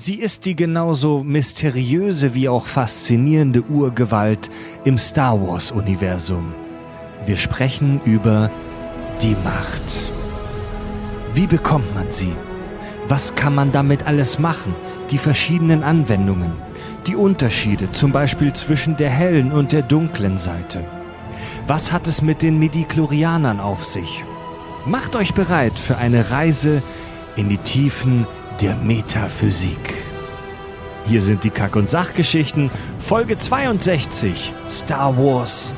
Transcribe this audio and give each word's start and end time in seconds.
Sie 0.00 0.20
ist 0.20 0.44
die 0.44 0.54
genauso 0.54 1.24
mysteriöse 1.24 2.32
wie 2.32 2.48
auch 2.48 2.68
faszinierende 2.68 3.64
Urgewalt 3.64 4.48
im 4.84 4.96
Star 4.96 5.44
Wars-Universum. 5.44 6.54
Wir 7.26 7.36
sprechen 7.36 8.00
über 8.04 8.48
die 9.20 9.34
Macht. 9.42 10.12
Wie 11.34 11.48
bekommt 11.48 11.92
man 11.96 12.12
sie? 12.12 12.32
Was 13.08 13.34
kann 13.34 13.56
man 13.56 13.72
damit 13.72 14.06
alles 14.06 14.38
machen? 14.38 14.72
Die 15.10 15.18
verschiedenen 15.18 15.82
Anwendungen, 15.82 16.52
die 17.08 17.16
Unterschiede 17.16 17.90
zum 17.90 18.12
Beispiel 18.12 18.52
zwischen 18.52 18.96
der 18.96 19.10
hellen 19.10 19.50
und 19.50 19.72
der 19.72 19.82
dunklen 19.82 20.38
Seite. 20.38 20.84
Was 21.66 21.90
hat 21.90 22.06
es 22.06 22.22
mit 22.22 22.42
den 22.42 22.60
Mediklorianern 22.60 23.58
auf 23.58 23.84
sich? 23.84 24.24
Macht 24.86 25.16
euch 25.16 25.34
bereit 25.34 25.76
für 25.76 25.96
eine 25.96 26.30
Reise 26.30 26.84
in 27.34 27.48
die 27.48 27.58
Tiefen 27.58 28.28
der 28.60 28.76
Metaphysik. 28.76 29.94
Hier 31.06 31.22
sind 31.22 31.44
die 31.44 31.50
Kack- 31.50 31.76
und 31.76 31.88
Sachgeschichten, 31.88 32.70
Folge 32.98 33.38
62, 33.38 34.52
Star 34.68 35.16
Wars, 35.16 35.74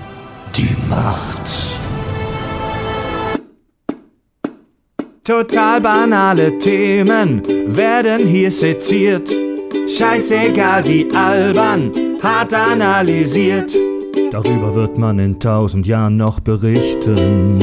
die 0.57 0.77
Macht. 0.89 1.77
Total 5.23 5.81
banale 5.81 6.59
Themen 6.59 7.43
werden 7.67 8.27
hier 8.27 8.51
seziert. 8.51 9.31
Scheißegal 9.87 10.85
wie 10.87 11.09
albern, 11.15 11.93
hart 12.23 12.55
analysiert. 12.55 13.73
Darüber 14.33 14.75
wird 14.75 14.99
man 14.99 15.19
in 15.19 15.39
tausend 15.39 15.87
Jahren 15.87 16.17
noch 16.17 16.41
berichten. 16.41 17.59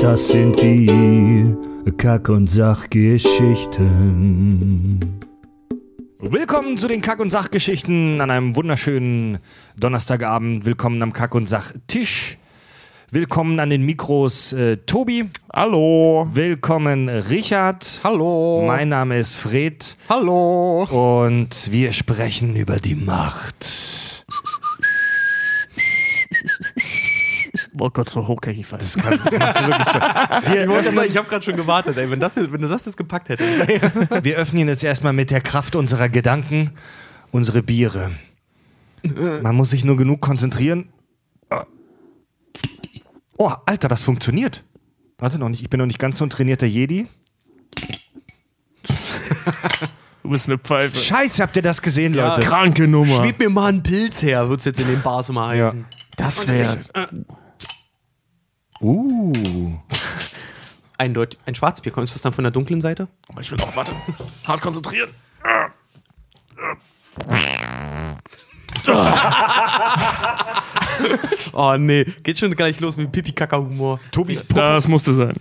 Das 0.00 0.28
sind 0.28 0.60
die 0.62 1.54
Kack- 1.96 2.28
und 2.28 2.46
Sachgeschichten. 2.48 5.00
Willkommen 6.18 6.76
zu 6.76 6.88
den 6.88 7.00
Kack- 7.00 7.20
und 7.20 7.30
Sachgeschichten 7.30 8.20
an 8.20 8.30
einem 8.30 8.56
wunderschönen 8.56 9.38
Donnerstagabend. 9.76 10.64
Willkommen 10.64 11.02
am 11.02 11.12
Kack- 11.12 11.34
und 11.34 11.48
Sachtisch. 11.48 12.38
Willkommen 13.10 13.60
an 13.60 13.70
den 13.70 13.82
Mikros 13.82 14.52
äh, 14.52 14.78
Tobi. 14.78 15.30
Hallo. 15.52 16.26
Willkommen 16.32 17.08
Richard. 17.08 18.00
Hallo. 18.02 18.64
Mein 18.66 18.88
Name 18.88 19.18
ist 19.18 19.36
Fred 19.36 19.96
Hallo. 20.08 21.24
und 21.24 21.70
wir 21.70 21.92
sprechen 21.92 22.56
über 22.56 22.76
die 22.76 22.96
Macht. 22.96 24.24
Oh 27.78 27.90
Gott, 27.90 28.08
so 28.08 28.26
hoch 28.26 28.40
kann 28.40 28.52
ich 28.52 28.58
nicht 28.58 28.68
fallen. 28.68 28.80
Das 28.82 28.94
kann, 28.96 29.20
das 29.22 29.38
machst 29.38 29.60
du 29.60 29.66
wirklich 29.66 29.86
toll. 29.88 30.00
Wir, 30.52 30.62
Ich, 30.62 30.68
wollte 30.68 30.80
öffnen, 30.80 30.94
sagen, 30.96 31.10
ich 31.10 31.16
habe 31.16 31.28
gerade 31.28 31.44
schon 31.44 31.56
gewartet, 31.56 31.98
ey. 31.98 32.10
Wenn, 32.10 32.20
das, 32.20 32.36
wenn 32.36 32.60
du 32.60 32.68
das 32.68 32.86
jetzt 32.86 32.96
gepackt 32.96 33.28
hättest. 33.28 33.68
wir 34.24 34.36
öffnen 34.36 34.68
jetzt 34.68 34.82
erstmal 34.84 35.12
mit 35.12 35.30
der 35.30 35.40
Kraft 35.40 35.76
unserer 35.76 36.08
Gedanken 36.08 36.72
unsere 37.32 37.62
Biere. 37.62 38.12
Man 39.42 39.54
muss 39.54 39.70
sich 39.70 39.84
nur 39.84 39.96
genug 39.96 40.20
konzentrieren. 40.20 40.88
Oh, 43.38 43.52
Alter, 43.66 43.88
das 43.88 44.02
funktioniert. 44.02 44.64
Warte 45.18 45.38
noch 45.38 45.48
nicht, 45.48 45.62
ich 45.62 45.70
bin 45.70 45.78
noch 45.78 45.86
nicht 45.86 45.98
ganz 45.98 46.18
so 46.18 46.24
ein 46.24 46.30
trainierter 46.30 46.66
Jedi. 46.66 47.06
Du 50.22 50.30
bist 50.30 50.48
eine 50.48 50.58
Pfeife. 50.58 50.96
Scheiße, 50.96 51.42
habt 51.42 51.56
ihr 51.56 51.62
das 51.62 51.80
gesehen, 51.82 52.14
Leute? 52.14 52.40
Kranke 52.40 52.88
Nummer. 52.88 53.14
Schwebt 53.16 53.38
mir 53.38 53.50
mal 53.50 53.72
ein 53.72 53.82
Pilz 53.82 54.22
her, 54.22 54.48
wird 54.48 54.60
es 54.60 54.66
jetzt 54.66 54.80
in 54.80 54.88
den 54.88 55.02
Bars 55.02 55.28
immer 55.28 55.48
heißen. 55.48 55.84
das 56.16 56.46
wäre. 56.48 56.80
Uh. 58.80 59.32
Eindeutig. 60.98 61.38
Ein 61.46 61.54
Schwarzbier, 61.54 61.96
ist 61.98 62.14
das 62.14 62.22
dann 62.22 62.32
von 62.32 62.44
der 62.44 62.50
dunklen 62.50 62.80
Seite? 62.80 63.08
Aber 63.28 63.40
ich 63.40 63.50
will 63.50 63.60
auch, 63.60 63.76
warte. 63.76 63.94
Hart 64.46 64.60
konzentrieren. 64.60 65.10
Oh 71.52 71.76
nee, 71.78 72.04
geht 72.22 72.38
schon 72.38 72.54
gleich 72.54 72.80
los 72.80 72.96
mit 72.96 73.12
Pipi-Kaka-Humor. 73.12 74.00
Tobis, 74.10 74.46
Popo, 74.46 74.60
Das 74.60 74.88
musste 74.88 75.14
sein. 75.14 75.34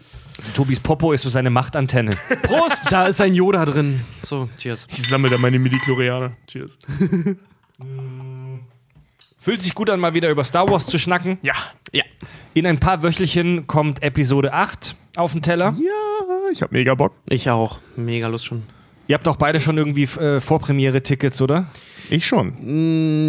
Tobis 0.54 0.80
Popo 0.80 1.14
ist 1.14 1.24
so 1.24 1.30
seine 1.30 1.50
Machtantenne. 1.50 2.18
Prost! 2.44 2.92
Da 2.92 3.08
ist 3.08 3.22
ein 3.22 3.34
Yoda 3.34 3.66
drin. 3.66 4.02
So, 4.24 4.50
cheers. 4.58 4.88
Ich 4.90 5.08
sammle 5.08 5.30
da 5.30 5.38
meine 5.38 5.60
Midi-Chlorianer. 5.60 6.34
Cheers. 6.48 6.78
Fühlt 9.38 9.62
sich 9.62 9.76
gut 9.76 9.90
an, 9.90 10.00
mal 10.00 10.14
wieder 10.14 10.30
über 10.30 10.44
Star 10.44 10.70
Wars 10.70 10.88
zu 10.88 10.98
schnacken. 10.98 11.38
Ja. 11.42 11.54
Ja. 11.96 12.04
In 12.54 12.66
ein 12.66 12.80
paar 12.80 13.04
Wöchelchen 13.04 13.68
kommt 13.68 14.02
Episode 14.04 14.54
8 14.54 14.96
auf 15.16 15.32
den 15.34 15.42
Teller. 15.42 15.74
Ja, 15.78 16.50
ich 16.52 16.62
hab 16.62 16.72
mega 16.72 16.94
Bock. 16.96 17.14
Ich 17.30 17.50
auch. 17.50 17.80
Mega 17.96 18.28
Lust 18.28 18.46
schon. 18.46 18.64
Ihr 19.08 19.14
habt 19.16 19.28
auch 19.28 19.36
beide 19.36 19.60
schon 19.60 19.78
irgendwie 19.78 20.04
äh, 20.04 20.40
Vorpremiere-Tickets, 20.40 21.42
oder? 21.42 21.68
Ich 22.10 22.26
schon. 22.26 22.54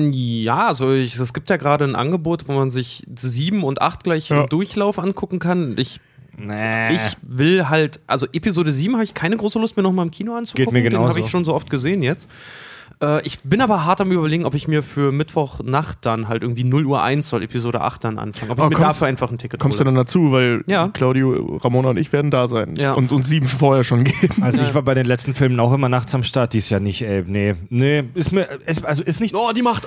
Mm, 0.09 0.12
Ja, 0.12 0.69
also 0.69 0.93
ich, 0.93 1.16
es 1.19 1.34
gibt 1.34 1.50
ja 1.50 1.56
gerade 1.59 1.84
ein 1.84 1.94
Angebot, 1.97 2.49
wo 2.49 2.53
man 2.53 2.71
sich 2.71 3.04
sieben 3.16 3.62
und 3.62 3.82
acht 3.82 4.03
gleich 4.04 4.31
Ja. 4.31 4.43
im 4.43 4.49
Durchlauf 4.49 4.98
angucken 4.98 5.38
kann. 5.38 5.75
Ich, 5.78 6.00
Nee. 6.38 6.94
ich 6.94 7.16
will 7.22 7.69
halt, 7.69 8.00
also 8.06 8.27
Episode 8.33 8.71
7 8.72 8.94
habe 8.94 9.04
ich 9.04 9.15
keine 9.15 9.37
große 9.38 9.59
Lust, 9.59 9.77
mir 9.77 9.83
nochmal 9.83 10.04
im 10.06 10.10
Kino 10.10 10.34
anzugucken. 10.34 10.66
Geht 10.66 10.72
mir 10.72 10.83
Den 10.83 10.91
genauso. 10.93 11.10
habe 11.10 11.21
ich 11.21 11.31
schon 11.31 11.44
so 11.47 11.54
oft 11.54 11.69
gesehen 11.71 12.03
jetzt. 12.03 12.28
Äh, 13.03 13.21
ich 13.27 13.41
bin 13.43 13.61
aber 13.61 13.84
hart 13.84 14.01
am 14.01 14.11
überlegen, 14.11 14.47
ob 14.47 14.55
ich 14.55 14.69
mir 14.69 14.83
für 14.83 15.12
Mittwochnacht 15.12 15.99
dann 16.07 16.29
halt 16.29 16.43
irgendwie 16.43 16.65
0 16.65 16.87
Uhr 16.87 17.03
1 17.03 17.29
soll, 17.29 17.43
Episode 17.43 17.83
8 17.83 18.05
dann 18.05 18.19
anfangen. 18.19 18.51
Ob 18.51 18.57
ich 18.57 18.62
Aber 18.62 18.71
mir 18.71 18.77
kommst- 18.77 18.91
dafür 19.03 19.09
einfach 19.09 19.31
ein 19.31 19.37
Ticket 19.37 19.61
Kommst 19.61 19.79
du 19.79 19.84
hole. 19.84 19.87
dann 19.89 19.95
dazu, 19.97 20.33
weil 20.33 20.65
Ja. 20.67 20.89
Claudio, 20.89 21.57
Ramona 21.62 21.91
und 21.91 21.99
ich 21.99 22.12
werden 22.15 22.31
da 22.31 22.49
sein. 22.49 22.75
Ja. 22.77 22.95
Und 22.95 23.12
uns 23.12 23.29
sieben 23.29 23.47
vorher 23.47 23.84
schon 23.84 24.05
geben. 24.05 24.43
Also 24.43 24.62
ich 24.62 24.75
war 24.75 24.81
bei 24.83 24.95
den 24.95 25.05
letzten 25.05 25.34
Filmen 25.34 25.61
auch 25.61 25.73
immer 25.75 25.89
nachts 25.91 26.15
am 26.15 26.23
Start, 26.25 26.55
dies 26.55 26.71
Jahr 26.71 26.81
nicht, 26.81 27.03
ey. 27.03 27.23
Nee, 27.27 27.55
nee, 27.69 28.05
ist 28.15 28.33
mir, 28.33 28.45
ist, 28.67 28.84
also 28.84 29.03
ist 29.03 29.21
nicht, 29.21 29.34
Oh, 29.37 29.53
die 29.55 29.63
macht. 29.63 29.87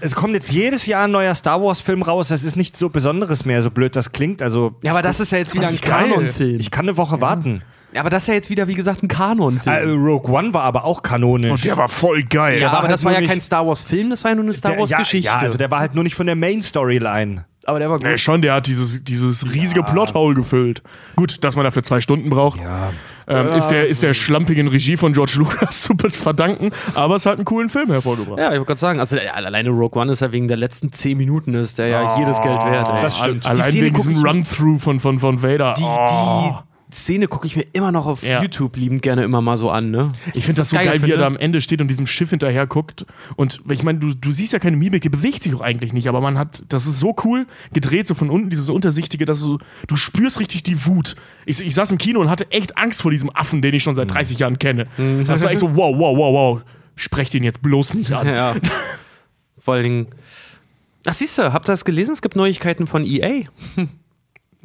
es 0.00 0.14
kommt 0.16 0.34
jetzt 0.34 0.50
jedes 0.50 0.86
Jahr 0.86 1.04
ein 1.04 1.12
neuer 1.12 1.34
Star 1.36 1.62
Wars 1.62 1.80
Film 1.82 2.02
raus, 2.02 2.28
das 2.28 2.42
ist 2.42 2.56
nichts 2.56 2.78
so 2.80 2.88
Besonderes 2.88 3.44
mehr, 3.44 3.62
so 3.62 3.70
blöd 3.70 3.94
das 3.94 4.10
klingt, 4.10 4.42
also 4.42 4.74
Ja, 4.82 4.90
aber 4.90 5.02
das 5.02 5.20
ist 5.20 5.30
ja 5.30 5.38
jetzt 5.38 5.54
wieder 5.54 5.68
ein. 5.68 5.80
Kanonfilm. 5.80 6.58
ich 6.58 6.70
kann 6.72 6.86
eine 6.88 6.96
Woche 6.96 7.20
warten. 7.20 7.62
Ja, 7.94 8.00
aber 8.00 8.10
das 8.10 8.24
ist 8.24 8.26
ja 8.28 8.34
jetzt 8.34 8.50
wieder, 8.50 8.66
wie 8.66 8.74
gesagt, 8.74 9.02
ein 9.02 9.08
Kanonfilm. 9.08 9.74
Äh, 9.76 9.82
Rogue 9.92 10.30
One 10.32 10.52
war 10.52 10.64
aber 10.64 10.84
auch 10.84 11.02
kanonisch. 11.02 11.50
Und 11.52 11.64
der 11.64 11.76
war 11.76 11.88
voll 11.88 12.22
geil. 12.24 12.60
ja, 12.60 12.66
war 12.66 12.72
aber 12.78 12.82
halt 12.88 12.92
das 12.92 13.04
war 13.04 13.12
ja 13.12 13.20
nicht- 13.20 13.28
kein 13.28 13.40
Star 13.40 13.66
Wars-Film, 13.66 14.10
das 14.10 14.24
war 14.24 14.32
ja 14.32 14.34
nur 14.34 14.44
eine 14.44 14.52
Star 14.54 14.76
Wars-Geschichte. 14.76 15.26
Ja, 15.28 15.36
ja, 15.36 15.42
also 15.42 15.56
der 15.56 15.70
war 15.70 15.80
halt 15.80 15.94
nur 15.94 16.02
nicht 16.04 16.16
von 16.16 16.26
der 16.26 16.34
Main 16.36 16.60
Storyline. 16.62 17.44
aber 17.66 17.78
der 17.78 17.88
war 17.90 17.98
gut. 17.98 18.06
Ja, 18.06 18.18
schon, 18.18 18.42
der 18.42 18.54
hat 18.54 18.66
dieses, 18.66 19.04
dieses 19.04 19.44
riesige 19.52 19.82
Plothole 19.84 20.34
gefüllt. 20.34 20.82
Gut, 21.16 21.42
dass 21.44 21.54
man 21.56 21.64
dafür 21.64 21.82
zwei 21.84 22.00
Stunden 22.00 22.30
braucht. 22.30 22.60
Ja. 22.60 22.92
Ähm, 23.26 23.48
ist, 23.56 23.68
der, 23.68 23.86
ist 23.88 24.02
der 24.02 24.12
schlampigen 24.12 24.68
Regie 24.68 24.98
von 24.98 25.12
George 25.14 25.32
Lucas 25.38 25.80
zu 25.82 25.94
verdanken, 25.96 26.72
aber 26.94 27.14
es 27.16 27.24
hat 27.24 27.36
einen 27.36 27.46
coolen 27.46 27.70
Film 27.70 27.90
hervorgebracht. 27.90 28.38
Ja, 28.38 28.48
ich 28.48 28.54
wollte 28.56 28.66
gerade 28.66 28.80
sagen, 28.80 29.00
also 29.00 29.16
äh, 29.16 29.28
alleine 29.28 29.70
Rogue 29.70 29.98
One 30.02 30.12
ist 30.12 30.20
ja 30.20 30.30
wegen 30.30 30.46
der 30.46 30.58
letzten 30.58 30.92
10 30.92 31.16
Minuten 31.16 31.54
ist 31.54 31.78
der 31.78 31.86
ja 31.88 32.18
jedes 32.18 32.38
Geld 32.42 32.62
wert. 32.64 32.90
Ey. 32.90 33.00
Das 33.00 33.18
stimmt. 33.18 33.44
Die 33.44 33.48
Allein 33.48 33.70
Szene 33.70 33.84
wegen 33.86 33.96
diesem 33.96 34.16
Run-Through 34.22 34.78
von, 34.82 35.00
von, 35.00 35.18
von 35.20 35.42
Vader. 35.42 35.72
Die, 35.78 35.84
Oh. 35.84 36.50
die 36.50 36.73
Szene 36.94 37.26
gucke 37.26 37.46
ich 37.46 37.56
mir 37.56 37.66
immer 37.72 37.90
noch 37.92 38.06
auf 38.06 38.22
Ja. 38.22 38.40
YouTube 38.40 38.76
liebend 38.76 39.02
gerne 39.02 39.24
immer 39.24 39.40
mal 39.40 39.56
so 39.56 39.70
an. 39.70 39.90
Ne? 39.90 40.12
Ich 40.32 40.44
finde 40.44 40.58
das 40.58 40.70
so 40.70 40.76
geil, 40.76 41.02
wie 41.02 41.10
er 41.10 41.18
da 41.18 41.26
am 41.26 41.36
Ende 41.36 41.60
steht 41.60 41.80
und 41.80 41.88
diesem 41.88 42.06
Schiff 42.06 42.30
hinterher 42.30 42.66
guckt. 42.66 43.04
Und 43.36 43.60
ich 43.68 43.82
meine, 43.82 43.98
du, 43.98 44.14
du 44.14 44.30
siehst 44.32 44.52
ja 44.52 44.58
keine 44.58 44.76
Mimik, 44.76 45.02
die 45.02 45.08
bewegt 45.08 45.42
sich 45.42 45.54
auch 45.54 45.60
eigentlich 45.60 45.92
nicht, 45.92 46.08
aber 46.08 46.20
man 46.20 46.38
hat, 46.38 46.62
das 46.68 46.86
ist 46.86 47.00
so 47.00 47.14
cool 47.24 47.46
gedreht, 47.72 48.06
so 48.06 48.14
von 48.14 48.30
unten, 48.30 48.48
dieses 48.50 48.70
Untersichtige, 48.70 49.24
dass 49.24 49.40
du, 49.40 49.58
du 49.88 49.96
spürst 49.96 50.38
richtig 50.40 50.62
die 50.62 50.86
Wut. 50.86 51.16
Ich, 51.46 51.60
ich 51.64 51.74
saß 51.74 51.90
im 51.90 51.98
Kino 51.98 52.20
und 52.20 52.30
hatte 52.30 52.50
echt 52.50 52.78
Angst 52.78 53.02
vor 53.02 53.10
diesem 53.10 53.34
Affen, 53.34 53.60
den 53.60 53.74
ich 53.74 53.82
schon 53.82 53.96
seit 53.96 54.10
30 54.10 54.38
Jahren 54.38 54.58
kenne. 54.58 54.86
Das 55.26 55.42
war 55.42 55.50
echt 55.50 55.60
so, 55.60 55.74
wow, 55.76 55.94
wow, 55.98 56.16
wow, 56.16 56.32
wow. 56.32 56.62
Sprech 56.96 57.28
den 57.30 57.42
jetzt 57.42 57.60
bloß 57.60 57.94
nicht 57.94 58.12
an. 58.12 58.26
Ja. 58.34 58.54
Vor 59.58 59.74
allen 59.74 59.82
Dingen. 59.82 60.06
Ach, 61.06 61.14
siehst 61.14 61.38
du, 61.38 61.52
habt 61.52 61.68
ihr 61.68 61.72
das 61.72 61.84
gelesen? 61.84 62.12
Es 62.12 62.22
gibt 62.22 62.36
Neuigkeiten 62.36 62.86
von 62.86 63.04
EA. 63.04 63.44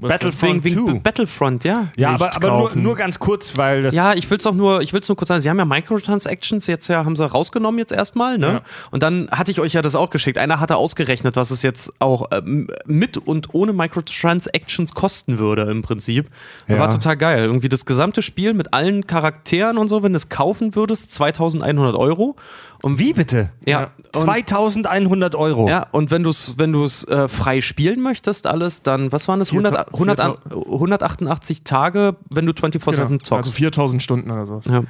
Battlefront 0.07 0.63
Wegen, 0.63 0.75
2. 0.75 0.87
wegen 0.91 1.03
Battlefront, 1.03 1.63
ja. 1.63 1.87
Ja, 1.97 2.11
aber, 2.11 2.35
aber 2.35 2.57
nur, 2.57 2.75
nur 2.75 2.95
ganz 2.95 3.19
kurz, 3.19 3.57
weil 3.57 3.83
das. 3.83 3.93
Ja, 3.93 4.13
ich 4.13 4.29
will 4.29 4.37
es 4.37 4.45
auch 4.45 4.53
nur, 4.53 4.81
ich 4.81 4.93
will 4.93 5.01
nur 5.07 5.17
kurz 5.17 5.27
sagen, 5.27 5.41
sie 5.41 5.49
haben 5.49 5.57
ja 5.57 5.65
Microtransactions 5.65 6.67
jetzt 6.67 6.87
ja, 6.87 7.03
haben 7.05 7.15
sie 7.15 7.25
rausgenommen 7.25 7.79
jetzt 7.79 7.91
erstmal, 7.91 8.37
ne? 8.37 8.47
Ja. 8.47 8.61
Und 8.91 9.03
dann 9.03 9.29
hatte 9.31 9.51
ich 9.51 9.59
euch 9.59 9.73
ja 9.73 9.81
das 9.81 9.95
auch 9.95 10.09
geschickt. 10.09 10.37
Einer 10.37 10.59
hatte 10.59 10.77
ausgerechnet, 10.77 11.35
was 11.35 11.51
es 11.51 11.63
jetzt 11.63 11.93
auch 11.99 12.27
ähm, 12.31 12.67
mit 12.85 13.17
und 13.17 13.53
ohne 13.53 13.73
Microtransactions 13.73 14.93
kosten 14.93 15.39
würde 15.39 15.63
im 15.63 15.81
Prinzip. 15.81 16.27
Ja. 16.67 16.79
War 16.79 16.89
total 16.89 17.17
geil. 17.17 17.43
Irgendwie 17.43 17.69
das 17.69 17.85
gesamte 17.85 18.21
Spiel 18.21 18.53
mit 18.53 18.73
allen 18.73 19.07
Charakteren 19.07 19.77
und 19.77 19.89
so, 19.89 20.03
wenn 20.03 20.13
du 20.13 20.17
es 20.17 20.29
kaufen 20.29 20.75
würdest, 20.75 21.11
2100 21.13 21.95
Euro. 21.95 22.35
Und 22.81 22.97
Wie 22.99 23.13
bitte? 23.13 23.49
Ja. 23.65 23.91
Und, 24.15 24.21
2100 24.21 25.35
Euro. 25.35 25.67
ja, 25.67 25.85
und 25.91 26.11
wenn 26.11 26.23
du 26.23 26.29
es 26.29 26.57
wenn 26.57 26.71
du's, 26.71 27.03
äh, 27.07 27.27
frei 27.27 27.61
spielen 27.61 28.01
möchtest, 28.01 28.47
alles, 28.47 28.81
dann, 28.83 29.11
was 29.11 29.27
waren 29.27 29.39
das? 29.39 29.51
100, 29.51 29.93
100, 29.93 30.19
188 30.53 31.63
Tage, 31.63 32.15
wenn 32.29 32.45
du 32.45 32.53
24-7 32.53 33.07
Genau. 33.07 33.17
zockst. 33.19 33.31
Also 33.33 33.51
4000 33.51 34.01
Stunden 34.01 34.31
oder 34.31 34.45
so. 34.45 34.61
ja. 34.69 34.83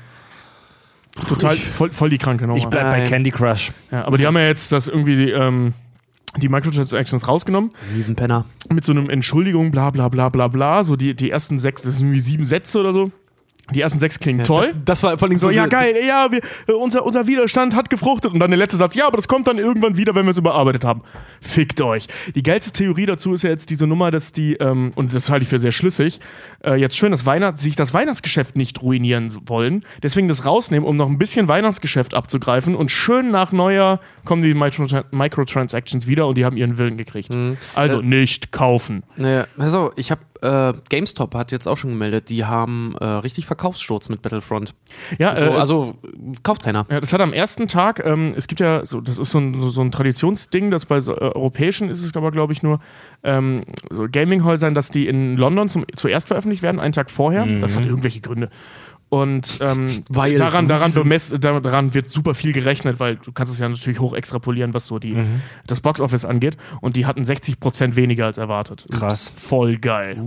Total, 1.27 1.57
voll, 1.57 1.89
voll 1.89 2.09
die 2.09 2.17
kranke 2.17 2.45
Nummer. 2.47 2.57
Ich 2.57 2.67
bleib 2.67 2.83
bei. 2.91 3.05
Candy 3.07 3.31
Crush. 3.31 3.71
Ja, 3.91 4.05
aber 4.05 4.17
die 4.17 4.25
haben 4.25 4.37
ja 4.37 4.45
jetzt 4.45 4.71
das 4.71 4.87
irgendwie 4.87 5.15
die, 5.17 5.31
ähm, 5.31 5.73
die 6.37 6.47
Microtransactions 6.47 7.27
rausgenommen 7.27 7.71
Riesenpenner. 7.93 8.45
mit 8.71 8.85
so 8.85 8.91
einem 8.93 9.09
Entschuldigung, 9.09 9.71
bla 9.71 9.89
bla 9.89 10.07
bla 10.07 10.29
bla 10.29 10.47
bla. 10.47 10.83
So 10.83 10.95
die, 10.95 11.15
die 11.15 11.29
ersten 11.31 11.59
sechs, 11.59 11.81
das 11.81 11.97
sind 11.97 12.05
irgendwie 12.07 12.19
sieben 12.21 12.45
Sätze 12.45 12.79
oder 12.79 12.93
so. 12.93 13.11
Die 13.73 13.81
ersten 13.81 13.99
sechs 13.99 14.19
klingen 14.19 14.43
toll. 14.43 14.73
Das 14.85 15.03
war 15.03 15.17
vor 15.17 15.27
allem 15.27 15.37
So, 15.37 15.49
ja, 15.49 15.67
geil, 15.67 15.93
ja, 16.07 16.31
wir, 16.31 16.41
äh, 16.67 16.71
unser, 16.73 17.05
unser 17.05 17.27
Widerstand 17.27 17.75
hat 17.75 17.89
gefruchtet. 17.89 18.33
Und 18.33 18.39
dann 18.39 18.49
der 18.51 18.57
letzte 18.57 18.77
Satz, 18.77 18.95
ja, 18.95 19.07
aber 19.07 19.17
das 19.17 19.27
kommt 19.27 19.47
dann 19.47 19.57
irgendwann 19.57 19.97
wieder, 19.97 20.15
wenn 20.15 20.25
wir 20.25 20.31
es 20.31 20.37
überarbeitet 20.37 20.83
haben. 20.83 21.01
Fickt 21.41 21.81
euch. 21.81 22.07
Die 22.35 22.43
geilste 22.43 22.71
Theorie 22.71 23.05
dazu 23.05 23.33
ist 23.33 23.43
ja 23.43 23.49
jetzt 23.49 23.69
diese 23.69 23.87
Nummer, 23.87 24.11
dass 24.11 24.31
die, 24.31 24.55
ähm, 24.55 24.91
und 24.95 25.13
das 25.13 25.29
halte 25.29 25.43
ich 25.43 25.49
für 25.49 25.59
sehr 25.59 25.71
schlüssig, 25.71 26.19
äh, 26.63 26.75
jetzt 26.75 26.97
schön 26.97 27.11
das 27.11 27.25
Weihnacht, 27.25 27.57
sich 27.59 27.75
das 27.75 27.93
Weihnachtsgeschäft 27.93 28.55
nicht 28.55 28.81
ruinieren 28.81 29.31
wollen. 29.45 29.81
Deswegen 30.03 30.27
das 30.27 30.45
rausnehmen, 30.45 30.87
um 30.87 30.97
noch 30.97 31.07
ein 31.07 31.17
bisschen 31.17 31.47
Weihnachtsgeschäft 31.47 32.13
abzugreifen. 32.13 32.75
Und 32.75 32.91
schön 32.91 33.31
nach 33.31 33.51
Neujahr 33.51 33.99
kommen 34.25 34.41
die 34.41 34.53
Micro 34.53 34.85
Microtransactions 35.11 36.07
wieder 36.07 36.27
und 36.27 36.35
die 36.35 36.45
haben 36.45 36.57
ihren 36.57 36.77
Willen 36.77 36.97
gekriegt. 36.97 37.29
Also 37.75 37.99
Äh, 37.99 38.03
nicht 38.03 38.51
kaufen. 38.51 39.03
Naja, 39.17 39.47
also 39.57 39.91
ich 39.95 40.11
habe 40.11 40.21
äh, 40.41 40.73
GameStop 40.89 41.35
hat 41.35 41.51
jetzt 41.51 41.67
auch 41.67 41.77
schon 41.77 41.91
gemeldet, 41.91 42.29
die 42.29 42.45
haben 42.45 42.95
äh, 42.99 43.05
richtig 43.05 43.45
Verkaufssturz 43.45 44.09
mit 44.09 44.21
Battlefront. 44.21 44.73
Ja, 45.17 45.35
So, 45.35 45.45
äh, 45.45 45.49
also 45.49 45.95
kauft 46.43 46.63
keiner. 46.63 46.85
Ja, 46.89 46.99
das 46.99 47.13
hat 47.13 47.21
am 47.21 47.33
ersten 47.33 47.67
Tag, 47.67 48.03
ähm, 48.05 48.33
es 48.35 48.47
gibt 48.47 48.59
ja 48.59 48.85
so, 48.85 49.01
das 49.01 49.19
ist 49.19 49.31
so 49.31 49.39
ein, 49.39 49.59
so 49.69 49.81
ein 49.81 49.91
Traditionsding, 49.91 50.71
das 50.71 50.85
bei 50.85 50.99
so, 50.99 51.13
äh, 51.13 51.19
europäischen 51.19 51.89
ist 51.89 52.03
es 52.03 52.15
aber, 52.15 52.31
glaube 52.31 52.53
ich, 52.53 52.63
nur 52.63 52.79
ähm, 53.23 53.63
so 53.89 54.07
Gaminghäusern, 54.09 54.73
dass 54.73 54.91
die 54.91 55.07
in 55.07 55.37
London 55.37 55.69
zum, 55.69 55.85
zuerst 55.95 56.27
veröffentlicht 56.27 56.63
werden, 56.63 56.79
einen 56.79 56.93
Tag 56.93 57.09
vorher. 57.11 57.45
Das 57.59 57.75
hat 57.75 57.85
irgendwelche 57.85 58.21
Gründe. 58.21 58.49
Und 59.09 59.57
ähm, 59.61 60.03
Weil 60.07 60.35
daran, 60.35 60.67
daran, 60.67 60.93
daran 61.41 61.93
wird 61.95 62.09
super 62.09 62.35
viel 62.35 62.53
gerechnet, 62.53 62.99
weil 62.99 63.15
du 63.15 63.31
kannst 63.31 63.51
es 63.51 63.57
ja 63.57 63.67
natürlich 63.67 63.99
hoch 63.99 64.13
extrapolieren, 64.13 64.75
was 64.75 64.85
so 64.85 64.99
die, 64.99 65.17
das 65.65 65.81
Boxoffice 65.81 66.25
angeht. 66.25 66.57
Und 66.79 66.95
die 66.95 67.07
hatten 67.07 67.23
60% 67.23 67.95
weniger 67.95 68.27
als 68.27 68.37
erwartet. 68.37 68.85
Krass. 68.91 69.31
Voll 69.35 69.77
geil. 69.77 70.21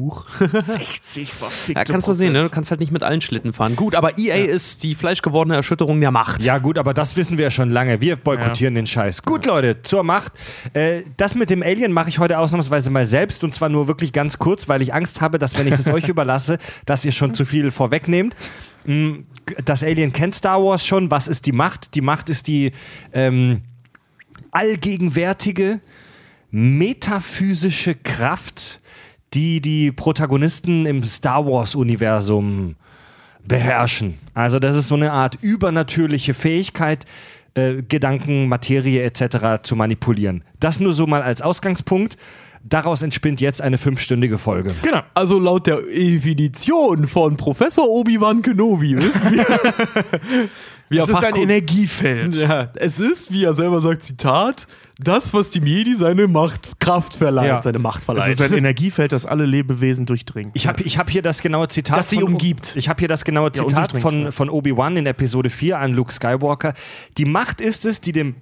60 0.50 1.32
verfickte 1.32 1.80
Ja, 1.80 1.84
kannst 1.84 2.08
mal 2.08 2.14
sehen, 2.14 2.32
ne? 2.32 2.42
Du 2.42 2.48
kannst 2.48 2.70
halt 2.70 2.80
nicht 2.80 2.90
mit 2.90 3.04
allen 3.04 3.20
Schlitten 3.20 3.52
fahren. 3.52 3.76
Gut, 3.76 3.94
aber 3.94 4.18
EA 4.18 4.44
ist 4.46 4.82
die 4.82 4.96
fleischgewordene 4.96 5.54
Erschütterung 5.54 6.00
der 6.00 6.10
Macht. 6.10 6.42
Ja, 6.42 6.58
gut, 6.58 6.76
aber 6.76 6.92
das 6.92 7.16
wissen 7.16 7.38
wir 7.38 7.44
ja 7.44 7.50
schon 7.50 7.70
lange. 7.70 8.00
Wir 8.00 8.16
boykottieren 8.16 8.74
den 8.74 8.86
Scheiß. 8.86 9.22
Gut, 9.22 9.46
Leute, 9.46 9.82
zur 9.82 10.02
Macht. 10.02 10.32
Äh, 10.72 11.02
das 11.16 11.36
mit 11.36 11.50
dem 11.50 11.62
Alien 11.62 11.92
mache 11.92 12.08
ich 12.08 12.18
heute 12.18 12.38
ausnahmsweise 12.38 12.90
mal 12.90 13.06
selbst 13.06 13.44
und 13.44 13.54
zwar 13.54 13.68
nur 13.68 13.86
wirklich 13.86 14.12
ganz 14.12 14.38
kurz, 14.38 14.68
weil 14.68 14.82
ich 14.82 14.92
Angst 14.92 15.20
habe, 15.20 15.38
dass 15.38 15.56
wenn 15.56 15.68
ich 15.68 15.74
das 15.74 15.88
euch 15.88 16.08
überlasse, 16.08 16.58
dass 16.84 17.04
ihr 17.04 17.12
schon 17.12 17.34
zu 17.34 17.44
viel 17.44 17.70
vorwegnehmt. 17.70 18.34
Mm, 18.84 19.24
Das 19.64 19.82
Alien 19.82 20.12
kennt 20.12 20.34
Star 20.34 20.62
Wars 20.62 20.86
schon. 20.86 21.10
Was 21.10 21.28
ist 21.28 21.46
die 21.46 21.52
Macht? 21.52 21.94
Die 21.94 22.00
Macht 22.00 22.28
ist 22.28 22.46
die 22.46 22.72
ähm, 23.12 23.62
allgegenwärtige 24.50 25.80
metaphysische 26.50 27.94
Kraft, 27.94 28.80
die 29.34 29.60
die 29.60 29.90
Protagonisten 29.90 30.86
im 30.86 31.02
Star 31.04 31.46
Wars-Universum 31.46 32.76
beherrschen. 33.46 34.18
Also 34.34 34.58
das 34.58 34.76
ist 34.76 34.88
so 34.88 34.94
eine 34.94 35.12
Art 35.12 35.38
übernatürliche 35.40 36.34
Fähigkeit, 36.34 37.06
äh, 37.54 37.82
Gedanken, 37.82 38.48
Materie 38.48 39.02
etc. 39.02 39.62
zu 39.62 39.76
manipulieren. 39.76 40.44
Das 40.60 40.78
nur 40.80 40.92
so 40.92 41.06
mal 41.06 41.22
als 41.22 41.42
Ausgangspunkt. 41.42 42.16
Daraus 42.64 43.02
entspinnt 43.02 43.40
jetzt 43.40 43.60
eine 43.60 43.76
fünfstündige 43.76 44.38
Folge. 44.38 44.74
Genau. 44.82 45.00
Also 45.14 45.38
laut 45.38 45.66
der 45.66 45.82
Definition 45.82 47.08
von 47.08 47.36
Professor 47.36 47.88
Obi-Wan 47.88 48.42
Kenobi 48.42 48.96
wissen 48.96 49.32
wir. 49.32 49.46
er 50.90 51.02
ist 51.08 51.24
ein 51.24 51.36
Energiefeld. 51.36 52.36
Ja, 52.36 52.70
es 52.74 53.00
ist, 53.00 53.32
wie 53.32 53.44
er 53.44 53.54
selber 53.54 53.80
sagt, 53.80 54.04
Zitat, 54.04 54.66
das, 54.98 55.34
was 55.34 55.50
dem 55.50 55.66
Jedi 55.66 55.94
seine 55.96 56.28
Macht, 56.28 56.78
Kraft 56.78 57.14
verleiht, 57.14 57.48
Ja. 57.48 57.62
seine 57.62 57.78
Macht 57.78 57.98
Das 58.00 58.04
verleiht. 58.04 58.32
ist 58.32 58.42
ein 58.42 58.52
Energiefeld, 58.52 59.10
das 59.12 59.26
alle 59.26 59.44
Lebewesen 59.46 60.06
durchdringt. 60.06 60.52
Ich 60.54 60.68
habe 60.68 60.82
ich 60.84 60.98
hab 60.98 61.10
hier 61.10 61.22
das 61.22 61.42
genaue 61.42 61.68
Zitat. 61.68 61.98
Das 61.98 62.10
sie 62.10 62.16
von, 62.20 62.24
umgibt. 62.32 62.74
Ich 62.76 62.88
habe 62.88 63.00
hier 63.00 63.08
das 63.08 63.24
genaue 63.24 63.46
Ja, 63.48 63.52
Zitat 63.54 63.66
undurchdringlich, 63.94 64.02
von, 64.02 64.22
ja. 64.24 64.30
von 64.30 64.50
Obi-Wan 64.50 64.96
in 64.96 65.06
Episode 65.06 65.50
4 65.50 65.78
an 65.78 65.92
Luke 65.94 66.12
Skywalker. 66.12 66.74
Die 67.18 67.24
Macht 67.24 67.60
ist 67.60 67.84
es, 67.86 68.00
die 68.00 68.12
dem 68.12 68.36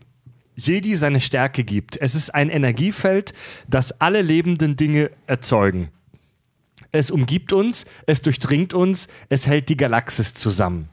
Jedi 0.67 0.95
seine 0.97 1.21
Stärke 1.21 1.65
gibt. 1.65 1.97
Es 1.97 2.15
ist 2.15 2.35
ein 2.35 2.51
Energiefeld, 2.51 3.33
das 3.69 4.01
alle 4.01 4.23
lebenden 4.23 4.77
Dinge 4.77 5.11
erzeugen. 5.27 5.89
Es 6.93 7.11
umgibt 7.11 7.53
uns, 7.53 7.87
es 8.07 8.21
durchdringt 8.23 8.75
uns, 8.75 9.09
es 9.29 9.47
hält 9.47 9.69
die 9.69 9.77
Galaxis 9.77 10.35
zusammen. 10.35 10.89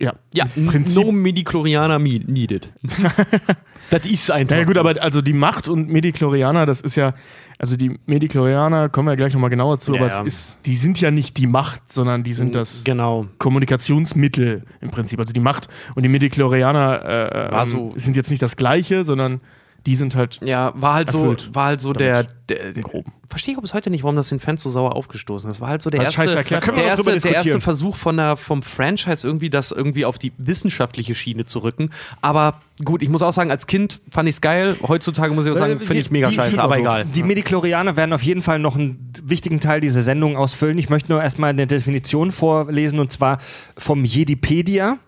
ja. 0.00 0.14
ja, 0.32 0.46
Prinzip. 0.66 1.04
no 1.04 1.10
Medichlorianer 1.12 1.98
me- 1.98 2.20
needed. 2.26 2.72
das 3.90 4.06
ist 4.06 4.30
einfach. 4.30 4.56
Ja, 4.56 4.64
gut, 4.64 4.76
aber 4.76 5.02
also 5.02 5.20
die 5.20 5.32
Macht 5.32 5.66
und 5.68 5.88
Medichlorianer, 5.88 6.64
das 6.66 6.80
ist 6.80 6.96
ja, 6.96 7.14
also 7.58 7.76
die 7.76 7.98
Medichlorianer, 8.06 8.88
kommen 8.88 9.08
wir 9.08 9.16
gleich 9.16 9.32
nochmal 9.34 9.50
genauer 9.50 9.78
zu, 9.78 9.92
Ja, 9.94 10.00
aber 10.00 10.08
ja. 10.10 10.20
es 10.22 10.26
ist, 10.26 10.58
die 10.66 10.76
sind 10.76 11.00
ja 11.00 11.10
nicht 11.10 11.36
die 11.38 11.46
Macht, 11.48 11.92
sondern 11.92 12.22
die 12.24 12.32
sind 12.32 12.54
das 12.54 12.84
Genau. 12.84 13.26
Kommunikationsmittel 13.38 14.64
im 14.80 14.90
Prinzip. 14.90 15.18
Also 15.20 15.32
die 15.32 15.40
Macht 15.40 15.68
und 15.94 16.02
die 16.02 16.08
Medichlorianer 16.08 17.04
äh, 17.04 17.58
ähm, 17.60 17.64
so- 17.66 17.90
sind 17.96 18.16
jetzt 18.16 18.30
nicht 18.30 18.42
das 18.42 18.56
Gleiche, 18.56 19.04
sondern 19.04 19.40
die 19.88 19.96
sind 19.96 20.14
halt 20.14 20.38
Ja, 20.44 20.72
war 20.76 20.94
halt 20.94 21.10
so, 21.10 21.20
Erfüllt 21.30 21.54
war 21.54 21.64
halt 21.66 21.80
so 21.80 21.94
der, 21.94 22.24
der, 22.50 22.76
im 22.76 22.82
Groben. 22.82 23.10
Verstehe 23.26 23.54
ich 23.54 23.60
bis 23.60 23.72
heute 23.72 23.88
nicht, 23.88 24.02
warum 24.02 24.16
das 24.16 24.28
den 24.28 24.38
Fans 24.38 24.62
so 24.62 24.68
sauer 24.68 24.94
aufgestoßen 24.94 25.50
ist. 25.50 25.56
Das 25.56 25.60
war 25.62 25.68
halt 25.70 25.82
so 25.82 25.88
der 25.88 26.02
erste, 26.02 26.22
erklärt 26.24 26.66
der, 26.76 26.84
erste, 26.84 27.18
der 27.18 27.34
erste. 27.34 27.60
Versuch 27.60 27.96
von 27.96 28.16
der, 28.18 28.36
vom 28.36 28.62
Franchise 28.62 29.26
irgendwie 29.26 29.48
das 29.48 29.70
irgendwie 29.72 30.04
auf 30.04 30.18
die 30.18 30.32
wissenschaftliche 30.36 31.14
Schiene 31.14 31.46
zu 31.46 31.60
rücken. 31.60 31.88
Aber 32.20 32.60
gut, 32.84 33.02
ich 33.02 33.08
muss 33.08 33.22
auch 33.22 33.32
sagen, 33.32 33.50
als 33.50 33.66
Kind 33.66 34.00
fand 34.10 34.28
ich 34.28 34.34
es 34.36 34.40
geil. 34.42 34.76
Heutzutage 34.86 35.32
muss 35.34 35.46
ich 35.46 35.52
auch 35.52 35.56
sagen, 35.56 35.78
finde 35.80 36.00
ich 36.00 36.10
mega 36.10 36.28
Die- 36.28 36.34
scheiße, 36.34 36.52
die- 36.52 36.58
aber 36.58 36.78
egal. 36.78 37.06
Die 37.06 37.22
Medichlorianer 37.22 37.96
werden 37.96 38.12
auf 38.12 38.22
jeden 38.22 38.42
Fall 38.42 38.58
noch 38.58 38.76
einen 38.76 39.12
wichtigen 39.22 39.60
Teil 39.60 39.80
dieser 39.80 40.02
Sendung 40.02 40.36
ausfüllen. 40.36 40.76
Ich 40.76 40.90
möchte 40.90 41.10
nur 41.10 41.22
erstmal 41.22 41.50
eine 41.50 41.66
Definition 41.66 42.30
vorlesen 42.30 42.98
und 43.00 43.10
zwar 43.10 43.38
vom 43.78 44.04
Jedipedia. 44.04 44.98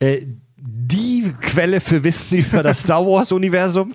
Äh, 0.00 0.22
die 0.60 1.32
Quelle 1.40 1.80
für 1.80 2.04
Wissen 2.04 2.38
über 2.38 2.62
das 2.62 2.80
Star 2.80 3.04
Wars-Universum. 3.06 3.94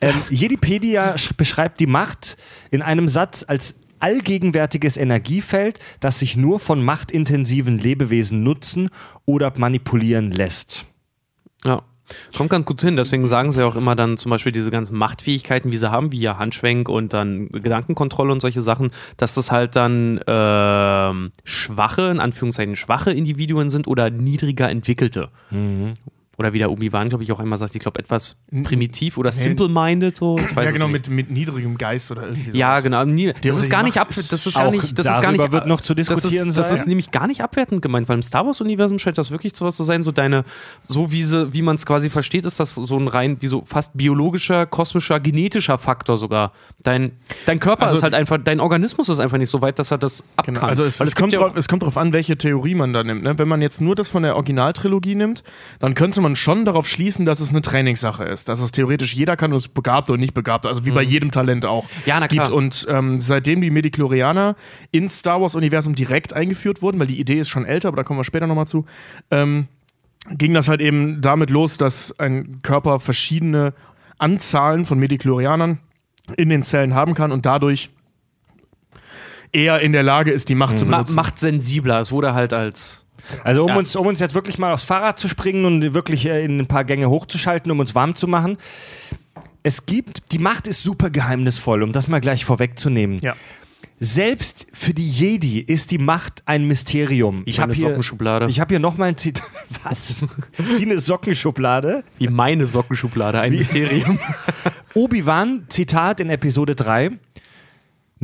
Ähm, 0.00 0.14
Jedipedia 0.30 1.14
sch- 1.14 1.36
beschreibt 1.36 1.80
die 1.80 1.86
Macht 1.86 2.36
in 2.70 2.82
einem 2.82 3.08
Satz 3.08 3.44
als 3.46 3.74
allgegenwärtiges 4.00 4.96
Energiefeld, 4.96 5.78
das 6.00 6.18
sich 6.18 6.36
nur 6.36 6.60
von 6.60 6.84
machtintensiven 6.84 7.78
Lebewesen 7.78 8.42
nutzen 8.42 8.90
oder 9.24 9.52
manipulieren 9.56 10.30
lässt. 10.30 10.84
Ja. 11.64 11.82
Kommt 12.36 12.50
ganz 12.50 12.66
gut 12.66 12.80
hin, 12.80 12.96
deswegen 12.96 13.26
sagen 13.26 13.52
sie 13.52 13.64
auch 13.64 13.76
immer 13.76 13.96
dann 13.96 14.16
zum 14.16 14.30
Beispiel 14.30 14.52
diese 14.52 14.70
ganzen 14.70 14.96
Machtfähigkeiten, 14.96 15.70
wie 15.70 15.76
sie 15.78 15.90
haben, 15.90 16.12
wie 16.12 16.20
ja 16.20 16.38
Handschwenk 16.38 16.88
und 16.88 17.12
dann 17.12 17.48
Gedankenkontrolle 17.48 18.32
und 18.32 18.40
solche 18.40 18.60
Sachen, 18.60 18.90
dass 19.16 19.34
das 19.34 19.50
halt 19.50 19.74
dann 19.76 20.20
ähm, 20.26 21.32
schwache, 21.44 22.02
in 22.10 22.20
Anführungszeichen 22.20 22.76
schwache 22.76 23.12
Individuen 23.12 23.70
sind 23.70 23.86
oder 23.88 24.10
niedriger 24.10 24.68
entwickelte. 24.68 25.28
Oder 26.38 26.52
wie 26.52 26.58
der 26.58 26.70
Obi-Wan, 26.70 27.08
glaube 27.08 27.22
ich, 27.24 27.30
auch 27.32 27.38
einmal 27.40 27.58
sagt, 27.58 27.74
ich 27.74 27.80
glaube, 27.80 27.98
etwas 28.00 28.40
primitiv 28.64 29.18
oder 29.18 29.30
simple-minded, 29.32 30.16
so. 30.16 30.38
Ja 30.38 30.70
genau, 30.70 30.88
mit, 30.88 31.08
mit 31.08 31.30
niedrigem 31.30 31.78
Geist 31.78 32.10
oder 32.10 32.24
irgendwie 32.28 32.56
Ja, 32.58 32.80
sowas. 32.80 32.84
genau. 33.04 33.30
Das 33.42 33.58
ist 33.58 33.70
gar 33.70 33.82
nicht 33.82 33.98
ab, 33.98 34.08
das 34.08 34.32
ist 34.32 34.54
gar 34.54 34.70
nicht, 34.70 34.98
das 34.98 35.06
ist 35.06 35.12
gar 35.12 35.22
darüber 35.22 35.42
nicht, 35.44 35.52
wird 35.52 35.66
noch 35.66 35.80
zu 35.80 35.94
diskutieren 35.94 36.46
Das 36.48 36.56
ist, 36.56 36.70
das 36.70 36.72
ist 36.80 36.86
nämlich 36.88 37.10
gar 37.10 37.26
nicht 37.26 37.40
abwertend 37.42 37.82
gemeint, 37.82 38.08
weil 38.08 38.16
im 38.16 38.22
Star 38.22 38.46
Wars 38.46 38.60
Universum 38.60 38.98
scheint 38.98 39.18
das 39.18 39.30
wirklich 39.30 39.54
sowas 39.56 39.76
zu 39.76 39.84
sein, 39.84 40.02
so 40.02 40.10
deine, 40.12 40.44
so 40.82 41.12
wie 41.12 41.24
sie, 41.24 41.52
wie 41.52 41.62
man 41.62 41.76
es 41.76 41.86
quasi 41.86 42.10
versteht, 42.10 42.44
ist 42.44 42.58
das 42.60 42.74
so 42.74 42.98
ein 42.98 43.08
rein, 43.08 43.36
wie 43.40 43.46
so 43.46 43.62
fast 43.66 43.92
biologischer, 43.96 44.66
kosmischer, 44.66 45.20
genetischer 45.20 45.78
Faktor 45.78 46.16
sogar. 46.16 46.52
Dein, 46.82 47.12
dein 47.46 47.60
Körper 47.60 47.84
Also- 47.84 47.96
ist 47.96 48.02
halt 48.02 48.14
einfach, 48.14 48.38
dein 48.42 48.60
Organismus 48.60 49.08
ist 49.08 49.20
einfach 49.20 49.38
nicht 49.38 49.50
so 49.50 49.60
weit, 49.62 49.78
dass 49.78 49.90
er 49.90 49.98
das 49.98 50.24
Genau. 50.44 50.60
kann. 50.60 50.68
Also 50.68 50.84
es, 50.84 51.00
es, 51.00 51.14
kommt 51.14 51.32
ja 51.32 51.38
drauf, 51.40 51.52
es 51.56 51.68
kommt 51.68 51.82
darauf 51.82 51.96
an, 51.96 52.12
welche 52.12 52.36
Theorie 52.36 52.74
man 52.74 52.92
da 52.92 53.04
nimmt. 53.04 53.22
Ne? 53.22 53.38
Wenn 53.38 53.48
man 53.48 53.62
jetzt 53.62 53.80
nur 53.80 53.94
das 53.94 54.08
von 54.08 54.22
der 54.22 54.36
Originaltrilogie 54.36 55.14
nimmt, 55.14 55.42
dann 55.78 55.94
könnte 55.94 56.20
man 56.24 56.34
schon 56.34 56.64
darauf 56.64 56.88
schließen, 56.88 57.24
dass 57.24 57.38
es 57.38 57.50
eine 57.50 57.62
Trainingssache 57.62 58.24
ist. 58.24 58.48
Dass 58.48 58.60
es 58.60 58.72
theoretisch 58.72 59.14
jeder 59.14 59.36
kann, 59.36 59.52
und 59.52 59.58
es 59.58 59.68
begabt 59.68 60.10
und 60.10 60.18
nicht 60.18 60.34
begabt. 60.34 60.66
Also 60.66 60.84
wie 60.84 60.90
bei 60.90 61.02
jedem 61.02 61.30
Talent 61.30 61.64
auch. 61.64 61.84
Mhm. 61.84 61.88
Ja, 62.06 62.18
na 62.18 62.26
klar. 62.26 62.46
Gibt. 62.46 62.56
Und 62.56 62.86
ähm, 62.90 63.18
seitdem 63.18 63.60
die 63.60 63.70
Medichlorianer 63.70 64.56
ins 64.90 65.20
Star 65.20 65.40
Wars-Universum 65.40 65.94
direkt 65.94 66.32
eingeführt 66.32 66.82
wurden, 66.82 66.98
weil 66.98 67.06
die 67.06 67.20
Idee 67.20 67.38
ist 67.38 67.48
schon 67.48 67.64
älter, 67.64 67.88
aber 67.88 67.98
da 67.98 68.02
kommen 68.02 68.18
wir 68.18 68.24
später 68.24 68.46
nochmal 68.46 68.66
zu, 68.66 68.86
ähm, 69.30 69.68
ging 70.30 70.54
das 70.54 70.68
halt 70.68 70.80
eben 70.80 71.20
damit 71.20 71.50
los, 71.50 71.76
dass 71.76 72.18
ein 72.18 72.60
Körper 72.62 72.98
verschiedene 72.98 73.74
Anzahlen 74.18 74.86
von 74.86 74.98
Medichlorianern 74.98 75.78
in 76.36 76.48
den 76.48 76.62
Zellen 76.62 76.94
haben 76.94 77.14
kann 77.14 77.30
und 77.30 77.46
dadurch 77.46 77.90
eher 79.52 79.80
in 79.80 79.92
der 79.92 80.02
Lage 80.02 80.32
ist, 80.32 80.48
die 80.48 80.54
Macht 80.54 80.78
zu 80.78 80.86
Ma 80.86 80.98
benutzen. 80.98 81.14
macht 81.14 81.38
sensibler. 81.38 82.00
Es 82.00 82.10
wurde 82.10 82.34
halt 82.34 82.52
als 82.52 83.03
Also 83.42 83.62
um, 83.64 83.68
Ja. 83.70 83.76
uns, 83.76 83.94
um 83.96 84.06
uns 84.06 84.20
jetzt 84.20 84.34
wirklich 84.34 84.58
mal 84.58 84.72
aufs 84.72 84.84
Fahrrad 84.84 85.18
zu 85.18 85.28
springen 85.28 85.64
und 85.64 85.94
wirklich 85.94 86.26
äh, 86.26 86.44
in 86.44 86.58
ein 86.60 86.66
paar 86.66 86.84
Gänge 86.84 87.08
hochzuschalten, 87.10 87.70
um 87.70 87.80
uns 87.80 87.94
warm 87.94 88.14
zu 88.14 88.28
machen. 88.28 88.56
Es 89.62 89.86
gibt, 89.86 90.32
die 90.32 90.38
Macht 90.38 90.66
ist 90.66 90.82
super 90.82 91.10
geheimnisvoll, 91.10 91.82
um 91.82 91.92
das 91.92 92.06
mal 92.08 92.20
gleich 92.20 92.44
vorwegzunehmen. 92.44 93.18
Ja. 93.20 93.34
Selbst 94.00 94.66
für 94.72 94.92
die 94.92 95.08
Jedi 95.08 95.60
ist 95.60 95.90
die 95.90 95.98
Macht 95.98 96.42
ein 96.46 96.66
Mysterium. 96.66 97.42
Ich 97.46 97.60
habe 97.60 97.72
hier, 97.72 97.88
Sockenschublade. 97.88 98.46
ich 98.50 98.60
hab 98.60 98.68
hier 98.68 98.80
nochmal 98.80 99.08
ein 99.10 99.16
Zitat. 99.16 99.46
Was? 99.84 100.16
Wie 100.58 100.82
eine 100.82 100.98
Sockenschublade? 100.98 102.04
wie 102.18 102.28
meine 102.28 102.66
Sockenschublade, 102.66 103.40
ein 103.40 103.52
Mysterium. 103.52 104.18
Obi-Wan, 104.94 105.64
Zitat 105.68 106.20
in 106.20 106.28
Episode 106.28 106.74
3. 106.74 107.10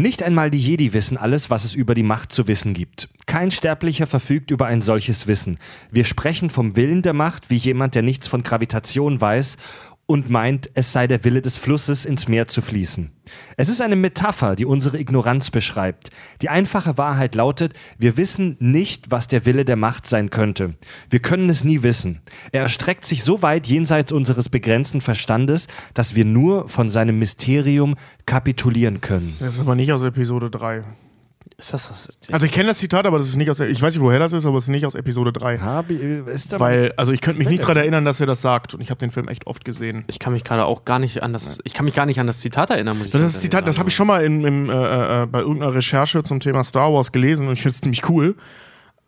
Nicht 0.00 0.23
einmal 0.23 0.50
die 0.50 0.59
Jedi 0.59 0.95
wissen 0.95 1.19
alles, 1.19 1.50
was 1.50 1.64
es 1.64 1.75
über 1.75 1.95
die 1.95 2.02
Macht 2.02 2.33
zu 2.33 2.49
wissen 2.49 2.73
gibt. 2.73 3.11
Kein 3.26 3.50
Sterblicher 3.50 4.07
verfügt 4.07 4.50
über 4.50 4.64
ein 4.64 4.80
solches 4.80 5.26
Wissen. 5.26 5.59
Wir 5.90 6.07
sprechen 6.07 6.49
vom 6.49 6.75
Willen 6.75 7.02
der 7.02 7.12
Macht 7.12 7.50
wie 7.50 7.59
jemand, 7.59 7.95
der 7.95 8.00
nichts 8.00 8.26
von 8.26 8.42
Gravitation 8.42 9.21
weiß 9.21 9.59
und 10.11 10.29
meint, 10.29 10.71
es 10.75 10.93
sei 10.93 11.07
der 11.07 11.23
Wille 11.23 11.40
des 11.40 11.57
Flusses, 11.57 12.05
ins 12.05 12.26
Meer 12.26 12.49
zu 12.49 12.62
fließen. 12.62 13.12
Es 13.57 13.69
ist 13.69 13.81
eine 13.81 13.95
Metapher, 13.95 14.57
die 14.57 14.64
unsere 14.64 14.99
Ignoranz 14.99 15.52
beschreibt. 15.52 16.11
Die 16.43 16.49
einfache 16.49 16.99
Wahrheit 16.99 17.37
lautet, 17.37 17.75
wir 17.97 18.17
wissen 18.17 18.57
nicht, 18.59 19.12
was 19.12 19.29
der 19.29 19.47
Wille 19.47 19.64
der 19.64 19.76
Macht 19.76 20.09
sein 20.09 20.31
könnte. 20.31 20.75
Wir 21.09 21.21
können 21.21 21.49
es 21.49 21.62
nie 21.62 21.85
wissen. 21.85 22.23
Er 22.50 22.62
erstreckt 22.62 23.07
sich 23.07 23.23
so 23.23 23.43
weit 23.43 23.69
jenseits 23.69 24.11
unseres 24.11 24.49
begrenzten 24.49 25.00
Verstandes, 25.00 25.69
dass 25.95 26.17
wir 26.17 26.25
nur 26.25 26.69
von 26.69 26.88
seinem 26.88 27.21
Mysterium 27.21 27.95
kapitulieren 28.26 29.00
können. 29.00 29.37
Das 29.38 29.55
ist 29.55 29.61
aber 29.61 29.76
nicht 29.76 29.93
aus 29.93 30.02
Episode 30.02 30.50
3. 30.50 30.83
Ist 31.56 31.75
das 31.75 31.88
das? 31.88 32.09
Also 32.32 32.47
ich 32.47 32.52
kenne 32.52 32.68
das 32.68 32.78
Zitat, 32.78 33.06
aber 33.06 33.18
das 33.18 33.28
ist 33.28 33.37
nicht 33.37 33.50
aus. 33.50 33.61
Ich 33.61 33.82
weiß 33.82 33.94
nicht, 33.94 34.02
woher 34.02 34.18
das 34.18 34.32
ist, 34.32 34.47
aber 34.47 34.56
es 34.59 34.64
ist 34.64 34.70
nicht 34.70 34.87
aus 34.87 34.94
Episode 34.94 35.32
3. 35.32 35.59
Habe, 35.59 35.94
ist 35.94 36.59
Weil, 36.59 36.92
also 36.97 37.12
ich 37.12 37.20
könnte 37.20 37.38
mich 37.38 37.49
nicht 37.49 37.62
daran 37.62 37.76
erinnern, 37.76 38.04
dass 38.04 38.20
er 38.20 38.26
das 38.26 38.40
sagt. 38.40 38.75
Und 38.75 38.80
ich 38.80 38.90
habe 38.90 38.99
den 38.99 39.11
Film 39.11 39.28
echt 39.28 39.47
oft 39.47 39.64
gesehen. 39.64 40.02
Ich 40.06 40.18
kann 40.18 40.32
mich 40.32 40.44
gerade 40.44 40.64
auch 40.64 40.85
gar 40.85 40.99
nicht 40.99 41.23
an 41.23 41.32
das. 41.32 41.61
Ich 41.64 41.75
kann 41.75 41.85
mich 41.85 41.94
gar 41.94 42.06
nicht 42.06 42.18
an 42.18 42.26
das 42.26 42.40
Zitat 42.40 42.70
erinnern, 42.70 42.97
muss 42.97 43.09
ich 43.09 43.12
Das, 43.12 43.20
ehrlich 43.20 43.37
Zitat, 43.37 43.68
das 43.68 43.78
habe 43.78 43.90
ich 43.90 43.94
schon 43.94 44.06
mal 44.06 44.25
in, 44.25 44.44
im, 44.44 44.70
äh, 44.70 45.23
äh, 45.23 45.26
bei 45.26 45.40
irgendeiner 45.40 45.75
Recherche 45.75 46.23
zum 46.23 46.40
Thema 46.40 46.64
Star 46.64 46.92
Wars 46.92 47.12
gelesen 47.12 47.47
und 47.47 47.54
ich 47.54 47.62
finde 47.62 47.75
es 47.75 47.80
ziemlich 47.80 48.09
cool. 48.09 48.37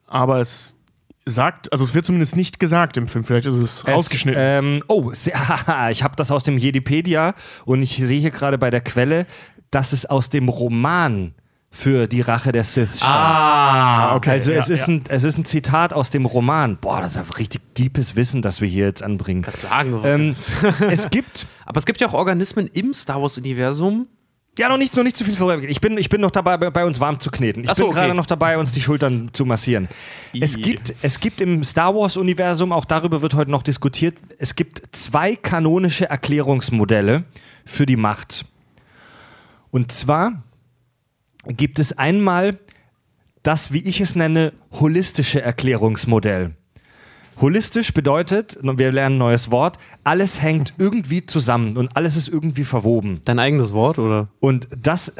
Aber 0.06 0.40
es 0.40 0.76
sagt, 1.24 1.72
also 1.72 1.84
es 1.84 1.94
wird 1.94 2.04
zumindest 2.04 2.36
nicht 2.36 2.60
gesagt 2.60 2.96
im 2.96 3.08
Film. 3.08 3.24
Vielleicht 3.24 3.46
ist 3.46 3.54
es, 3.54 3.78
Es, 3.78 3.88
rausgeschnitten. 3.88 4.42
Ähm, 4.44 4.84
oh, 4.88 5.12
ich 5.90 6.02
habe 6.02 6.16
das 6.16 6.30
aus 6.30 6.42
dem 6.42 6.58
Jedipedia 6.58 7.34
und 7.64 7.82
ich 7.82 7.96
sehe 7.96 8.20
hier 8.20 8.30
gerade 8.30 8.58
bei 8.58 8.70
der 8.70 8.80
Quelle, 8.80 9.26
dass 9.70 9.92
es 9.92 10.06
aus 10.06 10.28
dem 10.28 10.48
Roman 10.48 11.34
für 11.74 12.06
die 12.06 12.20
Rache 12.20 12.52
der 12.52 12.64
Sith 12.64 12.98
stammt. 12.98 13.10
ah, 13.10 14.14
okay. 14.14 14.30
also 14.32 14.52
es, 14.52 14.68
ja, 14.68 14.74
ist 14.74 14.80
ja. 14.80 14.86
Ein, 14.88 15.04
es 15.08 15.24
ist 15.24 15.38
ein 15.38 15.46
Zitat 15.46 15.94
aus 15.94 16.10
dem 16.10 16.26
Roman. 16.26 16.76
Boah, 16.76 17.00
das 17.00 17.12
ist 17.12 17.16
einfach 17.16 17.38
richtig 17.38 17.62
deepes 17.74 18.14
Wissen, 18.14 18.42
das 18.42 18.60
wir 18.60 18.68
hier 18.68 18.84
jetzt 18.84 19.02
anbringen. 19.02 19.44
sagen. 19.56 20.00
Ähm, 20.04 20.34
es 20.90 21.08
gibt 21.08 21.46
Aber 21.64 21.78
es 21.78 21.86
gibt 21.86 22.00
ja 22.02 22.08
auch 22.08 22.12
Organismen 22.12 22.68
im 22.74 22.92
Star 22.92 23.20
Wars-Universum. 23.22 24.06
Ja, 24.58 24.68
noch 24.68 24.76
nicht, 24.76 24.94
noch 24.94 25.02
nicht 25.02 25.16
zu 25.16 25.24
viel 25.24 25.34
vorher. 25.34 25.62
Ich 25.62 25.80
bin, 25.80 25.96
ich 25.96 26.10
bin 26.10 26.20
noch 26.20 26.30
dabei, 26.30 26.58
bei, 26.58 26.84
uns 26.84 27.00
warm 27.00 27.18
zu 27.18 27.30
kneten. 27.30 27.64
Ich 27.64 27.70
Ach 27.70 27.74
so, 27.74 27.86
bin 27.86 27.94
gerade 27.94 28.08
okay. 28.08 28.16
noch 28.18 28.26
dabei, 28.26 28.58
uns 28.58 28.70
die 28.70 28.82
Schultern 28.82 29.30
zu 29.32 29.46
massieren. 29.46 29.88
Es 30.38 30.56
gibt, 30.56 30.94
es 31.00 31.20
gibt 31.20 31.40
im 31.40 31.64
Star 31.64 31.94
Wars-Universum, 31.94 32.70
auch 32.70 32.84
darüber 32.84 33.22
wird 33.22 33.32
heute 33.32 33.50
noch 33.50 33.62
diskutiert, 33.62 34.16
es 34.38 34.54
gibt 34.54 34.94
zwei 34.94 35.36
kanonische 35.36 36.10
Erklärungsmodelle 36.10 37.24
für 37.64 37.86
die 37.86 37.96
Macht. 37.96 38.44
Und 39.70 39.90
zwar 39.90 40.42
gibt 41.46 41.78
es 41.78 41.96
einmal 41.96 42.58
das, 43.42 43.72
wie 43.72 43.82
ich 43.82 44.00
es 44.00 44.14
nenne, 44.14 44.52
holistische 44.72 45.42
Erklärungsmodell. 45.42 46.54
Holistisch 47.40 47.92
bedeutet, 47.92 48.56
und 48.56 48.78
wir 48.78 48.92
lernen 48.92 49.16
ein 49.16 49.18
neues 49.18 49.50
Wort, 49.50 49.78
alles 50.04 50.42
hängt 50.42 50.74
irgendwie 50.78 51.26
zusammen 51.26 51.76
und 51.76 51.96
alles 51.96 52.16
ist 52.16 52.28
irgendwie 52.28 52.64
verwoben. 52.64 53.20
Dein 53.24 53.38
eigenes 53.38 53.72
Wort, 53.72 53.98
oder? 53.98 54.28
Und 54.38 54.68
das, 54.76 55.12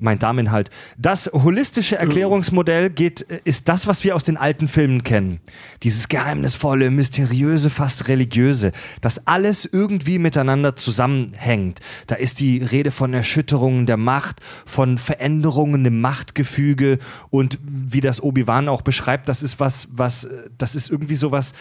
mein 0.00 0.18
Dameninhalt, 0.18 0.70
das 0.98 1.30
holistische 1.32 1.96
Erklärungsmodell 1.96 2.90
geht, 2.90 3.20
ist 3.20 3.68
das, 3.68 3.86
was 3.86 4.04
wir 4.04 4.16
aus 4.16 4.24
den 4.24 4.36
alten 4.36 4.68
Filmen 4.68 5.04
kennen. 5.04 5.40
Dieses 5.82 6.08
geheimnisvolle, 6.08 6.90
mysteriöse, 6.90 7.70
fast 7.70 8.08
religiöse, 8.08 8.72
dass 9.00 9.26
alles 9.26 9.64
irgendwie 9.64 10.18
miteinander 10.18 10.76
zusammenhängt. 10.76 11.80
Da 12.06 12.16
ist 12.16 12.40
die 12.40 12.58
Rede 12.58 12.90
von 12.90 13.14
Erschütterungen 13.14 13.86
der 13.86 13.96
Macht, 13.96 14.40
von 14.66 14.98
Veränderungen 14.98 15.84
im 15.84 16.00
Machtgefüge 16.00 16.98
und 17.30 17.58
wie 17.62 18.00
das 18.00 18.22
Obi-Wan 18.22 18.68
auch 18.68 18.82
beschreibt, 18.82 19.28
das 19.28 19.42
ist 19.42 19.60
was, 19.60 19.88
was, 19.92 20.24
äh, 20.24 20.50
das 20.58 20.74
ist 20.74 20.90
irgendwie 20.90 21.16
sowas 21.16 21.52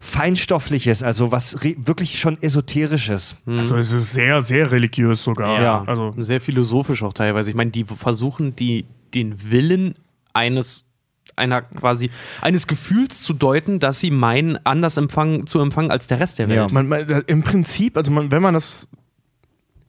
Feinstoffliches, 0.00 1.02
also 1.02 1.32
was 1.32 1.58
wirklich 1.62 2.20
schon 2.20 2.40
Esoterisches. 2.40 3.36
Also 3.46 3.76
es 3.76 3.92
ist 3.92 4.12
sehr, 4.12 4.42
sehr 4.42 4.70
religiös 4.70 5.24
sogar. 5.24 5.60
Ja. 5.60 5.82
Also 5.86 6.14
Sehr 6.18 6.40
philosophisch 6.40 7.02
auch 7.02 7.12
teilweise. 7.12 7.50
Ich 7.50 7.56
meine, 7.56 7.72
die 7.72 7.84
versuchen, 7.84 8.54
die, 8.54 8.86
den 9.12 9.50
Willen 9.50 9.94
eines 10.32 10.88
einer 11.36 11.62
quasi 11.62 12.10
eines 12.40 12.66
Gefühls 12.66 13.22
zu 13.22 13.32
deuten, 13.32 13.80
dass 13.80 14.00
sie 14.00 14.10
meinen, 14.10 14.58
anders 14.64 14.96
empfangen, 14.96 15.46
zu 15.46 15.60
empfangen 15.60 15.90
als 15.90 16.06
der 16.06 16.20
Rest 16.20 16.38
der 16.38 16.48
Welt. 16.48 16.72
man, 16.72 16.88
man, 16.88 17.06
im 17.26 17.42
Prinzip, 17.42 17.96
also 17.96 18.10
man, 18.10 18.30
wenn 18.30 18.42
man 18.42 18.54
das, 18.54 18.88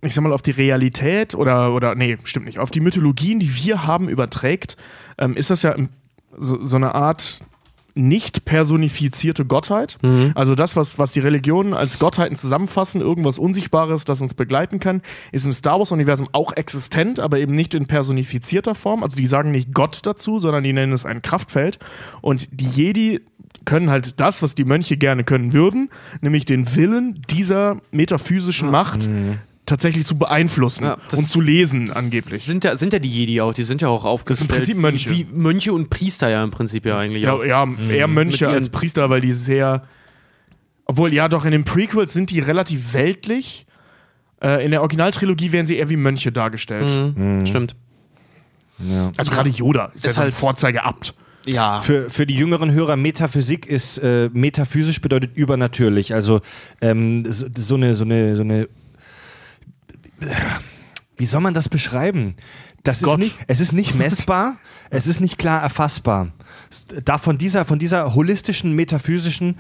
ich 0.01 0.13
sag 0.13 0.23
mal, 0.23 0.33
auf 0.33 0.41
die 0.41 0.51
Realität 0.51 1.35
oder, 1.35 1.73
oder, 1.73 1.95
nee, 1.95 2.17
stimmt 2.23 2.45
nicht, 2.45 2.59
auf 2.59 2.71
die 2.71 2.81
Mythologien, 2.81 3.39
die 3.39 3.55
wir 3.55 3.85
haben, 3.85 4.09
überträgt, 4.09 4.77
ähm, 5.17 5.35
ist 5.35 5.49
das 5.49 5.63
ja 5.63 5.75
so, 6.37 6.63
so 6.63 6.77
eine 6.77 6.95
Art 6.95 7.41
nicht 7.99 8.45
personifizierte 8.45 9.45
Gottheit. 9.45 9.97
Also 10.35 10.55
das, 10.55 10.75
was, 10.75 10.97
was 10.97 11.11
die 11.11 11.19
Religionen 11.19 11.73
als 11.73 11.99
Gottheiten 11.99 12.35
zusammenfassen, 12.35 13.01
irgendwas 13.01 13.37
Unsichtbares, 13.37 14.05
das 14.05 14.21
uns 14.21 14.33
begleiten 14.33 14.79
kann, 14.79 15.01
ist 15.31 15.45
im 15.45 15.53
Star 15.53 15.79
Wars-Universum 15.79 16.29
auch 16.31 16.53
existent, 16.53 17.19
aber 17.19 17.39
eben 17.39 17.53
nicht 17.53 17.75
in 17.75 17.87
personifizierter 17.87 18.75
Form. 18.75 19.03
Also 19.03 19.17
die 19.17 19.27
sagen 19.27 19.51
nicht 19.51 19.73
Gott 19.73 19.99
dazu, 20.03 20.39
sondern 20.39 20.63
die 20.63 20.73
nennen 20.73 20.93
es 20.93 21.05
ein 21.05 21.21
Kraftfeld. 21.21 21.79
Und 22.21 22.47
die 22.51 22.67
Jedi 22.67 23.21
können 23.65 23.89
halt 23.89 24.19
das, 24.19 24.41
was 24.41 24.55
die 24.55 24.63
Mönche 24.63 24.97
gerne 24.97 25.23
können 25.23 25.53
würden, 25.53 25.89
nämlich 26.21 26.45
den 26.45 26.75
Willen 26.75 27.21
dieser 27.29 27.77
metaphysischen 27.91 28.71
Macht 28.71 29.09
tatsächlich 29.69 30.05
zu 30.05 30.17
beeinflussen 30.17 30.83
Ja, 30.83 30.97
das 31.09 31.19
und 31.19 31.29
zu 31.29 31.39
lesen, 31.41 31.89
angeblich. 31.91 32.43
Sind 32.43 32.63
ja, 32.63 32.75
sind 32.75 32.91
ja 32.93 32.99
die 32.99 33.09
Jedi 33.09 33.39
auch, 33.41 33.53
die 33.53 33.63
sind 33.63 33.81
ja 33.81 33.87
auch 33.87 34.03
aufgestellt. 34.05 34.49
Prinzip 34.49 34.77
Mönche. 34.77 35.09
Wie, 35.11 35.25
Mönche 35.31 35.71
und 35.73 35.89
Priester 35.89 36.29
ja 36.29 36.43
im 36.43 36.51
Prinzip 36.51 36.85
ja 36.85 36.97
eigentlich 36.97 37.23
Ja, 37.23 37.33
auch. 37.33 37.43
ja 37.43 37.65
eher 37.89 38.07
Mönche 38.07 38.31
Mit 38.31 38.41
ihren- 38.41 38.53
als 38.55 38.69
Priester, 38.69 39.09
weil 39.09 39.21
die 39.21 39.31
sehr. 39.31 39.83
Obwohl, 40.85 41.13
ja, 41.13 41.27
doch, 41.29 41.45
in 41.45 41.51
den 41.51 41.63
Prequels 41.63 42.11
sind 42.13 42.31
die 42.31 42.39
relativ 42.39 42.93
weltlich. 42.93 43.65
Äh, 44.41 44.63
in 44.65 44.71
der 44.71 44.81
Originaltrilogie 44.81 45.51
werden 45.51 45.65
sie 45.65 45.77
eher 45.77 45.89
wie 45.89 45.97
Mönche 45.97 46.31
dargestellt. 46.31 46.91
Mhm. 47.15 47.45
Stimmt. 47.45 47.75
Ja. 48.79 49.11
Also 49.17 49.31
gerade 49.31 49.49
Yoda 49.49 49.91
ist, 49.93 50.05
ja 50.05 50.09
Ist 50.09 50.15
so 50.15 50.21
ein 50.21 50.23
halt- 50.25 50.33
Vorzeigeabt. 50.33 51.13
Ja. 51.45 51.81
Für, 51.81 52.09
für 52.09 52.25
die 52.25 52.35
jüngeren 52.35 52.71
Hörer, 52.71 52.95
Metaphysik 52.95 53.65
ist, 53.65 53.97
äh, 53.99 54.29
metaphysisch 54.33 55.01
bedeutet 55.01 55.35
übernatürlich. 55.35 56.13
Also 56.13 56.41
ähm, 56.81 57.23
so, 57.29 57.47
so 57.55 57.75
eine, 57.75 57.95
so 57.95 58.03
eine, 58.03 58.35
so 58.35 58.43
eine, 58.43 58.67
wie 61.17 61.25
soll 61.25 61.41
man 61.41 61.53
das 61.53 61.69
beschreiben? 61.69 62.35
Das 62.83 63.01
ist 63.01 63.17
nicht, 63.17 63.37
es 63.47 63.59
ist 63.59 63.73
nicht 63.73 63.95
messbar, 63.95 64.57
es 64.89 65.05
ist 65.05 65.19
nicht 65.19 65.37
klar 65.37 65.61
erfassbar. 65.61 66.31
Da 67.03 67.17
von 67.17 67.37
dieser, 67.37 67.65
von 67.65 67.77
dieser 67.77 68.15
holistischen, 68.15 68.73
metaphysischen 68.73 69.57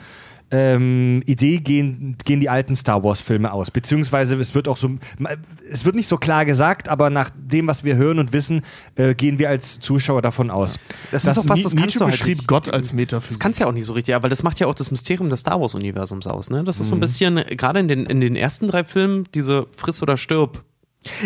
ähm, 0.51 1.21
Idee 1.25 1.57
gehen, 1.57 2.15
gehen 2.25 2.39
die 2.39 2.49
alten 2.49 2.75
Star 2.75 3.03
Wars-Filme 3.03 3.51
aus. 3.53 3.69
Beziehungsweise 3.71 4.35
es 4.37 4.55
wird 4.55 4.67
auch 4.67 4.77
so, 4.77 4.89
es 5.69 5.85
wird 5.85 5.95
nicht 5.95 6.07
so 6.07 6.17
klar 6.17 6.45
gesagt, 6.45 6.89
aber 6.89 7.09
nach 7.09 7.29
dem, 7.35 7.67
was 7.67 7.83
wir 7.83 7.95
hören 7.95 8.19
und 8.19 8.33
wissen, 8.33 8.63
äh, 8.95 9.13
gehen 9.13 9.37
wir 9.39 9.49
als 9.49 9.79
Zuschauer 9.79 10.21
davon 10.21 10.49
aus. 10.49 10.77
Das 11.11 11.25
ist 11.25 11.37
auch 11.37 11.47
was, 11.49 11.61
das 11.63 11.75
kannst 11.75 11.75
Nietzsche 11.75 11.99
du 11.99 12.05
halt 12.05 12.13
beschrieb 12.13 12.37
nicht- 12.37 12.47
Gott 12.47 12.69
als 12.69 12.87
Das 12.87 12.93
Metaphysik. 12.93 13.39
kannst 13.39 13.59
ja 13.59 13.67
auch 13.67 13.73
nicht 13.73 13.85
so 13.85 13.93
richtig, 13.93 14.15
aber 14.15 14.29
das 14.29 14.41
macht 14.43 14.59
ja 14.59 14.67
auch 14.67 14.75
das 14.75 14.91
Mysterium 14.91 15.29
des 15.29 15.41
Star 15.41 15.61
Wars-Universums 15.61 16.25
aus. 16.27 16.49
Ne? 16.49 16.63
Das 16.63 16.79
ist 16.79 16.87
so 16.87 16.95
Mhm. 16.95 16.99
ein 16.99 17.01
bisschen, 17.01 17.35
gerade 17.57 17.79
in 17.79 17.87
den, 17.87 18.05
in 18.05 18.19
den 18.21 18.35
ersten 18.35 18.67
drei 18.67 18.83
Filmen, 18.83 19.25
diese 19.33 19.67
Friss 19.77 20.01
oder 20.01 20.17
stirb 20.17 20.63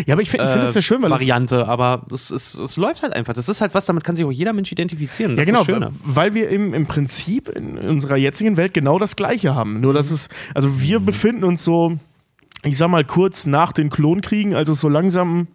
Ja, 0.06 0.14
aber 0.14 0.22
ich 0.22 0.30
finde 0.30 0.44
ich 0.44 0.50
find 0.50 0.62
äh, 0.62 0.64
das 0.66 0.72
sehr 0.72 0.82
schön, 0.82 1.02
weil 1.02 1.10
es 1.10 1.18
Variante, 1.20 1.66
aber 1.66 2.06
es, 2.12 2.30
es, 2.30 2.54
es 2.54 2.76
läuft 2.76 3.02
halt 3.02 3.12
einfach. 3.12 3.34
Das 3.34 3.48
ist 3.48 3.60
halt 3.60 3.74
was, 3.74 3.86
damit 3.86 4.04
kann 4.04 4.14
sich 4.14 4.24
auch 4.24 4.30
jeder 4.30 4.52
Mensch 4.52 4.70
identifizieren. 4.70 5.32
Ja, 5.32 5.38
Das 5.38 5.46
genau, 5.46 5.60
ist 5.62 5.68
das 5.68 5.74
Schöne. 5.74 5.90
weil 6.04 6.34
wir 6.34 6.48
im, 6.48 6.72
im 6.74 6.86
Prinzip 6.86 7.48
in 7.48 7.76
unserer 7.78 8.16
jetzigen 8.16 8.56
Welt 8.56 8.72
genau 8.72 8.98
das 9.00 9.16
Gleiche 9.16 9.54
haben. 9.56 9.80
Nur, 9.80 9.92
dass 9.92 10.10
es, 10.12 10.28
also 10.54 10.80
wir 10.80 11.00
befinden 11.00 11.42
uns 11.42 11.64
so, 11.64 11.98
ich 12.62 12.78
sag 12.78 12.88
mal, 12.88 13.04
kurz 13.04 13.46
nach 13.46 13.72
den 13.72 13.90
Klonkriegen, 13.90 14.54
als 14.54 14.68
es 14.68 14.80
so 14.80 14.88
langsam 14.88 15.48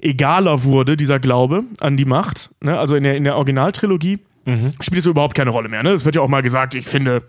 egaler 0.00 0.64
wurde, 0.64 0.96
dieser 0.96 1.18
Glaube 1.18 1.64
an 1.80 1.96
die 1.96 2.04
Macht. 2.04 2.50
Ne? 2.60 2.78
Also 2.78 2.94
in 2.96 3.04
der, 3.04 3.16
in 3.16 3.24
der 3.24 3.36
Originaltrilogie 3.36 4.18
spielt 4.80 4.98
es 4.98 5.06
überhaupt 5.06 5.36
keine 5.36 5.50
Rolle 5.50 5.68
mehr. 5.68 5.82
Ne? 5.84 5.90
Es 5.92 6.04
wird 6.04 6.16
ja 6.16 6.20
auch 6.20 6.28
mal 6.28 6.42
gesagt, 6.42 6.74
ich 6.74 6.86
finde. 6.86 7.22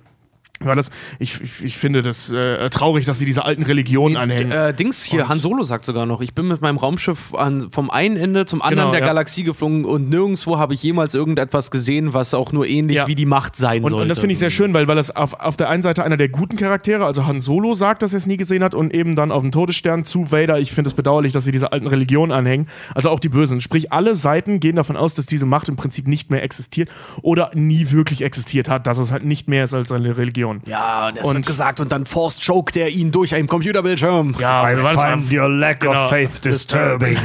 War 0.60 0.75
das, 0.75 0.91
ich, 1.19 1.41
ich, 1.41 1.63
ich 1.65 1.77
finde 1.77 2.03
das 2.03 2.31
äh, 2.31 2.69
traurig, 2.69 3.03
dass 3.05 3.19
sie 3.19 3.25
diese 3.25 3.43
alten 3.43 3.63
Religionen 3.63 4.15
anhängen. 4.15 4.51
Äh, 4.51 4.74
Dings 4.74 5.03
hier, 5.03 5.24
Und- 5.24 5.29
Han 5.29 5.39
Solo 5.41 5.63
sagt 5.63 5.83
sogar 5.83 6.05
noch, 6.05 6.22
ich 6.22 6.33
bin 6.36 6.48
mit 6.48 6.62
meinem 6.62 6.77
Raumschiff 6.77 7.33
an, 7.33 7.69
vom 7.72 7.89
einen 7.89 8.15
Ende 8.15 8.45
zum 8.45 8.62
anderen 8.62 8.83
Genau, 8.86 8.91
der 8.91 9.01
ja. 9.01 9.05
Galaxie 9.07 9.43
geflogen 9.43 9.83
und 9.83 10.10
nirgendwo 10.10 10.60
habe 10.60 10.74
ich 10.75 10.81
jemals 10.81 11.15
irgendetwas 11.15 11.69
gesehen, 11.69 12.13
was 12.13 12.33
auch 12.33 12.51
nur 12.53 12.65
ähnlich 12.67 12.95
Ja. 12.98 13.07
wie 13.07 13.15
die 13.15 13.25
Macht 13.25 13.57
sein 13.57 13.83
Und, 13.83 13.89
sollte. 13.89 14.03
und 14.03 14.10
das 14.10 14.19
finde 14.19 14.33
ich 14.33 14.39
sehr 14.39 14.51
schön, 14.51 14.74
weil, 14.74 14.88
weil 14.88 14.95
das 14.95 15.13
auf, 15.13 15.33
auf 15.33 15.57
der 15.57 15.69
einen 15.69 15.83
Seite 15.83 16.03
einer 16.03 16.17
der 16.17 16.29
guten 16.29 16.55
Charaktere, 16.55 17.03
also 17.03 17.25
Han 17.25 17.41
Solo 17.41 17.74
sagt, 17.74 18.01
dass 18.03 18.13
er 18.13 18.17
es 18.17 18.27
nie 18.27 18.38
gesehen 18.38 18.63
hat 18.63 18.74
und 18.74 18.93
eben 18.93 19.15
dann 19.17 19.31
auf 19.31 19.41
dem 19.41 19.51
Todesstern 19.51 20.05
zu 20.05 20.31
Vader, 20.31 20.60
ich 20.60 20.72
finde 20.72 20.88
es 20.88 20.93
bedauerlich, 20.93 21.33
dass 21.33 21.43
sie 21.43 21.51
diese 21.51 21.74
alten 21.74 21.88
Religionen 21.88 22.31
anhängen, 22.31 22.67
also 22.95 23.10
auch 23.10 23.19
die 23.19 23.29
Bösen. 23.29 23.60
Sprich, 23.60 23.91
alle 23.91 24.15
Seiten 24.15 24.60
gehen 24.62 24.77
davon 24.77 24.95
aus, 24.95 25.13
dass 25.15 25.25
diese 25.25 25.45
Macht 25.48 25.67
im 25.67 25.75
Prinzip 25.75 26.07
nicht 26.07 26.29
mehr 26.31 26.43
existiert 26.43 26.89
oder 27.22 27.51
nie 27.53 27.91
wirklich 27.91 28.22
existiert 28.22 28.69
hat, 28.69 28.88
dass 28.88 28.98
es 28.98 29.12
halt 29.12 29.25
nicht 29.25 29.50
mehr 29.50 29.63
ist 29.65 29.74
als 29.74 29.91
eine 29.91 30.15
Religion. 30.15 30.42
C-Skorpion. 30.43 30.62
Ja, 30.65 31.07
und 31.07 31.17
es 31.17 31.25
Und- 31.27 31.35
wird 31.35 31.45
gesagt 31.47 31.79
und 31.79 31.91
dann 31.91 32.05
Force 32.05 32.39
choked 32.39 32.77
er 32.77 32.89
ihn 32.89 33.12
durch 33.12 33.33
einen 33.35 33.47
Computerbildschirm. 33.47 34.35
Ja, 34.39 34.69
I 34.69 34.83
war 34.83 35.17
find 35.17 35.31
your 35.31 35.50
lack 35.50 35.81
Genau. 35.81 36.03
of 36.05 36.09
faith 36.09 36.43
disturbing. 36.43 37.17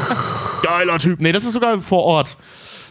geiler 0.62 0.98
Typ. 0.98 1.20
Nee, 1.20 1.32
das 1.32 1.44
ist 1.44 1.52
sogar 1.52 1.78
vor 1.80 2.04
Ort. 2.04 2.36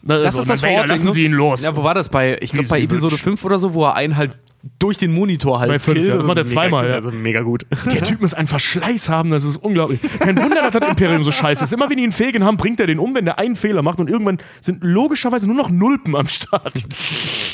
Das 0.07 0.25
Also, 0.25 0.41
ist 0.41 0.49
das 0.49 0.61
Vader, 0.61 0.71
Vorort, 0.73 0.89
Lassen 0.89 1.05
ne? 1.07 1.13
Sie 1.13 1.25
ihn 1.25 1.33
los. 1.33 1.63
Ja, 1.63 1.75
wo 1.75 1.83
war 1.83 1.95
das 1.95 2.09
bei, 2.09 2.37
ich 2.39 2.51
glaube 2.51 2.67
bei 2.69 2.79
Episode 2.81 3.15
Rich. 3.15 3.23
5 3.23 3.43
oder 3.43 3.57
so, 3.59 3.73
wo 3.73 3.85
er 3.85 3.95
einen 3.95 4.15
halt 4.17 4.31
durch 4.79 4.97
den 4.97 5.13
Monitor 5.13 5.59
halt 5.59 5.69
Bei 5.71 5.77
fünf, 5.77 5.97
killt. 5.97 6.07
ja. 6.09 6.17
Das 6.17 6.25
macht 6.25 6.37
er 6.37 6.43
Mega- 6.43 6.53
zweimal, 6.55 6.89
ja. 6.89 6.95
Also 6.95 7.11
mega 7.11 7.41
gut. 7.41 7.67
Der 7.91 8.03
Typ 8.03 8.21
muss 8.21 8.33
einen 8.33 8.47
Verschleiß 8.47 9.09
haben, 9.09 9.29
das 9.29 9.43
ist 9.43 9.57
unglaublich. 9.57 9.99
Kein 10.19 10.37
Wunder, 10.37 10.61
dass 10.63 10.71
das 10.79 10.89
Imperium 10.89 11.23
so 11.23 11.31
scheiße 11.31 11.63
ist. 11.65 11.71
Immer 11.73 11.87
wenn 11.89 11.97
die 11.97 12.03
einen 12.03 12.11
Fähigen 12.11 12.43
haben, 12.43 12.57
bringt 12.57 12.79
er 12.79 12.87
den 12.87 12.97
um, 12.97 13.13
wenn 13.13 13.25
der 13.25 13.37
einen 13.37 13.55
Fehler 13.55 13.83
macht 13.83 13.99
und 13.99 14.09
irgendwann 14.09 14.39
sind 14.61 14.83
logischerweise 14.83 15.45
nur 15.45 15.55
noch 15.55 15.69
Nulpen 15.69 16.15
am 16.15 16.27
Start. 16.27 16.83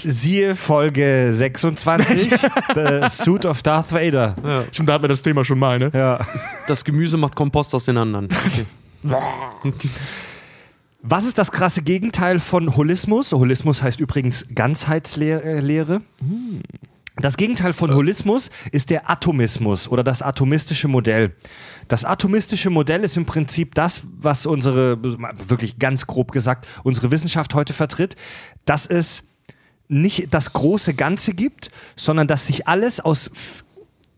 Siehe 0.03 0.55
Folge 0.55 1.27
26, 1.31 2.29
The 2.75 3.10
Suit 3.10 3.46
of 3.46 3.62
Darth 3.62 3.91
Vader. 3.93 4.65
Stimmt, 4.72 4.88
da 4.88 4.93
hatten 4.93 5.03
wir 5.03 5.10
das 5.10 5.22
Thema 5.22 5.43
schon 5.43 5.60
mal, 5.60 5.79
ne? 5.79 5.91
Ja. 5.93 6.20
Das 6.67 6.86
Gemüse 6.86 7.17
macht 7.17 7.36
Kompost 7.36 7.75
aus 7.75 7.86
den 7.86 7.98
anderen. 7.98 8.29
Okay. 9.63 9.89
Was 11.03 11.25
ist 11.25 11.38
das 11.38 11.51
krasse 11.51 11.81
Gegenteil 11.81 12.39
von 12.39 12.75
Holismus? 12.75 13.31
Holismus 13.31 13.81
heißt 13.81 14.00
übrigens 14.00 14.46
Ganzheitslehre. 14.53 16.01
Das 17.15 17.38
Gegenteil 17.38 17.74
von 17.74 17.93
Holismus 17.93 18.51
ist 18.72 18.91
der 18.91 19.10
Atomismus 19.10 19.88
oder 19.88 20.03
das 20.03 20.22
atomistische 20.22 20.88
Modell. 20.88 21.36
Das 21.88 22.05
atomistische 22.05 22.70
Modell 22.70 23.03
ist 23.03 23.17
im 23.17 23.25
Prinzip 23.25 23.74
das, 23.75 24.03
was 24.20 24.46
unsere, 24.46 25.01
wirklich 25.48 25.79
ganz 25.79 26.05
grob 26.05 26.31
gesagt, 26.31 26.67
unsere 26.84 27.10
Wissenschaft 27.10 27.55
heute 27.55 27.74
vertritt, 27.74 28.15
dass 28.65 28.86
es 28.86 29.24
nicht 29.88 30.34
das 30.34 30.53
große 30.53 30.93
Ganze 30.93 31.34
gibt, 31.34 31.72
sondern 31.96 32.27
dass 32.27 32.48
sich 32.48 32.67
alles 32.67 33.00
aus 33.00 33.31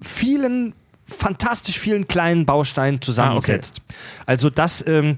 vielen, 0.02 0.74
fantastisch 1.06 1.80
vielen 1.80 2.08
kleinen 2.08 2.46
Bausteinen 2.46 3.02
zusammensetzt. 3.02 3.82
Also 4.26 4.50
das, 4.50 4.86
ähm, 4.86 5.18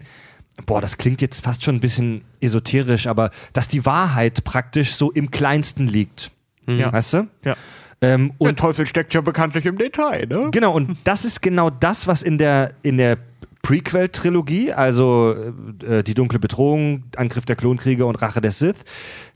boah, 0.66 0.82
das 0.82 0.98
klingt 0.98 1.22
jetzt 1.22 1.44
fast 1.44 1.64
schon 1.64 1.76
ein 1.76 1.80
bisschen 1.80 2.24
esoterisch, 2.42 3.08
aber 3.08 3.32
dass 3.54 3.68
die 3.68 3.86
Wahrheit 3.86 4.44
praktisch 4.44 4.96
so 4.96 5.12
im 5.12 5.32
Kleinsten 5.32 5.88
liegt. 5.88 6.32
Ja. 6.68 6.92
Weißt 6.92 7.14
du? 7.14 7.28
Ja. 7.44 7.56
Ähm, 8.02 8.34
und 8.38 8.60
Teufel 8.60 8.86
steckt 8.86 9.14
ja 9.14 9.22
bekanntlich 9.22 9.66
im 9.66 9.78
Detail, 9.78 10.28
ne? 10.28 10.50
Genau, 10.52 10.74
und 10.74 10.98
das 11.04 11.26
ist 11.26 11.42
genau 11.42 11.70
das, 11.70 12.08
was 12.08 12.24
in 12.24 12.38
der, 12.38 12.74
in 12.84 12.98
der 12.98 13.18
Prequel-Trilogie, 13.62 14.74
also 14.74 15.36
äh, 15.88 16.04
Die 16.04 16.14
dunkle 16.14 16.40
Bedrohung, 16.40 17.04
Angriff 17.16 17.46
der 17.46 17.56
Klonkrieger 17.56 18.06
und 18.06 18.16
Rache 18.22 18.42
der 18.42 18.52
Sith, 18.52 18.76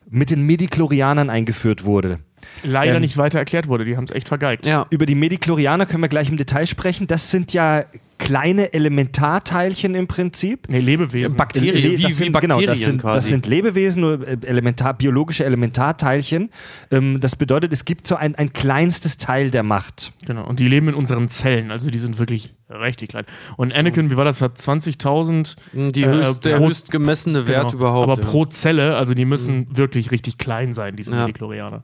mit 0.10 0.30
den 0.32 0.46
Medichlorianern 0.46 1.30
eingeführt 1.30 1.84
wurde. 1.86 2.20
Leider 2.64 2.96
Ähm, 2.96 3.02
nicht 3.02 3.18
weiter 3.18 3.40
erklärt 3.40 3.68
wurde, 3.68 3.86
die 3.86 3.96
haben 3.98 4.06
es 4.06 4.12
echt 4.12 4.28
vergeigt. 4.28 4.66
Ja. 4.66 4.86
Über 4.90 5.06
die 5.06 5.16
Medichlorianer 5.16 5.86
können 5.86 6.04
wir 6.04 6.10
gleich 6.10 6.30
im 6.30 6.38
Detail 6.38 6.66
sprechen. 6.66 7.08
Das 7.08 7.32
sind 7.32 7.54
ja 7.54 7.86
kleine 8.18 8.74
Elementarteilchen 8.74 9.96
im 9.96 10.08
Prinzip. 10.08 10.68
Nee, 10.68 10.80
Lebewesen. 10.80 11.38
Bakterien, 11.38 11.74
Le- 11.76 11.84
wie, 11.84 12.02
das 12.02 12.12
wie 12.12 12.14
sind, 12.14 12.32
Bakterien 12.34 12.60
genau, 12.60 12.72
das 12.74 12.80
sind, 12.84 13.02
quasi. 13.02 13.16
Das 13.18 13.26
sind 13.28 13.48
Lebewesen, 13.48 14.02
nur, 14.02 14.28
äh, 14.28 14.38
Elementar, 14.46 14.94
biologische 14.94 15.46
Elementarteilchen. 15.46 16.50
Ähm, 16.92 17.20
das 17.22 17.38
bedeutet, 17.38 17.72
es 17.72 17.86
gibt 17.86 18.08
so 18.08 18.18
ein, 18.18 18.36
ein 18.36 18.52
kleinstes 18.52 19.18
Teil 19.18 19.52
der 19.52 19.64
Macht. 19.64 20.12
Genau. 20.26 20.46
Und 20.46 20.60
die 20.60 20.68
leben 20.68 20.90
in 20.90 20.96
unseren 20.96 21.30
Zellen, 21.30 21.72
also 21.72 21.90
die 21.90 21.98
sind 21.98 22.20
wirklich 22.20 22.54
richtig 22.70 23.10
klein. 23.10 23.26
Und 23.56 23.74
Anakin, 23.74 24.12
wie 24.12 24.18
war 24.18 24.26
das, 24.26 24.42
hat 24.42 24.58
20.000 24.58 25.56
die 25.92 26.04
äh, 26.04 26.08
höchst, 26.08 26.44
der 26.44 26.58
pro- 26.58 26.68
höchst 26.68 26.92
gemessene 26.92 27.48
Wert 27.48 27.72
Genau. 27.72 27.76
überhaupt. 27.76 28.10
Aber 28.12 28.22
ja. 28.22 28.28
pro 28.28 28.46
Zelle, 28.46 28.98
also 28.98 29.14
die 29.14 29.26
müssen 29.26 29.68
wirklich 29.76 30.12
richtig 30.12 30.38
klein 30.38 30.74
sein, 30.74 30.96
diese 30.98 31.12
Ja. 31.12 31.22
Medichlorianer. 31.22 31.84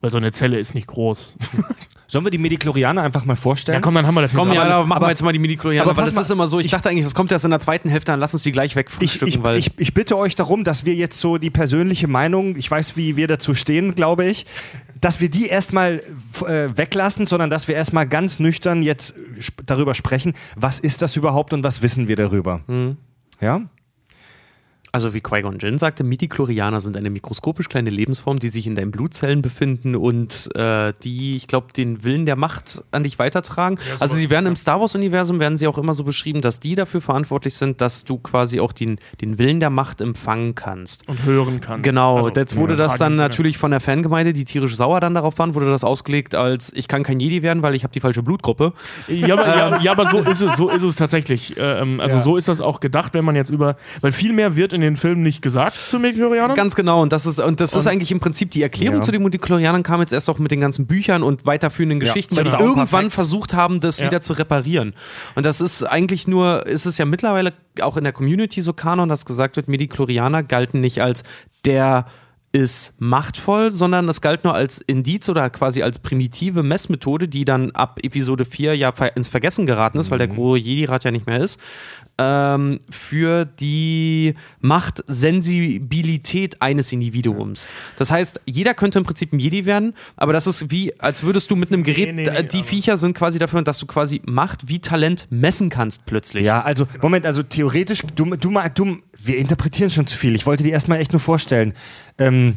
Weil 0.00 0.10
so 0.10 0.16
eine 0.16 0.32
Zelle 0.32 0.58
ist 0.58 0.74
nicht 0.74 0.86
groß. 0.86 1.34
Sollen 2.06 2.24
wir 2.24 2.30
die 2.30 2.38
Medichlorianer 2.38 3.02
einfach 3.02 3.24
mal 3.24 3.36
vorstellen? 3.36 3.76
Ja, 3.76 3.80
komm, 3.80 3.94
dann 3.94 4.04
haben 4.04 4.14
wir 4.14 4.22
das 4.22 4.34
Komm, 4.34 4.50
ja, 4.52 4.62
aber- 4.64 4.86
machen 4.86 5.02
wir 5.02 5.10
jetzt 5.10 5.22
mal 5.22 5.32
die 5.32 5.38
Midi-Chlorianer, 5.38 5.82
aber 5.82 5.92
aber 5.92 6.00
das 6.00 6.10
ist 6.10 6.28
mal, 6.28 6.32
immer 6.32 6.46
so, 6.48 6.58
ich, 6.58 6.68
dachte 6.68 6.88
eigentlich, 6.88 7.04
das 7.04 7.14
kommt 7.14 7.30
erst 7.30 7.44
in 7.44 7.52
der 7.52 7.60
zweiten 7.60 7.88
Hälfte, 7.88 8.10
dann 8.10 8.18
lass 8.18 8.32
uns 8.34 8.42
die 8.42 8.50
gleich 8.50 8.72
Ich, 8.72 8.76
wegfrühstücken, 8.76 9.28
ich, 9.28 9.42
weil 9.44 9.56
ich, 9.56 9.70
ich 9.76 9.94
bitte 9.94 10.16
euch 10.16 10.34
darum, 10.34 10.64
dass 10.64 10.84
wir 10.84 10.94
jetzt 10.94 11.20
so 11.20 11.38
die 11.38 11.50
persönliche 11.50 12.08
Meinung, 12.08 12.56
ich 12.56 12.68
weiß, 12.68 12.96
wie 12.96 13.16
wir 13.16 13.28
dazu 13.28 13.54
stehen, 13.54 13.94
glaube 13.94 14.24
ich, 14.24 14.44
dass 15.00 15.20
wir 15.20 15.28
die 15.30 15.46
erstmal 15.46 16.00
äh, 16.46 16.68
weglassen, 16.74 17.26
sondern 17.26 17.48
dass 17.48 17.68
wir 17.68 17.76
erstmal 17.76 18.08
ganz 18.08 18.40
nüchtern 18.40 18.82
jetzt 18.82 19.14
sp 19.38 19.62
darüber 19.64 19.94
sprechen, 19.94 20.34
was 20.56 20.80
ist 20.80 21.02
das 21.02 21.14
überhaupt 21.16 21.52
und 21.52 21.62
was 21.62 21.80
wissen 21.80 22.08
wir 22.08 22.16
darüber. 22.16 22.60
Mhm. 22.66 22.96
Ja? 23.40 23.62
Also 24.92 25.14
wie 25.14 25.20
Qui-Gon 25.20 25.58
Jinn 25.58 25.78
sagte, 25.78 26.02
Midi-Chlorianer 26.04 26.80
sind 26.80 26.96
eine 26.96 27.10
mikroskopisch 27.10 27.68
kleine 27.68 27.90
Lebensform, 27.90 28.38
die 28.38 28.48
sich 28.48 28.66
in 28.66 28.74
deinen 28.74 28.90
Blutzellen 28.90 29.40
befinden 29.42 29.94
und 29.96 30.48
äh, 30.56 30.92
die, 31.04 31.36
ich 31.36 31.46
glaube, 31.46 31.72
den 31.72 32.02
Willen 32.04 32.26
der 32.26 32.36
Macht 32.36 32.82
an 32.90 33.04
dich 33.04 33.18
weitertragen. 33.18 33.78
also 34.00 34.16
sie 34.16 34.30
werden 34.30 34.46
im 34.46 34.56
Star 34.56 34.80
Wars-Universum, 34.80 35.38
werden 35.38 35.56
sie 35.58 35.66
auch 35.68 35.78
immer 35.78 35.94
so 35.94 36.04
beschrieben, 36.04 36.40
dass 36.40 36.58
die 36.60 36.74
dafür 36.74 37.00
verantwortlich 37.00 37.54
sind, 37.54 37.80
dass 37.80 38.04
du 38.04 38.18
quasi 38.18 38.60
auch 38.60 38.72
den, 38.72 38.98
den 39.20 39.38
Willen 39.38 39.60
der 39.60 39.70
Macht 39.70 40.00
empfangen 40.00 40.54
kannst. 40.54 41.06
und 41.08 41.24
hören 41.24 41.60
kann. 41.60 41.82
Genau, 41.82 42.16
Also, 42.16 42.30
jetzt 42.30 42.56
wurde 42.56 42.76
das 42.76 42.98
dann 42.98 43.14
natürlich 43.16 43.58
von 43.58 43.70
der 43.70 43.80
Fangemeinde, 43.80 44.32
die 44.32 44.44
tierisch 44.44 44.74
sauer 44.76 45.00
dann 45.00 45.14
darauf 45.14 45.38
waren, 45.38 45.54
wurde 45.54 45.70
das 45.70 45.84
ausgelegt 45.84 46.34
als 46.34 46.72
ich 46.74 46.88
kann 46.88 47.02
kein 47.02 47.20
Jedi 47.20 47.42
werden, 47.42 47.62
weil 47.62 47.74
ich 47.74 47.84
habe 47.84 47.92
die 47.92 48.00
falsche 48.00 48.22
Blutgruppe. 48.22 48.72
Ja, 49.08 49.34
aber, 49.34 49.46
ja, 49.46 49.80
ja, 49.82 49.92
aber 49.92 50.06
so 50.06 50.18
ist 50.18 50.40
es, 50.40 50.56
so 50.56 50.68
ist 50.68 50.82
es 50.82 50.96
tatsächlich. 50.96 51.54
Ähm, 51.56 52.00
also 52.00 52.16
Ja. 52.16 52.22
so 52.22 52.36
ist 52.36 52.48
das 52.48 52.60
auch 52.60 52.80
gedacht, 52.80 53.14
wenn 53.14 53.24
man 53.24 53.36
jetzt 53.36 53.50
über, 53.50 53.76
weil 54.00 54.12
viel 54.12 54.32
mehr 54.32 54.56
wird 54.56 54.72
in 54.72 54.79
den 54.80 54.96
Filmen 54.96 55.22
nicht 55.22 55.42
gesagt 55.42 55.76
zu 55.76 55.98
Medichlorianern. 55.98 56.56
Ganz 56.56 56.74
genau, 56.74 57.02
und 57.02 57.12
das 57.12 57.26
ist, 57.26 57.38
und 57.40 57.60
das 57.60 57.74
ist 57.74 57.86
Und- 57.86 57.92
eigentlich 57.92 58.10
im 58.12 58.20
Prinzip 58.20 58.50
die 58.50 58.62
Erklärung 58.62 58.96
Ja. 58.96 59.02
zu 59.02 59.12
den 59.12 59.22
Multiklorianern 59.22 59.82
kam 59.82 60.00
jetzt 60.00 60.12
erst 60.12 60.28
auch 60.30 60.38
mit 60.38 60.50
den 60.50 60.60
ganzen 60.60 60.86
Büchern 60.86 61.22
und 61.22 61.46
weiterführenden 61.46 62.00
Geschichten, 62.00 62.36
weil 62.36 62.44
genau. 62.44 62.56
die 62.58 62.64
irgendwann 62.64 63.10
versucht 63.10 63.54
haben, 63.54 63.80
das 63.80 63.98
Ja. 64.00 64.06
wieder 64.06 64.20
zu 64.20 64.32
reparieren. 64.32 64.94
Und 65.34 65.44
das 65.46 65.60
ist 65.60 65.82
eigentlich 65.84 66.26
nur, 66.28 66.66
ist 66.66 66.86
es 66.86 66.98
ja 66.98 67.04
mittlerweile 67.04 67.52
auch 67.80 67.96
in 67.96 68.04
der 68.04 68.12
Community 68.12 68.62
so 68.62 68.72
Kanon, 68.72 69.08
dass 69.08 69.24
gesagt 69.24 69.56
wird, 69.56 69.68
Medichlorianer 69.68 70.42
galten 70.42 70.80
nicht 70.80 71.02
als 71.02 71.22
der 71.64 72.06
ist 72.52 72.94
machtvoll, 72.98 73.70
sondern 73.70 74.08
es 74.08 74.20
galt 74.20 74.42
nur 74.42 74.54
als 74.54 74.80
Indiz 74.80 75.28
oder 75.28 75.50
quasi 75.50 75.82
als 75.84 76.00
primitive 76.00 76.64
Messmethode, 76.64 77.28
die 77.28 77.44
dann 77.44 77.70
ab 77.72 78.00
Episode 78.02 78.44
4 78.44 78.76
ja 78.76 78.90
ins 79.14 79.28
Vergessen 79.28 79.66
geraten 79.66 79.98
ist, 79.98 80.10
weil 80.10 80.18
der 80.18 80.26
große 80.26 80.58
Jedi-Rat 80.58 81.04
ja 81.04 81.12
nicht 81.12 81.28
mehr 81.28 81.38
ist, 81.38 81.60
ähm, 82.22 82.80
für 82.90 83.46
die 83.46 84.34
Machtsensibilität 84.60 86.60
eines 86.60 86.92
Individuums. 86.92 87.66
Das 87.96 88.10
heißt, 88.10 88.42
jeder 88.44 88.74
könnte 88.74 88.98
im 88.98 89.04
Prinzip 89.04 89.32
ein 89.32 89.40
Jedi 89.40 89.64
werden, 89.64 89.94
aber 90.16 90.34
das 90.34 90.46
ist 90.46 90.70
wie, 90.70 90.92
als 91.00 91.22
würdest 91.22 91.50
du 91.50 91.56
mit 91.56 91.72
einem 91.72 91.82
Gerät, 91.82 92.14
nee, 92.14 92.24
nee, 92.24 92.28
äh, 92.28 92.44
die 92.44 92.62
Viecher 92.62 92.98
sind 92.98 93.16
quasi 93.16 93.38
dafür, 93.38 93.62
dass 93.62 93.78
du 93.78 93.86
quasi 93.86 94.20
Macht 94.26 94.68
wie 94.68 94.80
Talent 94.80 95.28
messen 95.30 95.70
kannst 95.70 96.04
plötzlich. 96.04 96.44
Ja, 96.44 96.60
also, 96.62 96.86
Moment, 97.00 97.24
also 97.24 97.42
theoretisch, 97.42 98.02
du, 98.14 98.36
du, 98.36 98.50
mal- 98.50 98.68
du, 98.68 98.98
wir 99.18 99.38
interpretieren 99.38 99.90
schon 99.90 100.06
zu 100.06 100.16
viel. 100.16 100.34
Ich 100.34 100.44
wollte 100.44 100.62
dir 100.62 100.72
erstmal 100.72 101.00
echt 101.00 101.12
nur 101.12 101.20
vorstellen. 101.20 101.72
Ähm, 102.18 102.56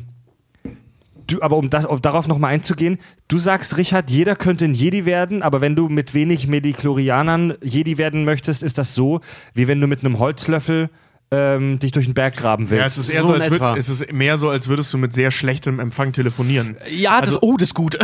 du, 1.33 1.41
aber 1.41 1.57
um, 1.57 1.69
das, 1.69 1.85
um 1.85 2.01
darauf 2.01 2.27
nochmal 2.27 2.53
einzugehen, 2.53 2.99
du 3.27 3.37
sagst, 3.37 3.77
Richard, 3.77 4.09
jeder 4.11 4.35
könnte 4.35 4.65
ein 4.65 4.73
Jedi 4.73 5.05
werden, 5.05 5.41
aber 5.43 5.61
wenn 5.61 5.75
du 5.75 5.89
mit 5.89 6.13
wenig 6.13 6.47
Medichlorianern 6.47 7.55
Jedi 7.63 7.97
werden 7.97 8.25
möchtest, 8.25 8.63
ist 8.63 8.77
das 8.77 8.95
so, 8.95 9.21
wie 9.53 9.67
wenn 9.67 9.79
du 9.81 9.87
mit 9.87 9.99
einem 10.03 10.19
Holzlöffel 10.19 10.89
ähm, 11.31 11.79
dich 11.79 11.91
durch 11.91 12.05
den 12.05 12.13
Berg 12.13 12.35
graben 12.37 12.69
willst. 12.69 12.79
Ja, 12.79 12.85
es 12.85 12.97
ist 12.97 13.09
eher 13.09 13.21
So 13.21 13.27
so, 13.27 13.33
als 13.33 13.49
würd, 13.49 13.77
es 13.77 13.89
ist 13.89 14.13
mehr 14.13 14.37
so, 14.37 14.49
als 14.49 14.67
würdest 14.69 14.93
du 14.93 14.97
mit 14.99 15.13
sehr 15.13 15.31
schlechtem 15.31 15.79
Empfang 15.79 16.11
telefonieren. 16.13 16.77
Ja, 16.89 17.19
das, 17.19 17.29
Also- 17.29 17.39
oh, 17.41 17.57
das 17.57 17.69
ist 17.69 17.73
gut. 17.73 17.97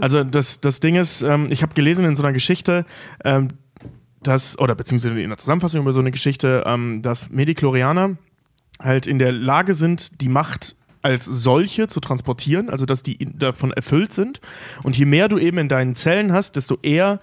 Also 0.00 0.24
das, 0.24 0.60
das 0.60 0.80
Ding 0.80 0.96
ist, 0.96 1.22
ähm, 1.22 1.46
ich 1.50 1.62
habe 1.62 1.74
gelesen 1.74 2.04
in 2.04 2.16
so 2.16 2.22
einer 2.24 2.32
Geschichte, 2.32 2.84
ähm, 3.24 3.48
dass, 4.22 4.58
oder 4.58 4.74
beziehungsweise 4.74 5.20
in 5.20 5.28
der 5.28 5.38
Zusammenfassung 5.38 5.80
über 5.82 5.92
so 5.92 6.00
eine 6.00 6.10
Geschichte, 6.10 6.64
ähm, 6.66 7.02
dass 7.02 7.30
Medichlorianer 7.30 8.16
halt 8.80 9.06
in 9.06 9.18
der 9.20 9.30
Lage 9.32 9.74
sind, 9.74 10.20
die 10.20 10.28
Macht 10.28 10.74
als 11.04 11.24
solche 11.24 11.86
zu 11.88 12.00
transportieren, 12.00 12.70
also 12.70 12.86
dass 12.86 13.02
die 13.02 13.18
davon 13.38 13.72
erfüllt 13.72 14.12
sind. 14.12 14.40
Und 14.82 14.96
je 14.96 15.04
mehr 15.04 15.28
du 15.28 15.38
eben 15.38 15.58
in 15.58 15.68
deinen 15.68 15.94
Zellen 15.94 16.32
hast, 16.32 16.56
desto 16.56 16.78
eher 16.82 17.18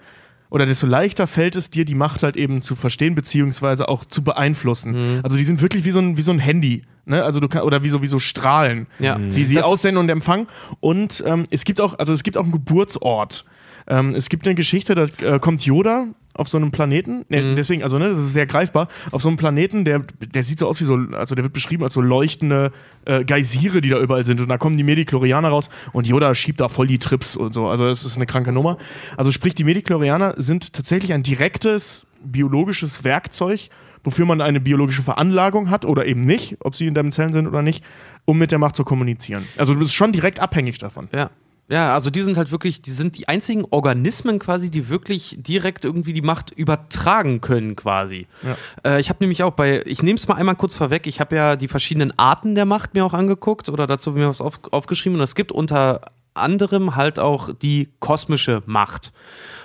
oder 0.50 0.66
desto 0.66 0.86
leichter 0.86 1.26
fällt 1.26 1.56
es 1.56 1.70
dir, 1.70 1.84
die 1.86 1.94
Macht 1.94 2.22
halt 2.22 2.36
eben 2.36 2.60
zu 2.60 2.76
verstehen, 2.76 3.14
beziehungsweise 3.14 3.88
auch 3.88 4.04
zu 4.04 4.22
beeinflussen. 4.22 5.20
Also 5.22 5.36
die 5.38 5.44
sind 5.44 5.62
wirklich 5.62 5.84
wie 5.84 5.92
so 5.92 5.98
ein, 5.98 6.18
wie 6.18 6.22
so 6.22 6.30
ein 6.30 6.38
Handy. 6.38 6.82
Ne? 7.06 7.24
Also 7.24 7.40
du 7.40 7.48
kann, 7.48 7.62
oder 7.62 7.82
wie 7.84 7.88
so, 7.88 8.02
wie 8.02 8.06
so 8.06 8.18
Strahlen, 8.18 8.86
Ja. 8.98 9.18
die 9.18 9.44
sie 9.44 9.54
Das 9.54 9.64
aussenden 9.64 9.98
und 9.98 10.08
empfangen. 10.10 10.46
Und 10.80 11.24
ähm, 11.26 11.44
es 11.50 11.64
gibt 11.64 11.80
auch, 11.80 11.98
also 11.98 12.12
es 12.12 12.22
gibt 12.22 12.36
auch 12.36 12.42
einen 12.42 12.52
Geburtsort. 12.52 13.46
Ähm, 13.88 14.14
es 14.14 14.28
gibt 14.28 14.46
eine 14.46 14.54
Geschichte, 14.54 14.94
da 14.94 15.04
äh, 15.26 15.38
kommt 15.40 15.64
Yoda 15.64 16.08
auf 16.34 16.48
so 16.48 16.58
einem 16.58 16.70
Planeten, 16.70 17.24
ne, 17.28 17.42
Mhm. 17.42 17.56
deswegen, 17.56 17.82
also 17.82 17.98
ne, 17.98 18.08
das 18.08 18.18
ist 18.18 18.32
sehr 18.32 18.46
greifbar, 18.46 18.88
auf 19.10 19.20
so 19.22 19.28
einem 19.28 19.36
Planeten, 19.36 19.84
der, 19.84 20.04
der 20.20 20.42
sieht 20.42 20.58
so 20.58 20.66
aus 20.66 20.80
wie 20.80 20.84
so, 20.84 20.94
also 21.12 21.34
der 21.34 21.44
wird 21.44 21.52
beschrieben 21.52 21.84
als 21.84 21.94
so 21.94 22.00
leuchtende 22.00 22.72
äh, 23.04 23.24
Geysire, 23.24 23.80
die 23.80 23.88
da 23.90 23.98
überall 23.98 24.24
sind 24.24 24.40
und 24.40 24.48
da 24.48 24.58
kommen 24.58 24.76
die 24.76 24.82
Medichlorianer 24.84 25.48
raus 25.48 25.68
und 25.92 26.06
Yoda 26.06 26.34
schiebt 26.34 26.60
da 26.60 26.68
voll 26.68 26.86
die 26.86 26.98
Trips 26.98 27.36
und 27.36 27.52
so, 27.52 27.68
also 27.68 27.86
das 27.86 28.04
ist 28.04 28.16
eine 28.16 28.26
kranke 28.26 28.52
Nummer. 28.52 28.78
Also 29.16 29.30
sprich, 29.30 29.54
die 29.54 29.64
Medichlorianer 29.64 30.34
sind 30.36 30.72
tatsächlich 30.72 31.12
ein 31.12 31.22
direktes 31.22 32.06
biologisches 32.24 33.04
Werkzeug, 33.04 33.68
wofür 34.04 34.26
man 34.26 34.40
eine 34.40 34.60
biologische 34.60 35.02
Veranlagung 35.02 35.70
hat 35.70 35.84
oder 35.84 36.06
eben 36.06 36.20
nicht, 36.22 36.56
ob 36.60 36.74
sie 36.74 36.86
in 36.86 36.94
deinen 36.94 37.12
Zellen 37.12 37.32
sind 37.32 37.46
oder 37.46 37.62
nicht, 37.62 37.84
um 38.24 38.38
mit 38.38 38.50
der 38.50 38.58
Macht 38.58 38.76
zu 38.76 38.84
kommunizieren. 38.84 39.44
Also 39.58 39.74
du 39.74 39.80
bist 39.80 39.94
schon 39.94 40.12
direkt 40.12 40.40
abhängig 40.40 40.78
davon. 40.78 41.08
Ja. 41.12 41.30
Ja, 41.68 41.94
also 41.94 42.10
die 42.10 42.20
sind 42.20 42.36
halt 42.36 42.50
wirklich, 42.50 42.82
die 42.82 42.90
sind 42.90 43.16
die 43.16 43.28
einzigen 43.28 43.64
Organismen 43.70 44.38
quasi, 44.38 44.70
die 44.70 44.88
wirklich 44.88 45.38
direkt 45.40 45.84
irgendwie 45.84 46.12
die 46.12 46.20
Macht 46.20 46.50
übertragen 46.50 47.40
können 47.40 47.76
quasi. 47.76 48.26
Ja. 48.42 48.56
Äh, 48.96 49.00
ich 49.00 49.08
habe 49.08 49.18
nämlich 49.20 49.42
auch 49.42 49.52
bei, 49.52 49.82
ich 49.86 50.02
nehme 50.02 50.16
es 50.16 50.28
mal 50.28 50.34
einmal 50.34 50.56
kurz 50.56 50.76
vorweg, 50.76 51.06
ich 51.06 51.20
habe 51.20 51.34
ja 51.36 51.56
die 51.56 51.68
verschiedenen 51.68 52.12
Arten 52.18 52.54
der 52.54 52.66
Macht 52.66 52.94
mir 52.94 53.04
auch 53.04 53.14
angeguckt 53.14 53.68
oder 53.68 53.86
dazu 53.86 54.10
mir 54.10 54.28
was 54.28 54.40
auf, 54.40 54.60
aufgeschrieben 54.70 55.18
und 55.18 55.24
es 55.24 55.34
gibt 55.34 55.52
unter 55.52 56.02
anderem 56.34 56.96
halt 56.96 57.18
auch 57.18 57.50
die 57.54 57.88
kosmische 58.00 58.62
Macht. 58.66 59.12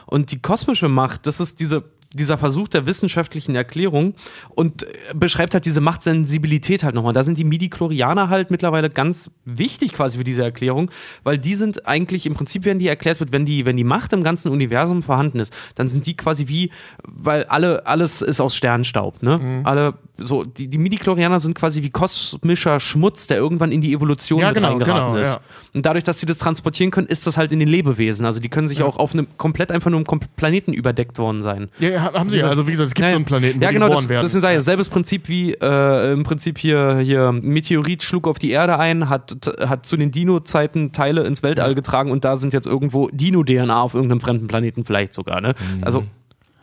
Und 0.05 0.31
die 0.31 0.41
kosmische 0.41 0.87
Macht, 0.87 1.27
das 1.27 1.39
ist 1.39 1.59
diese 1.59 1.83
dieser 2.13 2.37
Versuch 2.37 2.67
der 2.67 2.85
wissenschaftlichen 2.85 3.55
Erklärung 3.55 4.13
und 4.49 4.83
äh, 4.83 4.87
beschreibt 5.13 5.53
halt 5.53 5.65
diese 5.65 5.81
Machtsensibilität 5.81 6.83
halt 6.83 6.95
nochmal. 6.95 7.13
Da 7.13 7.23
sind 7.23 7.37
die 7.37 7.43
Midi-Chlorianer 7.43 8.29
halt 8.29 8.51
mittlerweile 8.51 8.89
ganz 8.89 9.29
wichtig 9.45 9.93
quasi 9.93 10.17
für 10.17 10.23
diese 10.23 10.43
Erklärung, 10.43 10.89
weil 11.23 11.37
die 11.37 11.55
sind 11.55 11.87
eigentlich, 11.87 12.25
im 12.25 12.33
Prinzip 12.33 12.65
werden 12.65 12.79
die 12.79 12.87
erklärt 12.87 13.19
wird, 13.19 13.31
wenn 13.31 13.45
die, 13.45 13.65
wenn 13.65 13.77
die 13.77 13.83
Macht 13.83 14.13
im 14.13 14.23
ganzen 14.23 14.51
Universum 14.51 15.03
vorhanden 15.03 15.39
ist, 15.39 15.53
dann 15.75 15.87
sind 15.87 16.05
die 16.05 16.15
quasi 16.15 16.47
wie, 16.47 16.71
weil 17.03 17.43
alle, 17.45 17.85
alles 17.85 18.21
ist 18.21 18.39
aus 18.39 18.55
Sternstaub, 18.55 19.21
ne? 19.21 19.37
Mhm. 19.37 19.65
Alle, 19.65 19.93
so, 20.17 20.43
die, 20.43 20.67
die 20.67 20.77
Midi-Chlorianer 20.77 21.39
sind 21.39 21.55
quasi 21.55 21.83
wie 21.83 21.89
kosmischer 21.89 22.79
Schmutz, 22.79 23.27
der 23.27 23.37
irgendwann 23.37 23.71
in 23.71 23.81
die 23.81 23.93
Evolution 23.93 24.39
Ja, 24.39 24.47
mit 24.47 24.55
genau, 24.55 24.69
reingeraten 24.69 25.13
genau, 25.13 25.17
ist. 25.17 25.33
ja. 25.35 25.39
Und 25.77 25.85
dadurch, 25.85 26.03
dass 26.03 26.19
sie 26.19 26.25
das 26.25 26.37
transportieren 26.39 26.91
können, 26.91 27.07
ist 27.07 27.25
das 27.27 27.37
halt 27.37 27.51
in 27.51 27.59
den 27.59 27.69
Lebewesen. 27.69 28.25
Also 28.25 28.39
die 28.39 28.49
können 28.49 28.67
sich 28.67 28.83
auch 28.83 28.97
auf 28.97 29.13
einem 29.13 29.27
komplett 29.37 29.71
einfach 29.71 29.89
nur 29.89 30.01
Kom- 30.01 30.21
Planeten 30.35 30.73
überdeckt 30.73 31.17
worden 31.19 31.41
sein. 31.41 31.69
Ja, 31.79 31.89
ja, 31.89 32.13
haben 32.13 32.29
sie 32.29 32.39
ja. 32.39 32.47
Also 32.49 32.67
wie 32.67 32.71
gesagt, 32.71 32.87
es 32.87 32.93
gibt 32.93 33.05
Ja, 33.05 33.11
so 33.11 33.15
einen 33.15 33.25
Planeten, 33.25 33.59
wo 33.59 33.63
ja, 33.63 33.69
die 33.69 33.73
genau, 33.75 33.85
geboren 33.87 34.03
das, 34.03 34.09
werden. 34.09 34.21
das 34.23 34.31
sage 34.33 34.57
ich, 34.57 34.63
selbes 34.63 34.89
Prinzip 34.89 35.29
wie 35.29 35.53
äh, 35.53 36.13
im 36.13 36.23
Prinzip 36.23 36.57
hier, 36.57 36.97
hier 36.97 37.31
Meteorit 37.31 38.03
schlug 38.03 38.27
auf 38.27 38.39
die 38.39 38.51
Erde 38.51 38.77
ein, 38.79 39.07
hat, 39.09 39.35
hat 39.61 39.85
zu 39.85 39.95
den 39.97 40.11
Dino-Zeiten 40.11 40.91
Teile 40.91 41.23
ins 41.23 41.43
Weltall 41.43 41.75
getragen 41.75 42.11
und 42.11 42.25
da 42.25 42.35
sind 42.35 42.53
jetzt 42.53 42.65
irgendwo 42.67 43.09
Dino-DNA 43.11 43.81
auf 43.81 43.93
irgendeinem 43.93 44.19
fremden 44.21 44.47
Planeten 44.47 44.83
vielleicht 44.83 45.13
sogar. 45.13 45.41
Ne? 45.41 45.53
Also 45.81 46.03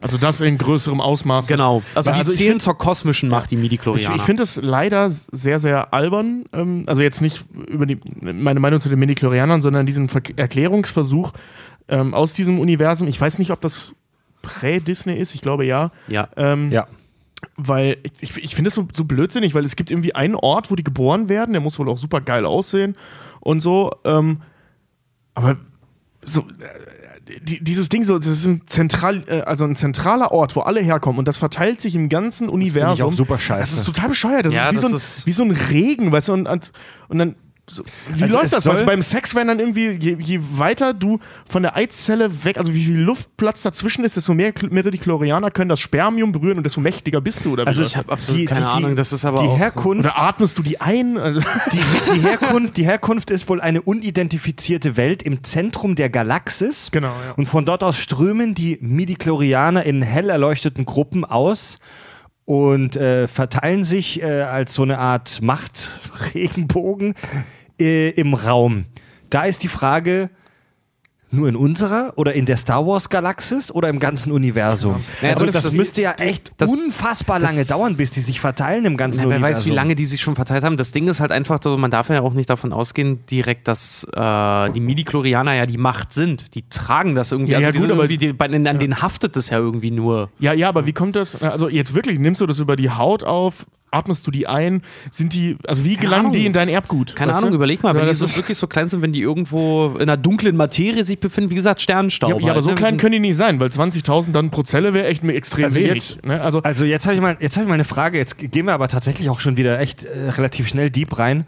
also 0.04 0.18
das 0.18 0.40
in 0.42 0.58
größerem 0.58 1.00
Ausmaß. 1.00 1.46
genau, 1.46 1.82
also 1.94 2.12
die 2.12 2.18
also 2.18 2.30
ich 2.30 2.38
zählen 2.38 2.60
zur 2.60 2.76
kosmischen 2.76 3.30
Macht, 3.30 3.50
die 3.50 3.54
Ich, 3.54 3.60
Midi-Chlorianer. 3.62 4.16
ich 4.16 4.22
finde 4.22 4.42
es 4.42 4.56
leider 4.56 5.08
sehr, 5.08 5.58
sehr 5.58 5.94
albern. 5.94 6.44
Ähm, 6.52 6.82
also 6.86 7.00
jetzt 7.00 7.22
nicht 7.22 7.44
über 7.66 7.86
die, 7.86 7.98
meine 8.20 8.60
Meinung 8.60 8.80
zu 8.80 8.90
den 8.90 8.98
Midi-Chlorianern, 8.98 9.62
sondern 9.62 9.86
diesen 9.86 10.10
Ver 10.10 10.20
Erklärungsversuch 10.36 11.32
ähm, 11.88 12.12
aus 12.12 12.34
diesem 12.34 12.58
Universum. 12.58 13.08
Ich 13.08 13.18
weiß 13.18 13.38
nicht, 13.38 13.50
ob 13.50 13.62
das 13.62 13.96
Prä-Disney 14.42 15.14
ist. 15.14 15.34
Ich 15.34 15.40
glaube 15.40 15.64
ja. 15.64 15.90
ja. 16.08 16.28
Ähm, 16.36 16.70
Ja. 16.70 16.86
Weil 17.56 17.96
ich, 18.20 18.36
ich 18.42 18.54
finde 18.54 18.68
es 18.68 18.74
so, 18.74 18.86
so 18.92 19.04
blödsinnig, 19.04 19.54
weil 19.54 19.64
es 19.64 19.76
gibt 19.76 19.90
irgendwie 19.90 20.14
einen 20.14 20.34
Ort, 20.34 20.70
wo 20.70 20.76
die 20.76 20.84
geboren 20.84 21.28
werden, 21.28 21.52
der 21.52 21.60
muss 21.60 21.78
wohl 21.78 21.88
auch 21.88 21.98
super 21.98 22.20
geil 22.20 22.44
aussehen 22.46 22.96
und 23.40 23.60
so. 23.60 23.90
Ähm, 24.04 24.40
aber 25.34 25.56
so, 26.22 26.40
äh, 26.40 27.03
die, 27.42 27.62
dieses 27.64 27.88
Ding 27.88 28.04
so, 28.04 28.18
das 28.18 28.28
ist 28.28 28.44
ein 28.46 28.62
zentral, 28.66 29.24
äh, 29.26 29.40
also 29.42 29.64
ein 29.64 29.76
zentraler 29.76 30.30
Ort, 30.32 30.56
wo 30.56 30.60
alle 30.60 30.80
herkommen 30.80 31.18
und 31.18 31.26
das 31.28 31.36
verteilt 31.38 31.80
sich 31.80 31.94
im 31.94 32.08
ganzen 32.08 32.48
Universum. 32.48 33.08
auch 33.08 33.12
super 33.12 33.38
scheiße. 33.38 33.60
Das 33.60 33.80
ist 33.80 33.84
total 33.86 34.08
bescheuert. 34.08 34.46
Das 34.46 34.54
Ja, 34.54 34.64
ist, 34.66 34.70
wie, 34.70 34.74
das 34.74 34.82
so 34.82 34.88
ein, 34.88 34.94
ist- 34.94 35.26
wie 35.26 35.32
so 35.32 35.42
ein 35.44 35.50
Regen, 35.50 36.12
weißt 36.12 36.28
du, 36.28 36.32
und, 36.34 36.48
und 37.08 37.18
dann. 37.18 37.36
So, 37.66 37.82
wie 38.12 38.22
Also 38.24 38.34
läuft 38.38 38.52
das? 38.52 38.66
Also 38.66 38.84
beim 38.84 39.00
Sex 39.00 39.34
werden 39.34 39.48
dann 39.48 39.58
irgendwie, 39.58 39.90
je, 39.92 40.16
je 40.20 40.38
weiter 40.42 40.92
du 40.92 41.18
von 41.48 41.62
der 41.62 41.74
Eizelle 41.76 42.44
weg, 42.44 42.58
also 42.58 42.74
wie 42.74 42.84
viel 42.84 42.98
Luftplatz 42.98 43.62
dazwischen 43.62 44.04
ist, 44.04 44.16
desto 44.16 44.34
mehr 44.34 44.52
Kl- 44.54 44.70
Midi-Chlorianer 44.70 45.50
können 45.50 45.70
das 45.70 45.80
Spermium 45.80 46.32
berühren 46.32 46.58
und 46.58 46.64
desto 46.64 46.82
mächtiger 46.82 47.22
bist 47.22 47.44
du, 47.46 47.52
oder 47.54 47.62
wie 47.64 47.68
Also 47.68 47.84
ich 47.84 47.96
habe 47.96 48.12
absolut 48.12 48.46
keine 48.48 48.68
Ahnung, 48.68 48.96
das 48.96 49.12
ist 49.14 49.24
aber 49.24 49.40
die 49.42 49.48
auch- 49.48 49.58
Herkunft, 49.58 50.00
oder 50.04 50.20
atmest 50.22 50.58
du 50.58 50.62
die 50.62 50.78
ein? 50.80 51.16
Also, 51.16 51.40
die, 51.72 51.78
die, 52.14 52.20
Herkunft, 52.28 52.76
die 52.76 52.84
Herkunft 52.84 53.30
ist 53.30 53.48
wohl 53.48 53.62
eine 53.62 53.80
unidentifizierte 53.80 54.98
Welt 54.98 55.22
im 55.22 55.42
Zentrum 55.42 55.94
der 55.96 56.10
Galaxis. 56.10 56.90
Genau, 56.92 57.08
ja. 57.08 57.32
Und 57.36 57.46
von 57.46 57.64
dort 57.64 57.82
aus 57.82 57.96
strömen 57.96 58.54
die 58.54 58.78
Midi-Chlorianer 58.82 59.84
in 59.84 60.02
hell 60.02 60.28
erleuchteten 60.28 60.84
Gruppen 60.84 61.24
aus 61.24 61.78
und 62.44 62.96
äh, 62.96 63.26
verteilen 63.26 63.84
sich 63.84 64.22
äh, 64.22 64.42
als 64.42 64.74
so 64.74 64.82
eine 64.82 64.98
Art 64.98 65.40
Machtregenbogen 65.42 67.14
äh, 67.80 68.10
im 68.10 68.34
Raum. 68.34 68.86
Da 69.30 69.44
ist 69.44 69.62
die 69.62 69.68
Frage, 69.68 70.30
nur 71.34 71.48
in 71.48 71.56
unserer 71.56 72.12
oder 72.16 72.32
in 72.34 72.46
der 72.46 72.56
Star 72.56 72.86
Wars 72.86 73.08
Galaxis 73.08 73.70
oder 73.72 73.88
im 73.88 73.98
ganzen 73.98 74.32
Universum? 74.32 75.04
Ja, 75.22 75.30
also 75.30 75.44
das, 75.46 75.54
das- 75.64 75.74
müsste 75.74 76.02
ja 76.02 76.12
echt 76.12 76.52
das- 76.56 76.72
unfassbar 76.72 77.38
lange 77.40 77.58
das- 77.58 77.68
dauern, 77.68 77.96
bis 77.96 78.10
die 78.10 78.20
sich 78.20 78.40
verteilen 78.40 78.84
im 78.84 78.96
ganzen 78.96 79.22
Na, 79.22 79.28
wer 79.28 79.36
Universum. 79.36 79.60
weiß, 79.60 79.66
wie 79.66 79.70
lange 79.74 79.94
die 79.94 80.04
sich 80.06 80.20
schon 80.20 80.36
verteilt 80.36 80.64
haben. 80.64 80.76
Das 80.76 80.92
Ding 80.92 81.08
ist 81.08 81.20
halt 81.20 81.32
einfach 81.32 81.58
so, 81.62 81.76
man 81.76 81.90
darf 81.90 82.08
ja 82.10 82.20
auch 82.22 82.34
nicht 82.34 82.48
davon 82.50 82.72
ausgehen, 82.72 83.26
direkt, 83.30 83.68
dass 83.68 84.04
äh, 84.12 84.70
die 84.70 84.80
Midi-Chlorianer 84.80 85.54
ja 85.54 85.66
die 85.66 85.78
Macht 85.78 86.12
sind. 86.12 86.54
Die 86.54 86.68
tragen 86.68 87.14
das 87.14 87.32
irgendwie. 87.32 87.52
Ja, 87.52 87.58
also 87.58 87.66
ja, 87.66 87.72
die 87.72 87.78
gut, 87.78 87.82
sind 87.88 87.92
aber- 87.92 88.02
irgendwie, 88.04 88.18
die, 88.26 88.32
bei, 88.32 88.46
an 88.46 88.78
denen 88.78 89.02
haftet 89.02 89.36
das 89.36 89.50
ja 89.50 89.58
irgendwie 89.58 89.90
nur. 89.90 90.30
ja, 90.38 90.52
ja, 90.52 90.68
aber 90.68 90.86
wie 90.86 90.92
kommt 90.92 91.16
das? 91.16 91.40
Also 91.42 91.68
jetzt 91.68 91.94
wirklich, 91.94 92.18
nimmst 92.18 92.40
du 92.40 92.46
das 92.46 92.58
über 92.60 92.76
die 92.76 92.90
Haut 92.90 93.22
auf? 93.24 93.66
Atmest 93.94 94.26
du 94.26 94.30
die 94.30 94.46
ein? 94.46 94.82
Sind 95.10 95.32
die, 95.34 95.56
also 95.66 95.84
wie 95.84 95.96
gelangen 95.96 96.32
die 96.32 96.44
in 96.46 96.52
dein 96.52 96.68
Erbgut? 96.68 97.14
Keine 97.16 97.30
weißt 97.30 97.38
Ahnung, 97.38 97.50
du? 97.50 97.56
überleg 97.56 97.82
mal, 97.82 97.90
Ja, 97.90 97.94
wenn 97.94 98.02
die 98.02 98.08
das 98.08 98.18
so 98.18 98.24
ist- 98.26 98.36
wirklich 98.36 98.58
so 98.58 98.66
klein 98.66 98.88
sind, 98.88 99.02
wenn 99.02 99.12
die 99.12 99.20
irgendwo 99.22 99.90
in 99.96 100.02
einer 100.02 100.16
dunklen 100.16 100.56
Materie 100.56 101.04
sich 101.04 101.18
befinden, 101.20 101.50
wie 101.50 101.54
gesagt, 101.54 101.80
Sternenstaub. 101.80 102.30
Ja, 102.30 102.36
ja, 102.36 102.42
aber 102.44 102.54
halt, 102.54 102.64
so 102.64 102.70
ne? 102.70 102.74
klein 102.76 102.96
können 102.96 103.12
die 103.12 103.20
nicht 103.20 103.36
sein, 103.36 103.60
weil 103.60 103.68
20.000 103.68 104.32
dann 104.32 104.50
pro 104.50 104.62
Zelle 104.62 104.94
wäre 104.94 105.06
echt 105.06 105.24
extrem 105.24 105.64
Also 105.66 105.76
wenig. 105.80 106.10
jetzt- 106.10 106.24
ne? 106.26 106.40
Also, 106.40 106.60
Also 106.62 106.84
jetzt 106.84 107.06
habe 107.06 107.14
ich, 107.14 107.20
mal, 107.20 107.36
jetzt 107.40 107.56
hab 107.56 107.62
ich 107.62 107.68
mal 107.68 107.74
eine 107.74 107.84
Frage, 107.84 108.18
jetzt 108.18 108.38
gehen 108.38 108.66
wir 108.66 108.74
aber 108.74 108.88
tatsächlich 108.88 109.30
auch 109.30 109.40
schon 109.40 109.56
wieder 109.56 109.78
echt 109.80 110.04
äh, 110.04 110.30
relativ 110.30 110.68
schnell 110.68 110.90
deep 110.90 111.18
rein. 111.18 111.46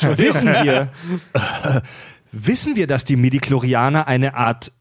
wissen 0.00 0.46
wir, 0.48 0.88
wissen 2.32 2.76
wir, 2.76 2.86
dass 2.86 3.04
die 3.04 3.16
Midichlorianer 3.16 4.06
eine 4.06 4.34
Art 4.34 4.72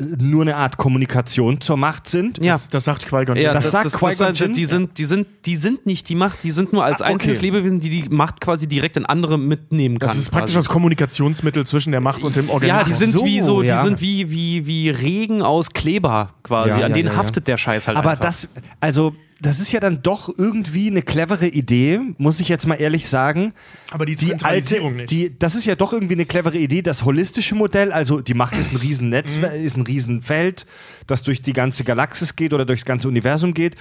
nur 0.00 0.42
eine 0.42 0.54
Art 0.54 0.76
Kommunikation 0.76 1.60
zur 1.60 1.76
Macht 1.76 2.08
sind? 2.08 2.38
Ja. 2.38 2.52
das, 2.52 2.68
das 2.68 2.84
sagt 2.84 3.04
Qui-Gon. 3.06 3.34
Ja, 3.36 3.42
Jinn. 3.42 3.52
das 3.54 3.70
sagt 3.72 3.92
Qui-Gon 3.92 4.32
Jinn. 4.34 4.52
die, 4.52 4.64
sind, 4.64 4.96
die, 4.96 5.04
sind, 5.04 5.26
die 5.44 5.56
sind 5.56 5.86
nicht 5.86 6.08
die 6.08 6.14
Macht, 6.14 6.44
die 6.44 6.52
sind 6.52 6.72
nur 6.72 6.84
als 6.84 7.00
Ah, 7.02 7.06
okay. 7.06 7.14
einziges 7.14 7.40
Lebewesen, 7.42 7.80
die 7.80 7.90
die 7.90 8.08
Macht 8.08 8.40
quasi 8.40 8.68
direkt 8.68 8.96
in 8.96 9.06
andere 9.06 9.38
mitnehmen 9.38 9.98
kann. 9.98 10.08
das 10.08 10.16
ist 10.16 10.30
praktisch 10.30 10.54
quasi. 10.54 10.66
das 10.66 10.72
Kommunikationsmittel 10.72 11.66
zwischen 11.66 11.90
der 11.90 12.00
Macht 12.00 12.22
und 12.22 12.36
dem 12.36 12.48
Organismus. 12.48 12.80
Ja, 12.80 12.84
die 12.84 12.92
sind 12.92 13.10
so, 13.12 13.24
wie 13.24 13.40
so, 13.40 13.60
ja. 13.62 13.76
die 13.82 13.88
sind 13.88 14.00
wie, 14.00 14.30
wie, 14.30 14.66
wie 14.66 14.90
Regen 14.90 15.42
aus 15.42 15.70
Kleber 15.70 16.34
quasi. 16.44 16.68
Ja, 16.70 16.74
An 16.76 16.80
ja, 16.82 16.88
denen 16.90 17.08
ja, 17.08 17.12
ja. 17.14 17.18
haftet 17.18 17.48
der 17.48 17.56
Scheiß 17.56 17.88
halt 17.88 17.96
Aber 17.98 18.10
einfach. 18.10 18.24
das, 18.24 18.48
also 18.78 19.14
das 19.40 19.60
ist 19.60 19.70
ja 19.72 19.78
dann 19.80 20.02
doch 20.02 20.28
irgendwie 20.36 20.88
eine 20.88 21.02
clevere 21.02 21.46
Idee, 21.46 22.00
muss 22.18 22.40
ich 22.40 22.48
jetzt 22.48 22.66
mal 22.66 22.74
ehrlich 22.74 23.08
sagen. 23.08 23.52
Aber 23.92 24.04
die 24.06 24.16
die 24.16 24.26
alte, 24.26 24.38
Zentralisierung 24.38 24.96
nicht. 24.96 25.10
die, 25.10 25.38
das 25.38 25.54
ist 25.54 25.64
ja 25.64 25.76
doch 25.76 25.92
irgendwie 25.92 26.14
eine 26.14 26.26
clevere 26.26 26.58
Idee, 26.58 26.82
das 26.82 27.04
holistische 27.04 27.54
Modell, 27.54 27.92
also 27.92 28.20
die 28.20 28.34
Macht 28.34 28.58
ist 28.58 28.72
ein 28.72 28.76
Riesennetz, 28.76 29.36
Mhm. 29.36 29.44
ist 29.44 29.76
ein 29.76 29.82
Riesenfeld, 29.82 30.66
das 31.06 31.22
durch 31.22 31.40
die 31.42 31.52
ganze 31.52 31.84
Galaxis 31.84 32.34
geht 32.36 32.52
oder 32.52 32.64
durchs 32.64 32.84
ganze 32.84 33.06
Universum 33.08 33.54
geht. 33.54 33.76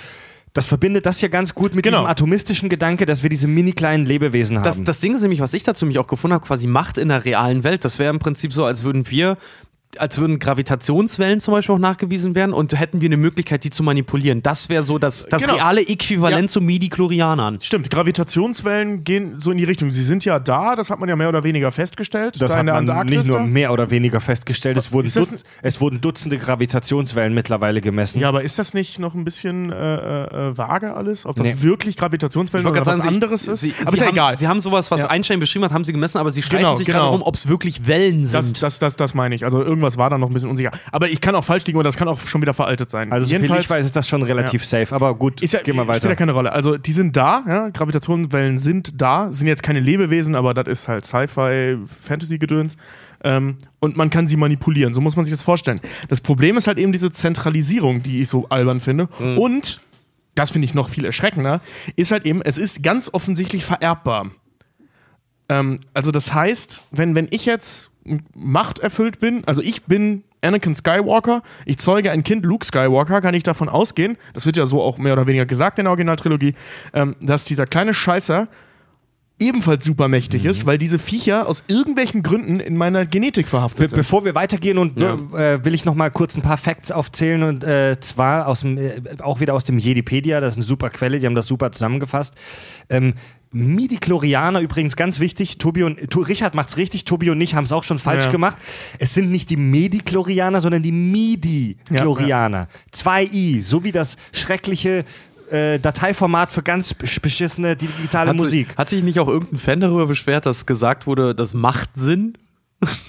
Das 0.53 0.65
verbindet 0.65 1.05
das 1.05 1.21
ja 1.21 1.27
ganz 1.27 1.53
gut 1.53 1.75
mit 1.75 1.83
Genau. 1.83 1.97
diesem 1.99 2.09
atomistischen 2.09 2.69
Gedanke, 2.69 3.05
dass 3.05 3.21
wir 3.21 3.29
diese 3.29 3.47
mini 3.47 3.73
kleinen 3.73 4.05
Lebewesen 4.05 4.57
haben. 4.57 4.63
Das, 4.63 4.81
das 4.83 4.99
Ding 5.01 5.13
ist 5.15 5.21
nämlich, 5.21 5.39
was 5.39 5.53
ich 5.53 5.63
dazu 5.63 5.85
mich 5.85 5.99
auch 5.99 6.07
gefunden 6.07 6.33
habe, 6.33 6.45
quasi 6.45 6.65
Macht 6.67 6.97
in 6.97 7.09
der 7.09 7.25
realen 7.25 7.63
Welt. 7.63 7.85
Das 7.85 7.99
wäre 7.99 8.11
im 8.11 8.19
Prinzip 8.19 8.53
so, 8.53 8.65
als 8.65 8.81
würden 8.83 9.09
wir, 9.11 9.37
als 9.99 10.17
würden 10.17 10.39
Gravitationswellen 10.39 11.39
zum 11.39 11.53
Beispiel 11.53 11.75
auch 11.75 11.79
nachgewiesen 11.79 12.35
werden 12.35 12.53
und 12.53 12.77
hätten 12.79 13.01
wir 13.01 13.07
eine 13.07 13.17
Möglichkeit, 13.17 13.63
die 13.63 13.69
zu 13.69 13.83
manipulieren. 13.83 14.41
Das 14.43 14.69
wäre 14.69 14.83
so 14.83 14.97
das, 14.99 15.25
das 15.29 15.41
Genau. 15.43 15.55
reale 15.55 15.81
Äquivalent 15.87 16.49
Ja. 16.49 16.53
zu 16.53 16.61
Midi-Chlorianern. 16.61 17.59
Stimmt, 17.61 17.89
Gravitationswellen 17.89 19.03
gehen 19.03 19.35
so 19.39 19.51
in 19.51 19.57
die 19.57 19.63
Richtung. 19.63 19.91
Sie 19.91 20.03
sind 20.03 20.25
ja 20.25 20.39
da, 20.39 20.75
das 20.75 20.89
hat 20.89 20.99
man 20.99 21.07
ja 21.09 21.15
mehr 21.15 21.29
oder 21.29 21.43
weniger 21.43 21.71
festgestellt. 21.71 22.41
das 22.41 22.51
da 22.51 22.55
hat 22.57 22.61
in 22.61 22.65
der 22.67 22.75
man 22.75 22.89
Antarktis. 22.89 23.17
nicht 23.19 23.29
nur 23.29 23.41
mehr 23.41 23.71
oder 23.71 23.89
weniger 23.89 24.19
festgestellt, 24.21 24.77
es 24.77 24.91
wurden, 24.91 25.09
das 25.13 25.29
Dutz, 25.29 25.43
es 25.61 25.81
wurden 25.81 26.01
Dutzende 26.01 26.37
Gravitationswellen 26.37 27.33
mittlerweile 27.33 27.81
gemessen. 27.81 28.19
Ja, 28.19 28.29
aber 28.29 28.43
ist 28.43 28.59
das 28.59 28.73
nicht 28.73 28.99
noch 28.99 29.13
ein 29.15 29.23
bisschen 29.23 29.71
äh, 29.71 30.23
äh, 30.49 30.57
vage 30.57 30.93
alles? 30.93 31.25
Ob 31.25 31.35
das 31.37 31.47
Nee. 31.47 31.61
wirklich 31.61 31.95
Gravitationswellen 31.97 32.67
oder 32.67 32.85
was 32.85 32.97
sagen, 32.97 33.07
anderes 33.07 33.45
sie, 33.45 33.51
ist? 33.51 33.61
Sie, 33.61 33.73
aber 33.81 33.91
sie 33.91 33.95
ist 33.95 33.99
ja 34.01 34.07
haben, 34.07 34.13
egal. 34.13 34.37
Sie 34.37 34.47
haben 34.47 34.59
sowas, 34.59 34.91
was 34.91 35.01
Ja. 35.01 35.07
Einstein 35.09 35.39
beschrieben 35.39 35.65
hat, 35.65 35.71
haben 35.71 35.83
sie 35.83 35.93
gemessen, 35.93 36.17
aber 36.17 36.31
sie 36.31 36.41
streiten 36.41 36.63
Genau, 36.63 36.75
sich 36.75 36.85
genau. 36.85 36.97
gerade 36.99 37.07
darum, 37.11 37.21
ob 37.23 37.35
es 37.35 37.47
wirklich 37.47 37.87
Wellen 37.87 38.23
Das, 38.23 38.45
sind. 38.45 38.61
das, 38.63 38.79
das, 38.79 38.95
das 38.95 39.13
meine 39.13 39.35
ich. 39.35 39.45
Also 39.45 39.63
irgendwas 39.63 39.86
war 39.95 40.09
da 40.09 40.17
noch 40.17 40.27
ein 40.27 40.33
bisschen 40.33 40.49
unsicher. 40.49 40.71
Aber 40.91 41.07
ich 41.07 41.21
kann 41.21 41.35
auch 41.35 41.43
falsch 41.43 41.65
liegen 41.65 41.77
und 41.77 41.83
das 41.83 41.95
kann 41.95 42.07
auch 42.07 42.19
schon 42.19 42.41
wieder 42.41 42.53
veraltet 42.53 42.91
sein. 42.91 43.11
Also 43.11 43.27
Jedenfalls 43.27 43.65
ich 43.65 43.69
weiß, 43.69 43.85
ist 43.85 43.95
das 43.95 44.07
schon 44.07 44.23
relativ 44.23 44.65
safe. 44.65 44.93
Aber 44.93 45.15
gut, 45.15 45.41
ist 45.41 45.53
ja, 45.53 45.61
gehen 45.61 45.75
wir 45.75 45.83
spielt 45.83 45.95
weiter. 45.95 46.09
ja 46.09 46.15
keine 46.15 46.31
Rolle. 46.31 46.51
Also 46.51 46.77
die 46.77 46.91
sind 46.91 47.15
da, 47.15 47.43
ja? 47.47 47.69
Gravitationswellen 47.69 48.57
sind 48.57 48.99
da, 48.99 49.31
sind 49.31 49.47
jetzt 49.47 49.63
keine 49.63 49.79
Lebewesen, 49.79 50.35
aber 50.35 50.53
das 50.53 50.67
ist 50.67 50.87
halt 50.87 51.05
Sci-Fi, 51.05 51.77
Fantasy-Gedöns. 51.85 52.75
Ähm, 53.23 53.57
und 53.79 53.95
man 53.95 54.09
kann 54.09 54.27
sie 54.27 54.35
manipulieren. 54.35 54.93
So 54.93 55.01
muss 55.01 55.15
man 55.15 55.23
sich 55.23 55.33
das 55.33 55.43
vorstellen. 55.43 55.79
Das 56.09 56.19
Problem 56.19 56.57
ist 56.57 56.67
halt 56.67 56.77
eben 56.77 56.91
diese 56.91 57.11
Zentralisierung, 57.11 58.03
die 58.03 58.21
ich 58.21 58.29
so 58.29 58.49
albern 58.49 58.79
finde. 58.79 59.07
Mhm. 59.19 59.37
Und, 59.37 59.81
das 60.35 60.51
finde 60.51 60.65
ich 60.65 60.73
noch 60.73 60.89
viel 60.89 61.03
erschreckender, 61.03 61.61
ist 61.95 62.11
halt 62.11 62.25
eben, 62.25 62.41
es 62.43 62.57
ist 62.57 62.83
ganz 62.83 63.09
offensichtlich 63.11 63.65
vererbbar. 63.65 64.31
Ähm, 65.49 65.79
also 65.93 66.11
das 66.11 66.33
heißt, 66.33 66.85
wenn, 66.91 67.15
wenn 67.15 67.27
ich 67.31 67.45
jetzt 67.45 67.91
machterfüllt 68.35 69.19
bin, 69.19 69.43
also 69.45 69.61
ich 69.61 69.83
bin 69.83 70.23
Anakin 70.41 70.75
Skywalker, 70.75 71.41
ich 71.65 71.77
zeuge 71.79 72.11
ein 72.11 72.23
Kind 72.23 72.45
Luke 72.45 72.65
Skywalker, 72.65 73.21
kann 73.21 73.33
ich 73.33 73.43
davon 73.43 73.69
ausgehen, 73.69 74.17
das 74.33 74.45
wird 74.45 74.57
ja 74.57 74.65
so 74.65 74.81
auch 74.81 74.97
mehr 74.97 75.13
oder 75.13 75.27
weniger 75.27 75.45
gesagt 75.45 75.79
in 75.79 75.85
der 75.85 75.91
Originaltrilogie, 75.91 76.53
ähm, 76.93 77.15
dass 77.21 77.45
dieser 77.45 77.65
kleine 77.65 77.93
Scheißer 77.93 78.47
ebenfalls 79.39 79.85
super 79.85 80.07
mächtig 80.07 80.45
ist, 80.45 80.65
weil 80.65 80.77
diese 80.77 80.97
Viecher 80.97 81.47
aus 81.47 81.63
irgendwelchen 81.67 82.23
Gründen 82.23 82.59
in 82.59 82.75
meiner 82.75 83.05
Genetik 83.05 83.47
verhaftet 83.47 83.81
Be 83.81 83.87
sind. 83.89 83.97
bevor 83.97 84.25
wir 84.25 84.33
weitergehen 84.33 84.77
und 84.77 84.97
äh, 84.97 85.63
will 85.63 85.75
ich 85.75 85.85
noch 85.85 85.93
mal 85.93 86.09
kurz 86.09 86.35
ein 86.35 86.41
paar 86.41 86.57
Facts 86.57 86.91
aufzählen 86.91 87.43
und 87.43 87.63
äh, 87.63 87.99
zwar 87.99 88.47
aus 88.47 88.61
dem, 88.61 88.77
äh, 88.77 89.01
auch 89.19 89.39
wieder 89.39 89.53
aus 89.53 89.63
dem 89.63 89.77
Jedipedia, 89.77 90.39
das 90.39 90.53
ist 90.53 90.57
eine 90.57 90.65
super 90.65 90.89
Quelle, 90.89 91.19
die 91.19 91.25
haben 91.27 91.35
das 91.35 91.45
super 91.45 91.71
zusammengefasst. 91.71 92.33
Ähm, 92.89 93.13
Midi-Chlorianer 93.51 94.59
übrigens 94.61 94.95
ganz 94.95 95.19
wichtig. 95.19 95.57
Tobi 95.57 95.83
und 95.83 96.09
tu, 96.09 96.21
Richard 96.21 96.53
macht's 96.55 96.77
richtig, 96.77 97.05
Tobi 97.05 97.29
und 97.29 97.39
ich 97.41 97.55
haben 97.55 97.63
es 97.63 97.71
auch 97.71 97.83
schon 97.83 97.99
falsch 97.99 98.25
Ja. 98.25 98.31
gemacht. 98.31 98.57
Es 98.99 99.13
sind 99.13 99.31
nicht 99.31 99.49
die 99.49 99.57
Medi-Chlorianer, 99.57 100.59
sondern 100.61 100.83
die 100.83 100.91
Midi-Chlorianer. 100.91 102.67
Zwei 102.91 103.23
I, 103.25 103.61
so 103.61 103.83
wie 103.83 103.91
das 103.91 104.17
schreckliche 104.31 105.05
äh, 105.51 105.79
Dateiformat 105.79 106.51
für 106.51 106.61
ganz 106.61 106.91
besch- 106.93 107.21
beschissene 107.21 107.75
digitale 107.77 108.31
Hat, 108.31 108.35
Musik. 108.37 108.67
Sich, 108.69 108.77
hat 108.77 108.89
sich 108.89 109.03
nicht 109.03 109.19
auch 109.19 109.29
irgendein 109.29 109.59
Fan 109.59 109.79
darüber 109.79 110.05
beschwert, 110.07 110.45
dass 110.45 110.65
gesagt 110.65 111.07
wurde, 111.07 111.33
das 111.33 111.53
macht 111.53 111.91
Sinn? 111.95 112.37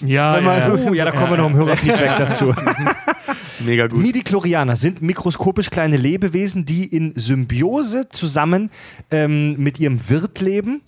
ja, 0.00 0.38
ja, 0.40 0.58
ja. 0.68 0.72
Oh, 0.72 0.94
ja, 0.94 1.04
da 1.04 1.10
kommen 1.10 1.30
wir 1.30 1.36
noch 1.38 1.48
im 1.50 1.56
Hörerfeedback 1.56 2.16
dazu. 2.18 2.54
Mega 3.60 3.86
gut. 3.86 3.98
Midi-Chlorianer 4.00 4.76
sind 4.76 5.02
mikroskopisch 5.02 5.70
kleine 5.70 5.96
Lebewesen, 5.96 6.64
die 6.64 6.84
in 6.84 7.12
Symbiose 7.14 8.08
zusammen 8.10 8.70
ähm, 9.10 9.56
mit 9.58 9.78
ihrem 9.80 10.08
Wirt 10.08 10.40
leben. 10.40 10.80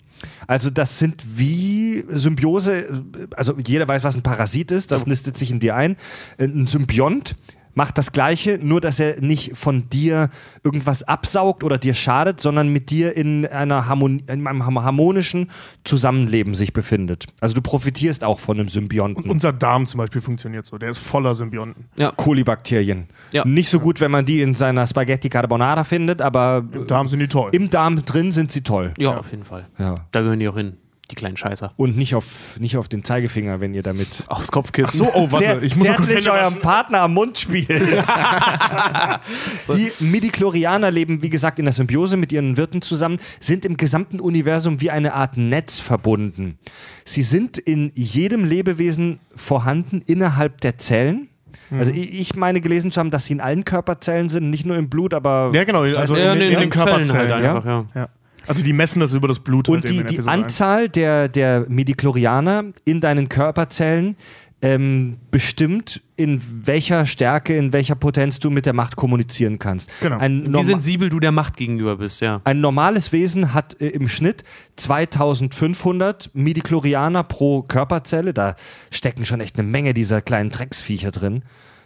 Also 0.47 0.69
das 0.69 0.99
sind 0.99 1.23
wie 1.35 2.03
Symbiose, 2.07 2.77
äh, 2.77 2.87
also 3.35 3.55
jeder 3.65 3.87
weiß, 3.87 4.03
was 4.03 4.15
ein 4.15 4.21
Parasit 4.21 4.71
ist, 4.71 4.91
das 4.91 5.05
nistet 5.07 5.37
sich 5.37 5.51
in 5.51 5.59
dir 5.59 5.75
ein. 5.75 5.95
Äh, 6.37 6.45
Ein 6.45 6.67
Symbiont 6.67 7.35
macht 7.73 7.97
das 7.97 8.11
Gleiche, 8.11 8.59
nur 8.61 8.81
dass 8.81 8.99
er 8.99 9.21
nicht 9.21 9.57
von 9.57 9.89
dir 9.89 10.29
irgendwas 10.63 11.03
absaugt 11.03 11.63
oder 11.63 11.77
dir 11.77 11.93
schadet, 11.93 12.39
sondern 12.41 12.69
mit 12.69 12.89
dir 12.89 13.15
in, 13.15 13.45
einer 13.45 13.87
Harmon 13.87 14.19
in 14.27 14.47
einem 14.47 14.65
harmonischen 14.83 15.49
Zusammenleben 15.83 16.53
sich 16.53 16.73
befindet. 16.73 17.25
Also 17.39 17.53
du 17.55 17.61
profitierst 17.61 18.23
auch 18.23 18.39
von 18.39 18.59
einem 18.59 18.69
Symbionten. 18.69 19.29
Unser 19.29 19.53
Darm 19.53 19.85
zum 19.85 19.99
Beispiel 19.99 20.21
funktioniert 20.21 20.65
so. 20.65 20.77
Der 20.77 20.89
ist 20.89 20.99
voller 20.99 21.33
Symbionten. 21.33 21.85
Kolibakterien. 22.17 23.07
Ja. 23.31 23.45
Nicht 23.45 23.69
so 23.69 23.79
gut, 23.79 24.01
wenn 24.01 24.11
man 24.11 24.25
die 24.25 24.41
in 24.41 24.55
seiner 24.55 24.87
Spaghetti 24.87 25.29
Carbonara 25.29 25.83
findet, 25.83 26.21
aber 26.21 26.63
Im 26.71 26.87
Darm 26.87 27.07
sind 27.07 27.19
die 27.19 27.27
toll. 27.27 27.49
im 27.53 27.69
Darm 27.69 28.03
drin 28.05 28.31
sind 28.31 28.51
sie 28.51 28.61
toll. 28.61 28.93
Ja, 28.97 29.17
auf 29.17 29.31
jeden 29.31 29.43
Fall. 29.43 29.67
Ja. 29.77 29.95
Da 30.11 30.21
gehören 30.21 30.39
die 30.39 30.47
auch 30.47 30.57
hin, 30.57 30.77
die 31.11 31.15
kleinen 31.15 31.37
Scheißer. 31.37 31.73
Und 31.77 31.97
nicht 31.97 32.15
auf, 32.15 32.59
nicht 32.59 32.77
auf 32.77 32.87
den 32.87 33.03
Zeigefinger, 33.03 33.61
wenn 33.61 33.73
ihr 33.73 33.83
damit 33.83 34.23
Aufs 34.27 34.51
Kopfkissen. 34.51 34.99
so, 34.99 35.11
oh, 35.13 35.31
warte, 35.31 35.45
Zer- 35.45 35.61
ich 35.61 35.75
muss 35.75 35.87
noch 35.87 35.97
kurz 35.97 36.27
eurem. 36.27 36.55
Partner 36.61 37.01
am 37.01 37.13
Mund 37.13 37.37
spielt. 37.37 37.69
die 39.73 39.91
Midichlorianer 39.99 40.91
leben, 40.91 41.21
wie 41.21 41.29
gesagt, 41.29 41.59
in 41.59 41.65
der 41.65 41.73
Symbiose 41.73 42.17
mit 42.17 42.31
ihren 42.31 42.57
Wirten 42.57 42.81
zusammen, 42.81 43.19
sind 43.39 43.65
im 43.65 43.77
gesamten 43.77 44.19
Universum 44.19 44.81
wie 44.81 44.91
eine 44.91 45.13
Art 45.13 45.37
Netz 45.37 45.79
verbunden. 45.79 46.57
Sie 47.05 47.23
sind 47.23 47.57
in 47.57 47.91
jedem 47.95 48.45
Lebewesen 48.45 49.19
vorhanden 49.35 50.01
innerhalb 50.05 50.61
der 50.61 50.77
Zellen. 50.77 51.29
Mhm. 51.69 51.79
Also 51.79 51.91
ich 51.91 52.19
ich 52.19 52.35
meine 52.35 52.61
gelesen 52.61 52.91
zu 52.91 52.99
haben, 52.99 53.11
dass 53.11 53.25
sie 53.25 53.33
in 53.33 53.41
allen 53.41 53.65
Körperzellen 53.65 54.29
sind, 54.29 54.49
nicht 54.49 54.65
nur 54.65 54.77
im 54.77 54.89
Blut, 54.89 55.13
aber 55.13 55.51
Ja, 55.53 55.63
genau. 55.63 55.83
Also 55.83 56.15
ja, 56.15 56.33
in, 56.33 56.39
nee, 56.39 56.47
in, 56.47 56.53
in 56.53 56.59
den 56.59 56.71
Zellen 56.71 56.85
Körperzellen. 56.85 57.31
halt 57.31 57.45
einfach, 57.45 57.65
ja. 57.65 57.85
Ja. 57.95 58.09
Also 58.47 58.63
die 58.63 58.73
messen 58.73 58.99
das 58.99 59.13
über 59.13 59.27
das 59.27 59.39
Blut. 59.39 59.67
halt 59.67 59.83
Und 59.83 59.91
eben 59.91 60.05
die, 60.05 60.17
die. 60.17 60.27
Anzahl 60.27 60.89
der, 60.89 61.27
der 61.27 61.65
Midichlorianer 61.69 62.65
in 62.85 63.01
deinen 63.01 63.29
Körperzellen 63.29 64.15
ähm, 64.63 65.17
bestimmt, 65.31 66.01
in 66.17 66.39
welcher 66.65 67.07
Stärke, 67.07 67.57
in 67.57 67.73
welcher 67.73 67.95
Potenz 67.95 68.37
du 68.37 68.51
mit 68.51 68.67
der 68.67 68.73
Macht 68.73 68.95
kommunizieren 68.95 69.57
kannst. 69.57 69.89
Genau. 70.01 70.19
Ein, 70.19 70.53
Wie 70.53 70.63
sensibel 70.63 71.09
du 71.09 71.19
der 71.19 71.31
Macht 71.31 71.57
gegenüber 71.57 71.97
bist, 71.97 72.21
ja. 72.21 72.41
ein 72.43 72.61
normales 72.61 73.11
Wesen 73.11 73.53
hat 73.55 73.81
äh, 73.81 73.87
im 73.87 74.07
Schnitt 74.07 74.43
2500 74.75 76.29
Midichlorianer 76.33 77.23
pro 77.23 77.63
Körperzelle. 77.63 78.33
Da 78.33 78.55
stecken 78.91 79.25
schon 79.25 79.41
echt 79.41 79.57
eine 79.57 79.67
Menge 79.67 79.95
dieser 79.95 80.21
kleinen 80.21 80.51
Drecksviecher 80.51 81.09
drin. 81.09 81.41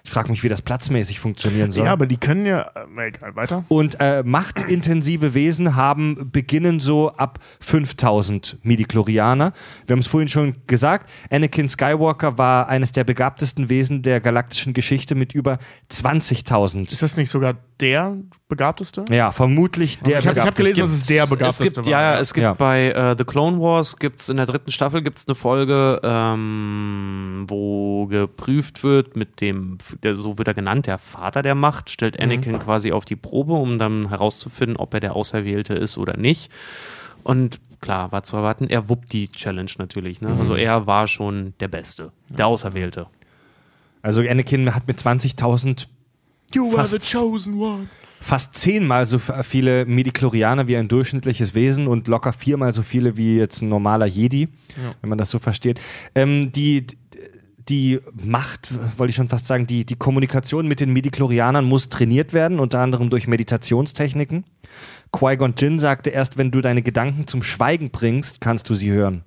Ich 0.06 0.12
frage 0.12 0.30
mich, 0.30 0.44
wie 0.44 0.50
das 0.50 0.62
platzmäßig 0.62 1.20
funktionieren 1.20 1.72
soll. 1.72 1.86
Ja, 1.86 1.92
aber 1.92 2.06
die 2.06 2.18
können 2.18 2.46
ja. 2.46 2.70
Äh, 2.96 3.08
egal, 3.08 3.36
weiter. 3.36 3.64
Und 3.70 3.98
äh, 4.00 4.22
machtintensive 4.24 5.34
Wesen 5.34 5.76
haben 5.76 6.30
beginnen 6.32 6.80
so 6.80 7.10
ab 7.14 7.40
5000 7.60 8.60
Midichlorianer. 8.62 9.52
Wir 9.88 9.94
haben 9.96 10.00
es 10.00 10.08
vorhin 10.08 10.30
schon 10.30 10.56
gesagt, 10.68 11.10
Anakin 11.32 11.68
Skywalker 11.68 12.38
war 12.38 12.70
eines 12.70 12.92
der 12.92 13.04
begabtesten 13.04 13.68
Wesen 13.70 14.04
der 14.04 14.22
galaktischen 14.22 14.74
Geschichte 14.74 15.16
mit 15.16 15.34
über 15.34 15.58
20.000. 15.92 16.92
Ist 16.92 17.02
das 17.02 17.18
nicht 17.18 17.30
sogar 17.32 17.56
der 17.80 18.16
begabteste? 18.48 19.06
Ja, 19.10 19.32
vermutlich 19.32 20.00
der 20.00 20.20
ich 20.20 20.28
habe 20.28 20.40
hab 20.40 20.56
gelesen, 20.56 20.82
dass 20.82 20.92
begabteste. 20.92 21.02
es 21.02 21.08
der 21.08 21.24
Es 21.24 21.30
begabteste 21.30 21.64
gibt, 21.64 21.78
war. 21.78 21.86
ja, 21.88 22.02
ja, 22.14 22.20
es 22.20 22.34
gibt 22.34 22.44
Ja. 22.44 22.54
bei 22.54 22.92
äh, 22.92 23.16
The 23.18 23.24
Clone 23.26 23.60
Wars 23.60 23.98
gibt's 23.98 24.30
in 24.30 24.38
der 24.38 24.46
dritten 24.46 24.72
Staffel 24.72 25.02
gibt's 25.02 25.28
eine 25.28 25.34
Folge, 25.36 26.00
ähm, 26.04 27.46
wo 27.48 28.06
geprüft 28.08 28.84
wird 28.84 29.16
mit 29.16 29.42
dem, 29.42 29.78
der, 30.04 30.14
so 30.16 30.38
wird 30.38 30.48
er 30.48 30.54
genannt, 30.54 30.88
der 30.88 30.98
Vater 30.98 31.42
der 31.42 31.56
Macht, 31.56 31.90
stellt 31.90 32.20
Anakin 32.20 32.60
quasi 32.60 32.92
auf 32.92 33.06
die 33.06 33.16
Probe, 33.16 33.54
um 33.54 33.78
dann 33.80 34.10
herauszufinden, 34.10 34.78
ob 34.78 34.94
er 34.94 35.00
der 35.00 35.16
Auserwählte 35.16 35.74
ist 35.74 35.98
oder 35.98 36.18
nicht. 36.18 36.52
Und 37.24 37.60
klar, 37.82 38.12
war 38.12 38.24
zu 38.24 38.36
erwarten, 38.36 38.68
er 38.70 38.88
wuppt 38.90 39.12
die 39.14 39.30
Challenge 39.32 39.72
natürlich. 39.78 40.22
Ne? 40.22 40.36
Also 40.38 40.56
er 40.56 40.86
war 40.88 41.08
schon 41.08 41.54
der 41.60 41.68
Beste, 41.68 42.12
der 42.30 42.48
Auserwählte. 42.48 43.08
Also 44.02 44.22
Anakin 44.22 44.74
hat 44.76 44.88
mit 44.88 45.00
20.000 45.00 45.88
You 46.54 46.68
are 46.68 46.78
Fast- 46.78 46.92
the 46.92 47.00
chosen 47.18 47.60
one. 47.60 47.88
fast 48.22 48.56
zehnmal 48.58 49.06
so 49.06 49.18
viele 49.18 49.86
Midichlorianer 49.86 50.68
wie 50.68 50.78
ein 50.78 50.88
durchschnittliches 50.88 51.56
Wesen 51.56 51.88
und 51.88 52.08
locker 52.08 52.32
viermal 52.32 52.72
so 52.74 52.84
viele 52.84 53.18
wie 53.18 53.38
jetzt 53.38 53.62
ein 53.62 53.70
normaler 53.70 54.06
Jedi, 54.06 54.48
wenn 55.02 55.10
man 55.10 55.18
das 55.18 55.32
so 55.32 55.40
versteht. 55.40 55.80
Ähm, 56.14 56.52
die, 56.52 56.86
die 57.70 58.00
Macht, 58.14 58.70
wollte 58.98 59.10
ich 59.10 59.16
schon 59.16 59.30
fast 59.30 59.48
sagen, 59.48 59.66
die, 59.68 59.86
die 59.86 59.96
Kommunikation 59.96 60.68
mit 60.68 60.80
den 60.80 60.94
Midichlorianern 60.94 61.66
muss 61.66 61.90
trainiert 61.90 62.34
werden, 62.34 62.60
unter 62.60 62.80
anderem 62.80 63.10
durch 63.10 63.28
Meditationstechniken. 63.28 64.46
Qui-Gon 65.12 65.54
Jinn 65.58 65.80
sagte, 65.80 66.10
erst 66.10 66.38
wenn 66.38 66.52
du 66.52 66.62
deine 66.62 66.82
Gedanken 66.82 67.28
zum 67.28 67.42
Schweigen 67.42 67.90
bringst, 67.90 68.42
kannst 68.42 68.70
du 68.70 68.76
sie 68.76 68.92
hören. 68.92 69.24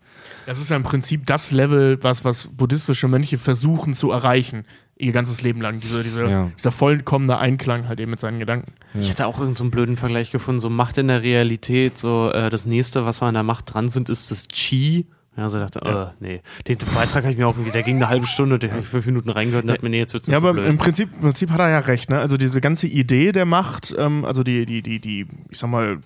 Das 0.46 0.58
ist 0.58 0.70
ja 0.70 0.76
im 0.76 0.82
Prinzip 0.82 1.26
das 1.26 1.50
Level, 1.50 1.98
was, 2.02 2.24
was 2.24 2.48
buddhistische 2.48 3.08
Mönche 3.08 3.38
versuchen 3.38 3.94
zu 3.94 4.10
erreichen, 4.10 4.64
ihr 4.96 5.12
ganzes 5.12 5.42
Leben 5.42 5.60
lang. 5.60 5.80
Diese, 5.80 6.02
diese, 6.02 6.28
Ja. 6.28 6.50
Dieser 6.56 6.72
vollkommene 6.72 7.38
Einklang 7.38 7.88
halt 7.88 8.00
eben 8.00 8.10
mit 8.10 8.20
seinen 8.20 8.38
Gedanken. 8.38 8.72
Ich 8.94 9.10
hatte 9.10 9.26
auch 9.26 9.34
irgendeinen 9.34 9.54
so 9.54 9.64
einen 9.64 9.70
blöden 9.70 9.96
Vergleich 9.96 10.30
gefunden, 10.30 10.60
so 10.60 10.70
Macht 10.70 10.98
in 10.98 11.08
der 11.08 11.22
Realität, 11.22 11.98
so 11.98 12.30
äh, 12.30 12.50
das 12.50 12.66
nächste, 12.66 13.06
was 13.06 13.22
wir 13.22 13.26
an 13.26 13.34
der 13.34 13.42
Macht 13.42 13.72
dran 13.72 13.88
sind, 13.88 14.08
ist 14.08 14.30
das 14.30 14.48
Chi. 14.48 15.06
Ja, 15.38 15.44
also 15.44 15.60
dachte, 15.60 15.78
äh, 15.82 16.06
nee. 16.18 16.40
Den 16.66 16.76
Beitrag 16.94 17.22
habe 17.22 17.30
ich 17.32 17.38
mir 17.38 17.46
auch 17.46 17.54
der 17.72 17.82
ging 17.84 17.96
eine 17.96 18.08
halbe 18.08 18.26
Stunde, 18.26 18.58
den 18.58 18.70
habe 18.72 18.80
ich 18.80 18.86
fünf 18.88 19.06
Minuten 19.06 19.30
reingehört 19.30 19.62
und 19.64 19.68
dachte 19.68 19.82
mir, 19.84 19.90
nee, 19.90 19.98
jetzt 19.98 20.12
wird's 20.12 20.26
mir 20.26 20.32
Ja, 20.32 20.38
aber 20.38 20.52
blöd. 20.52 20.66
im 20.66 20.78
Prinzip, 20.78 21.10
im 21.14 21.20
Prinzip 21.20 21.50
hat 21.50 21.60
er 21.60 21.70
ja 21.70 21.78
recht, 21.78 22.10
ne? 22.10 22.18
Also 22.18 22.36
diese 22.36 22.60
ganze 22.60 22.88
Idee 22.88 23.30
der 23.30 23.44
Macht, 23.46 23.94
ähm, 23.96 24.24
also 24.24 24.42
die, 24.42 24.66
die, 24.66 24.82
die, 24.82 24.98
die, 25.00 25.26
ich 25.48 25.58
sag 25.58 25.70
mal, 25.70 25.98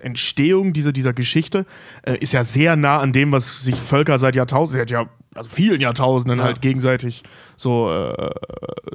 Entstehung 0.00 0.74
dieser, 0.74 0.92
dieser 0.92 1.14
Geschichte 1.14 1.64
äh, 2.02 2.18
ist 2.18 2.32
ja 2.34 2.44
sehr 2.44 2.76
nah 2.76 2.98
an 2.98 3.12
dem, 3.14 3.32
was 3.32 3.64
sich 3.64 3.76
Völker 3.76 4.18
seit 4.18 4.36
Jahrtausenden, 4.36 4.82
seit 4.86 4.90
ja, 4.90 5.08
also 5.34 5.48
vielen 5.48 5.80
Jahrtausenden 5.80 6.38
Ja. 6.40 6.44
halt 6.44 6.60
gegenseitig 6.60 7.22
so 7.56 7.90
äh, 7.90 8.30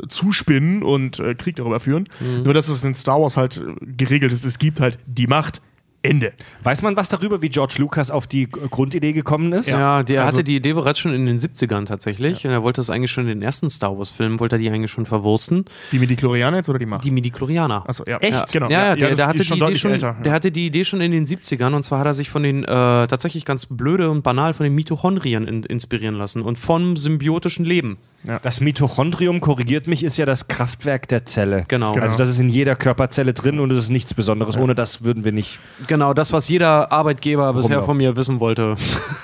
zuspinnen 0.07 0.83
und 0.83 1.19
äh, 1.19 1.33
Krieg 1.35 1.55
darüber 1.55 1.79
führen. 1.79 2.07
Nur, 2.43 2.53
dass 2.53 2.67
es 2.67 2.83
in 2.83 2.93
Star 2.95 3.19
Wars 3.21 3.37
halt 3.37 3.57
äh, 3.57 3.85
geregelt 3.85 4.31
ist, 4.33 4.45
es 4.45 4.59
gibt 4.59 4.79
halt 4.79 4.99
die 5.07 5.25
Macht, 5.27 5.61
Ende. 6.01 6.31
Weiß 6.63 6.81
man 6.81 6.95
was 6.95 7.09
darüber, 7.09 7.41
wie 7.41 7.49
George 7.49 7.75
Lucas 7.77 8.09
auf 8.09 8.25
die 8.25 8.47
Grundidee 8.47 9.11
gekommen 9.11 9.51
ist? 9.51 9.67
Ja, 9.67 10.01
der 10.03 10.23
also- 10.23 10.37
hatte 10.37 10.43
die 10.45 10.55
Idee 10.55 10.73
bereits 10.73 10.99
schon 10.99 11.13
in 11.13 11.25
den 11.25 11.37
70ern 11.39 11.85
tatsächlich. 11.85 12.45
Und 12.45 12.51
er 12.51 12.63
wollte 12.63 12.79
das 12.79 12.89
eigentlich 12.89 13.11
schon 13.11 13.23
in 13.23 13.29
den 13.29 13.41
ersten 13.41 13.69
Star 13.69 13.97
Wars-Filmen, 13.97 14.39
wollte 14.39 14.55
er 14.55 14.59
die 14.59 14.69
eigentlich 14.69 14.91
schon 14.91 15.05
verwursten. 15.05 15.65
Die 15.91 15.99
Midichlorianer 15.99 16.57
jetzt 16.57 16.69
oder 16.69 16.79
die 16.79 16.85
Macht? 16.85 17.03
Die 17.03 17.11
Midi-Chlorianer. 17.11 17.83
Achso, 17.87 18.03
ja. 18.07 18.17
Echt? 18.19 18.31
Ja, 18.31 18.45
genau. 18.51 18.69
Ja, 18.69 18.87
ja, 18.87 18.95
der, 18.95 19.09
das- 19.09 19.17
der, 19.17 19.25
die 19.25 19.29
hatte 19.29 19.37
ist 19.39 19.49
die 19.53 19.59
Idee 19.59 19.75
schon, 19.75 19.91
älter. 19.91 20.15
der 20.23 20.31
hatte 20.31 20.51
die 20.51 20.65
Idee 20.67 20.85
schon 20.85 21.01
in 21.01 21.11
den 21.11 21.25
70ern 21.25 21.73
und 21.73 21.83
zwar 21.83 21.99
hat 21.99 22.07
er 22.07 22.13
sich 22.13 22.29
von 22.29 22.43
den 22.43 22.63
äh, 22.63 22.67
tatsächlich 22.67 23.43
ganz 23.43 23.65
blöde 23.65 24.09
und 24.09 24.23
banal 24.23 24.53
von 24.53 24.63
den 24.63 24.75
Mitochondrien 24.75 25.47
in, 25.47 25.63
inspirieren 25.63 26.15
lassen 26.15 26.41
und 26.41 26.57
vom 26.57 26.95
symbiotischen 26.95 27.65
Leben. 27.65 27.97
Das 28.41 28.59
Mitochondrium, 28.59 29.39
korrigiert 29.39 29.87
mich, 29.87 30.03
ist 30.03 30.17
ja 30.17 30.25
das 30.25 30.49
Kraftwerk 30.49 31.07
der 31.07 31.25
Zelle. 31.25 31.63
Genau. 31.69 31.93
Also 31.93 32.17
das 32.17 32.27
ist 32.27 32.39
in 32.39 32.49
jeder 32.49 32.75
Körperzelle 32.75 33.33
drin 33.33 33.61
und 33.61 33.71
es 33.71 33.83
ist 33.85 33.89
nichts 33.89 34.13
Besonderes. 34.13 34.57
Ohne 34.57 34.75
das 34.75 35.05
würden 35.05 35.23
wir 35.23 35.31
nicht. 35.31 35.57
Genau, 35.89 36.13
das, 36.13 36.31
was 36.31 36.47
jeder 36.47 36.91
Arbeitgeber 36.91 37.51
bisher 37.51 37.81
von 37.81 37.97
mir 37.97 38.15
wissen 38.15 38.39
wollte. 38.39 38.75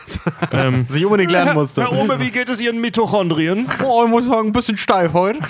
ähm, 0.51 0.85
Sich 0.89 1.05
unbedingt 1.05 1.31
lernen 1.31 1.53
musste. 1.53 1.83
Herr 1.83 1.91
Ome, 1.91 2.19
wie 2.19 2.31
geht 2.31 2.49
es 2.49 2.59
Ihren 2.59 2.81
Mitochondrien? 2.81 3.67
Oh, 3.83 4.01
ich 4.03 4.09
muss 4.09 4.25
sagen, 4.25 4.47
ein 4.47 4.51
bisschen 4.51 4.77
steif 4.77 5.13
heute. 5.13 5.39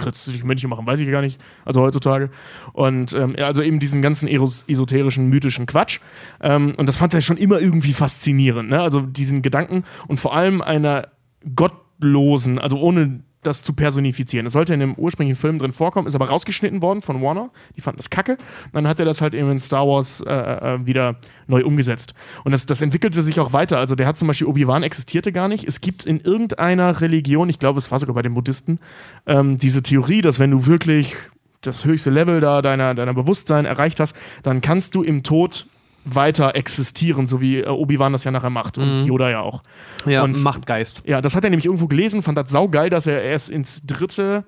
christliche 0.00 0.44
Mönche 0.46 0.68
machen, 0.68 0.86
weiß 0.86 1.00
ich 1.00 1.10
gar 1.10 1.22
nicht, 1.22 1.40
also 1.64 1.80
heutzutage. 1.80 2.30
Und 2.72 3.12
ähm, 3.12 3.36
also 3.38 3.62
eben 3.62 3.78
diesen 3.78 4.02
ganzen 4.02 4.28
esoterischen, 4.28 5.28
mythischen 5.28 5.66
Quatsch. 5.66 6.00
Ähm, 6.40 6.74
und 6.76 6.86
das 6.86 6.96
fand 6.96 7.14
er 7.14 7.20
schon 7.20 7.36
immer 7.36 7.60
irgendwie 7.60 7.92
faszinierend, 7.92 8.70
ne? 8.70 8.80
Also 8.80 9.00
diesen 9.00 9.42
Gedanken 9.42 9.84
und 10.08 10.18
vor 10.18 10.34
allem 10.34 10.60
einer 10.60 11.08
gottlosen, 11.54 12.58
also 12.58 12.78
ohne 12.78 13.20
das 13.42 13.62
zu 13.62 13.72
personifizieren. 13.72 14.46
Es 14.46 14.52
sollte 14.52 14.74
in 14.74 14.80
dem 14.80 14.94
ursprünglichen 14.94 15.40
Film 15.40 15.58
drin 15.58 15.72
vorkommen, 15.72 16.06
ist 16.06 16.14
aber 16.14 16.28
rausgeschnitten 16.28 16.82
worden 16.82 17.02
von 17.02 17.22
Warner. 17.22 17.50
Die 17.76 17.80
fanden 17.80 17.98
das 17.98 18.10
kacke. 18.10 18.36
Dann 18.72 18.86
hat 18.86 19.00
er 19.00 19.06
das 19.06 19.20
halt 19.20 19.34
eben 19.34 19.50
in 19.50 19.58
Star 19.58 19.86
Wars 19.86 20.20
äh, 20.20 20.32
äh, 20.32 20.86
wieder 20.86 21.16
neu 21.46 21.64
umgesetzt. 21.64 22.14
Und 22.44 22.52
das, 22.52 22.66
das 22.66 22.80
entwickelte 22.80 23.22
sich 23.22 23.40
auch 23.40 23.52
weiter. 23.52 23.78
Also 23.78 23.94
der 23.94 24.06
hat 24.06 24.18
zum 24.18 24.28
Beispiel 24.28 24.46
Obi-Wan 24.46 24.82
existierte 24.82 25.32
gar 25.32 25.48
nicht. 25.48 25.64
Es 25.64 25.80
gibt 25.80 26.04
in 26.04 26.20
irgendeiner 26.20 27.00
Religion, 27.00 27.48
ich 27.48 27.58
glaube, 27.58 27.78
es 27.78 27.90
war 27.90 27.98
sogar 27.98 28.14
bei 28.14 28.22
den 28.22 28.34
Buddhisten, 28.34 28.78
ähm, 29.26 29.56
diese 29.56 29.82
Theorie, 29.82 30.20
dass 30.20 30.38
wenn 30.38 30.50
du 30.50 30.66
wirklich 30.66 31.16
das 31.62 31.84
höchste 31.84 32.10
Level 32.10 32.40
da 32.40 32.62
deiner, 32.62 32.94
deiner 32.94 33.14
Bewusstsein 33.14 33.64
erreicht 33.64 34.00
hast, 34.00 34.16
dann 34.42 34.60
kannst 34.60 34.94
du 34.94 35.02
im 35.02 35.22
Tod 35.22 35.66
weiter 36.04 36.54
existieren, 36.56 37.26
so 37.26 37.40
wie 37.40 37.58
äh, 37.58 37.68
Obi-Wan 37.68 38.12
das 38.12 38.24
ja 38.24 38.30
nachher 38.30 38.50
macht 38.50 38.78
und 38.78 39.04
Yoda 39.04 39.30
ja 39.30 39.40
auch. 39.40 39.62
Ja, 40.06 40.22
Und- 40.22 40.42
Machtgeist. 40.42 41.02
Ja, 41.04 41.20
das 41.20 41.34
hat 41.36 41.44
er 41.44 41.50
nämlich 41.50 41.66
irgendwo 41.66 41.86
gelesen, 41.88 42.22
fand 42.22 42.38
das 42.38 42.50
saugeil, 42.50 42.90
dass 42.90 43.06
er 43.06 43.22
erst 43.22 43.50
ins 43.50 43.82
dritte, 43.86 44.44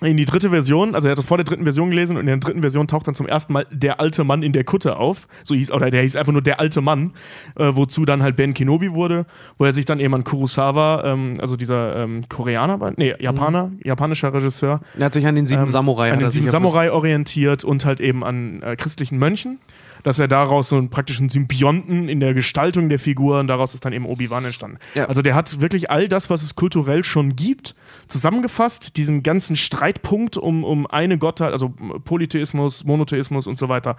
in 0.00 0.16
die 0.16 0.24
dritte 0.26 0.50
Version, 0.50 0.94
also 0.94 1.08
er 1.08 1.12
hat 1.12 1.18
das 1.18 1.24
vor 1.24 1.38
der 1.38 1.44
dritten 1.44 1.64
Version 1.64 1.90
gelesen 1.90 2.16
und 2.16 2.20
in 2.20 2.26
der 2.26 2.36
dritten 2.36 2.60
Version 2.60 2.86
taucht 2.86 3.08
dann 3.08 3.16
zum 3.16 3.26
ersten 3.26 3.52
Mal 3.52 3.66
der 3.72 3.98
alte 3.98 4.22
Mann 4.22 4.44
in 4.44 4.52
der 4.52 4.62
Kutte 4.62 4.96
auf. 4.96 5.26
So 5.42 5.56
hieß, 5.56 5.72
oder 5.72 5.90
der 5.90 6.02
hieß 6.02 6.14
einfach 6.14 6.32
nur 6.32 6.40
der 6.42 6.60
alte 6.60 6.80
Mann, 6.80 7.14
äh, 7.56 7.70
wozu 7.74 8.04
dann 8.04 8.22
halt 8.22 8.36
Ben 8.36 8.54
Kenobi 8.54 8.92
wurde, 8.92 9.26
wo 9.58 9.64
er 9.64 9.72
sich 9.72 9.86
dann 9.86 9.98
eben 9.98 10.14
an 10.14 10.22
Kurosawa, 10.22 11.02
ähm, 11.04 11.34
also 11.40 11.56
dieser 11.56 11.96
ähm, 11.96 12.22
Koreaner, 12.28 12.92
nee, 12.96 13.12
Japaner, 13.18 13.72
japanischer 13.82 14.32
Regisseur, 14.32 14.80
Er 14.96 15.06
hat 15.06 15.14
sich 15.14 15.26
an 15.26 15.34
den 15.34 15.46
sieben 15.48 15.64
ähm, 15.64 15.70
Samurai 15.70 16.12
an 16.12 16.20
den 16.20 16.30
sieben 16.30 16.46
Samurai 16.46 16.92
orientiert 16.92 17.64
und 17.64 17.84
halt 17.84 18.00
eben 18.00 18.22
an 18.22 18.62
äh, 18.62 18.76
christlichen 18.76 19.18
Mönchen, 19.18 19.58
dass 20.02 20.18
er 20.18 20.28
daraus 20.28 20.68
so 20.68 20.76
einen 20.76 20.90
praktischen 20.90 21.28
Symbionten 21.28 22.08
in 22.08 22.20
der 22.20 22.34
Gestaltung 22.34 22.88
der 22.88 22.98
Figuren, 22.98 23.46
daraus 23.46 23.74
ist 23.74 23.84
dann 23.84 23.92
eben 23.92 24.06
Obi-Wan 24.06 24.44
entstanden. 24.44 24.78
Ja. 24.94 25.06
Also 25.06 25.22
der 25.22 25.34
hat 25.34 25.60
wirklich 25.60 25.90
all 25.90 26.08
das, 26.08 26.30
was 26.30 26.42
es 26.42 26.54
kulturell 26.54 27.04
schon 27.04 27.36
gibt, 27.36 27.74
zusammengefasst, 28.08 28.96
diesen 28.96 29.22
ganzen 29.22 29.56
Streitpunkt 29.56 30.36
um, 30.36 30.64
um 30.64 30.86
eine 30.86 31.18
Gottheit, 31.18 31.52
also 31.52 31.72
Polytheismus, 32.04 32.84
Monotheismus 32.84 33.46
und 33.46 33.58
so 33.58 33.68
weiter, 33.68 33.96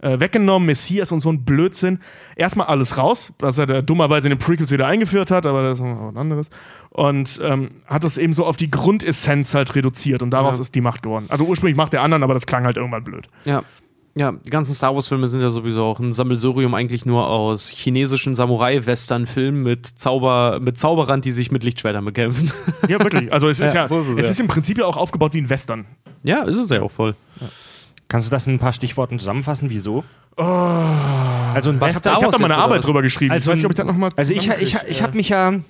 äh, 0.00 0.18
weggenommen, 0.18 0.66
Messias 0.66 1.12
und 1.12 1.20
so 1.20 1.30
ein 1.30 1.44
Blödsinn. 1.44 2.00
Erstmal 2.36 2.66
alles 2.68 2.96
raus, 2.96 3.32
was 3.38 3.58
er 3.58 3.66
da 3.66 3.82
dummerweise 3.82 4.28
in 4.28 4.30
den 4.30 4.38
Prequels 4.38 4.70
wieder 4.70 4.86
eingeführt 4.86 5.30
hat, 5.30 5.44
aber 5.46 5.62
das 5.62 5.78
ist 5.78 5.84
noch 5.84 6.08
was 6.08 6.16
anderes. 6.16 6.50
Und 6.90 7.40
ähm, 7.44 7.68
hat 7.86 8.02
das 8.04 8.16
eben 8.18 8.32
so 8.32 8.46
auf 8.46 8.56
die 8.56 8.70
Grundessenz 8.70 9.54
halt 9.54 9.74
reduziert 9.74 10.22
und 10.22 10.30
daraus 10.30 10.56
Ja. 10.56 10.62
ist 10.62 10.74
die 10.74 10.80
Macht 10.80 11.02
geworden. 11.02 11.26
Also 11.28 11.44
ursprünglich 11.44 11.76
Macht 11.76 11.92
der 11.92 12.02
anderen, 12.02 12.22
aber 12.22 12.34
das 12.34 12.46
klang 12.46 12.64
halt 12.64 12.76
irgendwann 12.78 13.04
blöd. 13.04 13.28
Ja. 13.44 13.62
Ja, 14.16 14.32
die 14.32 14.50
ganzen 14.50 14.74
Star 14.74 14.94
Wars-Filme 14.94 15.28
sind 15.28 15.40
ja 15.40 15.50
sowieso 15.50 15.84
auch 15.84 16.00
ein 16.00 16.12
Sammelsurium 16.12 16.74
eigentlich 16.74 17.06
nur 17.06 17.28
aus 17.28 17.68
chinesischen 17.68 18.34
Samurai-Western-Filmen 18.34 19.62
mit, 19.62 19.86
Zauber, 19.86 20.58
mit 20.60 20.80
Zauberern, 20.80 21.20
die 21.20 21.30
sich 21.32 21.52
mit 21.52 21.62
Lichtschwertern 21.62 22.04
bekämpfen. 22.04 22.50
Ja, 22.88 22.98
wirklich. 22.98 23.32
Also 23.32 23.48
es 23.48 23.60
ist 23.60 23.72
ja, 23.74 23.82
Ja, 23.82 23.88
so 23.88 24.00
ist 24.00 24.08
es, 24.08 24.18
es 24.18 24.24
ja. 24.24 24.30
ist 24.30 24.40
im 24.40 24.48
Prinzip 24.48 24.78
ja 24.78 24.86
auch 24.86 24.96
aufgebaut 24.96 25.32
wie 25.34 25.40
ein 25.40 25.48
Western. 25.48 25.86
ja, 26.24 26.42
ist 26.42 26.56
es 26.56 26.70
ja 26.70 26.82
auch 26.82 26.90
voll. 26.90 27.14
Kannst 28.08 28.26
du 28.26 28.30
das 28.32 28.46
in 28.48 28.54
ein 28.54 28.58
paar 28.58 28.72
Stichworten 28.72 29.18
zusammenfassen? 29.20 29.70
Wieso? 29.70 30.02
also 30.36 31.70
ein 31.70 31.80
Western, 31.80 32.12
ich 32.12 32.16
habe 32.16 32.26
Wars 32.26 32.36
da 32.36 32.38
mal 32.40 32.52
eine 32.52 32.62
Arbeit 32.62 32.84
drüber 32.84 33.02
geschrieben. 33.02 33.32
Also 33.32 33.50
ich 33.50 33.52
weiß 33.52 33.58
nicht, 33.58 33.66
ob 33.66 33.72
ich 33.72 33.76
das 33.76 33.86
nochmal 33.86 34.10
Also 34.16 34.32
ich, 34.32 34.48
ich, 34.48 34.76
ich 34.88 35.02
habe 35.02 35.16
mich 35.16 35.28
ja, 35.28 35.60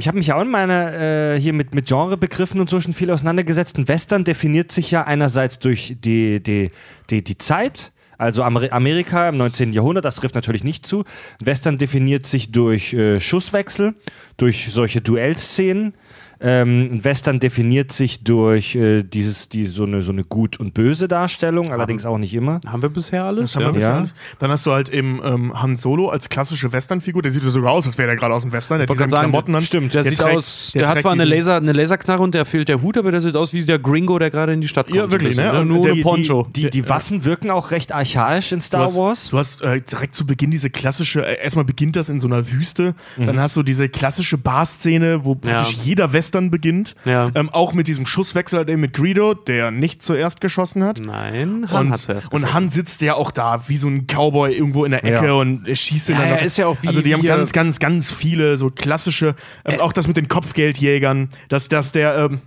ich 0.00 0.08
habe 0.08 0.18
mich 0.18 0.28
ja 0.28 0.36
auch 0.36 0.42
in 0.42 0.50
meiner 0.50 0.92
äh, 0.94 1.40
hier 1.40 1.52
mit 1.52 1.74
mit 1.74 1.86
Genrebegriffen 1.86 2.60
und 2.60 2.68
so 2.68 2.80
schon 2.80 2.94
viel 2.94 3.10
auseinandergesetzt. 3.10 3.78
Ein 3.78 3.86
Western 3.86 4.24
definiert 4.24 4.72
sich 4.72 4.90
ja 4.90 5.04
einerseits 5.04 5.58
durch 5.58 5.96
die 6.00 6.42
die 6.42 6.70
die, 7.10 7.22
die 7.22 7.38
Zeit. 7.38 7.92
Also 8.18 8.42
Amer 8.42 8.70
Amerika 8.72 9.30
im 9.30 9.38
19. 9.38 9.72
Jahrhundert, 9.72 10.04
das 10.04 10.16
trifft 10.16 10.34
natürlich 10.34 10.62
nicht 10.62 10.84
zu. 10.84 11.04
Western 11.42 11.78
definiert 11.78 12.26
sich 12.26 12.52
durch 12.52 12.92
äh, 12.92 13.18
Schusswechsel, 13.18 13.94
durch 14.36 14.70
solche 14.70 15.00
Duellszenen. 15.00 15.94
Ähm, 16.42 16.88
ein 16.92 17.04
Western 17.04 17.38
definiert 17.38 17.92
sich 17.92 18.24
durch 18.24 18.74
äh, 18.74 19.02
dieses, 19.02 19.50
die, 19.50 19.66
so, 19.66 19.84
eine, 19.84 20.02
so 20.02 20.10
eine 20.12 20.24
gut 20.24 20.58
und 20.58 20.72
böse 20.72 21.06
Darstellung, 21.06 21.70
allerdings 21.70 22.06
auch 22.06 22.16
nicht 22.16 22.32
immer. 22.32 22.60
Haben 22.66 22.80
wir 22.80 22.88
bisher 22.88 23.24
alles? 23.24 23.42
Das 23.52 23.56
haben 23.56 23.64
wir 23.66 23.72
bisher 23.72 23.90
Ja. 23.90 23.96
alles. 23.98 24.14
Dann 24.38 24.50
hast 24.50 24.64
du 24.64 24.72
halt 24.72 24.88
eben 24.88 25.20
ähm, 25.22 25.60
Han 25.60 25.76
Solo 25.76 26.08
als 26.08 26.30
klassische 26.30 26.72
Western-Figur. 26.72 27.20
Der 27.20 27.30
sieht 27.30 27.44
ja 27.44 27.50
sogar 27.50 27.72
aus, 27.72 27.86
als 27.86 27.98
wäre 27.98 28.06
der 28.08 28.16
gerade 28.16 28.34
aus 28.34 28.40
dem 28.42 28.52
Western. 28.52 28.78
Der 28.78 28.84
hat 28.84 28.88
wollte 28.88 29.02
diese 29.04 29.10
gerade 29.16 29.22
sagen, 29.22 29.32
Klamotten 29.32 29.54
an. 29.54 29.60
stimmt, 29.62 29.92
Der, 29.92 30.02
Der 30.02 30.10
sieht 30.10 30.18
trägt- 30.18 30.36
aus, 30.38 30.70
der 30.72 30.78
der, 30.82 30.88
hat 30.88 30.94
trägt 30.94 31.02
zwar 31.02 31.12
eine, 31.12 31.24
diesen- 31.24 31.36
Laser, 31.36 31.56
eine 31.56 31.72
Laserknarre 31.74 32.22
und 32.22 32.34
der 32.34 32.44
fehlt 32.46 32.68
der 32.68 32.80
Hut, 32.80 32.96
aber 32.96 33.12
der 33.12 33.20
sieht 33.20 33.36
aus 33.36 33.52
wie 33.52 33.62
der 33.64 33.78
Gringo, 33.78 34.18
der 34.18 34.30
gerade 34.30 34.54
in 34.54 34.62
die 34.62 34.68
Stadt 34.68 34.86
kommt. 34.86 34.96
Ja, 34.96 35.10
wirklich, 35.10 35.36
ne? 35.36 35.42
bisschen, 35.42 35.58
Und 35.60 35.68
Nur 35.68 35.82
der- 35.84 35.92
ohne 35.92 36.02
Poncho. 36.02 36.46
Die, 36.56 36.62
die, 36.62 36.70
die 36.70 36.88
Waffen 36.88 37.26
wirken 37.26 37.50
auch 37.50 37.70
recht 37.70 37.92
archaisch 37.92 38.52
in 38.52 38.60
Du 38.60 38.64
Star 38.64 38.84
hast, 38.84 38.96
Wars. 38.98 39.28
du 39.28 39.36
hast 39.36 39.60
äh, 39.60 39.82
direkt 39.82 40.14
zu 40.14 40.24
Beginn 40.26 40.50
diese 40.50 40.70
klassische, 40.70 41.22
äh, 41.26 41.42
erstmal 41.42 41.66
beginnt 41.66 41.96
das 41.96 42.08
in 42.08 42.18
so 42.18 42.28
einer 42.28 42.50
Wüste, 42.50 42.94
dann 43.18 43.38
hast 43.38 43.56
du 43.58 43.62
diese 43.62 43.90
klassische 43.90 44.38
Bar-Szene, 44.38 45.24
wo 45.26 45.34
praktisch 45.34 45.74
jeder 45.84 46.14
Western 46.30 46.50
beginnt. 46.50 46.94
Ja. 47.04 47.30
Ähm, 47.34 47.48
auch 47.50 47.72
mit 47.72 47.88
diesem 47.88 48.06
Schusswechsel 48.06 48.58
halt 48.58 48.68
mit 48.78 48.92
Greedo, 48.92 49.34
der 49.34 49.70
nicht 49.72 50.00
zuerst 50.02 50.40
geschossen 50.40 50.84
hat. 50.84 51.00
Nein, 51.00 51.66
Han 51.70 51.86
und, 51.86 51.92
hat 51.92 52.00
zuerst 52.02 52.32
und 52.32 52.42
geschossen. 52.42 52.54
Han 52.54 52.68
sitzt 52.70 53.02
ja 53.02 53.14
auch 53.14 53.32
da 53.32 53.64
wie 53.68 53.76
so 53.78 53.88
ein 53.88 54.06
Cowboy 54.06 54.52
irgendwo 54.54 54.84
in 54.84 54.92
der 54.92 55.04
Ecke 55.04 55.26
Ja. 55.26 55.32
und 55.32 55.66
schießt 55.76 56.08
Ja, 56.10 56.14
ineinander. 56.14 56.40
er 56.40 56.46
ist 56.46 56.56
ja 56.56 56.66
auch 56.68 56.76
wie- 56.82 56.88
Also 56.88 57.02
die 57.02 57.12
haben 57.12 57.22
ganz, 57.22 57.50
äh, 57.50 57.52
ganz, 57.52 57.78
ganz 57.80 58.12
viele 58.12 58.56
so 58.56 58.68
klassische, 58.70 59.34
ähm, 59.64 59.80
auch 59.80 59.92
das 59.92 60.06
mit 60.06 60.16
den 60.16 60.28
Kopfgeldjägern, 60.28 61.30
dass, 61.48 61.68
dass 61.68 61.90
der 61.90 62.16
ähm, 62.16 62.40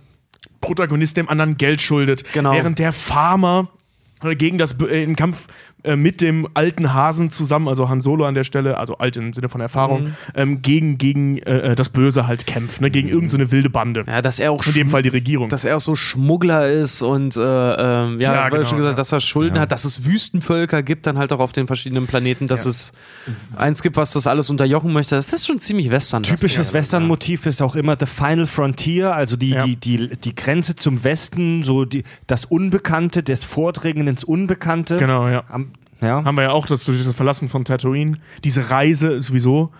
Protagonist 0.62 1.18
dem 1.18 1.28
anderen 1.28 1.58
Geld 1.58 1.82
schuldet, 1.82 2.24
Genau. 2.32 2.52
während 2.52 2.78
der 2.78 2.92
Farmer 2.92 3.68
äh, 4.22 4.34
gegen 4.34 4.56
das 4.56 4.72
äh, 4.80 5.02
im 5.02 5.14
Kampf 5.16 5.46
äh, 5.84 5.96
mit 5.96 6.20
dem 6.20 6.48
alten 6.54 6.92
Hasen 6.94 7.30
zusammen, 7.30 7.68
also 7.68 7.88
Han 7.88 8.00
Solo 8.00 8.24
an 8.24 8.34
der 8.34 8.44
Stelle, 8.44 8.78
also 8.78 8.98
alt 8.98 9.16
im 9.16 9.32
Sinne 9.32 9.48
von 9.48 9.60
Erfahrung, 9.60 10.04
Mhm. 10.04 10.14
ähm, 10.34 10.62
gegen, 10.62 10.98
gegen 10.98 11.38
äh, 11.38 11.74
das 11.74 11.88
Böse 11.90 12.26
halt 12.26 12.46
kämpft, 12.46 12.80
ne? 12.80 12.90
gegen 12.90 13.08
irgendeine 13.08 13.44
so 13.46 13.52
wilde 13.52 13.70
Bande. 13.70 14.04
Ja, 14.06 14.22
dass 14.22 14.38
er 14.38 14.50
auch 14.52 14.66
In 14.66 14.72
dem 14.72 14.88
Fall 14.88 15.02
die 15.02 15.08
Regierung. 15.10 15.48
dass 15.48 15.64
er 15.64 15.76
auch 15.76 15.80
so 15.80 15.94
Schmuggler 15.94 16.70
ist 16.70 17.02
und 17.02 17.36
äh, 17.36 17.40
ähm, 17.40 18.20
ja, 18.20 18.34
Ja, 18.34 18.48
genau, 18.48 18.64
schon 18.64 18.78
gesagt, 18.78 18.94
ja. 18.94 18.96
dass 18.96 19.12
er 19.12 19.20
Schulden 19.20 19.58
hat, 19.58 19.72
dass 19.72 19.84
es 19.84 20.04
Wüstenvölker 20.04 20.82
gibt, 20.82 21.06
dann 21.06 21.18
halt 21.18 21.32
auch 21.32 21.40
auf 21.40 21.52
den 21.52 21.66
verschiedenen 21.66 22.06
Planeten, 22.06 22.46
dass 22.46 22.64
Ja. 22.64 22.70
es 22.70 22.92
eins 23.56 23.82
gibt, 23.82 23.96
was 23.96 24.12
das 24.12 24.26
alles 24.26 24.50
unterjochen 24.50 24.92
möchte. 24.92 25.14
Das 25.16 25.32
ist 25.32 25.46
schon 25.46 25.58
ziemlich 25.60 25.90
Western. 25.90 26.22
Typisches 26.22 26.72
Western-Motiv 26.72 27.46
ist 27.46 27.60
auch 27.62 27.76
immer 27.76 27.96
The 27.98 28.06
Final 28.06 28.46
Frontier, 28.46 29.14
also 29.14 29.36
die, 29.36 29.50
Ja. 29.50 29.64
die, 29.64 29.76
die, 29.76 30.08
die 30.16 30.34
Grenze 30.34 30.74
zum 30.76 31.04
Westen, 31.04 31.62
so 31.62 31.84
die, 31.84 32.04
das 32.26 32.44
Unbekannte, 32.46 33.22
das 33.22 33.44
Vordringen 33.44 34.06
ins 34.08 34.24
Unbekannte. 34.24 34.96
genau, 34.96 35.28
ja. 35.28 35.44
Am, 35.48 35.72
ja. 36.04 36.24
Haben 36.24 36.36
wir 36.36 36.42
ja 36.42 36.50
auch 36.50 36.66
das 36.66 36.84
durch 36.84 37.04
das 37.04 37.14
Verlassen 37.14 37.48
von 37.48 37.64
Tatooine. 37.64 38.18
Diese 38.44 38.70
Reise 38.70 39.22
sowieso. 39.22 39.70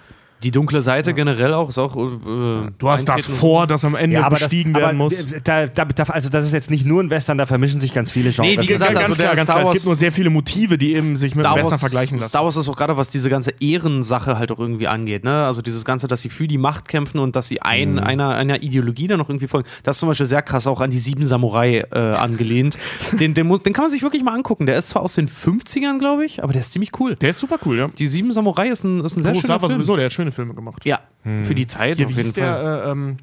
Die 0.45 0.51
dunkle 0.51 0.83
Seite 0.83 1.15
generell 1.15 1.55
auch 1.55 1.69
ist 1.71 1.79
auch. 1.79 1.97
Äh, 1.97 2.71
Du 2.79 2.89
hast 2.91 3.09
das 3.09 3.27
vor, 3.27 3.67
das 3.67 3.85
am 3.85 3.95
Ende 3.95 4.17
Ja, 4.17 4.27
aber 4.27 4.37
das, 4.37 4.41
bestiegen 4.49 4.75
aber 4.75 4.87
werden 4.87 4.99
muss. 4.99 5.15
Da, 5.43 5.67
da, 5.67 5.85
da, 5.87 6.05
also 6.05 6.29
das 6.29 6.45
ist 6.45 6.53
jetzt 6.53 6.71
nicht 6.71 6.85
nur 6.87 7.03
ein 7.03 7.11
Western, 7.11 7.39
da 7.39 7.47
vermischen 7.47 7.81
sich 7.81 7.93
ganz 7.93 8.11
viele 8.13 8.31
Genres. 8.31 8.57
Nee, 8.57 8.63
wie 8.63 8.67
gesagt, 8.67 8.93
Ja, 8.93 8.99
also 8.99 9.09
ganz 9.09 9.17
der 9.17 9.25
klar, 9.27 9.37
ganz 9.37 9.51
klar. 9.51 9.63
Es 9.63 9.71
gibt 9.73 9.87
nur 9.87 9.97
sehr 9.97 10.13
viele 10.13 10.31
Motive, 10.31 10.77
die 10.79 10.95
eben 10.95 11.17
sich 11.17 11.35
mit 11.35 11.45
Star 11.45 11.57
Western 11.57 11.71
Wars, 11.73 11.81
vergleichen 11.81 12.19
lassen. 12.19 12.29
Star 12.29 12.45
Wars 12.45 12.57
ist 12.57 12.69
auch 12.69 12.77
gerade, 12.77 12.97
was 12.97 13.11
diese 13.11 13.31
ganze 13.31 13.53
Ehrensache 13.61 14.39
halt 14.39 14.53
auch 14.53 14.59
irgendwie 14.59 14.87
angeht. 14.87 15.25
Ne? 15.25 15.45
Also 15.47 15.63
dieses 15.63 15.85
Ganze, 15.85 16.07
dass 16.09 16.21
sie 16.23 16.29
für 16.29 16.47
die 16.47 16.59
Macht 16.59 16.89
kämpfen 16.89 17.19
und 17.19 17.35
dass 17.37 17.47
sie 17.49 17.63
ein, 17.63 17.93
Mhm. 17.95 17.99
einer, 18.01 18.35
einer 18.35 18.63
Ideologie 18.63 19.07
dann 19.07 19.19
noch 19.19 19.29
irgendwie 19.29 19.47
folgen. 19.49 19.69
Das 19.83 19.97
ist 19.97 20.01
zum 20.01 20.09
Beispiel 20.09 20.27
sehr 20.27 20.43
krass 20.43 20.67
auch 20.67 20.81
an 20.81 20.91
die 20.91 20.99
Sieben 20.99 21.25
Samurai 21.25 21.85
äh, 21.91 21.99
angelehnt. 21.99 22.77
den, 23.13 23.35
den, 23.35 23.49
den 23.49 23.73
kann 23.73 23.85
man 23.85 23.91
sich 23.91 24.03
wirklich 24.03 24.23
mal 24.23 24.35
angucken. 24.35 24.67
Der 24.67 24.77
ist 24.77 24.91
zwar 24.91 25.03
aus 25.03 25.15
den 25.15 25.29
50ern, 25.29 25.99
glaube 25.99 26.25
ich, 26.27 26.43
aber 26.43 26.53
der 26.53 26.61
ist 26.61 26.73
ziemlich 26.73 26.91
cool. 27.01 27.15
Der 27.17 27.31
ist 27.31 27.39
super 27.39 27.57
cool, 27.65 27.79
ja. 27.79 27.89
Die 27.89 28.07
Sieben 28.07 28.33
Samurai 28.33 28.69
ist 28.69 28.85
ein, 28.85 29.01
ist 29.01 29.17
ein 29.17 29.23
sehr 29.23 29.35
schöner 29.35 29.61
Film. 29.61 29.73
sowieso, 29.73 29.97
der 29.97 30.07
hat 30.07 30.13
schöne 30.13 30.33
Filme 30.35 30.55
gemacht. 30.55 30.85
Ja, 30.85 31.01
für 31.43 31.55
die 31.55 31.67
Zeit 31.67 31.97
Hier, 31.97 32.07
auf 32.07 32.13
wie 32.13 32.17
jeden 32.17 32.27
hieß 32.29 32.39
Fall. 32.39 32.63
der, 32.63 32.85
äh, 32.85 32.91
ähm, 32.91 33.17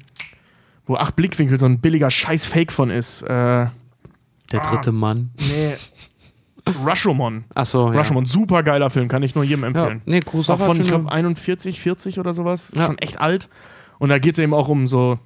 wo 0.86 0.96
acht 0.96 1.14
Blickwinkel 1.14 1.58
so 1.58 1.66
ein 1.66 1.78
billiger 1.80 2.10
Scheiß-Fake 2.10 2.72
von 2.72 2.90
ist. 2.90 3.22
Äh, 3.22 3.26
Der 3.28 3.70
dritte 4.50 4.90
Mann. 4.92 5.30
nee. 5.38 5.74
Rashomon. 6.84 7.44
Achso, 7.54 7.90
ja. 7.92 7.98
Rashomon, 7.98 8.24
super 8.24 8.62
geiler 8.62 8.88
Film, 8.90 9.08
kann 9.08 9.22
ich 9.24 9.34
nur 9.34 9.42
jedem 9.44 9.62
Ja, 9.62 9.66
empfehlen. 9.68 10.02
nee, 10.06 10.20
Auch 10.20 10.30
Kurosawa 10.30 10.64
von, 10.64 10.76
hat 10.76 10.82
ich 10.82 10.88
glaube, 10.88 11.10
41, 11.10 11.80
40 11.80 12.20
oder 12.20 12.34
sowas. 12.34 12.70
Ja. 12.74 12.86
Schon 12.86 12.98
echt 12.98 13.20
alt. 13.20 13.48
Und 13.98 14.10
da 14.10 14.18
geht 14.18 14.34
es 14.34 14.38
eben 14.38 14.54
auch 14.54 14.68
um 14.68 14.86
so, 14.86 15.18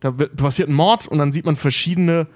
da 0.00 0.18
wird, 0.18 0.36
passiert 0.36 0.68
ein 0.68 0.74
Mord 0.74 1.06
und 1.08 1.16
dann 1.18 1.32
sieht 1.32 1.46
man 1.46 1.56
verschiedene 1.56 2.26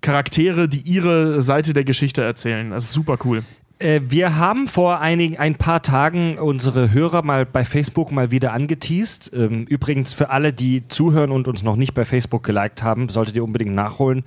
Charaktere, 0.00 0.66
die 0.68 0.80
ihre 0.80 1.42
Seite 1.42 1.74
der 1.74 1.84
Geschichte 1.84 2.22
erzählen. 2.22 2.70
Das 2.70 2.84
ist 2.84 2.92
super 2.92 3.18
cool. 3.24 3.42
Äh, 3.80 4.02
wir 4.04 4.36
haben 4.36 4.68
vor 4.68 5.00
einigen, 5.00 5.38
ein 5.38 5.56
paar 5.56 5.82
Tagen 5.82 6.38
unsere 6.38 6.92
Hörer 6.92 7.22
mal 7.22 7.46
bei 7.46 7.64
Facebook 7.64 8.12
mal 8.12 8.30
wieder 8.30 8.52
angeteased. 8.52 9.32
Ähm, 9.34 9.64
übrigens 9.64 10.12
für 10.12 10.30
alle, 10.30 10.52
die 10.52 10.86
zuhören 10.88 11.30
und 11.32 11.48
uns 11.48 11.62
noch 11.62 11.76
nicht 11.76 11.94
bei 11.94 12.04
Facebook 12.04 12.42
geliked 12.44 12.82
haben, 12.82 13.08
solltet 13.08 13.36
ihr 13.36 13.44
unbedingt 13.44 13.74
nachholen. 13.74 14.24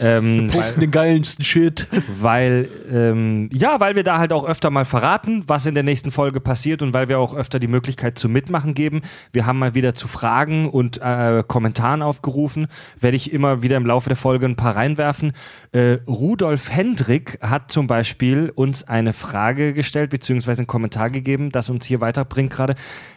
Ähm, 0.00 0.52
weil, 0.52 0.72
den 0.74 0.90
geilsten 0.90 1.44
Shit. 1.44 1.88
weil 2.20 2.68
ähm, 2.90 3.48
ja, 3.52 3.80
weil 3.80 3.96
wir 3.96 4.04
da 4.04 4.18
halt 4.18 4.32
auch 4.32 4.46
öfter 4.46 4.70
mal 4.70 4.84
verraten, 4.84 5.44
was 5.46 5.66
in 5.66 5.74
der 5.74 5.82
nächsten 5.82 6.10
Folge 6.10 6.40
passiert 6.40 6.82
und 6.82 6.92
weil 6.92 7.08
wir 7.08 7.18
auch 7.18 7.34
öfter 7.34 7.58
die 7.58 7.68
Möglichkeit 7.68 8.18
zu 8.18 8.28
Mitmachen 8.28 8.74
geben. 8.74 9.02
Wir 9.32 9.46
haben 9.46 9.58
mal 9.58 9.74
wieder 9.74 9.94
zu 9.94 10.08
Fragen 10.08 10.68
und 10.68 11.00
äh, 11.02 11.42
Kommentaren 11.46 12.02
aufgerufen. 12.02 12.66
Werde 13.00 13.16
ich 13.16 13.32
immer 13.32 13.62
wieder 13.62 13.76
im 13.76 13.86
Laufe 13.86 14.08
der 14.08 14.16
Folge 14.16 14.46
ein 14.46 14.56
paar 14.56 14.76
reinwerfen. 14.76 15.32
Äh, 15.72 15.98
Rudolf 16.06 16.70
Hendrick 16.70 17.38
hat 17.40 17.70
zum 17.70 17.86
Beispiel 17.86 18.52
uns 18.54 18.84
eine 18.84 19.12
Frage 19.12 19.72
gestellt, 19.72 20.10
beziehungsweise 20.10 20.60
einen 20.60 20.66
Kommentar 20.66 21.10
gegeben, 21.10 21.50
das 21.50 21.70
uns 21.70 21.86
hier 21.86 22.00
weiterbringt 22.00 22.52
gerade, 22.52 22.74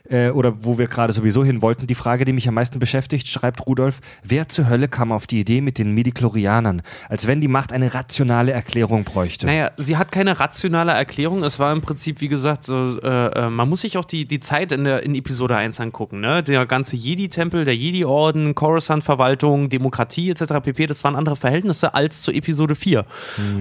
äh, 0.10 0.30
oder 0.30 0.64
wo 0.64 0.78
wir 0.78 0.88
gerade 0.88 1.14
sowieso 1.14 1.44
hin 1.44 1.62
wollten. 1.62 1.88
Die 1.88 1.96
Frage, 1.96 2.26
die 2.26 2.34
mich 2.34 2.48
am 2.48 2.56
meisten 2.56 2.80
beschäftigt, 2.80 3.28
schreibt 3.28 3.66
Rudolf, 3.66 4.02
wer 4.24 4.50
zur 4.50 4.70
Hölle 4.70 4.88
kam 4.88 5.12
auf 5.12 5.28
die 5.28 5.40
Idee 5.40 5.62
mit 5.62 5.78
den 5.78 5.94
Midichlorianern? 5.94 6.82
Als 7.08 7.28
wenn 7.28 7.42
die 7.42 7.48
Macht 7.48 7.72
eine 7.74 7.94
rationale 7.94 8.52
Erklärung 8.52 9.04
bräuchte. 9.04 9.46
Naja, 9.46 9.72
sie 9.78 9.98
hat 9.98 10.12
keine 10.12 10.40
rationale 10.40 10.92
Erklärung. 10.92 11.44
Es 11.44 11.60
war 11.60 11.72
im 11.72 11.82
Prinzip, 11.82 12.22
wie 12.22 12.28
gesagt, 12.28 12.64
so, 12.64 13.00
äh, 13.02 13.28
äh, 13.28 13.50
man 13.50 13.70
muss 13.70 13.82
sich 13.82 13.98
auch 13.98 14.06
die, 14.06 14.26
die 14.26 14.40
Zeit 14.40 14.72
in, 14.72 14.84
der, 14.84 15.04
in 15.04 15.16
Episode 15.16 15.56
1 15.56 15.80
angucken. 15.80 16.22
Ne? 16.22 16.44
Der 16.44 16.66
ganze 16.66 16.96
Jedi-Tempel, 16.96 17.66
der 17.66 17.76
Jedi-Orden, 17.76 18.56
Coruscant-Verwaltung, 18.56 19.70
Demokratie 19.70 20.30
etc. 20.30 20.54
pp., 20.64 20.88
das 20.88 21.04
waren 21.04 21.16
andere 21.16 21.36
Verhältnisse 21.36 21.94
als 21.94 22.22
zu 22.22 22.32
Episode 22.32 22.76
4. 22.76 23.06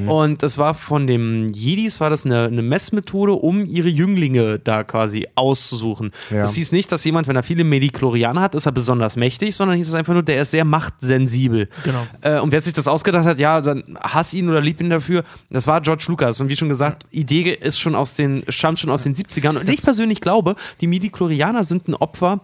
Und 0.06 0.42
es 0.42 0.58
war 0.58 0.74
von 0.74 1.06
den 1.06 1.48
Jedis, 1.52 2.00
war 2.00 2.10
das 2.10 2.24
eine, 2.24 2.44
eine 2.44 2.62
Messmethode, 2.62 3.32
um 3.32 3.64
ihre 3.66 3.88
Jünglinge 3.88 4.58
da 4.58 4.84
quasi 4.84 5.28
auszusuchen. 5.34 6.12
Ja. 6.30 6.37
Das 6.42 6.54
hieß 6.54 6.72
nicht, 6.72 6.90
dass 6.92 7.04
jemand, 7.04 7.28
wenn 7.28 7.36
er 7.36 7.42
viele 7.42 7.64
Mediklorianer 7.64 8.40
hat, 8.40 8.54
ist 8.54 8.66
er 8.66 8.72
besonders 8.72 9.16
mächtig, 9.16 9.56
sondern 9.56 9.76
hieß 9.76 9.88
es 9.88 9.94
einfach 9.94 10.12
nur, 10.12 10.22
der 10.22 10.42
ist 10.42 10.50
sehr 10.50 10.64
machtsensibel. 10.64 11.68
Genau. 11.84 12.06
Äh, 12.20 12.40
und 12.40 12.52
wer 12.52 12.60
sich 12.60 12.72
das 12.72 12.88
ausgedacht 12.88 13.24
hat, 13.24 13.38
ja, 13.38 13.60
dann 13.60 13.98
hass 14.00 14.34
ihn 14.34 14.48
oder 14.48 14.60
lieb 14.60 14.80
ihn 14.80 14.90
dafür. 14.90 15.24
Das 15.50 15.66
war 15.66 15.80
George 15.80 16.06
Lucas. 16.08 16.40
Und 16.40 16.48
wie 16.48 16.56
schon 16.56 16.68
gesagt, 16.68 17.06
Idee 17.10 17.50
ist 17.52 17.78
schon 17.78 17.94
aus 17.94 18.14
den, 18.14 18.44
stammt 18.48 18.78
schon 18.78 18.90
aus 18.90 19.02
den 19.02 19.14
70ern. 19.14 19.58
Und 19.58 19.70
ich 19.70 19.82
persönlich 19.82 20.20
glaube, 20.20 20.56
die 20.80 20.86
Midichlorianer 20.86 21.64
sind 21.64 21.88
ein 21.88 21.94
Opfer 21.94 22.40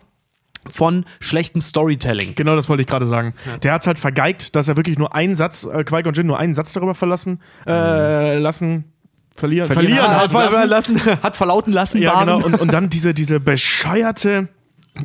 von 0.69 1.05
schlechtem 1.21 1.61
Storytelling. 1.61 2.35
Genau, 2.35 2.57
das 2.57 2.69
wollte 2.69 2.83
ich 2.83 2.87
gerade 2.87 3.07
sagen. 3.07 3.35
Der 3.63 3.73
hat 3.73 3.83
es 3.83 3.87
halt 3.87 3.99
vergeigt, 3.99 4.57
dass 4.57 4.69
er 4.69 4.77
wirklich 4.77 4.99
nur 4.99 5.15
einen 5.15 5.35
Satz, 5.35 5.65
äh, 5.65 5.85
Qui-Gon 5.85 6.15
Jinn 6.15 6.27
nur 6.27 6.39
einen 6.39 6.55
Satz 6.55 6.73
darüber 6.73 6.95
verlassen, 6.95 7.41
äh, 7.67 8.39
lassen, 8.39 8.94
verlieren, 9.35 9.67
verlieren, 9.69 9.97
Verlieren 9.99 10.21
hat 10.21 10.33
hat, 10.33 10.69
lassen. 10.71 10.97
lassen, 10.97 11.23
hat 11.23 11.37
verlauten 11.37 11.73
lassen. 11.73 12.01
Ja, 12.01 12.15
waren. 12.15 12.27
genau. 12.27 12.47
Und, 12.47 12.61
und 12.61 12.73
dann 12.73 12.89
diese, 12.89 13.15
diese 13.15 13.41
bescheuerte 13.41 14.49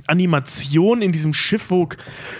Animation 0.08 1.02
in 1.02 1.12
diesem 1.12 1.34
Schiff, 1.34 1.70
wo 1.72 1.90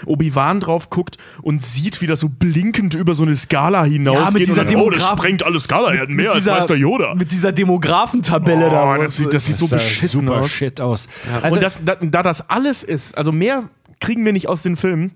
Obi-Wan 0.06 0.60
drauf 0.60 0.88
guckt 0.90 1.16
und 1.42 1.62
sieht, 1.62 2.00
wie 2.00 2.06
das 2.06 2.20
so 2.20 2.28
blinkend 2.28 2.94
über 2.94 3.14
so 3.14 3.24
eine 3.24 3.34
Skala 3.34 3.84
hinausgeht. 3.84 4.34
mit 4.34 4.46
dieser 4.46 4.62
und 4.62 4.72
dann, 4.72 4.80
oh, 4.82 4.90
das 4.90 5.06
sprengt 5.06 5.42
alle 5.42 5.58
Skala, 5.58 5.92
er 5.92 6.02
hat 6.02 6.08
mehr 6.08 6.16
mit 6.16 6.26
als 6.28 6.36
dieser- 6.44 6.54
Meister 6.54 6.74
Yoda. 6.76 7.14
Mit 7.16 7.32
dieser 7.32 7.52
Demografentabelle 7.52 8.66
Oh, 8.68 8.70
da. 8.70 8.98
das 8.98 9.16
sieht, 9.16 9.34
das 9.34 9.46
sieht 9.46 9.58
so 9.58 9.66
sah 9.66 9.76
beschissen 9.76 10.26
super 10.26 10.40
aus. 10.40 10.50
shit 10.50 10.80
aus. 10.80 11.08
Also, 11.42 11.56
und 11.56 11.62
das, 11.62 11.80
da, 11.84 11.96
da 11.96 12.22
das 12.22 12.48
alles 12.48 12.82
ist, 12.84 13.16
also 13.18 13.32
mehr 13.32 13.64
kriegen 14.00 14.24
wir 14.24 14.32
nicht 14.32 14.48
aus 14.48 14.62
den 14.62 14.76
Filmen, 14.76 15.12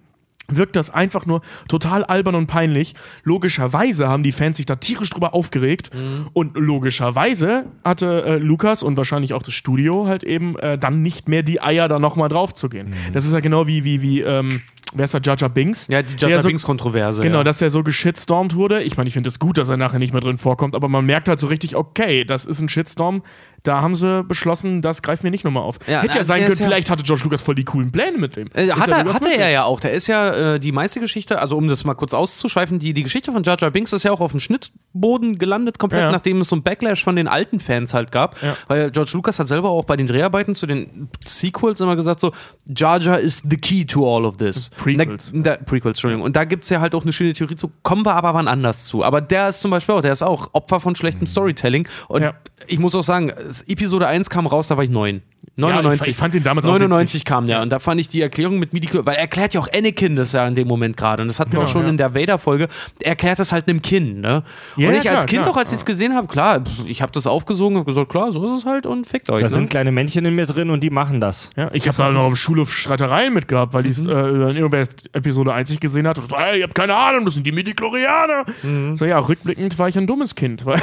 wirkt 0.49 0.76
das 0.76 0.90
einfach 0.90 1.26
nur 1.26 1.40
total 1.68 2.05
albern 2.05 2.34
und 2.34 2.47
peinlich. 2.47 2.95
Logischerweise 3.22 4.09
haben 4.09 4.22
die 4.22 4.32
Fans 4.32 4.57
sich 4.57 4.66
da 4.66 4.76
tierisch 4.76 5.11
drüber 5.11 5.34
aufgeregt 5.34 5.90
und 6.32 6.57
logischerweise 6.57 7.66
hatte 7.84 8.24
äh, 8.24 8.36
Lukas 8.38 8.82
und 8.82 8.97
wahrscheinlich 8.97 9.32
auch 9.32 9.42
das 9.42 9.55
Studio 9.55 10.07
halt 10.07 10.22
eben 10.22 10.59
äh, 10.59 10.78
dann 10.78 11.03
nicht 11.03 11.28
mehr 11.28 11.42
die 11.42 11.61
Eier, 11.62 11.88
da 11.88 11.99
nochmal 11.99 12.28
drauf 12.28 12.55
zu 12.55 12.68
gehen. 12.68 12.92
Das 13.12 13.24
ist 13.24 13.32
ja 13.32 13.40
genau 13.40 13.66
wie, 13.66 13.84
wie, 13.84 14.03
wie, 14.03 14.20
ähm, 14.20 14.61
wer 14.95 15.05
ist 15.05 15.14
der 15.14 15.20
Jar 15.22 15.49
Binks? 15.49 15.86
ja, 15.88 16.03
die 16.03 16.16
so- 16.40 16.49
Binks-Kontroverse. 16.49 17.22
Genau, 17.22 17.38
ja. 17.38 17.45
dass 17.45 17.59
der 17.59 17.70
so 17.70 17.82
geschitstormt 17.82 18.55
wurde. 18.55 18.82
Ich 18.82 18.97
meine, 18.97 19.09
ich 19.09 19.14
finde 19.14 19.28
es 19.28 19.38
gut, 19.38 19.59
dass 19.59 19.68
er 19.68 19.76
nachher 19.76 19.99
nicht 19.99 20.12
mehr 20.12 20.20
drin 20.20 20.38
vorkommt, 20.38 20.74
aber 20.74 20.88
man 20.88 21.05
merkt 21.05 21.28
halt 21.28 21.38
so 21.38 21.47
richtig, 21.47 21.76
okay, 21.76 22.24
das 22.24 22.45
ist 22.47 22.61
ein 22.61 22.68
Shitstorm. 22.68 23.22
Da 23.62 23.80
haben 23.80 23.95
sie 23.95 24.22
beschlossen, 24.24 24.82
das 24.82 25.01
greifen 25.01 25.22
wir 25.24 25.30
nicht 25.30 25.42
nochmal 25.45 25.62
auf. 25.62 25.78
Ja, 25.86 26.03
Hätte 26.03 26.18
ja 26.18 26.24
sein 26.24 26.45
können, 26.45 26.55
vielleicht 26.57 26.90
hatte 26.90 27.03
George 27.03 27.22
Lucas 27.24 27.40
voll 27.40 27.55
die 27.55 27.64
coolen 27.64 27.90
Pläne 27.90 28.18
mit 28.18 28.36
dem. 28.36 28.49
Äh, 28.53 28.68
hat 28.72 28.90
er, 28.90 29.05
hatte 29.14 29.34
er 29.34 29.49
ja 29.49 29.64
auch. 29.64 29.80
Der 29.80 29.92
ist 29.92 30.07
ja 30.07 30.55
äh, 30.55 30.61
die 30.61 30.70
meiste 30.70 31.01
Geschichte, 31.01 31.40
also 31.40 31.57
um 31.57 31.66
das 31.66 31.82
mal 31.84 31.95
kurz 31.95 32.12
auszuschweifen, 32.12 32.78
die, 32.78 32.92
die 32.92 33.03
Geschichte 33.05 33.32
von 33.32 33.42
Jar 33.42 33.57
Binks 33.70 33.95
ist 33.95 34.03
ja 34.03 34.12
auch 34.12 34.20
auf 34.20 34.32
dem 34.32 34.40
Schnittboden 34.40 35.38
gelandet, 35.38 35.78
komplett, 35.78 36.03
Ja. 36.03 36.11
nachdem 36.12 36.42
es 36.42 36.49
so 36.49 36.57
ein 36.57 36.62
Backlash 36.62 37.03
von 37.03 37.16
den 37.16 37.26
alten 37.26 37.59
Fans 37.59 37.95
halt 37.95 38.12
gab. 38.12 38.36
Weil 38.68 38.90
George 38.90 39.12
Lucas 39.14 39.38
hat 39.38 39.49
selber 39.49 39.70
auch 39.70 39.86
bei 39.86 39.97
den 39.97 40.07
Dreharbeiten 40.07 40.55
zu 40.55 40.66
den 40.66 41.09
Sequels 41.24 41.80
immer 41.80 41.97
gesagt, 41.97 42.20
so, 42.20 42.32
Jar 42.68 43.18
is 43.18 43.42
the 43.49 43.57
key 43.57 43.86
to 43.86 44.05
all 44.07 44.26
of 44.26 44.36
this. 44.36 44.70
Prequels. 44.85 45.32
Da, 45.35 45.57
da, 45.57 45.64
Prequels, 45.64 45.97
Entschuldigung. 45.97 46.24
Und 46.24 46.37
da 46.37 46.45
gibt 46.45 46.64
es 46.64 46.70
ja 46.70 46.80
halt 46.80 46.95
auch 46.95 47.03
eine 47.03 47.12
schöne 47.12 47.32
Theorie 47.32 47.57
zu, 47.57 47.70
kommen 47.82 48.05
wir 48.05 48.14
aber 48.14 48.35
wann 48.35 48.49
anders 48.49 48.87
zu. 48.87 49.03
Aber 49.05 49.20
der 49.20 49.49
ist 49.49 49.61
zum 49.61 49.70
Beispiel 49.70 49.95
auch, 49.95 50.01
der 50.03 50.12
ist 50.12 50.22
auch 50.22 50.51
Opfer 50.53 50.80
von 50.80 50.95
schlechtem 50.95 51.26
Storytelling. 51.26 51.89
Und 52.09 52.22
Ja. 52.22 52.35
ich 52.66 52.78
muss 52.78 52.95
auch 52.95 53.03
sagen, 53.03 53.32
Episode 53.66 54.07
1 54.07 54.30
kam 54.30 54.47
raus, 54.47 54.68
da 54.68 54.76
war 54.76 54.85
ich 54.85 54.91
neun. 54.91 55.22
99. 55.57 56.01
ich, 56.03 56.09
ich 56.09 56.16
fand 56.16 56.34
den 56.34 56.42
damals 56.42 56.66
auch 56.66 56.70
99 56.70 57.24
kam 57.24 57.47
der 57.47 57.62
und 57.62 57.70
da 57.70 57.78
fand 57.78 58.01
ich 58.01 58.09
die 58.09 58.20
Erklärung 58.22 58.59
mit 58.59 58.72
Midi, 58.72 58.88
weil 58.92 59.14
er 59.14 59.20
erklärt 59.20 59.55
ja 59.55 59.61
auch 59.61 59.68
Anakin 59.72 60.14
das 60.14 60.32
ja 60.32 60.47
in 60.47 60.55
dem 60.55 60.68
Moment 60.68 60.97
gerade 60.97 61.22
und 61.22 61.28
das 61.28 61.40
hatten 61.40 61.53
wir 61.53 61.59
Genau, 61.59 61.68
auch 61.68 61.72
schon 61.72 61.82
ja. 61.84 61.88
in 61.90 61.97
der 61.97 62.14
Vader-Folge, 62.14 62.68
er 63.01 63.09
erklärt 63.11 63.38
das 63.38 63.53
halt 63.53 63.68
einem 63.68 63.80
Kind, 63.82 64.20
ne? 64.20 64.42
Ja, 64.76 64.88
und 64.88 64.95
ja, 64.95 65.01
ich 65.01 65.11
als 65.11 65.18
klar, 65.18 65.24
Kind 65.26 65.42
klar. 65.42 65.55
auch, 65.55 65.57
als 65.59 65.70
ich 65.72 65.78
es 65.78 65.84
gesehen 65.84 66.14
habe, 66.14 66.26
klar, 66.26 66.62
ich 66.86 67.01
habe 67.03 67.12
das 67.12 67.26
aufgesogen 67.26 67.76
und 67.76 67.84
gesagt, 67.84 68.09
klar, 68.11 68.32
so 68.32 68.45
ist 68.45 68.51
es 68.51 68.64
halt 68.64 68.86
und 68.86 69.07
fickt 69.07 69.30
euch. 69.30 69.40
da 69.40 69.47
ne? 69.49 69.55
sind 69.55 69.70
kleine 69.70 69.92
Männchen 69.92 70.24
in 70.24 70.34
mir 70.34 70.47
drin 70.47 70.70
und 70.70 70.80
die 70.80 70.90
machen 70.90 71.20
das. 71.20 71.51
Ja, 71.57 71.70
ich 71.72 71.86
habe 71.88 71.97
da 71.99 72.11
noch 72.11 72.26
im 72.26 72.36
Schulhof 72.36 72.72
Streitereien 72.72 73.32
mit 73.32 73.49
gehabt, 73.49 73.72
weil 73.72 73.82
die 73.84 73.90
Mhm. 74.03 74.09
äh, 74.09 74.51
in 74.51 74.57
irgendwer 74.57 74.86
Episode 75.12 75.53
1 75.55 75.70
nicht 75.70 75.80
gesehen 75.80 76.07
hat. 76.09 76.18
Und 76.18 76.28
so, 76.30 76.36
hey, 76.36 76.59
ihr 76.59 76.64
habt 76.64 76.74
keine 76.74 76.97
Ahnung, 76.97 77.24
das 77.24 77.34
sind 77.34 77.47
die 77.47 77.53
Midichlorianer. 77.53 78.45
Mhm. 78.62 78.97
So, 78.97 79.05
ja, 79.05 79.18
rückblickend 79.18 79.78
war 79.78 79.88
ich 79.88 79.97
ein 79.97 80.07
dummes 80.07 80.34
Kind. 80.34 80.66
Weil 80.66 80.80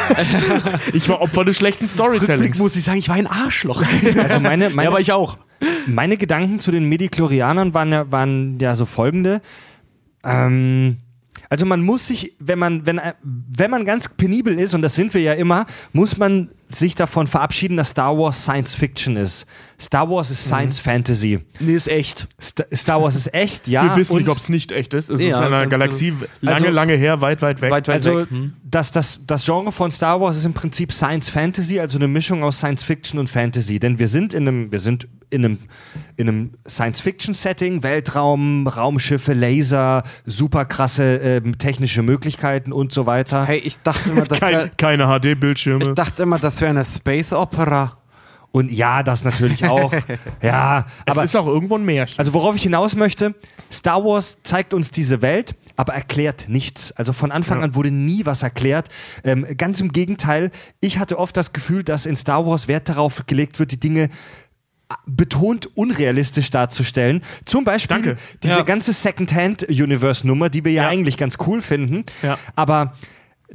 ich 0.93 1.07
war 1.09 1.22
Opfer 1.22 1.43
des 1.45 1.57
schlechten 1.57 1.86
Rückblick 1.86 1.93
Storytellings. 2.22 2.59
muss 2.59 2.76
ich 2.76 2.84
sagen, 2.84 2.97
ich 2.99 3.09
war 3.09 3.16
ein 3.16 3.28
Arschloch. 3.28 3.84
Also 4.22 4.39
meine, 4.52 4.70
meine, 4.72 4.84
ja, 4.84 4.89
aber 4.89 4.99
ich 4.99 5.12
auch. 5.12 5.38
meine 5.88 6.18
Gedanken 6.18 6.60
zu 6.60 6.72
den 6.72 6.86
Midichlorianern 6.89 7.74
waren 7.74 7.91
ja, 7.91 8.12
waren 8.12 8.60
ja 8.60 8.76
so 8.76 8.86
folgende. 8.86 9.41
Ähm, 10.24 10.97
also 11.52 11.66
man 11.66 11.82
muss 11.82 12.08
sich, 12.08 12.34
wenn 12.39 12.58
man, 12.58 12.86
wenn, 12.86 13.02
wenn 13.22 13.70
man 13.70 13.84
ganz 13.84 14.08
penibel 14.08 14.58
ist, 14.58 14.74
und 14.74 14.82
das 14.82 14.95
sind 14.95 15.14
wir 15.14 15.20
ja 15.22 15.34
immer, 15.34 15.66
muss 15.91 16.16
man 16.16 16.47
sich 16.70 16.95
davon 16.95 17.28
verabschieden, 17.28 17.76
dass 17.76 17.89
Star 17.89 18.18
Wars 18.18 18.41
Science 18.43 18.74
Fiction 18.74 19.18
ist. 19.18 19.45
Star 19.78 20.10
Wars 20.10 20.32
ist 20.32 20.45
Science 20.45 20.80
Fantasy. 20.80 21.41
Nee, 21.60 21.74
ist 21.74 21.89
echt. 21.89 22.30
Sta 22.39 22.64
Star 22.74 23.02
Wars 23.02 23.18
ist 23.18 23.34
echt, 23.34 23.68
ja. 23.68 23.84
Wir 23.84 23.97
wissen 23.97 24.16
nicht, 24.16 24.30
ob 24.30 24.38
es 24.38 24.47
nicht 24.47 24.72
echt 24.72 24.93
ist. 24.93 25.10
Es 25.10 25.20
Ja, 25.22 25.32
ist 25.32 25.38
in 25.39 25.43
einer 25.47 25.68
Galaxie 25.68 26.14
lange, 26.39 26.56
Also- 26.56 26.70
lange 26.70 26.93
her, 26.93 27.20
weit, 27.20 27.41
weit 27.41 27.62
weg. 27.62 27.70
Weit, 27.70 27.89
weit 27.89 27.95
Also 27.97 28.20
weg. 28.22 28.30
Hm. 28.30 28.54
das, 28.64 28.93
das, 28.93 29.20
das 29.28 29.43
Genre 29.43 29.74
von 29.74 29.91
Star 29.91 30.22
Wars 30.22 30.38
ist 30.38 30.45
im 30.45 30.54
Prinzip 30.54 30.93
Science 30.93 31.28
Fantasy, 31.28 31.82
also 31.82 31.97
eine 31.97 32.08
Mischung 32.08 32.45
aus 32.45 32.60
Science 32.60 32.86
Fiction 32.86 33.20
und 33.20 33.28
Fantasy. 33.30 33.78
Denn 33.78 33.99
wir 33.99 34.08
sind 34.08 34.34
in 34.34 34.47
einem, 34.47 34.72
wir 34.72 34.80
sind 34.80 35.10
in 35.32 35.46
einem, 35.46 35.60
in 36.18 36.28
einem 36.30 36.52
Science 36.68 37.02
Fiction 37.02 37.34
Setting, 37.34 37.84
Weltraum, 37.84 38.68
Raumschiffe, 38.68 39.34
Laser, 39.34 40.04
super 40.26 40.66
krasse 40.66 41.18
ähm, 41.18 41.58
technische 41.58 42.04
Möglichkeiten 42.04 42.72
und 42.72 42.92
so 42.92 43.06
weiter. 43.06 43.46
Hey, 43.46 43.58
ich 43.60 43.80
dachte 43.80 44.12
immer, 44.12 44.26
das 44.26 44.40
Kein, 44.40 44.54
wäre 44.54 44.72
keine 44.78 45.06
HD-Bildschirme. 45.08 45.84
ich 45.86 45.94
dachte 45.94 46.24
immer, 46.24 46.38
das 46.38 46.62
wäre 46.62 46.70
eine 46.72 46.86
Space 46.86 47.34
Opera. 47.34 47.98
Und 48.54 48.70
ja, 48.70 49.02
das 49.02 49.24
natürlich 49.24 49.64
auch. 49.66 49.94
ja, 50.42 50.86
es 51.06 51.16
aber 51.16 51.24
ist 51.24 51.36
auch 51.38 51.48
irgendwo 51.48 51.78
ein 51.78 51.86
Märchen. 51.86 52.20
Also 52.20 52.34
worauf 52.34 52.54
ich 52.58 52.64
hinaus 52.64 52.98
möchte, 52.98 53.34
Star 53.72 54.04
Wars 54.04 54.40
zeigt 54.44 54.74
uns 54.74 54.92
diese 54.92 55.22
Welt, 55.22 55.56
aber 55.78 55.94
erklärt 55.94 56.50
nichts. 56.50 56.92
Also 56.92 57.14
von 57.14 57.32
Anfang 57.32 57.60
Ja. 57.60 57.64
an 57.64 57.76
wurde 57.76 57.92
nie 57.92 58.26
was 58.26 58.44
erklärt. 58.44 58.90
Ähm, 59.24 59.46
ganz 59.58 59.80
im 59.80 59.94
Gegenteil, 59.94 60.52
ich 60.82 61.00
hatte 61.00 61.18
oft 61.18 61.38
das 61.38 61.54
Gefühl, 61.54 61.86
dass 61.86 62.06
in 62.06 62.18
Star 62.18 62.46
Wars 62.46 62.68
Wert 62.68 62.90
darauf 62.90 63.24
gelegt 63.26 63.58
wird, 63.58 63.72
die 63.72 63.80
Dinge 63.80 64.04
äh, 64.04 64.10
betont 65.06 65.70
unrealistisch 65.76 66.50
darzustellen. 66.52 67.22
Zum 67.46 67.64
Beispiel 67.64 67.96
Danke. 67.96 68.18
diese 68.44 68.56
Ja. 68.58 68.62
ganze 68.64 68.94
Second-Hand-Universe-Nummer, 68.94 70.50
die 70.50 70.64
wir 70.66 70.72
ja, 70.72 70.84
Ja. 70.84 70.89
eigentlich 70.89 71.18
ganz 71.18 71.38
cool 71.46 71.62
finden. 71.62 72.06
Ja. 72.22 72.38
Aber 72.56 72.94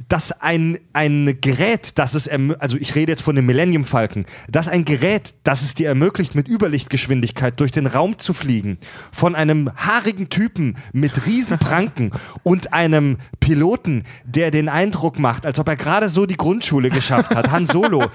dass 0.09 0.31
ein, 0.41 0.77
ein 0.93 1.39
Gerät, 1.41 1.97
das 1.97 2.13
es, 2.13 2.29
also 2.59 2.77
ich 2.77 2.93
rede 2.95 3.11
jetzt 3.11 3.23
von 3.23 3.35
dem 3.35 3.45
Millennium 3.45 3.83
Falcon, 3.83 4.25
dass 4.47 4.67
ein 4.67 4.85
Gerät, 4.85 5.33
das 5.43 5.63
es 5.63 5.73
dir 5.73 5.87
ermöglicht, 5.87 6.35
mit 6.35 6.47
Überlichtgeschwindigkeit 6.47 7.59
durch 7.59 7.71
den 7.71 7.87
Raum 7.87 8.19
zu 8.19 8.33
fliegen, 8.33 8.77
von 9.11 9.35
einem 9.35 9.71
haarigen 9.75 10.29
Typen 10.29 10.75
mit 10.93 11.25
Riesenpranken 11.25 12.11
und 12.43 12.73
einem 12.73 13.17
Piloten, 13.39 14.03
der 14.25 14.51
den 14.51 14.69
Eindruck 14.69 15.17
macht, 15.19 15.45
als 15.45 15.59
ob 15.59 15.67
er 15.67 15.75
gerade 15.75 16.09
so 16.09 16.25
die 16.25 16.37
Grundschule 16.37 16.89
geschafft 16.89 17.33
hat, 17.33 17.51
Han 17.51 17.65
Solo, 17.65 18.05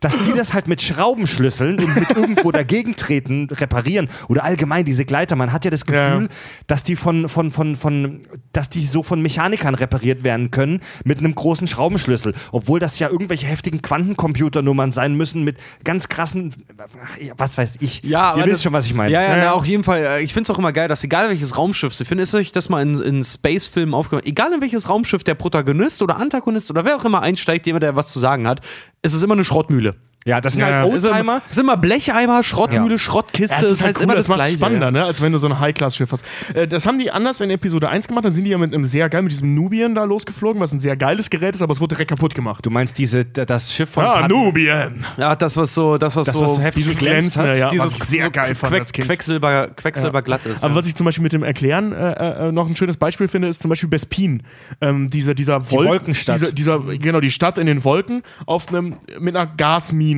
dass 0.00 0.16
die 0.22 0.32
das 0.32 0.54
halt 0.54 0.68
mit 0.68 0.80
Schraubenschlüsseln 0.80 1.78
und 1.80 1.94
mit 1.96 2.10
irgendwo 2.10 2.52
dagegen 2.52 2.94
treten, 2.96 3.48
reparieren 3.50 4.08
oder 4.28 4.44
allgemein 4.44 4.84
diese 4.84 5.04
Gleiter, 5.04 5.34
man 5.34 5.52
hat 5.52 5.64
ja 5.64 5.70
das 5.70 5.86
Gefühl, 5.86 6.22
Ja. 6.22 6.28
dass 6.66 6.82
die 6.84 6.94
von, 6.96 7.28
von, 7.28 7.50
von, 7.50 7.74
von, 7.74 8.20
dass 8.52 8.70
die 8.70 8.86
so 8.86 9.02
von 9.02 9.20
Mechanikern 9.20 9.74
repariert 9.74 10.22
werden 10.24 10.50
können 10.50 10.80
mit 11.04 11.18
einem 11.18 11.31
großen 11.34 11.66
Schraubenschlüssel. 11.66 12.34
Obwohl 12.52 12.80
das 12.80 12.98
ja 12.98 13.08
irgendwelche 13.08 13.46
heftigen 13.46 13.82
Quantencomputernummern 13.82 14.92
sein 14.92 15.14
müssen 15.14 15.42
mit 15.44 15.56
ganz 15.84 16.08
krassen, 16.08 16.52
ach, 16.78 17.18
was 17.36 17.58
weiß 17.58 17.72
ich. 17.80 18.02
Ja, 18.02 18.08
Ihr 18.08 18.26
aber 18.28 18.36
wisst 18.44 18.52
das- 18.54 18.62
schon, 18.62 18.72
was 18.72 18.86
ich 18.86 18.94
meine. 18.94 19.12
Ja, 19.12 19.22
ja, 19.22 19.36
Ja, 19.36 19.44
na, 19.44 19.52
auf 19.52 19.64
jeden 19.66 19.84
Fall. 19.84 20.04
äh, 20.04 20.22
Ich 20.22 20.32
finde 20.32 20.50
es 20.50 20.54
auch 20.54 20.58
immer 20.58 20.72
geil, 20.72 20.88
dass 20.88 21.02
egal 21.04 21.28
welches 21.28 21.56
Raumschiff 21.56 21.94
Sie 21.94 22.04
finden, 22.04 22.22
ist 22.22 22.34
euch 22.34 22.52
das 22.52 22.68
mal 22.68 22.82
in, 22.82 22.98
in 23.00 23.22
Space-Filmen 23.24 23.94
aufgemacht, 23.94 24.26
egal 24.26 24.52
in 24.52 24.60
welches 24.60 24.88
Raumschiff 24.88 25.24
der 25.24 25.34
Protagonist 25.34 26.02
oder 26.02 26.16
Antagonist 26.16 26.70
oder 26.70 26.84
wer 26.84 26.96
auch 26.96 27.04
immer 27.04 27.22
einsteigt, 27.22 27.66
jemand, 27.66 27.82
der 27.82 27.96
was 27.96 28.12
zu 28.12 28.18
sagen 28.18 28.46
hat, 28.46 28.60
es 29.02 29.12
ist 29.14 29.22
immer 29.22 29.34
eine 29.34 29.44
Schrottmühle. 29.44 29.96
Ja, 30.24 30.40
das 30.40 30.52
sind 30.52 30.60
Ja, 30.60 30.66
halt 30.66 30.86
immer, 30.86 30.94
Oldtimer. 30.94 31.42
es 31.46 31.56
ist 31.56 31.58
immer 31.62 31.76
Blecheimer, 31.76 32.42
Schrottmühle, 32.42 32.92
Ja. 32.92 32.98
Schrottkiste, 32.98 33.54
Ja, 33.56 33.58
es 33.62 33.64
es 33.64 33.70
ist 33.72 33.82
halt 33.84 33.98
cool, 34.00 34.14
das, 34.14 34.28
macht 34.28 34.38
Gleiche. 34.38 34.56
spannender, 34.56 34.90
ne? 34.90 35.04
als 35.04 35.20
wenn 35.20 35.32
du 35.32 35.38
so 35.38 35.48
ein 35.48 35.58
High-Class-Schiff 35.58 36.12
hast. 36.12 36.24
Äh, 36.54 36.68
das 36.68 36.86
haben 36.86 36.98
die 36.98 37.10
anders 37.10 37.40
in 37.40 37.50
Episode 37.50 37.88
1 37.88 38.06
gemacht, 38.06 38.24
dann 38.24 38.32
sind 38.32 38.44
die 38.44 38.50
ja 38.50 38.58
mit 38.58 38.72
einem 38.72 38.84
sehr 38.84 39.08
geil, 39.08 39.22
mit 39.22 39.32
diesem 39.32 39.54
Nubian 39.54 39.94
da 39.96 40.04
losgeflogen, 40.04 40.60
was 40.62 40.72
ein 40.72 40.78
sehr 40.80 40.96
geiles 40.96 41.28
Gerät 41.30 41.54
ist, 41.56 41.62
aber 41.62 41.72
es 41.72 41.80
wurde 41.80 41.96
direkt 41.96 42.10
kaputt 42.10 42.34
gemacht. 42.34 42.64
Du 42.64 42.70
meinst 42.70 42.98
diese, 42.98 43.24
das 43.24 43.72
Schiff 43.74 43.90
von 43.90 44.04
Ah, 44.04 44.20
Pat- 44.20 44.30
Nubian! 44.30 45.04
Ja, 45.16 45.34
das, 45.34 45.56
was 45.56 45.74
so, 45.74 45.98
das, 45.98 46.14
was 46.14 46.26
Das, 46.26 46.36
so, 46.36 46.42
was 46.42 46.54
so 46.54 46.60
heftig 46.62 46.84
dieses 46.84 46.98
geglänzt 46.98 47.34
Glänzende, 47.34 47.50
hat. 47.50 47.58
ja, 47.58 47.68
dieses 47.70 48.00
was 48.00 48.08
sehr 48.08 48.24
so 48.26 48.30
geil 48.30 48.54
fand 48.54 48.70
Queck, 48.72 48.80
als 48.82 48.92
Kind. 48.92 49.08
Quecksilber, 49.08 49.68
Quecksilber 49.74 50.22
glatt 50.22 50.46
ist. 50.46 50.62
Aber 50.62 50.74
ja. 50.74 50.78
was 50.78 50.86
ich 50.86 50.94
zum 50.94 51.04
Beispiel 51.04 51.22
mit 51.24 51.32
dem 51.32 51.42
Erklären 51.42 51.92
äh, 51.92 52.48
äh, 52.48 52.52
noch 52.52 52.68
ein 52.68 52.76
schönes 52.76 52.96
Beispiel 52.96 53.26
finde, 53.28 53.48
ist 53.48 53.60
zum 53.60 53.68
Beispiel 53.70 53.88
Bespin. 53.88 54.44
Ähm, 54.80 55.10
dieser, 55.10 55.34
dieser 55.34 55.70
Wolken, 55.70 55.88
Wolkenstadt. 55.90 56.36
Dieser, 56.36 56.52
dieser, 56.52 56.78
genau, 56.98 57.20
die 57.20 57.30
Stadt 57.32 57.58
in 57.58 57.66
den 57.66 57.82
Wolken 57.84 58.22
auf 58.46 58.68
einem, 58.68 58.96
mit 59.18 59.34
einer 59.34 59.50
Gasmine. 59.56 60.11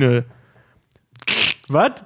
Was? 1.67 2.05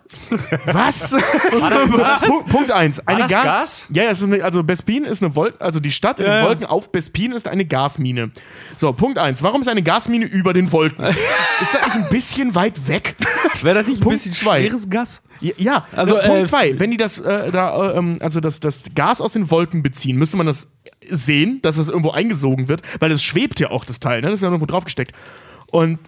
Was? 0.65 1.11
Punkt, 2.25 2.49
Punkt 2.49 2.71
eins. 2.71 3.05
Eine 3.05 3.19
das 3.23 3.31
Ga- 3.31 3.43
Gas? 3.43 3.87
Ja, 3.91 4.03
ja, 4.03 4.09
es 4.09 4.21
ist 4.21 4.27
eine, 4.31 4.43
also 4.43 4.63
Bespin 4.63 5.03
ist 5.03 5.21
eine 5.21 5.35
Wolke, 5.35 5.59
also 5.59 5.81
die 5.81 5.91
Stadt 5.91 6.19
in 6.19 6.25
den 6.25 6.33
Ja. 6.33 6.43
Wolken 6.47 6.65
auf 6.65 6.91
Bespin 6.91 7.33
ist 7.33 7.45
eine 7.47 7.65
Gasmine. 7.65 8.31
So, 8.77 8.93
Punkt 8.93 9.17
eins. 9.17 9.43
Warum 9.43 9.59
ist 9.61 9.67
eine 9.67 9.83
Gasmine 9.83 10.25
über 10.25 10.53
den 10.53 10.71
Wolken? 10.71 11.03
ist 11.61 11.73
das 11.73 11.85
nicht 11.87 11.95
ein 11.95 12.09
bisschen 12.09 12.55
weit 12.55 12.87
weg? 12.87 13.15
Wäre 13.61 13.79
das 13.79 13.87
nicht 13.87 13.97
ein 13.97 14.03
Punkt 14.03 14.19
bisschen 14.19 14.31
zwei. 14.31 14.61
schweres 14.61 14.89
Gas? 14.89 15.23
Ja, 15.41 15.53
ja. 15.57 15.87
Also, 15.91 16.15
also 16.15 16.27
Punkt 16.27 16.43
äh, 16.43 16.45
zwei, 16.45 16.79
wenn 16.79 16.91
die 16.91 16.97
das 16.97 17.19
äh, 17.19 17.51
da, 17.51 17.91
äh, 17.91 17.97
ähm, 17.97 18.17
also 18.21 18.39
das, 18.39 18.61
das 18.61 18.83
Gas 18.95 19.19
aus 19.19 19.33
den 19.33 19.51
Wolken 19.51 19.83
beziehen, 19.83 20.17
müsste 20.17 20.37
man 20.37 20.45
das 20.47 20.69
sehen, 21.09 21.61
dass 21.63 21.75
das 21.75 21.89
irgendwo 21.89 22.11
eingesogen 22.11 22.69
wird, 22.69 22.81
weil 23.01 23.11
es 23.11 23.23
schwebt 23.23 23.59
ja 23.59 23.71
auch 23.71 23.83
das 23.83 23.99
Teil, 23.99 24.21
ne? 24.21 24.27
Das 24.29 24.35
ist 24.35 24.41
ja 24.43 24.47
irgendwo 24.47 24.65
draufgesteckt. 24.67 25.13
Und 25.71 25.99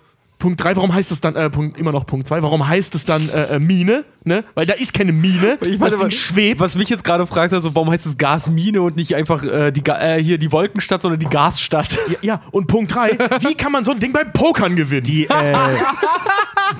Punkt 0.41 0.61
drei, 0.61 0.75
warum 0.75 0.93
heißt 0.93 1.11
es 1.11 1.21
dann, 1.21 1.35
äh, 1.35 1.49
Punkt, 1.49 1.77
immer 1.77 1.91
noch 1.91 2.05
Punkt 2.05 2.27
zwei, 2.27 2.41
warum 2.43 2.67
heißt 2.67 2.95
es 2.95 3.05
dann 3.05 3.29
äh, 3.29 3.55
äh, 3.55 3.59
Mine? 3.59 4.03
Ne? 4.23 4.43
Weil 4.55 4.65
da 4.65 4.73
ist 4.73 4.93
keine 4.93 5.11
Mine, 5.13 5.57
Ich 5.61 5.69
das 5.71 5.79
meine, 5.79 5.97
Ding 5.97 6.07
was- 6.07 6.13
schwebt. 6.13 6.59
Was 6.59 6.75
mich 6.75 6.89
jetzt 6.89 7.03
gerade 7.03 7.25
fragt, 7.25 7.53
also 7.53 7.73
warum 7.75 7.89
heißt 7.89 8.05
es 8.05 8.17
Gasmine 8.17 8.81
und 8.81 8.95
nicht 8.95 9.15
einfach 9.15 9.43
äh, 9.43 9.71
die, 9.71 9.81
äh, 9.89 10.21
hier 10.21 10.37
die 10.37 10.51
Wolkenstadt, 10.51 11.01
sondern 11.01 11.19
die 11.19 11.27
Gasstadt? 11.27 11.97
Ja, 12.09 12.15
ja, 12.21 12.41
und 12.51 12.67
Punkt 12.67 12.93
drei, 12.93 13.11
wie 13.39 13.55
kann 13.55 13.71
man 13.71 13.83
so 13.85 13.91
ein 13.91 13.99
Ding 13.99 14.13
beim 14.13 14.31
Pokern 14.33 14.75
gewinnen? 14.75 15.03
Die, 15.03 15.25
äh, 15.25 15.29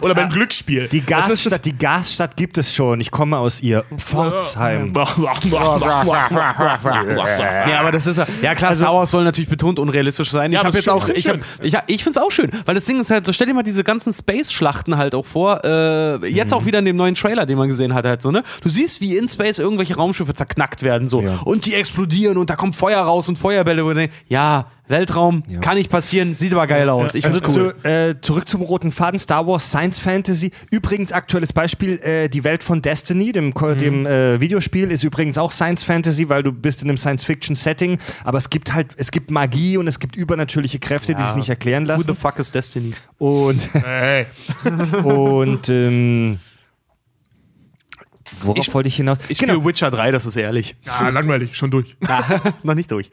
Oder 0.03 0.15
beim 0.15 0.29
Glücksspiel. 0.29 0.87
die, 0.87 1.01
Das 1.05 1.27
Gasstadt, 1.27 1.65
die 1.65 1.77
Gasstadt 1.77 2.37
gibt 2.37 2.57
es 2.57 2.73
schon. 2.73 3.01
Ich 3.01 3.11
komme 3.11 3.37
aus 3.37 3.61
ihr. 3.61 3.83
Pforzheim. 3.97 4.93
Ja, 4.95 5.03
aber 7.79 7.91
das 7.91 8.07
ist 8.07 8.17
ja. 8.17 8.25
Ja, 8.41 8.55
klar, 8.55 8.73
Star 8.73 8.93
Wars 8.93 9.11
soll 9.11 9.23
natürlich 9.23 9.49
betont 9.49 9.79
unrealistisch 9.79 10.31
sein. 10.31 10.51
Ja, 10.51 10.59
ich 10.61 10.65
aber 10.65 10.67
habe 10.67 10.77
jetzt 10.77 10.85
schön, 10.85 10.93
auch. 10.93 11.09
Ich, 11.09 11.27
hab, 11.27 11.37
ich, 11.61 11.75
ich 11.87 12.03
finde 12.03 12.19
es 12.19 12.25
auch 12.25 12.31
schön, 12.31 12.49
weil 12.65 12.75
das 12.75 12.85
Ding 12.85 12.99
ist 12.99 13.09
halt, 13.11 13.25
so 13.25 13.33
stell 13.33 13.47
dir 13.51 13.55
mal 13.55 13.63
diese 13.63 13.83
ganzen 13.83 14.13
Space-Schlachten 14.13 14.97
halt 14.97 15.15
auch 15.15 15.25
vor. 15.25 15.63
Äh, 15.63 16.27
jetzt 16.27 16.53
auch 16.53 16.65
wieder 16.65 16.79
in 16.79 16.85
dem 16.85 16.95
neuen 16.95 17.15
Trailer, 17.15 17.45
den 17.45 17.57
man 17.57 17.67
gesehen 17.67 17.93
hat, 17.93 18.05
halt 18.05 18.21
so, 18.21 18.31
ne? 18.31 18.43
Du 18.61 18.69
siehst, 18.69 19.01
wie 19.01 19.17
in 19.17 19.27
Space 19.27 19.59
irgendwelche 19.59 19.95
Raumschiffe 19.95 20.33
zerknackt 20.33 20.83
werden, 20.83 21.07
so. 21.07 21.21
Ja. 21.21 21.39
Und 21.45 21.65
die 21.65 21.75
explodieren 21.75 22.37
und 22.37 22.49
da 22.49 22.55
kommt 22.55 22.75
Feuer 22.75 23.01
raus 23.01 23.29
und 23.29 23.37
Feuerbälle. 23.37 23.85
Wo 23.85 23.93
du 23.93 24.09
denkst, 24.91 25.09
ja, 25.09 25.15
Weltraum, 25.15 25.43
kann 25.61 25.77
nicht 25.77 25.89
passieren, 25.89 26.35
sieht 26.35 26.53
aber 26.53 26.67
geil 26.67 26.89
aus. 26.89 27.15
Ich 27.15 27.25
Also 27.25 27.39
find's 27.39 27.55
cool. 27.57 27.75
zu, 27.81 27.87
äh, 27.89 28.15
zurück 28.21 28.47
zum 28.47 28.61
roten 28.61 28.91
Faden, 28.91 29.19
Star 29.19 29.47
Wars, 29.47 29.67
Science 29.69 29.99
Fantasy. 29.99 30.51
Übrigens 30.69 31.11
aktuelles 31.11 31.53
Beispiel, 31.53 31.99
äh, 32.01 32.29
die 32.29 32.43
Welt 32.43 32.63
von 32.63 32.81
Destiny, 32.81 33.31
dem, 33.31 33.53
Ko- 33.53 33.73
dem 33.73 34.05
äh, 34.05 34.39
Videospiel, 34.39 34.91
ist 34.91 35.03
übrigens 35.03 35.37
auch 35.37 35.51
Science 35.51 35.83
Fantasy, 35.83 36.29
weil 36.29 36.43
du 36.43 36.51
bist 36.51 36.83
in 36.83 36.89
einem 36.89 36.97
Science-Fiction-Setting, 36.97 37.97
aber 38.23 38.37
es 38.37 38.49
gibt 38.49 38.73
halt, 38.73 38.87
es 38.97 39.11
gibt 39.11 39.31
Magie 39.31 39.77
und 39.77 39.87
es 39.87 39.99
gibt 39.99 40.15
übernatürliche 40.15 40.79
Kräfte, 40.79 41.15
die 41.15 41.23
sich 41.23 41.35
nicht 41.35 41.49
erklären 41.49 41.83
Who 41.87 41.97
the 41.97 42.07
lassen. 42.09 42.15
fuck 42.15 42.37
is 42.39 42.51
Destiny? 42.51 42.91
Und, 43.17 43.69
Hey. 43.73 44.25
und 45.03 45.69
ähm, 45.69 46.39
worauf 48.41 48.57
Ich- 48.67 48.73
wollte 48.73 48.87
ich 48.89 48.95
hinaus? 48.95 49.17
Ich 49.27 49.37
spiele 49.37 49.63
Witcher 49.65 49.91
3, 49.91 50.11
das 50.11 50.25
ist 50.25 50.35
ehrlich. 50.35 50.75
Ja, 50.85 51.09
langweilig, 51.09 51.55
schon 51.57 51.71
durch. 51.71 51.95
Noch 52.63 52.75
nicht 52.75 52.91
durch. 52.91 53.11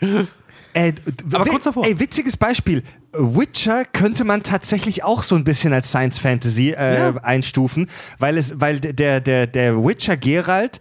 Äh, 0.75 0.93
Aber 1.33 1.45
kurz 1.47 1.65
davor. 1.65 1.85
Ey, 1.87 1.99
witziges 1.99 2.37
Beispiel. 2.37 2.83
Witcher 3.13 3.85
könnte 3.87 4.25
man 4.25 4.43
tatsächlich 4.43 5.03
auch 5.03 5.23
so 5.23 5.35
ein 5.35 5.43
bisschen 5.45 5.73
als 5.73 5.89
Science 5.89 6.19
Fantasy 6.19 6.71
äh, 6.71 6.99
Ja. 6.99 7.17
einstufen, 7.23 7.89
weil 8.19 8.37
es, 8.37 8.61
weil 8.61 8.79
der, 8.79 9.21
der, 9.21 9.47
der 9.47 9.83
Witcher 9.85 10.17
Geralt 10.17 10.81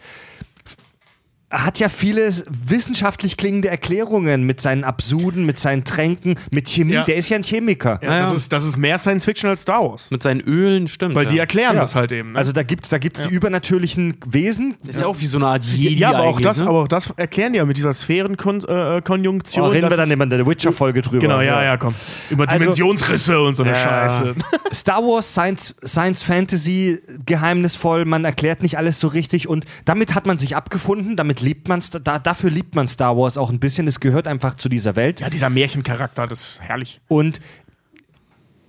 hat 1.49 1.79
ja 1.79 1.87
viele 1.87 2.29
wissenschaftlich 2.49 3.37
klingende 3.37 3.69
Erklärungen 3.69 4.43
mit 4.43 4.59
seinen 4.59 4.83
Absuden, 4.83 5.45
mit 5.45 5.59
seinen 5.59 5.85
Tränken, 5.85 6.35
mit 6.51 6.67
Chemie. 6.67 6.93
Ja. 6.93 7.03
Der 7.05 7.15
ist 7.15 7.29
ja 7.29 7.37
ein 7.37 7.43
Chemiker. 7.43 7.99
Ja, 8.03 8.19
das, 8.21 8.31
ja. 8.31 8.35
ist, 8.35 8.51
das 8.53 8.65
ist 8.65 8.75
mehr 8.77 8.97
Science 8.97 9.23
Fiction 9.23 9.49
als 9.49 9.61
Star 9.61 9.81
Wars. 9.81 10.11
Mit 10.11 10.21
seinen 10.23 10.41
Ölen, 10.41 10.89
stimmt. 10.89 11.15
Weil 11.15 11.25
die 11.25 11.39
erklären 11.39 11.75
Ja. 11.75 11.81
das 11.81 11.95
halt 11.95 12.11
eben. 12.11 12.33
Ne? 12.33 12.37
Also 12.37 12.51
da 12.51 12.63
gibt's 12.63 12.89
da 12.89 12.97
gibt's 12.97 13.25
die 13.27 13.33
übernatürlichen 13.33 14.17
Wesen. 14.25 14.75
ist 14.85 14.99
ja 14.99 15.07
auch 15.07 15.19
wie 15.19 15.27
so 15.27 15.37
eine 15.37 15.47
Art 15.47 15.63
Jedi 15.63 15.95
ja, 15.95 16.09
aber 16.09 16.23
auch, 16.23 16.41
das, 16.41 16.59
ne? 16.59 16.67
aber 16.67 16.83
auch 16.83 16.87
das 16.89 17.11
erklären 17.15 17.53
die 17.53 17.57
ja 17.59 17.65
mit 17.65 17.77
dieser 17.77 17.93
Sphärenkonjunktion. 17.93 19.65
Oh, 19.65 19.69
reden 19.69 19.83
wir 19.85 19.89
das 19.89 19.97
dann 19.97 20.11
immer 20.11 20.25
in 20.25 20.29
der 20.29 20.45
Witcher-Folge 20.45 21.01
drüber. 21.01 21.19
Genau, 21.21 21.39
ja, 21.39 21.63
ja, 21.63 21.77
komm. 21.77 21.95
Über 22.29 22.43
Also- 22.47 22.59
Dimensionsrisse 22.59 23.39
und 23.39 23.55
so 23.55 23.63
eine 23.63 23.71
Ja. 23.71 23.77
Scheiße. 23.77 24.35
Star 24.73 25.01
Wars, 25.01 25.31
Science, 25.31 25.75
Science 25.85 26.23
Fantasy, 26.23 26.99
geheimnisvoll, 27.25 28.03
man 28.05 28.25
erklärt 28.25 28.63
nicht 28.63 28.77
alles 28.77 28.99
so 28.99 29.07
richtig 29.07 29.47
und 29.47 29.65
damit 29.85 30.13
hat 30.13 30.25
man 30.25 30.37
sich 30.37 30.55
abgefunden, 30.57 31.15
damit 31.15 31.36
liebt 31.41 31.67
man 31.67 31.81
da, 32.03 32.19
dafür 32.19 32.49
liebt 32.49 32.75
man 32.75 32.87
Star 32.87 33.17
Wars 33.17 33.37
auch 33.37 33.49
ein 33.49 33.59
bisschen, 33.59 33.87
es 33.87 33.99
gehört 33.99 34.27
einfach 34.27 34.55
zu 34.55 34.69
dieser 34.69 34.95
Welt. 34.95 35.19
Ja, 35.19 35.29
dieser 35.29 35.49
Märchencharakter, 35.49 36.27
das 36.27 36.41
ist 36.41 36.61
herrlich. 36.61 37.01
Und 37.07 37.41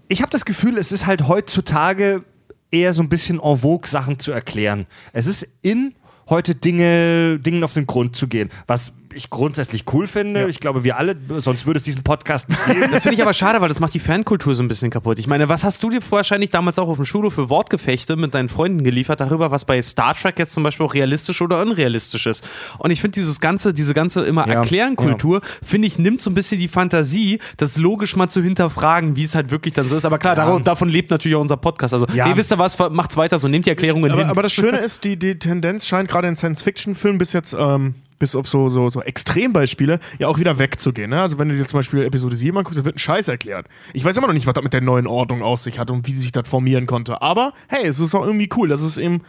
ich 0.08 0.22
habe 0.22 0.30
das 0.30 0.44
Gefühl, 0.44 0.78
es 0.78 0.92
ist 0.92 1.06
halt 1.06 1.28
heutzutage 1.28 2.24
eher 2.70 2.92
so 2.92 3.02
ein 3.02 3.08
bisschen 3.08 3.40
en 3.40 3.56
vogue, 3.56 3.88
Sachen 3.88 4.18
zu 4.18 4.32
erklären. 4.32 4.86
Es 5.12 5.26
ist 5.26 5.46
in, 5.62 5.94
heute 6.28 6.54
Dinge, 6.54 7.38
Dingen 7.38 7.64
auf 7.64 7.72
den 7.72 7.86
Grund 7.86 8.16
zu 8.16 8.28
gehen, 8.28 8.50
was 8.66 8.92
ich 9.14 9.30
grundsätzlich 9.30 9.84
cool 9.92 10.06
finde. 10.06 10.48
Ich 10.48 10.60
glaube, 10.60 10.84
wir 10.84 10.96
alle, 10.96 11.16
sonst 11.38 11.66
würde 11.66 11.78
es 11.78 11.84
diesen 11.84 12.02
Podcast 12.02 12.48
nicht 12.48 12.64
geben. 12.66 12.88
Das 12.92 13.02
finde 13.02 13.16
ich 13.16 13.22
aber 13.22 13.32
schade, 13.32 13.60
weil 13.60 13.68
das 13.68 13.80
macht 13.80 13.94
die 13.94 14.00
Fankultur 14.00 14.54
so 14.54 14.62
ein 14.62 14.68
bisschen 14.68 14.90
kaputt. 14.90 15.18
Ich 15.18 15.26
meine, 15.26 15.48
was 15.48 15.64
hast 15.64 15.82
du 15.82 15.90
dir 15.90 16.00
wahrscheinlich 16.10 16.50
damals 16.50 16.78
auch 16.78 16.88
auf 16.88 16.96
dem 16.96 17.04
Schulhof 17.04 17.34
für 17.34 17.48
Wortgefechte 17.50 18.16
mit 18.16 18.34
deinen 18.34 18.48
Freunden 18.48 18.84
geliefert 18.84 19.20
darüber, 19.20 19.50
was 19.50 19.64
bei 19.64 19.80
Star 19.82 20.14
Trek 20.14 20.38
jetzt 20.38 20.52
zum 20.52 20.62
Beispiel 20.62 20.84
auch 20.86 20.94
realistisch 20.94 21.40
oder 21.42 21.60
unrealistisch 21.62 22.26
ist? 22.26 22.46
Und 22.78 22.90
ich 22.90 23.00
finde 23.00 23.14
dieses 23.14 23.40
ganze, 23.40 23.72
diese 23.72 23.94
ganze 23.94 24.24
immer 24.24 24.46
Ja, 24.46 24.54
Erklären-Kultur, 24.54 25.40
finde 25.64 25.88
ich, 25.88 25.98
nimmt 25.98 26.20
so 26.20 26.30
ein 26.30 26.34
bisschen 26.34 26.58
die 26.60 26.68
Fantasie, 26.68 27.40
das 27.56 27.76
logisch 27.78 28.16
mal 28.16 28.28
zu 28.28 28.42
hinterfragen, 28.42 29.16
wie 29.16 29.22
es 29.24 29.34
halt 29.34 29.50
wirklich 29.50 29.74
dann 29.74 29.88
so 29.88 29.96
ist. 29.96 30.04
Aber 30.04 30.18
klar, 30.18 30.34
darauf, 30.34 30.62
davon 30.62 30.88
lebt 30.88 31.10
natürlich 31.10 31.36
auch 31.36 31.40
unser 31.42 31.56
Podcast. 31.56 31.94
Also, 31.94 32.06
Ja. 32.14 32.26
hey, 32.26 32.36
wisst 32.36 32.52
ihr 32.52 32.58
was, 32.58 32.78
macht's 32.90 33.16
weiter 33.16 33.38
so, 33.38 33.48
nehmt 33.48 33.66
die 33.66 33.70
Erklärungen 33.70 34.10
Aber, 34.10 34.20
hin. 34.20 34.30
aber 34.30 34.42
das 34.42 34.52
Schöne 34.52 34.78
ist, 34.84 35.04
die, 35.04 35.16
die 35.18 35.38
Tendenz 35.38 35.86
scheint 35.86 36.08
gerade 36.08 36.28
in 36.28 36.36
Science-Fiction-Filmen 36.36 37.18
bis 37.18 37.32
jetzt, 37.32 37.54
ähm, 37.58 37.94
bis 38.18 38.34
auf 38.34 38.48
so, 38.48 38.68
so, 38.68 38.88
so 38.88 39.02
Extrembeispiele, 39.02 40.00
ja 40.18 40.28
auch 40.28 40.38
wieder 40.38 40.58
wegzugehen. 40.58 41.10
Ne? 41.10 41.20
Also 41.20 41.38
wenn 41.38 41.48
du 41.48 41.56
dir 41.56 41.66
zum 41.66 41.78
Beispiel 41.78 42.02
Episode 42.02 42.36
7 42.36 42.56
anguckst, 42.56 42.78
da 42.78 42.84
wird 42.84 42.96
ein 42.96 43.00
Scheiß 43.00 43.28
erklärt. 43.28 43.66
Ich 43.92 44.04
weiß 44.04 44.16
immer 44.16 44.26
noch 44.26 44.34
nicht, 44.34 44.46
was 44.46 44.54
das 44.54 44.64
mit 44.64 44.72
der 44.72 44.80
neuen 44.80 45.06
Ordnung 45.06 45.42
aus 45.42 45.62
sich 45.62 45.78
hat 45.78 45.90
und 45.90 46.06
wie 46.06 46.16
sich 46.16 46.32
das 46.32 46.48
formieren 46.48 46.86
konnte. 46.86 47.22
Aber 47.22 47.52
hey, 47.68 47.86
es 47.86 48.00
ist 48.00 48.14
auch 48.14 48.24
irgendwie 48.24 48.48
cool, 48.56 48.68
dass 48.68 48.82
es 48.82 48.98
eben 48.98 49.22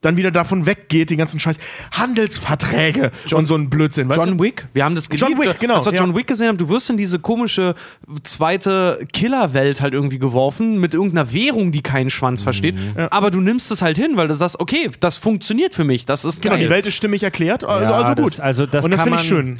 dann 0.00 0.16
wieder 0.16 0.30
davon 0.30 0.64
weggeht, 0.66 1.10
die 1.10 1.16
ganzen 1.16 1.40
Scheiß 1.40 1.58
Handelsverträge 1.92 3.10
und 3.32 3.46
so 3.46 3.54
ein 3.56 3.68
Blödsinn. 3.70 4.08
Weißt 4.08 4.18
John 4.18 4.38
du? 4.38 4.44
Wick, 4.44 4.66
wir 4.72 4.84
haben 4.84 4.94
das 4.94 5.08
geliebt. 5.08 5.28
John 5.28 5.38
Wick, 5.40 5.58
genau, 5.58 5.76
Als 5.76 5.86
wir 5.86 5.92
ja. 5.94 6.00
John 6.00 6.14
Wick 6.14 6.26
gesehen 6.26 6.48
haben, 6.48 6.58
du 6.58 6.68
wirst 6.68 6.90
in 6.90 6.96
diese 6.96 7.18
komische 7.18 7.74
zweite 8.22 9.00
Killerwelt 9.12 9.80
halt 9.80 9.94
irgendwie 9.94 10.18
geworfen 10.18 10.78
mit 10.80 10.94
irgendeiner 10.94 11.32
Währung, 11.32 11.72
die 11.72 11.82
keinen 11.82 12.10
Schwanz 12.10 12.42
versteht. 12.42 12.76
Aber 13.10 13.30
du 13.30 13.40
nimmst 13.40 13.70
es 13.70 13.82
halt 13.82 13.96
hin, 13.96 14.12
weil 14.16 14.28
du 14.28 14.34
sagst, 14.34 14.60
okay, 14.60 14.90
das 15.00 15.16
funktioniert 15.16 15.74
für 15.74 15.84
mich, 15.84 16.06
das 16.06 16.24
ist 16.24 16.42
Genau, 16.42 16.54
geil. 16.54 16.64
die 16.64 16.70
Welt 16.70 16.86
ist 16.86 16.94
stimmig 16.94 17.22
erklärt, 17.22 17.64
also, 17.64 17.84
Ja, 17.84 17.90
also 17.92 18.14
das- 18.14 18.24
gut. 18.24 18.40
also 18.40 18.66
das 18.66 18.84
und 18.84 18.90
das 18.92 19.02
finde 19.02 19.18
ich 19.18 19.24
schön. 19.26 19.58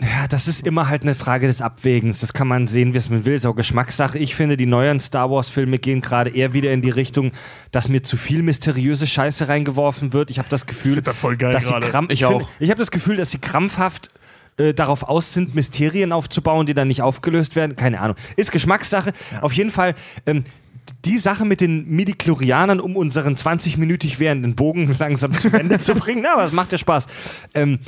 Ja, 0.00 0.28
das 0.28 0.46
ist 0.46 0.64
immer 0.64 0.88
halt 0.88 1.02
eine 1.02 1.14
Frage 1.14 1.48
des 1.48 1.60
Abwägens. 1.60 2.20
Das 2.20 2.32
kann 2.32 2.46
man 2.46 2.68
sehen, 2.68 2.94
wie 2.94 2.98
es 2.98 3.10
man 3.10 3.24
will. 3.24 3.34
Ist 3.34 3.46
auch 3.46 3.56
Geschmackssache. 3.56 4.18
Ich 4.18 4.36
finde, 4.36 4.56
die 4.56 4.66
neuen 4.66 5.00
Star 5.00 5.30
Wars-Filme 5.30 5.78
gehen 5.78 6.02
gerade 6.02 6.30
eher 6.30 6.52
wieder 6.52 6.72
in 6.72 6.82
die 6.82 6.90
Richtung, 6.90 7.32
dass 7.72 7.88
mir 7.88 8.02
zu 8.02 8.16
viel 8.16 8.42
mysteriöse 8.42 9.08
Scheiße 9.08 9.48
reingeworfen 9.48 10.12
wird. 10.12 10.30
Ich 10.30 10.38
habe 10.38 10.48
das 10.48 10.66
Gefühl, 10.66 11.02
das 11.02 11.16
voll 11.16 11.36
geil 11.36 11.52
dass 11.52 11.66
sie 11.66 11.80
krampf, 11.80 12.12
Ich 12.12 12.22
ich, 12.22 12.28
find, 12.28 12.46
ich 12.60 12.70
habe 12.70 12.78
das 12.78 12.92
Gefühl, 12.92 13.16
dass 13.16 13.32
sie 13.32 13.38
krampfhaft 13.38 14.10
äh, 14.56 14.72
darauf 14.72 15.02
aus 15.02 15.32
sind, 15.32 15.56
Mysterien 15.56 16.12
aufzubauen, 16.12 16.66
die 16.66 16.74
dann 16.74 16.88
nicht 16.88 17.02
aufgelöst 17.02 17.56
werden. 17.56 17.74
Keine 17.74 18.00
Ahnung. 18.00 18.16
Ist 18.36 18.52
Geschmackssache. 18.52 19.12
Auf 19.40 19.52
jeden 19.52 19.70
Fall. 19.70 19.94
Ähm, 20.26 20.44
die 21.04 21.18
Sache 21.18 21.44
mit 21.44 21.60
den 21.60 21.88
Midichlorianern, 21.88 22.80
um 22.80 22.96
unseren 22.96 23.34
20-minütig 23.34 24.18
währenden 24.18 24.54
Bogen 24.54 24.94
langsam 24.98 25.32
zu 25.32 25.48
Ende 25.48 25.78
zu 25.80 25.94
bringen, 25.94 26.22
na, 26.22 26.34
aber 26.34 26.44
es 26.44 26.52
macht 26.52 26.72
ja 26.72 26.78
Spaß. 26.78 27.06
Ähm, 27.54 27.78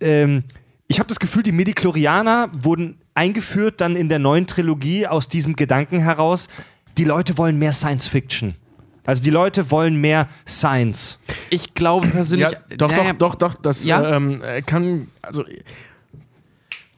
ähm, 0.00 0.44
ich 0.88 0.98
habe 0.98 1.08
das 1.08 1.18
Gefühl, 1.18 1.42
die 1.42 1.52
Midichlorianer 1.52 2.50
wurden 2.62 2.96
eingeführt 3.14 3.80
dann 3.80 3.96
in 3.96 4.08
der 4.08 4.18
neuen 4.18 4.46
Trilogie 4.46 5.06
aus 5.06 5.28
diesem 5.28 5.56
Gedanken 5.56 5.98
heraus, 5.98 6.48
die 6.98 7.04
Leute 7.04 7.36
wollen 7.38 7.58
mehr 7.58 7.72
Science 7.72 8.06
Fiction. 8.06 8.54
Also 9.04 9.22
die 9.22 9.30
Leute 9.30 9.70
wollen 9.70 9.96
mehr 10.00 10.28
Science. 10.48 11.18
Ich 11.50 11.74
glaube 11.74 12.08
persönlich. 12.08 12.50
Ja, 12.50 12.76
doch, 12.76 12.90
naja, 12.90 13.12
doch, 13.12 13.34
doch, 13.36 13.52
doch, 13.52 13.62
das 13.62 13.84
Ja? 13.84 14.02
äh, 14.02 14.16
ähm, 14.16 14.42
äh, 14.42 14.62
kann, 14.62 15.08
also 15.22 15.44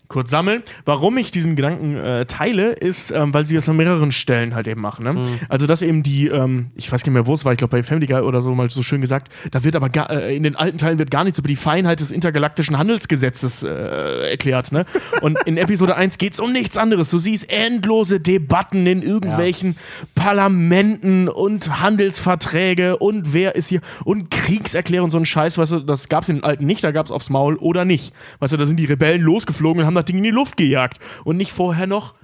kurz 0.09 0.31
sammeln. 0.31 0.63
Warum 0.85 1.17
ich 1.19 1.31
diesen 1.31 1.55
Gedanken 1.55 1.97
äh, 1.97 2.27
teile, 2.27 2.73
ist, 2.73 3.11
ähm, 3.11 3.35
weil 3.35 3.45
sie 3.45 3.55
das 3.55 3.69
an 3.69 3.77
mehreren 3.77 4.11
Stellen 4.11 4.55
halt 4.55 4.67
eben 4.67 4.81
machen. 4.81 5.05
Ne? 5.05 5.13
Mhm. 5.13 5.41
Also, 5.49 5.67
dass 5.67 5.83
eben 5.83 6.03
die, 6.03 6.29
ähm, 6.29 6.69
ich 6.75 6.91
weiß 6.91 7.03
gar 7.03 7.11
nicht 7.11 7.15
mehr, 7.15 7.27
wo 7.27 7.35
es 7.35 7.45
war, 7.45 7.53
ich 7.53 7.59
glaube 7.59 7.77
bei 7.77 7.83
Family 7.83 8.07
Guy 8.07 8.21
oder 8.21 8.41
so 8.41 8.55
mal 8.55 8.71
so 8.71 8.83
schön 8.83 9.01
gesagt, 9.01 9.31
da 9.51 9.63
wird 9.65 9.77
aber 9.77 9.91
gar, 9.91 10.11
äh, 10.11 10.35
in 10.35 10.43
den 10.43 10.57
alten 10.57 10.79
Teilen 10.79 10.99
wird 10.99 11.11
gar 11.11 11.25
nichts 11.25 11.39
über 11.39 11.49
die 11.49 11.57
Feinheit 11.57 12.01
des 12.01 12.11
intergalaktischen 12.11 12.79
Handelsgesetzes 12.79 13.63
äh, 13.63 14.31
erklärt. 14.31 14.73
Ne? 14.73 14.87
Und 15.21 15.39
in 15.45 15.59
Episode 15.59 15.95
1 15.97 16.17
geht 16.19 16.33
es 16.33 16.41
um 16.41 16.53
nichts 16.53 16.79
anderes. 16.79 17.11
Du 17.11 17.19
siehst 17.19 17.51
endlose 17.53 18.19
Debatten 18.19 18.87
in 18.87 19.03
irgendwelchen 19.03 19.77
Parlamenten 20.15 21.29
und 21.29 21.81
Handelsverträge 21.81 22.97
und 22.97 23.35
wer 23.35 23.57
ist 23.57 23.69
hier 23.69 23.81
und 24.05 24.31
Kriegserklärung, 24.31 25.11
so 25.11 25.19
ein 25.19 25.27
Scheiß, 25.27 25.59
weißt 25.59 25.73
du, 25.73 25.81
das 25.81 26.09
gab 26.09 26.23
es 26.23 26.31
in 26.31 26.37
den 26.37 26.45
alten 26.45 26.65
nicht, 26.65 26.83
da 26.83 26.93
gab 26.93 27.07
es 27.07 27.13
aufs 27.13 27.29
Maul 27.29 27.57
oder 27.57 27.85
nicht. 27.85 28.15
Weißt 28.39 28.53
du, 28.53 28.57
da 28.57 28.65
sind 28.65 28.79
die 28.79 28.87
Rebellen 28.87 29.21
losgeflogen 29.21 29.83
und 29.83 29.87
haben 29.87 29.98
das 29.99 30.07
Ding 30.07 30.19
in 30.19 30.25
die 30.25 30.31
Luft 30.31 30.57
gejagt 30.57 30.99
und 31.25 31.37
nicht 31.37 31.53
vorher 31.53 31.87
noch, 31.87 32.15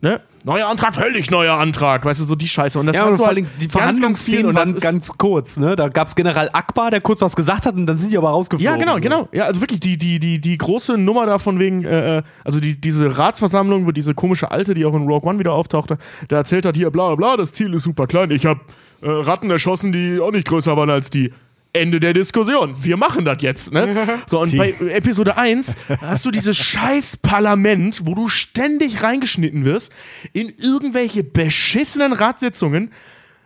ne? 0.00 0.20
Neuer 0.46 0.68
Antrag, 0.68 0.94
völlig 0.94 1.30
neuer 1.30 1.54
Antrag, 1.54 2.04
weißt 2.04 2.20
du, 2.20 2.24
so 2.26 2.34
die 2.34 2.48
Scheiße. 2.48 2.78
Und 2.78 2.84
das 2.84 2.96
Ja, 2.96 3.04
hast 3.04 3.12
und 3.12 3.16
vor 3.16 3.28
halt 3.28 3.38
allem 3.38 3.46
die 3.58 3.68
Verhandlungsszenen 3.68 4.54
waren 4.54 4.78
ganz 4.78 5.08
kurz, 5.16 5.56
ne? 5.56 5.74
Da 5.74 5.88
gab 5.88 6.06
es 6.06 6.14
General 6.14 6.50
Akbar, 6.52 6.90
der 6.90 7.00
kurz 7.00 7.22
was 7.22 7.34
gesagt 7.34 7.64
hat 7.64 7.74
und 7.76 7.86
dann 7.86 7.98
sind 7.98 8.12
die 8.12 8.18
aber 8.18 8.28
rausgeflogen. 8.28 8.78
Ja, 8.78 8.78
genau, 8.78 9.00
genau. 9.00 9.26
Ja, 9.32 9.44
also 9.44 9.62
wirklich 9.62 9.80
die, 9.80 9.96
die, 9.96 10.18
die, 10.18 10.42
die 10.42 10.58
große 10.58 10.98
Nummer 10.98 11.24
da 11.24 11.38
von 11.38 11.58
wegen, 11.58 11.86
äh, 11.86 12.18
äh, 12.18 12.22
also 12.44 12.60
die, 12.60 12.78
diese 12.78 13.16
Ratsversammlung, 13.16 13.86
wo 13.86 13.90
diese 13.92 14.12
komische 14.12 14.50
Alte, 14.50 14.74
die 14.74 14.84
auch 14.84 14.94
in 14.94 15.06
Rogue 15.08 15.30
One 15.30 15.38
wieder 15.38 15.54
auftauchte, 15.54 15.96
da 16.28 16.36
erzählt 16.36 16.66
hat 16.66 16.76
hier, 16.76 16.90
bla 16.90 17.06
bla 17.06 17.14
bla, 17.14 17.36
das 17.38 17.52
Ziel 17.52 17.72
ist 17.72 17.84
super 17.84 18.06
klein. 18.06 18.30
Ich 18.30 18.44
habe 18.44 18.60
äh, 19.00 19.08
Ratten 19.08 19.50
erschossen, 19.50 19.92
die 19.92 20.20
auch 20.20 20.32
nicht 20.32 20.46
größer 20.46 20.76
waren 20.76 20.90
als 20.90 21.08
die. 21.08 21.32
Ende 21.74 22.00
der 22.00 22.12
Diskussion. 22.12 22.76
Wir 22.80 22.96
machen 22.96 23.24
das 23.24 23.42
jetzt, 23.42 23.72
ne? 23.72 24.18
So, 24.26 24.40
und 24.40 24.56
bei 24.56 24.70
Episode 24.88 25.36
1 25.36 25.76
hast 26.00 26.24
du 26.24 26.30
dieses 26.30 26.56
scheiß 26.56 27.18
Parlament, 27.18 28.02
wo 28.04 28.14
du 28.14 28.28
ständig 28.28 29.02
reingeschnitten 29.02 29.64
wirst 29.64 29.92
in 30.32 30.52
irgendwelche 30.56 31.24
beschissenen 31.24 32.12
Ratssitzungen. 32.12 32.92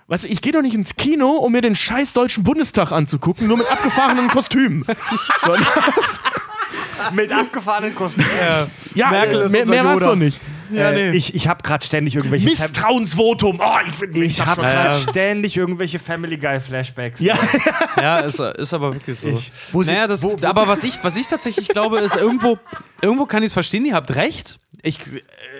Weißt 0.08 0.24
du, 0.24 0.28
ich 0.28 0.40
gehe 0.40 0.52
doch 0.52 0.62
nicht 0.62 0.74
ins 0.74 0.96
Kino, 0.96 1.32
um 1.32 1.52
mir 1.52 1.62
den 1.62 1.74
scheiß 1.74 2.12
deutschen 2.12 2.44
Bundestag 2.44 2.92
anzugucken, 2.92 3.46
nur 3.46 3.58
mit 3.58 3.70
abgefahrenen 3.70 4.28
Kostümen. 4.28 4.84
So, 5.44 5.54
das, 5.96 6.20
Mit 7.12 7.32
abgefahrenen 7.32 7.94
Kosten. 7.94 8.24
ja, 8.94 9.10
Merkel 9.10 9.42
äh, 9.42 9.44
ist 9.46 9.50
mehr, 9.52 9.60
unser 9.62 9.72
mehr 9.74 9.84
war's 9.84 9.94
Yoda. 10.00 10.06
doch 10.10 10.16
nicht. 10.16 10.40
Ja, 10.70 10.90
äh, 10.90 11.10
nee. 11.12 11.16
Ich, 11.16 11.34
ich 11.34 11.48
habe 11.48 11.62
gerade 11.62 11.82
ständig 11.84 12.14
irgendwelche 12.14 12.44
Misstrauensvotum. 12.44 13.58
Oh, 13.64 13.76
ich 13.86 13.94
finde 13.94 14.22
ich 14.22 14.44
habe 14.44 14.60
gerade 14.60 15.00
ständig 15.00 15.56
irgendwelche 15.56 15.98
Family 15.98 16.36
Guy 16.36 16.60
Flashbacks. 16.60 17.20
Ja, 17.20 17.38
Ja, 17.96 18.18
ist, 18.18 18.38
ist 18.38 18.74
aber 18.74 18.92
wirklich 18.92 19.18
so. 19.18 19.28
Ich- 19.28 19.86
naja, 19.86 20.06
das, 20.06 20.22
wo- 20.22 20.36
wo- 20.38 20.46
aber 20.46 20.68
was 20.68 20.84
ich, 20.84 20.98
was 21.02 21.16
ich 21.16 21.26
tatsächlich 21.26 21.68
glaube, 21.68 22.00
ist, 22.00 22.16
irgendwo, 22.16 22.58
irgendwo 23.00 23.24
kann 23.24 23.42
ich 23.42 23.46
es 23.48 23.52
verstehen, 23.54 23.86
ihr 23.86 23.94
habt 23.94 24.14
recht. 24.14 24.58
Ich, 24.82 24.98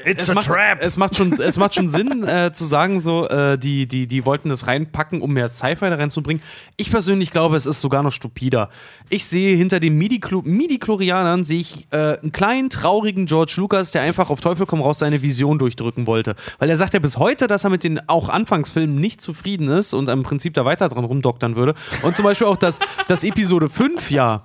It's 0.09 0.25
es, 0.25 0.31
a 0.31 0.35
macht, 0.35 0.47
trap. 0.47 0.79
es 0.81 0.97
macht 0.97 1.17
schon, 1.17 1.33
es 1.35 1.57
macht 1.57 1.75
schon 1.75 1.89
Sinn, 1.89 2.25
äh, 2.25 2.53
zu 2.53 2.65
sagen, 2.65 3.01
so, 3.01 3.29
äh, 3.29 3.59
die, 3.59 3.87
die, 3.87 4.07
die 4.07 4.25
wollten 4.25 4.49
das 4.49 4.67
reinpacken, 4.67 5.21
um 5.21 5.33
mehr 5.33 5.49
Sci-Fi 5.49 5.91
da 5.91 5.97
reinzubringen. 5.97 6.43
Ich 6.77 6.91
persönlich 6.91 7.31
glaube, 7.31 7.57
es 7.57 7.67
ist 7.67 7.81
sogar 7.81 8.03
noch 8.03 8.13
stupider. 8.13 8.71
Ich 9.09 9.27
sehe 9.27 9.57
hinter 9.57 9.81
den 9.81 9.97
Midi-Chlorianern 9.99 11.45
sehe 11.45 11.61
ich 11.61 11.89
äh, 11.91 12.19
einen 12.19 12.33
kleinen, 12.33 12.71
traurigen 12.71 13.27
George 13.27 13.55
Lucas, 13.57 13.91
der 13.91 14.03
einfach 14.03 14.31
auf 14.31 14.41
Teufel 14.41 14.67
komm 14.67 14.81
raus 14.81 14.99
seine 14.99 15.23
Vision 15.23 15.59
durchdrücken 15.59 16.07
wollte. 16.07 16.35
Weil 16.59 16.71
er 16.71 16.77
sagt 16.77 16.95
ja 16.95 17.01
bis 17.01 17.17
heute, 17.17 17.47
dass 17.47 17.65
er 17.65 17.71
mit 17.71 17.85
den 17.85 18.09
auch 18.09 18.29
Anfangsfilmen 18.29 19.01
nicht 19.01 19.21
zufrieden 19.21 19.69
ist 19.69 19.95
und 19.95 20.09
im 20.09 20.23
Prinzip 20.23 20.55
da 20.55 20.65
weiter 20.65 20.89
dran 20.89 21.05
rumdoktern 21.05 21.57
würde. 21.57 21.75
Und 22.03 22.17
zum 22.17 22.25
Beispiel 22.25 22.47
auch 22.47 22.57
das, 22.57 22.79
das 23.09 23.25
Episode 23.25 23.69
5, 23.69 24.11
ja, 24.11 24.45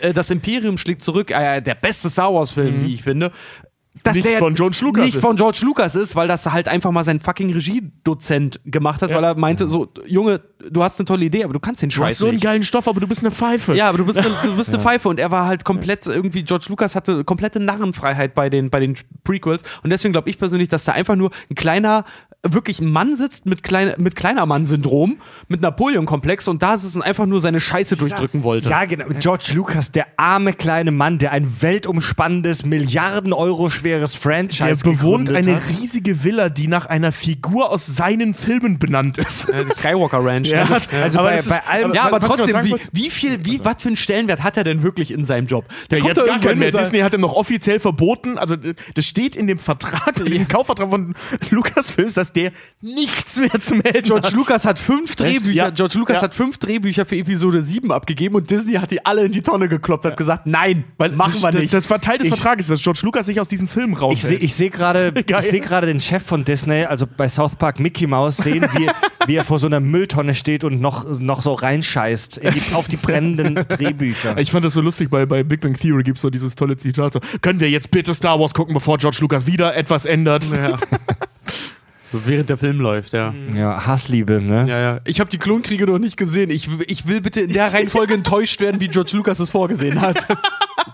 äh, 0.00 0.12
das 0.12 0.30
Imperium 0.30 0.78
schlägt 0.78 1.02
zurück, 1.02 1.30
äh, 1.30 1.60
der 1.60 1.74
beste 1.74 2.08
Star 2.08 2.32
Wars-Film, 2.32 2.82
wie 2.82 2.94
ich 2.94 3.02
finde. 3.02 3.32
Dass 4.02 4.14
Nicht 4.14 4.26
der 4.26 4.38
von 4.38 4.54
George 4.54 4.78
Lucas 4.82 5.04
Nicht 5.04 5.14
ist. 5.16 5.20
von 5.20 5.36
George 5.36 5.60
Lucas 5.62 5.94
ist, 5.96 6.14
weil 6.16 6.28
das 6.28 6.46
halt 6.50 6.68
einfach 6.68 6.90
mal 6.90 7.02
sein 7.04 7.18
fucking 7.20 7.52
Regiedozent 7.52 8.60
gemacht 8.64 9.02
hat, 9.02 9.10
weil 9.12 9.24
er 9.24 9.34
meinte 9.36 9.66
so, 9.66 9.88
Junge, 10.06 10.40
du 10.70 10.82
hast 10.82 10.98
eine 11.00 11.06
tolle 11.06 11.24
Idee, 11.24 11.44
aber 11.44 11.52
du 11.52 11.60
kannst 11.60 11.82
den 11.82 11.88
du 11.88 11.96
hast 11.96 12.00
Scheiß 12.12 12.18
so 12.18 12.26
einen 12.26 12.34
nicht. 12.34 12.44
geilen 12.44 12.62
Stoff, 12.62 12.88
aber 12.88 13.00
du 13.00 13.06
bist 13.06 13.22
eine 13.22 13.30
Pfeife. 13.30 13.74
Ja, 13.74 13.88
aber 13.88 13.98
du 13.98 14.06
bist 14.06 14.18
eine, 14.18 14.30
du 14.44 14.56
bist 14.56 14.70
eine 14.72 14.80
Pfeife 14.82 15.08
und 15.08 15.18
er 15.18 15.30
war 15.30 15.46
halt 15.46 15.64
komplett 15.64 16.06
irgendwie 16.06 16.42
George 16.42 16.66
Lucas 16.68 16.94
hatte 16.94 17.24
komplette 17.24 17.58
Narrenfreiheit 17.60 18.34
bei 18.34 18.48
den 18.50 18.70
bei 18.70 18.80
den 18.80 18.96
Prequels 19.24 19.62
und 19.82 19.90
deswegen 19.90 20.12
glaube 20.12 20.30
ich 20.30 20.38
persönlich, 20.38 20.68
dass 20.68 20.84
da 20.84 20.92
einfach 20.92 21.16
nur 21.16 21.30
ein 21.50 21.54
kleiner 21.54 22.04
wirklich 22.48 22.80
ein 22.80 22.90
Mann 22.90 23.16
sitzt 23.16 23.44
mit 23.46 23.62
klein, 23.64 23.94
mit 23.98 24.14
kleiner 24.14 24.46
Mann-Syndrom, 24.46 25.18
mit 25.48 25.62
Napoleon-Komplex 25.62 26.46
und 26.46 26.62
da 26.62 26.78
sitzen 26.78 27.02
einfach 27.02 27.26
nur 27.26 27.40
seine 27.40 27.60
Scheiße 27.60 27.96
durchdrücken 27.96 28.44
wollte. 28.44 28.68
Ja, 28.68 28.84
genau. 28.84 29.06
George 29.18 29.50
Lucas, 29.54 29.90
der 29.90 30.06
arme 30.16 30.52
kleine 30.52 30.92
Mann, 30.92 31.18
der 31.18 31.32
ein 31.32 31.60
weltumspannendes, 31.60 32.64
Milliarden 32.64 33.32
Euro 33.32 33.68
schweres 33.68 34.12
Der 34.12 34.20
Franchise 34.20 34.84
bewohnt 34.84 35.26
gegründet 35.26 35.36
eine 35.36 35.56
hat. 35.56 35.62
riesige 35.80 36.22
Villa, 36.22 36.48
die 36.48 36.68
nach 36.68 36.86
einer 36.86 37.10
Figur 37.10 37.70
aus 37.70 37.86
seinen 37.86 38.32
Filmen 38.34 38.78
benannt 38.78 39.18
ist. 39.18 39.48
Äh, 39.48 39.64
die 39.64 39.70
Skywalker 39.72 40.24
Ranch. 40.24 40.48
Ja, 40.48 40.60
Also, 40.62 40.74
also 41.02 41.18
aber 41.18 41.28
bei- 41.30 41.36
ist- 41.38 41.48
bei 41.48 41.62
allem- 41.66 41.94
ja, 41.94 42.02
aber 42.04 42.20
trotzdem, 42.20 42.62
wie, 42.64 42.76
wie 42.92 43.10
viel, 43.10 43.44
wie, 43.44 43.60
was 43.64 43.76
für 43.82 43.88
einen 43.88 43.96
Stellenwert 43.96 44.42
hat 44.44 44.56
er 44.56 44.62
denn 44.64 44.82
wirklich 44.82 45.10
in 45.10 45.24
seinem 45.24 45.46
Job? 45.46 45.64
Der 45.90 45.98
Ja, 45.98 46.04
kommt 46.04 46.16
jetzt 46.16 46.26
gar 46.26 46.38
keinen 46.40 46.58
mehr. 46.60 46.70
Disney 46.70 47.00
hat 47.00 47.12
ihm 47.12 47.20
noch 47.22 47.32
offiziell 47.32 47.80
verboten, 47.80 48.38
also 48.38 48.54
das 48.56 49.04
steht 49.04 49.34
in 49.34 49.46
dem 49.48 49.58
Vertrag, 49.58 50.18
in 50.20 50.26
dem 50.30 50.46
Kaufvertrag 50.48 50.90
von 50.90 51.14
Lucasfilms, 51.50 52.14
dass 52.14 52.32
der 52.36 52.52
nichts 52.80 53.38
mehr 53.38 53.60
zum 53.60 53.78
melden 53.78 54.04
George 54.04 54.28
hat. 54.28 54.34
Lucas 54.34 54.64
hat 54.64 54.78
fünf 54.78 55.16
Drehbücher, 55.16 55.52
Ja. 55.52 55.70
George 55.70 55.98
Lucas 55.98 56.16
Ja. 56.16 56.22
hat 56.22 56.34
fünf 56.34 56.58
Drehbücher 56.58 57.04
für 57.06 57.16
Episode 57.16 57.62
7 57.62 57.90
abgegeben 57.90 58.36
und 58.36 58.50
Disney 58.50 58.74
hat 58.74 58.90
die 58.90 59.04
alle 59.04 59.24
in 59.24 59.32
die 59.32 59.42
Tonne 59.42 59.68
gekloppt, 59.68 60.04
hat 60.04 60.16
gesagt, 60.16 60.46
nein, 60.46 60.84
machen 60.98 61.14
das, 61.16 61.42
wir 61.42 61.52
nicht. 61.52 61.72
Das 61.72 61.88
war 61.90 62.00
Teil 62.00 62.18
des 62.18 62.28
Vertrages, 62.28 62.66
dass 62.68 62.82
George 62.82 63.00
Lucas 63.02 63.26
sich 63.26 63.40
aus 63.40 63.48
diesem 63.48 63.66
Film 63.68 63.96
Ich 64.10 64.22
sehe 64.22 64.38
ich 64.38 64.54
seh 64.54 64.68
gerade 64.68 65.12
ich 65.26 65.46
seh 65.50 65.60
gerade 65.60 65.86
den 65.86 66.00
Chef 66.00 66.22
von 66.22 66.44
Disney, 66.44 66.84
also 66.84 67.06
bei 67.06 67.28
South 67.28 67.56
Park 67.56 67.80
Mickey 67.80 68.06
Mouse, 68.06 68.36
sehen, 68.36 68.66
wie, 68.74 68.88
wie 69.26 69.34
er 69.36 69.44
vor 69.44 69.58
so 69.58 69.66
einer 69.66 69.80
Mülltonne 69.80 70.34
steht 70.34 70.62
und 70.64 70.80
noch, 70.80 71.18
noch 71.18 71.42
so 71.42 71.54
reinscheißt 71.54 72.40
die, 72.42 72.74
auf 72.74 72.88
die 72.88 72.96
brennenden 72.96 73.54
Drehbücher. 73.68 74.36
Ich 74.38 74.50
fand 74.50 74.64
das 74.64 74.74
so 74.74 74.80
lustig, 74.80 75.10
bei, 75.10 75.24
bei 75.26 75.42
Big 75.42 75.60
Bang 75.60 75.74
Theory 75.74 76.02
gibt 76.02 76.18
es 76.18 76.22
so 76.22 76.30
dieses 76.30 76.54
tolle 76.54 76.76
Zitat. 76.76 77.14
So, 77.14 77.20
können 77.40 77.60
wir 77.60 77.70
jetzt 77.70 77.90
bitte 77.90 78.12
Star 78.14 78.38
Wars 78.38 78.54
gucken, 78.54 78.74
bevor 78.74 78.98
George 78.98 79.18
Lucas 79.20 79.46
wieder 79.46 79.74
etwas 79.74 80.04
ändert? 80.04 80.44
Während 82.12 82.48
der 82.48 82.56
Film 82.56 82.80
läuft, 82.80 83.12
ja. 83.12 83.34
Ja, 83.54 83.86
Hassliebe, 83.86 84.40
ne? 84.40 84.66
Ja, 84.68 84.80
ja. 84.80 85.00
Ich 85.04 85.20
habe 85.20 85.30
die 85.30 85.38
Klonkriege 85.38 85.86
noch 85.86 85.98
nicht 85.98 86.16
gesehen. 86.16 86.50
Ich, 86.50 86.68
ich 86.86 87.08
will 87.08 87.20
bitte 87.20 87.40
in 87.40 87.52
der 87.52 87.72
Reihenfolge 87.72 88.14
enttäuscht 88.14 88.60
werden, 88.60 88.80
wie 88.80 88.88
George 88.88 89.12
Lucas 89.14 89.40
es 89.40 89.50
vorgesehen 89.50 90.00
hat. 90.00 90.26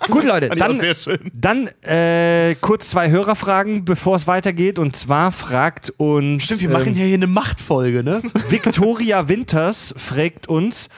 Gut, 0.09 0.25
Leute, 0.25 0.49
dann, 0.49 0.79
sehr 0.81 0.95
schön. 0.95 1.19
dann 1.33 1.69
äh, 1.83 2.57
kurz 2.61 2.91
zwei 2.91 3.11
Hörerfragen, 3.11 3.85
bevor 3.85 4.17
es 4.17 4.27
weitergeht. 4.27 4.79
Und 4.79 4.97
zwar 4.97 5.31
fragt 5.33 5.93
uns 5.97 6.45
Stimmt, 6.45 6.61
wir 6.63 6.71
machen 6.71 6.89
ähm, 6.89 6.99
ja 6.99 7.05
hier 7.05 7.15
eine 7.15 7.27
Machtfolge, 7.27 8.03
ne? 8.03 8.23
Victoria 8.49 9.29
Winters 9.29 9.95
fragt 9.97 10.49
uns, 10.49 10.89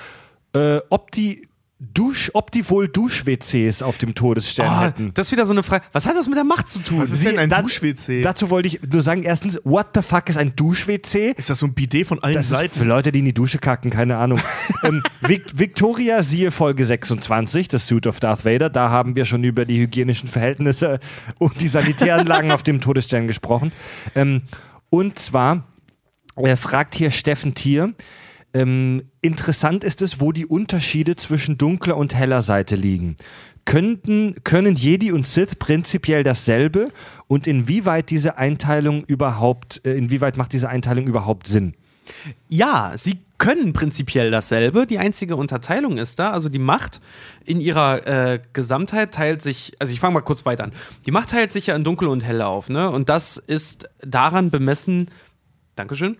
äh, 0.54 0.78
ob 0.88 1.10
die 1.10 1.48
Dusch, 1.92 2.30
ob 2.34 2.50
die 2.50 2.68
wohl 2.70 2.88
Dusch-WCs 2.88 3.82
auf 3.82 3.98
dem 3.98 4.14
Todesstern 4.14 4.66
Ah, 4.66 4.82
hätten. 4.86 5.10
das 5.14 5.26
ist 5.28 5.32
wieder 5.32 5.44
so 5.46 5.52
eine 5.52 5.62
Frage. 5.62 5.84
Was 5.92 6.06
hat 6.06 6.16
das 6.16 6.26
mit 6.28 6.36
der 6.36 6.44
Macht 6.44 6.70
zu 6.70 6.78
tun? 6.78 7.00
Was 7.00 7.10
ist 7.10 7.24
denn 7.24 7.38
ein 7.38 7.50
da- 7.50 7.62
Dusch-WC? 7.62 8.22
Dazu 8.22 8.50
wollte 8.50 8.68
ich 8.68 8.80
nur 8.82 9.02
sagen, 9.02 9.22
erstens, 9.22 9.60
what 9.64 9.88
the 9.94 10.02
fuck 10.02 10.28
ist 10.28 10.38
ein 10.38 10.54
Dusch-WC? 10.56 11.34
Ist 11.36 11.50
das 11.50 11.58
so 11.58 11.66
ein 11.66 11.74
Bidet 11.74 12.06
von 12.06 12.22
allen 12.22 12.34
Das 12.34 12.46
ist 12.46 12.50
Seiten? 12.52 12.78
für 12.78 12.84
Leute, 12.84 13.12
die 13.12 13.18
in 13.18 13.24
die 13.26 13.34
Dusche 13.34 13.58
kacken, 13.58 13.90
keine 13.90 14.16
Ahnung. 14.16 14.40
ähm, 14.82 15.02
Vic 15.20 15.44
Victoria, 15.58 16.22
siehe 16.22 16.50
Folge 16.50 16.84
26, 16.84 17.68
das 17.68 17.86
Suit 17.86 18.06
of 18.06 18.20
Darth 18.20 18.44
Vader. 18.44 18.70
Da 18.70 18.90
haben 18.90 19.16
wir 19.16 19.24
schon 19.24 19.44
über 19.44 19.64
die 19.64 19.78
hygienischen 19.80 20.28
Verhältnisse 20.28 21.00
und 21.38 21.60
die 21.60 21.68
Sanitäranlagen 21.68 22.50
auf 22.52 22.62
dem 22.62 22.80
Todesstern 22.80 23.26
gesprochen. 23.26 23.72
Ähm, 24.14 24.42
und 24.90 25.18
zwar 25.18 25.64
äh, 26.36 26.56
fragt 26.56 26.94
hier 26.94 27.10
Steffen 27.10 27.54
Thier, 27.54 27.94
Ähm, 28.54 29.02
interessant 29.20 29.82
ist 29.82 30.00
es, 30.00 30.20
wo 30.20 30.30
die 30.30 30.46
Unterschiede 30.46 31.16
zwischen 31.16 31.58
dunkler 31.58 31.96
und 31.96 32.14
heller 32.14 32.40
Seite 32.40 32.76
liegen. 32.76 33.16
Könnten, 33.64 34.36
können 34.44 34.76
Jedi 34.76 35.10
und 35.10 35.26
Sith 35.26 35.56
prinzipiell 35.56 36.22
dasselbe 36.22 36.90
und 37.26 37.46
inwieweit 37.46 38.10
diese 38.10 38.38
Einteilung 38.38 39.04
überhaupt, 39.04 39.80
äh, 39.84 39.94
inwieweit 39.94 40.36
macht 40.36 40.52
diese 40.52 40.68
Einteilung 40.68 41.06
überhaupt 41.06 41.48
Sinn? 41.48 41.74
Ja, 42.48 42.92
sie 42.96 43.18
können 43.38 43.72
prinzipiell 43.72 44.30
dasselbe. 44.30 44.86
Die 44.86 44.98
einzige 44.98 45.36
Unterteilung 45.36 45.96
ist 45.96 46.18
da, 46.18 46.30
also 46.30 46.48
die 46.48 46.58
Macht 46.58 47.00
in 47.44 47.60
ihrer 47.60 48.06
äh, 48.06 48.40
Gesamtheit 48.52 49.14
teilt 49.14 49.42
sich, 49.42 49.72
also 49.78 49.92
ich 49.92 50.00
fange 50.00 50.14
mal 50.14 50.20
kurz 50.20 50.44
weiter 50.44 50.64
an. 50.64 50.72
Die 51.06 51.10
Macht 51.10 51.30
teilt 51.30 51.50
sich 51.50 51.66
ja 51.66 51.74
in 51.74 51.82
dunkel 51.82 52.08
und 52.08 52.20
hell 52.20 52.42
auf, 52.42 52.68
ne? 52.68 52.90
Und 52.90 53.08
das 53.08 53.38
ist 53.38 53.88
daran 54.02 54.50
bemessen, 54.50 55.10
Dankeschön, 55.76 56.16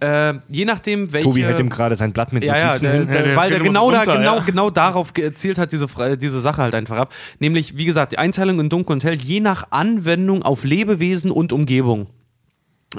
äh, 0.00 0.34
je 0.48 0.64
nachdem, 0.64 1.12
welche. 1.12 1.26
Tobi 1.28 1.44
hält 1.44 1.58
ihm 1.58 1.70
gerade 1.70 1.94
sein 1.94 2.12
Blatt 2.12 2.32
mit 2.32 2.44
ja, 2.44 2.56
ja, 2.56 2.66
Notizen 2.66 2.84
der, 2.84 2.92
hin. 2.92 3.06
der, 3.06 3.16
Ja, 3.16 3.22
der 3.22 3.36
weil 3.36 3.50
der 3.50 3.60
genau, 3.60 3.86
so 3.86 3.92
da, 3.92 3.98
runter, 3.98 4.18
genau, 4.18 4.36
ja. 4.36 4.42
genau 4.44 4.70
darauf 4.70 5.14
gezielt 5.14 5.58
hat 5.58 5.72
diese, 5.72 5.86
diese 6.16 6.40
Sache 6.40 6.62
halt 6.62 6.74
einfach 6.74 6.98
ab. 6.98 7.14
Nämlich, 7.38 7.76
wie 7.76 7.84
gesagt, 7.84 8.12
die 8.12 8.18
Einteilung 8.18 8.60
in 8.60 8.68
Dunkel 8.68 8.92
und 8.92 9.04
Hell, 9.04 9.14
je 9.14 9.40
nach 9.40 9.68
Anwendung 9.70 10.42
auf 10.42 10.64
Lebewesen 10.64 11.30
und 11.30 11.52
Umgebung. 11.52 12.08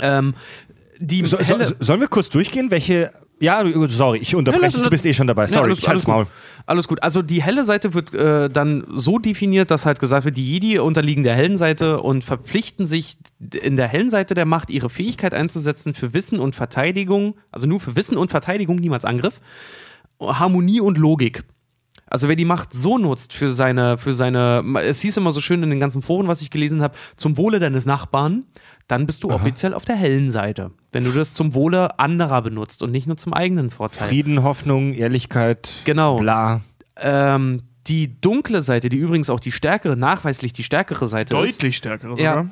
Ähm, 0.02 0.34
die 1.00 1.24
So, 1.26 1.38
so, 1.42 1.56
sollen 1.80 2.00
wir 2.00 2.08
kurz 2.08 2.30
durchgehen, 2.30 2.72
welche. 2.72 3.12
Ja, 3.40 3.64
sorry, 3.90 4.18
ich 4.20 4.36
unterbreche 4.36 4.64
Ja, 4.64 4.68
dich, 4.70 4.78
lass- 4.78 4.84
du 4.84 4.90
bist 4.90 5.06
eh 5.06 5.14
schon 5.14 5.28
dabei. 5.28 5.44
Ja, 5.44 5.48
Sorry, 5.50 5.66
alles, 5.66 5.80
ich 5.80 5.88
alles, 5.88 6.06
halt's 6.06 6.08
Maul. 6.08 6.24
gut. 6.26 6.34
alles 6.66 6.88
gut. 6.88 7.04
Also 7.04 7.22
die 7.22 7.44
helle 7.44 7.64
Seite 7.66 7.94
wird 7.94 8.14
äh, 8.14 8.50
dann 8.50 8.84
so 8.96 9.20
definiert, 9.20 9.70
dass 9.70 9.86
halt 9.86 10.00
gesagt 10.00 10.26
wird, 10.26 10.38
die 10.38 10.52
Jedi 10.54 10.80
unterliegen 10.80 11.24
der 11.24 11.36
hellen 11.36 11.56
Seite 11.58 12.02
und 12.02 12.24
verpflichten 12.24 12.86
sich 12.88 13.18
in 13.62 13.76
der 13.76 13.88
hellen 13.88 14.10
Seite 14.10 14.34
der 14.34 14.46
Macht 14.46 14.72
ihre 14.72 14.90
Fähigkeit 14.90 15.36
einzusetzen 15.36 15.94
für 15.94 16.14
Wissen 16.16 16.40
und 16.40 16.56
Verteidigung, 16.56 17.36
also 17.52 17.68
nur 17.68 17.80
für 17.80 17.96
Wissen 17.96 18.18
und 18.18 18.32
Verteidigung, 18.32 18.78
niemals 18.78 19.06
Angriff, 19.06 19.40
Harmonie 20.20 20.82
und 20.82 20.98
Logik. 20.98 21.44
Also 22.10 22.30
wer 22.30 22.38
die 22.38 22.46
Macht 22.46 22.74
so 22.74 22.98
nutzt 22.98 23.34
für 23.34 23.52
seine, 23.52 23.98
für 23.98 24.14
seine, 24.14 24.64
es 24.86 25.02
hieß 25.02 25.18
immer 25.18 25.34
so 25.34 25.42
schön 25.42 25.62
in 25.62 25.70
den 25.70 25.82
ganzen 25.82 26.02
Foren, 26.02 26.28
was 26.30 26.42
ich 26.42 26.50
gelesen 26.50 26.82
habe, 26.82 26.96
zum 27.18 27.36
Wohle 27.36 27.60
deines 27.60 27.86
Nachbarn, 27.86 28.46
dann 28.88 29.06
bist 29.06 29.24
du 29.24 29.30
offiziell 29.32 29.74
auf 29.74 29.84
der 29.86 29.96
hellen 29.96 30.30
Seite. 30.30 30.72
Wenn 30.92 31.04
du 31.04 31.12
das 31.12 31.34
zum 31.34 31.54
Wohle 31.54 32.00
anderer 32.00 32.42
benutzt 32.42 32.82
und 32.84 32.92
nicht 32.92 33.06
nur 33.08 33.18
zum 33.18 33.34
eigenen 33.34 33.70
Vorteil. 33.70 34.08
Frieden, 34.08 34.44
Hoffnung, 34.44 34.94
Ehrlichkeit, 34.94 35.82
Genau. 35.84 36.18
bla. 36.18 36.62
Ähm, 36.96 37.64
die 37.88 38.20
dunkle 38.22 38.62
Seite, 38.62 38.90
die 38.90 38.98
übrigens 38.98 39.30
auch 39.30 39.40
die 39.40 39.52
stärkere, 39.52 39.96
nachweislich 39.96 40.54
die 40.54 40.64
stärkere 40.64 41.08
Seite 41.08 41.34
Deutlich 41.34 41.78
stärkere 41.78 42.14
ist, 42.14 42.18
sogar. 42.20 42.36
ja, 42.44 42.46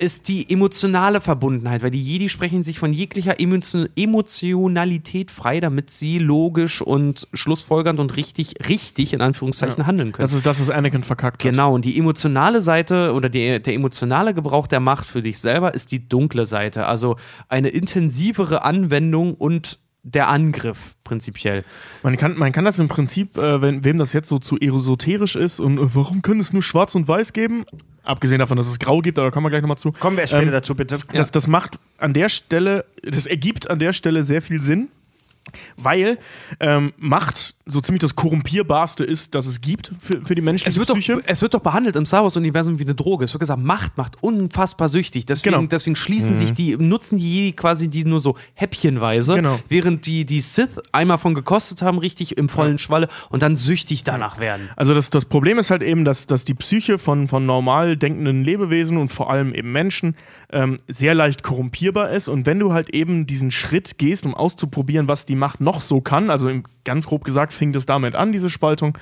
ist 0.00 0.28
die 0.28 0.50
emotionale 0.50 1.20
Verbundenheit, 1.20 1.82
weil 1.82 1.90
die 1.90 2.00
Jedi 2.00 2.30
sprechen 2.30 2.62
sich 2.62 2.78
von 2.78 2.92
jeglicher 2.92 3.38
Emotio 3.38 3.88
Emotionalität 3.96 5.30
frei, 5.30 5.60
damit 5.60 5.90
sie 5.90 6.18
logisch 6.18 6.80
und 6.80 7.28
schlussfolgernd 7.32 8.00
und 8.00 8.16
richtig, 8.16 8.54
richtig 8.68 9.12
in 9.12 9.20
Anführungszeichen 9.20 9.86
handeln 9.86 10.12
können. 10.12 10.24
Das 10.24 10.32
ist 10.32 10.46
das, 10.46 10.60
was 10.60 10.70
Anakin 10.70 11.02
verkackt 11.02 11.44
hat. 11.44 11.50
Genau, 11.50 11.74
und 11.74 11.84
die 11.84 11.98
emotionale 11.98 12.62
Seite 12.62 13.12
oder 13.12 13.28
die, 13.28 13.60
der 13.60 13.74
emotionale 13.74 14.32
Gebrauch 14.34 14.66
der 14.66 14.80
Macht 14.80 15.06
für 15.06 15.20
dich 15.20 15.38
selber 15.38 15.74
ist 15.74 15.92
die 15.92 16.08
dunkle 16.08 16.46
Seite. 16.46 16.86
Also 16.86 17.16
eine 17.48 17.68
intensivere 17.68 18.64
Anwendung 18.64 19.34
und 19.34 19.79
der 20.02 20.28
Angriff 20.28 20.96
prinzipiell. 21.04 21.64
Man 22.02 22.16
kann, 22.16 22.36
man 22.38 22.52
kann 22.52 22.64
das 22.64 22.78
im 22.78 22.88
Prinzip, 22.88 23.36
äh, 23.36 23.60
wenn, 23.60 23.84
wem 23.84 23.98
das 23.98 24.12
jetzt 24.12 24.28
so 24.28 24.38
zu 24.38 24.58
esoterisch 24.58 25.36
ist 25.36 25.60
und 25.60 25.78
äh, 25.78 25.94
warum 25.94 26.22
kann 26.22 26.40
es 26.40 26.52
nur 26.52 26.62
schwarz 26.62 26.94
und 26.94 27.06
weiß 27.06 27.32
geben? 27.32 27.64
Abgesehen 28.02 28.38
davon, 28.38 28.56
dass 28.56 28.66
es 28.66 28.78
grau 28.78 29.00
gibt, 29.00 29.18
aber 29.18 29.28
da 29.28 29.30
kommen 29.30 29.44
wir 29.46 29.50
gleich 29.50 29.62
nochmal 29.62 29.76
zu. 29.76 29.92
Kommen 29.92 30.16
wir 30.16 30.22
erst 30.22 30.32
später 30.32 30.46
Ähm, 30.46 30.52
dazu, 30.52 30.74
bitte. 30.74 30.98
Das, 31.12 31.30
das 31.30 31.46
macht 31.46 31.78
an 31.98 32.14
der 32.14 32.30
Stelle, 32.30 32.86
das 33.02 33.26
ergibt 33.26 33.68
an 33.68 33.78
der 33.78 33.92
Stelle 33.92 34.22
sehr 34.24 34.40
viel 34.40 34.62
Sinn, 34.62 34.88
weil 35.76 36.18
ähm, 36.60 36.92
Macht 36.98 37.54
so 37.66 37.80
ziemlich 37.80 38.00
das 38.00 38.16
korrumpierbarste 38.16 39.04
ist, 39.04 39.34
das 39.34 39.46
es 39.46 39.60
gibt 39.60 39.92
für, 40.00 40.22
für 40.24 40.34
die 40.34 40.42
menschliche 40.42 40.70
Es 40.70 40.76
wird, 40.78 40.90
doch, 40.90 40.96
Psyche. 40.96 41.20
es 41.26 41.40
wird 41.42 41.54
doch 41.54 41.60
behandelt 41.60 41.94
im 41.96 42.04
Star 42.04 42.22
Wars-Universum 42.24 42.78
wie 42.78 42.82
eine 42.84 42.94
Droge. 42.94 43.24
Es 43.24 43.32
wird 43.32 43.40
gesagt, 43.40 43.62
Macht 43.62 43.96
macht 43.96 44.22
unfassbar 44.22 44.88
süchtig. 44.88 45.26
Deswegen, 45.26 45.54
Genau. 45.54 45.66
deswegen 45.66 45.94
schließen 45.96 46.34
sich 46.34 46.52
die, 46.52 46.76
nutzen 46.76 47.18
die 47.18 47.32
Jedi 47.32 47.52
quasi 47.52 47.88
die 47.88 48.04
nur 48.04 48.20
so 48.20 48.36
häppchenweise, 48.54 49.34
Genau. 49.36 49.60
während 49.68 50.06
die, 50.06 50.24
die 50.24 50.40
Sith 50.40 50.80
einmal 50.92 51.18
von 51.18 51.34
gekostet 51.34 51.82
haben, 51.82 51.98
richtig 51.98 52.36
im 52.38 52.48
vollen 52.48 52.78
Schwalle 52.78 53.08
und 53.28 53.42
dann 53.42 53.56
süchtig 53.56 54.04
danach 54.04 54.38
werden. 54.40 54.68
Also 54.76 54.94
das, 54.94 55.10
das 55.10 55.24
Problem 55.24 55.58
ist 55.58 55.70
halt 55.70 55.82
eben, 55.82 56.04
dass, 56.04 56.26
dass 56.26 56.44
die 56.44 56.54
Psyche 56.54 56.98
von, 56.98 57.28
von 57.28 57.46
normal 57.46 57.96
denkenden 57.96 58.44
Lebewesen 58.44 58.96
und 58.96 59.10
vor 59.10 59.30
allem 59.30 59.54
eben 59.54 59.70
Menschen 59.72 60.16
ähm, 60.52 60.78
sehr 60.88 61.14
leicht 61.14 61.42
korrumpierbar 61.42 62.10
ist. 62.10 62.28
Und 62.28 62.46
wenn 62.46 62.58
du 62.58 62.72
halt 62.72 62.90
eben 62.90 63.26
diesen 63.26 63.50
Schritt 63.50 63.98
gehst, 63.98 64.26
um 64.26 64.34
auszuprobieren, 64.34 65.08
was 65.08 65.24
die 65.26 65.36
Macht 65.40 65.60
noch 65.60 65.80
so 65.80 66.00
kann, 66.00 66.30
also 66.30 66.48
ganz 66.84 67.06
grob 67.06 67.24
gesagt 67.24 67.52
fing 67.52 67.72
das 67.72 67.86
damit 67.86 68.14
an, 68.14 68.30
diese 68.30 68.48
Spaltung, 68.48 68.96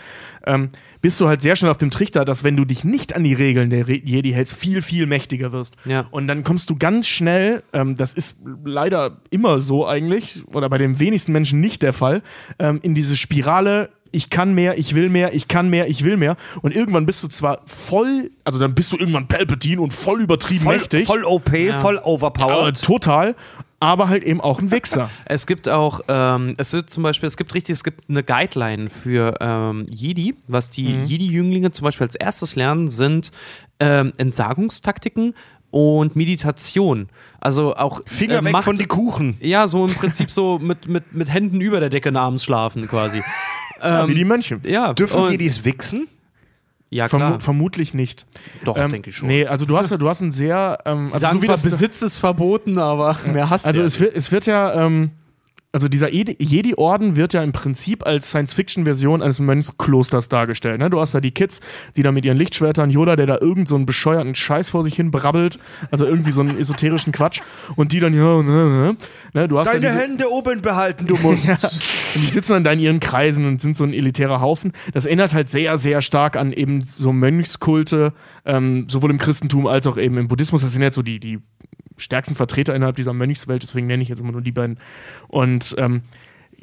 ähm, 0.47 0.71
bist 1.01 1.21
du 1.21 1.29
halt 1.29 1.43
sehr 1.43 1.55
schnell 1.55 1.71
auf 1.71 1.79
dem 1.79 1.91
Trichter, 1.91 2.25
dass 2.25 2.43
wenn 2.45 2.57
du 2.57 2.65
dich 2.65 2.85
nicht 2.85 3.15
an 3.15 3.23
die 3.25 3.35
Regeln 3.35 3.71
der 3.71 3.89
Jedi 3.89 4.33
hältst, 4.33 4.55
viel, 4.55 4.83
viel 4.83 5.07
mächtiger 5.07 5.53
wirst. 5.53 5.77
Ja. 5.85 6.07
Und 6.11 6.27
dann 6.27 6.43
kommst 6.43 6.71
du 6.71 6.77
ganz 6.77 7.07
schnell, 7.07 7.63
ähm, 7.73 7.95
das 7.95 8.15
ist 8.15 8.39
leider 8.65 9.19
immer 9.31 9.61
so 9.61 9.87
eigentlich, 9.87 10.43
oder 10.53 10.69
bei 10.69 10.79
den 10.79 10.99
wenigsten 10.99 11.33
Menschen 11.33 11.61
nicht 11.61 11.83
der 11.83 11.93
Fall, 11.93 12.23
ähm, 12.59 12.81
in 12.83 12.95
diese 12.95 13.17
Spirale, 13.17 13.91
ich 14.11 14.31
kann 14.31 14.55
mehr, 14.55 14.79
ich 14.79 14.95
will 14.95 15.09
mehr, 15.09 15.35
ich 15.35 15.49
kann 15.49 15.69
mehr, 15.71 15.89
ich 15.89 16.03
will 16.05 16.17
mehr. 16.17 16.37
Und 16.63 16.75
irgendwann 16.75 17.07
bist 17.07 17.23
du 17.23 17.29
zwar 17.29 17.61
voll, 17.67 18.31
also 18.45 18.59
dann 18.59 18.75
bist 18.75 18.93
du 18.93 18.97
irgendwann 18.97 19.29
Palpatine 19.29 19.81
und 19.81 19.93
voll 19.93 20.23
übertrieben 20.23 20.65
Voll, 20.65 20.77
mächtig. 20.79 21.07
voll 21.07 21.25
OP, 21.25 21.51
voll 21.81 21.99
aber 21.99 22.07
overpowered. 22.07 22.83
total, 22.83 23.37
aber 23.81 24.09
halt 24.09 24.25
eben 24.25 24.41
auch 24.41 24.59
ein 24.61 24.71
Wichser. 24.71 25.09
Es 25.25 25.47
gibt 25.47 25.69
auch, 25.69 26.01
ähm, 26.09 26.55
es 26.59 26.73
wird 26.73 26.91
zum 26.91 27.03
Beispiel, 27.03 27.27
es 27.27 27.37
gibt 27.37 27.55
richtig, 27.55 27.75
es 27.75 27.85
gibt 27.85 28.09
eine 28.11 28.23
Guideline 28.25 28.91
für 28.91 29.35
ähm, 29.41 29.87
Jedi. 29.91 30.35
Was 30.47 30.71
die 30.71 30.89
Mhm. 30.89 31.05
Jedi-Jünglinge 31.05 31.71
zum 31.73 31.85
Beispiel 31.85 32.07
als 32.07 32.15
erstes 32.15 32.57
lernen, 32.57 32.89
sind 32.89 33.31
ähm, 33.81 34.13
Entsagungstactiken 34.17 35.35
und 35.71 36.17
Meditation. 36.17 37.09
Also 37.41 37.77
auch 37.77 38.01
Finger 38.07 38.39
äh, 38.41 38.45
weg 38.45 38.53
Macht- 38.53 38.65
von 38.65 38.77
die 38.77 38.87
Kuchen. 38.87 39.37
Ja, 39.41 39.67
so 39.69 39.87
im 39.87 39.95
Prinzip 39.95 40.31
so 40.31 40.59
mit, 40.59 40.89
mit, 40.89 41.13
mit 41.13 41.31
Händen 41.33 41.61
über 41.61 41.79
der 41.79 41.91
Decke 41.91 42.15
abends 42.19 42.45
schlafen 42.45 42.89
quasi. 42.89 43.23
Ja, 43.81 44.09
wie 44.09 44.15
die 44.17 44.25
Mönche. 44.25 44.59
Ja, 44.65 44.93
Dürfen 44.93 45.21
und- 45.23 45.31
Jedis 45.31 45.65
wichsen? 45.65 46.09
Ja, 46.91 47.09
klar. 47.09 47.41
vermutlich 47.41 47.93
nicht. 47.93 48.27
Doch, 48.65 48.77
Ähm, 48.79 48.91
denke 48.91 49.11
ich 49.11 49.17
schon. 49.17 49.29
Nee, 49.29 49.47
also 49.47 49.67
du 49.67 49.77
hast 49.77 49.91
ja, 49.91 49.99
du 49.99 50.09
hast 50.09 50.21
ein 50.21 50.31
sehr, 50.31 50.79
ähm, 50.87 51.11
also, 51.13 51.29
so 51.33 51.43
wie 51.43 51.47
das, 51.47 51.63
Besitz 51.63 52.01
ist 52.03 52.19
verboten, 52.19 52.79
aber 52.79 53.17
mehr 53.27 53.51
hast 53.51 53.67
also 53.67 53.83
es 53.83 54.01
wird, 54.01 54.15
es 54.17 54.33
wird 54.33 54.47
ja, 54.47 54.87
ähm, 54.87 55.11
also 55.71 55.87
dieser 55.87 56.07
Jedi- 56.09 56.37
Jedi-Orden 56.39 57.17
wird 57.17 57.35
ja 57.35 57.43
im 57.43 57.53
Prinzip 57.53 58.07
als 58.07 58.31
Science-Fiction-Version 58.31 59.21
eines 59.21 59.39
Mönchsklosters 59.39 60.29
dargestellt. 60.29 60.79
Ne? 60.79 60.89
Du 60.89 60.99
hast 60.99 61.15
da 61.15 61.21
die 61.21 61.31
Kids, 61.31 61.61
die 61.95 62.03
da 62.03 62.11
mit 62.11 62.25
ihren 62.25 62.39
Lichtschwertern, 62.39 62.91
Yoda, 62.91 63.17
der 63.17 63.27
da 63.27 63.39
irgend 63.39 63.69
so 63.69 63.75
einen 63.75 63.85
bescheuerten 63.85 64.35
Scheiß 64.35 64.71
vor 64.71 64.83
sich 64.83 64.97
hin 64.97 65.11
brabbelt, 65.11 65.59
also 65.91 66.07
irgendwie 66.07 66.33
so 66.33 66.41
einen 66.41 66.59
esoterischen 66.59 67.13
Quatsch, 67.13 67.43
und 67.77 67.93
die 67.93 68.01
dann, 68.01 68.15
ja, 68.15 68.43
ne, 68.43 68.43
ne, 68.43 68.97
ne? 69.35 69.49
Du 69.49 69.59
hast 69.59 69.69
Deine 69.69 69.81
diese, 69.81 69.99
Hände 69.99 70.31
oben 70.31 70.63
behalten, 70.63 71.07
du 71.07 71.19
musst. 71.19 71.49
und 71.51 71.61
die 72.15 72.31
sitzen 72.31 72.55
dann 72.55 72.65
da 72.65 72.73
in 72.73 72.81
ihren 72.81 73.01
Kreisen 73.01 73.47
und 73.47 73.61
sind 73.61 73.77
so 73.77 73.85
ein 73.85 73.93
elitärer 73.93 74.41
Haufen. 74.41 74.73
Das 74.95 75.05
erinnert 75.05 75.35
halt 75.35 75.51
sehr, 75.51 75.77
sehr 75.77 76.01
stark 76.01 76.37
an 76.37 76.55
eben 76.55 76.81
so 76.81 77.13
Mönchskulte, 77.13 78.15
ähm, 78.47 78.87
sowohl 78.89 79.11
im 79.11 79.19
Christentum 79.19 79.67
als 79.67 79.87
auch 79.87 79.99
eben 79.99 80.17
im 80.17 80.29
Buddhismus. 80.29 80.63
Das 80.63 80.73
sind 80.73 80.81
jetzt 80.81 80.95
so 80.95 81.03
die, 81.03 81.21
die 81.21 81.41
stärksten 81.99 82.35
Vertreter 82.35 82.75
innerhalb 82.75 82.97
dieser 82.97 83.13
Mönchswelt, 83.13 83.63
deswegen 83.63 83.87
nenne 83.87 84.03
ich 84.03 84.09
jetzt 84.09 84.21
immer 84.21 84.33
nur 84.33 84.43
die 84.43 84.53
beiden. 84.53 84.79
Und 85.29 85.75
ähm, 85.79 86.03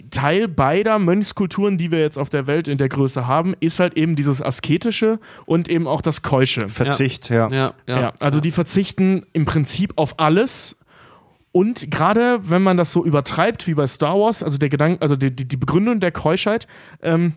Teil 0.10 0.48
beider 0.48 1.00
Mönchskulturen, 1.00 1.78
die 1.78 1.92
wir 1.92 2.00
jetzt 2.00 2.18
auf 2.18 2.30
der 2.30 2.48
Welt 2.48 2.68
in 2.68 2.78
der 2.78 2.90
Größe 2.90 3.28
haben, 3.28 3.56
ist 3.60 3.80
halt 3.80 3.96
eben 3.96 4.16
dieses 4.16 4.42
Asketische 4.42 5.20
und 5.46 5.70
eben 5.70 5.88
auch 5.88 6.02
das 6.02 6.22
Keusche. 6.22 6.68
Verzicht, 6.68 7.30
ja. 7.30 7.48
ja, 7.50 7.72
ja. 7.88 8.02
Ja, 8.02 8.14
also 8.20 8.40
die 8.40 8.52
verzichten 8.52 9.26
im 9.34 9.46
Prinzip 9.46 9.94
auf 9.96 10.20
alles. 10.20 10.76
Und 11.52 11.90
gerade 11.90 12.40
wenn 12.44 12.62
man 12.62 12.76
das 12.76 12.92
so 12.92 13.06
übertreibt 13.06 13.68
wie 13.68 13.76
bei 13.76 13.88
Star 13.88 14.20
Wars, 14.20 14.44
also 14.44 14.58
der 14.58 14.68
Gedanke, 14.68 15.02
also 15.02 15.16
die, 15.16 15.34
die, 15.34 15.48
die 15.48 15.58
Begründung 15.58 16.02
der 16.02 16.12
Keuschheit, 16.12 16.68
ähm, 17.02 17.34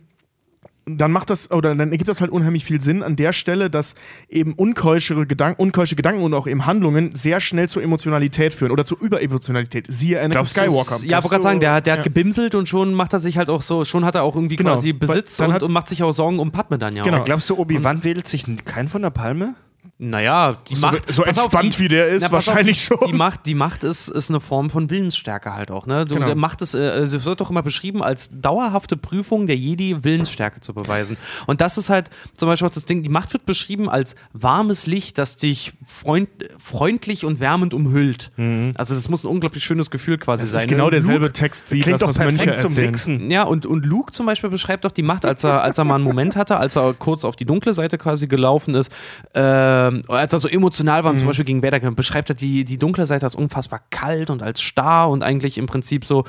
dann 0.96 1.12
macht 1.12 1.30
das, 1.30 1.50
oder 1.50 1.74
dann 1.74 1.90
ergibt 1.92 2.08
das 2.08 2.20
halt 2.20 2.30
unheimlich 2.30 2.64
viel 2.64 2.80
Sinn 2.80 3.02
an 3.02 3.16
der 3.16 3.32
Stelle, 3.32 3.68
dass 3.70 3.94
eben 4.28 4.54
unkeuschere 4.54 5.26
Gedanken, 5.26 5.60
unkeusche 5.60 5.96
Gedanken 5.96 6.22
und 6.22 6.32
auch 6.34 6.46
eben 6.46 6.64
Handlungen 6.66 7.14
sehr 7.14 7.40
schnell 7.40 7.68
zur 7.68 7.82
Emotionalität 7.82 8.54
führen 8.54 8.70
oder 8.72 8.84
zur 8.84 9.00
Überemotionalität. 9.02 9.86
Siehe 9.88 10.18
Anakin 10.18 10.30
Glaubst 10.32 10.52
Skywalker. 10.56 11.04
Ja, 11.04 11.18
wollte 11.18 11.28
gerade 11.30 11.42
sagen, 11.42 11.60
der, 11.60 11.72
hat- 11.74 11.86
der 11.86 11.92
hat 11.94 11.98
Ja. 12.00 12.04
gebimselt 12.04 12.54
und 12.54 12.68
schon 12.68 12.94
macht 12.94 13.12
er 13.12 13.20
sich 13.20 13.36
halt 13.38 13.50
auch 13.50 13.62
so, 13.62 13.84
schon 13.84 14.04
hat 14.04 14.14
er 14.14 14.22
auch 14.22 14.34
irgendwie 14.34 14.56
Genau, 14.56 14.74
quasi 14.74 14.92
Besitz 14.92 15.38
und, 15.40 15.62
und 15.62 15.72
macht 15.72 15.88
sich 15.88 16.02
auch 16.02 16.12
Sorgen 16.12 16.38
um 16.38 16.50
Padme 16.52 16.78
dann 16.78 16.94
ja 16.96 17.02
Genau. 17.02 17.18
auch. 17.18 17.24
Glaubst 17.24 17.50
du, 17.50 17.56
Obi-Wan 17.58 18.04
wedelt 18.04 18.26
sich 18.28 18.44
kein 18.64 18.88
von 18.88 19.02
der 19.02 19.10
Palme? 19.10 19.54
Naja, 20.00 20.56
die 20.68 20.76
So, 20.76 20.86
Macht. 20.86 21.12
so 21.12 21.22
pass 21.24 21.38
auf, 21.38 21.44
entspannt 21.46 21.74
die, 21.76 21.82
wie 21.82 21.88
der 21.88 22.06
ist, 22.08 22.22
Na, 22.22 22.30
wahrscheinlich 22.30 22.88
auf, 22.92 22.98
die, 22.98 23.04
schon. 23.04 23.12
Die 23.12 23.18
Macht, 23.18 23.46
die 23.46 23.54
Macht 23.54 23.82
ist, 23.82 24.06
ist 24.06 24.30
eine 24.30 24.38
Form 24.38 24.70
von 24.70 24.90
Willensstärke 24.90 25.54
halt 25.54 25.72
auch. 25.72 25.86
Ne? 25.86 26.04
Du, 26.04 26.14
Genau. 26.14 26.32
Macht 26.36 26.62
ist, 26.62 26.74
äh, 26.74 26.98
es 26.98 27.24
wird 27.24 27.40
doch 27.40 27.50
immer 27.50 27.62
beschrieben 27.64 28.00
als 28.02 28.30
dauerhafte 28.32 28.96
Prüfung 28.96 29.48
der 29.48 29.56
Jedi, 29.56 30.04
Willensstärke 30.04 30.60
zu 30.60 30.72
beweisen. 30.72 31.16
Und 31.46 31.60
das 31.60 31.78
ist 31.78 31.90
halt 31.90 32.10
zum 32.36 32.48
Beispiel 32.48 32.68
auch 32.68 32.72
das 32.72 32.84
Ding, 32.84 33.02
die 33.02 33.08
Macht 33.08 33.32
wird 33.32 33.44
beschrieben 33.44 33.88
als 33.90 34.14
warmes 34.32 34.86
Licht, 34.86 35.18
das 35.18 35.36
dich 35.36 35.72
freund, 35.84 36.28
freundlich 36.58 37.24
und 37.24 37.40
wärmend 37.40 37.74
umhüllt. 37.74 38.30
Also 38.76 38.94
das 38.94 39.08
muss 39.08 39.24
ein 39.24 39.26
unglaublich 39.28 39.64
schönes 39.64 39.90
Gefühl 39.90 40.18
quasi 40.18 40.42
Das 40.44 40.50
sein. 40.50 40.60
ist 40.60 40.68
genau 40.68 40.84
ne? 40.84 40.90
derselbe 40.92 41.22
Luke, 41.26 41.32
Text 41.32 41.64
wie 41.72 41.80
Klingt 41.80 41.94
das, 42.00 42.00
doch 42.02 42.08
was 42.16 42.18
Mönche 42.18 42.54
zum. 42.56 42.76
Wichsen. 42.76 43.30
ja, 43.32 43.42
und, 43.42 43.66
und 43.66 43.84
Luke 43.84 44.12
zum 44.12 44.26
Beispiel 44.26 44.48
beschreibt 44.50 44.84
doch 44.84 44.92
die 44.92 45.02
Macht, 45.02 45.24
als 45.24 45.42
er, 45.42 45.62
als 45.62 45.76
er 45.78 45.82
mal 45.84 45.96
einen 45.96 46.04
Moment 46.04 46.36
hatte, 46.36 46.56
als 46.58 46.76
er 46.76 46.94
kurz 46.94 47.24
auf 47.24 47.34
die 47.34 47.46
dunkle 47.46 47.74
Seite 47.74 47.98
quasi 47.98 48.28
gelaufen 48.28 48.76
ist, 48.76 48.92
ähm, 49.88 50.02
als 50.08 50.32
er 50.32 50.38
so 50.38 50.48
emotional 50.48 51.04
war 51.04 51.10
und 51.10 51.18
zum 51.18 51.26
Beispiel 51.28 51.44
gegen 51.44 51.60
kämpft, 51.60 51.96
beschreibt 51.96 52.28
er 52.30 52.34
die, 52.34 52.64
die 52.64 52.78
dunkle 52.78 53.06
Seite 53.06 53.26
als 53.26 53.34
unfassbar 53.34 53.80
kalt 53.90 54.30
und 54.30 54.42
als 54.42 54.60
starr 54.60 55.10
und 55.10 55.22
eigentlich 55.22 55.58
im 55.58 55.66
Prinzip 55.66 56.04
so. 56.04 56.24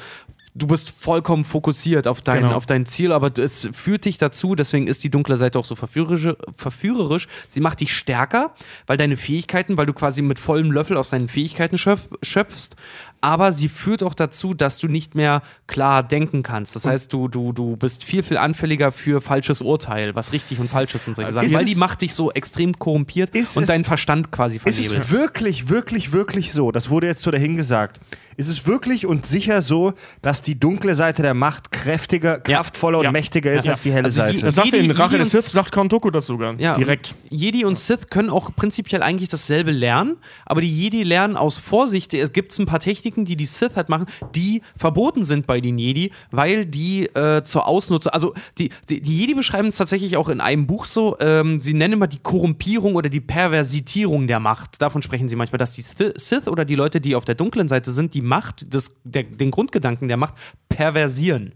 Du 0.56 0.66
bist 0.66 0.90
vollkommen 0.90 1.44
fokussiert 1.44 2.08
auf 2.08 2.22
dein, 2.22 2.42
Genau. 2.42 2.56
auf 2.56 2.66
dein 2.66 2.88
Ziel, 2.88 3.12
aber 3.12 3.32
es 3.38 3.70
führt 3.72 4.06
dich 4.06 4.18
dazu, 4.18 4.56
deswegen 4.56 4.88
ist 4.88 5.04
die 5.04 5.12
dunkle 5.12 5.38
Seite 5.38 5.60
auch 5.60 5.64
so 5.64 5.76
verführerisch, 5.76 6.36
verführerisch. 6.58 7.28
Sie 7.48 7.62
macht 7.62 7.80
dich 7.80 7.96
stärker, 7.96 8.56
weil 8.88 8.98
deine 8.98 9.16
Fähigkeiten, 9.16 9.78
weil 9.78 9.86
du 9.86 9.94
quasi 9.94 10.24
mit 10.24 10.40
vollem 10.40 10.72
Löffel 10.72 10.98
aus 10.98 11.12
deinen 11.12 11.30
Fähigkeiten 11.30 11.78
schöpf, 11.78 12.10
schöpfst, 12.24 12.76
aber 13.22 13.52
sie 13.52 13.70
führt 13.70 14.04
auch 14.04 14.14
dazu, 14.14 14.54
dass 14.54 14.78
du 14.78 14.88
nicht 14.88 15.16
mehr 15.16 15.42
klar 15.68 16.04
denken 16.04 16.44
kannst. 16.44 16.76
Das 16.76 16.86
heißt, 16.86 17.12
du, 17.14 17.28
du, 17.28 17.52
du 17.52 17.76
bist 17.76 18.04
viel, 18.04 18.24
viel 18.24 18.38
anfälliger 18.38 18.92
für 18.92 19.22
falsches 19.22 19.62
Urteil, 19.62 20.16
was 20.16 20.32
richtig 20.32 20.60
und 20.60 20.70
falsch 20.70 20.96
ist 20.96 21.08
und 21.08 21.16
solche 21.16 21.32
Sachen, 21.34 21.48
ist 21.48 21.54
weil 21.54 21.64
es- 21.64 21.70
die 21.70 21.76
Macht 21.76 22.02
dich 22.02 22.14
so 22.14 22.32
extrem 22.32 22.78
korrumpiert 22.80 23.36
Ist 23.36 23.58
und 23.58 23.68
deinen 23.68 23.84
Verstand 23.84 24.32
quasi 24.32 24.58
Ist 24.58 24.64
vernebelt. 24.64 25.02
es 25.02 25.12
wirklich, 25.12 25.70
wirklich, 25.70 26.12
wirklich 26.12 26.54
so? 26.54 26.72
Das 26.72 26.90
wurde 26.90 27.08
jetzt 27.08 27.22
so 27.22 27.32
dahingesagt. 27.32 28.00
Ist 28.38 28.48
es 28.48 28.66
wirklich 28.66 29.06
und 29.06 29.26
sicher 29.26 29.62
so, 29.62 29.94
dass 30.22 30.42
die 30.42 30.58
dunkle 30.58 30.96
Seite 30.96 31.22
der 31.22 31.34
Macht 31.34 31.74
kräftiger, 31.74 32.40
kraftvoller 32.40 33.02
Ja. 33.04 33.10
und 33.10 33.14
mächtiger 33.14 33.52
ist 33.52 33.66
Ja. 33.66 33.74
als 33.74 33.82
die 33.82 33.92
helle 33.92 34.06
Also 34.06 34.16
Seite? 34.16 34.46
Das 34.46 34.56
sagt 34.56 34.68
Jedi- 34.70 34.78
in 34.78 34.92
Rache 34.92 35.18
des 35.18 35.32
Sith, 35.32 35.52
sagt 35.52 35.74
Count 35.74 35.92
Dooku 35.92 36.10
das 36.10 36.26
sogar. 36.26 36.56
Ja, 36.58 36.76
Direkt. 36.76 37.16
Jedi 37.30 37.66
und 37.66 37.78
Sith 37.78 38.10
können 38.10 38.30
auch 38.30 38.56
prinzipiell 38.56 39.04
eigentlich 39.04 39.28
dasselbe 39.28 39.72
lernen, 39.72 40.16
aber 40.46 40.62
die 40.62 40.74
Jedi 40.74 41.04
lernen 41.04 41.36
aus 41.36 41.58
Vorsicht. 41.58 42.14
Es 42.14 42.32
gibt 42.32 42.58
ein 42.60 42.66
paar 42.66 42.80
Techniken, 42.80 43.09
die 43.26 43.36
die 43.36 43.46
Sith 43.46 43.76
halt 43.76 43.90
machen, 43.90 44.06
die 44.36 44.62
verboten 44.76 45.24
sind 45.24 45.48
bei 45.48 45.62
den 45.62 45.78
Jedi, 45.78 46.12
weil 46.32 46.66
die 46.66 47.06
äh, 47.08 47.44
zur 47.44 47.68
Ausnutzung, 47.68 48.12
also 48.12 48.34
die, 48.58 48.70
die, 48.90 49.02
die 49.02 49.18
Jedi 49.20 49.34
beschreiben 49.34 49.68
es 49.68 49.78
tatsächlich 49.78 50.18
auch 50.18 50.30
in 50.30 50.42
einem 50.42 50.68
Buch 50.68 50.86
so, 50.86 51.18
ähm, 51.20 51.62
sie 51.62 51.74
nennen 51.74 51.94
immer 51.94 52.08
die 52.08 52.20
Korrumpierung 52.20 52.96
oder 52.96 53.10
die 53.10 53.22
Perversitierung 53.22 54.28
der 54.28 54.40
Macht. 54.40 54.82
Davon 54.82 55.02
sprechen 55.02 55.28
sie 55.28 55.36
manchmal, 55.36 55.58
dass 55.58 55.74
die 55.74 55.82
Sith 55.82 56.48
oder 56.48 56.66
die 56.66 56.76
Leute, 56.76 57.02
die 57.02 57.16
auf 57.16 57.26
der 57.26 57.36
dunklen 57.36 57.68
Seite 57.68 57.92
sind, 57.92 58.14
die 58.14 58.22
Macht, 58.22 58.74
des, 58.74 58.96
der, 59.04 59.24
den 59.24 59.52
Grundgedanken 59.52 60.08
der 60.08 60.18
Macht 60.18 60.36
perversieren. 60.70 61.54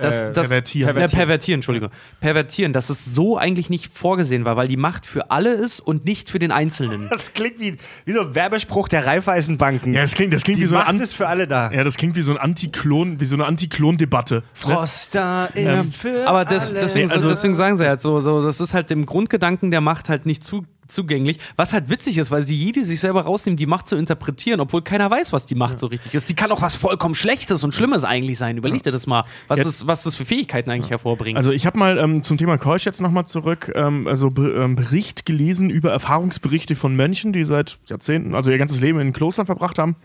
Das, 0.00 0.14
Äh, 0.16 0.32
das, 0.32 0.48
pervertieren. 0.48 0.86
Pervertieren. 0.86 1.10
Ja, 1.10 1.16
pervertieren, 1.16 1.58
Entschuldigung. 1.58 1.90
Pervertieren, 2.20 2.72
dass 2.72 2.90
es 2.90 3.04
so 3.04 3.38
eigentlich 3.38 3.70
nicht 3.70 3.96
vorgesehen 3.96 4.44
war, 4.44 4.56
weil 4.56 4.66
die 4.68 4.76
Macht 4.76 5.06
für 5.06 5.30
alle 5.30 5.52
ist 5.54 5.78
und 5.80 6.04
nicht 6.04 6.30
für 6.30 6.38
den 6.38 6.50
Einzelnen. 6.50 7.08
Das 7.14 7.32
klingt 7.32 7.60
wie, 7.60 7.76
wie 8.04 8.12
so 8.12 8.20
ein 8.22 8.34
Werbespruch 8.34 8.88
der 8.88 9.06
Raiffeisenbanken. 9.06 9.94
Ja, 9.94 10.00
das 10.02 10.14
klingt, 10.14 10.34
das 10.34 10.42
klingt 10.42 10.58
die 10.58 10.62
wie 10.64 10.66
so 10.66 10.74
eine 10.74 10.84
Macht 10.84 10.94
An 10.94 11.00
ist 11.00 11.14
für 11.14 11.28
alle 11.28 11.46
da. 11.46 11.70
ja, 11.70 11.84
das 11.84 11.96
klingt 11.96 12.16
wie 12.16 12.22
so 12.22 12.32
ein 12.32 12.38
Antiklon, 12.38 13.20
wie 13.20 13.24
so 13.24 13.36
eine 13.36 13.46
Antiklon-Debatte. 13.46 14.42
Froster 14.52 15.48
ist 15.54 15.94
für 15.96 16.26
Aber 16.26 16.44
das, 16.44 16.70
alle. 16.70 16.80
deswegen, 16.80 17.10
also- 17.10 17.28
deswegen 17.28 17.54
sagen 17.54 17.76
sie 17.76 17.86
halt 17.86 18.00
so, 18.00 18.20
so, 18.20 18.44
das 18.44 18.60
ist 18.60 18.74
halt 18.74 18.90
dem 18.90 19.06
Grundgedanken 19.06 19.70
der 19.70 19.80
Macht 19.80 20.08
halt 20.08 20.26
nicht 20.26 20.42
zu, 20.44 20.64
zugänglich. 20.86 21.38
Was 21.56 21.72
halt 21.72 21.88
witzig 21.90 22.18
ist, 22.18 22.30
weil 22.30 22.44
die 22.44 22.58
Jedi 22.58 22.84
sich 22.84 23.00
selber 23.00 23.22
rausnehmen, 23.22 23.56
die 23.56 23.66
Macht 23.66 23.88
zu 23.88 23.96
interpretieren, 23.96 24.60
obwohl 24.60 24.82
keiner 24.82 25.10
weiß, 25.10 25.32
was 25.32 25.46
die 25.46 25.54
Macht 25.54 25.78
so 25.78 25.86
richtig 25.86 26.14
ist. 26.14 26.28
Die 26.28 26.34
kann 26.34 26.50
auch 26.52 26.62
was 26.62 26.74
vollkommen 26.74 27.14
Schlechtes 27.14 27.64
und 27.64 27.74
Schlimmes 27.74 28.04
eigentlich 28.04 28.38
sein. 28.38 28.56
Überleg 28.56 28.82
dir 28.82 28.90
das 28.92 29.06
mal, 29.06 29.24
was, 29.48 29.58
Ja. 29.58 29.64
das, 29.64 29.86
was 29.86 30.02
das 30.02 30.16
für 30.16 30.24
Fähigkeiten 30.24 30.70
eigentlich 30.70 30.90
hervorbringt. 30.90 31.36
Also 31.36 31.52
ich 31.52 31.66
habe 31.66 31.78
mal 31.78 31.98
ähm, 31.98 32.22
zum 32.22 32.38
Thema 32.38 32.58
Keusch 32.58 32.84
jetzt 32.84 33.00
nochmal 33.00 33.26
zurück, 33.26 33.72
ähm, 33.74 34.06
also 34.06 34.30
Be 34.30 34.50
ähm, 34.52 34.76
Bericht 34.76 35.26
gelesen 35.26 35.70
über 35.70 35.90
Erfahrungsberichte 35.92 36.76
von 36.76 36.94
Mönchen, 36.96 37.32
die 37.32 37.44
seit 37.44 37.78
Jahrzehnten, 37.86 38.34
also 38.34 38.50
ihr 38.50 38.58
ganzes 38.58 38.80
Leben 38.80 39.00
in 39.00 39.12
Klostern 39.12 39.46
verbracht 39.46 39.78
haben. 39.78 39.96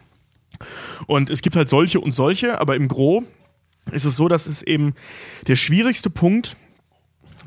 Und 1.08 1.30
es 1.30 1.42
gibt 1.42 1.56
halt 1.56 1.70
solche 1.70 2.00
und 2.00 2.12
solche, 2.12 2.60
aber 2.60 2.76
im 2.76 2.88
Gro 2.88 3.24
ist 3.92 4.06
es 4.06 4.16
so, 4.16 4.28
dass 4.28 4.48
es 4.48 4.62
eben 4.62 4.94
der 5.48 5.56
schwierigste 5.56 6.10
Punkt 6.10 6.58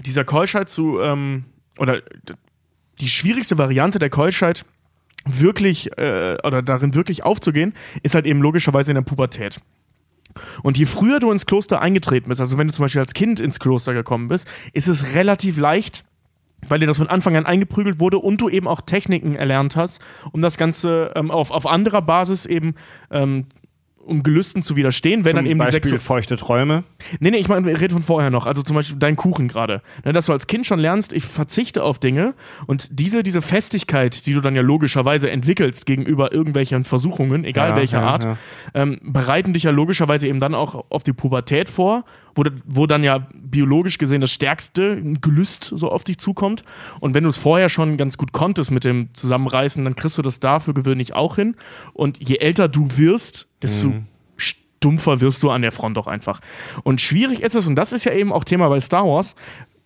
dieser 0.04 0.24
Keuschheit 0.24 0.68
zu, 0.68 1.00
ähm, 1.00 1.44
oder 1.78 2.02
die 3.02 3.08
schwierigste 3.08 3.58
Variante 3.58 3.98
der 3.98 4.10
Keuschheit 4.10 4.64
wirklich, 5.24 5.96
äh, 5.98 6.38
oder 6.44 6.62
darin 6.62 6.94
wirklich 6.94 7.24
aufzugehen, 7.24 7.74
ist 8.02 8.14
halt 8.14 8.26
eben 8.26 8.40
logischerweise 8.40 8.90
in 8.90 8.94
der 8.94 9.02
Pubertät. 9.02 9.60
Und 10.62 10.78
je 10.78 10.86
früher 10.86 11.20
du 11.20 11.30
ins 11.30 11.44
Kloster 11.44 11.80
eingetreten 11.80 12.28
bist, 12.28 12.40
also 12.40 12.56
wenn 12.56 12.68
du 12.68 12.72
zum 12.72 12.84
Beispiel 12.84 13.00
als 13.00 13.12
Kind 13.12 13.38
ins 13.38 13.58
Kloster 13.58 13.92
gekommen 13.92 14.28
bist, 14.28 14.48
ist 14.72 14.88
es 14.88 15.14
relativ 15.14 15.58
leicht, 15.58 16.04
weil 16.68 16.78
dir 16.78 16.86
das 16.86 16.98
von 16.98 17.08
Anfang 17.08 17.36
an 17.36 17.44
eingeprügelt 17.44 17.98
wurde 17.98 18.18
und 18.18 18.40
du 18.40 18.48
eben 18.48 18.68
auch 18.68 18.80
Techniken 18.80 19.34
erlernt 19.34 19.76
hast, 19.76 20.00
um 20.30 20.40
das 20.40 20.56
Ganze 20.56 21.12
ähm, 21.16 21.30
auf, 21.30 21.50
auf 21.50 21.66
anderer 21.66 22.02
Basis 22.02 22.46
eben 22.46 22.74
ähm, 23.10 23.46
um 24.04 24.22
Gelüsten 24.22 24.62
zu 24.62 24.76
widerstehen, 24.76 25.24
wenn 25.24 25.32
Zum 25.32 25.36
dann 25.36 25.46
eben 25.46 25.60
die 25.60 25.64
Beispiel 25.64 25.90
Sexu 25.90 25.98
feuchte 25.98 26.36
Träume. 26.36 26.84
Nee, 27.20 27.30
nee, 27.30 27.36
ich 27.36 27.48
meine, 27.48 27.66
wir 27.66 27.80
reden 27.80 27.94
von 27.94 28.02
vorher 28.02 28.30
noch. 28.30 28.46
Also 28.46 28.62
zum 28.62 28.76
Beispiel 28.76 28.98
dein 28.98 29.16
Kuchen 29.16 29.48
gerade. 29.48 29.82
Ne, 30.04 30.12
dass 30.12 30.26
du 30.26 30.32
als 30.32 30.46
Kind 30.46 30.66
schon 30.66 30.80
lernst, 30.80 31.12
ich 31.12 31.24
verzichte 31.24 31.82
auf 31.82 31.98
Dinge 31.98 32.34
und 32.66 32.88
diese, 32.90 33.22
diese 33.22 33.42
Festigkeit, 33.42 34.26
die 34.26 34.34
du 34.34 34.40
dann 34.40 34.56
ja 34.56 34.62
logischerweise 34.62 35.30
entwickelst 35.30 35.86
gegenüber 35.86 36.32
irgendwelchen 36.32 36.84
Versuchungen, 36.84 37.44
egal 37.44 37.70
Ja, 37.70 37.76
welcher 37.76 38.00
ja, 38.00 38.06
Art, 38.06 38.24
ja. 38.24 38.36
Ähm, 38.74 38.98
bereiten 39.02 39.52
dich 39.52 39.64
ja 39.64 39.70
logischerweise 39.70 40.26
eben 40.26 40.40
dann 40.40 40.54
auch 40.54 40.84
auf 40.90 41.02
die 41.02 41.12
Pubertät 41.12 41.68
vor, 41.68 42.04
wo, 42.34 42.44
wo 42.64 42.86
dann 42.86 43.04
ja 43.04 43.26
biologisch 43.34 43.98
gesehen 43.98 44.20
das 44.20 44.30
stärkste 44.30 45.02
Gelüst 45.20 45.64
so 45.74 45.90
auf 45.90 46.04
dich 46.04 46.18
zukommt. 46.18 46.64
Und 47.00 47.14
wenn 47.14 47.24
du 47.24 47.30
es 47.30 47.36
vorher 47.36 47.68
schon 47.68 47.96
ganz 47.96 48.16
gut 48.16 48.32
konntest 48.32 48.70
mit 48.70 48.84
dem 48.84 49.12
Zusammenreißen, 49.14 49.84
dann 49.84 49.96
kriegst 49.96 50.18
du 50.18 50.22
das 50.22 50.40
dafür 50.40 50.74
gewöhnlich 50.74 51.14
auch 51.14 51.36
hin. 51.36 51.56
Und 51.92 52.18
je 52.26 52.36
älter 52.36 52.68
du 52.68 52.86
wirst, 52.96 53.48
desto 53.62 53.88
Mhm. 53.88 54.06
stumpfer 54.36 55.20
wirst 55.20 55.42
du 55.42 55.50
an 55.50 55.62
der 55.62 55.72
Front 55.72 55.98
auch 55.98 56.06
einfach. 56.06 56.40
Und 56.82 57.00
schwierig 57.00 57.40
ist 57.40 57.54
es, 57.54 57.66
und 57.66 57.76
das 57.76 57.92
ist 57.92 58.04
ja 58.04 58.12
eben 58.12 58.32
auch 58.32 58.44
Thema 58.44 58.68
bei 58.68 58.80
Star 58.80 59.04
Wars, 59.06 59.36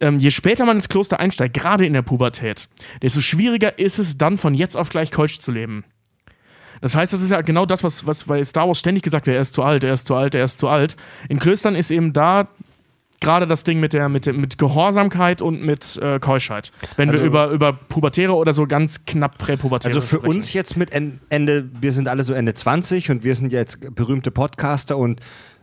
ähm, 0.00 0.18
je 0.18 0.30
später 0.30 0.64
man 0.66 0.76
ins 0.76 0.88
Kloster 0.88 1.20
einsteigt, 1.20 1.54
gerade 1.54 1.86
in 1.86 1.92
der 1.92 2.02
Pubertät, 2.02 2.68
desto 3.02 3.20
schwieriger 3.20 3.78
ist 3.78 3.98
es 3.98 4.18
dann 4.18 4.38
von 4.38 4.54
jetzt 4.54 4.76
auf 4.76 4.88
gleich 4.90 5.10
Keusch 5.10 5.38
zu 5.38 5.52
leben. 5.52 5.84
Das 6.80 6.94
heißt, 6.94 7.12
das 7.12 7.22
ist 7.22 7.30
ja 7.30 7.40
genau 7.42 7.66
das, 7.66 7.82
was, 7.84 8.06
was 8.06 8.24
bei 8.24 8.42
Star 8.44 8.66
Wars 8.68 8.78
ständig 8.78 9.02
gesagt 9.02 9.26
wird, 9.26 9.36
er 9.36 9.42
ist 9.42 9.54
zu 9.54 9.62
alt, 9.62 9.84
er 9.84 9.92
ist 9.94 10.06
zu 10.06 10.14
alt, 10.14 10.34
er 10.34 10.44
ist 10.44 10.58
zu 10.58 10.68
alt. 10.68 10.96
In 11.28 11.38
Klöstern 11.38 11.74
ist 11.74 11.90
eben 11.90 12.12
da 12.12 12.48
gerade 13.20 13.46
das 13.46 13.64
Ding 13.64 13.80
mit 13.80 13.94
der, 13.94 14.10
mit 14.10 14.26
mit 14.36 14.58
Gehorsamkeit 14.58 15.40
und 15.40 15.64
mit 15.64 15.96
äh, 16.02 16.18
Keuschheit. 16.20 16.70
Wenn 16.96 17.08
Also- 17.08 17.20
wir 17.22 17.26
über, 17.26 17.48
über 17.48 17.72
Pubertäre 17.72 18.34
oder 18.34 18.52
so 18.52 18.66
ganz 18.66 19.06
knapp 19.06 19.38
Präpubertäre 19.38 19.88
Also 19.94 20.00
für 20.06 20.16
sprechen. 20.16 20.28
uns 20.36 20.52
jetzt 20.52 20.76
mit 20.76 20.92
En- 20.92 21.18
Ende, 21.30 21.66
wir 21.80 21.92
sind 21.92 22.08
alle 22.08 22.24
so 22.24 22.34
Ende 22.34 22.52
20 22.52 23.10
und 23.10 23.24
wir 23.24 23.34
sind 23.34 23.52
jetzt 23.52 23.94
berühmte 23.94 24.30
Podcaster 24.30 24.98
und 24.98 25.20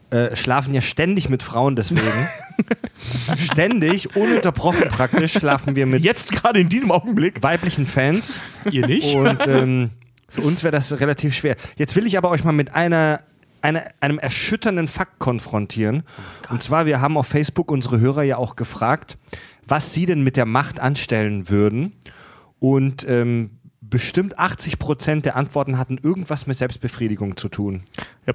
äh, 0.10 0.36
schlafen 0.36 0.74
ja 0.74 0.82
ständig 0.82 1.30
mit 1.30 1.44
Frauen 1.44 1.76
deswegen. 1.76 2.02
ständig, 3.38 4.16
ununterbrochen 4.16 4.88
praktisch, 4.90 5.34
schlafen 5.34 5.76
wir 5.76 5.86
mit 5.86 6.04
Jetzt 6.04 6.32
gerade 6.32 6.60
in 6.60 6.70
diesem 6.70 6.92
Augenblick. 6.92 7.42
weiblichen 7.44 7.86
Fans. 7.86 8.40
Ihr 8.70 8.88
nicht? 8.88 9.16
Und 9.16 9.38
ähm, 9.48 9.90
für 10.34 10.42
uns 10.42 10.64
wäre 10.64 10.72
das 10.72 11.00
relativ 11.00 11.36
schwer. 11.36 11.56
Jetzt 11.78 11.96
will 11.96 12.08
ich 12.08 12.18
aber 12.18 12.30
euch 12.32 12.44
mal 12.44 12.54
mit 12.54 12.74
einer, 12.74 13.22
einer, 13.62 13.84
einem 14.00 14.18
erschütternden 14.18 14.88
Fakt 14.88 15.20
konfrontieren. 15.20 16.02
Und 16.50 16.64
zwar, 16.64 16.88
wir 16.88 17.02
haben 17.02 17.18
auf 17.18 17.28
Facebook 17.28 17.70
unsere 17.70 18.00
Hörer 18.00 18.24
ja 18.24 18.38
auch 18.38 18.56
gefragt, 18.56 19.20
was 19.68 19.94
sie 19.94 20.08
denn 20.08 20.24
mit 20.24 20.36
der 20.36 20.48
Macht 20.48 20.80
anstellen 20.80 21.50
würden. 21.50 21.94
Und 22.60 23.08
ähm, 23.08 23.60
bestimmt 23.80 24.40
80 24.40 24.80
Prozent 24.80 25.26
der 25.26 25.36
Antworten 25.36 25.78
hatten 25.78 26.00
irgendwas 26.02 26.48
mit 26.48 26.58
Selbstbefriedigung 26.58 27.38
zu 27.38 27.48
tun. 27.48 27.84
Ja. 28.26 28.34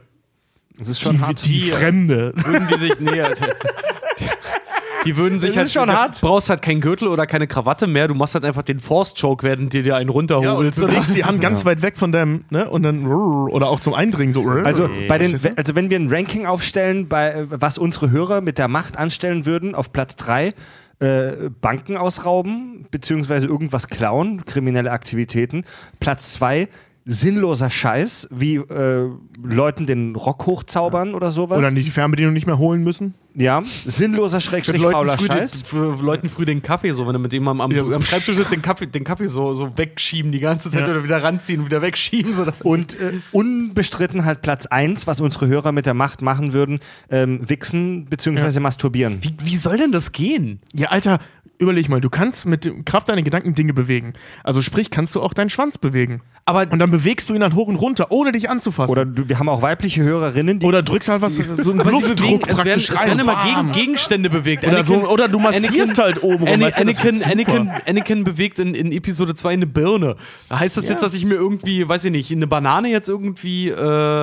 Das 0.78 0.86
ist 0.86 1.00
schon 1.00 1.16
die, 1.16 1.22
hart. 1.22 1.44
die 1.44 1.70
Fremde. 1.70 2.32
würden 2.36 2.68
die 2.68 2.78
sich 2.78 3.00
näher. 3.00 3.34
Die 5.04 5.16
würden 5.16 5.38
sich 5.38 5.50
Das 5.50 5.56
halt 5.58 5.66
ist 5.68 5.72
schon 5.74 5.88
du 5.88 5.94
hart. 5.94 6.20
brauchst 6.20 6.50
halt 6.50 6.62
keinen 6.62 6.80
Gürtel 6.80 7.08
oder 7.08 7.26
keine 7.26 7.46
Krawatte 7.46 7.86
mehr, 7.86 8.08
du 8.08 8.14
machst 8.14 8.34
halt 8.34 8.44
einfach 8.44 8.62
den 8.62 8.80
Force-Choke, 8.80 9.42
während 9.44 9.72
dir 9.72 9.82
dir 9.82 9.96
einen 9.96 10.08
Ja, 10.08 10.12
und 10.12 10.16
runterholst. 10.30 10.80
du 10.82 10.86
legst 10.86 11.14
die 11.14 11.24
Hand 11.24 11.40
ganz 11.40 11.64
weit 11.64 11.82
weg 11.82 11.96
von 11.98 12.12
deinem, 12.12 12.44
ne? 12.50 12.68
Und 12.68 12.82
dann 12.82 13.06
oder 13.06 13.68
auch 13.68 13.80
zum 13.80 13.94
Eindringen 13.94 14.32
so. 14.32 14.46
Also, 14.48 14.88
bei 15.08 15.18
den, 15.18 15.32
du? 15.32 15.52
also 15.56 15.74
wenn 15.74 15.90
wir 15.90 15.98
ein 15.98 16.08
Ranking 16.10 16.46
aufstellen, 16.46 17.08
bei, 17.08 17.44
was 17.48 17.78
unsere 17.78 18.10
Hörer 18.10 18.40
mit 18.40 18.58
der 18.58 18.68
Macht 18.68 18.96
anstellen 18.96 19.46
würden, 19.46 19.74
auf 19.74 19.92
Platz 19.92 20.16
3 20.16 20.54
äh, 21.00 21.32
Banken 21.60 21.96
ausrauben, 21.96 22.86
beziehungsweise 22.90 23.46
irgendwas 23.46 23.86
klauen, 23.88 24.44
kriminelle 24.46 24.90
Aktivitäten. 24.90 25.64
Platz 26.00 26.32
2 26.34 26.68
sinnloser 27.10 27.70
Scheiß, 27.70 28.28
wie 28.30 28.56
äh, 28.56 29.08
Leuten 29.42 29.86
den 29.86 30.14
Rock 30.14 30.44
hochzaubern 30.46 31.14
oder 31.14 31.30
sowas. 31.30 31.58
Oder 31.58 31.70
die 31.70 31.82
Fernbedienung 31.84 32.34
nicht 32.34 32.46
mehr 32.46 32.58
holen 32.58 32.84
müssen. 32.84 33.14
Ja, 33.34 33.62
sinnloser 33.86 34.40
Schrägstrich 34.40 34.80
Leuten 34.80 34.92
fauler 34.92 35.16
früh 35.16 35.28
den, 35.28 35.36
Scheiß. 35.38 35.62
für 35.62 35.96
Leuten 36.02 36.28
früh 36.28 36.44
den 36.44 36.60
Kaffee 36.60 36.92
so, 36.92 37.06
wenn 37.06 37.14
du 37.14 37.18
mit 37.20 37.32
dem 37.32 37.46
am, 37.48 37.60
am, 37.60 37.70
Ja, 37.70 37.84
so- 37.84 37.94
am 37.94 38.02
Schreibtisch 38.02 38.36
den 38.48 38.60
Kaffee, 38.62 38.86
den 38.88 39.04
Kaffee 39.04 39.28
so, 39.28 39.54
so 39.54 39.78
wegschieben 39.78 40.32
die 40.32 40.40
ganze 40.40 40.70
Zeit 40.70 40.82
Ja. 40.82 40.90
oder 40.90 41.04
wieder 41.04 41.22
ranziehen 41.22 41.60
und 41.60 41.66
wieder 41.66 41.80
wegschieben. 41.80 42.32
So 42.32 42.44
dass 42.44 42.60
Und 42.62 42.98
äh, 43.00 43.20
unbestritten 43.32 44.24
halt 44.24 44.42
Platz 44.42 44.66
1, 44.66 45.06
was 45.06 45.20
unsere 45.20 45.46
Hörer 45.46 45.72
mit 45.72 45.86
der 45.86 45.94
Macht 45.94 46.20
machen 46.20 46.52
würden, 46.52 46.80
ähm, 47.10 47.48
wichsen 47.48 48.04
bzw. 48.06 48.60
masturbieren. 48.60 49.18
wie, 49.22 49.34
wie 49.42 49.56
soll 49.56 49.76
denn 49.78 49.92
das 49.92 50.12
gehen? 50.12 50.60
Ja, 50.74 50.88
Alter, 50.88 51.18
überleg 51.58 51.88
mal, 51.88 52.00
du 52.00 52.10
kannst 52.10 52.44
mit 52.46 52.70
Kraft 52.86 53.08
deiner 53.08 53.22
Gedanken 53.22 53.54
Dinge 53.54 53.72
bewegen. 53.72 54.12
Also 54.44 54.62
sprich, 54.62 54.90
kannst 54.90 55.14
du 55.14 55.22
auch 55.22 55.32
deinen 55.32 55.50
Schwanz 55.50 55.78
bewegen. 55.78 56.22
Aber 56.48 56.64
Und 56.70 56.78
dann 56.78 56.90
bewegst 56.90 57.28
du 57.28 57.34
ihn 57.34 57.40
dann 57.40 57.54
hoch 57.54 57.68
und 57.68 57.76
runter, 57.76 58.06
ohne 58.08 58.32
dich 58.32 58.48
anzufassen. 58.48 58.90
Oder 58.90 59.04
du, 59.04 59.28
wir 59.28 59.38
haben 59.38 59.50
auch 59.50 59.60
weibliche 59.60 60.02
Hörerinnen, 60.02 60.60
die 60.60 60.66
Oder 60.66 60.82
drückst 60.82 61.10
halt 61.10 61.20
was, 61.20 61.36
so 61.36 61.42
einen 61.42 61.80
Aber 61.80 61.90
sie 61.90 61.96
Luftdruck 61.96 62.16
bewegen, 62.16 62.40
es 62.40 62.48
werden, 62.48 62.64
praktisch 62.64 62.88
es 62.90 62.98
rein. 62.98 63.06
werden 63.08 63.20
immer 63.20 63.44
gegen, 63.44 63.72
Gegenstände 63.72 64.30
bewegt. 64.30 64.66
Oder, 64.66 64.82
so, 64.82 64.94
oder 64.94 65.28
du 65.28 65.38
massierst 65.38 65.98
halt 65.98 66.22
oben 66.22 66.48
rum. 66.48 66.60
Weißt 66.60 66.78
du, 66.78 66.82
Anakin. 66.82 67.22
Anakin, 67.22 67.70
Anakin 67.86 68.24
bewegt 68.24 68.60
in, 68.60 68.74
in 68.74 68.92
Episode 68.92 69.34
2 69.34 69.50
eine 69.52 69.66
Birne. 69.66 70.16
Heißt 70.50 70.78
das 70.78 70.88
jetzt, 70.88 71.02
dass 71.02 71.12
ich 71.12 71.26
mir 71.26 71.34
irgendwie, 71.34 71.86
weiß 71.86 72.06
ich 72.06 72.12
nicht, 72.12 72.32
eine 72.32 72.46
Banane 72.46 72.88
jetzt 72.88 73.10
irgendwie. 73.10 73.68
Äh, 73.68 73.74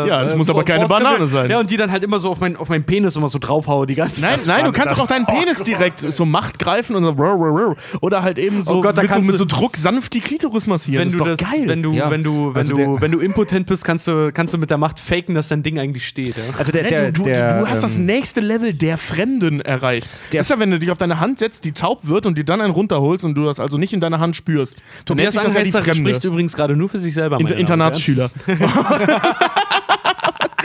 ja, 0.08 0.24
das 0.24 0.36
muss 0.36 0.50
aber 0.50 0.64
keine 0.64 0.88
Banane 0.88 1.28
sein. 1.28 1.52
Ja, 1.52 1.60
und 1.60 1.70
die 1.70 1.78
dann 1.78 1.92
halt 1.92 2.04
immer 2.04 2.20
so 2.20 2.32
auf, 2.32 2.40
mein, 2.40 2.56
auf 2.58 2.70
meinen 2.70 2.86
Penis 2.86 3.16
immer 3.16 3.28
so 3.28 3.38
draufhaue 3.38 3.86
die 3.86 3.94
ganze 3.94 4.22
Nein, 4.22 4.40
Zeit. 4.40 4.48
nein, 4.48 4.66
du 4.66 4.72
kannst 4.72 4.96
doch 4.98 5.04
auch 5.04 5.08
deinen 5.08 5.28
Penis 5.28 5.62
direkt 5.62 6.00
so 6.00 6.26
Macht 6.26 6.58
greifen 6.58 6.96
und 6.96 7.04
so 7.04 7.76
oder 8.02 8.24
halt 8.24 8.40
eben 8.40 8.64
so, 8.64 8.78
Oh 8.78 8.82
Gott, 8.82 8.98
da 8.98 9.04
mit, 9.04 9.14
so 9.14 9.20
mit 9.22 9.38
so 9.38 9.46
Druck 9.46 9.78
sanft 9.78 10.16
die 10.16 10.22
Klitoris 10.22 10.66
massieren. 10.66 11.02
Wenn 11.02 11.08
das 11.10 11.18
du 11.18 11.24
ist 11.26 11.42
das, 11.42 11.48
doch 11.50 11.56
geil. 11.56 11.68
wenn 11.68 11.84
du, 11.84 11.92
Ja. 11.94 12.15
Wenn 12.16 12.24
du, 12.24 12.54
wenn 12.54 12.62
Also 12.62 12.76
du, 12.76 12.78
der- 12.78 13.02
wenn 13.02 13.12
du 13.12 13.20
impotent 13.20 13.68
bist, 13.68 13.84
kannst 13.84 14.08
du, 14.08 14.32
kannst 14.34 14.54
du 14.54 14.58
mit 14.58 14.70
der 14.70 14.78
Macht 14.78 15.00
faken, 15.00 15.36
dass 15.36 15.50
dein 15.50 15.64
Ding 15.64 15.78
eigentlich 15.80 16.08
steht. 16.08 16.38
Ja? 16.38 16.44
Also 16.58 16.72
der, 16.72 16.84
Nee, 16.84 16.90
der, 16.90 17.12
du, 17.12 17.24
du, 17.24 17.30
der, 17.30 17.60
du 17.60 17.68
hast 17.68 17.84
das 17.84 17.98
ähm, 17.98 18.06
nächste 18.06 18.40
Level 18.40 18.74
der 18.74 18.98
Fremden 18.98 19.60
erreicht. 19.62 20.08
Der- 20.32 20.40
das 20.40 20.48
ist 20.48 20.56
ja, 20.56 20.60
wenn 20.60 20.72
du 20.72 20.80
dich 20.80 20.92
auf 20.92 20.98
deine 20.98 21.20
Hand 21.20 21.40
setzt, 21.40 21.66
die 21.66 21.74
taub 21.74 22.08
wird 22.08 22.26
und 22.26 22.38
dir 22.38 22.44
dann 22.46 22.62
einen 22.62 22.72
runterholst 22.72 23.26
und 23.26 23.36
du 23.36 23.44
das 23.46 23.60
also 23.60 23.78
nicht 23.78 23.94
in 23.94 24.00
deiner 24.00 24.20
Hand 24.20 24.36
spürst. 24.36 24.78
Tobias 25.06 25.34
das 25.34 25.54
ja 25.54 25.66
spricht 25.94 26.24
übrigens 26.24 26.54
gerade 26.56 26.76
nur 26.76 26.90
für 26.90 27.00
sich 27.00 27.14
selber. 27.14 27.38
Und 27.38 27.52
Internatsschüler. 27.52 28.32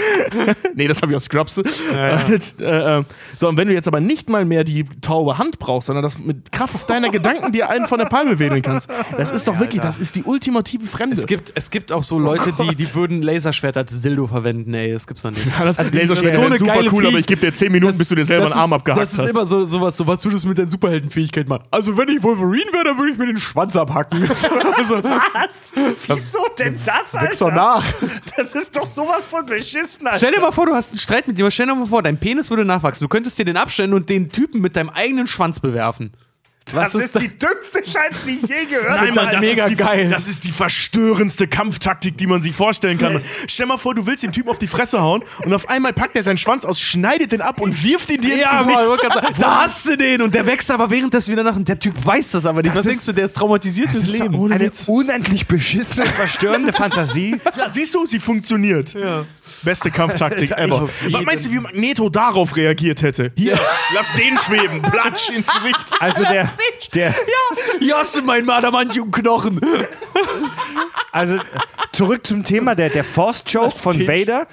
nee, 0.75 0.89
das 0.89 1.03
habe 1.03 1.13
ich 1.13 1.17
aus 1.17 1.25
Scrubs. 1.25 1.59
Und, 1.59 1.69
äh, 2.61 2.99
äh, 2.99 3.05
so, 3.37 3.49
und 3.49 3.57
wenn 3.57 3.69
du 3.69 3.75
jetzt 3.75 3.89
aber 3.89 4.01
nicht 4.01 4.29
mal 4.29 4.45
mehr 4.45 4.65
die 4.65 4.85
taube 5.01 5.39
Hand 5.39 5.59
brauchst, 5.59 5.87
sondern 5.87 6.03
das 6.03 6.19
mit 6.19 6.53
Kraft 6.53 6.89
deiner 6.91 7.11
Gedanken 7.11 7.53
dir 7.53 7.69
einen 7.69 7.87
von 7.87 7.99
der 7.99 8.07
Palme 8.07 8.39
wedeln 8.39 8.63
kannst, 8.63 8.89
das 9.17 9.31
ist 9.31 9.49
doch 9.49 9.59
wirklich, 9.61 9.81
das 9.81 9.99
ist 9.99 10.17
die 10.17 10.25
ultimative 10.25 10.87
Fremde. 10.87 11.17
Es 11.17 11.27
gibt, 11.27 11.53
es 11.55 11.71
gibt 11.71 11.93
auch 11.93 12.03
so 12.03 12.19
Leute, 12.19 12.53
die, 12.53 12.75
die 12.75 12.95
würden 12.95 13.23
Laserschwert 13.23 13.77
als 13.77 14.01
Dildo 14.01 14.27
verwenden, 14.27 14.73
ey, 14.75 14.93
das 14.93 15.07
gibt's 15.07 15.23
doch 15.23 15.31
nicht. 15.31 15.47
Ja, 15.47 15.65
das 15.65 15.79
also 15.79 15.97
Laserschwert 15.97 16.35
so 16.37 16.41
eine 16.43 16.59
super 16.59 16.81
cool, 16.93 17.07
aber 17.07 17.17
Vieh- 17.17 17.21
ich 17.21 17.27
gebe 17.27 17.41
dir 17.41 17.53
10 17.53 17.73
Minuten, 17.73 17.99
bis 17.99 18.09
du 18.09 18.15
dir 18.15 18.25
selber 18.25 18.45
das 18.45 18.53
einen 18.53 18.61
Arm 18.63 18.71
ist- 18.73 18.77
abgehackt 18.77 19.03
Das 19.03 19.13
ist 19.13 19.19
hast. 19.19 19.31
immer 19.31 19.47
so 19.47 19.67
sowas, 19.67 19.97
so 19.97 20.07
was 20.07 20.25
würdest 20.25 20.45
du 20.45 20.49
mit 20.49 20.59
deiner 20.59 20.71
Superheldenfähigkeit 20.71 21.49
machen? 21.49 21.65
Also 21.71 21.97
wenn 21.97 22.09
ich 22.09 22.23
Wolverine 22.23 22.73
wäre, 22.73 22.85
dann 22.85 22.99
würde 22.99 23.13
ich 23.13 23.19
mir 23.19 23.27
den 23.27 23.37
Schwanz 23.39 23.77
abhacken. 23.77 24.23
also, 24.29 24.49
Wieso 26.09 26.39
denn 26.59 26.79
das, 26.85 27.21
Wächst 27.21 27.41
doch 27.41 27.53
nach. 27.53 27.85
Das 28.37 28.55
ist 28.55 28.77
doch 28.77 28.87
sowas 28.87 29.23
von 29.29 29.45
beschissen, 29.47 29.90
Alter. 30.03 30.19
Stell 30.19 30.33
dir 30.33 30.41
mal 30.41 30.53
vor, 30.53 30.67
du 30.67 30.75
hast 30.75 30.91
einen 30.91 30.99
Streit 30.99 31.27
mit 31.27 31.37
jemandem. 31.37 31.53
Stell 31.53 31.67
dir 31.67 31.75
mal 31.75 31.87
vor, 31.87 32.03
dein 32.03 32.19
Penis 32.19 32.51
würde 32.51 32.65
nachwachsen. 32.65 33.05
Du 33.05 33.09
könntest 33.09 33.39
dir 33.39 33.45
den 33.45 33.57
abstellen 33.57 33.93
und 33.95 34.09
den 34.09 34.31
Typen 34.31 34.61
mit 34.61 34.77
deinem 34.77 34.91
eigenen 34.91 35.27
Schwanz 35.27 35.61
bewerfen. 35.61 36.13
Das 36.73 36.95
Was 36.95 37.03
ist 37.03 37.19
die 37.19 37.27
dümmste 37.37 37.79
Scheiß, 37.85 38.13
die 38.29 38.33
ich 38.35 38.43
je 38.43 38.65
gehört 38.67 38.91
habe. 38.91 39.07
Nein, 39.07 39.15
Mann, 39.15 39.29
das, 39.33 39.41
mega 39.41 39.65
ist 39.65 39.71
die, 39.71 39.77
geil. 39.77 40.09
das 40.09 40.29
ist 40.29 40.45
die 40.45 40.53
verstörendste 40.53 41.49
Kampftaktik, 41.49 42.17
die 42.17 42.29
man 42.29 42.43
sich 42.43 42.55
vorstellen 42.55 42.97
kann. 42.97 43.21
Stell 43.49 43.67
mal 43.67 43.77
vor, 43.79 43.95
du 43.97 44.07
willst 44.07 44.23
dem 44.23 44.31
Typen 44.31 44.51
auf 44.51 44.59
die 44.59 44.69
Fresse 44.69 45.01
hauen 45.01 45.25
und 45.45 45.53
auf 45.53 45.69
einmal 45.69 45.93
packt 45.93 46.15
er 46.15 46.23
seinen 46.23 46.39
Schwanz 46.39 46.65
aus, 46.65 46.79
schneidet 46.79 47.33
den 47.33 47.41
ab 47.41 47.61
und 47.61 47.83
wirft 47.83 48.13
ihn 48.13 48.21
dir 48.21 48.35
ins 48.35 48.41
Ja, 48.43 48.63
Gesicht. 48.63 48.77
Mann, 48.79 49.33
da 49.41 49.63
hast 49.63 49.89
du 49.89 49.97
den 49.97 50.23
und 50.23 50.33
der 50.33 50.47
wächst 50.47 50.71
aber 50.71 50.91
währenddessen 50.91 51.33
wieder 51.33 51.43
nach 51.43 51.57
und 51.57 51.67
der 51.67 51.79
Typ 51.79 51.95
weiß 52.07 52.31
das 52.33 52.47
aber 52.47 52.63
nicht. 52.63 52.73
Was 52.73 52.81
ist- 52.85 52.91
denkst 52.91 53.07
du, 53.07 53.13
der 53.15 53.25
ist 53.25 53.37
traumatisiert 53.37 53.91
fürs 53.91 54.05
ist 54.05 54.13
Leben? 54.19 54.53
Eine 54.53 54.71
unendlich 54.87 55.49
beschissene, 55.49 56.07
verstörende 56.07 56.73
Fantasie. 56.73 57.41
Ja, 57.59 57.69
siehst 57.69 57.95
du, 57.95 58.07
sie 58.07 58.21
funktioniert. 58.21 58.95
Beste 59.63 59.91
Kampftaktik 59.91 60.51
ever. 60.57 60.89
Was 61.11 61.23
meinst 61.23 61.47
du, 61.47 61.53
wie 61.53 61.61
Magneto 61.61 62.09
darauf 62.09 62.57
reagiert 62.57 63.03
hätte? 63.03 63.33
Hier, 63.37 63.59
lass 63.95 64.13
den 64.15 64.37
schweben, 64.39 64.83
platsch 64.91 65.31
ins 65.31 65.47
Gewicht. 65.49 65.93
Also 66.01 66.23
der, 66.25 66.53
der, 66.95 67.15
Hier 67.79 67.97
hast 67.97 68.17
du 68.17 68.23
meinen 68.23 68.49
Adamantium-Knochen. 68.49 69.61
also 71.13 71.39
zurück 71.93 72.27
zum 72.27 72.45
Thema 72.45 72.75
der, 72.75 72.91
der 72.91 73.05
Force 73.05 73.43
Choke 73.45 73.77
von 73.77 73.97
Tisch. 73.97 74.09
Vader. 74.09 74.47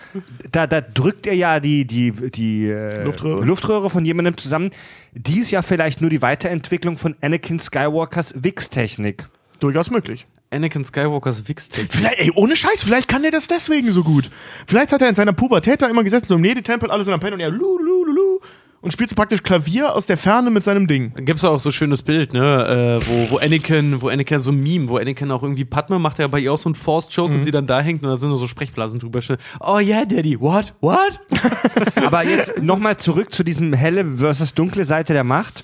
Da, 0.51 0.67
da 0.67 0.81
drückt 0.81 1.27
er 1.27 1.33
ja 1.33 1.59
die, 1.59 1.85
die, 1.85 2.11
die 2.11 2.67
äh, 2.67 3.03
Luftröhre. 3.03 3.45
Luftröhre 3.45 3.89
von 3.89 4.05
jemandem 4.05 4.37
zusammen. 4.37 4.71
Die 5.13 5.39
ist 5.39 5.51
ja 5.51 5.61
vielleicht 5.61 6.01
nur 6.01 6.09
die 6.09 6.21
Weiterentwicklung 6.21 6.97
von 6.97 7.15
Anakin 7.21 7.59
Skywalkers 7.59 8.33
Wix-Technik. 8.43 9.27
Durchaus 9.59 9.89
möglich. 9.89 10.27
Anakin 10.49 10.85
Skywalkers 10.85 11.47
Wix-Technik. 11.47 11.93
Vielleicht, 11.93 12.19
ey, 12.19 12.31
ohne 12.35 12.55
Scheiß, 12.55 12.83
vielleicht 12.83 13.07
kann 13.07 13.21
der 13.21 13.31
das 13.31 13.47
deswegen 13.47 13.91
so 13.91 14.03
gut. 14.03 14.29
Vielleicht 14.65 14.91
hat 14.91 15.01
er 15.01 15.09
in 15.09 15.15
seiner 15.15 15.33
Pubertät 15.33 15.81
da 15.81 15.87
immer 15.87 16.03
gesessen, 16.03 16.27
so 16.27 16.35
im 16.35 16.41
Nedi-Tempel, 16.41 16.89
alles 16.89 17.07
in 17.07 17.11
der 17.11 17.17
Pen 17.17 17.33
und 17.33 17.39
er 17.39 17.49
lu, 17.49 17.77
lu, 17.77 18.05
lu, 18.05 18.13
lu, 18.13 18.39
und 18.81 18.91
spielt 18.91 19.09
so 19.09 19.15
praktisch 19.15 19.43
Klavier 19.43 19.93
aus 19.95 20.05
der 20.05 20.17
Ferne 20.17 20.49
mit 20.49 20.63
seinem 20.63 20.87
Ding. 20.87 21.11
Da 21.15 21.21
gibt's 21.21 21.43
auch 21.43 21.59
so 21.59 21.69
ein 21.69 21.73
schönes 21.73 22.01
Bild, 22.01 22.33
ne, 22.33 23.01
äh, 23.01 23.05
wo, 23.05 23.31
wo 23.31 23.37
Anakin, 23.37 24.01
wo 24.01 24.07
Anakin 24.07 24.39
so 24.39 24.51
ein 24.51 24.61
Meme, 24.61 24.87
wo 24.87 24.97
Anakin 24.97 25.31
auch 25.31 25.43
irgendwie 25.43 25.65
Padme 25.65 25.99
macht 25.99 26.19
ja 26.19 26.27
bei 26.27 26.39
ihr 26.39 26.53
auch 26.53 26.57
so 26.57 26.69
einen 26.69 26.75
Force-Choke 26.75 27.33
und 27.33 27.41
sie 27.41 27.51
dann 27.51 27.67
da 27.67 27.81
hängt 27.81 28.03
und 28.03 28.09
da 28.09 28.17
sind 28.17 28.29
nur 28.29 28.37
so 28.37 28.47
Sprechblasen 28.47 28.99
drüber. 28.99 29.19
Oh 29.59 29.79
yeah, 29.79 30.05
Daddy, 30.05 30.39
what, 30.39 30.73
what? 30.79 31.19
Aber 31.95 32.23
jetzt 32.23 32.61
nochmal 32.61 32.97
zurück 32.97 33.33
zu 33.33 33.43
diesem 33.43 33.73
helle 33.73 34.05
versus 34.17 34.53
dunkle 34.53 34.85
Seite 34.85 35.13
der 35.13 35.23
Macht. 35.23 35.63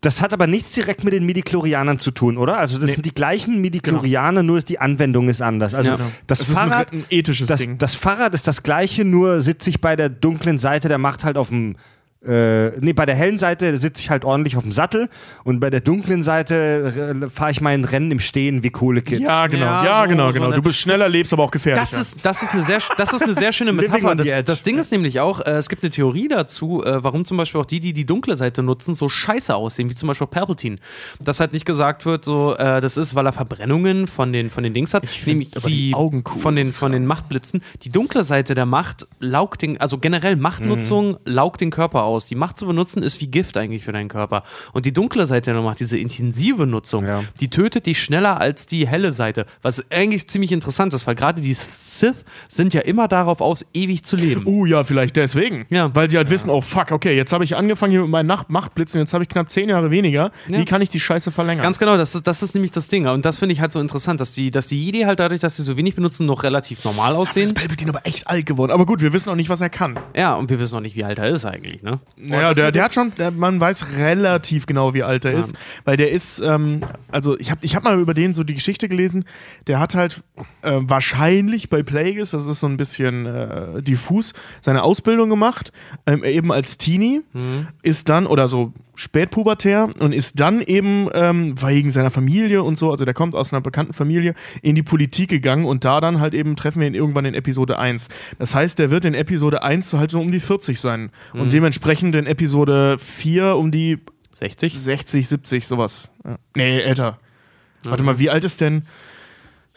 Das 0.00 0.22
hat 0.22 0.32
aber 0.32 0.46
nichts 0.46 0.70
direkt 0.70 1.02
mit 1.02 1.12
den 1.12 1.26
Midichlorianern 1.26 1.98
zu 1.98 2.12
tun, 2.12 2.38
oder? 2.38 2.58
Also 2.58 2.78
das 2.78 2.92
sind 2.92 3.04
die 3.04 3.12
gleichen 3.12 3.60
Midichlorianer, 3.60 4.44
nur 4.44 4.58
ist 4.58 4.68
die 4.68 4.78
Anwendung 4.78 5.28
ist 5.28 5.42
anders. 5.42 5.74
Also 5.74 5.90
Ja. 5.92 5.96
das, 6.28 6.38
Das 6.38 6.48
ist 6.50 6.56
ein, 6.56 6.68
Fahrrad, 6.70 6.92
ethisches 7.10 7.48
das, 7.48 7.60
Ding. 7.60 7.78
das 7.78 7.94
Fahrrad 7.96 8.32
ist 8.34 8.46
das 8.46 8.62
gleiche, 8.62 9.04
nur 9.04 9.40
sitze 9.40 9.70
ich 9.70 9.80
bei 9.80 9.96
der 9.96 10.08
dunklen 10.08 10.58
Seite 10.58 10.86
der 10.88 10.98
Macht 10.98 11.24
halt 11.24 11.36
auf 11.36 11.48
dem 11.48 11.74
äh, 12.26 12.70
nee, 12.80 12.92
bei 12.92 13.06
der 13.06 13.14
hellen 13.14 13.38
Seite 13.38 13.76
sitze 13.76 14.02
ich 14.02 14.10
halt 14.10 14.24
ordentlich 14.24 14.56
auf 14.56 14.64
dem 14.64 14.72
Sattel 14.72 15.08
und 15.44 15.60
bei 15.60 15.70
der 15.70 15.80
dunklen 15.80 16.22
Seite 16.24 17.22
äh, 17.24 17.30
fahre 17.30 17.52
ich 17.52 17.60
mein 17.60 17.84
Rennen 17.84 18.10
im 18.10 18.18
Stehen 18.18 18.62
wie 18.64 18.70
coole 18.70 19.02
Kids. 19.02 19.22
ja, 19.22 19.46
genau, 19.46 19.66
Ja, 19.66 19.84
ja, 19.84 20.02
so- 20.02 20.08
genau, 20.08 20.26
so 20.26 20.32
genau. 20.32 20.46
eine- 20.46 20.54
Du 20.56 20.62
bist 20.62 20.80
schneller, 20.80 21.08
lebst 21.08 21.32
aber 21.32 21.44
auch 21.44 21.50
gefährlicher. 21.52 21.86
Das 21.90 22.00
ist, 22.00 22.18
das, 22.26 22.42
ist 22.42 22.52
eine 22.52 22.62
sehr, 22.62 22.80
das 22.96 23.12
ist 23.12 23.22
eine 23.22 23.32
sehr 23.34 23.52
schöne 23.52 23.72
Metapher. 23.74 24.16
Das, 24.16 24.26
das 24.44 24.62
Ding 24.62 24.78
ist 24.78 24.90
nämlich 24.90 25.20
auch, 25.20 25.40
äh, 25.40 25.52
es 25.52 25.68
gibt 25.68 25.84
eine 25.84 25.90
Theorie 25.90 26.26
dazu, 26.28 26.82
äh, 26.84 27.02
warum 27.04 27.24
zum 27.24 27.36
Beispiel 27.36 27.60
auch 27.60 27.66
die, 27.66 27.78
die 27.80 27.92
die 27.92 28.04
dunkle 28.04 28.36
Seite 28.36 28.62
nutzen, 28.64 28.94
so 28.94 29.08
scheiße 29.08 29.54
aussehen, 29.54 29.88
wie 29.88 29.94
zum 29.94 30.08
Beispiel 30.08 30.26
Palpatine. 30.26 30.76
Dass 31.20 31.38
halt 31.38 31.52
nicht 31.52 31.66
gesagt 31.66 32.04
wird, 32.04 32.24
so, 32.24 32.56
äh, 32.56 32.80
das 32.80 32.96
ist, 32.96 33.14
weil 33.14 33.26
er 33.26 33.32
Verbrennungen 33.32 34.08
von 34.08 34.32
den, 34.32 34.50
von 34.50 34.64
den 34.64 34.74
Dings 34.74 34.92
hat, 34.92 35.04
nämlich 35.24 35.56
aber 35.56 35.68
die 35.68 35.94
Augen 35.94 36.24
cool, 36.28 36.40
von, 36.40 36.56
den, 36.56 36.70
ich 36.70 36.76
von 36.76 36.90
den 36.90 37.06
Machtblitzen. 37.06 37.62
Die 37.82 37.90
dunkle 37.90 38.24
Seite 38.24 38.54
der 38.56 38.66
Macht 38.66 39.06
laugt 39.20 39.62
den, 39.62 39.80
also 39.80 39.98
generell 39.98 40.34
Machtnutzung 40.34 41.10
Mhm. 41.12 41.16
laugt 41.24 41.60
den 41.60 41.70
Körper 41.70 42.02
aus. 42.08 42.26
Die 42.26 42.34
Macht 42.34 42.58
zu 42.58 42.66
benutzen 42.66 43.02
ist 43.02 43.20
wie 43.20 43.28
Gift 43.28 43.56
eigentlich 43.56 43.84
für 43.84 43.92
deinen 43.92 44.08
Körper. 44.08 44.42
Und 44.72 44.84
die 44.86 44.92
dunkle 44.92 45.26
Seite 45.26 45.52
der 45.52 45.62
Macht, 45.62 45.78
diese 45.80 45.96
intensive 45.98 46.66
Nutzung, 46.66 47.06
Ja. 47.06 47.22
die 47.40 47.48
tötet 47.48 47.86
dich 47.86 48.02
schneller 48.02 48.40
als 48.40 48.66
die 48.66 48.88
helle 48.88 49.12
Seite. 49.12 49.46
Was 49.62 49.84
eigentlich 49.90 50.28
ziemlich 50.28 50.52
interessant 50.52 50.94
ist, 50.94 51.06
weil 51.06 51.14
gerade 51.14 51.40
die 51.40 51.54
Sith 51.54 52.24
sind 52.48 52.74
ja 52.74 52.80
immer 52.80 53.06
darauf 53.08 53.40
aus, 53.40 53.64
ewig 53.74 54.02
zu 54.04 54.16
leben. 54.16 54.42
Uh, 54.46 54.66
ja, 54.66 54.82
vielleicht 54.84 55.16
deswegen. 55.16 55.66
Ja. 55.70 55.94
Weil 55.94 56.10
sie 56.10 56.16
halt 56.16 56.30
wissen, 56.30 56.50
oh 56.50 56.60
fuck, 56.60 56.90
okay, 56.90 57.16
jetzt 57.16 57.32
habe 57.32 57.44
ich 57.44 57.56
angefangen 57.56 57.92
hier 57.92 58.00
mit 58.02 58.10
meinen 58.10 58.26
Nacht 58.26 58.50
Machtblitzen, 58.50 58.98
jetzt 59.00 59.12
habe 59.12 59.22
ich 59.24 59.28
knapp 59.28 59.50
zehn 59.50 59.68
Jahre 59.68 59.90
weniger. 59.90 60.32
Ja. 60.48 60.58
Wie 60.58 60.64
kann 60.64 60.82
ich 60.82 60.88
die 60.88 61.00
Scheiße 61.00 61.30
verlängern? 61.30 61.62
Ganz 61.62 61.78
genau, 61.78 61.96
das 61.96 62.14
ist, 62.14 62.26
das 62.26 62.42
ist 62.42 62.54
nämlich 62.54 62.70
das 62.70 62.88
Ding. 62.88 63.06
Und 63.06 63.24
das 63.24 63.38
finde 63.38 63.52
ich 63.52 63.60
halt 63.60 63.72
so 63.72 63.80
interessant, 63.80 64.20
dass 64.20 64.32
die, 64.32 64.50
dass 64.50 64.66
die 64.66 64.82
Jedi 64.82 65.02
halt 65.02 65.20
dadurch, 65.20 65.40
dass 65.40 65.56
sie 65.56 65.62
so 65.62 65.76
wenig 65.76 65.94
benutzen, 65.94 66.26
noch 66.26 66.42
relativ 66.42 66.84
normal 66.84 67.10
Dafür 67.12 67.22
ist 67.22 67.28
aussehen. 67.30 67.54
Palpatine 67.54 67.90
aber 67.90 68.06
echt 68.06 68.26
alt 68.28 68.46
geworden. 68.46 68.72
Aber 68.72 68.86
gut, 68.86 69.00
wir 69.00 69.12
wissen 69.12 69.28
auch 69.30 69.34
nicht, 69.34 69.48
was 69.50 69.60
er 69.60 69.70
kann. 69.70 69.98
Ja, 70.16 70.34
und 70.34 70.50
wir 70.50 70.58
wissen 70.60 70.74
noch 70.74 70.80
nicht, 70.80 70.96
wie 70.96 71.04
alt 71.04 71.18
er 71.18 71.28
ist 71.28 71.44
eigentlich, 71.44 71.82
ne? 71.82 71.97
Naja, 72.16 72.52
der, 72.54 72.72
der 72.72 72.84
hat 72.84 72.94
schon, 72.94 73.12
der, 73.16 73.30
man 73.30 73.60
weiß 73.60 73.96
relativ 73.96 74.66
genau, 74.66 74.94
wie 74.94 75.02
alt 75.02 75.24
er 75.24 75.32
Ja. 75.32 75.38
ist. 75.40 75.54
Weil 75.84 75.96
der 75.96 76.10
ist, 76.10 76.40
ähm, 76.40 76.80
also 77.10 77.38
ich 77.38 77.50
habe 77.50 77.60
ich 77.64 77.74
hab 77.76 77.84
mal 77.84 77.98
über 77.98 78.14
den 78.14 78.34
so 78.34 78.44
die 78.44 78.54
Geschichte 78.54 78.88
gelesen, 78.88 79.24
der 79.66 79.78
hat 79.80 79.94
halt 79.94 80.22
äh, 80.62 80.72
wahrscheinlich 80.80 81.70
bei 81.70 81.82
Plagueis, 81.82 82.30
das 82.30 82.46
ist 82.46 82.60
so 82.60 82.66
ein 82.66 82.76
bisschen 82.76 83.26
äh, 83.26 83.82
diffus, 83.82 84.34
seine 84.60 84.82
Ausbildung 84.82 85.30
gemacht, 85.30 85.72
ähm, 86.06 86.24
eben 86.24 86.52
als 86.52 86.78
Teenie, 86.78 87.22
ist 87.82 88.08
dann, 88.08 88.26
oder 88.26 88.48
so 88.48 88.72
spätpubertär 88.98 89.88
und 90.00 90.12
ist 90.12 90.40
dann 90.40 90.60
eben 90.60 91.08
ähm, 91.14 91.54
wegen 91.62 91.90
seiner 91.90 92.10
Familie 92.10 92.64
und 92.64 92.76
so, 92.76 92.90
also 92.90 93.04
der 93.04 93.14
kommt 93.14 93.36
aus 93.36 93.52
einer 93.52 93.60
bekannten 93.60 93.92
Familie, 93.92 94.34
in 94.60 94.74
die 94.74 94.82
Politik 94.82 95.30
gegangen 95.30 95.66
und 95.66 95.84
da 95.84 96.00
dann 96.00 96.18
halt 96.18 96.34
eben 96.34 96.56
treffen 96.56 96.80
wir 96.80 96.88
ihn 96.88 96.94
irgendwann 96.94 97.24
in 97.24 97.34
Episode 97.34 97.78
1. 97.78 98.08
Das 98.40 98.56
heißt, 98.56 98.76
der 98.80 98.90
wird 98.90 99.04
in 99.04 99.14
Episode 99.14 99.62
1 99.62 99.88
so 99.88 100.00
halt 100.00 100.10
so 100.10 100.18
um 100.18 100.32
die 100.32 100.40
40 100.40 100.80
sein 100.80 101.10
und 101.32 101.52
dementsprechend 101.52 102.16
in 102.16 102.26
Episode 102.26 102.98
4 102.98 103.54
um 103.54 103.70
die 103.70 103.98
60? 104.32 104.76
60, 104.78 105.28
70, 105.28 105.66
sowas. 105.68 106.10
Ja. 106.24 106.36
Nee, 106.56 106.80
älter. 106.80 107.20
Warte 107.84 108.02
mal, 108.02 108.18
wie 108.18 108.30
alt 108.30 108.42
ist 108.42 108.60
denn 108.60 108.82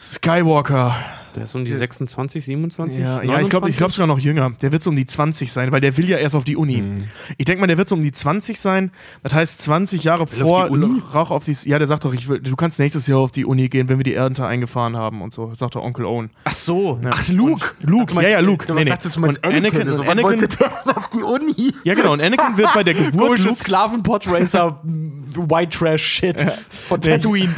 Skywalker? 0.00 0.96
Der 1.34 1.44
ist 1.44 1.54
um 1.54 1.64
die 1.64 1.72
26, 1.72 2.44
27? 2.44 3.00
Ja, 3.00 3.22
ja 3.22 3.40
ich 3.40 3.48
glaube 3.48 3.68
ich 3.68 3.76
glaub 3.76 3.92
sogar 3.92 4.06
noch 4.06 4.18
jünger. 4.18 4.52
Der 4.60 4.72
wird 4.72 4.82
so 4.82 4.90
um 4.90 4.96
die 4.96 5.06
20 5.06 5.50
sein, 5.50 5.72
weil 5.72 5.80
der 5.80 5.96
will 5.96 6.08
ja 6.08 6.18
erst 6.18 6.34
auf 6.34 6.44
die 6.44 6.56
Uni. 6.56 6.82
Ich 7.38 7.44
denke 7.44 7.60
mal, 7.60 7.66
der 7.66 7.78
wird 7.78 7.88
so 7.88 7.94
um 7.94 8.02
die 8.02 8.12
20 8.12 8.60
sein. 8.60 8.90
Das 9.22 9.34
heißt 9.34 9.60
20 9.60 10.04
Jahre 10.04 10.26
vor 10.26 10.66
die 10.66 10.72
Uni? 10.72 11.02
Rauch 11.14 11.30
auf 11.30 11.44
die. 11.44 11.56
Ja, 11.64 11.78
der 11.78 11.86
sagt 11.86 12.04
doch, 12.04 12.12
ich 12.12 12.28
will, 12.28 12.40
du 12.40 12.56
kannst 12.56 12.78
nächstes 12.78 13.06
Jahr 13.06 13.18
auf 13.18 13.32
die 13.32 13.44
Uni 13.44 13.68
gehen, 13.68 13.88
wenn 13.88 13.98
wir 13.98 14.04
die 14.04 14.14
Ernte 14.14 14.46
eingefahren 14.46 14.96
haben 14.96 15.22
und 15.22 15.32
so. 15.32 15.54
Sagt 15.54 15.74
doch 15.74 15.82
Onkel 15.82 16.04
Owen. 16.04 16.30
Ach 16.44 16.52
so. 16.52 17.00
Ach, 17.10 17.28
Luke. 17.28 17.66
Luke, 17.80 18.14
ja, 18.22 18.28
ja, 18.28 18.40
Luke. 18.40 18.72
Nee, 18.72 18.84
nee. 18.84 18.92
Und 18.92 19.44
Anakin, 19.44 19.88
und 19.88 20.08
Anakin, 20.08 20.48
auf 20.94 21.08
die 21.08 21.22
Uni. 21.22 21.74
ja, 21.84 21.94
genau. 21.94 22.12
Und 22.12 22.22
Anakin 22.22 22.56
wird 22.56 22.72
bei 22.74 22.84
der 22.84 22.94
Geburt 22.94 23.26
Komisches 23.26 23.46
Lukes 23.46 23.58
Sklaven-Podracer 23.60 24.80
White 25.34 25.78
Trash 25.78 26.02
Shit 26.02 26.46
von 26.88 27.00
Tatooine. 27.00 27.54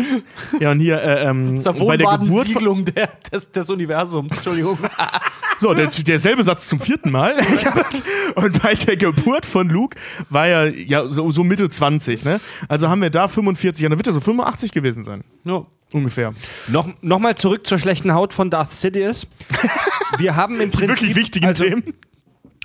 Ja, 0.61 0.71
und 0.71 0.81
hier 0.81 1.01
äh, 1.03 1.29
ähm, 1.29 1.57
Das 1.57 1.75
ist 1.75 1.87
bei 1.87 1.97
der 1.97 2.19
Geburt. 2.19 2.47
Von, 2.47 2.55
Siedlung 2.55 2.85
der, 2.85 3.09
des, 3.33 3.51
des 3.51 3.64
Universums. 3.71 4.33
Entschuldigung. 4.33 4.79
so, 5.59 5.75
der, 5.75 5.89
derselbe 5.89 6.45
Satz 6.45 6.69
zum 6.69 6.81
vierten 6.81 7.11
Mal. 7.11 7.35
und 8.35 8.63
bei 8.63 8.75
der 8.75 8.97
Geburt 8.97 9.47
von 9.47 9.69
Luke 9.69 9.97
war 10.31 10.47
er 10.47 10.69
ja 10.69 11.11
so, 11.11 11.31
so 11.31 11.45
Mitte 11.45 11.69
20, 11.69 12.25
ne? 12.25 12.41
Also 12.69 12.89
haben 12.89 13.03
wir 13.03 13.11
da 13.11 13.29
45, 13.29 13.83
ja, 13.83 13.89
dann 13.89 13.99
wird 13.99 14.07
er 14.07 14.13
so 14.13 14.21
85 14.21 14.73
gewesen 14.73 15.05
sein. 15.05 15.25
Ja. 15.45 15.67
Ungefähr. 15.93 16.35
Noch, 16.69 16.89
noch 17.03 17.21
mal 17.21 17.37
zurück 17.37 17.69
zur 17.69 17.79
schlechten 17.79 18.15
Haut 18.15 18.33
von 18.35 18.51
Darth 18.51 18.73
Sidious. 18.73 19.29
Wir 20.19 20.35
haben 20.35 20.61
im 20.61 20.71
Prinzip 20.71 20.89
Wirklich 20.89 21.15
wichtigen 21.15 21.47
also, 21.47 21.65
Themen. 21.65 21.85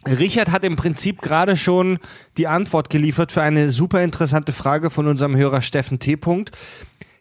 Richard 0.07 0.49
hat 0.49 0.63
im 0.63 0.75
Prinzip 0.75 1.21
gerade 1.21 1.57
schon 1.57 1.99
die 2.37 2.47
Antwort 2.47 2.89
geliefert 2.89 3.31
für 3.31 3.41
eine 3.41 3.69
super 3.69 4.01
interessante 4.03 4.53
Frage 4.53 4.89
von 4.89 5.07
unserem 5.07 5.35
Hörer 5.35 5.61
Steffen 5.61 5.99
T. 5.99 6.15
Punkt. 6.15 6.51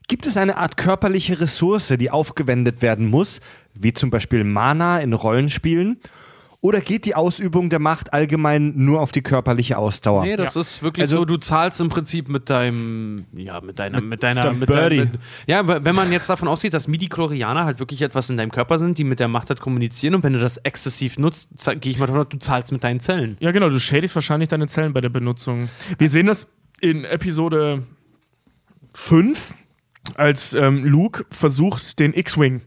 Gibt 0.06 0.26
es 0.26 0.38
eine 0.38 0.56
Art 0.56 0.78
körperliche 0.78 1.40
Ressource, 1.40 1.92
die 1.98 2.10
aufgewendet 2.10 2.80
werden 2.80 3.10
muss, 3.10 3.40
wie 3.80 3.92
zum 3.92 4.10
Beispiel 4.10 4.44
Mana 4.44 4.98
in 5.00 5.12
Rollenspielen? 5.12 5.98
Oder 6.60 6.80
geht 6.80 7.04
die 7.04 7.14
Ausübung 7.14 7.70
der 7.70 7.78
Macht 7.78 8.12
allgemein 8.12 8.72
nur 8.74 9.00
auf 9.00 9.12
die 9.12 9.22
körperliche 9.22 9.78
Ausdauer? 9.78 10.24
Nee, 10.24 10.34
das 10.34 10.56
ist 10.56 10.82
wirklich 10.82 11.04
Also- 11.04 11.18
so, 11.18 11.24
du 11.24 11.36
zahlst 11.36 11.80
im 11.80 11.88
Prinzip 11.88 12.28
mit 12.28 12.50
deinem, 12.50 13.26
ja, 13.32 13.60
mit 13.60 13.78
deiner, 13.78 14.00
mit, 14.00 14.24
deiner, 14.24 14.40
deinem 14.42 14.58
mit 14.58 14.66
Birdie. 14.68 14.98
mit, 15.02 15.10
ja, 15.46 15.84
wenn 15.84 15.94
man 15.94 16.10
jetzt 16.10 16.28
davon 16.28 16.48
ausgeht, 16.48 16.74
dass 16.74 16.88
Midi-Chlorianer 16.88 17.64
halt 17.64 17.78
wirklich 17.78 18.02
etwas 18.02 18.28
in 18.28 18.36
deinem 18.36 18.50
Körper 18.50 18.80
sind, 18.80 18.98
die 18.98 19.04
mit 19.04 19.20
der 19.20 19.28
Macht 19.28 19.50
halt 19.50 19.60
kommunizieren 19.60 20.16
und 20.16 20.24
wenn 20.24 20.32
du 20.32 20.40
das 20.40 20.56
exzessiv 20.56 21.16
nutzt, 21.16 21.48
gehe 21.80 21.92
ich 21.92 21.98
mal 22.00 22.06
davon 22.06 22.22
aus, 22.22 22.28
du 22.28 22.38
zahlst 22.38 22.72
mit 22.72 22.82
deinen 22.82 22.98
Zellen. 22.98 23.36
Ja, 23.38 23.52
genau, 23.52 23.68
du 23.68 23.78
schädigst 23.78 24.16
wahrscheinlich 24.16 24.48
deine 24.48 24.66
Zellen 24.66 24.92
bei 24.92 25.00
der 25.00 25.10
Benutzung. 25.10 25.68
Wir 25.96 26.10
sehen 26.10 26.26
das 26.26 26.48
in 26.80 27.04
Episode 27.04 27.84
5, 28.94 29.54
als 30.14 30.54
ähm, 30.54 30.84
Luke 30.84 31.24
versucht, 31.30 31.98
den 32.00 32.14
X-Wing 32.14 32.62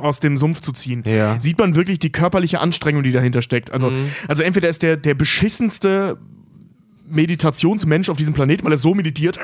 aus 0.00 0.20
dem 0.20 0.36
Sumpf 0.36 0.60
zu 0.60 0.72
ziehen. 0.72 1.02
Ja. 1.06 1.40
Sieht 1.40 1.58
man 1.58 1.74
wirklich 1.74 1.98
die 1.98 2.10
körperliche 2.10 2.60
Anstrengung, 2.60 3.02
die 3.02 3.12
dahinter 3.12 3.42
steckt. 3.42 3.70
Also, 3.70 3.92
also 4.26 4.42
entweder 4.42 4.68
ist 4.68 4.82
der, 4.82 4.96
der 4.96 5.14
beschissenste 5.14 6.18
Meditationsmensch 7.08 8.08
auf 8.08 8.16
diesem 8.16 8.34
Planeten, 8.34 8.64
weil 8.64 8.72
er 8.72 8.78
so 8.78 8.94
meditiert. 8.94 9.38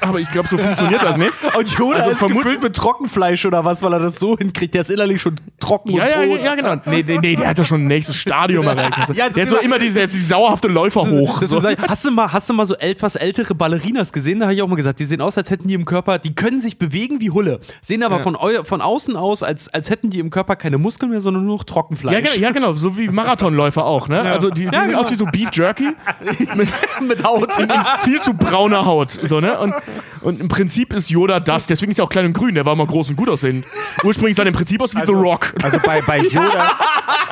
Aber 0.00 0.18
ich 0.20 0.30
glaube, 0.30 0.48
so 0.48 0.56
funktioniert 0.58 1.02
das 1.02 1.16
nicht. 1.16 1.32
Und 1.58 1.68
Yoda 1.78 1.98
Also 1.98 2.10
ist 2.10 2.20
gefüllt 2.20 2.62
mit 2.62 2.74
Trockenfleisch 2.76 3.44
oder 3.46 3.64
was, 3.64 3.82
weil 3.82 3.92
er 3.92 4.00
das 4.00 4.16
so 4.18 4.36
hinkriegt. 4.38 4.74
Der 4.74 4.80
ist 4.82 4.90
innerlich 4.90 5.20
schon 5.20 5.36
trocken 5.60 5.90
Ja, 5.90 6.04
und 6.04 6.10
ja, 6.10 6.22
ja, 6.22 6.36
tot. 6.36 6.44
ja, 6.44 6.54
genau. 6.54 6.74
Nee, 6.86 7.04
nee, 7.06 7.18
nee, 7.20 7.36
der 7.36 7.48
hat 7.48 7.58
ja 7.58 7.64
schon 7.64 7.82
ein 7.84 7.86
nächstes 7.86 8.16
Stadium 8.16 8.66
erreicht. 8.66 8.98
Also, 8.98 9.12
Ja, 9.12 9.28
der 9.28 9.42
hat 9.44 9.50
ist 9.50 9.50
so 9.50 9.58
immer- 9.60 9.78
diese, 9.78 10.00
diese 10.06 10.28
dauerhafte 10.28 10.68
Läufer 10.68 11.08
hoch. 11.08 11.42
So. 11.42 11.62
hast, 11.62 12.04
du 12.04 12.10
mal, 12.10 12.32
hast 12.32 12.48
du 12.48 12.54
mal 12.54 12.66
so 12.66 12.74
etwas 12.76 13.16
ältere 13.16 13.54
Ballerinas 13.54 14.12
gesehen? 14.12 14.40
Da 14.40 14.46
habe 14.46 14.54
ich 14.54 14.62
auch 14.62 14.68
mal 14.68 14.76
gesagt, 14.76 14.98
die 15.00 15.04
sehen 15.04 15.20
aus, 15.20 15.36
als 15.38 15.50
hätten 15.50 15.68
die 15.68 15.74
im 15.74 15.84
Körper, 15.84 16.18
die 16.18 16.34
können 16.34 16.60
sich 16.60 16.78
bewegen 16.78 17.20
wie 17.20 17.30
Hulle, 17.30 17.60
sehen 17.82 18.02
aber 18.02 18.20
von, 18.20 18.36
eu, 18.36 18.64
von 18.64 18.80
außen 18.80 19.16
aus, 19.16 19.42
als, 19.42 19.68
als 19.68 19.90
hätten 19.90 20.10
die 20.10 20.18
im 20.18 20.30
Körper 20.30 20.56
keine 20.56 20.78
Muskeln 20.78 21.10
mehr, 21.10 21.20
sondern 21.20 21.44
nur 21.44 21.56
noch 21.58 21.64
Trockenfleisch. 21.64 22.14
Ja, 22.14 22.20
genau, 22.20 22.34
ja, 22.36 22.50
genau, 22.50 22.72
so 22.74 22.96
wie 22.96 23.08
Marathonläufer 23.08 23.84
auch, 23.84 24.08
ne? 24.08 24.20
Also 24.22 24.50
die, 24.50 24.66
die 24.66 24.76
sehen 24.76 24.94
aus 24.94 25.10
wie 25.10 25.14
so 25.16 25.26
Beef 25.26 25.48
Jerky 25.52 25.88
mit, 26.56 26.68
mit 27.06 27.24
Haut. 27.24 27.58
in 27.58 27.68
viel 28.02 28.20
zu 28.20 28.34
brauner 28.34 28.84
Haut, 28.84 29.10
so, 29.22 29.40
ne? 29.40 29.58
Und, 29.58 29.73
und 30.20 30.40
im 30.40 30.48
Prinzip 30.48 30.92
ist 30.92 31.10
Yoda 31.10 31.40
das, 31.40 31.66
deswegen 31.66 31.92
ist 31.92 31.98
er 31.98 32.04
auch 32.04 32.08
klein 32.08 32.26
und 32.26 32.32
grün, 32.32 32.54
der 32.54 32.66
war 32.66 32.74
mal 32.76 32.86
groß 32.86 33.10
und 33.10 33.16
gut 33.16 33.28
aussehend. 33.28 33.64
Ursprünglich 34.02 34.36
sah 34.36 34.42
er 34.42 34.48
im 34.48 34.54
Prinzip 34.54 34.80
aus 34.80 34.94
wie 34.94 35.04
The 35.04 35.12
Rock. 35.12 35.54
Also 35.62 35.78
bei, 35.84 36.00
bei, 36.02 36.18
Yoda, 36.22 36.72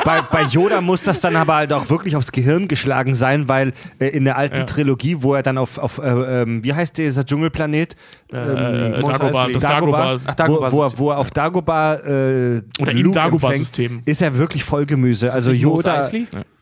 bei, 0.04 0.22
bei 0.22 0.42
Yoda 0.42 0.80
muss 0.80 1.02
das 1.02 1.20
dann 1.20 1.36
aber 1.36 1.54
halt 1.56 1.72
auch 1.72 1.88
wirklich 1.90 2.16
aufs 2.16 2.32
Gehirn 2.32 2.68
geschlagen 2.68 3.14
sein, 3.14 3.48
weil 3.48 3.72
äh, 3.98 4.08
in 4.08 4.24
der 4.24 4.36
alten 4.36 4.56
Ja. 4.56 4.64
Trilogie, 4.64 5.18
wo 5.20 5.34
er 5.34 5.42
dann 5.42 5.58
auf, 5.58 5.78
auf 5.78 5.98
äh, 5.98 6.42
ähm, 6.42 6.64
wie 6.64 6.74
heißt 6.74 6.98
dieser 6.98 7.24
Dschungelplanet? 7.24 7.96
Äh, 8.32 9.00
Mos 9.00 9.10
Dagobah, 9.18 9.40
Eisley. 9.42 9.52
das 9.54 9.62
Dagobah, 9.62 9.98
Dagobah. 10.04 10.20
Ach, 10.26 10.34
Dagobah 10.34 10.72
wo, 10.72 10.76
wo, 10.76 10.82
er, 10.82 10.98
wo 10.98 11.10
er 11.10 11.18
auf 11.18 11.30
Dagobah 11.30 11.94
äh, 11.96 12.62
Oder 12.80 12.92
im 12.92 12.98
Luke 12.98 13.14
Dagobah-System. 13.14 13.84
empfängt, 13.86 14.08
Ist 14.08 14.22
er 14.22 14.36
wirklich 14.38 14.64
Vollgemüse. 14.64 15.32
Also 15.32 15.52
Yoda? 15.52 16.00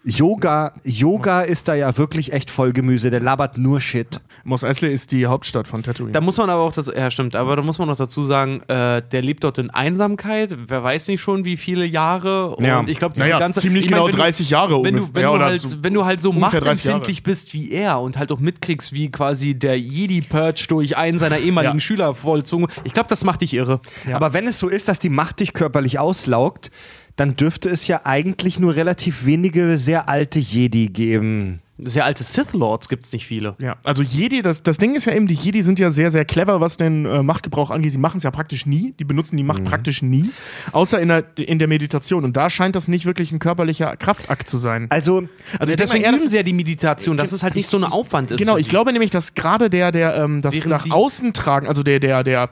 Yoga, 0.03 0.73
Yoga 0.83 1.43
ist 1.43 1.69
da 1.69 1.75
ja 1.75 1.95
wirklich 1.99 2.33
echt 2.33 2.51
Vollgemüse. 2.51 3.11
Der 3.11 3.21
labert 3.21 3.59
nur 3.59 3.83
Shit. 3.83 4.19
Mos 4.45 4.65
Eisley 4.65 4.91
ist 4.95 5.13
die 5.13 5.27
Hauptstadt 5.27 5.69
von 5.69 5.83
Tatooine. 5.83 6.13
Da 6.13 6.23
muss 6.23 6.39
man 6.39 6.49
aber 6.49 6.63
auch 6.63 6.73
dazu, 6.73 6.91
ja 6.91 7.11
stimmt, 7.11 7.37
aber 7.37 7.55
da 7.57 7.61
muss 7.63 7.79
man 7.79 7.87
noch 7.87 7.99
dazu 7.99 8.23
sagen, 8.23 8.63
äh, 8.69 9.03
der 9.03 9.21
lebt 9.21 9.45
dort 9.45 9.59
in 9.59 9.69
Einsamkeit, 9.69 10.57
wer 10.69 10.83
weiß 10.83 11.09
nicht 11.09 11.21
schon 11.21 11.45
wie 11.45 11.59
viele 11.59 11.85
Jahre 11.85 12.57
und 12.57 12.65
Ja. 12.65 12.83
ich 12.87 12.99
glaube, 12.99 13.13
diese 13.13 13.27
naja, 13.27 13.39
ganze 13.39 13.61
ziemlich 13.61 13.85
ich 13.85 13.91
mein, 13.91 13.99
genau 13.99 14.07
wenn 14.07 14.13
du- 14.13 14.17
30 14.17 14.49
Jahre 14.49 14.83
wenn 14.83 14.97
du, 14.97 15.09
wenn, 15.15 15.23
Ja, 15.23 15.29
du 15.29 15.35
oder 15.37 15.45
halt, 15.45 15.61
so 15.61 15.77
wenn 15.83 15.93
du 15.93 16.05
halt 16.07 16.23
so 16.23 16.31
ungefähr 16.31 16.61
30 16.63 16.85
Jahre. 16.87 16.97
machtempfindlich 16.97 17.23
bist 17.23 17.53
wie 17.53 17.71
er 17.71 18.01
und 18.01 18.17
halt 18.17 18.33
auch 18.33 18.41
mitkriegst, 18.41 18.95
wie 18.95 19.11
quasi 19.11 19.55
der 19.55 19.79
Jedi-Purge 19.79 20.65
durch 20.71 20.97
einen 20.97 21.19
seiner 21.19 21.37
ehemaligen 21.39 21.60
Ja. 21.65 21.81
Schüler 21.81 22.15
vollzogen, 22.15 22.67
ich 22.85 22.93
glaube, 22.93 23.09
das 23.09 23.25
macht 23.25 23.41
dich 23.41 23.55
irre. 23.55 23.81
Aber 24.13 24.33
wenn 24.33 24.47
es 24.47 24.59
so 24.59 24.69
ist, 24.69 24.89
dass 24.89 24.99
die 24.99 25.09
Macht 25.09 25.41
dich 25.41 25.53
körperlich 25.53 25.99
auslaugt, 25.99 26.71
dann 27.17 27.37
dürfte 27.37 27.69
es 27.69 27.87
ja 27.87 28.03
eigentlich 28.05 28.59
nur 28.59 28.77
relativ 28.77 29.27
wenige 29.27 29.77
sehr 29.77 30.09
alte 30.09 30.39
Jedi 30.39 30.89
geben. 30.89 31.61
Sehr 31.85 32.05
alte 32.05 32.23
Sith-Lords 32.23 32.89
gibt 32.89 33.07
es 33.07 33.13
nicht 33.13 33.27
viele. 33.27 33.57
Ja, 33.59 33.77
also 33.85 34.03
Jedi, 34.03 34.43
das, 34.43 34.63
das 34.63 34.79
Ding 34.79 34.95
ist 34.95 35.07
ja 35.07 35.13
eben, 35.13 35.27
die 35.27 35.35
Jedi 35.35 35.63
sind 35.63 35.79
ja 35.79 35.91
sehr, 35.91 36.11
sehr 36.11 36.25
clever, 36.25 36.61
was 36.61 36.77
den 36.77 37.07
äh, 37.07 37.23
Machtgebrauch 37.23 37.71
angeht. 37.71 37.95
Die 37.95 37.99
machen 37.99 38.19
es 38.19 38.23
ja 38.23 38.31
praktisch 38.31 38.67
nie. 38.67 38.95
Die 38.99 39.05
benutzen 39.05 39.37
die 39.37 39.43
Macht 39.43 39.65
praktisch 39.65 40.03
nie. 40.03 40.31
Außer 40.73 41.01
in 41.01 41.09
der, 41.09 41.25
in 41.37 41.59
der 41.59 41.69
Meditation. 41.69 42.25
Und 42.25 42.37
da 42.37 42.51
scheint 42.51 42.77
das 42.77 42.89
nicht 42.89 43.07
wirklich 43.07 43.33
ein 43.33 43.39
körperlicher 43.39 43.97
Kraftakt 43.97 44.49
zu 44.49 44.57
sein. 44.57 44.87
Also, 44.91 45.29
Also 45.59 45.73
ich 45.73 45.77
denk 45.77 45.79
Deswegen 45.79 46.05
eher, 46.05 46.13
üben 46.13 46.29
sie 46.29 46.37
ja 46.37 46.43
die 46.43 46.53
Meditation, 46.53 47.17
dass 47.17 47.33
es 47.33 47.43
halt 47.43 47.55
nicht 47.55 47.69
so 47.69 47.77
ein 47.77 47.85
Aufwand 47.85 48.31
ist. 48.31 48.39
Genau, 48.39 48.57
ich 48.57 48.69
glaube 48.69 48.93
nämlich, 48.93 49.11
dass 49.11 49.35
gerade 49.35 49.71
der, 49.71 49.93
der, 49.93 50.17
ähm, 50.17 50.43
das 50.43 50.55
Während 50.55 50.71
nach 50.71 50.91
außen 50.91 51.33
tragen, 51.33 51.67
also 51.67 51.83
der, 51.83 52.01
der, 52.01 52.25
der, 52.25 52.51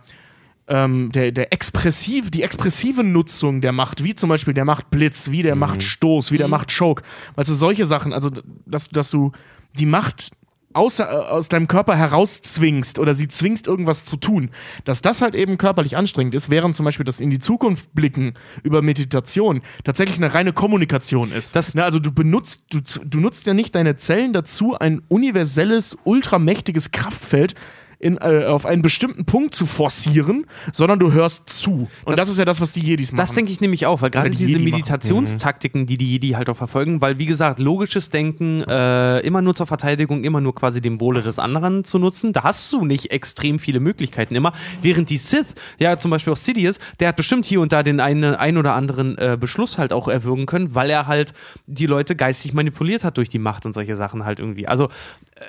ähm, 0.68 1.10
der, 1.12 1.32
der 1.32 1.52
expressiv, 1.52 2.30
die 2.30 2.42
expressive 2.42 3.02
Nutzung 3.04 3.60
der 3.60 3.72
Macht, 3.72 4.04
wie 4.04 4.14
zum 4.14 4.28
Beispiel 4.28 4.54
der 4.54 4.64
Machtblitz, 4.64 5.30
wie 5.30 5.42
der 5.42 5.56
Machtstoß, 5.56 6.30
wie 6.32 6.38
der 6.38 6.48
Machtchoke, 6.48 7.02
weißt 7.36 7.48
du, 7.48 7.54
solche 7.54 7.86
Sachen, 7.86 8.12
also 8.12 8.30
dass, 8.66 8.88
dass 8.90 9.10
du 9.10 9.32
die 9.78 9.86
Macht 9.86 10.30
außer, 10.74 11.04
äh, 11.10 11.30
aus 11.30 11.48
deinem 11.48 11.66
Körper 11.66 11.96
herauszwingst 11.96 12.98
oder 12.98 13.14
sie 13.14 13.26
zwingst, 13.28 13.66
irgendwas 13.66 14.04
zu 14.04 14.16
tun, 14.16 14.50
dass 14.84 15.00
das 15.02 15.22
halt 15.22 15.34
eben 15.34 15.56
körperlich 15.56 15.96
anstrengend 15.96 16.34
ist, 16.34 16.50
während 16.50 16.76
zum 16.76 16.84
Beispiel 16.84 17.04
das 17.04 17.20
in 17.20 17.30
die 17.30 17.38
Zukunft 17.38 17.94
blicken 17.94 18.34
über 18.62 18.82
Meditation 18.82 19.62
tatsächlich 19.84 20.18
eine 20.18 20.34
reine 20.34 20.52
Kommunikation 20.52 21.32
ist. 21.32 21.56
Das- 21.56 21.74
ne, 21.74 21.84
also 21.84 21.98
du 21.98 22.12
benutzt, 22.12 22.66
du, 22.70 22.80
du 23.04 23.20
nutzt 23.20 23.46
ja 23.46 23.54
nicht 23.54 23.74
deine 23.74 23.96
Zellen 23.96 24.32
dazu, 24.34 24.76
ein 24.78 25.00
universelles, 25.08 25.96
ultramächtiges 26.04 26.90
Kraftfeld 26.90 27.54
in, 28.00 28.16
äh, 28.18 28.44
auf 28.46 28.64
einen 28.66 28.82
bestimmten 28.82 29.24
Punkt 29.24 29.54
zu 29.54 29.66
forcieren, 29.66 30.46
sondern 30.72 30.98
du 31.00 31.12
hörst 31.12 31.48
zu. 31.50 31.70
Und 31.72 31.88
das, 32.06 32.16
Das- 32.16 32.28
ist 32.30 32.38
ja 32.38 32.44
das, 32.44 32.60
was 32.60 32.72
die 32.72 32.80
Jedis 32.80 33.10
machen. 33.12 33.18
Das 33.18 33.32
denke 33.32 33.50
ich 33.50 33.60
nämlich 33.60 33.86
auch, 33.86 34.02
weil 34.02 34.10
gerade 34.10 34.30
die 34.30 34.36
diese 34.36 34.58
Jedi. 34.58 34.70
Meditationstaktiken, 34.70 35.86
die 35.86 35.98
die 35.98 36.06
Jedi 36.12 36.28
halt 36.30 36.48
auch 36.50 36.56
verfolgen, 36.56 37.00
weil 37.00 37.18
wie 37.18 37.26
gesagt, 37.26 37.58
logisches 37.58 38.10
Denken, 38.10 38.62
äh, 38.62 39.20
immer 39.20 39.42
nur 39.42 39.54
zur 39.54 39.66
Verteidigung, 39.66 40.24
immer 40.24 40.40
nur 40.40 40.54
quasi 40.54 40.80
dem 40.80 41.00
Wohle 41.00 41.22
des 41.22 41.38
anderen 41.38 41.84
zu 41.84 41.98
nutzen, 41.98 42.32
da 42.32 42.44
hast 42.44 42.72
du 42.72 42.84
nicht 42.84 43.10
extrem 43.10 43.58
viele 43.58 43.80
Möglichkeiten 43.80 44.34
immer. 44.34 44.52
Während 44.82 45.10
die 45.10 45.16
Sith, 45.16 45.46
ja 45.78 45.96
zum 45.96 46.10
Beispiel 46.10 46.32
auch 46.32 46.36
Sidious, 46.36 46.78
der 47.00 47.08
hat 47.08 47.16
bestimmt 47.16 47.46
hier 47.46 47.60
und 47.60 47.72
da 47.72 47.82
den 47.82 48.00
einen, 48.00 48.34
ein 48.34 48.56
oder 48.58 48.74
anderen 48.74 49.18
äh, 49.18 49.36
Beschluss 49.40 49.78
halt 49.78 49.92
auch 49.92 50.08
erwürgen 50.08 50.46
können, 50.46 50.74
weil 50.74 50.90
er 50.90 51.06
halt 51.06 51.32
die 51.66 51.86
Leute 51.86 52.14
geistig 52.16 52.52
manipuliert 52.54 53.04
hat 53.04 53.16
durch 53.16 53.28
die 53.28 53.38
Macht 53.38 53.66
und 53.66 53.72
solche 53.72 53.96
Sachen 53.96 54.24
halt 54.24 54.38
irgendwie. 54.38 54.68
Also 54.68 54.88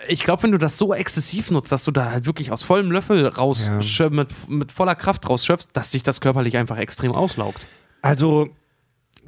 ich 0.07 0.23
glaube, 0.23 0.43
wenn 0.43 0.51
du 0.51 0.57
das 0.57 0.77
so 0.77 0.93
exzessiv 0.93 1.51
nutzt, 1.51 1.71
dass 1.71 1.83
du 1.83 1.91
da 1.91 2.11
halt 2.11 2.25
wirklich 2.25 2.51
aus 2.51 2.63
vollem 2.63 2.91
Löffel 2.91 3.25
rausschöpfst, 3.25 4.11
mit, 4.11 4.49
mit 4.49 4.71
voller 4.71 4.95
Kraft 4.95 5.29
rausschöpfst, 5.29 5.69
dass 5.73 5.91
sich 5.91 6.03
das 6.03 6.21
körperlich 6.21 6.57
einfach 6.57 6.77
extrem 6.77 7.11
auslaugt. 7.11 7.67
Also 8.01 8.49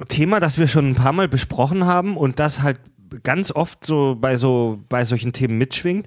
Thema, 0.08 0.40
das 0.40 0.58
wir 0.58 0.68
schon 0.68 0.90
ein 0.90 0.94
paar 0.94 1.12
Mal 1.12 1.28
besprochen 1.28 1.84
haben 1.84 2.16
und 2.16 2.38
das 2.38 2.62
halt 2.62 2.80
ganz 3.22 3.52
oft 3.52 3.84
so 3.84 4.16
bei 4.18 4.36
so 4.36 4.80
bei 4.88 5.04
solchen 5.04 5.32
Themen 5.32 5.58
mitschwingt, 5.58 6.06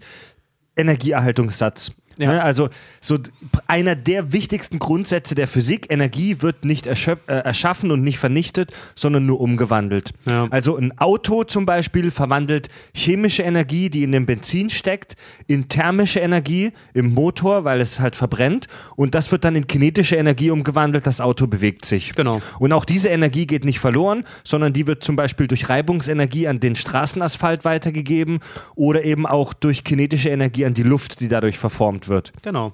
Energieerhaltungssatz. 0.75 1.91
Ja. 2.17 2.33
Ne? 2.33 2.43
Also 2.43 2.69
so 3.01 3.19
einer 3.67 3.95
der 3.95 4.31
wichtigsten 4.31 4.79
Grundsätze 4.79 5.35
der 5.35 5.47
Physik, 5.47 5.87
Energie 5.89 6.41
wird 6.41 6.65
nicht 6.65 6.87
äh, 6.87 7.17
erschaffen 7.27 7.91
und 7.91 8.03
nicht 8.03 8.19
vernichtet, 8.19 8.71
sondern 8.95 9.25
nur 9.25 9.41
umgewandelt. 9.41 10.13
Ja. 10.25 10.47
Also 10.49 10.77
ein 10.77 10.97
Auto 10.97 11.43
zum 11.43 11.65
Beispiel 11.65 12.11
verwandelt 12.11 12.69
chemische 12.93 13.43
Energie, 13.43 13.89
die 13.89 14.03
in 14.03 14.11
dem 14.11 14.25
Benzin 14.25 14.69
steckt, 14.69 15.15
in 15.47 15.67
thermische 15.69 16.19
Energie 16.19 16.71
im 16.93 17.13
Motor, 17.13 17.63
weil 17.63 17.81
es 17.81 17.99
halt 17.99 18.15
verbrennt 18.15 18.67
und 18.95 19.15
das 19.15 19.31
wird 19.31 19.43
dann 19.43 19.55
in 19.55 19.67
kinetische 19.67 20.15
Energie 20.15 20.51
umgewandelt, 20.51 21.05
das 21.07 21.21
Auto 21.21 21.47
bewegt 21.47 21.85
sich. 21.85 22.15
Genau. 22.15 22.41
Und 22.59 22.73
auch 22.73 22.85
diese 22.85 23.09
Energie 23.09 23.45
geht 23.47 23.65
nicht 23.65 23.79
verloren, 23.79 24.23
sondern 24.43 24.73
die 24.73 24.87
wird 24.87 25.03
zum 25.03 25.15
Beispiel 25.15 25.47
durch 25.47 25.69
Reibungsenergie 25.69 26.47
an 26.47 26.59
den 26.59 26.75
Straßenasphalt 26.75 27.65
weitergegeben 27.65 28.39
oder 28.75 29.03
eben 29.03 29.25
auch 29.25 29.53
durch 29.53 29.83
kinetische 29.83 30.29
Energie 30.29 30.65
an 30.65 30.73
die 30.73 30.83
Luft, 30.83 31.19
die 31.19 31.27
dadurch 31.27 31.57
verformt 31.57 32.04
wird. 32.07 32.33
Genau. 32.41 32.73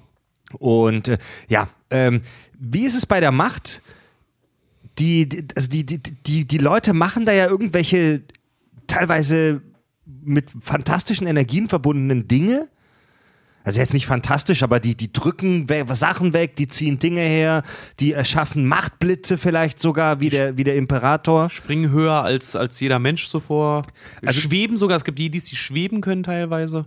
Und 0.58 1.08
äh, 1.08 1.18
ja, 1.48 1.68
ähm, 1.90 2.20
wie 2.58 2.84
ist 2.84 2.94
es 2.94 3.06
bei 3.06 3.20
der 3.20 3.32
Macht? 3.32 3.82
Die, 4.98 5.28
die, 5.28 5.46
also 5.56 5.68
die, 5.68 5.84
die, 5.86 5.98
die, 5.98 6.44
die 6.46 6.58
Leute 6.58 6.92
machen 6.92 7.24
da 7.24 7.32
ja 7.32 7.46
irgendwelche 7.46 8.22
teilweise 8.86 9.62
mit 10.04 10.50
fantastischen 10.60 11.26
Energien 11.26 11.68
verbundenen 11.68 12.28
Dinge. 12.28 12.68
Also 13.64 13.78
jetzt 13.78 13.94
nicht 13.94 14.06
fantastisch, 14.06 14.62
aber 14.64 14.80
die, 14.80 14.96
die 14.96 15.12
drücken 15.12 15.68
we 15.68 15.84
Sachen 15.94 16.32
weg, 16.32 16.56
die 16.56 16.66
ziehen 16.66 16.98
Dinge 16.98 17.20
her, 17.20 17.62
die 18.00 18.12
erschaffen 18.12 18.66
Machtblitze 18.66 19.38
vielleicht 19.38 19.80
sogar, 19.80 20.20
wie 20.20 20.30
der, 20.30 20.56
wie 20.56 20.64
der 20.64 20.74
Imperator. 20.74 21.48
Springen 21.48 21.90
höher 21.90 22.22
als, 22.22 22.56
als 22.56 22.80
jeder 22.80 22.98
Mensch 22.98 23.28
zuvor. 23.28 23.86
Also- 24.26 24.40
schweben 24.40 24.76
sogar. 24.76 24.96
Es 24.96 25.04
gibt 25.04 25.18
die, 25.18 25.30
die 25.30 25.40
schweben 25.40 26.00
können 26.00 26.24
teilweise. 26.24 26.86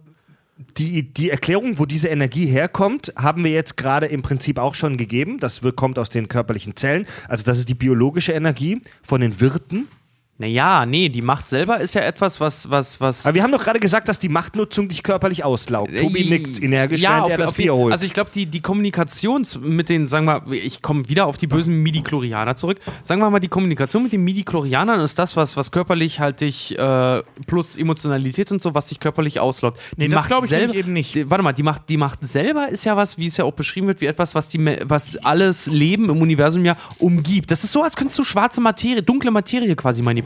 Die, 0.77 1.03
die 1.03 1.30
Erklärung, 1.30 1.80
wo 1.80 1.86
diese 1.86 2.07
Energie 2.07 2.45
herkommt, 2.45 3.14
haben 3.18 3.44
wir 3.44 3.52
jetzt 3.52 3.76
gerade 3.76 4.06
im 4.06 4.22
Prinzip 4.22 4.57
auch 4.57 4.73
schon 4.73 4.95
gegeben. 4.95 5.38
Das 5.40 5.61
kommt 5.76 5.99
aus 5.99 6.10
den 6.10 6.30
körperlichen 6.30 6.77
Zellen. 6.77 7.06
Also 7.27 7.44
das 7.44 7.57
ist 7.60 7.68
die 7.68 7.73
biologische 7.73 8.32
Energie 8.32 8.82
von 9.03 9.19
den 9.19 9.41
Wirten. 9.41 9.90
Naja, 10.38 10.86
nee, 10.86 11.07
die 11.07 11.22
Macht 11.22 11.48
selber 11.48 11.80
ist 11.80 11.94
ja 11.95 12.02
etwas, 12.02 12.41
was, 12.41 12.70
was, 12.70 12.99
was. 12.99 13.26
Aber 13.26 13.36
wir 13.36 13.41
haben 13.44 13.53
doch 13.53 13.64
gerade 13.64 13.80
gesagt, 13.80 14.10
dass 14.10 14.20
die 14.20 14.28
Machtnutzung 14.28 14.90
dich 14.90 15.02
körperlich 15.02 15.45
auslaugt. 15.45 15.98
Tobi 15.98 16.26
Äh, 16.26 16.30
nickt 16.30 16.62
energisch, 16.62 16.99
ja, 16.99 17.12
während 17.12 17.24
auf, 17.24 17.32
er 17.32 17.38
das 17.38 17.53
Bier 17.53 17.74
holt. 17.74 17.94
Also 17.94 18.06
ich 18.06 18.12
glaube, 18.12 18.32
die, 18.36 18.45
die 18.45 18.60
Kommunikation 18.60 19.48
mit 19.62 19.88
den, 19.88 20.07
sagen 20.07 20.26
wir, 20.26 20.44
ich 20.52 20.82
komme 20.82 21.07
wieder 21.07 21.28
auf 21.28 21.38
die 21.38 21.48
bösen 21.48 21.82
Midi-Chlorianer 21.84 22.57
zurück. 22.57 22.80
Sagen 23.03 23.22
wir 23.22 23.30
mal, 23.30 23.40
die 23.40 23.48
Kommunikation 23.48 24.03
mit 24.03 24.12
den 24.12 24.26
Midi-Chlorianern 24.26 24.99
ist 24.99 25.18
das, 25.18 25.38
was, 25.38 25.56
was 25.56 25.72
körperlich 25.72 26.20
halt 26.20 26.41
dich, 26.41 26.78
äh, 26.78 27.24
plus 27.48 27.78
Emotionalität 27.78 28.52
und 28.52 28.62
so, 28.62 28.74
was 28.76 28.88
dich 28.88 28.99
körperlich 28.99 29.40
auslockt. 29.40 29.80
Nee, 29.95 30.10
Die 30.10 30.16
das 30.16 30.28
glaube 30.28 30.48
ich 30.48 30.49
selber- 30.49 30.76
eben 30.76 30.91
nicht. 30.91 31.16
Die, 31.16 31.30
warte 31.30 31.45
mal, 31.45 31.53
die 31.53 31.64
Macht, 31.64 31.88
die 31.88 31.95
Macht 31.95 32.20
selber 32.28 32.68
ist 32.68 32.84
ja 32.84 32.98
was, 32.98 33.18
wie 33.18 33.28
es 33.28 33.38
ja 33.38 33.45
auch 33.45 33.53
beschrieben 33.53 33.88
wird, 33.88 34.02
wie 34.02 34.07
etwas, 34.07 34.36
was, 34.36 34.49
die, 34.49 34.60
was 34.84 35.16
alles 35.16 35.68
Leben 35.68 36.10
im 36.10 36.22
Universum 36.22 36.66
ja 36.66 36.76
umgibt. 36.99 37.52
Das 37.52 37.64
ist 37.64 37.72
so, 37.72 37.84
als 37.84 37.95
könntest 37.95 38.20
du 38.20 38.26
schwarze 38.26 38.60
Materie, 38.60 39.02
dunkle 39.02 39.32
Materie 39.32 39.74
quasi 39.78 40.02
manipulieren. 40.02 40.24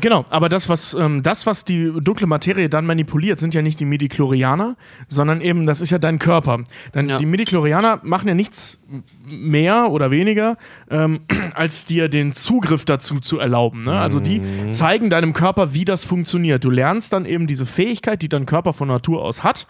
Genau, 0.00 0.24
aber 0.30 0.48
das, 0.48 0.68
was, 0.68 0.94
ähm, 0.94 1.22
das, 1.22 1.46
was 1.46 1.64
die 1.64 1.92
dunkle 2.00 2.26
Materie 2.26 2.68
dann 2.68 2.86
manipuliert, 2.86 3.38
sind 3.38 3.54
ja 3.54 3.62
nicht 3.62 3.78
die 3.80 3.84
Midichlorianer, 3.84 4.76
sondern 5.08 5.40
eben, 5.40 5.66
das 5.66 5.80
ist 5.80 5.90
ja 5.90 5.98
dein 5.98 6.18
Körper. 6.18 6.64
Dann, 6.92 7.08
Ja. 7.08 7.18
Die 7.18 7.26
Midichlorianer 7.26 8.00
machen 8.02 8.28
ja 8.28 8.34
nichts 8.34 8.80
mehr 9.26 9.90
oder 9.90 10.10
weniger, 10.10 10.56
ähm, 10.90 11.20
als 11.54 11.84
dir 11.84 12.08
den 12.08 12.32
Zugriff 12.32 12.84
dazu 12.84 13.20
zu 13.20 13.38
erlauben. 13.38 13.82
Ne? 13.82 13.98
Also 13.98 14.20
die 14.20 14.40
zeigen 14.72 15.10
deinem 15.10 15.32
Körper, 15.32 15.74
wie 15.74 15.84
das 15.84 16.04
funktioniert. 16.04 16.64
Du 16.64 16.70
lernst 16.70 17.12
dann 17.12 17.26
eben 17.26 17.46
diese 17.46 17.66
Fähigkeit, 17.66 18.22
die 18.22 18.28
dein 18.28 18.46
Körper 18.46 18.72
von 18.72 18.88
Natur 18.88 19.22
aus 19.22 19.42
hat, 19.42 19.66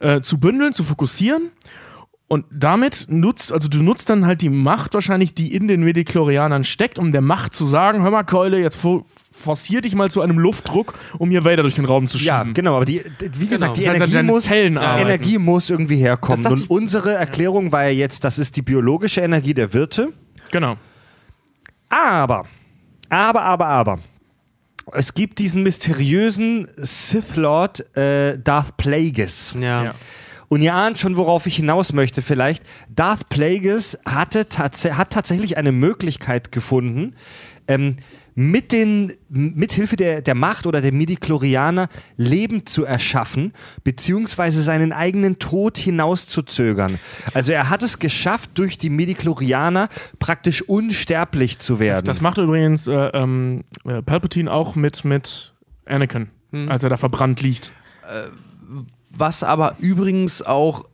äh, 0.00 0.20
zu 0.20 0.38
bündeln, 0.38 0.72
zu 0.72 0.84
fokussieren. 0.84 1.50
Und 2.30 2.44
damit 2.50 3.06
nutzt, 3.08 3.52
also 3.52 3.68
du 3.68 3.82
nutzt 3.82 4.10
dann 4.10 4.26
halt 4.26 4.42
die 4.42 4.50
Macht 4.50 4.92
wahrscheinlich, 4.92 5.32
die 5.32 5.54
in 5.54 5.66
den 5.66 5.80
Medichlorianern 5.82 6.62
steckt, 6.62 6.98
um 6.98 7.10
der 7.10 7.22
Macht 7.22 7.54
zu 7.54 7.64
sagen, 7.64 8.02
hör 8.02 8.10
mal 8.10 8.22
Keule, 8.22 8.60
jetzt 8.60 8.76
fo- 8.76 9.04
forcier 9.32 9.80
dich 9.80 9.94
mal 9.94 10.10
zu 10.10 10.20
einem 10.20 10.38
Luftdruck, 10.38 10.92
um 11.16 11.30
hier 11.30 11.46
Vader 11.46 11.62
durch 11.62 11.76
den 11.76 11.86
Raum 11.86 12.06
zu 12.06 12.18
ja, 12.18 12.40
schieben. 12.40 12.52
genau, 12.52 12.76
aber 12.76 12.84
die, 12.84 13.02
wie 13.32 13.46
gesagt, 13.46 13.78
die 13.78 13.80
Das 13.80 13.98
heißt, 13.98 14.12
Energie, 14.12 14.22
muss. 14.26 14.50
Energie 14.50 15.38
muss 15.38 15.70
irgendwie 15.70 15.96
herkommen. 15.96 16.44
Und 16.46 16.68
unsere 16.68 17.14
Erklärung 17.14 17.72
war 17.72 17.84
ja 17.84 17.92
jetzt, 17.92 18.24
das 18.24 18.38
ist 18.38 18.56
die 18.56 18.62
biologische 18.62 19.22
Energie 19.22 19.54
der 19.54 19.72
Wirte. 19.72 20.12
Genau. 20.50 20.76
Aber, 21.88 22.44
aber, 23.08 23.42
aber, 23.42 23.66
aber. 23.66 23.98
Es 24.92 25.14
gibt 25.14 25.38
diesen 25.38 25.62
mysteriösen 25.62 26.68
Sith 26.76 27.36
Lord 27.36 27.96
äh, 27.96 28.38
Darth 28.38 28.76
Plagueis. 28.76 29.56
Ja. 29.58 29.84
Ja. 29.84 29.94
Und 30.48 30.62
ihr 30.62 30.74
ahnt 30.74 30.98
schon, 30.98 31.16
worauf 31.16 31.46
ich 31.46 31.56
hinaus 31.56 31.92
möchte 31.92 32.22
vielleicht. 32.22 32.62
Darth 32.88 33.28
Plagueis 33.28 33.98
hatte 34.06 34.48
tats 34.48 34.84
hat 34.84 35.10
tatsächlich 35.10 35.56
eine 35.56 35.72
Möglichkeit 35.72 36.52
gefunden, 36.52 37.14
ähm, 37.66 37.96
mit 38.34 38.70
den, 38.70 39.14
mit 39.28 39.72
Hilfe 39.72 39.96
der, 39.96 40.22
der 40.22 40.36
Macht 40.36 40.64
oder 40.66 40.80
der 40.80 40.92
Midichlorianer 40.92 41.88
Leben 42.16 42.66
zu 42.66 42.84
erschaffen, 42.84 43.52
beziehungsweise 43.82 44.62
seinen 44.62 44.92
eigenen 44.92 45.40
Tod 45.40 45.76
hinauszuzögern. 45.76 47.00
Also 47.34 47.50
er 47.50 47.68
hat 47.68 47.82
es 47.82 47.98
geschafft, 47.98 48.50
durch 48.54 48.78
die 48.78 48.90
Midichlorianer 48.90 49.88
praktisch 50.20 50.62
unsterblich 50.62 51.58
zu 51.58 51.80
werden. 51.80 52.06
Das 52.06 52.20
macht 52.20 52.38
übrigens 52.38 52.86
äh, 52.86 52.94
ähm, 52.94 53.64
äh, 53.84 54.02
Palpatine 54.02 54.52
auch 54.52 54.76
mit, 54.76 55.04
mit 55.04 55.52
Anakin, 55.84 56.28
als 56.68 56.84
er 56.84 56.90
da 56.90 56.96
verbrannt 56.96 57.42
liegt. 57.42 57.72
Was 59.18 59.42
aber 59.42 59.74
übrigens 59.80 60.42
auch 60.42 60.84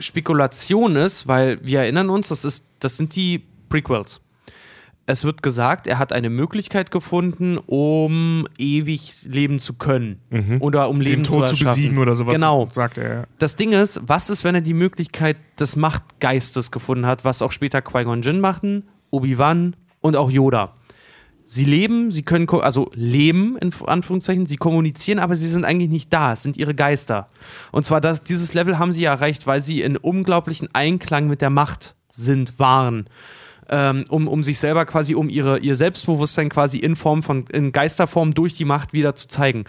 Spekulation 0.00 0.96
ist, 0.96 1.26
weil 1.26 1.58
wir 1.62 1.80
erinnern 1.80 2.10
uns, 2.10 2.28
das, 2.28 2.44
ist, 2.44 2.64
das 2.80 2.96
sind 2.96 3.14
die 3.14 3.44
Prequels. 3.68 4.20
Es 5.08 5.24
wird 5.24 5.42
gesagt, 5.42 5.86
er 5.86 6.00
hat 6.00 6.12
eine 6.12 6.30
Möglichkeit 6.30 6.90
gefunden, 6.90 7.58
um 7.58 8.46
ewig 8.58 9.22
leben 9.24 9.60
zu 9.60 9.74
können. 9.74 10.20
Oder 10.58 10.88
um 10.88 11.00
Leben 11.00 11.22
Den 11.22 11.32
Tod 11.32 11.48
zu 11.48 11.64
besiegen 11.64 11.98
oder 11.98 12.16
sowas. 12.16 12.34
Genau. 12.34 12.68
Sagt 12.72 12.98
er. 12.98 13.14
ja. 13.14 13.24
Das 13.38 13.54
Ding 13.54 13.72
ist, 13.72 14.00
was 14.04 14.30
ist, 14.30 14.42
wenn 14.42 14.56
er 14.56 14.62
die 14.62 14.74
Möglichkeit 14.74 15.36
des 15.60 15.76
Machtgeistes 15.76 16.72
gefunden 16.72 17.06
hat, 17.06 17.24
was 17.24 17.40
auch 17.40 17.52
später 17.52 17.82
Qui-Gon 17.82 18.22
Jinn 18.22 18.40
machten, 18.40 18.84
Obi-Wan 19.10 19.76
und 20.00 20.16
auch 20.16 20.30
Yoda. 20.30 20.75
Sie 21.48 21.64
leben, 21.64 22.10
sie 22.10 22.22
können, 22.22 22.48
also 22.50 22.90
leben, 22.94 23.56
in 23.58 23.72
Anführungszeichen, 23.86 24.46
sie 24.46 24.56
kommunizieren, 24.56 25.20
aber 25.20 25.36
sie 25.36 25.48
sind 25.48 25.64
eigentlich 25.64 25.90
nicht 25.90 26.12
da, 26.12 26.32
es 26.32 26.42
sind 26.42 26.56
ihre 26.56 26.74
Geister. 26.74 27.28
Und 27.70 27.86
zwar, 27.86 28.00
das, 28.00 28.24
dieses 28.24 28.52
Level 28.52 28.80
haben 28.80 28.90
sie 28.90 29.04
erreicht, 29.04 29.46
weil 29.46 29.60
sie 29.60 29.80
in 29.80 29.96
unglaublichen 29.96 30.68
Einklang 30.74 31.28
mit 31.28 31.40
der 31.40 31.50
Macht 31.50 31.94
sind, 32.10 32.58
waren. 32.58 33.06
Ähm, 33.68 34.04
um, 34.08 34.26
um 34.26 34.42
sich 34.42 34.58
selber 34.58 34.86
quasi, 34.86 35.14
um 35.14 35.28
ihre, 35.28 35.58
ihr 35.58 35.76
Selbstbewusstsein 35.76 36.48
quasi 36.48 36.78
in 36.78 36.96
Form 36.96 37.22
von, 37.22 37.44
in 37.52 37.70
Geisterform 37.72 38.34
durch 38.34 38.54
die 38.54 38.64
Macht 38.64 38.92
wieder 38.92 39.14
zu 39.14 39.28
zeigen. 39.28 39.64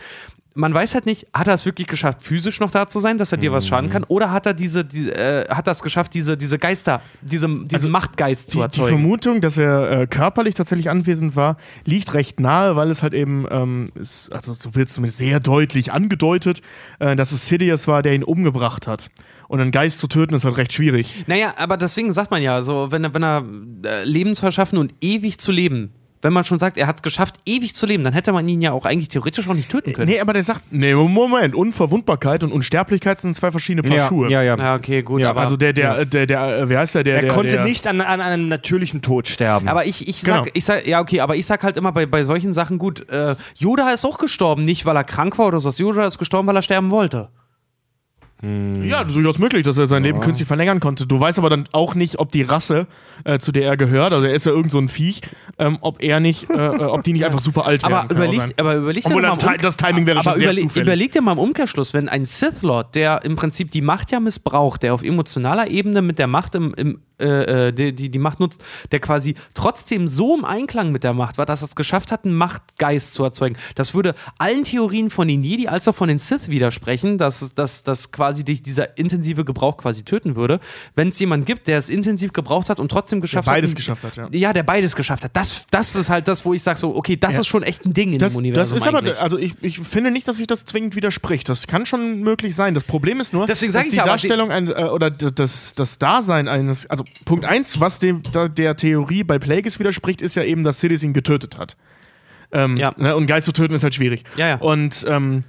Man 0.57 0.73
weiß 0.73 0.95
halt 0.95 1.05
nicht, 1.05 1.27
hat 1.33 1.47
er 1.47 1.53
es 1.53 1.65
wirklich 1.65 1.87
geschafft, 1.87 2.23
physisch 2.23 2.59
noch 2.59 2.71
da 2.71 2.87
zu 2.87 2.99
sein, 2.99 3.17
dass 3.17 3.31
er 3.31 3.37
dir 3.37 3.51
was 3.51 3.67
schaden 3.67 3.89
kann, 3.91 4.03
oder 4.05 4.31
hat 4.31 4.45
er 4.47 4.53
diese, 4.53 4.83
diese 4.83 5.15
äh, 5.15 5.47
hat 5.49 5.67
er 5.67 5.71
es 5.71 5.83
geschafft, 5.83 6.13
diese, 6.15 6.35
diese 6.35 6.57
Geister, 6.57 7.01
diese, 7.21 7.47
diesen 7.47 7.69
Also, 7.73 7.89
Machtgeist 7.89 8.49
zu 8.49 8.57
Die, 8.57 8.57
die 8.57 8.63
erzeugen? 8.63 8.89
Vermutung, 8.89 9.41
dass 9.41 9.57
er 9.57 9.91
äh, 9.91 10.07
körperlich 10.07 10.55
tatsächlich 10.55 10.89
anwesend 10.89 11.35
war, 11.35 11.57
liegt 11.85 12.13
recht 12.15 12.39
nahe, 12.39 12.75
weil 12.75 12.89
es 12.89 13.03
halt 13.03 13.13
eben, 13.13 13.45
ähm, 13.51 13.91
ist, 13.95 14.31
also 14.33 14.51
so 14.51 14.73
wird 14.73 14.87
es 14.89 14.95
zumindest 14.95 15.19
sehr 15.19 15.39
deutlich 15.39 15.93
angedeutet, 15.93 16.61
äh, 16.99 17.15
dass 17.15 17.31
es 17.31 17.47
Sidious 17.47 17.87
war, 17.87 18.01
der 18.01 18.13
ihn 18.13 18.23
umgebracht 18.23 18.87
hat. 18.87 19.09
Und 19.47 19.61
einen 19.61 19.71
Geist 19.71 19.99
zu 19.99 20.07
töten 20.07 20.33
ist 20.35 20.43
halt 20.43 20.57
recht 20.57 20.73
schwierig. 20.73 21.23
Naja, 21.27 21.53
aber 21.57 21.77
deswegen 21.77 22.11
sagt 22.11 22.31
man 22.31 22.41
ja, 22.41 22.61
so, 22.61 22.91
wenn 22.91 23.05
er, 23.05 23.13
wenn 23.13 23.23
er 23.23 23.45
äh, 23.85 24.03
Leben 24.03 24.35
zu 24.35 24.45
erschaffen 24.45 24.77
und 24.77 24.93
ewig 25.01 25.39
zu 25.39 25.53
leben, 25.53 25.91
wenn 26.21 26.33
man 26.33 26.43
schon 26.43 26.59
sagt, 26.59 26.77
er 26.77 26.87
hat 26.87 26.97
es 26.97 27.01
geschafft, 27.03 27.35
ewig 27.45 27.75
zu 27.75 27.85
leben, 27.85 28.03
dann 28.03 28.13
hätte 28.13 28.31
man 28.31 28.47
ihn 28.47 28.61
ja 28.61 28.71
auch 28.71 28.85
eigentlich 28.85 29.09
theoretisch 29.09 29.47
auch 29.47 29.53
nicht 29.53 29.69
töten 29.69 29.93
können. 29.93 30.09
Nee, 30.09 30.19
aber 30.19 30.33
der 30.33 30.43
sagt, 30.43 30.61
nee, 30.71 30.93
Moment, 30.95 31.53
Unverwundbarkeit 31.55 32.43
und 32.43 32.51
Unsterblichkeit 32.51 33.19
sind 33.19 33.35
zwei 33.35 33.51
verschiedene 33.51 33.83
Paar 33.87 33.97
ja, 33.97 34.07
Schuhe. 34.07 34.29
ja, 34.31 34.41
ja. 34.41 34.55
Ja, 34.57 34.75
okay, 34.75 35.01
gut, 35.03 35.19
Ja, 35.21 35.29
aber. 35.29 35.41
Also 35.41 35.57
der, 35.57 35.73
der, 35.73 36.05
der, 36.05 36.25
der, 36.25 36.59
äh, 36.59 36.69
wie 36.69 36.77
heißt 36.77 36.95
der, 36.95 37.03
der, 37.03 37.15
er 37.17 37.21
der, 37.21 37.31
konnte 37.31 37.55
der, 37.55 37.63
nicht 37.63 37.85
an, 37.87 38.01
an 38.01 38.21
einem 38.21 38.47
natürlichen 38.47 39.01
Tod 39.01 39.27
sterben. 39.27 39.67
aber 39.67 39.85
ich, 39.85 40.07
ich 40.07 40.21
sag, 40.21 40.43
Genau. 40.43 40.51
ich 40.53 40.65
sag, 40.65 40.87
ja, 40.87 40.99
okay, 41.01 41.19
aber 41.19 41.35
ich 41.35 41.45
sag 41.45 41.63
halt 41.63 41.77
immer 41.77 41.91
bei, 41.91 42.05
bei 42.05 42.23
solchen 42.23 42.53
Sachen, 42.53 42.77
gut, 42.77 43.07
äh, 43.09 43.35
Yoda 43.55 43.91
ist 43.91 44.05
auch 44.05 44.17
gestorben, 44.17 44.63
nicht 44.63 44.85
weil 44.85 44.95
er 44.95 45.03
krank 45.03 45.37
war 45.37 45.47
oder 45.47 45.59
so. 45.59 45.69
Yoda 45.69 46.05
ist 46.07 46.17
gestorben, 46.17 46.47
weil 46.47 46.55
er 46.55 46.61
sterben 46.61 46.89
wollte. 46.91 47.29
Ja, 48.83 49.03
durchaus 49.03 49.39
möglich, 49.39 49.63
dass 49.63 49.79
er 49.79 49.87
sein 49.87 50.03
Leben 50.03 50.19
künstlich 50.19 50.47
verlängern 50.47 50.79
konnte. 50.79 51.07
Du 51.07 51.19
weißt 51.19 51.39
aber 51.39 51.49
dann 51.49 51.67
auch 51.71 51.95
nicht, 51.95 52.19
ob 52.19 52.31
die 52.31 52.43
Rasse, 52.43 52.85
äh, 53.23 53.39
zu 53.39 53.51
der 53.51 53.65
er 53.65 53.77
gehört, 53.77 54.13
also 54.13 54.27
er 54.27 54.33
ist 54.35 54.45
ja 54.45 54.51
irgend 54.51 54.71
so 54.71 54.77
ein 54.77 54.89
Viech, 54.89 55.21
ähm, 55.57 55.79
ob 55.81 56.03
er 56.03 56.19
nicht, 56.19 56.47
äh, 56.51 56.53
äh, 56.53 56.83
ob 56.83 57.03
die 57.03 57.13
nicht 57.13 57.25
einfach 57.25 57.39
super 57.41 57.65
alt 57.65 57.81
wären. 57.81 57.93
Aber 57.93 58.13
überlegt, 58.13 58.59
aber 58.59 58.75
überlegt 58.75 59.07
Obwohl 59.07 59.23
ja 59.23 59.29
mal 59.29 59.33
im 59.33 59.53
ti- 59.55 59.61
das 59.61 59.75
Timing 59.75 60.05
wäre 60.05 60.19
aber 60.19 60.23
schon 60.31 60.39
sehr 60.39 60.51
überle 60.51 60.61
zufällig. 60.61 60.85
überlegt 60.87 61.15
ja 61.15 61.21
mal 61.21 61.31
im 61.31 61.39
Umkehrschluss, 61.39 61.95
wenn 61.95 62.09
ein 62.09 62.25
Sith 62.25 62.61
Lord, 62.61 62.93
der 62.93 63.25
im 63.25 63.35
Prinzip 63.35 63.71
die 63.71 63.81
Macht 63.81 64.11
ja 64.11 64.19
missbraucht, 64.19 64.83
der 64.83 64.93
auf 64.93 65.01
emotionaler 65.01 65.71
Ebene 65.71 66.03
mit 66.03 66.19
der 66.19 66.27
Macht 66.27 66.53
im, 66.53 66.75
im 66.75 66.99
äh, 67.19 67.67
äh, 67.67 67.71
die, 67.73 67.93
die 67.93 68.09
die 68.09 68.19
Macht 68.19 68.39
nutzt, 68.39 68.63
der 68.91 68.99
quasi 68.99 69.35
trotzdem 69.53 70.07
so 70.07 70.35
im 70.37 70.45
Einklang 70.45 70.91
mit 70.91 71.03
der 71.03 71.13
Macht 71.13 71.37
war, 71.37 71.45
dass 71.45 71.61
er 71.63 71.67
es 71.67 71.75
geschafft 71.75 72.11
hat, 72.11 72.25
einen 72.25 72.35
Machtgeist 72.35 73.13
zu 73.13 73.23
erzeugen. 73.23 73.57
Das 73.75 73.93
würde 73.93 74.15
allen 74.37 74.63
Theorien 74.63 75.09
von 75.09 75.27
den 75.27 75.43
Jedi 75.43 75.67
als 75.67 75.87
auch 75.87 75.95
von 75.95 76.07
den 76.07 76.17
Sith 76.17 76.47
widersprechen, 76.49 77.17
dass 77.17 77.53
dass 77.55 77.83
dass 77.83 78.11
quasi 78.11 78.43
dich 78.43 78.61
dieser 78.61 78.97
intensive 78.97 79.45
Gebrauch 79.45 79.77
quasi 79.77 80.03
töten 80.03 80.35
würde. 80.35 80.59
Wenn 80.95 81.09
es 81.09 81.19
jemanden 81.19 81.45
gibt, 81.45 81.67
der 81.67 81.77
es 81.77 81.89
intensiv 81.89 82.33
gebraucht 82.33 82.69
hat 82.69 82.79
und 82.79 82.89
trotzdem 82.89 83.21
geschafft 83.21 83.45
beides 83.47 83.71
hat, 83.71 83.77
geschafft 83.77 84.03
hat, 84.03 84.17
ja. 84.17 84.27
Ja, 84.31 84.53
der 84.53 84.63
beides 84.63 84.95
geschafft 84.95 85.23
hat. 85.23 85.31
Das, 85.35 85.65
das 85.71 85.95
ist 85.95 86.09
halt 86.09 86.27
das, 86.27 86.45
wo 86.45 86.53
ich 86.53 86.63
sage 86.63 86.79
so, 86.79 86.95
okay, 86.95 87.17
das 87.17 87.35
Ja. 87.35 87.41
ist 87.41 87.47
schon 87.47 87.63
echt 87.63 87.85
ein 87.85 87.93
Ding 87.93 88.13
in 88.13 88.19
Das, 88.19 88.33
dem 88.33 88.37
das 88.53 88.71
Universum 88.71 88.77
ist 88.77 88.87
aber, 88.87 88.97
eigentlich. 88.99 89.19
also 89.19 89.37
ich, 89.37 89.55
ich 89.61 89.79
finde 89.79 90.11
nicht, 90.11 90.27
dass 90.27 90.37
sich 90.37 90.47
das 90.47 90.65
zwingend 90.65 90.95
widerspricht. 90.95 91.49
Das 91.49 91.67
kann 91.67 91.85
schon 91.85 92.21
möglich 92.21 92.55
sein. 92.55 92.73
Das 92.73 92.83
Problem 92.83 93.19
ist 93.19 93.33
nur, 93.33 93.45
Deswegen 93.47 93.71
dass 93.73 93.85
ich 93.85 93.91
die 93.91 93.99
aber 93.99 94.09
Darstellung 94.11 94.51
ein, 94.51 94.69
äh, 94.69 94.83
oder 94.85 95.09
das, 95.11 95.73
das 95.75 95.97
Dasein 95.99 96.47
eines, 96.47 96.85
also 96.89 97.03
Punkt 97.25 97.45
eins, 97.45 97.79
was 97.79 97.99
dem, 97.99 98.21
da, 98.31 98.47
der 98.47 98.75
Theorie 98.75 99.23
bei 99.23 99.39
Plagueis 99.39 99.79
widerspricht, 99.79 100.21
ist 100.21 100.35
ja 100.35 100.43
eben, 100.43 100.63
dass 100.63 100.79
Sidious 100.79 101.03
ihn 101.03 101.13
getötet 101.13 101.57
hat. 101.57 101.75
Ähm, 102.51 102.77
Ja. 102.77 102.93
ne, 102.97 103.15
und 103.15 103.27
Geist 103.27 103.45
zu 103.45 103.51
töten 103.51 103.73
ist 103.73 103.83
halt 103.83 103.95
schwierig. 103.95 104.23
Ja, 104.37 104.47
ja. 104.47 104.55
Und 104.57 105.05
ähm, 105.07 105.43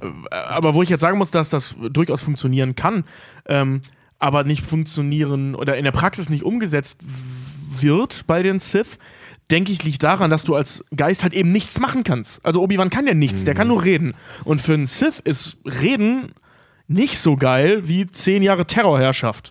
äh, 0.00 0.06
aber 0.34 0.74
wo 0.74 0.82
ich 0.82 0.88
jetzt 0.88 1.00
sagen 1.00 1.18
muss, 1.18 1.30
dass 1.30 1.50
das 1.50 1.76
durchaus 1.90 2.20
funktionieren 2.20 2.74
kann, 2.76 3.04
ähm, 3.46 3.80
aber 4.18 4.44
nicht 4.44 4.64
funktionieren 4.64 5.54
oder 5.54 5.76
in 5.76 5.84
der 5.84 5.92
Praxis 5.92 6.28
nicht 6.28 6.42
umgesetzt 6.44 7.00
wird 7.80 8.24
bei 8.26 8.42
den 8.42 8.60
Sith, 8.60 8.98
denke 9.50 9.72
ich, 9.72 9.84
liegt 9.84 10.02
daran, 10.02 10.30
dass 10.30 10.44
du 10.44 10.54
als 10.54 10.84
Geist 10.96 11.22
halt 11.22 11.32
eben 11.34 11.52
nichts 11.52 11.78
machen 11.78 12.02
kannst. 12.04 12.44
Also 12.44 12.62
Obi-Wan 12.62 12.90
kann 12.90 13.06
ja 13.06 13.14
nichts, 13.14 13.44
der 13.44 13.54
kann 13.54 13.68
nur 13.68 13.84
reden. 13.84 14.14
Und 14.44 14.60
für 14.60 14.74
einen 14.74 14.86
Sith 14.86 15.20
ist 15.20 15.58
Reden 15.64 16.32
nicht 16.88 17.18
so 17.18 17.36
geil 17.36 17.88
wie 17.88 18.06
zehn 18.06 18.42
Jahre 18.42 18.66
Terrorherrschaft. 18.66 19.50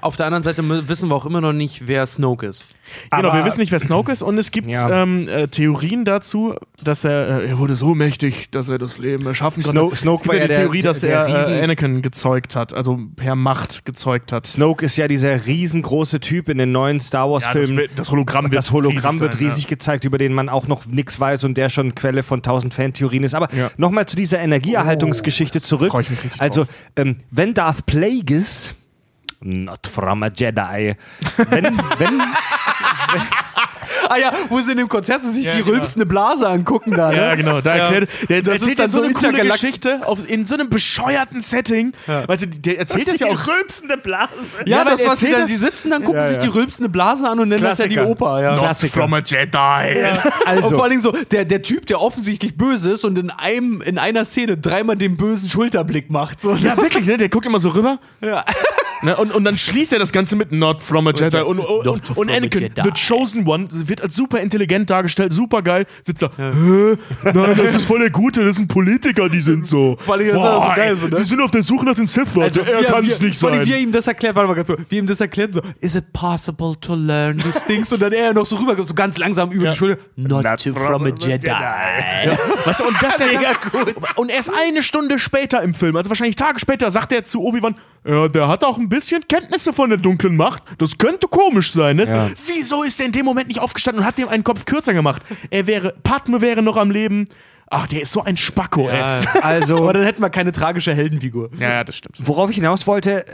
Auf 0.00 0.16
der 0.16 0.26
anderen 0.26 0.42
Seite 0.42 0.88
wissen 0.88 1.08
wir 1.08 1.14
auch 1.14 1.26
immer 1.26 1.40
noch 1.40 1.52
nicht, 1.52 1.86
wer 1.86 2.06
Snoke 2.06 2.46
ist. 2.46 2.66
Genau, 3.10 3.28
Aber- 3.30 3.38
wir 3.38 3.44
wissen 3.44 3.60
nicht, 3.60 3.72
wer 3.72 3.80
Snoke 3.80 4.10
ist 4.12 4.22
und 4.22 4.38
es 4.38 4.50
gibt 4.50 4.68
Ja. 4.68 5.02
ähm, 5.02 5.28
äh, 5.28 5.48
Theorien 5.48 6.04
dazu, 6.04 6.54
dass 6.82 7.04
er, 7.04 7.40
äh, 7.42 7.48
er 7.48 7.58
wurde 7.58 7.76
so 7.76 7.94
mächtig, 7.94 8.50
dass 8.50 8.68
er 8.68 8.78
das 8.78 8.98
Leben 8.98 9.26
erschaffen 9.26 9.62
konnte. 9.62 9.78
Snoke- 9.80 9.96
Snoke 9.96 10.16
es 10.16 10.22
gibt 10.22 10.28
war 10.28 10.34
ja 10.36 10.40
ja 10.42 10.46
die 10.48 10.52
der- 10.54 10.58
Theorie, 10.62 10.82
dass 10.82 11.00
der- 11.00 11.10
der 11.10 11.20
er 11.20 11.26
äh, 11.28 11.50
Riesen- 11.52 11.64
Anakin 11.64 12.02
gezeugt 12.02 12.56
hat, 12.56 12.72
also 12.74 12.98
per 13.16 13.34
Macht 13.36 13.84
gezeugt 13.84 14.32
hat. 14.32 14.46
Snoke 14.46 14.84
ist 14.86 14.96
ja 14.96 15.08
dieser 15.08 15.46
riesengroße 15.46 16.20
Typ 16.20 16.48
in 16.48 16.58
den 16.58 16.72
neuen 16.72 17.00
Star 17.00 17.26
Ja, 17.28 17.34
das, 17.38 17.44
Wars-Filmen. 17.46 17.76
wird- 17.76 17.90
das 17.96 18.10
Hologramm 18.10 18.44
wird 18.46 18.54
das 18.56 18.70
Hologramm 18.72 19.20
wird 19.20 19.34
sein, 19.34 19.42
riesig 19.46 19.66
gezeigt, 19.66 20.04
über 20.04 20.18
den 20.18 20.32
man 20.32 20.48
auch 20.48 20.68
noch 20.68 20.86
nichts 20.86 21.18
weiß 21.20 21.44
und 21.44 21.56
der 21.56 21.68
schon 21.68 21.94
Quelle 21.94 22.22
von 22.22 22.42
tausend 22.42 22.74
Fantheorien 22.74 23.24
ist. 23.24 23.34
Aber 23.34 23.48
Ja. 23.54 23.70
nochmal 23.76 24.06
zu 24.06 24.16
dieser 24.16 24.38
Energieerhaltungsgeschichte 24.40 25.60
zurück. 25.60 25.92
mich 25.94 26.10
richtig 26.10 26.40
Also, 26.40 26.66
ähm, 26.96 27.16
wenn 27.30 27.54
Darth 27.54 27.86
Plagueis, 27.86 28.74
not 29.44 29.86
from 29.86 30.22
a 30.22 30.30
Jedi, 30.30 30.96
wenn, 31.36 31.64
wenn, 31.98 32.22
Ah 34.12 34.18
ja, 34.18 34.32
wo 34.50 34.60
sie 34.60 34.72
in 34.72 34.78
dem 34.78 34.88
Konzert 34.88 35.24
sich 35.24 35.44
Ja, 35.46 35.52
die 35.52 35.62
genau. 35.62 35.72
rülpsende 35.76 36.04
Blase 36.06 36.48
angucken 36.48 36.92
da, 36.92 37.12
Ja, 37.12 37.30
ne? 37.30 37.36
genau. 37.38 37.60
Da 37.60 37.76
Ja. 37.76 37.82
erklärt 37.84 38.08
der, 38.28 38.42
der 38.42 38.42
Das 38.42 38.54
erzählt 38.54 38.72
ist 38.72 38.78
ja 38.78 38.84
dann 38.84 38.88
so 38.90 38.98
so 38.98 39.04
eine 39.26 39.32
coole 39.38 39.50
Geschichte 39.50 40.06
auf, 40.06 40.28
in 40.28 40.44
so 40.46 40.54
einem 40.54 40.68
bescheuerten 40.68 41.40
Setting. 41.40 41.92
Weißt 42.26 42.42
du, 42.42 42.46
der 42.48 42.78
erzählt 42.78 43.08
das 43.08 43.18
ja 43.20 43.28
auch. 43.28 43.46
rülpsende 43.46 43.96
Blase. 43.96 44.30
Ja, 44.66 44.78
Ja, 44.78 44.84
das, 44.84 45.06
was 45.06 45.20
sie 45.20 45.26
erzählt 45.26 45.32
dann, 45.38 45.46
die 45.46 45.54
sitzen 45.54 45.90
dann, 45.90 46.04
gucken 46.04 46.20
Ja, 46.20 46.28
sich 46.28 46.36
ja. 46.38 46.42
die 46.42 46.48
rülpsende 46.48 46.88
Blase 46.88 47.28
an 47.28 47.38
und 47.40 47.48
nennen 47.48 47.62
das 47.62 47.78
ja 47.78 47.86
die. 47.86 47.98
Oper, 47.98 48.42
ja. 48.42 48.50
Not 48.52 48.60
Klassiker. 48.60 48.92
from 49.00 49.14
a 49.14 49.18
Jedi. 49.24 49.56
Also, 50.46 50.66
Und 50.68 50.74
vor 50.74 50.82
allen 50.82 50.90
Dingen 50.90 51.02
so, 51.02 51.12
der, 51.30 51.44
der 51.44 51.62
Typ, 51.62 51.86
der 51.86 52.00
offensichtlich 52.00 52.56
böse 52.56 52.90
ist 52.92 53.04
und 53.04 53.18
in, 53.18 53.30
einem, 53.30 53.80
in 53.80 53.98
einer 53.98 54.24
Szene 54.24 54.56
dreimal 54.56 54.96
den 54.96 55.16
bösen 55.16 55.48
Schulterblick 55.48 56.10
macht. 56.10 56.42
So. 56.42 56.52
Ja, 56.54 56.76
wirklich, 56.76 57.06
ne? 57.06 57.16
Der 57.16 57.28
guckt 57.28 57.46
immer 57.46 57.60
so 57.60 57.70
rüber. 57.70 57.98
Ja. 58.20 58.44
Ne? 59.02 59.16
Und, 59.16 59.32
und 59.34 59.44
dann 59.44 59.56
schließt 59.58 59.92
er 59.92 59.98
das 59.98 60.12
Ganze 60.12 60.36
mit 60.36 60.52
Not 60.52 60.80
from 60.82 61.06
a 61.08 61.12
Jedi. 61.12 61.38
Und, 61.40 61.58
und, 61.58 61.86
und, 61.88 62.16
und 62.16 62.30
Anakin, 62.30 62.62
Jedi. 62.62 62.82
the 62.84 62.90
chosen 62.92 63.46
one, 63.46 63.66
wird 63.70 64.01
als 64.02 64.14
super 64.16 64.40
intelligent 64.40 64.90
dargestellt, 64.90 65.32
super 65.32 65.62
geil. 65.62 65.86
Sitzt 66.04 66.22
da, 66.22 66.30
hä? 66.36 66.96
Nein, 67.24 67.54
das 67.56 67.74
ist 67.74 67.86
voll 67.86 68.00
der 68.00 68.10
Gute, 68.10 68.44
das 68.44 68.56
sind 68.56 68.68
Politiker, 68.68 69.28
die 69.28 69.40
sind 69.40 69.66
so. 69.66 69.96
Vor 70.00 70.14
allem, 70.14 70.26
das 70.28 70.36
ist 70.36 70.42
Boah, 70.42 70.66
so 70.68 70.80
geil 70.80 70.96
so, 70.96 71.06
ne? 71.08 71.16
Die 71.18 71.24
sind 71.24 71.40
auf 71.40 71.50
der 71.50 71.62
Suche 71.62 71.84
nach 71.84 71.94
den 71.94 72.08
Sith, 72.08 72.34
Leute. 72.34 72.60
er 72.66 72.80
wie 72.80 72.84
kann 72.84 73.06
es 73.06 73.20
nicht 73.20 73.38
sein. 73.38 73.66
Wie 73.66 73.72
er 73.72 73.78
ihm 73.78 73.92
das 73.92 74.06
erklärt, 74.06 74.34
warte 74.34 74.48
mal 74.48 74.54
ganz 74.54 74.68
so, 74.68 74.76
wie 74.88 74.98
ihm 74.98 75.06
das 75.06 75.20
erklärt, 75.20 75.54
so, 75.54 75.60
is 75.80 75.94
it 75.94 76.12
possible 76.12 76.74
to 76.80 76.94
learn 76.94 77.38
these 77.38 77.60
things? 77.66 77.92
Und 77.92 78.00
dann 78.02 78.12
er 78.12 78.32
noch 78.34 78.46
so 78.46 78.56
rüber, 78.56 78.82
so 78.84 78.94
ganz 78.94 79.18
langsam 79.18 79.50
über 79.52 79.64
Ja. 79.66 79.70
die 79.72 79.76
Schulter, 79.76 80.00
not, 80.16 80.42
Not 80.44 80.62
from 80.62 80.74
from 80.74 81.04
a 81.04 81.08
a 81.08 81.12
Jedi. 81.18 81.48
Weißt 82.64 82.80
du, 82.80 82.84
und 82.84 82.96
das 83.00 83.18
ja 83.18 83.26
Mega 83.26 83.52
dann, 83.72 83.94
Und 84.16 84.30
erst 84.30 84.50
eine 84.66 84.82
Stunde 84.82 85.18
später 85.18 85.62
im 85.62 85.74
Film, 85.74 85.96
also 85.96 86.10
wahrscheinlich 86.10 86.36
Tage 86.36 86.58
später, 86.60 86.90
sagt 86.90 87.12
er 87.12 87.24
zu 87.24 87.42
Obi-Wan, 87.42 87.74
ja, 88.04 88.26
der 88.28 88.48
hat 88.48 88.64
auch 88.64 88.78
ein 88.78 88.88
bisschen 88.88 89.22
Kenntnisse 89.28 89.72
von 89.72 89.88
der 89.90 89.98
dunklen 89.98 90.36
Macht. 90.36 90.62
Das 90.78 90.98
könnte 90.98 91.28
komisch 91.28 91.72
sein. 91.72 91.96
Ne? 91.96 92.04
Ja. 92.04 92.30
Wieso 92.46 92.82
ist 92.82 92.98
er 92.98 93.06
in 93.06 93.12
dem 93.12 93.24
Moment 93.24 93.46
nicht 93.46 93.60
aufgestanden 93.60 93.91
und 93.94 94.04
hat 94.04 94.18
dem 94.18 94.28
einen 94.28 94.44
Kopf 94.44 94.64
kürzer 94.64 94.92
gemacht? 94.94 95.22
Er 95.50 95.66
wäre, 95.66 95.94
Padme 96.02 96.40
wäre 96.40 96.62
noch 96.62 96.76
am 96.76 96.90
Leben. 96.90 97.26
Ach, 97.68 97.86
der 97.86 98.02
ist 98.02 98.12
so 98.12 98.22
ein 98.22 98.36
Spacko, 98.36 98.88
ey. 98.90 99.00
also, 99.42 99.76
Aber 99.78 99.94
dann 99.94 100.04
hätten 100.04 100.20
wir 100.20 100.28
keine 100.30 100.52
tragische 100.52 100.94
Heldenfigur. 100.94 101.50
Ja, 101.58 101.70
ja, 101.70 101.84
das 101.84 101.96
stimmt. 101.96 102.16
worauf 102.26 102.50
ich 102.50 102.56
hinaus 102.56 102.86
wollte, 102.86 103.24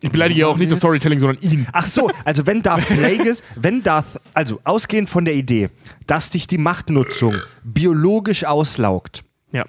Ich 0.00 0.10
beleidige 0.10 0.40
ja 0.40 0.46
auch 0.48 0.56
nicht 0.56 0.72
das 0.72 0.78
Storytelling, 0.80 1.20
sondern 1.20 1.40
ihn. 1.48 1.66
Ach 1.72 1.86
so, 1.86 2.10
also 2.24 2.46
wenn 2.46 2.62
Darth 2.62 2.86
Plagueis, 2.88 3.44
wenn 3.54 3.84
Darth, 3.84 4.20
also 4.34 4.58
ausgehend 4.64 5.08
von 5.08 5.24
der 5.24 5.34
Idee, 5.34 5.70
dass 6.08 6.30
dich 6.30 6.48
die 6.48 6.58
Machtnutzung 6.58 7.36
biologisch 7.62 8.44
auslaugt, 8.44 9.22
Ja. 9.52 9.64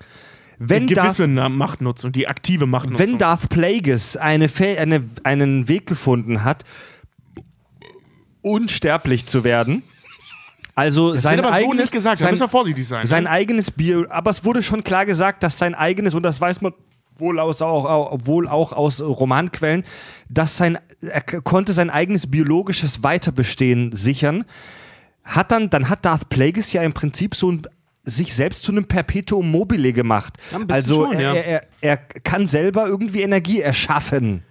wenn 0.57 0.87
die 0.87 0.95
Darth, 0.95 1.05
gewisse 1.09 1.27
Na- 1.27 1.49
Machtnutzung, 1.49 2.11
die 2.11 2.27
aktive 2.27 2.65
Machtnutzung. 2.65 3.07
wenn 3.07 3.17
Darth 3.19 3.49
Plagueis 3.49 4.17
eine, 4.17 4.47
eine, 4.57 5.03
einen 5.23 5.67
Weg 5.67 5.85
gefunden 5.85 6.43
hat, 6.43 6.63
unsterblich 8.43 9.25
zu 9.25 9.43
werden, 9.43 9.81
also 10.75 11.11
das 11.11 11.21
sein 11.21 11.37
wird 11.37 11.45
aber 11.45 11.57
so 11.57 11.65
eigenes, 11.65 11.81
nicht 11.81 11.91
gesagt, 11.91 12.19
da 12.19 12.23
sein, 12.23 12.31
müssen 12.31 12.43
wir 12.43 12.49
vorsichtig 12.49 12.87
sein. 12.87 13.05
sein 13.05 13.27
eigenes 13.27 13.71
Bio, 13.71 14.05
aber 14.09 14.31
es 14.31 14.43
wurde 14.43 14.63
schon 14.63 14.83
klar 14.83 15.05
gesagt, 15.05 15.43
dass 15.43 15.57
sein 15.57 15.75
eigenes, 15.75 16.13
und 16.13 16.23
das 16.23 16.41
weiß 16.41 16.61
man 16.61 16.73
wohl, 17.17 17.39
aus, 17.39 17.61
auch, 17.61 18.19
wohl 18.25 18.47
auch 18.47 18.73
aus 18.73 19.01
Romanquellen, 19.01 19.83
dass 20.29 20.57
sein, 20.57 20.79
er 21.01 21.21
konnte 21.21 21.73
sein 21.73 21.91
eigenes 21.91 22.29
biologisches 22.29 23.03
Weiterbestehen 23.03 23.95
sichern. 23.95 24.45
Hat 25.23 25.51
dann, 25.51 25.69
dann 25.69 25.89
hat 25.89 26.05
Darth 26.05 26.29
Plagueis 26.29 26.73
ja 26.73 26.81
im 26.81 26.93
Prinzip 26.93 27.35
so 27.35 27.51
ein, 27.51 27.61
sich 28.03 28.33
selbst 28.33 28.63
zu 28.63 28.71
einem 28.71 28.85
Perpetuum 28.85 29.49
mobile 29.49 29.93
gemacht. 29.93 30.37
Ja, 30.51 30.57
ein 30.57 30.67
bisschen 30.67 30.75
also 30.75 31.05
schon, 31.05 31.13
er, 31.13 31.21
ja. 31.21 31.33
er, 31.33 31.45
er, 31.45 31.67
er 31.81 31.97
kann 31.97 32.47
selber 32.47 32.87
irgendwie 32.87 33.21
Energie 33.21 33.61
erschaffen. 33.61 34.43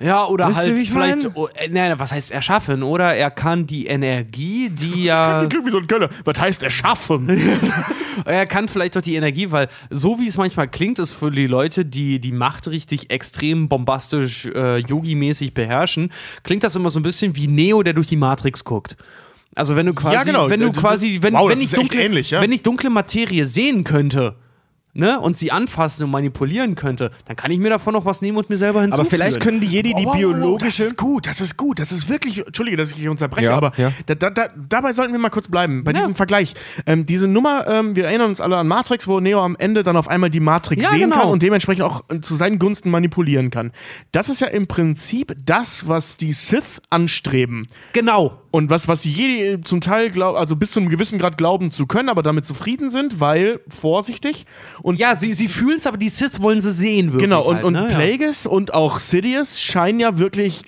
Ja, 0.00 0.26
oder 0.26 0.48
Wisst 0.48 0.58
halt 0.58 0.78
vielleicht, 0.78 1.30
oh, 1.34 1.48
äh, 1.54 1.68
nein, 1.68 1.98
was 1.98 2.12
heißt 2.12 2.30
erschaffen? 2.30 2.82
Oder 2.84 3.14
er 3.16 3.30
kann 3.30 3.66
die 3.66 3.86
Energie, 3.86 4.70
die 4.70 5.04
ja, 5.04 5.44
Klingt 5.48 5.66
wie 5.66 5.70
so 5.70 5.78
ein 5.78 5.86
Kölner. 5.88 6.08
Was 6.24 6.38
heißt 6.38 6.62
erschaffen? 6.62 7.28
er 8.24 8.46
kann 8.46 8.68
vielleicht 8.68 8.94
doch 8.94 9.00
die 9.02 9.16
Energie, 9.16 9.50
weil 9.50 9.68
so 9.90 10.20
wie 10.20 10.28
es 10.28 10.36
manchmal 10.36 10.68
klingt, 10.68 11.00
ist 11.00 11.12
für 11.12 11.30
die 11.32 11.48
Leute, 11.48 11.84
die 11.84 12.20
die 12.20 12.32
Macht 12.32 12.68
richtig 12.68 13.10
extrem 13.10 13.68
bombastisch, 13.68 14.46
äh, 14.46 14.78
Yogi-mäßig 14.78 15.52
beherrschen, 15.54 16.12
klingt 16.44 16.62
das 16.62 16.76
immer 16.76 16.90
so 16.90 17.00
ein 17.00 17.02
bisschen 17.02 17.34
wie 17.34 17.48
Neo, 17.48 17.82
der 17.82 17.92
durch 17.94 18.06
die 18.06 18.16
Matrix 18.16 18.62
guckt. 18.64 18.96
Also 19.56 19.74
wenn 19.74 19.86
du 19.86 19.94
quasi, 19.94 20.14
Ja, 20.14 20.22
genau. 20.22 20.48
wenn 20.48 20.60
du 20.60 20.68
Das- 20.70 20.78
quasi, 20.78 21.18
wenn, 21.22 21.34
wow, 21.34 21.48
wenn 21.48 21.56
das 21.56 21.64
ich 21.64 21.70
dunkle, 21.72 22.02
ähnlich, 22.02 22.30
ja. 22.30 22.40
wenn 22.40 22.52
ich 22.52 22.62
dunkle 22.62 22.90
Materie 22.90 23.44
sehen 23.44 23.82
könnte, 23.82 24.36
ne, 24.94 25.20
und 25.20 25.36
sie 25.36 25.52
anfassen 25.52 26.04
und 26.04 26.10
manipulieren 26.10 26.74
könnte, 26.74 27.10
dann 27.26 27.36
kann 27.36 27.50
ich 27.50 27.58
mir 27.58 27.70
davon 27.70 27.94
noch 27.94 28.04
was 28.04 28.20
nehmen 28.22 28.38
und 28.38 28.50
mir 28.50 28.56
selber 28.56 28.80
hinzufügen. 28.82 29.00
Aber 29.00 29.10
vielleicht 29.10 29.40
können 29.40 29.60
die 29.60 29.66
Jedi 29.66 29.94
die 29.94 30.06
Oh, 30.06 30.12
biologische. 30.12 30.82
Das 30.82 30.90
ist 30.92 30.96
gut, 30.96 31.26
das 31.26 31.40
ist 31.40 31.56
gut, 31.56 31.78
das 31.78 31.92
ist 31.92 32.08
wirklich. 32.08 32.46
Entschuldige, 32.46 32.76
dass 32.76 32.90
ich 32.92 32.96
hier 32.96 33.10
unterbreche, 33.10 33.46
Ja, 33.46 33.56
aber 33.56 33.72
ja. 33.76 33.92
Da, 34.06 34.14
da, 34.14 34.30
da, 34.30 34.48
dabei 34.68 34.92
sollten 34.92 35.12
wir 35.12 35.20
mal 35.20 35.30
kurz 35.30 35.48
bleiben, 35.48 35.84
bei 35.84 35.92
diesem 35.92 36.14
Vergleich. 36.14 36.54
Ähm, 36.86 37.06
diese 37.06 37.28
Nummer, 37.28 37.66
ähm, 37.68 37.94
wir 37.96 38.06
erinnern 38.06 38.30
uns 38.30 38.40
alle 38.40 38.56
an 38.56 38.66
Matrix, 38.68 39.06
wo 39.06 39.20
Neo 39.20 39.42
am 39.44 39.56
Ende 39.58 39.82
dann 39.82 39.96
auf 39.96 40.08
einmal 40.08 40.30
die 40.30 40.40
Matrix 40.40 40.82
Ja, 40.84 40.90
sehen 40.90 41.00
genau. 41.00 41.16
kann 41.20 41.28
und 41.30 41.42
dementsprechend 41.42 41.82
auch 41.84 42.04
äh, 42.08 42.20
zu 42.20 42.34
seinen 42.34 42.58
Gunsten 42.58 42.90
manipulieren 42.90 43.50
kann. 43.50 43.72
Das 44.12 44.28
ist 44.28 44.40
ja 44.40 44.48
im 44.48 44.66
Prinzip 44.66 45.34
das, 45.44 45.88
was 45.88 46.16
die 46.16 46.32
Sith 46.32 46.80
anstreben. 46.90 47.66
genau. 47.92 48.42
Und 48.50 48.70
was, 48.70 48.88
was 48.88 49.02
die 49.02 49.12
Jedi 49.12 49.60
zum 49.62 49.82
Teil 49.82 50.08
glaub, 50.10 50.34
also 50.34 50.56
bis 50.56 50.70
zu 50.72 50.80
einem 50.80 50.88
gewissen 50.88 51.18
Grad 51.18 51.36
glauben 51.36 51.70
zu 51.70 51.86
können, 51.86 52.08
aber 52.08 52.22
damit 52.22 52.46
zufrieden 52.46 52.88
sind, 52.88 53.20
weil 53.20 53.60
vorsichtig. 53.68 54.46
Und 54.82 54.98
Ja, 54.98 55.16
sie, 55.18 55.34
sie 55.34 55.48
fühlen 55.48 55.76
es, 55.78 55.86
aber 55.86 55.96
die 55.96 56.08
Sith 56.08 56.40
wollen 56.40 56.60
sie 56.60 56.72
sehen, 56.72 57.06
wirklich. 57.12 57.22
Genau, 57.24 57.42
und, 57.42 57.56
halt, 57.56 57.64
und 57.64 57.72
ne? 57.74 57.88
Ja. 57.90 57.96
Plagueis 57.98 58.46
und 58.46 58.72
auch 58.74 58.98
Sidious 59.00 59.60
scheinen 59.60 60.00
ja 60.00 60.18
wirklich, 60.18 60.62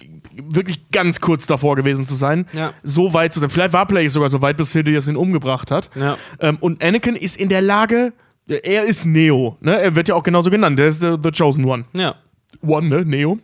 wirklich 0.48 0.90
ganz 0.90 1.20
kurz 1.20 1.46
davor 1.46 1.76
gewesen 1.76 2.06
zu 2.06 2.14
sein, 2.14 2.46
Ja. 2.52 2.72
so 2.82 3.12
weit 3.14 3.32
zu 3.34 3.40
sein. 3.40 3.50
Vielleicht 3.50 3.72
war 3.72 3.86
Plagueis 3.86 4.12
sogar 4.12 4.28
so 4.28 4.40
weit, 4.42 4.56
bis 4.56 4.72
Sidious 4.72 5.08
ihn 5.08 5.16
umgebracht 5.16 5.70
hat. 5.70 5.90
Ja. 5.94 6.16
Ähm, 6.40 6.56
und 6.60 6.82
Anakin 6.82 7.16
ist 7.16 7.36
in 7.36 7.48
der 7.48 7.62
Lage, 7.62 8.12
er 8.48 8.84
ist 8.84 9.04
Neo, 9.04 9.56
ne? 9.60 9.78
Er 9.80 9.94
wird 9.94 10.08
ja 10.08 10.14
auch 10.16 10.22
genauso 10.24 10.50
genannt, 10.50 10.78
der 10.78 10.88
ist 10.88 11.00
the, 11.00 11.16
the 11.22 11.30
Chosen 11.30 11.64
One. 11.66 11.84
Ja. 11.92 12.16
One, 12.62 12.88
ne? 12.88 13.04
Neo. 13.04 13.38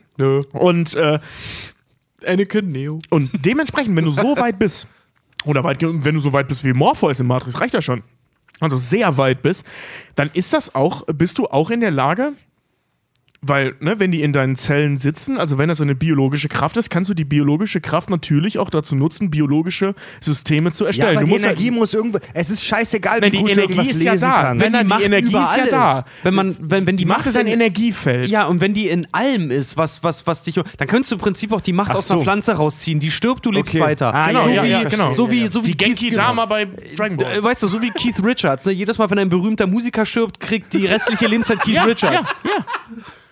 Und, 0.53 0.95
äh, 0.95 1.19
Anakin 2.27 2.71
Neo. 2.73 2.99
und 3.11 3.31
dementsprechend, 3.45 3.97
wenn 3.97 4.05
du 4.05 4.11
so 4.13 4.37
weit 4.37 4.59
bist, 4.59 4.89
oder 5.45 5.63
weit, 5.63 5.81
wenn 5.83 6.15
du 6.15 6.21
so 6.21 6.33
weit 6.33 6.49
bist 6.49 6.65
wie 6.65 6.73
Morpheus 6.73 7.21
in 7.21 7.27
Matrix, 7.27 7.61
reicht 7.61 7.75
ja 7.75 7.83
schon. 7.83 8.03
Also 8.61 8.77
sehr 8.77 9.19
weit 9.19 9.43
bist, 9.43 9.65
dann 10.15 10.31
ist 10.33 10.53
das 10.53 10.75
auch, 10.75 11.05
bist 11.07 11.39
du 11.39 11.47
auch 11.47 11.71
in 11.71 11.81
der 11.81 11.91
Lage, 11.91 12.33
Weil, 13.43 13.75
ne, 13.81 14.01
wenn 14.01 14.11
die 14.13 14.23
in 14.23 14.33
deinen 14.33 14.57
Zellen 14.57 14.97
sitzen, 14.97 15.37
also 15.39 15.59
wenn 15.59 15.69
das 15.69 15.81
eine 15.81 15.95
biologische 15.95 16.49
Kraft 16.49 16.77
ist, 16.79 16.89
kannst 16.91 17.11
du 17.11 17.15
die 17.15 17.25
biologische 17.27 17.81
Kraft 17.81 18.09
natürlich 18.11 18.59
auch 18.59 18.71
dazu 18.71 18.97
nutzen, 18.97 19.31
biologische 19.31 19.95
Systeme 20.21 20.73
zu 20.73 20.85
Ja, 20.85 20.89
erstellen. 20.89 21.19
aber 21.19 21.27
du 21.27 21.37
die 21.37 21.43
Energie 21.43 21.71
muss 21.71 21.93
irgendwo. 21.95 22.19
Es 22.33 22.49
ist 22.51 22.65
scheißegal, 22.65 23.21
wie 23.23 23.31
die 23.31 23.39
Energie 23.51 23.91
ist 23.91 24.03
ja 24.03 24.17
da. 24.17 24.43
kannst. 24.43 24.65
Wenn 24.65 24.73
dann 24.73 24.89
die 24.99 25.05
Energie 25.05 25.37
ist 25.37 25.57
ja 25.57 25.67
da. 25.71 26.05
Wenn 26.23 26.35
man, 26.35 26.57
wenn, 26.61 26.87
wenn 26.87 26.97
die, 26.97 27.05
die 27.05 27.09
Macht 27.09 27.27
ist 27.27 27.37
ein 27.37 27.47
in- 27.47 27.53
Energiefeld. 27.55 28.31
Ja, 28.31 28.47
und 28.47 28.61
wenn 28.61 28.73
die 28.75 28.89
in 28.89 29.07
allem 29.13 29.51
ist, 29.51 29.77
was, 29.77 30.03
was, 30.03 30.27
was 30.27 30.43
dich. 30.43 30.59
Dann 30.79 30.89
könntest 30.89 31.13
du 31.13 31.17
im 31.17 31.21
Prinzip 31.21 31.53
auch 31.53 31.61
die 31.61 31.73
Macht 31.75 31.91
Ach 31.93 31.97
aus 31.97 32.11
einer 32.11 32.19
so. 32.21 32.25
Pflanze 32.25 32.53
rausziehen. 32.55 33.01
Die 33.01 33.11
stirbt, 33.11 33.45
du 33.45 33.53
lebst 33.53 33.75
Okay. 33.75 33.85
weiter. 33.85 34.15
Ah, 34.15 34.29
Genau, 34.29 34.45
so 34.45 34.49
ja, 34.51 34.65
wie, 34.65 34.69
ja, 34.71 34.85
genau. 34.85 35.11
So 35.11 35.31
wie, 35.31 35.47
so 35.49 35.63
wie 35.63 35.69
Die 35.73 35.77
Genki 35.77 36.09
Keith- 36.09 36.17
Dama 36.17 36.47
bei 36.47 36.67
Dragon 36.97 37.17
Ball. 37.19 37.37
Äh, 37.39 37.43
Weißt 37.43 37.63
du, 37.63 37.67
so 37.69 37.81
wie 37.83 37.91
Keith 37.91 38.17
Richards. 38.25 38.65
Ne? 38.67 38.73
Jedes 38.73 38.97
Mal, 38.99 39.09
wenn 39.11 39.19
ein 39.19 39.29
berühmter 39.29 39.67
Musiker 39.67 40.07
stirbt, 40.07 40.41
kriegt 40.41 40.73
die 40.73 40.87
restliche 40.87 41.27
Lebenszeit 41.27 41.61
Keith 41.61 41.75
ja, 41.75 41.85
Richards. 41.85 42.33
Ja, 42.45 42.51
ja. 42.51 42.65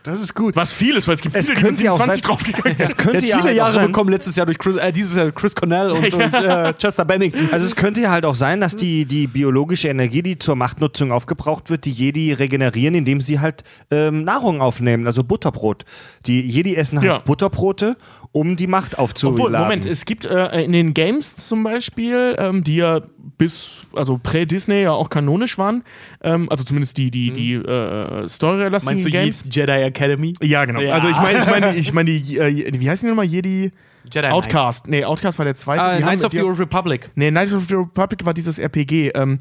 Das 0.04 0.20
ist 0.20 0.34
gut. 0.34 0.54
Was 0.54 0.74
viel 0.74 0.96
ist, 0.96 1.08
weil 1.08 1.14
es 1.14 1.22
gibt 1.22 1.34
Es 1.34 1.46
viele, 1.46 1.54
die 1.56 1.62
könnte 1.62 1.76
mit 1.78 1.84
ja 1.86 1.92
auch 1.92 1.96
27 1.96 2.22
sein- 2.22 2.30
draufgegangen 2.30 2.76
sind. 2.76 2.86
Es 2.88 2.96
könnte 2.98 3.24
ja 3.26 3.36
viele 3.36 3.48
halt 3.48 3.56
Jahre 3.56 3.72
sein, 3.72 3.86
bekommen 3.86 4.10
letztes 4.10 4.36
Jahr 4.36 4.44
durch 4.44 4.58
Chris, 4.58 4.76
äh, 4.76 4.92
dieses 4.92 5.16
Jahr 5.16 5.32
Chris 5.32 5.56
Cornell 5.56 5.90
und 5.92 6.02
durch 6.12 6.34
äh, 6.34 6.74
Chester 6.74 7.06
Bennington. 7.06 7.48
Also 7.50 7.64
es 7.64 7.74
könnte 7.74 8.02
ja 8.02 8.10
halt 8.10 8.26
auch 8.26 8.34
sein, 8.34 8.60
dass 8.60 8.76
die, 8.76 9.06
die 9.06 9.26
biologische 9.26 9.88
Energie, 9.88 10.22
die 10.22 10.38
zur 10.38 10.56
Machtnutzung 10.56 11.10
aufgebraucht 11.10 11.70
wird, 11.70 11.86
die 11.86 11.90
Jedi 11.90 12.34
regenerieren, 12.34 12.94
indem 12.94 13.22
sie 13.22 13.40
halt 13.40 13.64
ähm, 13.90 14.24
Nahrung 14.24 14.60
aufnehmen, 14.60 15.06
also 15.06 15.24
Butterbrot. 15.24 15.86
Die 16.26 16.42
Jedi 16.42 16.76
essen 16.76 16.98
halt 16.98 17.08
Ja. 17.08 17.18
Butterbrote, 17.20 17.96
um 18.34 18.56
die 18.56 18.66
Macht 18.66 18.98
aufzuladen. 18.98 19.40
Obwohl, 19.46 19.58
Moment, 19.58 19.86
es 19.86 20.04
gibt 20.04 20.24
äh, 20.24 20.60
in 20.62 20.72
den 20.72 20.92
Games 20.92 21.36
zum 21.36 21.62
Beispiel, 21.62 22.34
ähm, 22.36 22.64
die 22.64 22.76
ja 22.76 23.00
bis, 23.38 23.86
also 23.94 24.18
prä-Disney 24.20 24.82
ja 24.82 24.90
auch 24.90 25.08
kanonisch 25.08 25.56
waren, 25.56 25.84
ähm, 26.20 26.48
also 26.50 26.64
zumindest 26.64 26.98
die, 26.98 27.12
die, 27.12 27.32
die 27.32 27.52
äh, 27.54 28.26
story-lastigen 28.26 28.96
Meinst 28.96 29.06
du 29.06 29.10
Games. 29.10 29.44
Jedi 29.48 29.70
Academy? 29.84 30.32
Ja, 30.42 30.64
genau. 30.64 30.80
Ja. 30.80 30.94
Also 30.94 31.08
ich 31.08 31.16
meine, 31.16 31.38
ich 31.38 31.46
meine, 31.46 31.76
ich 31.76 31.92
meine, 31.92 32.10
die, 32.10 32.38
äh, 32.38 32.80
wie 32.80 32.90
heißen 32.90 33.06
die 33.06 33.10
nochmal? 33.10 33.26
Jedi 33.26 33.70
Jedi 34.12 34.26
Outcast. 34.26 34.88
Nee, 34.88 35.04
Outcast 35.04 35.38
war 35.38 35.44
der 35.44 35.54
zweite. 35.54 35.80
Uh, 35.80 35.84
Die 35.84 35.90
haben- 35.90 36.02
Knights 36.02 36.24
of 36.24 36.32
die 36.32 36.38
the 36.38 36.42
Old 36.42 36.58
Republic. 36.58 37.10
Nee, 37.14 37.30
Knights 37.30 37.54
of 37.54 37.66
the 37.66 37.74
Republic 37.74 38.26
war 38.26 38.34
dieses 38.34 38.58
RPG. 38.58 39.12
Ähm, 39.14 39.38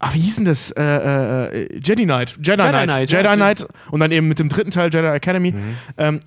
ach, 0.00 0.14
wie 0.14 0.18
hieß 0.18 0.34
denn 0.36 0.46
das? 0.46 0.72
Äh, 0.72 0.82
äh, 0.82 1.62
äh, 1.62 1.80
Jedi 1.82 2.04
Knight. 2.04 2.36
Jedi, 2.42 2.56
Knight. 2.56 2.88
Knight, 2.88 3.12
Jedi 3.12 3.24
ja, 3.24 3.36
Knight. 3.36 3.68
Und 3.92 4.00
dann 4.00 4.10
eben 4.10 4.26
mit 4.26 4.40
dem 4.40 4.48
dritten 4.48 4.72
Teil 4.72 4.90
Jedi 4.92 5.06
Academy. 5.06 5.52
Mhm. 5.52 5.76
Ähm, 5.96 6.20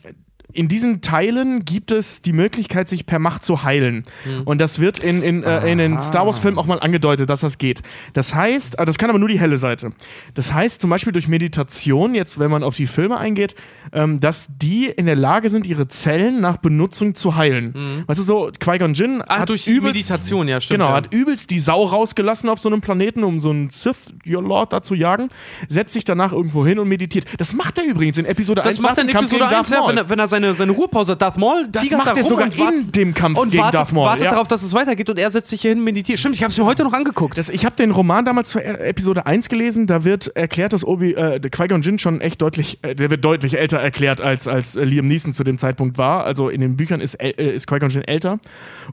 in 0.53 0.67
diesen 0.67 1.01
Teilen 1.01 1.65
gibt 1.65 1.91
es 1.91 2.21
die 2.21 2.33
Möglichkeit, 2.33 2.87
sich 2.87 3.05
per 3.05 3.19
Macht 3.19 3.43
zu 3.43 3.63
heilen. 3.63 4.05
Mhm. 4.25 4.43
Und 4.43 4.61
das 4.61 4.79
wird 4.79 4.99
in, 4.99 5.23
in, 5.23 5.43
äh, 5.43 5.71
in 5.71 5.79
den 5.79 5.99
Star 5.99 6.25
Wars-Filmen 6.25 6.59
auch 6.59 6.65
mal 6.65 6.79
angedeutet, 6.79 7.29
dass 7.29 7.41
das 7.41 7.57
geht. 7.57 7.81
Das 8.13 8.35
heißt, 8.35 8.77
äh, 8.77 8.85
das 8.85 8.97
kann 8.97 9.09
aber 9.09 9.19
nur 9.19 9.29
die 9.29 9.39
helle 9.39 9.57
Seite. 9.57 9.91
Das 10.35 10.53
heißt 10.53 10.81
zum 10.81 10.89
Beispiel 10.89 11.13
durch 11.13 11.27
Meditation, 11.27 12.15
jetzt 12.15 12.39
wenn 12.39 12.51
man 12.51 12.63
auf 12.63 12.75
die 12.75 12.87
Filme 12.87 13.17
eingeht, 13.17 13.55
ähm, 13.91 14.19
dass 14.19 14.49
die 14.57 14.85
in 14.85 15.05
der 15.07 15.15
Lage 15.15 15.49
sind, 15.49 15.67
ihre 15.67 15.87
Zellen 15.87 16.41
nach 16.41 16.57
Benutzung 16.57 17.15
zu 17.15 17.35
heilen. 17.35 18.03
Weißt 18.07 18.19
du, 18.19 18.23
so 18.23 18.51
Qui-Gon 18.59 18.93
Jinn 18.93 19.15
Mhm. 19.15 19.23
Ah, 19.27 19.39
hat 19.39 19.49
durch 19.49 19.67
übelst, 19.67 19.95
Meditation, 19.95 20.47
ja, 20.47 20.61
stimmt. 20.61 20.79
Genau, 20.79 20.89
ja. 20.89 20.95
hat 20.95 21.13
übelst 21.13 21.49
die 21.51 21.59
Sau 21.59 21.83
rausgelassen 21.83 22.49
auf 22.49 22.59
so 22.59 22.69
einem 22.69 22.81
Planeten, 22.81 23.23
um 23.23 23.39
so 23.39 23.49
einen 23.49 23.69
Sith 23.69 24.13
Lord 24.23 24.73
da 24.73 24.81
zu 24.81 24.95
jagen, 24.95 25.29
setzt 25.67 25.93
sich 25.93 26.05
danach 26.05 26.31
irgendwo 26.31 26.65
hin 26.65 26.79
und 26.79 26.87
meditiert. 26.87 27.25
Das 27.37 27.53
macht 27.53 27.77
er 27.77 27.85
übrigens 27.85 28.17
in 28.17 28.25
Episode 28.25 28.61
Das 28.61 28.75
1 28.75 28.79
macht 28.81 28.97
nach 28.97 29.03
er 29.03 29.09
in 29.09 29.15
Episode 29.15 29.43
gegen 29.43 29.55
1, 29.55 29.69
Darth 29.69 29.81
ja, 29.81 29.87
wenn 29.87 29.97
er, 29.97 30.09
wenn 30.09 30.19
er 30.19 30.27
seine, 30.35 30.53
seine 30.53 30.71
Ruhepause. 30.73 31.15
Darth 31.15 31.37
Maul 31.37 31.67
Das 31.71 31.89
macht 31.91 32.07
da 32.07 32.13
er 32.13 32.23
sogar 32.23 32.47
wart- 32.59 32.73
in 32.73 32.91
dem 32.91 33.13
Kampf 33.13 33.39
und 33.39 33.49
gegen 33.51 33.63
wartet, 33.63 33.79
Darth 33.79 33.91
Maul. 33.93 34.05
wartet 34.05 34.25
ja. 34.25 34.31
darauf, 34.31 34.47
dass 34.47 34.63
es 34.63 34.73
weitergeht 34.73 35.09
und 35.09 35.17
er 35.19 35.31
setzt 35.31 35.49
sich 35.49 35.61
hier 35.61 35.71
hin 35.71 35.83
meditiert. 35.83 36.19
Stimmt, 36.19 36.35
ich 36.35 36.43
habe 36.43 36.51
es 36.51 36.57
mir 36.57 36.65
heute 36.65 36.83
noch 36.83 36.93
angeguckt. 36.93 37.37
Das, 37.37 37.49
ich 37.49 37.65
habe 37.65 37.75
den 37.75 37.91
Roman 37.91 38.25
damals 38.25 38.49
zur 38.49 38.61
E- 38.61 38.65
Episode 38.89 39.25
1 39.25 39.49
gelesen, 39.49 39.87
da 39.87 40.03
wird 40.03 40.27
erklärt, 40.35 40.73
dass 40.73 40.85
Obi, 40.85 41.13
äh, 41.13 41.39
Qui-Gon 41.39 41.81
Jinn 41.81 41.99
schon 41.99 42.21
echt 42.21 42.41
deutlich, 42.41 42.79
äh, 42.81 42.95
der 42.95 43.09
wird 43.09 43.23
deutlich 43.23 43.57
älter 43.57 43.77
erklärt, 43.77 44.21
als, 44.21 44.47
als 44.47 44.75
äh, 44.75 44.83
Liam 44.83 45.05
Neeson 45.05 45.31
zu 45.33 45.43
dem 45.43 45.57
Zeitpunkt 45.57 45.97
war. 45.97 46.25
Also 46.25 46.49
in 46.49 46.61
den 46.61 46.75
Büchern 46.77 47.01
ist, 47.01 47.19
äl- 47.21 47.37
äh, 47.37 47.55
ist 47.55 47.67
Qui-Gon 47.67 47.89
Jinn 47.89 48.03
älter. 48.03 48.39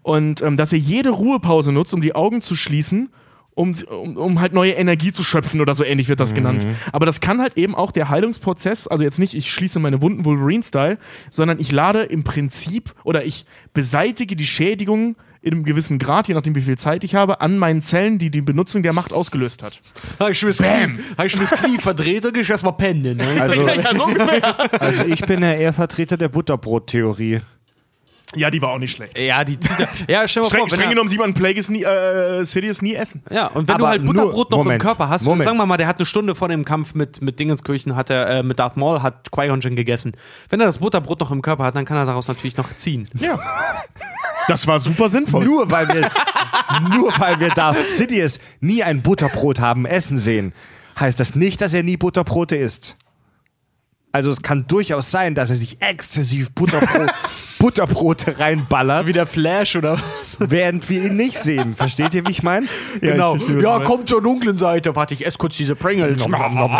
Und 0.02 0.42
ähm, 0.42 0.56
dass 0.56 0.72
er 0.72 0.78
jede 0.78 1.10
Ruhepause 1.10 1.72
nutzt, 1.72 1.92
um 1.94 2.00
die 2.00 2.14
Augen 2.14 2.40
zu 2.42 2.54
schließen, 2.56 3.10
um, 3.54 3.74
um, 3.88 4.16
um 4.16 4.40
halt 4.40 4.52
neue 4.52 4.72
Energie 4.72 5.12
zu 5.12 5.22
schöpfen 5.22 5.60
oder 5.60 5.74
so 5.74 5.84
ähnlich 5.84 6.08
wird 6.08 6.20
das 6.20 6.34
genannt. 6.34 6.66
Aber 6.92 7.06
das 7.06 7.20
kann 7.20 7.40
halt 7.40 7.56
eben 7.56 7.74
auch 7.74 7.92
der 7.92 8.08
Heilungsprozess, 8.08 8.86
also 8.86 9.04
jetzt 9.04 9.18
nicht, 9.18 9.34
ich 9.34 9.52
schließe 9.52 9.78
meine 9.78 10.00
Wunden 10.00 10.24
Wolverine-Style, 10.24 10.98
sondern 11.30 11.60
ich 11.60 11.70
lade 11.72 12.02
im 12.02 12.24
Prinzip 12.24 12.94
oder 13.04 13.24
ich 13.24 13.44
beseitige 13.74 14.36
die 14.36 14.46
Schädigung 14.46 15.16
in 15.42 15.54
einem 15.54 15.64
gewissen 15.64 15.98
Grad, 15.98 16.28
je 16.28 16.34
nachdem 16.34 16.54
wie 16.54 16.60
viel 16.60 16.78
Zeit 16.78 17.02
ich 17.02 17.16
habe, 17.16 17.40
an 17.40 17.58
meinen 17.58 17.82
Zellen, 17.82 18.18
die 18.18 18.30
die 18.30 18.40
Benutzung 18.40 18.84
der 18.84 18.92
Macht 18.92 19.12
ausgelöst 19.12 19.62
hat. 19.62 19.82
Habe 20.20 20.30
ich 20.30 20.42
mir 20.42 20.50
das 20.50 20.58
Knie, 20.58 20.98
hab 21.18 21.26
ich 21.26 21.36
mir 21.36 21.46
das 21.46 21.60
Knie 21.60 21.78
verdreht 21.78 22.24
und 22.24 22.36
ich 22.36 22.48
erstmal 22.48 22.74
pennen. 22.74 23.16
Ne? 23.16 23.26
Also, 23.40 23.60
also 24.78 25.04
ich 25.04 25.20
bin 25.26 25.42
ja 25.42 25.52
eher 25.52 25.72
Vertreter 25.72 26.16
der 26.16 26.28
Butterbrot-Theorie. 26.28 27.40
Ja, 28.34 28.50
die 28.50 28.60
war 28.62 28.70
auch 28.70 28.78
nicht 28.78 28.92
schlecht. 28.92 29.18
Ja, 29.18 29.44
die 29.44 29.58
Ja, 30.08 30.26
stell 30.26 30.42
mal 30.42 30.48
Streng, 30.48 30.60
vor, 30.60 30.70
wenn 30.70 30.76
streng 30.78 30.90
genommen 30.90 31.08
sieht 31.08 31.18
man 31.18 31.34
Plagueis 31.34 31.68
nie, 31.68 31.82
äh, 31.82 32.44
Sidious 32.44 32.80
nie 32.82 32.94
essen. 32.94 33.22
Ja, 33.30 33.46
und 33.48 33.68
wenn 33.68 33.74
Aber 33.74 33.84
du 33.84 33.88
halt 33.88 34.04
nur- 34.04 34.14
Butterbrot 34.14 34.50
noch 34.50 34.58
Moment, 34.58 34.82
im 34.82 34.86
Körper 34.86 35.08
hast, 35.08 35.24
Moment. 35.24 35.44
sagen 35.44 35.56
wir 35.56 35.66
mal, 35.66 35.76
der 35.76 35.86
hat 35.86 35.96
eine 35.98 36.06
Stunde 36.06 36.34
vor 36.34 36.48
dem 36.48 36.64
Kampf 36.64 36.94
mit, 36.94 37.20
mit 37.22 37.38
Dingenskirchen, 37.38 37.94
hat 37.96 38.10
er, 38.10 38.28
äh, 38.28 38.42
mit 38.42 38.58
Darth 38.58 38.76
Maul, 38.76 39.02
hat 39.02 39.30
Qui-Gon 39.32 39.60
Jinn 39.60 39.76
gegessen. 39.76 40.12
Wenn 40.48 40.60
er 40.60 40.66
das 40.66 40.78
Butterbrot 40.78 41.20
noch 41.20 41.30
im 41.30 41.42
Körper 41.42 41.64
hat, 41.64 41.76
dann 41.76 41.84
kann 41.84 41.96
er 41.96 42.06
daraus 42.06 42.28
natürlich 42.28 42.56
noch 42.56 42.74
ziehen. 42.76 43.08
Ja. 43.14 43.38
Das 44.48 44.66
war 44.66 44.80
super 44.80 45.08
sinnvoll. 45.08 45.44
Nur 45.44 45.70
weil 45.70 45.88
wir, 45.88 46.10
nur 46.92 47.12
weil 47.18 47.38
wir 47.38 47.50
Darth 47.50 47.86
Sidious 47.88 48.38
nie 48.60 48.82
ein 48.82 49.02
Butterbrot 49.02 49.60
haben 49.60 49.86
essen 49.86 50.18
sehen, 50.18 50.52
heißt 50.98 51.20
das 51.20 51.34
nicht, 51.34 51.60
dass 51.60 51.74
er 51.74 51.82
nie 51.82 51.96
Butterbrote 51.96 52.56
isst. 52.56 52.96
Also 54.12 54.30
es 54.30 54.42
kann 54.42 54.66
durchaus 54.68 55.10
sein, 55.10 55.34
dass 55.34 55.48
er 55.50 55.56
sich 55.56 55.80
exzessiv 55.80 56.50
Butterbrot, 56.52 57.10
Butterbrote 57.58 58.38
reinballert, 58.40 59.14
der 59.14 59.24
Flash 59.26 59.74
oder 59.76 59.92
was? 60.20 60.36
während 60.38 60.88
wir 60.90 61.04
ihn 61.04 61.16
nicht 61.16 61.38
sehen. 61.38 61.74
Versteht 61.76 62.12
ihr, 62.12 62.26
wie 62.26 62.32
ich 62.32 62.42
meine? 62.42 62.66
Genau. 63.00 63.36
ich 63.36 63.44
verstehe, 63.44 63.62
Ja, 63.62 63.80
kommt 63.80 64.08
zur 64.08 64.20
dunklen 64.22 64.56
Seite. 64.58 64.94
Warte, 64.96 65.14
ich 65.14 65.24
esse 65.26 65.38
kurz 65.38 65.56
diese 65.56 65.74
Pringles. 65.74 66.18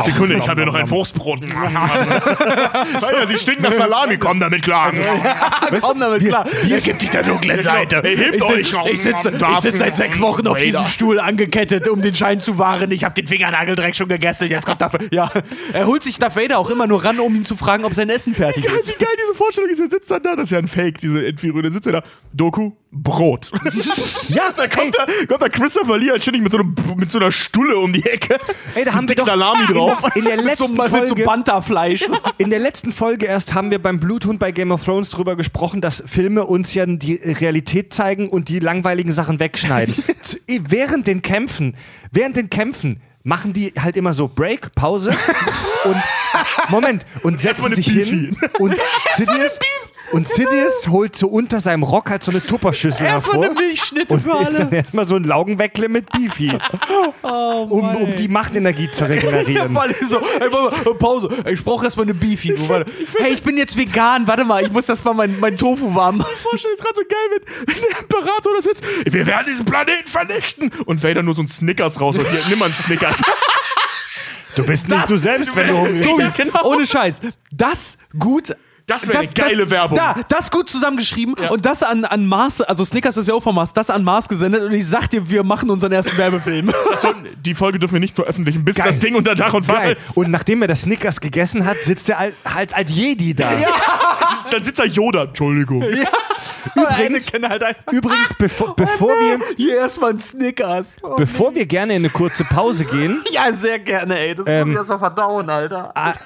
Sekunde, 0.05 0.37
ich 0.37 0.47
habe 0.49 0.61
hier 0.63 0.67
noch 0.67 0.75
ein 0.75 0.91
Wurstbrot. 0.91 1.41
ja, 1.53 3.27
sie 3.27 3.37
stinken 3.39 3.63
nach 3.63 3.73
Salami, 3.73 4.19
komm 4.19 4.41
damit 4.41 4.63
klar. 4.63 4.93
Komm 5.81 6.01
damit 6.01 6.27
klar. 6.27 6.45
Hier 6.65 6.81
gibt 6.81 7.01
dich 7.03 7.11
der 7.11 7.23
dunklen 7.23 7.63
Seite. 7.63 8.03
Hebt 8.05 8.35
Ich, 8.37 8.43
euch. 8.43 8.69
sitz, 8.71 8.77
ich, 8.93 9.03
sitze, 9.03 9.31
ich 9.31 9.59
sitze 9.61 9.79
seit 9.79 9.97
sechs 9.97 10.21
Wochen 10.21 10.47
auf 10.47 10.61
diesem 10.61 10.85
Stuhl 10.85 11.19
angekettet, 11.19 11.89
um 11.89 12.03
den 12.03 12.15
Schein 12.15 12.41
zu 12.41 12.59
wahren. 12.59 12.91
Ich 12.91 13.05
habe 13.05 13.15
den 13.15 13.27
Fingernageldreck 13.27 13.95
schon 13.97 14.09
gegessen. 14.09 14.49
Jetzt 14.49 14.67
kommt 14.67 14.81
Darth 14.83 14.99
Ja, 15.13 15.31
er 15.73 15.87
holt 15.87 16.03
sich 16.05 16.19
Darth 16.19 16.37
Vader 16.37 16.59
auch 16.59 16.69
immer 16.71 16.87
nur 16.87 17.05
ran, 17.05 17.21
um 17.23 17.35
ihn 17.35 17.45
zu 17.45 17.57
fragen, 17.57 17.85
ob 17.85 17.95
sein 17.95 18.09
Essen 18.11 18.35
fertig 18.35 18.65
Geil, 18.65 18.77
ist. 18.77 18.89
wie 18.89 19.05
geil 19.05 19.15
diese 19.23 19.35
Vorstellung 19.35 19.71
ist. 19.71 19.81
Er 19.81 19.91
sitzt 19.91 20.11
dann 20.11 20.23
da, 20.23 20.37
das 20.37 20.45
ist 20.45 20.51
ja 20.51 20.59
ein 20.59 20.69
Fake, 20.69 20.99
diese 20.99 21.25
Entführung. 21.27 21.63
Dann 21.63 21.73
sitzt 21.73 21.87
er 21.87 21.93
da, 21.95 22.03
Doku, 22.33 22.73
Brot. 22.91 23.51
Ja, 24.29 24.53
Da 24.57 24.67
kommt, 24.69 24.95
da, 24.97 25.07
kommt 25.27 25.43
da 25.43 25.49
Christopher 25.49 25.99
Lee 25.99 26.11
halt 26.11 26.23
ständig 26.23 26.43
mit 26.43 26.53
so, 26.53 26.59
einem, 26.59 26.75
mit 26.97 27.11
so 27.11 27.19
einer 27.19 27.33
Stulle 27.33 27.77
um 27.79 27.93
die 27.93 28.05
Ecke. 28.05 28.39
Ey, 28.75 28.85
da 28.85 28.95
haben 28.95 29.09
wir 29.09 29.17
doch 29.17 29.27
Salami 29.27 29.67
drauf. 29.67 30.03
In 30.15 30.25
der, 30.25 30.35
in 30.35 30.45
der 30.45 30.57
so, 30.57 30.65
letzten 30.67 30.77
so 30.77 30.83
Folge, 30.89 31.25
Bantafleisch. 31.25 32.05
in 32.39 32.51
der 32.51 32.59
letzten 32.59 32.93
Folge 32.93 33.27
erst 33.27 33.55
haben 33.55 33.71
wir 33.71 33.81
beim 33.81 33.99
Bluthund 34.01 34.39
bei 34.39 34.53
Game 34.53 34.71
of 34.73 34.85
Thrones 34.85 35.09
drüber 35.09 35.37
gesprochen, 35.37 35.81
dass 35.81 36.03
Filme 36.07 36.45
uns 36.45 36.75
ja 36.75 36.87
die 36.87 37.15
Realität 37.15 37.93
zeigen 37.95 38.29
und 38.29 38.49
die 38.49 38.59
langweiligen 38.59 39.13
Sachen 39.13 39.41
wegschneiden. 39.41 39.95
Während 40.49 41.07
den 41.07 41.23
Kämpfen, 41.23 41.77
während 42.11 42.37
den 42.37 42.51
Kämpfen 42.51 43.01
machen 43.25 43.53
die 43.53 43.73
halt 43.79 43.97
immer 43.97 44.13
so 44.13 44.29
Break, 44.29 44.75
Pause 44.75 45.15
und 45.85 45.97
Moment 46.69 47.07
und 47.23 47.41
setzen 47.41 47.75
sich 47.75 47.87
hin 47.87 48.37
und 48.59 48.75
Sidious 49.17 49.59
und 50.13 50.29
Sidious 50.29 50.89
holt 50.89 51.17
so 51.17 51.29
unter 51.29 51.61
seinem 51.61 51.83
Rock 51.83 52.11
halt 52.11 52.23
so 52.23 52.31
eine 52.31 52.41
Tupperschüssel 52.41 53.05
Erstmal 53.07 53.37
hervor 53.37 53.45
eine 53.45 53.55
Milchschnitte 53.55 54.15
und 54.15 54.23
für 54.23 54.41
isst 54.43 54.53
dann 54.59 54.69
alle. 54.69 54.77
erstmal 54.77 55.07
so 55.09 55.17
ein 55.17 55.25
Laugenweckle 55.25 55.89
mit 55.89 56.11
Beefy, 56.11 56.53
um, 57.23 57.97
um 57.97 58.17
die 58.17 58.29
Machtenergie 58.29 58.91
zu 58.91 59.09
regenerieren. 59.09 59.79
Ich 60.01 60.09
so, 60.09 60.19
ey, 60.19 60.49
mal, 60.49 60.95
Pause. 60.95 61.29
Ey, 61.45 61.55
Ich 61.55 61.65
brauche 61.65 61.85
erstmal 61.85 62.07
eine 62.07 62.15
Beefy. 62.15 62.55
Du, 62.55 62.69
warte. 62.69 62.93
Hey, 63.19 63.33
ich 63.33 63.43
bin 63.43 63.57
jetzt 63.57 63.77
vegan. 63.77 64.27
Warte 64.27 64.45
mal, 64.45 64.63
ich 64.63 64.73
muss 64.73 64.87
das 64.87 65.03
mal 65.05 65.15
mein, 65.15 65.39
mein 65.41 65.57
Tofu 65.57 65.95
warm 65.95 66.19
machen. 66.19 66.31
vorstelle, 66.43 66.75
ist 66.75 66.83
gerade 66.83 66.95
so 66.95 67.03
geil, 67.03 67.19
wenn, 67.31 67.75
wenn 67.75 67.83
der 67.83 68.01
Imperator 68.01 68.53
das 68.57 68.65
jetzt. 68.67 68.83
Wir 69.05 69.27
werden 69.27 69.47
diesen 69.49 69.65
Planeten 69.65 70.09
vernichten. 70.09 70.71
Und 70.87 71.03
Vader 71.03 71.23
nur 71.23 71.35
so 71.35 71.43
ein 71.43 71.49
Snickers 71.49 72.01
raus 72.01 72.17
und 72.19 72.27
hier, 72.29 72.41
nimm 72.49 72.59
mal 72.59 72.67
einen 72.67 72.75
Snickers. 72.75 73.21
Du 74.55 74.65
bist 74.65 74.87
nicht 74.89 75.09
du 75.09 75.17
selbst, 75.17 75.55
wenn 75.57 75.67
du 75.69 75.79
hungrig 76.09 76.35
bist. 76.35 76.53
genau. 76.53 76.67
ohne 76.67 76.87
Scheiß. 76.87 77.21
Das 77.55 77.97
gut. 78.19 78.55
Das 78.93 79.09
wäre 79.09 79.19
eine 79.19 79.29
geile 79.29 79.71
Werbung. 79.71 79.97
Da, 79.97 80.17
das 80.29 80.51
gut 80.51 80.69
zusammengeschrieben 80.69 81.35
und 81.51 81.65
das 81.65 81.83
an, 81.83 82.05
an 82.05 82.27
Mars, 82.27 82.61
also 82.61 82.85
Snickers 82.85 83.17
ist 83.17 83.27
ja 83.27 83.35
auch 83.35 83.43
vom 83.43 83.55
Mars, 83.55 83.73
das 83.73 83.91
an 83.91 84.05
Mars 84.05 84.29
gesendet 84.29 84.63
und 84.63 84.73
ich 84.73 84.87
sag 84.87 85.09
dir, 85.09 85.29
wir 85.29 85.43
machen 85.45 85.71
unseren 85.71 85.93
ersten 85.93 86.17
Werbefilm. 86.17 86.73
Das 86.93 87.01
sollten, 87.03 87.27
die 87.43 87.55
Folge 87.55 87.79
dürfen 87.79 87.95
wir 87.95 88.01
nicht 88.01 88.15
veröffentlichen, 88.15 88.65
bis 88.65 88.77
Geil. 88.77 88.87
das 88.87 88.99
Ding 88.99 89.15
unter 89.15 89.35
Dach 89.35 89.55
und 89.55 89.65
Fach 89.65 89.85
ist. 89.85 90.15
Und 90.17 90.31
nachdem 90.31 90.61
er 90.61 90.69
das 90.69 90.83
Snickers 90.83 91.21
gegessen 91.21 91.65
hat, 91.65 91.79
sitzt 91.85 92.11
er 92.11 92.19
halt, 92.19 92.35
halt 92.45 92.75
als 92.75 92.95
Jedi 92.95 93.33
da. 93.35 93.51
Dann 94.51 94.63
sitzt 94.63 94.79
da 94.79 94.85
Yoda. 94.85 95.25
Entschuldigung. 95.25 95.83
Übrigens, 96.75 97.27
halt 97.33 97.77
übrigens 97.93 98.35
bevor, 98.39 98.75
bevor, 98.77 99.09
wir, 99.11 99.39
Hier 99.57 99.77
erstmal 99.77 100.11
ein 100.13 100.19
Snickers. 100.19 100.97
Oh, 101.03 101.17
bevor 101.17 101.55
wir 101.55 101.67
gerne 101.67 101.95
in 101.95 102.03
eine 102.03 102.11
kurze 102.11 102.45
Pause 102.45 102.85
gehen, 102.85 103.23
ja, 103.31 103.53
sehr 103.53 103.79
gerne, 103.79 104.19
ey. 104.19 104.35
Das 104.35 104.47
Ähm, 104.47 104.61
muss 104.69 104.71
ich 104.71 104.77
erstmal 104.79 104.99
verdauen, 104.99 105.51
Alter. 105.51 105.97
als, 105.97 106.17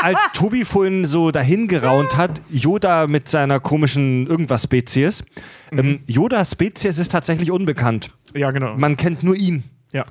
als 0.00 0.18
Tobi 0.34 0.64
vorhin 0.64 1.04
so 1.04 1.30
dahin 1.30 1.68
geraunt 1.68 2.16
hat, 2.16 2.40
Yoda 2.48 3.06
mit 3.06 3.28
seiner 3.28 3.60
komischen 3.60 4.26
Irgendwas-Spezies. 4.26 5.24
Ähm, 5.72 6.00
Yoda-Spezies 6.06 6.98
ist 6.98 7.12
tatsächlich 7.12 7.50
unbekannt. 7.50 8.10
Ja, 8.34 8.50
genau. 8.50 8.76
Man 8.76 8.96
kennt 8.96 9.22
nur 9.22 9.34
ihn. 9.36 9.64
ja. 9.92 10.04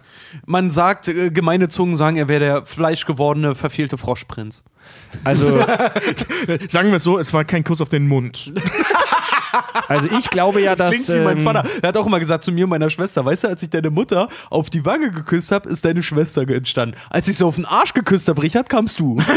Man 0.46 0.70
sagt, 0.70 1.08
äh, 1.08 1.30
gemeine 1.32 1.70
Zungen 1.70 1.96
sagen, 1.96 2.18
er 2.18 2.28
wäre 2.28 2.40
der 2.40 2.66
fleischgewordene, 2.66 3.56
verfehlte 3.56 3.98
Froschprinz. 3.98 4.64
Also, 5.24 5.58
Sagen 6.70 6.90
wir 6.90 6.96
es 6.96 7.04
so, 7.04 7.18
es 7.20 7.34
war 7.34 7.44
kein 7.46 7.64
Kuss 7.64 7.82
auf 7.82 7.90
den 7.90 8.08
Mund. 8.08 8.54
also 9.88 10.10
ich 10.18 10.30
glaube 10.30 10.62
ja, 10.62 10.76
dass. 10.76 10.92
Klingt 10.92 11.10
wie 11.10 11.24
mein 11.24 11.38
ähm, 11.40 11.44
Vater. 11.44 11.64
Er 11.82 11.90
hat 11.90 11.98
auch 11.98 12.06
immer 12.06 12.20
gesagt 12.20 12.44
zu 12.44 12.52
mir 12.52 12.66
und 12.66 12.70
meiner 12.70 12.90
Schwester, 12.90 13.26
weißt 13.26 13.46
du, 13.46 13.48
als 13.50 13.64
ich 13.64 13.70
deine 13.70 13.90
Mutter 13.90 14.28
auf 14.50 14.70
die 14.70 14.86
Wange 14.86 15.12
geküsst 15.12 15.52
habe, 15.52 15.70
ist 15.70 15.86
deine 15.86 16.04
Schwester 16.04 16.48
entstanden. 16.48 16.96
Als 17.10 17.28
ich 17.28 17.38
sie 17.38 17.46
auf 17.46 17.56
den 17.56 17.66
Arsch 17.66 17.94
geküsst 17.94 18.28
habe, 18.28 18.42
Richard, 18.42 18.70
kamst 18.70 19.00
du. 19.00 19.18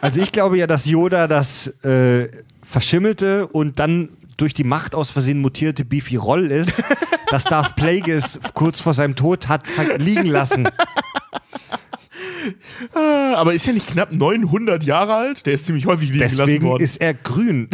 Also 0.00 0.20
ich 0.20 0.32
glaube 0.32 0.58
ja, 0.58 0.66
dass 0.66 0.86
Yoda 0.86 1.28
das 1.28 1.66
äh, 1.82 2.28
verschimmelte 2.62 3.46
und 3.46 3.80
dann 3.80 4.10
durch 4.36 4.54
die 4.54 4.64
Macht 4.64 4.94
aus 4.94 5.10
Versehen 5.10 5.40
mutierte 5.40 5.84
Beefy 5.84 6.16
Roll 6.16 6.50
ist, 6.50 6.82
das 7.30 7.44
Darth 7.44 7.76
Plagueis 7.76 8.40
kurz 8.54 8.80
vor 8.80 8.94
seinem 8.94 9.16
Tod 9.16 9.48
hat 9.48 9.62
liegen 9.98 10.26
lassen. 10.26 10.68
Aber 12.94 13.54
ist 13.54 13.66
er 13.66 13.74
nicht 13.74 13.86
knapp 13.88 14.12
900 14.14 14.84
Jahre 14.84 15.14
alt? 15.14 15.46
Der 15.46 15.54
ist 15.54 15.66
ziemlich 15.66 15.86
häufig 15.86 16.08
liegen 16.08 16.18
gelassen 16.18 16.36
Deswegen 16.38 16.64
worden. 16.66 16.82
ist 16.82 17.00
er 17.00 17.14
grün. 17.14 17.68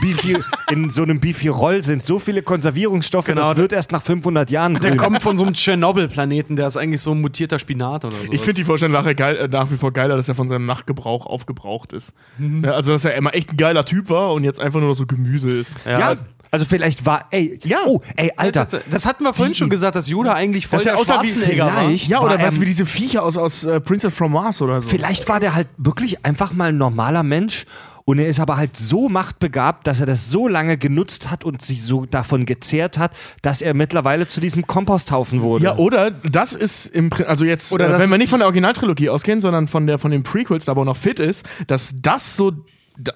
Beefy, 0.00 0.36
in 0.70 0.90
so 0.90 1.02
einem 1.02 1.20
Beefy 1.20 1.48
Roll 1.48 1.82
sind 1.82 2.04
so 2.04 2.18
viele 2.18 2.42
Konservierungsstoffe, 2.42 3.26
Genau. 3.26 3.48
das 3.50 3.56
wird 3.56 3.72
erst 3.72 3.92
nach 3.92 4.02
500 4.02 4.50
Jahren 4.50 4.74
Der 4.74 4.90
grün. 4.90 4.98
kommt 4.98 5.22
von 5.22 5.36
so 5.38 5.44
einem 5.44 5.54
Tschernobyl-Planeten, 5.54 6.56
der 6.56 6.66
ist 6.66 6.76
eigentlich 6.76 7.00
so 7.00 7.12
ein 7.12 7.20
mutierter 7.20 7.58
Spinat 7.58 8.04
oder 8.04 8.16
so. 8.16 8.32
ich 8.32 8.40
finde 8.40 8.54
die 8.54 8.64
Vorstellung 8.64 8.92
nachher 8.94 9.14
geil, 9.14 9.36
äh, 9.36 9.48
nach 9.48 9.70
wie 9.70 9.76
vor 9.76 9.92
geiler, 9.92 10.16
dass 10.16 10.28
er 10.28 10.34
von 10.34 10.48
seinem 10.48 10.66
Nachtgebrauch 10.66 11.26
aufgebraucht 11.26 11.92
ist. 11.92 12.14
Ja, 12.62 12.72
also, 12.72 12.92
dass 12.92 13.04
er 13.04 13.14
immer 13.14 13.34
echt 13.34 13.50
ein 13.52 13.56
geiler 13.56 13.84
Typ 13.84 14.10
war 14.10 14.32
und 14.32 14.44
jetzt 14.44 14.60
einfach 14.60 14.80
nur 14.80 14.88
noch 14.90 14.94
so 14.96 15.06
Gemüse 15.06 15.50
ist. 15.50 15.76
ja, 15.86 16.14
also 16.52 16.64
vielleicht 16.66 17.04
war, 17.06 17.26
ey, 17.30 17.58
Ja. 17.64 17.78
oh, 17.86 18.00
ey, 18.14 18.30
Alter, 18.36 18.66
das, 18.66 18.82
das 18.90 19.06
hatten 19.06 19.24
wir 19.24 19.32
vorhin 19.34 19.54
Die- 19.54 19.58
schon 19.58 19.70
gesagt, 19.70 19.96
dass 19.96 20.06
Yoda 20.08 20.34
eigentlich 20.34 20.66
voll 20.68 20.78
Dass 20.78 20.86
er 20.86 20.92
der 20.96 21.22
wie 21.22 21.32
Schwarzenegger 21.32 21.66
war. 21.66 21.90
Ja, 21.90 22.20
oder 22.20 22.38
war 22.38 22.46
was 22.46 22.60
wie 22.60 22.66
diese 22.66 22.86
Viecher 22.86 23.22
aus, 23.24 23.36
aus 23.36 23.64
äh, 23.64 23.80
Princess 23.80 24.14
from 24.14 24.32
Mars 24.32 24.62
oder 24.62 24.80
so. 24.80 24.88
Vielleicht 24.88 25.28
war 25.28 25.40
der 25.40 25.54
halt 25.54 25.66
wirklich 25.78 26.24
einfach 26.24 26.52
mal 26.52 26.68
ein 26.68 26.76
normaler 26.78 27.22
Mensch 27.22 27.64
und 28.04 28.18
er 28.18 28.26
ist 28.26 28.38
aber 28.40 28.56
halt 28.58 28.76
so 28.76 29.08
machtbegabt, 29.08 29.86
dass 29.86 30.00
er 30.00 30.06
das 30.06 30.28
so 30.28 30.46
lange 30.48 30.76
genutzt 30.76 31.30
hat 31.30 31.44
und 31.44 31.62
sich 31.62 31.82
so 31.84 32.04
davon 32.04 32.44
gezehrt 32.46 32.98
hat, 32.98 33.12
dass 33.42 33.62
er 33.62 33.72
mittlerweile 33.74 34.26
zu 34.26 34.40
diesem 34.40 34.66
Komposthaufen 34.66 35.40
wurde. 35.40 35.64
Ja, 35.64 35.76
oder 35.78 36.10
das 36.10 36.52
ist 36.52 36.86
im 36.86 37.10
Prin- 37.10 37.26
also 37.26 37.44
jetzt, 37.46 37.72
Oder 37.72 37.86
äh, 37.86 37.90
das 37.92 38.00
wenn 38.02 38.10
wir 38.10 38.18
nicht 38.18 38.28
von 38.30 38.40
der 38.40 38.46
Originaltrilogie 38.46 39.08
ausgehen, 39.08 39.40
sondern 39.40 39.68
von 39.68 39.86
der 39.86 39.98
von 39.98 40.10
den 40.10 40.22
Prequels, 40.22 40.66
da 40.66 40.76
wo 40.76 40.82
er 40.82 40.84
noch 40.84 40.96
fit 40.98 41.18
ist, 41.18 41.46
dass 41.68 41.94
das 41.96 42.36
so 42.36 42.52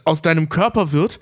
aus 0.07 0.23
deinem 0.23 0.49
Körper 0.49 0.93
wird, 0.93 1.21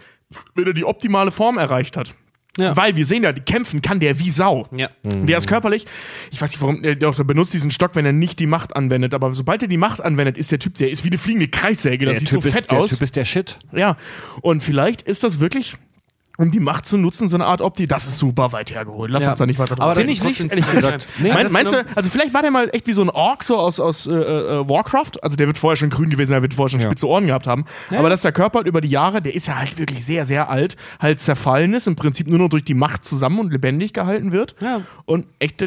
wenn 0.55 0.67
er 0.67 0.75
die 0.75 0.85
optimale 0.85 1.31
Form 1.31 1.59
erreicht 1.59 1.97
hat. 1.97 2.15
Ja. 2.57 2.77
Weil 2.77 2.95
wir 2.95 3.05
sehen 3.05 3.25
ja, 3.25 3.33
die 3.33 3.41
kämpfen 3.41 3.83
kann 3.83 3.99
der 3.99 4.19
wie 4.21 4.31
Sau. 4.31 4.67
Ja. 4.77 4.89
Der 5.03 5.39
ist 5.39 5.49
körperlich, 5.49 5.87
ich 6.31 6.41
weiß 6.41 6.53
nicht, 6.53 6.61
warum, 6.61 6.83
der, 6.83 6.95
der 6.95 7.11
benutzt 7.25 7.53
diesen 7.53 7.73
Stock, 7.73 7.97
wenn 7.97 8.07
er 8.07 8.13
nicht 8.13 8.39
die 8.39 8.47
Macht 8.47 8.77
anwendet, 8.77 9.13
aber 9.13 9.35
sobald 9.35 9.63
er 9.63 9.69
die 9.69 9.77
Macht 9.77 10.01
anwendet, 10.01 10.39
ist 10.39 10.53
der 10.53 10.61
Typ, 10.61 10.75
der 10.75 10.91
ist 10.91 11.05
wie 11.05 11.09
eine 11.09 11.19
fliegende 11.19 11.49
Kreissäge, 11.49 12.07
das 12.07 12.19
der 12.19 12.21
sieht 12.21 12.29
typ, 12.29 12.43
so 12.43 12.51
fett 12.51 12.63
ist, 12.63 12.71
der 12.71 12.79
aus. 12.79 12.91
typ 12.91 13.03
ist 13.03 13.17
der 13.17 13.25
Shit. 13.25 13.59
Ja, 13.73 13.97
und 14.41 14.63
vielleicht 14.63 15.03
ist 15.03 15.25
das 15.25 15.41
wirklich, 15.41 15.77
um 16.37 16.51
die 16.51 16.59
Macht 16.61 16.85
zu 16.87 16.99
nutzen, 16.99 17.29
so 17.29 17.37
eine 17.37 17.47
Art 17.47 17.61
Opti. 17.61 17.87
Das 17.87 18.07
ist 18.07 18.19
super 18.19 18.51
weit 18.53 18.73
hergeholt. 18.73 19.11
Lass 19.11 19.23
Ja. 19.23 19.31
uns 19.31 19.39
da 19.39 19.47
nicht 19.47 19.59
weiter 19.61 19.77
drüber 19.77 19.85
Aber 19.85 19.95
das 19.95 20.03
reden. 20.03 20.13
ist 20.15 20.23
trotzdem 20.23 20.51
ehrlich 20.51 20.71
gesagt. 20.71 21.07
Nee, 21.19 21.33
Mein, 21.33 21.53
meinst 21.53 21.73
genau- 21.73 21.85
du, 21.89 21.97
also 21.97 22.11
vielleicht 22.11 22.35
war 22.35 22.43
der 22.43 22.51
mal 22.51 22.69
echt 22.73 22.87
wie 22.89 22.93
so 22.93 23.03
ein 23.03 23.11
Ork 23.11 23.45
so 23.45 23.57
aus, 23.57 23.79
aus 23.79 24.07
äh, 24.09 24.13
äh, 24.13 24.69
Warcraft. 24.69 25.23
Also 25.23 25.37
der 25.37 25.47
wird 25.47 25.59
vorher 25.59 25.77
schon 25.77 25.91
grün 25.91 26.11
gewesen, 26.11 26.33
der 26.33 26.43
wird 26.43 26.55
vorher 26.55 26.71
schon 26.71 26.81
Ja. 26.81 26.87
spitze 26.89 27.07
Ohren 27.09 27.27
gehabt 27.29 27.47
haben. 27.47 27.65
Aber 27.91 28.09
dass 28.11 28.23
der 28.23 28.33
Körper 28.33 28.59
halt 28.59 28.67
über 28.67 28.81
die 28.81 28.89
Jahre, 28.89 29.23
der 29.23 29.35
ist 29.35 29.47
ja 29.47 29.57
halt 29.57 29.79
wirklich 29.79 30.05
sehr, 30.05 30.25
sehr 30.25 30.51
alt, 30.51 30.77
halt 30.99 31.21
zerfallen 31.21 31.73
ist, 31.75 31.87
im 31.87 31.95
Prinzip 31.95 32.27
nur 32.27 32.39
noch 32.39 32.49
durch 32.49 32.65
die 32.65 32.75
Macht 32.75 33.05
zusammen 33.05 33.39
und 33.39 33.53
lebendig 33.53 33.93
gehalten 33.93 34.33
wird. 34.33 34.57
Ja. 34.61 34.81
Und 35.07 35.27
echt 35.39 35.61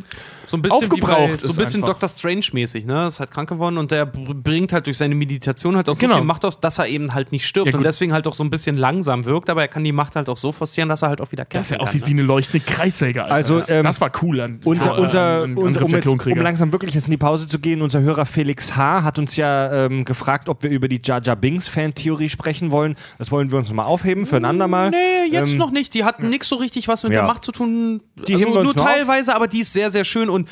So 0.45 0.57
ein 0.57 0.61
bisschen 0.61 0.77
aufgebraucht 0.77 1.27
wie 1.27 1.31
bei, 1.31 1.37
so 1.37 1.49
ein 1.51 1.55
bisschen 1.55 1.81
einfach. 1.83 1.93
Doctor 1.99 2.09
Strange-mäßig, 2.09 2.85
ne? 2.85 3.07
Ist 3.07 3.19
halt 3.21 3.31
krank 3.31 3.47
geworden 3.47 3.77
und 3.77 3.91
der 3.91 4.05
br- 4.05 4.33
bringt 4.33 4.73
halt 4.73 4.87
durch 4.87 4.97
seine 4.97 5.15
Meditation 5.15 5.75
halt 5.77 5.87
auch 5.87 5.93
so 5.95 5.99
Genau. 6.01 6.15
viel 6.15 6.23
Macht 6.25 6.43
aus, 6.43 6.59
dass 6.59 6.77
er 6.79 6.87
eben 6.87 7.13
halt 7.13 7.31
nicht 7.31 7.45
stirbt 7.47 7.67
Ja, 7.71 7.77
und 7.77 7.83
deswegen 7.83 8.11
halt 8.11 8.27
auch 8.27 8.33
so 8.33 8.43
ein 8.43 8.49
bisschen 8.49 8.75
langsam 8.75 9.23
wirkt, 9.25 9.49
aber 9.49 9.61
er 9.61 9.67
kann 9.69 9.83
die 9.83 9.91
Macht 9.93 10.15
halt 10.17 10.27
auch 10.27 10.37
so 10.37 10.51
forcieren, 10.57 10.89
dass 10.89 11.01
er 11.03 11.09
halt 11.09 11.21
auch 11.21 11.31
wieder 11.31 11.43
Das 11.45 11.49
kämpfen 11.49 11.61
ist 11.65 11.69
ja 11.71 11.77
kann. 11.77 11.87
aussieht 11.87 12.05
wie 12.07 12.13
ne? 12.13 12.19
eine 12.21 12.27
leuchtende 12.27 12.65
Kreissäge, 12.65 13.23
Alter. 13.23 13.33
Also, 13.35 13.59
das, 13.59 13.69
ähm, 13.69 13.83
das 13.83 14.01
war 14.01 14.11
cool. 14.21 14.41
An, 14.41 14.59
Unser, 14.65 14.97
äh, 14.97 15.01
unser, 15.01 15.43
an- 15.43 15.55
unser, 15.57 15.81
um, 15.85 15.91
jetzt, 15.91 16.07
um 16.07 16.37
langsam 16.41 16.71
wirklich 16.71 16.93
jetzt 16.93 17.05
in 17.05 17.11
die 17.11 17.17
Pause 17.17 17.47
zu 17.47 17.59
gehen, 17.59 17.81
unser 17.81 18.01
Hörer 18.01 18.25
Felix 18.25 18.75
H. 18.75 19.03
hat 19.03 19.19
uns 19.19 19.35
ja 19.35 19.85
ähm, 19.85 20.03
gefragt, 20.03 20.49
ob 20.49 20.63
wir 20.63 20.69
über 20.69 20.87
die 20.87 20.99
Jar 21.03 21.21
Jar 21.21 21.35
Binks 21.35 21.67
Fantheorie 21.67 22.29
sprechen 22.29 22.71
wollen. 22.71 22.95
Das 23.17 23.31
wollen 23.31 23.51
wir 23.51 23.57
uns 23.59 23.71
mal 23.71 23.83
aufheben 23.83 24.25
für 24.25 24.37
ein 24.37 24.45
andermal. 24.45 24.89
Nee, 24.89 24.97
jetzt 25.31 25.51
Ähm, 25.53 25.57
noch 25.57 25.71
nicht. 25.71 25.93
Die 25.93 26.03
hatten 26.03 26.29
nix 26.29 26.49
so 26.49 26.55
richtig 26.57 26.87
was 26.87 27.03
mit 27.03 27.13
ja. 27.13 27.19
der 27.19 27.27
Macht 27.27 27.43
zu 27.43 27.51
tun. 27.51 28.01
Die 28.27 28.33
also 28.33 28.39
heben 28.45 28.53
wir 28.53 28.59
uns 28.61 28.65
nur 28.65 28.75
noch 28.75 28.81
auf. 28.81 28.95
teilweise, 28.95 29.35
aber 29.35 29.47
die 29.47 29.59
ist 29.61 29.73
sehr, 29.73 29.89
sehr 29.89 30.03
schön 30.03 30.29
und 30.29 30.49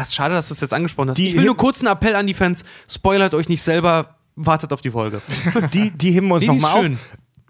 ist 0.00 0.14
schade, 0.14 0.34
dass 0.34 0.48
du 0.48 0.52
das 0.54 0.60
jetzt 0.60 0.72
angesprochen 0.72 1.10
hast. 1.10 1.16
Die 1.18 1.28
ich 1.28 1.36
will 1.36 1.44
nur 1.44 1.56
kurz 1.56 1.80
einen 1.80 1.92
Appell 1.92 2.14
an 2.14 2.26
die 2.26 2.34
Fans. 2.34 2.64
Spoilert 2.88 3.34
euch 3.34 3.48
nicht 3.48 3.60
selber, 3.62 4.14
wartet 4.36 4.72
auf 4.72 4.80
die 4.82 4.90
Folge. 4.92 5.20
Die, 5.74 5.90
die 5.90 6.12
heben 6.12 6.28
wir 6.28 6.36
uns 6.36 6.46
nochmal 6.46 6.72
auf. 6.78 6.86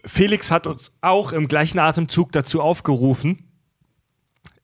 Felix 0.04 0.50
hat 0.50 0.66
uns 0.66 0.92
auch 1.00 1.32
im 1.32 1.48
gleichen 1.48 1.78
Atemzug 1.78 2.32
dazu 2.32 2.60
aufgerufen, 2.60 3.50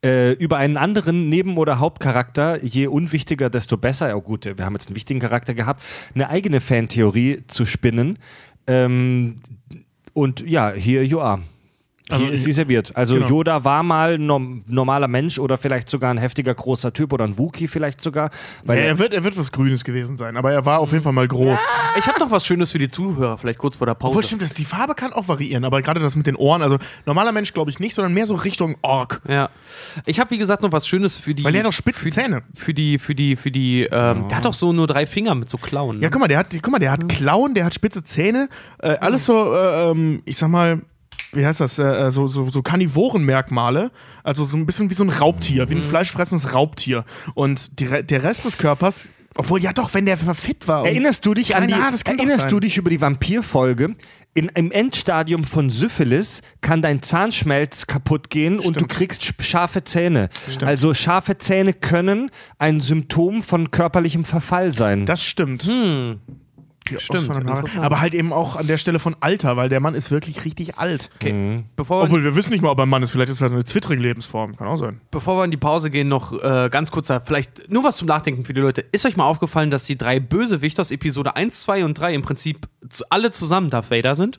äh, 0.04 0.32
über 0.32 0.58
einen 0.58 0.76
anderen 0.76 1.28
Neben- 1.28 1.58
oder 1.58 1.78
Hauptcharakter, 1.78 2.62
je 2.62 2.86
unwichtiger, 2.86 3.50
desto 3.50 3.76
besser, 3.76 4.08
ja 4.08 4.14
gut, 4.14 4.44
wir 4.44 4.64
haben 4.64 4.74
jetzt 4.74 4.88
einen 4.88 4.96
wichtigen 4.96 5.20
Charakter 5.20 5.54
gehabt, 5.54 5.82
eine 6.14 6.28
eigene 6.28 6.60
Fantheorie 6.60 7.44
zu 7.48 7.66
spinnen. 7.66 8.18
Ähm, 8.66 9.36
und 10.12 10.40
ja, 10.48 10.70
here 10.70 11.02
you 11.02 11.20
are. 11.20 11.40
Hier 12.08 12.18
Also, 12.18 12.26
ist 12.28 12.44
sie 12.44 12.52
serviert. 12.52 12.92
Also 12.94 13.16
genau. 13.16 13.28
Yoda 13.28 13.64
war 13.64 13.82
mal 13.82 14.14
ein 14.14 14.26
norm 14.26 14.62
normaler 14.68 15.08
Mensch 15.08 15.40
oder 15.40 15.58
vielleicht 15.58 15.88
sogar 15.88 16.10
ein 16.12 16.18
heftiger 16.18 16.54
großer 16.54 16.92
Typ 16.92 17.12
oder 17.12 17.24
ein 17.24 17.36
Wookie 17.36 17.66
vielleicht 17.66 18.00
sogar. 18.00 18.30
Weil 18.64 18.78
Ja, 18.78 18.84
er, 18.84 18.98
wird, 19.00 19.12
er 19.12 19.24
wird 19.24 19.36
was 19.36 19.50
Grünes 19.50 19.82
gewesen 19.82 20.16
sein, 20.16 20.36
aber 20.36 20.52
er 20.52 20.64
war 20.64 20.78
auf 20.78 20.92
jeden 20.92 21.02
Fall 21.02 21.12
mal 21.12 21.26
groß. 21.26 21.58
Ich 21.98 22.06
habe 22.06 22.20
noch 22.20 22.30
was 22.30 22.46
Schönes 22.46 22.70
für 22.70 22.78
die 22.78 22.88
Zuhörer, 22.90 23.38
vielleicht 23.38 23.58
kurz 23.58 23.76
vor 23.76 23.86
der 23.88 23.94
Pause. 23.94 24.10
Obwohl, 24.10 24.24
stimmt, 24.24 24.42
das, 24.42 24.54
die 24.54 24.64
Farbe 24.64 24.94
kann 24.94 25.12
auch 25.12 25.26
variieren, 25.26 25.64
aber 25.64 25.82
gerade 25.82 25.98
das 25.98 26.14
mit 26.14 26.28
den 26.28 26.36
Ohren, 26.36 26.62
also 26.62 26.78
normaler 27.06 27.32
Mensch 27.32 27.52
glaube 27.52 27.72
ich 27.72 27.80
nicht, 27.80 27.94
sondern 27.94 28.14
mehr 28.14 28.28
so 28.28 28.36
Richtung 28.36 28.76
Ork. 28.82 29.20
Ja. 29.28 29.50
Ich 30.04 30.20
habe, 30.20 30.30
wie 30.30 30.38
gesagt, 30.38 30.62
noch 30.62 30.70
was 30.70 30.86
Schönes 30.86 31.18
für 31.18 31.34
die. 31.34 31.42
Weil 31.42 31.52
der 31.52 31.62
hat 31.62 31.66
noch 31.66 31.72
spitze 31.72 32.02
für, 32.04 32.10
Zähne. 32.10 32.42
Für 32.54 32.72
die, 32.72 32.98
für 32.98 33.16
die, 33.16 33.34
für 33.34 33.50
die, 33.50 33.82
ähm, 33.82 34.28
der 34.28 34.36
hat 34.36 34.44
doch 34.44 34.54
so 34.54 34.72
nur 34.72 34.86
drei 34.86 35.06
Finger 35.06 35.34
mit 35.34 35.50
so 35.50 35.58
Klauen. 35.58 36.00
Ja, 36.00 36.08
guck 36.08 36.20
mal, 36.20 36.28
der 36.28 36.38
hat, 36.38 36.48
guck 36.52 36.70
mal, 36.70 36.78
der 36.78 36.92
hat 36.92 37.08
Klauen, 37.08 37.54
der 37.54 37.64
hat 37.64 37.74
spitze 37.74 38.04
Zähne, 38.04 38.48
äh, 38.78 38.96
alles 38.98 39.26
so, 39.26 39.52
äh, 39.54 39.90
ähm, 39.90 40.22
ich 40.24 40.36
sag 40.36 40.50
mal, 40.50 40.82
wie 41.32 41.44
heißt 41.44 41.60
das, 41.60 41.78
äh, 41.78 42.10
so, 42.10 42.26
so, 42.26 42.44
so 42.50 42.62
Karnivorenmerkmale, 42.62 43.90
also 44.22 44.44
so 44.44 44.56
ein 44.56 44.66
bisschen 44.66 44.90
wie 44.90 44.94
so 44.94 45.04
ein 45.04 45.10
Raubtier, 45.10 45.68
wie 45.70 45.74
ein 45.74 45.82
fleischfressendes 45.82 46.52
Raubtier. 46.54 47.04
Und 47.34 47.78
die, 47.80 47.86
der 48.04 48.22
Rest 48.22 48.44
des 48.44 48.58
Körpers, 48.58 49.08
obwohl, 49.38 49.62
ja 49.62 49.72
doch, 49.72 49.92
wenn 49.92 50.06
der 50.06 50.16
fit 50.16 50.66
war. 50.66 50.86
Erinnerst 50.86 51.26
du 51.26 51.34
dich 51.34 51.54
an 51.56 51.66
die, 51.66 51.72
Ja, 51.74 51.90
das 51.90 52.04
kann 52.04 52.16
doch 52.16 52.24
erinnerst 52.24 52.50
du 52.50 52.58
dich 52.60 52.78
über 52.78 52.88
die 52.90 53.00
Vampirfolge? 53.00 53.94
In, 54.32 54.48
Im 54.54 54.70
Endstadium 54.70 55.44
von 55.44 55.70
Syphilis 55.70 56.42
kann 56.60 56.80
dein 56.82 57.02
Zahnschmelz 57.02 57.86
kaputt 57.86 58.28
gehen 58.30 58.56
und 58.56 58.64
du 58.76 58.80
Stimmt. 58.84 58.88
kriegst 58.90 59.22
sch- 59.22 59.42
scharfe 59.42 59.84
Zähne. 59.84 60.28
Also 60.64 60.92
scharfe 60.94 61.38
Zähne 61.38 61.72
können 61.72 62.30
ein 62.58 62.80
Symptom 62.80 63.42
von 63.42 63.70
körperlichem 63.70 64.24
Verfall 64.24 64.72
sein. 64.72 65.06
Das 65.06 65.22
stimmt. 65.22 65.64
Hm. 65.64 66.20
Die 66.88 67.00
Stimmt. 67.00 67.30
Aber 67.78 68.00
halt 68.00 68.14
eben 68.14 68.32
auch 68.32 68.56
an 68.56 68.66
der 68.66 68.78
Stelle 68.78 68.98
von 68.98 69.16
Alter, 69.20 69.56
weil 69.56 69.68
der 69.68 69.80
Mann 69.80 69.94
ist 69.94 70.10
wirklich 70.10 70.44
richtig 70.44 70.78
alt. 70.78 71.10
Okay. 71.16 71.64
Bevor, 71.76 72.00
wir, 72.00 72.04
Obwohl 72.04 72.24
wir 72.24 72.36
wissen 72.36 72.50
nicht 72.50 72.62
mal, 72.62 72.70
ob 72.70 72.78
er 72.78 72.86
ein 72.86 72.88
Mann 72.88 73.02
ist. 73.02 73.10
Vielleicht 73.10 73.30
ist 73.30 73.40
er 73.40 73.50
eine 73.50 73.64
zwittrige 73.64 74.00
Lebensform. 74.02 74.56
Kann 74.56 74.68
auch 74.68 74.76
sein. 74.76 75.00
bevor 75.10 75.38
wir 75.38 75.44
in 75.44 75.50
die 75.50 75.56
Pause 75.56 75.90
gehen, 75.90 76.08
noch 76.08 76.32
äh, 76.32 76.68
ganz 76.70 76.90
kurz, 76.90 77.08
da 77.08 77.20
vielleicht 77.20 77.70
nur 77.70 77.84
was 77.84 77.96
zum 77.96 78.08
Nachdenken 78.08 78.44
für 78.44 78.54
die 78.54 78.60
Leute. 78.60 78.84
Ist 78.92 79.06
euch 79.06 79.16
mal 79.16 79.24
aufgefallen, 79.24 79.70
dass 79.70 79.84
die 79.84 79.98
drei 79.98 80.20
Bösewichte 80.20 80.80
aus 80.80 80.90
Episode 80.90 81.36
1, 81.36 81.62
2 81.62 81.84
und 81.84 81.94
3 81.94 82.14
im 82.14 82.22
Prinzip 82.22 82.68
alle 83.10 83.30
zusammen 83.30 83.70
Darth 83.70 83.90
Vader 83.90 84.16
sind? 84.16 84.38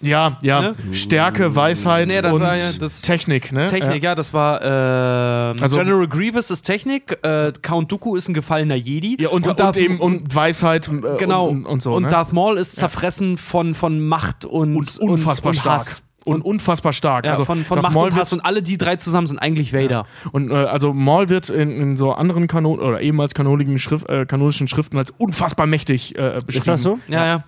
Ja, 0.00 0.38
ja. 0.42 0.60
Ne? 0.60 0.72
Stärke, 0.92 1.54
Weisheit 1.56 2.08
Nee, 2.08 2.22
das 2.22 2.32
und 2.32 2.40
war 2.40 2.56
ja 2.56 2.70
das- 2.78 3.02
Technik, 3.02 3.50
ne? 3.52 3.66
Technik, 3.66 4.02
ja, 4.02 4.14
das 4.14 4.32
war 4.32 4.62
äh, 4.62 5.60
Also- 5.60 5.76
General 5.76 6.06
Grievous 6.06 6.50
ist 6.50 6.62
Technik, 6.62 7.18
äh, 7.22 7.52
Count 7.62 7.90
Dooku 7.90 8.14
ist 8.16 8.28
ein 8.28 8.34
gefallener 8.34 8.76
Jedi. 8.76 9.16
Ja, 9.20 9.30
und, 9.30 9.46
und, 9.46 9.58
Darth- 9.58 9.76
eben 9.76 9.98
und 10.00 10.32
Weisheit 10.34 10.88
äh, 10.88 11.16
genau 11.18 11.48
und, 11.48 11.66
und 11.66 11.82
so. 11.82 11.94
und 11.94 12.04
ne? 12.04 12.08
Darth 12.08 12.32
Maul 12.32 12.58
ist 12.58 12.76
zerfressen 12.76 13.36
von, 13.38 13.74
von 13.74 14.00
Macht 14.00 14.44
und, 14.44 14.76
und 14.76 14.98
unfassbar 15.00 15.50
und, 15.50 15.56
und 15.56 15.60
stark. 15.60 15.80
Hass. 15.80 16.02
Und 16.24 16.42
unfassbar 16.42 16.92
stark. 16.92 17.24
Ja, 17.24 17.30
also 17.30 17.44
von, 17.46 17.64
von 17.64 17.80
Macht 17.80 17.94
Maul 17.94 18.08
und 18.10 18.14
Hass 18.16 18.32
und 18.34 18.40
alle 18.42 18.62
die 18.62 18.76
drei 18.76 18.96
zusammen 18.96 19.26
sind 19.26 19.38
eigentlich 19.38 19.72
Vader. 19.72 20.04
Und 20.30 20.50
äh, 20.50 20.54
also 20.54 20.92
Maul 20.92 21.28
wird 21.30 21.48
in, 21.48 21.70
in 21.70 21.96
so 21.96 22.12
anderen 22.12 22.46
Kanon 22.48 22.78
oder 22.80 23.00
ehemals 23.00 23.32
kanonischen, 23.34 23.78
Schrift, 23.78 24.08
äh, 24.10 24.26
kanonischen 24.26 24.68
Schriften 24.68 24.98
als 24.98 25.10
unfassbar 25.10 25.66
mächtig 25.66 26.16
äh, 26.18 26.34
beschrieben. 26.44 26.58
ist 26.58 26.68
das 26.68 26.82
so? 26.82 26.98
Ja, 27.08 27.24
ja. 27.26 27.44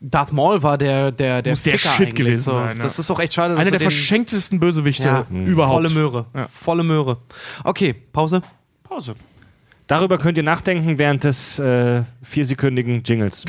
Darth 0.00 0.32
Maul 0.32 0.62
war 0.62 0.78
der, 0.78 1.12
der, 1.12 1.42
der, 1.42 1.52
Muss 1.52 1.62
der 1.62 1.78
Ficker 1.78 1.94
Shit 1.94 2.06
eigentlich, 2.08 2.14
gewesen 2.14 2.42
so. 2.42 2.52
sein, 2.52 2.78
ja. 2.78 2.82
Das 2.82 2.98
ist 2.98 3.10
auch 3.10 3.20
echt 3.20 3.34
schade. 3.34 3.54
Einer 3.54 3.66
er 3.66 3.70
der 3.72 3.80
verschenktesten 3.80 4.58
Bösewichte 4.58 5.08
ja, 5.08 5.26
überhaupt. 5.30 5.74
Volle 5.74 5.90
Möhre. 5.90 6.26
Ja. 6.34 6.48
Volle 6.48 6.82
Möhre. 6.82 7.18
Okay, 7.64 7.92
Pause. 7.92 8.42
Pause. 8.82 9.14
Darüber 9.86 10.16
könnt 10.18 10.38
ihr 10.38 10.42
nachdenken 10.42 10.98
während 10.98 11.24
des 11.24 11.58
äh, 11.58 12.02
viersekündigen 12.22 13.02
Jingles. 13.02 13.44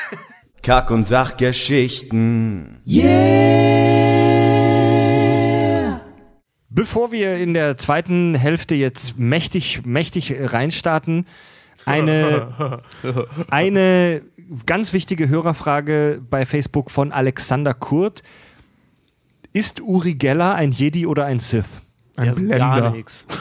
Kack- 0.62 0.90
und 0.90 1.04
Sachgeschichten. 1.04 2.78
Bevor 6.70 7.12
wir 7.12 7.36
in 7.36 7.52
der 7.52 7.76
zweiten 7.76 8.34
Hälfte 8.34 8.74
jetzt 8.74 9.18
mächtig, 9.18 9.84
mächtig 9.84 10.34
reinstarten, 10.38 11.26
eine, 11.86 12.82
eine 13.50 14.22
ganz 14.66 14.92
wichtige 14.92 15.28
Hörerfrage 15.28 16.20
bei 16.28 16.46
Facebook 16.46 16.90
von 16.90 17.12
Alexander 17.12 17.74
Kurt. 17.74 18.22
Ist 19.52 19.80
Uri 19.80 20.14
Geller 20.14 20.54
ein 20.54 20.70
Jedi 20.72 21.06
oder 21.06 21.26
ein 21.26 21.40
Sith? 21.40 21.80
Ein 22.16 22.24
der 22.24 22.32
ist 22.32 22.38
Blender. 22.40 22.58
gar 22.58 22.90
nichts. 22.90 23.26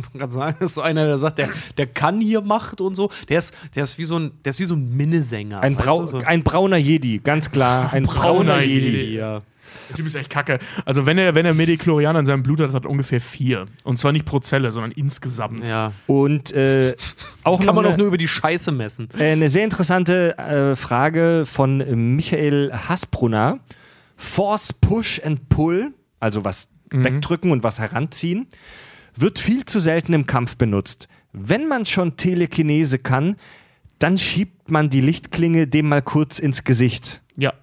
Ich 0.00 0.04
wollte 0.04 0.18
gerade 0.18 0.32
sagen, 0.32 0.56
das 0.60 0.70
ist 0.70 0.74
so 0.76 0.80
einer, 0.80 1.06
der 1.06 1.18
sagt, 1.18 1.38
der, 1.38 1.50
der 1.76 1.88
kann 1.88 2.20
hier 2.20 2.40
Macht 2.40 2.80
und 2.80 2.94
so. 2.94 3.10
Der 3.28 3.38
ist, 3.38 3.52
der 3.74 3.82
ist 3.82 3.98
wie 3.98 4.04
so 4.04 4.16
ein, 4.16 4.30
der 4.44 4.50
ist 4.50 4.60
wie 4.60 4.64
so 4.64 4.76
ein 4.76 4.96
Minnesänger. 4.96 5.58
Ein, 5.60 5.74
Brau 5.74 6.06
so. 6.06 6.18
ein 6.18 6.44
brauner 6.44 6.76
Jedi, 6.76 7.18
ganz 7.18 7.50
klar. 7.50 7.92
Ein 7.92 8.04
brauner, 8.04 8.54
Brauner 8.54 8.62
Jedi. 8.62 8.90
Jedi. 8.90 9.14
ja. 9.16 9.42
Der 9.88 9.96
Typ 9.96 10.06
ist 10.06 10.14
echt 10.14 10.30
kacke. 10.30 10.58
Also, 10.84 11.06
wenn 11.06 11.18
er, 11.18 11.34
wenn 11.34 11.46
er 11.46 11.54
Mediklorian 11.54 12.16
in 12.16 12.26
seinem 12.26 12.42
Blut 12.42 12.60
hat, 12.60 12.72
hat 12.74 12.84
er 12.84 12.90
ungefähr 12.90 13.20
vier. 13.20 13.66
Und 13.84 13.98
zwar 13.98 14.12
nicht 14.12 14.24
pro 14.24 14.38
Zelle, 14.38 14.70
sondern 14.72 14.92
insgesamt. 14.92 15.66
ja. 15.66 15.92
Und 16.06 16.52
äh, 16.52 16.94
auch 17.42 17.58
Kann 17.58 17.66
noch 17.66 17.74
man 17.74 17.84
eine, 17.84 17.94
auch 17.94 17.98
nur 17.98 18.06
über 18.06 18.18
die 18.18 18.28
Scheiße 18.28 18.72
messen. 18.72 19.08
äh, 19.18 19.32
eine 19.32 19.48
sehr 19.48 19.64
interessante 19.64 20.36
äh, 20.38 20.76
Frage 20.76 21.44
von 21.46 22.16
Michael 22.16 22.72
Hasbrunner. 22.72 23.60
Force 24.16 24.72
Push 24.72 25.20
and 25.24 25.48
Pull, 25.48 25.92
also 26.18 26.44
was 26.44 26.68
wegdrücken 26.90 27.52
und 27.52 27.62
was 27.62 27.78
heranziehen, 27.78 28.46
wird 29.14 29.38
viel 29.38 29.64
zu 29.64 29.78
selten 29.78 30.12
im 30.12 30.26
Kampf 30.26 30.56
benutzt. 30.56 31.08
Wenn 31.32 31.68
man 31.68 31.86
schon 31.86 32.16
Telekinese 32.16 32.98
kann, 32.98 33.36
dann 33.98 34.18
schiebt 34.18 34.70
man 34.70 34.90
die 34.90 35.00
Lichtklinge 35.00 35.66
dem 35.66 35.88
mal 35.88 36.02
kurz 36.02 36.38
ins 36.38 36.64
Gesicht. 36.64 37.22
Ja. 37.38 37.54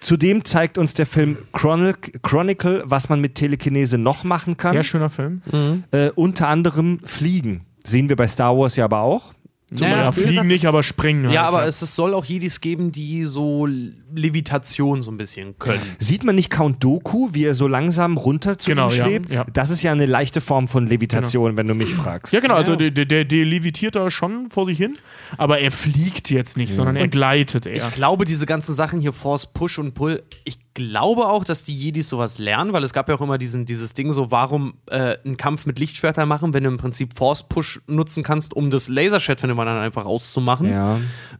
Zudem 0.00 0.44
zeigt 0.44 0.78
uns 0.78 0.94
der 0.94 1.06
Film 1.06 1.36
Chronic 1.52 2.22
Chronicle, 2.22 2.82
was 2.86 3.08
man 3.08 3.20
mit 3.20 3.34
Telekinese 3.34 3.98
noch 3.98 4.24
machen 4.24 4.56
kann. 4.56 4.72
Sehr 4.72 4.84
schöner 4.84 5.10
Film. 5.10 5.42
Äh, 5.90 6.10
unter 6.14 6.48
anderem 6.48 7.00
Fliegen. 7.04 7.66
Sehen 7.84 8.08
wir 8.08 8.16
bei 8.16 8.26
Star 8.26 8.56
Wars 8.56 8.76
ja 8.76 8.86
aber 8.86 9.00
auch. 9.00 9.34
Naja, 9.70 10.04
ja, 10.04 10.12
fliegen 10.12 10.46
nicht, 10.46 10.66
aber 10.66 10.82
springen. 10.82 11.26
Halt, 11.26 11.34
Ja, 11.34 11.42
aber 11.42 11.66
es, 11.66 11.82
es 11.82 11.94
soll 11.94 12.14
auch 12.14 12.24
Jedis 12.24 12.60
geben, 12.62 12.90
die 12.90 13.24
so 13.24 13.68
Levitation 14.14 15.02
so 15.02 15.10
ein 15.10 15.16
bisschen 15.16 15.58
können. 15.58 15.80
Sieht 15.98 16.24
man 16.24 16.34
nicht 16.34 16.50
Count 16.50 16.82
Doku, 16.82 17.28
wie 17.32 17.44
er 17.44 17.54
so 17.54 17.68
langsam 17.68 18.16
runter 18.16 18.58
zu 18.58 18.70
Genau, 18.70 18.88
ihm 18.90 18.96
ja, 18.96 19.04
schwebt? 19.04 19.30
ja. 19.32 19.44
Das 19.52 19.70
ist 19.70 19.82
ja 19.82 19.92
eine 19.92 20.06
leichte 20.06 20.40
Form 20.40 20.68
von 20.68 20.86
Levitation, 20.86 21.56
wenn 21.56 21.66
du 21.68 21.74
mich 21.74 21.92
fragst. 21.94 22.32
Ja, 22.32 22.40
genau, 22.40 22.54
also 22.54 22.76
der, 22.76 22.90
der, 22.90 23.04
der, 23.04 23.24
der 23.24 23.44
levitiert 23.44 23.96
da 23.96 24.10
schon 24.10 24.50
vor 24.50 24.66
sich 24.66 24.78
hin, 24.78 24.96
aber 25.36 25.58
er 25.60 25.70
fliegt 25.70 26.30
jetzt 26.30 26.56
nicht, 26.56 26.74
sondern 26.74 26.96
er 26.96 27.08
gleitet 27.08 27.66
eher. 27.66 27.88
Ich 27.88 27.94
glaube, 27.94 28.24
diese 28.24 28.46
ganzen 28.46 28.74
Sachen 28.74 29.00
hier, 29.00 29.12
Force, 29.12 29.46
Push 29.46 29.78
und 29.78 29.94
Pull, 29.94 30.22
ich 30.44 30.58
glaube 30.74 31.26
auch, 31.28 31.44
dass 31.44 31.64
die 31.64 31.74
Jedis 31.74 32.08
sowas 32.08 32.38
lernen, 32.38 32.72
weil 32.72 32.84
es 32.84 32.92
gab 32.92 33.08
ja 33.08 33.14
auch 33.16 33.20
immer 33.20 33.38
diesen, 33.38 33.66
dieses 33.66 33.94
Ding 33.94 34.12
so, 34.12 34.30
warum 34.30 34.74
äh, 34.86 35.16
einen 35.24 35.36
Kampf 35.36 35.66
mit 35.66 35.78
Lichtschwertern 35.78 36.28
machen, 36.28 36.54
wenn 36.54 36.62
du 36.64 36.70
im 36.70 36.76
Prinzip 36.76 37.16
Force 37.16 37.42
Push 37.48 37.80
nutzen 37.86 38.22
kannst, 38.22 38.54
um 38.54 38.70
das 38.70 38.88
Laserschwert 38.88 39.40
von 39.40 39.48
dem 39.48 39.58
anderen 39.58 39.80
einfach 39.80 40.04
auszumachen. 40.06 40.70
Ja. 40.70 40.96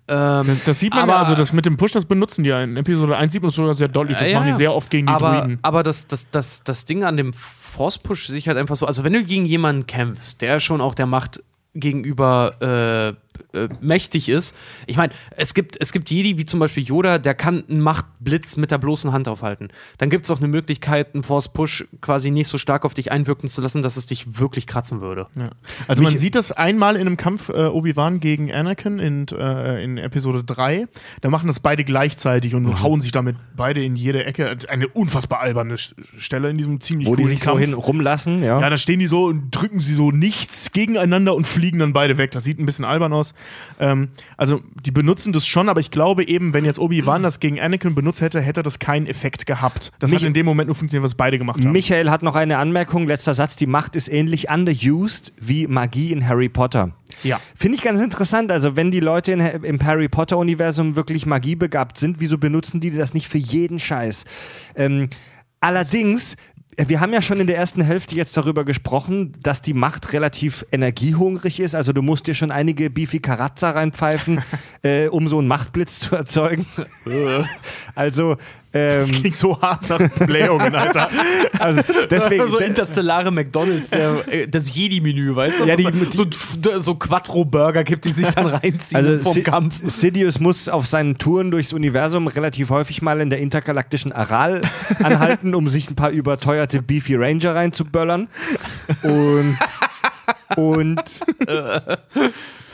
Ähm, 0.09 0.47
Das, 0.49 0.65
das 0.65 0.81
sieht 0.81 0.93
man 0.95 1.05
Aber- 1.05 1.13
ja, 1.13 1.19
also 1.21 1.35
das 1.35 1.53
mit 1.53 1.67
dem 1.67 1.77
Push, 1.77 1.93
das 1.93 2.05
benutzen 2.05 2.43
die 2.43 2.51
ja 2.51 2.58
in 2.63 2.77
Episode 2.77 3.17
1 3.17 3.33
sieht 3.33 3.43
man 3.43 3.49
es 3.49 3.55
sogar 3.55 3.75
sehr 3.75 3.89
deutlich. 3.89 4.17
Das 4.17 4.29
ja, 4.29 4.39
machen 4.39 4.51
die 4.51 4.57
sehr 4.57 4.75
oft 4.75 4.91
gegen 4.91 5.07
die 5.07 5.13
aber, 5.13 5.41
Druiden. 5.41 5.59
Aber 5.63 5.83
das, 5.83 6.07
das, 6.07 6.29
das, 6.31 6.63
das 6.63 6.85
Ding 6.85 7.05
an 7.05 7.17
dem 7.17 7.33
Force 7.33 7.99
Push 7.99 8.29
sehe 8.29 8.39
ich 8.39 8.49
halt 8.49 8.59
einfach 8.59 8.77
so, 8.77 8.87
also 8.87 9.05
wenn 9.05 9.13
du 9.13 9.25
gegen 9.25 9.45
jemanden 9.45 9.87
kämpfst, 9.87 10.41
der 10.41 10.61
schon 10.61 10.81
auch 10.81 10.95
der 10.95 11.07
Macht 11.07 11.43
gegenüber 11.75 13.15
äh, 13.15 13.28
äh, 13.53 13.69
mächtig 13.81 14.29
ist. 14.29 14.55
Ich 14.87 14.97
meine, 14.97 15.13
es 15.37 15.55
gibt, 15.55 15.77
es 15.81 15.93
gibt 15.93 16.11
Jedi, 16.11 16.39
wie 16.39 16.45
zum 16.45 16.61
Beispiel 16.61 16.83
Yoda, 16.83 17.19
der 17.19 17.35
kann 17.35 17.65
einen 17.69 17.81
Machtblitz 17.81 18.57
mit 18.57 18.71
der 18.71 18.79
bloßen 18.79 19.13
Hand 19.13 19.29
aufhalten. 19.29 19.69
Dann 19.99 20.11
gibt 20.11 20.25
es 20.25 20.31
auch 20.31 20.39
eine 20.39 20.49
Möglichkeit, 20.49 21.15
einen 21.15 21.23
Force 21.23 21.49
Push 21.53 21.87
quasi 22.01 22.31
nicht 22.31 22.49
so 22.49 22.59
stark 22.59 22.85
auf 22.85 22.95
dich 22.95 23.11
einwirken 23.13 23.49
zu 23.49 23.61
lassen, 23.61 23.83
dass 23.83 23.97
es 23.97 24.07
dich 24.07 24.39
wirklich 24.39 24.67
kratzen 24.67 25.01
würde. 25.01 25.27
Ja. 25.37 25.51
Also 25.87 26.03
man 26.03 26.17
sieht 26.19 26.35
das 26.35 26.53
einmal 26.53 26.95
in 26.97 27.03
einem 27.03 27.17
Kampf 27.17 27.49
äh, 27.49 27.67
Obi-Wan 27.67 28.21
gegen 28.21 28.53
Anakin 28.53 28.99
in, 28.99 29.27
äh, 29.29 29.83
in 29.83 29.99
Episode 29.99 30.45
3. 30.45 30.87
Da 31.21 31.29
machen 31.31 31.47
das 31.47 31.61
beide 31.61 31.85
gleichzeitig 31.85 32.55
und 32.55 32.65
Mhm. 32.65 32.83
hauen 32.83 33.01
sich 33.01 33.13
damit 33.13 33.37
beide 33.57 33.83
in 33.83 33.97
jede 33.97 34.25
Ecke. 34.25 34.57
Eine 34.69 34.89
unfassbar 34.89 35.41
alberne 35.41 35.77
Stelle 35.79 36.51
in 36.51 36.59
diesem 36.59 36.81
ziemlich 36.81 37.09
Wo 37.09 37.17
die 37.17 37.25
sich 37.25 37.41
so 37.41 37.51
Kampf. 37.53 37.61
hin 37.61 37.73
rumlassen, 37.75 38.43
ja. 38.43 38.61
Ja, 38.61 38.69
da 38.71 38.77
stehen 38.77 38.99
die 39.01 39.07
so 39.07 39.25
und 39.25 39.51
drücken 39.51 39.81
sie 39.81 39.95
so 39.95 40.11
nichts 40.11 40.73
gegeneinander 40.73 41.35
und 41.35 41.47
fliegen 41.47 41.79
dann 41.79 41.93
beide 41.93 42.19
weg. 42.19 42.31
Das 42.33 42.45
sieht 42.45 42.59
ein 42.59 42.67
bisschen 42.67 42.85
albern 42.85 43.13
aus. 43.13 43.28
Ähm, 43.79 44.09
also, 44.37 44.61
die 44.85 44.91
benutzen 44.91 45.33
das 45.33 45.47
schon, 45.47 45.69
aber 45.69 45.81
ich 45.81 45.91
glaube 45.91 46.27
eben, 46.27 46.53
wenn 46.53 46.65
jetzt 46.65 46.79
Obi-Wan 46.79 47.23
das 47.25 47.41
gegen 47.41 47.61
Anakin 47.61 47.95
benutzt 47.95 48.21
hätte, 48.21 48.41
hätte 48.41 48.63
das 48.63 48.79
keinen 48.79 49.07
Effekt 49.07 49.47
gehabt. 49.47 49.93
Das 49.99 50.11
Mich- 50.11 50.21
hat 50.21 50.27
in 50.27 50.35
dem 50.35 50.47
Moment 50.47 50.69
nur 50.69 50.75
funktioniert, 50.75 51.05
was 51.05 51.15
beide 51.15 51.39
gemacht 51.39 51.65
haben. 51.65 51.73
Michael 51.73 52.11
hat 52.11 52.23
noch 52.23 52.35
eine 52.35 52.59
Anmerkung, 52.59 53.07
letzter 53.07 53.35
Satz. 53.35 53.57
Die 53.57 53.67
Macht 53.67 53.97
ist 53.97 54.09
ähnlich 54.09 54.51
underused 54.51 55.33
wie 55.41 55.67
Magie 55.67 56.13
in 56.13 56.27
Harry 56.29 56.49
Potter. 56.49 56.93
Ja. 57.23 57.41
Finde 57.57 57.77
ich 57.77 57.83
ganz 57.83 58.01
interessant. 58.01 58.53
Also, 58.53 58.77
wenn 58.77 58.91
die 58.91 59.01
Leute 59.01 59.33
in, 59.33 59.41
im 59.41 59.83
Harry 59.85 60.09
Potter-Universum 60.09 60.97
wirklich 60.97 61.27
magiebegabt 61.27 61.99
sind, 61.99 62.21
wieso 62.21 62.39
benutzen 62.39 62.81
die 62.81 62.91
das 62.91 63.15
nicht 63.15 63.29
für 63.29 63.39
jeden 63.39 63.79
Scheiß? 63.79 64.25
Ähm, 64.77 65.09
allerdings. 65.61 66.37
Wir 66.87 67.01
haben 67.01 67.13
ja 67.13 67.21
schon 67.21 67.41
in 67.41 67.49
der 67.49 67.57
ersten 67.57 67.83
Hälfte 67.83 68.15
jetzt 68.15 68.37
darüber 68.37 68.65
gesprochen, 68.65 69.33
dass 69.43 69.63
die 69.63 69.75
Macht 69.75 70.13
relativ 70.13 70.65
energiehungrig 70.71 71.59
ist. 71.59 71.75
Also 71.75 71.93
du 71.93 72.03
musst 72.03 72.29
dir 72.29 72.37
schon 72.37 72.53
einige 72.53 72.89
Beefy 72.89 73.19
Karazza 73.19 73.71
reinpfeifen, 73.73 74.43
äh, 74.83 75.09
um 75.09 75.27
so 75.27 75.39
einen 75.39 75.49
Machtblitz 75.49 75.99
zu 75.99 76.15
erzeugen. 76.15 76.67
also, 77.97 78.37
Das 78.71 79.09
ähm, 79.09 79.15
klingt 79.17 79.39
so 79.39 79.59
hart 79.61 79.89
nach 79.89 79.99
Blähungen, 80.27 80.75
Alter. 80.75 81.09
also 81.59 81.81
deswegen. 82.11 82.49
so 82.49 82.59
interstellare 82.59 83.31
McDonalds, 83.31 83.89
der, 83.89 84.29
äh, 84.29 84.47
das 84.47 84.75
Jedi-Menü, 84.75 85.35
weißt 85.35 85.61
du? 85.61 85.65
Ja, 85.65 85.75
die- 85.77 85.89
so, 86.13 86.27
so, 86.31 86.81
so 86.81 86.95
Quattro-Burger 86.95 87.83
gibt, 87.85 88.05
die 88.05 88.13
sich 88.13 88.29
dann 88.29 88.47
reinziehen 88.47 88.97
Also 89.07 89.23
vom 89.23 89.33
Si- 89.33 89.43
Kampf. 89.43 89.75
Sidious 89.85 90.39
muss 90.39 90.69
auf 90.69 90.87
seinen 90.87 91.17
Touren 91.17 91.51
durchs 91.51 91.73
Universum 91.73 92.27
relativ 92.27 92.69
häufig 92.71 93.01
mal 93.01 93.21
in 93.23 93.31
der 93.31 93.39
intergalaktischen 93.41 94.13
Aral 94.13 94.61
anhalten, 95.03 95.55
um 95.55 95.67
sich 95.67 95.89
ein 95.91 95.95
paar 95.97 96.11
überteuerte 96.11 96.83
Beefy 96.83 97.15
Ranger 97.17 97.55
reinzuböllern. 97.55 98.29
Und 99.03 99.59
und 100.57 101.03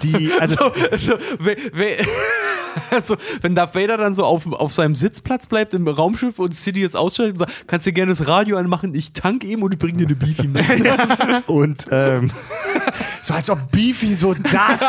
die 0.02 0.30
also 0.38 0.72
Also, 0.90 1.14
we, 1.38 1.56
we, 1.72 1.96
also, 2.90 3.16
wenn 3.42 3.55
Darth 3.55 3.74
Vader 3.74 3.96
dann 3.96 4.14
so 4.14 4.24
auf, 4.24 4.51
auf 4.52 4.72
seinem 4.72 4.94
Sitzplatz 4.94 5.46
bleibt 5.46 5.74
im 5.74 5.86
Raumschiff 5.86 6.38
und 6.38 6.55
Sidious 6.55 6.94
ausschaltet 6.94 7.34
und 7.34 7.38
sagt, 7.38 7.68
kannst 7.68 7.86
dir 7.86 7.92
gerne 7.92 8.10
das 8.12 8.26
Radio 8.26 8.56
anmachen, 8.56 8.94
ich 8.94 9.12
tank 9.12 9.44
eben 9.44 9.62
und 9.62 9.72
ich 9.72 9.78
bring 9.78 9.96
dir 9.96 10.06
eine 10.06 10.16
Beefy 10.16 10.48
mit. 10.48 10.64
und 11.46 11.86
ähm, 11.90 12.30
so 13.23 13.35
als 13.35 13.51
ob 13.51 13.70
Beefy 13.70 14.15
so 14.15 14.35
das 14.35 14.81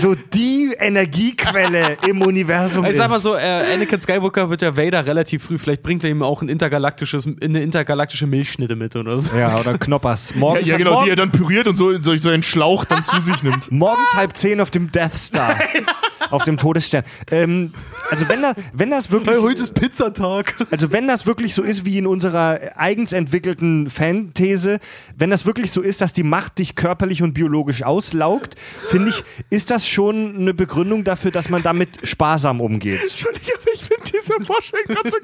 so 0.00 0.14
die 0.14 0.74
Energiequelle 0.78 1.98
im 2.06 2.22
Universum 2.22 2.84
Ich 2.84 2.92
ist. 2.92 2.96
sag 2.96 3.10
mal 3.10 3.20
so, 3.20 3.34
äh, 3.36 3.74
Anakin 3.74 4.00
Skywalker 4.00 4.50
wird 4.50 4.62
ja 4.62 4.76
Vader 4.76 5.06
relativ 5.06 5.44
früh, 5.44 5.58
vielleicht 5.58 5.82
bringt 5.82 6.04
er 6.04 6.10
ihm 6.10 6.22
auch 6.22 6.42
ein 6.42 6.48
intergalaktisches, 6.48 7.28
eine 7.40 7.62
intergalaktische 7.62 8.26
Milchschnitte 8.26 8.76
mit 8.76 8.96
oder 8.96 9.18
so. 9.18 9.36
ja, 9.36 9.58
oder 9.58 9.78
Knoppers. 9.78 10.32
Ja, 10.38 10.40
Morgens, 10.40 10.68
ja 10.70 10.76
genau, 10.76 10.92
morgen, 10.92 11.04
die 11.04 11.10
er 11.10 11.16
dann 11.16 11.30
püriert 11.30 11.66
und 11.66 11.76
so, 11.76 11.98
so, 12.00 12.14
so 12.16 12.28
einen 12.28 12.42
Schlauch 12.42 12.84
dann 12.84 13.04
zu 13.04 13.20
sich 13.20 13.42
nimmt. 13.42 13.70
Morgens 13.72 14.14
halb 14.14 14.36
zehn 14.36 14.60
auf 14.60 14.70
dem 14.70 14.90
Death 14.90 15.14
Star. 15.14 15.56
auf 16.30 16.44
dem 16.44 16.58
Todesstern. 16.58 17.04
Ähm, 17.30 17.72
also 18.10 18.28
wenn, 18.28 18.42
da, 18.42 18.52
wenn 18.72 18.90
das 18.90 19.10
wirklich. 19.10 19.36
ist 19.60 19.74
Pizzatag. 19.74 20.54
Also 20.70 20.92
wenn 20.92 21.08
das 21.08 21.26
wirklich 21.26 21.54
so 21.54 21.62
ist 21.62 21.84
wie 21.84 21.98
in 21.98 22.06
unserer 22.06 22.58
eigens 22.76 23.12
entwickelten 23.12 23.90
Fanthese, 23.90 24.78
wenn 25.16 25.30
das 25.30 25.46
wirklich 25.46 25.72
so 25.72 25.80
ist, 25.80 25.97
dass 26.00 26.12
die 26.12 26.22
Macht 26.22 26.58
dich 26.58 26.74
körperlich 26.74 27.22
und 27.22 27.34
biologisch 27.34 27.82
auslaugt, 27.82 28.56
finde 28.88 29.10
ich, 29.10 29.24
ist 29.50 29.70
das 29.70 29.86
schon 29.86 30.36
eine 30.36 30.54
Begründung 30.54 31.04
dafür, 31.04 31.30
dass 31.30 31.48
man 31.48 31.62
damit 31.62 31.88
sparsam 32.04 32.60
umgeht. 32.60 33.00
Entschuldigung, 33.02 33.54
ich 33.74 33.82
finde 33.82 34.02
diese 34.12 34.40
Vorstellung 34.44 34.86
gerade 34.86 35.10
so, 35.10 35.16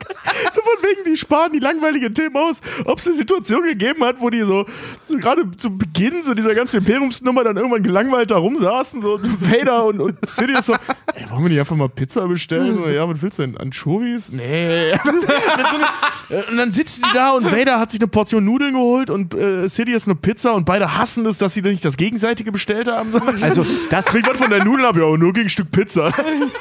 so 0.53 0.63
von 0.63 0.83
wegen, 0.83 1.05
die 1.05 1.17
sparen 1.17 1.53
die 1.53 1.59
langweilige 1.59 2.13
Themen 2.13 2.37
aus, 2.37 2.61
ob 2.85 2.99
es 2.99 3.07
eine 3.07 3.17
Situation 3.17 3.63
gegeben 3.65 4.05
hat, 4.05 4.21
wo 4.21 4.31
die 4.31 4.41
so, 4.41 4.67
so 5.05 5.17
gerade 5.19 5.51
zu 5.57 5.77
Beginn 5.77 6.23
so 6.23 6.35
dieser 6.35 6.55
ganzen 6.55 6.79
Imperiumsnummer 6.79 7.45
dann 7.45 7.57
irgendwann 7.57 7.83
gelangweilt 7.83 8.31
da 8.31 8.37
rumsaßen, 8.39 9.01
so 9.01 9.21
Vader 9.23 9.87
und, 9.87 10.01
und 10.01 10.29
Sidious 10.29 10.67
so, 10.67 10.75
ey, 11.15 11.31
wollen 11.31 11.43
wir 11.45 11.49
nicht 11.51 11.61
einfach 11.61 11.77
mal 11.77 11.89
Pizza 11.89 12.27
bestellen? 12.27 12.79
Oder, 12.79 12.93
ja, 12.93 13.09
was 13.09 13.23
willst 13.23 13.39
du 13.39 13.43
denn? 13.43 13.57
Anchovies? 13.57 14.31
Nee. 14.31 14.93
und 16.51 16.57
dann 16.57 16.73
sitzen 16.73 17.03
die 17.09 17.15
da 17.15 17.33
und 17.33 17.51
Vader 17.51 17.79
hat 17.79 17.91
sich 17.91 18.01
eine 18.01 18.09
Portion 18.09 18.45
Nudeln 18.45 18.75
geholt 18.75 19.11
und 19.11 19.35
äh, 19.35 19.69
Sidious 19.69 20.07
eine 20.07 20.15
Pizza 20.15 20.55
und 20.55 20.64
beide 20.65 20.97
hassen 20.97 21.27
es, 21.27 21.39
dass 21.39 21.55
sie 21.55 21.63
nicht 21.63 21.85
das 21.85 21.97
Gegenseitige 21.97 22.51
bestellt 22.53 22.89
haben. 22.89 23.13
Also, 23.43 23.65
das, 23.91 24.13
ich 24.15 24.27
was 24.27 24.39
von 24.39 24.51
der 24.51 24.65
Nudeln 24.65 24.85
ab, 24.87 24.97
ja, 24.97 25.17
nur 25.17 25.33
gegen 25.33 25.47
ein 25.47 25.49
Stück 25.51 25.71
Pizza. 25.71 26.13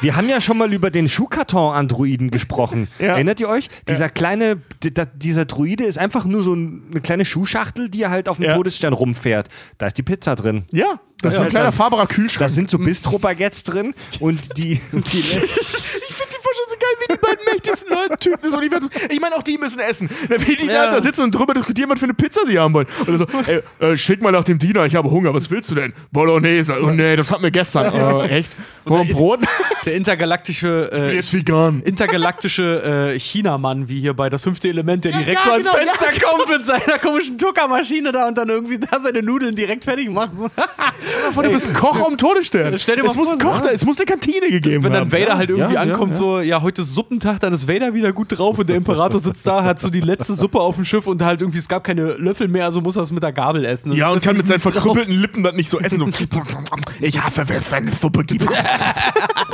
wir 0.02 0.16
haben 0.16 0.30
ja 0.30 0.40
schon 0.42 0.58
mal 0.58 0.72
über 0.74 0.92
den 0.92 1.08
Schuhkarton-Androiden 1.10 2.32
gesprochen. 2.32 2.88
Ja. 3.00 3.08
Erinnert 3.14 3.40
ihr 3.40 3.50
euch? 3.50 3.70
Dieser 3.88 4.10
kleine, 4.10 4.58
d- 4.84 4.92
d- 4.92 5.06
dieser 5.16 5.46
Druide 5.46 5.84
ist 5.84 5.98
einfach 5.98 6.26
nur 6.26 6.44
so 6.44 6.54
ein- 6.54 6.84
eine 6.92 7.02
kleine 7.02 7.26
Schuhschachtel, 7.26 7.90
die 7.90 8.04
er 8.04 8.10
halt 8.10 8.30
auf 8.30 8.38
dem 8.38 8.46
Ja. 8.46 8.56
Todesstern 8.56 8.94
rumfährt. 8.94 9.50
Da 9.78 9.88
ist 9.88 9.98
die 9.98 10.04
Pizza 10.04 10.36
drin. 10.36 10.64
Ja, 10.72 11.00
das 11.22 11.36
ist 11.36 11.40
Ja, 11.40 11.46
ein 11.46 11.50
kleiner 11.52 11.68
das- 11.68 11.76
fahrbarer 11.76 12.08
Kühlschrank. 12.08 12.40
Da 12.40 12.50
sind 12.50 12.70
so 12.70 12.78
Bistro-Baguettes 12.80 13.64
drin 13.64 13.94
und 14.20 14.58
die, 14.58 14.82
und 14.92 15.12
die 15.14 15.20
ich 15.20 15.26
finde 15.32 15.42
die 15.42 16.42
Vorstellung 16.42 16.70
wie 17.00 17.14
die 17.14 17.20
beiden 17.20 17.46
mächtigsten 17.52 17.90
Leute, 17.94 18.18
Typen 18.18 18.42
des 18.42 18.54
Universums. 18.56 18.94
Ich 19.10 19.20
meine, 19.20 19.36
auch 19.36 19.44
die 19.44 19.58
müssen 19.58 19.80
essen. 19.80 20.10
Wie 20.30 20.56
die 20.56 20.68
Ja. 20.68 20.92
da 20.92 21.02
sitzen 21.02 21.24
und 21.24 21.34
drüber 21.36 21.54
diskutieren, 21.54 21.90
was 21.90 22.00
für 22.00 22.06
eine 22.06 22.14
Pizza 22.14 22.46
sie 22.46 22.58
haben 22.60 22.74
wollen. 22.74 22.88
Oder 23.08 23.18
so, 23.18 23.26
ey, 23.48 23.62
äh, 23.80 23.98
schick 23.98 24.22
mal 24.22 24.32
nach 24.32 24.44
dem 24.44 24.58
Diener, 24.60 24.86
ich 24.86 24.96
habe 24.96 25.10
Hunger, 25.12 25.34
was 25.34 25.50
willst 25.52 25.70
du 25.72 25.76
denn? 25.76 25.94
Bolognese. 26.12 26.76
Oh 26.82 26.88
nee, 26.92 27.16
das 27.16 27.32
hatten 27.32 27.44
wir 27.44 27.52
gestern. 27.52 27.94
Äh, 27.94 28.28
echt? 28.40 28.56
Wollen 28.86 29.04
wir 29.08 29.14
ein 29.14 29.16
Brot? 29.16 29.40
Der 29.86 29.96
intergalaktische, 29.96 30.90
äh, 30.92 31.16
Jetzt 31.16 31.34
vegan. 31.34 31.82
intergalaktische 31.86 33.12
äh, 33.14 33.20
Chinamann, 33.20 33.88
wie 33.90 34.00
hier 34.00 34.14
bei 34.14 34.30
das 34.30 34.44
fünfte 34.44 34.70
Element, 34.70 35.06
der 35.06 35.12
Ja, 35.12 35.18
direkt 35.20 35.40
ja, 35.40 35.44
so 35.46 35.52
ans 35.52 35.68
genau, 35.72 35.78
Fenster 35.86 36.14
ja, 36.14 36.30
kommt 36.30 36.50
mit 36.50 36.66
seiner 36.66 37.00
komischen 37.00 37.38
Tuckermaschine 37.38 38.12
da 38.12 38.28
und 38.28 38.38
dann 38.38 38.50
irgendwie 38.50 38.80
da 38.80 39.00
seine 39.00 39.22
Nudeln 39.22 39.56
direkt 39.56 39.84
fertig 39.84 40.10
macht. 40.10 40.32
So. 40.38 40.50
Du 41.42 41.50
bist 41.52 41.74
Koch 41.74 42.06
am 42.08 42.18
Todesstern. 42.18 42.78
Stell 42.78 42.96
dir 42.98 43.04
mal 43.04 43.10
es 43.10 43.16
muss 43.16 43.28
vor, 43.30 43.38
ein 43.38 43.40
Koch 43.44 43.58
so, 43.58 43.64
da, 43.64 43.70
es 43.72 43.86
muss 43.86 43.98
eine 43.98 44.06
Kantine 44.06 44.50
gegeben 44.50 44.84
Wenn 44.84 44.94
dann. 44.94 45.12
Vader 45.12 45.38
halt 45.38 45.50
irgendwie 45.50 45.78
ankommt, 45.78 46.16
so, 46.16 46.40
ja, 46.40 46.62
heute 46.62 46.83
ist 46.84 46.94
Suppentag, 46.94 47.40
dann 47.40 47.54
ist 47.54 47.68
Vader 47.68 47.94
wieder 47.94 48.14
gut 48.14 48.38
drauf 48.38 48.58
und 48.58 48.70
der 48.70 48.78
Imperator 48.78 49.20
sitzt 49.20 49.46
da, 49.48 49.64
hat 49.64 49.82
so 49.82 49.90
die 49.90 50.00
letzte 50.00 50.34
Suppe 50.34 50.60
auf 50.60 50.76
dem 50.76 50.86
Schiff 50.86 51.08
und 51.08 51.22
halt 51.22 51.42
irgendwie, 51.42 51.60
es 51.60 51.68
gab 51.68 51.84
keine 51.84 52.14
Löffel 52.14 52.48
mehr, 52.48 52.66
also 52.66 52.82
muss 52.82 52.96
er 52.96 53.04
es 53.04 53.12
mit 53.12 53.24
der 53.24 53.34
Gabel 53.34 53.66
essen. 53.66 53.94
Ja, 53.94 54.10
und 54.10 54.22
kann 54.22 54.38
mit 54.38 54.48
seinen 54.48 54.60
verkrüppelten 54.60 55.16
Lippen 55.16 55.44
das 55.44 55.56
nicht 55.56 55.70
so 55.70 55.80
essen. 55.80 56.00
So. 56.00 56.06
Ich 57.00 57.22
hasse, 57.22 57.48
wenn 57.50 57.58
es 57.58 57.74
eine 57.74 57.92
Suppe 57.92 58.24
gibt. 58.24 58.48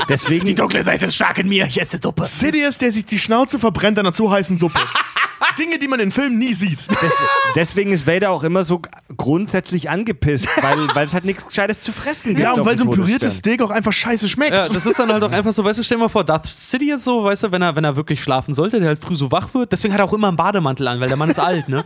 deswegen, 0.10 0.56
dunkle 0.56 0.84
Seite 0.84 1.08
ist 1.08 1.16
stark 1.16 1.40
in 1.40 1.48
mir, 1.48 1.66
ich 1.66 1.80
esse 1.80 2.00
Suppe. 2.02 2.26
Sidious, 2.26 2.78
der 2.78 2.92
sich 2.92 3.06
die 3.06 3.20
Schnauze 3.20 3.60
verbrennt 3.60 3.98
an 3.98 4.06
einer 4.06 4.14
zu 4.14 4.30
heißen 4.30 4.58
Suppe. 4.58 4.80
Dinge, 5.58 5.80
die 5.80 5.88
man 5.88 6.00
in 6.00 6.12
Filmen 6.12 6.38
nie 6.38 6.54
sieht. 6.54 6.88
des, 7.02 7.14
deswegen 7.56 7.92
ist 7.92 8.08
Vader 8.08 8.32
auch 8.32 8.44
immer 8.44 8.64
so 8.64 8.82
grundsätzlich 9.18 9.90
angepisst, 9.90 10.48
weil, 10.62 10.88
weil 10.94 11.06
es 11.06 11.14
halt 11.14 11.26
nichts 11.26 11.46
Gescheites 11.46 11.82
zu 11.82 11.92
fressen 11.92 12.30
gibt. 12.30 12.42
Ja, 12.42 12.54
und 12.54 12.66
weil 12.66 12.78
so 12.78 12.86
ein 12.86 12.92
püriertes. 12.92 13.38
Steak 13.38 13.62
auch 13.62 13.70
einfach 13.70 13.92
scheiße 13.92 14.30
schmeckt. 14.30 14.52
Ja, 14.52 14.68
das 14.70 14.86
ist 14.86 15.00
dann 15.00 15.12
halt 15.12 15.24
auch 15.24 15.32
einfach 15.34 15.54
so, 15.54 15.64
weißt 15.64 15.80
du, 15.80 15.84
stell 15.84 15.98
dir 15.98 16.04
mal 16.04 16.10
vor, 16.10 16.24
Darth 16.24 16.48
Sidious 16.48 17.04
so, 17.04 17.19
weißt 17.24 17.44
du, 17.44 17.52
wenn 17.52 17.62
er, 17.62 17.76
wenn 17.76 17.84
er 17.84 17.96
wirklich 17.96 18.22
schlafen 18.22 18.54
sollte, 18.54 18.80
der 18.80 18.90
halt 18.90 19.00
früh 19.00 19.16
so 19.16 19.32
wach 19.32 19.54
wird, 19.54 19.72
deswegen 19.72 19.94
hat 19.94 20.02
er 20.02 20.06
auch 20.06 20.14
immer 20.14 20.28
einen 20.28 20.38
Bademantel 20.38 20.88
an, 20.88 21.00
weil 21.00 21.08
der 21.08 21.18
Mann 21.18 21.30
ist 21.30 21.40
alt, 21.40 21.70
ne? 21.70 21.84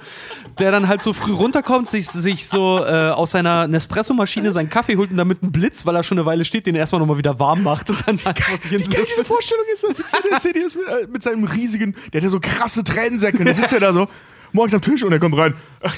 Der 0.59 0.71
dann 0.71 0.87
halt 0.87 1.01
so 1.01 1.13
früh 1.13 1.33
runterkommt, 1.33 1.89
sich, 1.89 2.07
sich 2.07 2.47
so 2.47 2.83
äh, 2.83 3.09
aus 3.09 3.31
seiner 3.31 3.67
Nespresso-Maschine 3.67 4.51
seinen 4.51 4.69
Kaffee 4.69 4.97
holt 4.97 5.11
und 5.11 5.17
damit 5.17 5.43
einen 5.43 5.51
Blitz, 5.51 5.85
weil 5.85 5.95
er 5.95 6.03
schon 6.03 6.17
eine 6.17 6.25
Weile 6.25 6.45
steht, 6.45 6.65
den 6.65 6.75
erstmal 6.75 6.99
nochmal 6.99 7.17
wieder 7.17 7.39
warm 7.39 7.63
macht 7.63 7.89
und 7.89 8.07
dann 8.07 8.17
sagt, 8.17 8.41
was 8.51 8.65
ich 8.65 8.71
Wie 8.71 8.93
geil 8.93 9.05
diese 9.09 9.25
Vorstellung 9.25 9.65
ist, 9.71 9.83
da 9.83 9.93
sitzt 9.93 10.17
der 10.29 10.39
Sidious 10.39 10.75
mit, 10.75 10.87
äh, 10.87 11.07
mit 11.07 11.23
seinem 11.23 11.43
riesigen, 11.43 11.95
der 12.11 12.19
hat 12.19 12.23
ja 12.23 12.29
so 12.29 12.39
krasse 12.39 12.83
Tränensäcke. 12.83 13.39
Und 13.39 13.45
da 13.45 13.53
sitzt 13.53 13.73
er 13.73 13.79
da 13.79 13.93
so 13.93 14.07
morgens 14.53 14.73
am 14.73 14.81
Tisch 14.81 15.03
und 15.03 15.11
er 15.11 15.19
kommt 15.19 15.37
rein. 15.37 15.53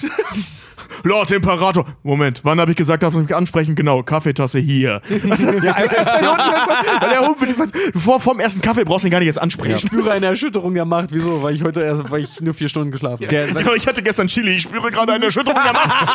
Lord 1.03 1.31
Imperator. 1.31 1.85
Moment, 2.03 2.41
wann 2.43 2.59
habe 2.59 2.71
ich 2.71 2.77
gesagt, 2.77 3.03
dass 3.03 3.13
du 3.13 3.19
mich 3.19 3.35
ansprechen? 3.35 3.75
Genau, 3.75 4.01
Kaffeetasse 4.03 4.59
hier. 4.59 5.01
ja, 5.09 5.73
er 7.11 7.29
unbedingt, 7.29 7.71
vor, 7.95 8.19
vorm 8.19 8.39
ersten 8.39 8.61
Kaffee 8.61 8.83
brauchst 8.83 9.03
du 9.03 9.09
ihn 9.09 9.11
gar 9.11 9.19
nicht 9.19 9.27
erst 9.27 9.41
ansprechen. 9.41 9.75
Ich 9.75 9.81
spüre 9.81 10.11
eine 10.11 10.25
Erschütterung 10.27 10.73
der 10.73 10.85
Macht. 10.85 11.09
Wieso? 11.11 11.43
Weil 11.43 11.55
ich 11.55 11.63
heute 11.63 11.81
erst, 11.81 12.09
weil 12.09 12.21
ich 12.21 12.41
nur 12.41 12.53
vier 12.53 12.69
Stunden 12.69 12.91
geschlafen 12.91 13.23
habe. 13.23 13.27
Der, 13.27 13.47
Genau, 13.47 13.73
ich 13.73 13.87
hatte 13.87 14.01
gestern 14.01 14.27
Chili, 14.27 14.55
ich 14.55 14.63
spüre 14.63 14.91
gerade 14.91 15.13
eine 15.13 15.25
Erschütterung 15.25 15.59
der 15.63 15.73
Macht. 15.73 16.09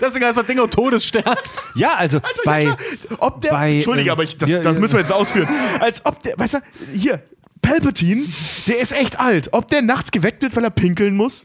Deswegen 0.00 0.24
heißt 0.24 0.38
das 0.38 0.46
Ding 0.46 0.58
auch 0.58 0.68
Todesstern. 0.68 1.36
ja, 1.74 1.94
also 1.94 2.20
bei, 2.44 2.74
Ob 3.18 3.40
der, 3.40 3.50
Bei, 3.50 3.74
Entschuldige, 3.74 4.08
ähm, 4.08 4.12
aber 4.12 4.22
ich, 4.22 4.36
das, 4.36 4.48
ja, 4.48 4.60
das 4.60 4.74
ja. 4.74 4.80
müssen 4.80 4.94
wir 4.94 5.00
jetzt 5.00 5.12
ausführen. 5.12 5.48
Als 5.80 6.04
ob 6.04 6.22
der, 6.22 6.38
weißt 6.38 6.54
du, 6.54 6.58
hier, 6.94 7.22
Palpatine, 7.62 8.24
der 8.66 8.78
ist 8.78 8.92
echt 8.92 9.20
alt. 9.20 9.52
Ob 9.52 9.68
der 9.68 9.82
nachts 9.82 10.10
geweckt 10.10 10.42
wird, 10.42 10.56
weil 10.56 10.64
er 10.64 10.70
pinkeln 10.70 11.16
muss? 11.16 11.44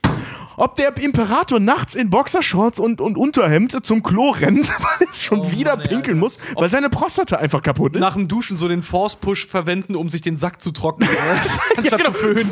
Ob 0.57 0.75
der 0.75 0.95
Imperator 0.97 1.59
nachts 1.59 1.95
in 1.95 2.09
Boxershorts 2.09 2.79
und, 2.79 3.01
und 3.01 3.17
Unterhemd 3.17 3.85
zum 3.85 4.03
Klo 4.03 4.31
rennt, 4.31 4.69
weil 4.79 5.07
es 5.09 5.23
schon 5.23 5.51
wieder 5.51 5.75
Mann, 5.75 5.87
pinkeln 5.87 6.17
Alter. 6.17 6.19
muss, 6.19 6.37
weil 6.55 6.69
seine 6.69 6.89
Prostata 6.89 7.37
einfach 7.37 7.61
kaputt 7.61 7.95
ist? 7.95 8.01
Nach 8.01 8.13
dem 8.13 8.27
Duschen 8.27 8.57
so 8.57 8.67
den 8.67 8.81
Force-Push 8.81 9.47
verwenden, 9.47 9.95
um 9.95 10.09
sich 10.09 10.21
den 10.21 10.37
Sack 10.37 10.61
zu 10.61 10.71
trocknen. 10.71 11.09
Anstatt 11.77 11.99
genau. 11.99 12.11
zu 12.11 12.17
föhnen. 12.17 12.51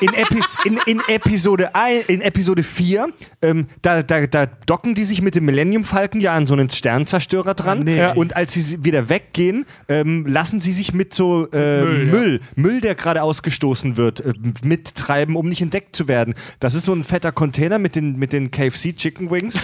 in, 0.00 0.14
Epi 0.14 0.40
in, 0.64 0.78
in, 0.86 1.00
Episode 1.08 1.74
ein, 1.74 2.02
in 2.08 2.20
Episode 2.20 2.62
4, 2.62 3.08
ähm, 3.42 3.68
da, 3.82 4.02
da, 4.02 4.26
da 4.26 4.46
docken 4.46 4.94
die 4.94 5.04
sich 5.04 5.22
mit 5.22 5.34
dem 5.34 5.44
Millennium 5.44 5.84
Falcon 5.84 6.20
ja 6.20 6.34
an 6.34 6.46
so 6.46 6.54
einen 6.54 6.68
Sternzerstörer 6.70 7.54
dran. 7.54 7.84
Nee. 7.84 8.12
Und 8.14 8.36
als 8.36 8.52
sie 8.52 8.84
wieder 8.84 9.08
weggehen, 9.08 9.66
ähm, 9.88 10.26
lassen 10.26 10.60
sie 10.60 10.72
sich 10.72 10.92
mit 10.92 11.14
so 11.14 11.48
äh, 11.52 11.82
Müll, 11.82 12.04
Müll, 12.06 12.40
ja. 12.40 12.62
Müll, 12.62 12.80
der 12.80 12.94
gerade 12.94 13.22
ausgestoßen 13.22 13.96
wird, 13.96 14.20
äh, 14.20 14.32
mittreiben, 14.62 15.36
um 15.36 15.48
nicht 15.48 15.62
entdeckt 15.62 15.96
zu 15.96 16.08
werden. 16.08 16.34
Das 16.60 16.74
ist 16.74 16.84
so 16.84 16.92
ein 16.92 17.04
fetter 17.14 17.30
Container 17.30 17.78
mit 17.78 17.94
den, 17.94 18.16
mit 18.16 18.32
den 18.32 18.50
KFC 18.50 18.96
Chicken 18.96 19.30
Wings, 19.30 19.54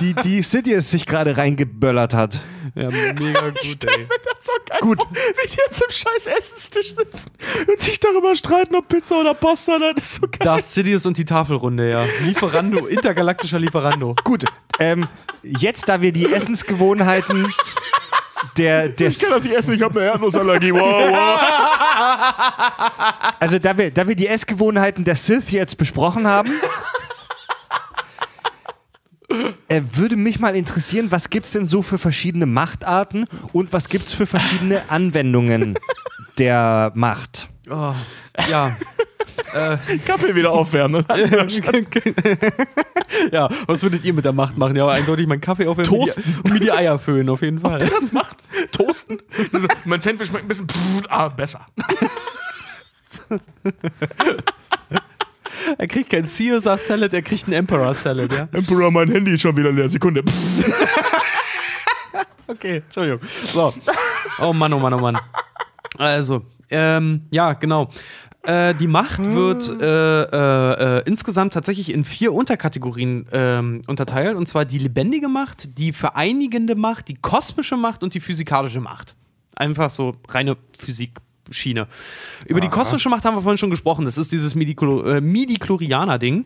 die, 0.00 0.14
die, 0.14 0.22
die 0.22 0.42
Sidious 0.42 0.90
sich 0.90 1.04
gerade 1.04 1.36
reingeböllert 1.36 2.14
hat. 2.14 2.40
Ja, 2.74 2.88
mega 2.90 3.50
gut, 3.50 3.84
ey. 3.84 4.06
Das 4.24 4.40
ist 4.40 4.46
so 4.46 4.52
geil 4.66 4.78
Gut. 4.80 4.98
Wie 5.10 5.48
die 5.48 5.58
jetzt 5.66 5.82
im 5.82 5.90
scheiß 5.90 6.26
Essenstisch 6.38 6.94
sitzen 6.94 7.30
und 7.68 7.78
sich 7.78 8.00
darüber 8.00 8.34
streiten, 8.34 8.76
ob 8.76 8.88
Pizza 8.88 9.20
oder 9.20 9.34
Pasta, 9.34 9.78
das 9.78 10.06
ist 10.06 10.14
so 10.14 10.22
geil. 10.22 10.38
Darth 10.40 10.64
Sidious 10.64 11.04
und 11.04 11.18
die 11.18 11.26
Tafelrunde, 11.26 11.90
ja. 11.90 12.06
Lieferando, 12.24 12.86
intergalaktischer 12.86 13.58
Lieferando. 13.58 14.14
Gut, 14.24 14.46
ähm, 14.78 15.06
jetzt, 15.42 15.86
da 15.86 16.00
wir 16.00 16.12
die 16.12 16.32
Essensgewohnheiten 16.32 17.46
der, 18.56 18.88
des, 18.88 19.16
Ich 19.16 19.22
kann 19.22 19.30
das 19.30 19.44
nicht 19.44 19.56
essen, 19.56 19.74
ich 19.74 19.82
habe 19.82 20.00
eine 20.00 20.10
Erdnussallergie. 20.10 20.72
Wow, 20.72 21.10
wow. 21.10 21.40
also 23.40 23.58
da 23.58 23.76
wir, 23.76 23.90
da 23.90 24.06
wir 24.06 24.16
die 24.16 24.28
Essgewohnheiten 24.28 25.04
der 25.04 25.16
Sith 25.16 25.50
jetzt 25.50 25.76
besprochen 25.78 26.26
haben, 26.26 26.52
äh, 29.68 29.82
würde 29.92 30.16
mich 30.16 30.38
mal 30.38 30.54
interessieren, 30.54 31.10
was 31.10 31.30
gibt's 31.30 31.50
denn 31.52 31.66
so 31.66 31.82
für 31.82 31.98
verschiedene 31.98 32.46
Machtarten 32.46 33.26
und 33.52 33.72
was 33.72 33.88
gibt's 33.88 34.12
für 34.12 34.26
verschiedene 34.26 34.90
Anwendungen 34.90 35.78
der 36.38 36.92
Macht? 36.94 37.48
Oh, 37.68 37.94
ja. 38.48 38.76
Kaffee 40.04 40.34
wieder 40.34 40.52
aufwärmen. 40.52 41.04
ja, 43.32 43.48
was 43.66 43.82
würdet 43.82 44.04
ihr 44.04 44.12
mit 44.12 44.24
der 44.24 44.32
Macht 44.32 44.58
machen? 44.58 44.76
Ja, 44.76 44.84
aber 44.84 44.92
eindeutig 44.92 45.26
meinen 45.26 45.40
Kaffee 45.40 45.66
aufwärmen 45.66 45.90
Toasten. 45.90 46.22
und 46.44 46.52
mir 46.52 46.60
die 46.60 46.72
Eier 46.72 46.98
föhnen, 46.98 47.28
auf 47.28 47.42
jeden 47.42 47.60
Fall. 47.60 47.78
das 47.78 48.12
macht? 48.12 48.36
Toasten? 48.72 49.20
Also, 49.52 49.68
mein 49.84 50.00
Sandwich 50.00 50.28
schmeckt 50.28 50.44
ein 50.44 50.48
bisschen 50.48 50.68
pff, 50.68 51.02
ah, 51.08 51.28
besser. 51.28 51.66
Er 55.78 55.88
kriegt 55.88 56.10
kein 56.10 56.24
Caesar 56.24 56.78
Salad, 56.78 57.12
er 57.12 57.22
kriegt 57.22 57.44
einen 57.44 57.54
Emperor 57.54 57.92
Salad, 57.92 58.32
ja? 58.32 58.48
Emperor, 58.52 58.90
mein 58.90 59.10
Handy 59.10 59.34
ist 59.34 59.40
schon 59.40 59.56
wieder 59.56 59.72
leer. 59.72 59.88
Sekunde. 59.88 60.22
Okay, 62.48 62.76
Entschuldigung. 62.76 63.20
So. 63.42 63.74
Oh 64.38 64.52
Mann, 64.52 64.72
oh 64.72 64.78
Mann, 64.78 64.94
oh 64.94 64.98
Mann. 64.98 65.18
Also, 65.98 66.42
ähm, 66.70 67.22
ja, 67.30 67.54
genau. 67.54 67.90
Äh, 68.46 68.74
die 68.76 68.86
Macht 68.86 69.24
wird 69.24 69.68
äh, 69.80 70.22
äh, 70.22 70.98
äh, 70.98 71.02
insgesamt 71.04 71.52
tatsächlich 71.52 71.92
in 71.92 72.04
vier 72.04 72.32
Unterkategorien 72.32 73.26
ähm, 73.32 73.82
unterteilt. 73.88 74.36
Und 74.36 74.46
zwar 74.46 74.64
die 74.64 74.78
lebendige 74.78 75.28
Macht, 75.28 75.78
die 75.78 75.92
vereinigende 75.92 76.76
Macht, 76.76 77.08
die 77.08 77.14
kosmische 77.14 77.76
Macht 77.76 78.02
und 78.04 78.14
die 78.14 78.20
physikalische 78.20 78.80
Macht. 78.80 79.16
Einfach 79.56 79.90
so 79.90 80.16
reine 80.28 80.56
Physikschiene. 81.46 81.86
Über 82.46 82.60
die 82.60 82.68
kosmische 82.68 83.08
Macht 83.08 83.24
haben 83.24 83.36
wir 83.36 83.42
vorhin 83.42 83.58
schon 83.58 83.70
gesprochen. 83.70 84.04
Das 84.04 84.18
ist 84.18 84.32
dieses 84.32 84.54
äh, 84.54 85.20
Midi-Chlorianer-Ding. 85.20 86.44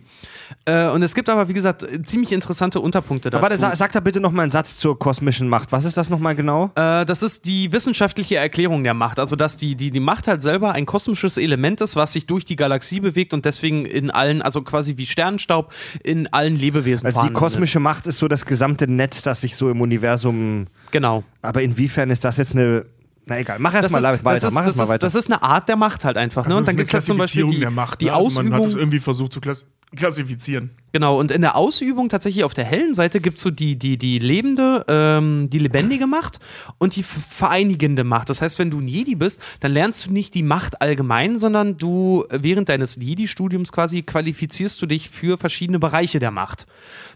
Äh, 0.64 0.88
und 0.88 1.02
es 1.02 1.14
gibt 1.14 1.28
aber, 1.28 1.48
wie 1.48 1.52
gesagt, 1.52 1.86
ziemlich 2.04 2.32
interessante 2.32 2.80
Unterpunkte 2.80 3.30
dazu. 3.30 3.42
Warte, 3.42 3.56
sa 3.56 3.74
sag 3.74 3.92
da 3.92 4.00
bitte 4.00 4.20
noch 4.20 4.32
mal 4.32 4.42
einen 4.42 4.50
Satz 4.50 4.76
zur 4.76 4.98
kosmischen 4.98 5.48
Macht. 5.48 5.72
Was 5.72 5.84
ist 5.84 5.96
das 5.96 6.10
noch 6.10 6.18
mal 6.18 6.34
genau? 6.34 6.70
Äh, 6.74 7.04
das 7.04 7.22
ist 7.22 7.46
die 7.46 7.72
wissenschaftliche 7.72 8.36
Erklärung 8.36 8.82
der 8.84 8.94
Macht. 8.94 9.18
Also, 9.18 9.36
dass 9.36 9.56
die, 9.56 9.74
die, 9.74 9.90
die 9.90 10.00
Macht 10.00 10.26
halt 10.26 10.42
selber 10.42 10.72
ein 10.72 10.86
kosmisches 10.86 11.38
Element 11.38 11.80
ist, 11.80 11.96
was 11.96 12.12
sich 12.12 12.26
durch 12.26 12.44
die 12.44 12.56
Galaxie 12.56 13.00
bewegt 13.00 13.34
und 13.34 13.44
deswegen 13.44 13.84
in 13.84 14.10
allen, 14.10 14.42
also 14.42 14.62
quasi 14.62 14.96
wie 14.96 15.06
Sternenstaub, 15.06 15.72
in 16.02 16.32
allen 16.32 16.56
Lebewesen 16.56 17.06
Also 17.06 17.20
die 17.20 17.32
kosmische 17.32 17.80
Macht 17.80 18.06
ist 18.06 18.18
so 18.18 18.28
das 18.28 18.46
gesamte 18.46 18.90
Netz, 18.90 19.22
das 19.22 19.40
sich 19.40 19.56
so 19.56 19.70
im 19.70 19.80
Universum. 19.80 20.62
Ist. 20.62 20.92
Genau. 20.92 21.24
Aber 21.42 21.62
inwiefern 21.62 22.10
ist 22.10 22.24
das 22.24 22.36
jetzt 22.36 22.52
eine 22.52 22.84
Na 23.30 23.38
egal, 23.38 23.60
mach 23.60 23.72
erst 23.72 23.84
Das 23.84 23.92
mal 23.92 23.98
ist, 24.00 24.04
weiter, 24.24 24.34
das, 24.34 24.42
ist, 24.42 24.52
mach 24.52 24.64
erst 24.64 24.76
mal 24.76 24.82
ist, 24.82 24.88
weiter. 24.90 24.98
das 25.06 25.14
ist 25.14 25.26
eine 25.32 25.40
Art 25.40 25.68
der 25.68 25.76
Macht 25.76 26.04
halt 26.04 26.16
einfach. 26.16 26.42
Ne? 26.42 26.48
Also 26.48 26.58
Und 26.58 26.66
dann 26.66 26.76
gibt 26.76 26.88
es 26.88 26.94
halt 26.94 27.04
zum 27.04 27.16
Beispiel 27.16 27.46
die, 27.48 27.60
der 27.60 27.70
Macht. 27.70 28.00
die 28.00 28.06
ne? 28.06 28.12
also 28.12 28.42
man 28.42 28.52
hat 28.52 28.60
es 28.62 28.66
Ausübung. 28.66 28.80
irgendwie 28.82 28.98
versucht 28.98 29.32
zu 29.32 29.40
klass 29.40 29.66
klassifizieren. 29.96 30.70
Genau, 30.92 31.18
und 31.18 31.30
in 31.30 31.40
der 31.40 31.56
Ausübung 31.56 32.08
tatsächlich 32.08 32.42
auf 32.44 32.54
der 32.54 32.64
hellen 32.64 32.94
Seite 32.94 33.20
gibt 33.20 33.38
es 33.38 33.42
so 33.44 33.50
die, 33.50 33.76
die, 33.76 33.98
die 33.98 34.18
lebende, 34.18 34.84
ähm, 34.88 35.48
die 35.52 35.58
lebendige 35.58 36.06
Macht 36.08 36.38
und 36.78 36.94
die 36.96 37.02
vereinigende 37.04 38.02
Macht. 38.04 38.30
Das 38.30 38.40
heißt, 38.42 38.58
wenn 38.58 38.70
du 38.70 38.78
ein 38.80 38.86
Jedi 38.88 39.14
bist, 39.14 39.40
dann 39.60 39.72
lernst 39.72 40.06
du 40.06 40.12
nicht 40.12 40.34
die 40.34 40.42
Macht 40.44 40.80
allgemein, 40.80 41.38
sondern 41.38 41.76
du 41.76 42.24
äh, 42.30 42.38
während 42.42 42.68
deines 42.68 42.96
Jedi-Studiums 42.96 43.70
quasi 43.72 44.02
qualifizierst 44.02 44.80
du 44.82 44.86
dich 44.86 45.10
für 45.10 45.38
verschiedene 45.38 45.78
Bereiche 45.78 46.18
der 46.18 46.30
Macht, 46.32 46.66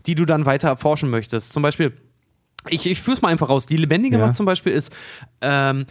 die 0.07 0.15
du 0.15 0.24
dann 0.24 0.47
weiter 0.47 0.69
erforschen 0.69 1.11
möchtest. 1.11 1.53
Zum 1.53 1.62
Beispiel, 1.62 1.93
ich, 2.69 2.86
ich 2.86 3.01
führe 3.01 3.16
es 3.16 3.23
mal 3.23 3.28
einfach 3.28 3.51
raus. 3.51 3.66
Die 3.66 3.77
lebendige 3.77 4.16
Ja. 4.19 4.27
Macht 4.27 4.36
zum 4.36 4.47
Beispiel 4.47 4.73
ist, 4.73 4.91
ähm, 5.43 5.85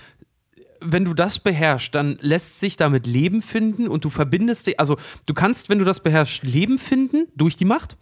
wenn 0.83 1.05
du 1.05 1.13
das 1.13 1.39
beherrschst, 1.39 1.93
dann 1.95 2.17
lässt 2.21 2.59
sich 2.59 2.77
damit 2.77 3.07
Leben 3.07 3.41
finden 3.41 3.87
und 3.87 4.05
du 4.05 4.09
verbindest 4.09 4.67
dich, 4.67 4.79
also 4.79 4.97
du 5.25 5.33
kannst, 5.33 5.69
wenn 5.69 5.79
du 5.79 5.85
das 5.85 6.01
beherrschst, 6.01 6.43
Leben 6.43 6.77
finden 6.77 7.27
durch 7.35 7.55
die 7.55 7.65
Macht 7.65 7.97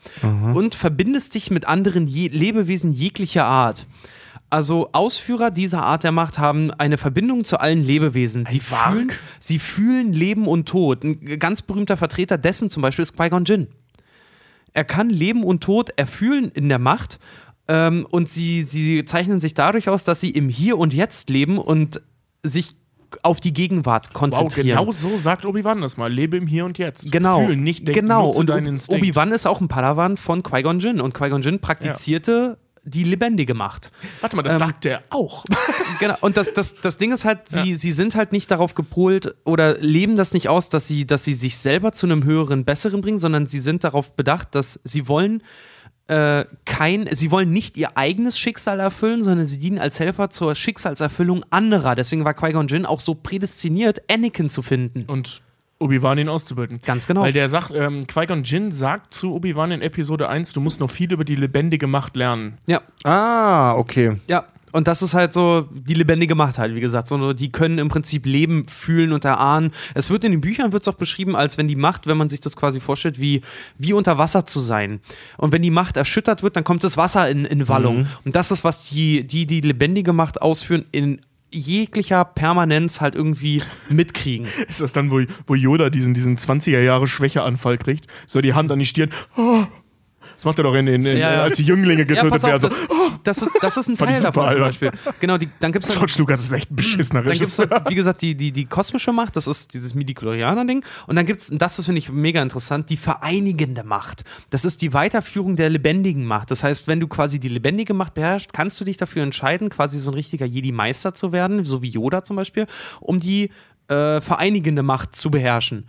und 0.54 0.76
verbindest 0.76 1.36
dich 1.36 1.52
mit 1.52 1.68
anderen 1.68 2.08
je 2.08 2.28
Lebewesen 2.28 2.94
jeglicher 2.94 3.46
Art. 3.46 3.86
Also 4.50 4.90
Ausführer 4.92 5.50
dieser 5.50 5.86
Art 5.86 6.04
der 6.04 6.12
Macht 6.12 6.38
haben 6.38 6.72
eine 6.72 6.98
Verbindung 6.98 7.46
zu 7.46 7.60
allen 7.62 7.84
Lebewesen. 7.84 8.46
Sie 8.48 8.60
fühlen, 8.60 9.12
sie 9.40 9.60
fühlen 9.60 10.12
Leben 10.12 10.46
und 10.46 10.68
Tod. 10.68 11.06
Ein 11.06 11.40
ganz 11.40 11.62
berühmter 11.62 11.96
Vertreter 11.96 12.38
dessen 12.38 12.70
zum 12.70 12.82
Beispiel 12.82 13.04
ist 13.04 13.16
Qui-Gon 13.16 13.46
Jinn. 13.46 13.68
Er 14.74 14.84
kann 14.84 15.10
Leben 15.10 15.44
und 15.44 15.64
Tod 15.64 15.92
erfühlen 15.96 16.52
in 16.54 16.68
der 16.68 16.80
Macht 16.80 17.20
ähm, 17.70 18.06
und 18.10 18.28
sie, 18.28 18.64
sie 18.64 19.06
zeichnen 19.06 19.40
sich 19.40 19.54
dadurch 19.54 19.88
aus, 19.88 20.04
dass 20.04 20.20
sie 20.20 20.32
im 20.32 20.50
Hier 20.50 20.78
und 20.78 20.94
Jetzt 20.94 21.30
leben 21.30 21.58
und 21.58 22.02
sich 22.44 22.76
auf 23.24 23.40
die 23.42 23.54
Gegenwart 23.54 24.08
Wow, 24.08 24.14
konzentrieren. 24.14 24.78
genau 24.80 24.92
so 24.92 25.18
sagt 25.18 25.46
Obi-Wan 25.46 25.82
das 25.82 25.98
mal. 25.98 26.12
Lebe 26.12 26.38
im 26.38 26.48
Hier 26.48 26.66
und 26.66 26.78
Jetzt. 26.78 27.12
Genau, 27.12 27.46
Fühlen, 27.46 27.62
nicht 27.62 27.88
denken, 27.88 28.02
genau. 28.02 28.30
Und. 28.30 28.50
Obi-Wan 28.50 29.32
ist 29.32 29.46
auch 29.46 29.60
ein 29.60 29.68
Padawan 29.68 30.16
von 30.18 30.44
Qui-Gon 30.44 30.80
Jinn 30.80 31.02
und 31.02 31.14
Qui-Gon 31.14 31.42
Jinn 31.42 31.60
praktizierte 31.60 32.58
die 32.84 33.04
lebendige 33.04 33.54
Macht. 33.54 33.92
Warte 34.22 34.36
mal, 34.36 34.42
das 34.42 34.54
Ähm, 34.54 34.60
sagt 34.60 34.86
der 34.86 35.04
auch. 35.10 35.44
Genau, 36.00 36.16
und 36.22 36.36
das, 36.36 36.52
das, 36.54 36.78
das 36.82 36.98
Ding 36.98 37.12
ist 37.12 37.26
halt, 37.26 37.48
sie, 37.48 37.76
sie 37.76 37.92
sind 37.92 38.16
halt 38.16 38.32
nicht 38.32 38.50
darauf 38.50 38.74
gepolt 38.74 39.36
oder 39.44 39.78
leben 39.78 40.16
das 40.16 40.34
nicht 40.34 40.50
aus, 40.50 40.70
dass 40.70 40.88
sie, 40.88 41.06
dass 41.06 41.24
sie 41.24 41.36
sich 41.36 41.58
selber 41.58 41.92
zu 41.92 42.08
einem 42.08 42.24
höheren, 42.24 42.66
besseren 42.66 43.02
bringen, 43.02 43.20
sondern 43.20 43.46
sie 43.46 43.60
sind 43.60 43.84
darauf 43.84 44.16
bedacht, 44.16 44.56
dass 44.56 44.80
sie 44.84 45.08
wollen 45.08 45.44
äh, 46.12 46.46
kein, 46.66 47.08
sie 47.12 47.32
wollen 47.32 47.52
nicht 47.52 47.78
ihr 47.78 47.98
eigenes 47.98 48.38
Schicksal 48.38 48.82
erfüllen, 48.82 49.24
sondern 49.24 49.48
sie 49.48 49.60
dienen 49.60 49.80
als 49.80 49.98
Helfer 49.98 50.30
zur 50.30 50.56
Schicksalserfüllung 50.56 51.46
anderer. 51.52 51.96
Deswegen 51.96 52.26
war 52.26 52.34
Qui-Gon 52.34 52.68
Jinn 52.68 52.86
auch 52.86 53.00
so 53.00 53.16
prädestiniert, 53.16 54.02
Anakin 54.12 54.50
zu 54.50 54.62
finden. 54.62 55.06
Und 55.08 55.42
Obi-Wan 55.80 56.18
ihn 56.18 56.28
auszubilden. 56.28 56.82
Ganz 56.86 57.08
genau. 57.08 57.22
Weil 57.22 57.32
der 57.32 57.48
sagt, 57.48 57.72
ähm, 57.74 58.08
Qui-Gon 58.08 58.44
Jinn 58.44 58.74
sagt 58.74 59.14
zu 59.14 59.34
Obi-Wan 59.34 59.72
in 59.72 59.82
Episode 59.82 60.28
1, 60.28 60.52
du 60.52 60.60
musst 60.60 60.82
noch 60.82 60.90
viel 60.90 61.14
über 61.14 61.24
die 61.24 61.36
lebendige 61.36 61.88
Macht 61.88 62.18
lernen. 62.18 62.58
Ja, 62.68 62.82
ah, 63.06 63.76
okay. 63.76 64.18
Ja, 64.28 64.46
und 64.72 64.88
das 64.88 65.02
ist 65.02 65.14
halt 65.14 65.34
so 65.34 65.68
die 65.72 65.94
lebendige 65.94 66.36
Macht 66.36 66.58
halt, 66.58 66.76
wie 66.76 66.80
gesagt. 66.80 67.08
So, 67.08 67.34
die 67.34 67.52
können 67.52 67.78
im 67.78 67.90
Prinzip 67.90 68.26
leben, 68.26 68.68
fühlen 68.68 69.14
und 69.14 69.26
erahnen. 69.26 69.72
Es 69.94 70.10
wird 70.10 70.24
in 70.24 70.32
den 70.32 70.42
Büchern 70.42 70.72
wird's 70.72 70.88
auch 70.88 70.96
beschrieben, 70.96 71.36
als 71.36 71.58
wenn 71.58 71.68
die 71.68 71.76
Macht, 71.76 72.08
wenn 72.08 72.18
man 72.18 72.30
sich 72.30 72.42
das 72.42 72.56
quasi 72.56 72.80
vorstellt, 72.80 73.20
wie, 73.20 73.42
wie 73.78 73.94
unter 73.94 74.18
Wasser 74.18 74.46
zu 74.46 74.60
sein. 74.60 75.02
Und 75.38 75.52
wenn 75.52 75.62
die 75.62 75.72
Macht 75.72 75.98
erschüttert 75.98 76.44
wird, 76.44 76.56
dann 76.56 76.64
kommt 76.64 76.84
das 76.84 76.98
Wasser 76.98 77.30
in, 77.30 77.46
in 77.46 77.68
Wallung. 77.68 78.08
Und 78.26 78.36
das 78.36 78.52
ist, 78.52 78.64
was 78.64 78.90
die, 78.90 79.26
die 79.26 79.46
die 79.46 79.62
lebendige 79.62 80.14
Macht 80.14 80.42
ausführen, 80.42 80.86
in 80.92 81.22
jeglicher 81.52 82.24
Permanenz 82.24 83.02
halt 83.02 83.16
irgendwie 83.16 83.62
mitkriegen. 83.90 84.48
Ist 84.68 84.82
das 84.82 84.94
dann, 84.94 85.12
wo, 85.12 85.22
wo 85.48 85.56
Yoda 85.56 85.90
diesen, 85.90 86.14
diesen 86.14 86.38
20er 86.38 86.80
Jahre 86.80 87.08
Schwächeanfall 87.08 87.78
kriegt? 87.78 88.08
So 88.26 88.42
die 88.42 88.54
Hand 88.54 88.72
an 88.72 88.80
die 88.80 88.86
Stirn. 88.86 89.10
Oh. 89.36 89.66
Das 90.42 90.46
macht 90.46 90.58
er 90.58 90.64
doch 90.64 90.74
in, 90.74 90.88
in, 90.88 91.06
in, 91.06 91.18
Ja, 91.20 91.34
ja. 91.34 91.44
als 91.44 91.58
die 91.58 91.64
Jünglinge 91.64 92.04
getötet 92.04 92.32
pass 92.32 92.44
auf, 92.44 92.50
werden. 92.50 92.62
So, 92.62 92.70
das, 93.24 93.38
das, 93.38 93.42
ist, 93.44 93.58
das 93.62 93.78
ist 93.78 93.90
ein 93.90 93.98
Teil 93.98 94.20
davon 94.20 94.34
zum 94.34 94.44
albern. 94.44 94.64
Beispiel. 94.70 94.92
Genau, 95.20 95.38
die, 95.38 95.50
dann 95.60 95.72
gibt 95.72 95.88
es 95.88 95.94
George 95.94 96.16
Lucas 96.18 96.44
ist 96.44 96.52
echt 96.52 96.72
ein 96.72 96.76
beschissener 96.76 97.22
Dann 97.22 97.34
gibt 97.34 97.44
es, 97.44 97.60
Regisseur. 97.60 97.84
wie 97.88 97.94
gesagt, 97.94 98.24
die, 98.24 98.34
die, 98.34 98.52
die 98.52 98.66
kosmische 98.66 99.12
Macht, 99.12 99.36
das 99.36 99.46
ist 99.46 99.72
dieses 99.76 99.94
Midi-Chlorianer-Ding. 99.94 100.84
Und 101.06 101.16
dann 101.16 101.28
gibt 101.28 101.42
es, 101.42 101.52
das 101.54 101.86
finde 101.86 102.00
ich 102.00 102.12
mega 102.12 102.42
interessant, 102.42 102.90
die 102.90 102.98
vereinigende 102.98 103.84
Macht. 103.84 104.24
Das 104.50 104.66
ist 104.66 104.82
die 104.82 104.94
Weiterführung 104.94 105.58
der 105.58 105.70
lebendigen 105.70 106.26
Macht. 106.26 106.50
Das 106.50 106.64
heißt, 106.64 106.88
wenn 106.88 107.00
du 107.00 107.08
quasi 107.08 107.40
die 107.40 107.50
lebendige 107.50 107.94
Macht 107.94 108.16
beherrschst, 108.16 108.52
kannst 108.52 108.82
du 108.82 108.84
dich 108.84 108.98
dafür 108.98 109.22
entscheiden, 109.22 109.70
quasi 109.70 110.00
so 110.00 110.10
ein 110.10 110.16
richtiger 110.16 110.48
Jedi-Meister 110.48 111.14
zu 111.14 111.32
werden, 111.32 111.66
so 111.66 111.84
wie 111.84 111.90
Yoda 111.90 112.24
zum 112.24 112.36
Beispiel, 112.36 112.66
um 113.00 113.20
die 113.20 113.52
äh, 113.90 114.20
vereinigende 114.22 114.82
Macht 114.82 115.16
zu 115.16 115.30
beherrschen. 115.30 115.86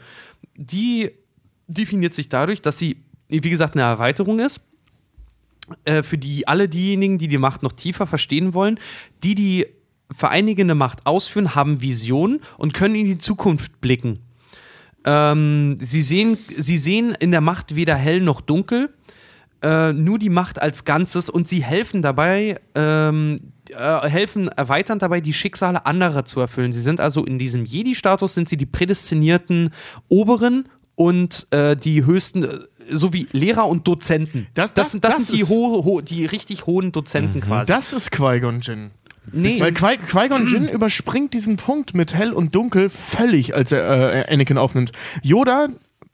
Die 0.56 1.10
definiert 1.68 2.12
sich 2.12 2.28
dadurch, 2.28 2.60
dass 2.60 2.78
sie, 2.78 2.98
wie 3.32 3.50
gesagt, 3.50 3.74
eine 3.74 3.82
Erweiterung 3.82 4.38
ist 4.38 4.60
äh, 5.84 6.02
für 6.02 6.18
die 6.18 6.46
alle 6.48 6.68
diejenigen, 6.68 7.18
die 7.18 7.28
die 7.28 7.38
Macht 7.38 7.62
noch 7.62 7.72
tiefer 7.72 8.06
verstehen 8.06 8.54
wollen, 8.54 8.78
die 9.22 9.34
die 9.34 9.66
vereinigende 10.10 10.74
Macht 10.74 11.06
ausführen, 11.06 11.54
haben 11.54 11.80
Visionen 11.80 12.40
und 12.58 12.74
können 12.74 12.94
in 12.94 13.06
die 13.06 13.18
Zukunft 13.18 13.80
blicken. 13.80 14.20
Ähm, 15.04 15.78
sie, 15.80 16.02
sehen, 16.02 16.36
sie 16.56 16.78
sehen 16.78 17.16
in 17.18 17.30
der 17.30 17.40
Macht 17.40 17.74
weder 17.74 17.96
hell 17.96 18.20
noch 18.20 18.40
dunkel, 18.40 18.92
äh, 19.62 19.92
nur 19.92 20.18
die 20.18 20.28
Macht 20.28 20.60
als 20.60 20.84
Ganzes 20.84 21.30
und 21.30 21.48
sie 21.48 21.62
helfen 21.62 22.02
dabei, 22.02 22.60
ähm, 22.74 23.36
äh, 23.70 24.08
helfen 24.08 24.48
erweitern 24.48 24.98
dabei, 24.98 25.20
die 25.20 25.32
Schicksale 25.32 25.86
anderer 25.86 26.24
zu 26.24 26.40
erfüllen. 26.40 26.72
Sie 26.72 26.80
sind 26.80 27.00
also 27.00 27.24
in 27.24 27.38
diesem 27.38 27.64
Jedi-Status, 27.64 28.34
sind 28.34 28.48
sie 28.48 28.56
die 28.56 28.66
prädestinierten 28.66 29.70
Oberen 30.08 30.68
und 30.94 31.46
äh, 31.50 31.76
die 31.76 32.04
höchsten, 32.04 32.46
so 32.90 33.12
wie 33.12 33.26
Lehrer 33.32 33.68
und 33.68 33.86
Dozenten. 33.88 34.46
Das- 34.54 34.72
das, 34.74 34.84
das- 34.86 34.92
sind, 34.92 35.04
das, 35.04 35.16
das 35.16 35.26
sind 35.28 35.38
die, 35.38 35.44
ho 35.44 35.84
ho 35.84 36.00
die 36.00 36.26
richtig 36.26 36.66
hohen 36.66 36.92
Dozenten 36.92 37.40
quasi. 37.40 37.70
Das 37.72 37.92
ist 37.92 38.10
Qui-Gon 38.10 38.60
Jinn. 38.60 38.90
nee, 39.32 39.60
Weil 39.60 39.72
Qui- 39.72 39.98
Qui-Gon 39.98 40.46
Jinn 40.46 40.68
überspringt 40.72 41.34
diesen 41.34 41.56
Punkt 41.56 41.94
mit 41.94 42.14
hell 42.14 42.32
und 42.32 42.54
dunkel 42.54 42.88
völlig, 42.88 43.54
als 43.54 43.72
er 43.72 44.28
äh, 44.28 44.32
Anakin 44.32 44.58
aufnimmt. 44.58 44.92
Yoda, 45.22 45.68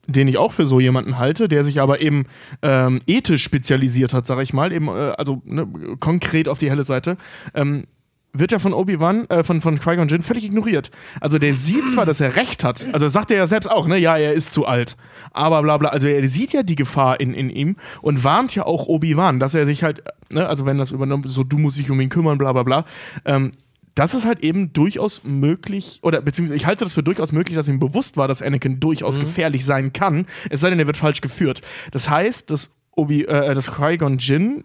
den 0.07 0.27
ich 0.28 0.39
auch 0.39 0.53
für 0.53 0.66
so 0.66 0.81
jemanden 0.81 1.19
halte, 1.19 1.49
der 1.49 1.65
sich 1.65 1.81
aber 1.81 2.01
eben 2.01 2.24
ähm, 2.62 3.01
ethisch 3.07 3.43
spezialisiert 3.43 4.15
hat, 4.15 4.27
sag 4.27 4.40
ich 4.40 4.53
mal, 4.55 4.73
eben, 4.73 4.89
äh, 4.89 5.12
also 5.19 5.43
ne, 5.45 5.66
konkret 6.01 6.49
auf 6.49 6.59
die 6.59 6.70
helle 6.70 6.85
Seite, 6.85 7.19
ähm, 7.55 7.85
wird 8.33 8.53
ja 8.53 8.59
von 8.59 8.73
Obi-Wan, 8.73 9.27
äh, 9.29 9.43
von, 9.43 9.61
von 9.61 9.79
Qui-Gon 9.79 10.09
Jinn 10.09 10.23
völlig 10.23 10.45
ignoriert. 10.45 10.91
Also 11.21 11.39
der 11.39 11.55
sieht 11.55 11.89
zwar, 11.89 12.07
dass 12.07 12.21
er 12.21 12.37
recht 12.37 12.65
hat, 12.65 12.87
also 12.93 13.09
sagt 13.09 13.31
er 13.31 13.39
ja 13.39 13.47
selbst 13.47 13.71
auch, 13.71 13.87
ne, 13.87 13.97
ja, 13.99 14.17
er 14.17 14.35
ist 14.35 14.53
zu 14.53 14.67
alt, 14.67 14.97
aber 15.33 15.63
bla 15.63 15.77
bla, 15.79 15.89
also 15.91 16.07
er 16.07 16.27
sieht 16.29 16.53
ja 16.53 16.63
die 16.63 16.77
Gefahr 16.77 17.21
in, 17.21 17.35
in 17.35 17.51
ihm 17.51 17.77
und 18.03 18.25
warnt 18.25 18.55
ja 18.55 18.67
auch 18.67 18.87
Obi-Wan, 18.87 19.41
dass 19.41 19.55
er 19.55 19.67
sich 19.67 19.83
halt, 19.83 20.03
ne, 20.33 20.47
also 20.47 20.67
wenn 20.67 20.79
das 20.79 20.91
übernommen 20.91 21.25
so 21.27 21.43
du 21.43 21.59
musst 21.59 21.79
dich 21.79 21.91
um 21.91 22.01
ihn 22.01 22.11
kümmern, 22.11 22.39
bla 22.39 22.53
bla 22.53 22.63
bla, 22.63 22.85
ähm, 23.25 23.53
das 23.95 24.15
ist 24.15 24.27
halt 24.27 24.45
eben 24.45 24.73
durchaus 24.73 25.23
möglich, 25.25 25.99
oder 26.03 26.23
beziehungsweise 26.23 26.55
ich 26.57 26.67
halte 26.67 26.85
das 26.85 26.95
für 26.95 27.03
durchaus 27.03 27.33
möglich, 27.33 27.57
dass 27.57 27.67
ihm 27.67 27.81
bewusst 27.81 28.17
war, 28.17 28.29
dass 28.29 28.43
Anakin 28.43 28.79
durchaus 28.79 29.19
gefährlich 29.19 29.65
sein 29.65 29.93
kann, 29.93 30.27
es 30.51 30.61
sei 30.61 30.71
denn, 30.71 30.79
er 30.79 30.87
wird 30.87 30.97
falsch 30.97 31.21
geführt. 31.21 31.63
Das 31.91 32.09
heißt, 32.09 32.49
dass 32.49 32.78
Obi, 32.99 33.25
äh, 33.25 33.55
dass 33.55 33.70
Qui-Gon 33.70 34.19
Jinn 34.19 34.65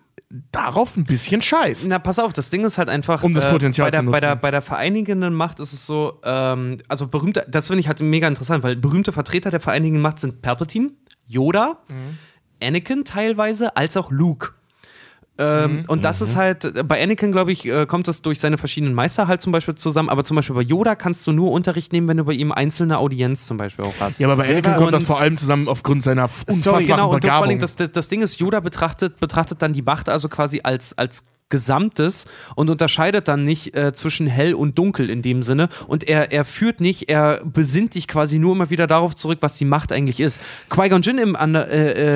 darauf 0.52 0.98
ein 0.98 1.04
bisschen 1.04 1.42
scheißt. 1.42 1.88
Na, 1.90 2.00
pass 2.00 2.18
auf, 2.18 2.34
das 2.34 2.50
Ding 2.50 2.66
ist 2.66 2.78
halt 2.80 2.90
einfach. 2.90 3.24
Um 3.24 3.34
das 3.36 3.48
Potenzial 3.48 3.88
bei 3.88 3.92
der, 3.92 4.00
zu 4.02 4.12
Bei 4.12 4.20
der, 4.20 4.36
bei 4.36 4.52
der 4.52 4.62
vereinigenden 4.62 5.34
Macht 5.34 5.60
ist 5.60 5.74
es 5.74 5.86
so, 5.86 6.20
ähm, 6.24 6.78
also 6.88 7.08
berühmte, 7.08 7.46
das 7.48 7.68
finde 7.68 7.82
ich 7.82 7.88
halt 7.88 8.02
mega 8.02 8.28
interessant, 8.28 8.64
weil 8.64 8.76
berühmte 8.76 9.12
Vertreter 9.12 9.52
der 9.52 9.60
vereinigenden 9.60 10.02
Macht 10.02 10.20
sind 10.20 10.42
Palpatine, 10.42 10.92
Yoda, 11.28 11.78
Mhm. 11.90 12.18
Anakin 12.62 13.04
teilweise, 13.04 13.76
als 13.76 13.98
auch 13.98 14.10
Luke. 14.10 14.54
Ähm, 15.40 15.78
Mhm. 15.80 15.86
Und 15.88 16.06
das 16.06 16.22
ist 16.22 16.36
halt, 16.36 16.88
bei 16.88 17.02
Anakin, 17.02 17.32
glaube 17.32 17.52
ich, 17.52 17.66
äh, 17.66 17.88
kommt 17.88 18.08
das 18.08 18.22
durch 18.22 18.40
seine 18.40 18.60
verschiedenen 18.60 18.94
Meister 18.94 19.28
halt 19.28 19.42
zum 19.42 19.52
Beispiel 19.52 19.74
zusammen, 19.74 20.10
aber 20.10 20.24
zum 20.24 20.36
Beispiel 20.36 20.56
bei 20.56 20.62
Yoda 20.62 20.94
kannst 20.96 21.26
du 21.26 21.32
nur 21.32 21.52
Unterricht 21.52 21.92
nehmen, 21.92 22.08
wenn 22.08 22.18
du 22.18 22.26
bei 22.26 22.34
ihm 22.34 22.52
einzelne 22.52 23.00
Audienz 23.00 23.48
zum 23.48 23.58
Beispiel 23.58 23.84
auch 23.86 23.94
hast. 24.00 24.20
Ja, 24.20 24.28
aber 24.28 24.38
bei 24.44 24.50
Anakin 24.50 24.74
Und- 24.74 24.78
kommt 24.78 24.94
das 24.94 25.06
vor 25.06 25.20
allem 25.20 25.36
zusammen 25.38 25.68
aufgrund 25.68 26.04
seiner 26.04 26.24
unfassbaren 26.26 26.62
Sorry, 26.62 26.86
genau, 26.86 27.06
und 27.06 27.10
vor 27.12 27.20
Begabung. 27.20 27.50
allem 27.50 27.60
das, 27.60 27.76
das, 27.76 27.92
das 27.92 28.08
Ding 28.10 28.22
ist, 28.22 28.40
Yoda 28.40 28.60
betrachtet, 28.60 29.20
betrachtet 29.20 29.62
dann 29.64 29.74
die 29.74 29.82
Macht 29.82 30.08
also 30.08 30.30
quasi 30.30 30.62
als, 30.64 30.96
als 31.00 31.24
Gesamtes 31.54 32.26
und 32.56 32.70
unterscheidet 32.72 33.28
dann 33.28 33.46
nicht 33.46 33.76
äh, 33.78 33.94
zwischen 33.94 34.26
hell 34.28 34.56
und 34.56 34.78
dunkel 34.80 35.10
in 35.12 35.22
dem 35.22 35.44
Sinne. 35.44 35.70
Und 35.88 36.04
er, 36.10 36.32
er 36.32 36.46
führt 36.46 36.82
nicht, 36.82 37.10
er 37.10 37.42
besinnt 37.46 37.94
dich 37.94 38.08
quasi 38.08 38.40
nur 38.40 38.54
immer 38.56 38.72
wieder 38.72 38.88
darauf 38.88 39.14
zurück, 39.16 39.38
was 39.42 39.56
die 39.58 39.66
Macht 39.66 39.92
eigentlich 39.92 40.20
ist. 40.20 40.40
Qui-Gon 40.70 41.04
Jinn 41.04 41.20
im, 41.20 41.36
äh, 41.36 41.46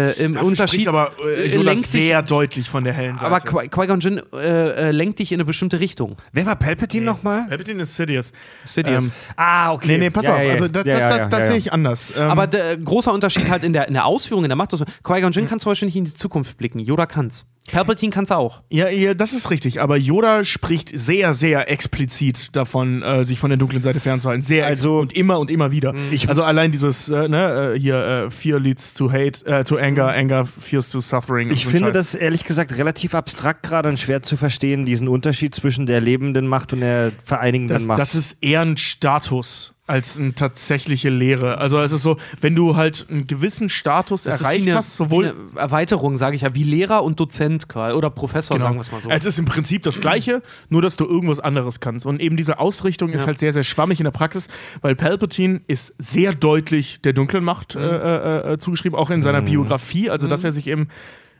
äh, 0.09 0.23
im 0.23 0.33
Dafür 0.33 0.47
Unterschied. 0.47 0.69
spricht 0.81 0.87
aber 0.87 1.11
äh, 1.23 1.45
äh, 1.45 1.55
Yoda 1.55 1.63
lenkt 1.71 1.83
dich- 1.83 1.91
sehr 1.91 2.21
deutlich 2.23 2.67
von 2.67 2.83
der 2.83 2.93
hellen 2.93 3.17
Seite. 3.19 3.27
aber 3.27 3.37
Qui- 3.37 3.69
Qui-Gon 3.69 3.99
Jinn 3.99 4.21
äh, 4.33 4.87
äh, 4.87 4.91
lenkt 4.91 5.19
dich 5.19 5.31
in 5.31 5.37
eine 5.37 5.45
bestimmte 5.45 5.79
Richtung. 5.79 6.17
Wer 6.33 6.45
war 6.47 6.55
Palpatine 6.55 7.05
nochmal? 7.05 7.45
Palpatine 7.47 7.83
ist 7.83 7.95
Sidious. 7.95 8.31
Sidious. 8.65 9.05
Ähm, 9.07 9.11
Ah, 9.35 9.71
okay. 9.71 9.87
nee, 9.87 9.97
nee, 9.99 10.09
pass 10.09 10.25
Ja, 10.25 10.35
auf. 10.35 10.43
ja. 10.43 10.51
Also 10.51 10.67
das, 10.67 10.85
Ja, 10.85 10.93
das, 10.99 11.09
das, 11.09 11.17
ja, 11.19 11.25
das 11.29 11.39
ja, 11.39 11.45
sehe 11.45 11.55
ja. 11.55 11.59
ich 11.59 11.71
anders. 11.73 12.11
Ähm, 12.17 12.23
Aber 12.29 12.47
der 12.47 12.75
großer 12.75 13.13
Unterschied 13.13 13.49
halt 13.49 13.63
in 13.63 13.71
der, 13.73 13.87
in 13.87 13.93
der 13.93 14.05
Ausführung, 14.05 14.43
in 14.43 14.49
der 14.49 14.55
Macht. 14.55 14.71
Qui-Gon 15.03 15.31
Jinn 15.31 15.45
kann 15.45 15.59
zum 15.59 15.71
Beispiel 15.71 15.85
nicht 15.87 15.95
in 15.95 16.05
die 16.05 16.13
Zukunft 16.13 16.57
blicken. 16.57 16.79
Yoda 16.79 17.05
kann's. 17.05 17.45
Palpatine 17.71 18.11
kann's 18.11 18.31
auch. 18.31 18.61
Ja, 18.69 18.89
ja, 18.89 19.13
das 19.13 19.33
ist 19.33 19.49
richtig. 19.51 19.81
Aber 19.81 19.97
Yoda 19.97 20.43
spricht 20.43 20.89
sehr, 20.97 21.33
sehr 21.33 21.69
explizit 21.71 22.55
davon, 22.55 23.01
äh, 23.01 23.23
sich 23.23 23.39
von 23.39 23.49
der 23.49 23.57
dunklen 23.57 23.81
Seite 23.81 23.99
fernzuhalten. 23.99 24.41
Sehr 24.41 24.65
Also- 24.65 24.99
und 24.99 25.13
immer 25.13 25.39
und 25.39 25.49
immer 25.49 25.71
wieder. 25.71 25.93
also 26.27 26.43
allein 26.43 26.71
dieses, 26.71 27.09
äh, 27.09 27.27
ne, 27.27 27.73
äh, 27.75 27.79
hier, 27.79 27.95
äh, 28.27 28.31
Fear 28.31 28.59
leads 28.59 28.93
to 28.93 29.11
hate, 29.11 29.45
äh, 29.45 29.63
to 29.63 29.77
anger, 29.77 30.07
anger 30.07 30.45
fears 30.45 30.89
to 30.91 30.99
suffering. 30.99 31.51
Ich 31.51 31.65
so 31.65 31.69
finde 31.69 31.87
Scheiß. 31.89 31.93
das 31.93 32.15
ehrlich 32.15 32.43
gesagt 32.43 32.77
relativ 32.77 33.15
abstrakt 33.15 33.63
gerade 33.63 33.89
und 33.89 33.99
schwer 33.99 34.23
zu 34.23 34.37
verstehen, 34.37 34.85
diesen 34.85 35.07
Unterschied 35.07 35.53
zwischen 35.55 35.85
der 35.85 36.01
lebenden 36.01 36.47
Macht 36.47 36.73
und 36.73 36.81
der 36.81 37.11
vereinigenden 37.23 37.75
das, 37.75 37.85
Macht. 37.85 37.99
das 37.99 38.15
ist 38.15 38.37
eher 38.41 38.61
ein 38.61 38.77
Status 38.77 39.73
als 39.87 40.19
eine 40.19 40.35
tatsächliche 40.35 41.09
Lehre. 41.09 41.57
Also 41.57 41.79
es 41.79 41.91
ist 41.91 42.03
so, 42.03 42.17
wenn 42.41 42.55
du 42.55 42.75
halt 42.75 43.07
einen 43.09 43.25
gewissen 43.25 43.69
Status 43.69 44.23
Das 44.23 44.41
erreicht 44.41 44.61
ist 44.61 44.67
eine, 44.67 44.77
hast, 44.77 44.95
sowohl 44.97 45.33
Erweiterung, 45.55 46.17
sage 46.17 46.35
ich 46.35 46.41
ja, 46.43 46.53
wie 46.53 46.63
Lehrer 46.63 47.03
und 47.03 47.19
Dozent 47.19 47.67
oder 47.75 48.09
Professor, 48.09 48.57
Genau. 48.57 48.67
sagen 48.67 48.75
wir 48.77 48.81
es 48.81 48.91
mal 48.91 49.01
so. 49.01 49.09
Es 49.09 49.25
ist 49.25 49.39
im 49.39 49.45
Prinzip 49.45 49.83
das 49.83 50.01
Gleiche, 50.01 50.41
nur 50.69 50.81
dass 50.81 50.97
du 50.97 51.05
irgendwas 51.05 51.39
anderes 51.39 51.79
kannst. 51.79 52.05
Und 52.05 52.19
eben 52.21 52.37
diese 52.37 52.59
Ausrichtung 52.59 53.09
ist 53.11 53.21
Ja. 53.21 53.27
halt 53.27 53.39
sehr, 53.39 53.53
sehr 53.53 53.63
schwammig 53.63 53.99
in 53.99 54.03
der 54.03 54.11
Praxis, 54.11 54.47
weil 54.81 54.95
Palpatine 54.95 55.61
ist 55.67 55.93
sehr 55.97 56.33
deutlich 56.33 57.01
der 57.01 57.13
dunklen 57.13 57.43
Macht 57.43 57.75
Mhm. 57.75 57.81
äh, 57.81 57.87
äh, 57.87 58.53
äh, 58.53 58.57
zugeschrieben, 58.57 58.97
auch 58.97 59.09
in 59.09 59.21
seiner 59.21 59.41
Biografie. 59.41 60.09
Also, 60.09 60.27
dass 60.27 60.43
er 60.43 60.51
sich 60.51 60.67
eben 60.67 60.89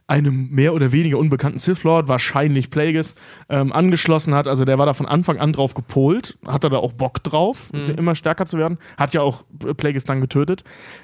einem 0.08 0.50
mehr 0.50 0.74
oder 0.74 0.92
weniger 0.94 1.18
unbekannten 1.18 1.60
Sith 1.60 1.84
Lord, 1.84 2.08
wahrscheinlich 2.08 2.70
Plagueis, 2.70 3.16
ähm, 3.50 3.74
angeschlossen 3.74 4.34
hat. 4.34 4.48
Also 4.48 4.64
der 4.64 4.78
war 4.78 4.86
da 4.86 4.94
von 4.94 5.06
Anfang 5.06 5.38
an 5.38 5.52
drauf 5.54 5.74
gepolt, 5.74 6.38
hatte 6.46 6.70
da 6.70 6.78
auch 6.78 6.94
Bock 6.94 7.22
drauf, 7.24 7.72
Mhm. 7.74 7.96
immer 7.98 8.16
stärker 8.16 8.46
zu 8.46 8.58
werden. 8.58 8.78
Hat 8.98 9.14
ja 9.14 9.22
auch 9.22 9.44
Plagueis 9.76 10.06
dann 10.06 10.22
getötet. 10.22 10.64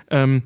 Ähm, 0.10 0.44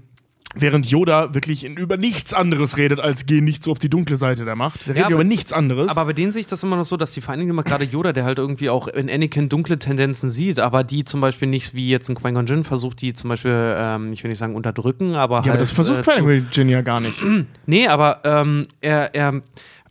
Während 0.62 0.86
Yoda 0.88 1.34
wirklich 1.34 1.64
über 1.66 1.98
nichts 1.98 2.34
anderes 2.34 2.78
redet, 2.78 3.00
als 3.00 3.26
geh 3.26 3.42
nicht 3.42 3.64
so 3.64 3.72
auf 3.72 3.80
die 3.80 3.90
dunkle 3.90 4.18
Seite 4.18 4.46
der 4.46 4.56
Macht. 4.56 4.82
Der 4.88 4.96
redet 4.96 5.06
aber- 5.06 5.14
über 5.16 5.24
nichts 5.24 5.54
anderes. 5.54 5.90
Aber 5.90 6.06
bei 6.06 6.14
denen 6.14 6.32
sehe 6.32 6.42
ich 6.42 6.48
das 6.48 6.64
immer 6.64 6.76
noch 6.76 6.86
so, 6.86 6.98
dass 6.98 7.12
die 7.14 7.22
Vereinigung 7.22 7.52
immer 7.52 7.64
gerade 7.64 7.84
Yoda, 7.86 8.14
der 8.14 8.24
halt 8.26 8.38
irgendwie 8.40 8.70
auch 8.70 8.88
in 8.88 9.10
Anakin 9.10 9.50
dunkle 9.50 9.80
Tendenzen 9.80 10.30
sieht, 10.30 10.60
aber 10.60 10.84
die 10.84 11.04
zum 11.06 11.22
Beispiel 11.22 11.48
nicht 11.48 11.74
wie 11.74 11.90
jetzt 11.90 12.10
ein 12.10 12.16
Qui-Gon 12.16 12.46
Jinn 12.46 12.64
versucht, 12.64 13.02
die 13.02 13.14
zum 13.14 13.30
Beispiel, 13.30 13.76
ähm, 13.78 14.12
ich 14.14 14.24
will 14.24 14.30
nicht 14.30 14.40
sagen 14.40 14.56
unterdrücken, 14.56 15.16
aber 15.16 15.38
Ja, 15.38 15.42
halt. 15.44 15.50
aber 15.52 15.60
das 15.60 15.72
versucht 15.72 16.00
äh, 16.00 16.02
Qui-Gon 16.02 16.48
Jinn 16.52 16.70
ja 16.70 16.82
gar 16.82 17.00
nicht. 17.00 17.18
Nee, 17.66 17.88
aber 17.88 18.22
ähm, 18.24 18.68
er, 18.82 19.14
er, 19.16 19.42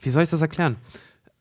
wie 0.00 0.08
soll 0.10 0.22
ich 0.22 0.30
das 0.30 0.40
erklären? 0.40 0.76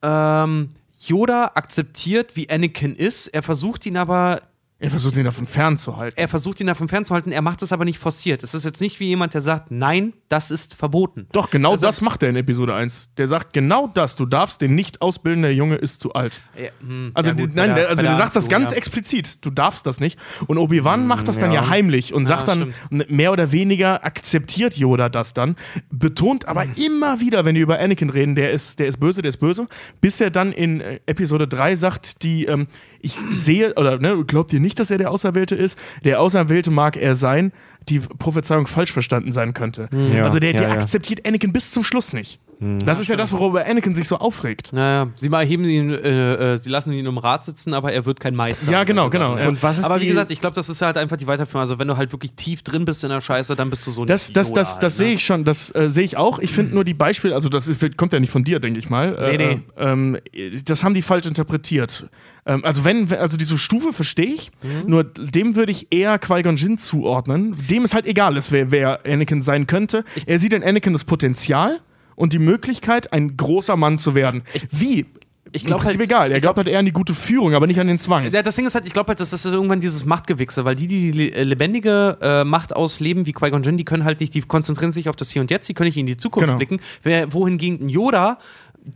Ähm, 0.02 0.70
Yoda 0.98 1.52
akzeptiert, 1.54 2.36
wie 2.36 2.50
Anakin 2.50 2.94
ist, 2.94 3.28
er 3.28 3.42
versucht 3.42 3.86
ihn 3.86 3.96
aber 3.96 4.40
Er 4.78 4.90
versucht 4.90 5.16
ihn 5.16 5.24
davon 5.24 5.46
fernzuhalten. 5.46 6.18
er 6.18 6.28
versucht 6.28 6.60
ihn 6.60 6.66
davon 6.66 6.88
fernzuhalten, 6.88 7.32
er 7.32 7.40
macht 7.40 7.62
es 7.62 7.72
aber 7.72 7.86
nicht 7.86 7.98
forciert. 7.98 8.42
Es 8.42 8.52
ist 8.52 8.64
jetzt 8.66 8.82
nicht 8.82 9.00
wie 9.00 9.06
jemand, 9.06 9.32
der 9.32 9.40
sagt, 9.40 9.70
nein, 9.70 10.12
das 10.28 10.50
ist 10.50 10.74
verboten. 10.74 11.26
Doch, 11.32 11.48
genau 11.48 11.72
Also- 11.72 11.86
das 11.86 12.02
macht 12.02 12.22
er 12.22 12.28
in 12.28 12.36
Episode 12.36 12.74
1. 12.74 13.08
Der 13.16 13.26
sagt 13.26 13.54
genau 13.54 13.86
das. 13.86 14.16
Du 14.16 14.26
darfst 14.26 14.60
den 14.60 14.74
nicht 14.74 15.00
ausbilden, 15.00 15.42
der 15.42 15.54
Junge 15.54 15.76
ist 15.76 16.00
zu 16.02 16.12
alt. 16.12 16.42
Ja, 16.60 16.68
hm, 16.86 17.10
Also, 17.14 17.30
ja 17.30 17.36
gut, 17.36 17.54
nein, 17.54 17.74
der- 17.74 17.88
also 17.88 18.02
der 18.02 18.10
der 18.10 18.18
sagt 18.18 18.36
das 18.36 18.48
ganz 18.48 18.72
ja. 18.72 18.76
explizit. 18.76 19.44
Du 19.46 19.48
darfst 19.50 19.86
das 19.86 19.98
nicht. 19.98 20.18
Und 20.46 20.58
Obi-Wan 20.58 21.06
macht 21.06 21.26
das 21.28 21.38
dann 21.38 21.52
ja, 21.52 21.70
heimlich 21.70 22.12
und 22.12 22.26
sagt 22.26 22.48
dann, 22.48 22.74
mehr 22.90 23.32
oder 23.32 23.52
weniger 23.52 24.04
akzeptiert 24.04 24.76
Yoda 24.76 25.08
das 25.08 25.32
dann, 25.32 25.56
betont 25.90 26.46
aber 26.48 26.66
immer 26.76 27.20
wieder, 27.20 27.46
wenn 27.46 27.54
die 27.54 27.62
über 27.62 27.78
Anakin 27.78 28.10
reden, 28.10 28.34
der 28.34 28.50
ist, 28.52 28.78
der 28.78 28.88
ist 28.88 28.98
böse, 29.00 29.22
der 29.22 29.30
ist 29.30 29.38
böse, 29.38 29.68
bis 30.02 30.20
er 30.20 30.30
dann 30.30 30.52
in 30.52 30.80
äh, 30.82 31.00
Episode 31.06 31.48
3 31.48 31.76
sagt, 31.76 32.22
die, 32.22 32.44
ähm, 32.44 32.66
ich 33.00 33.16
sehe, 33.32 33.74
oder 33.74 33.98
ne, 33.98 34.24
glaubt 34.24 34.52
ihr 34.52 34.60
nicht, 34.60 34.78
dass 34.78 34.90
er 34.90 34.98
der 34.98 35.10
Auserwählte 35.10 35.54
ist? 35.54 35.78
Der 36.04 36.20
Auserwählte 36.20 36.70
mag 36.70 36.96
er 36.96 37.14
sein, 37.14 37.52
die 37.88 38.00
Prophezeiung 38.00 38.66
falsch 38.66 38.92
verstanden 38.92 39.32
sein 39.32 39.54
könnte. 39.54 39.88
Ja, 40.14 40.24
also 40.24 40.38
der, 40.38 40.52
der 40.52 40.62
ja, 40.62 40.68
ja. 40.68 40.74
akzeptiert 40.80 41.26
Anakin 41.26 41.52
bis 41.52 41.70
zum 41.70 41.84
Schluss 41.84 42.12
nicht. 42.12 42.40
Das 42.58 42.98
ist 43.00 43.08
ja 43.08 43.16
das, 43.16 43.32
worüber 43.34 43.66
Anakin 43.66 43.92
sich 43.92 44.08
so 44.08 44.16
aufregt. 44.16 44.72
Naja, 44.72 45.08
sie 45.14 45.28
mal 45.28 45.44
heben 45.44 45.66
ihn, 45.66 45.90
äh, 45.90 46.54
äh, 46.54 46.56
sie 46.56 46.70
lassen 46.70 46.90
ihn 46.92 47.04
im 47.04 47.18
Rat 47.18 47.44
sitzen, 47.44 47.74
aber 47.74 47.92
er 47.92 48.06
wird 48.06 48.18
kein 48.18 48.34
Meister. 48.34 48.72
Ja, 48.72 48.84
genau, 48.84 49.10
genau. 49.10 49.36
Ja. 49.36 49.48
Und 49.48 49.62
was 49.62 49.76
ist 49.76 49.84
aber 49.84 50.00
wie 50.00 50.06
gesagt, 50.06 50.30
ich 50.30 50.40
glaube, 50.40 50.56
das 50.56 50.70
ist 50.70 50.80
halt 50.80 50.96
einfach 50.96 51.18
die 51.18 51.26
Weiterführung. 51.26 51.60
Also 51.60 51.78
wenn 51.78 51.86
du 51.86 51.98
halt 51.98 52.12
wirklich 52.12 52.32
tief 52.32 52.62
drin 52.62 52.86
bist 52.86 53.04
in 53.04 53.10
der 53.10 53.20
Scheiße, 53.20 53.56
dann 53.56 53.68
bist 53.68 53.86
du 53.86 53.90
so 53.90 54.06
Das, 54.06 54.28
nicht 54.28 54.36
das, 54.38 54.54
das, 54.54 54.54
das 54.54 54.72
halt, 54.74 54.82
ne? 54.84 54.90
sehe 54.90 55.12
ich 55.16 55.24
schon, 55.26 55.44
das 55.44 55.74
äh, 55.74 55.90
sehe 55.90 56.04
ich 56.04 56.16
auch. 56.16 56.38
Ich 56.38 56.50
finde 56.50 56.72
nur 56.74 56.84
die 56.84 56.94
Beispiele, 56.94 57.34
also 57.34 57.50
das 57.50 57.68
ist, 57.68 57.98
kommt 57.98 58.14
ja 58.14 58.20
nicht 58.20 58.30
von 58.30 58.42
dir, 58.42 58.58
denke 58.58 58.78
ich 58.78 58.88
mal. 58.88 59.10
Nee, 59.10 59.34
äh, 59.34 59.54
nee. 59.56 59.60
Ähm, 59.76 60.18
das 60.64 60.82
haben 60.82 60.94
die 60.94 61.02
falsch 61.02 61.26
interpretiert. 61.26 62.08
Ähm, 62.46 62.64
also 62.64 62.84
wenn, 62.84 63.10
wenn- 63.10 63.18
also 63.18 63.36
diese 63.36 63.58
Stufe 63.58 63.92
verstehe 63.92 64.32
ich, 64.32 64.50
Mhm. 64.62 64.88
nur 64.90 65.04
dem 65.04 65.56
würde 65.56 65.72
ich 65.72 65.88
eher 65.90 66.18
Qui-Gon 66.18 66.56
Jinn 66.56 66.78
zuordnen. 66.78 67.54
Dem 67.68 67.75
ist 67.84 67.94
halt 67.94 68.06
egal, 68.06 68.36
ist, 68.36 68.52
wer, 68.52 68.70
wer 68.70 69.00
Anakin 69.06 69.42
sein 69.42 69.66
könnte. 69.66 70.04
Er 70.26 70.38
sieht 70.38 70.52
in 70.52 70.62
Anakin 70.64 70.92
das 70.92 71.04
Potenzial 71.04 71.80
und 72.14 72.32
die 72.32 72.38
Möglichkeit, 72.38 73.12
ein 73.12 73.36
großer 73.36 73.76
Mann 73.76 73.98
zu 73.98 74.14
werden. 74.14 74.42
Wie? 74.70 75.06
ich 75.52 75.64
glaub 75.64 75.80
Prinzip 75.80 76.00
halt- 76.00 76.10
egal. 76.10 76.32
Er 76.32 76.40
glaubt 76.40 76.58
halt 76.58 76.68
eher 76.68 76.80
an 76.80 76.84
die 76.84 76.92
gute 76.92 77.14
Führung, 77.14 77.54
aber 77.54 77.66
nicht 77.66 77.80
an 77.80 77.86
den 77.86 77.98
Zwang. 77.98 78.30
Ja, 78.30 78.42
das 78.42 78.56
Ding 78.56 78.66
ist 78.66 78.74
halt, 78.74 78.84
ich 78.84 78.92
glaube 78.92 79.08
halt, 79.08 79.20
das 79.20 79.32
ist 79.32 79.46
irgendwann 79.46 79.80
dieses 79.80 80.04
Machtgewichse, 80.04 80.64
weil 80.66 80.74
die, 80.76 80.86
die 80.86 81.12
die 81.12 81.28
lebendige 81.30 82.18
äh, 82.20 82.44
Macht 82.44 82.76
ausleben, 82.76 83.24
wie 83.24 83.32
Qui-Gon 83.32 83.62
Jinn, 83.62 83.78
die 83.78 83.84
können 83.84 84.04
halt 84.04 84.20
nicht, 84.20 84.34
die 84.34 84.42
konzentrieren 84.42 84.92
sich 84.92 85.08
auf 85.08 85.16
das 85.16 85.30
Hier 85.30 85.40
und 85.40 85.50
Jetzt, 85.50 85.66
die 85.68 85.74
können 85.74 85.86
nicht 85.88 85.96
in 85.96 86.06
die 86.06 86.16
Zukunft 86.18 86.46
Genau. 86.48 86.58
blicken, 86.58 86.80
wer, 87.04 87.32
wohingegen 87.32 87.86
ein 87.86 87.88
Yoda 87.88 88.38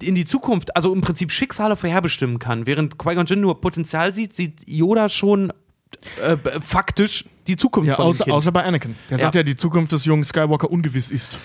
in 0.03 0.15
die 0.15 0.25
Zukunft, 0.27 0.77
also 0.77 0.93
im 0.93 1.01
Prinzip 1.01 1.33
Schicksale 1.33 1.77
vorherbestimmen 1.77 2.39
kann. 2.39 2.67
Während 2.67 2.99
Qui-Gon 2.99 3.25
Jinn 3.27 3.41
nur 3.41 3.61
Potenzial 3.61 4.13
sieht, 4.13 4.35
sieht 4.35 4.61
Yoda 4.69 5.09
schon 5.09 5.53
äh, 6.23 6.37
faktisch 6.61 7.25
die 7.51 7.57
Zukunft 7.57 7.89
Ja, 7.89 7.97
von 7.97 8.05
dem 8.07 8.09
außer, 8.11 8.25
Kind. 8.25 8.37
außer 8.37 8.53
bei 8.53 8.65
Anakin. 8.65 8.95
Der 9.11 9.19
sagt 9.19 9.35
ja, 9.35 9.43
die 9.43 9.57
Zukunft 9.57 9.93
des 9.93 10.05
jungen 10.05 10.25
Skywalker 10.25 10.71
ungewiss 10.71 11.11
ist. 11.11 11.39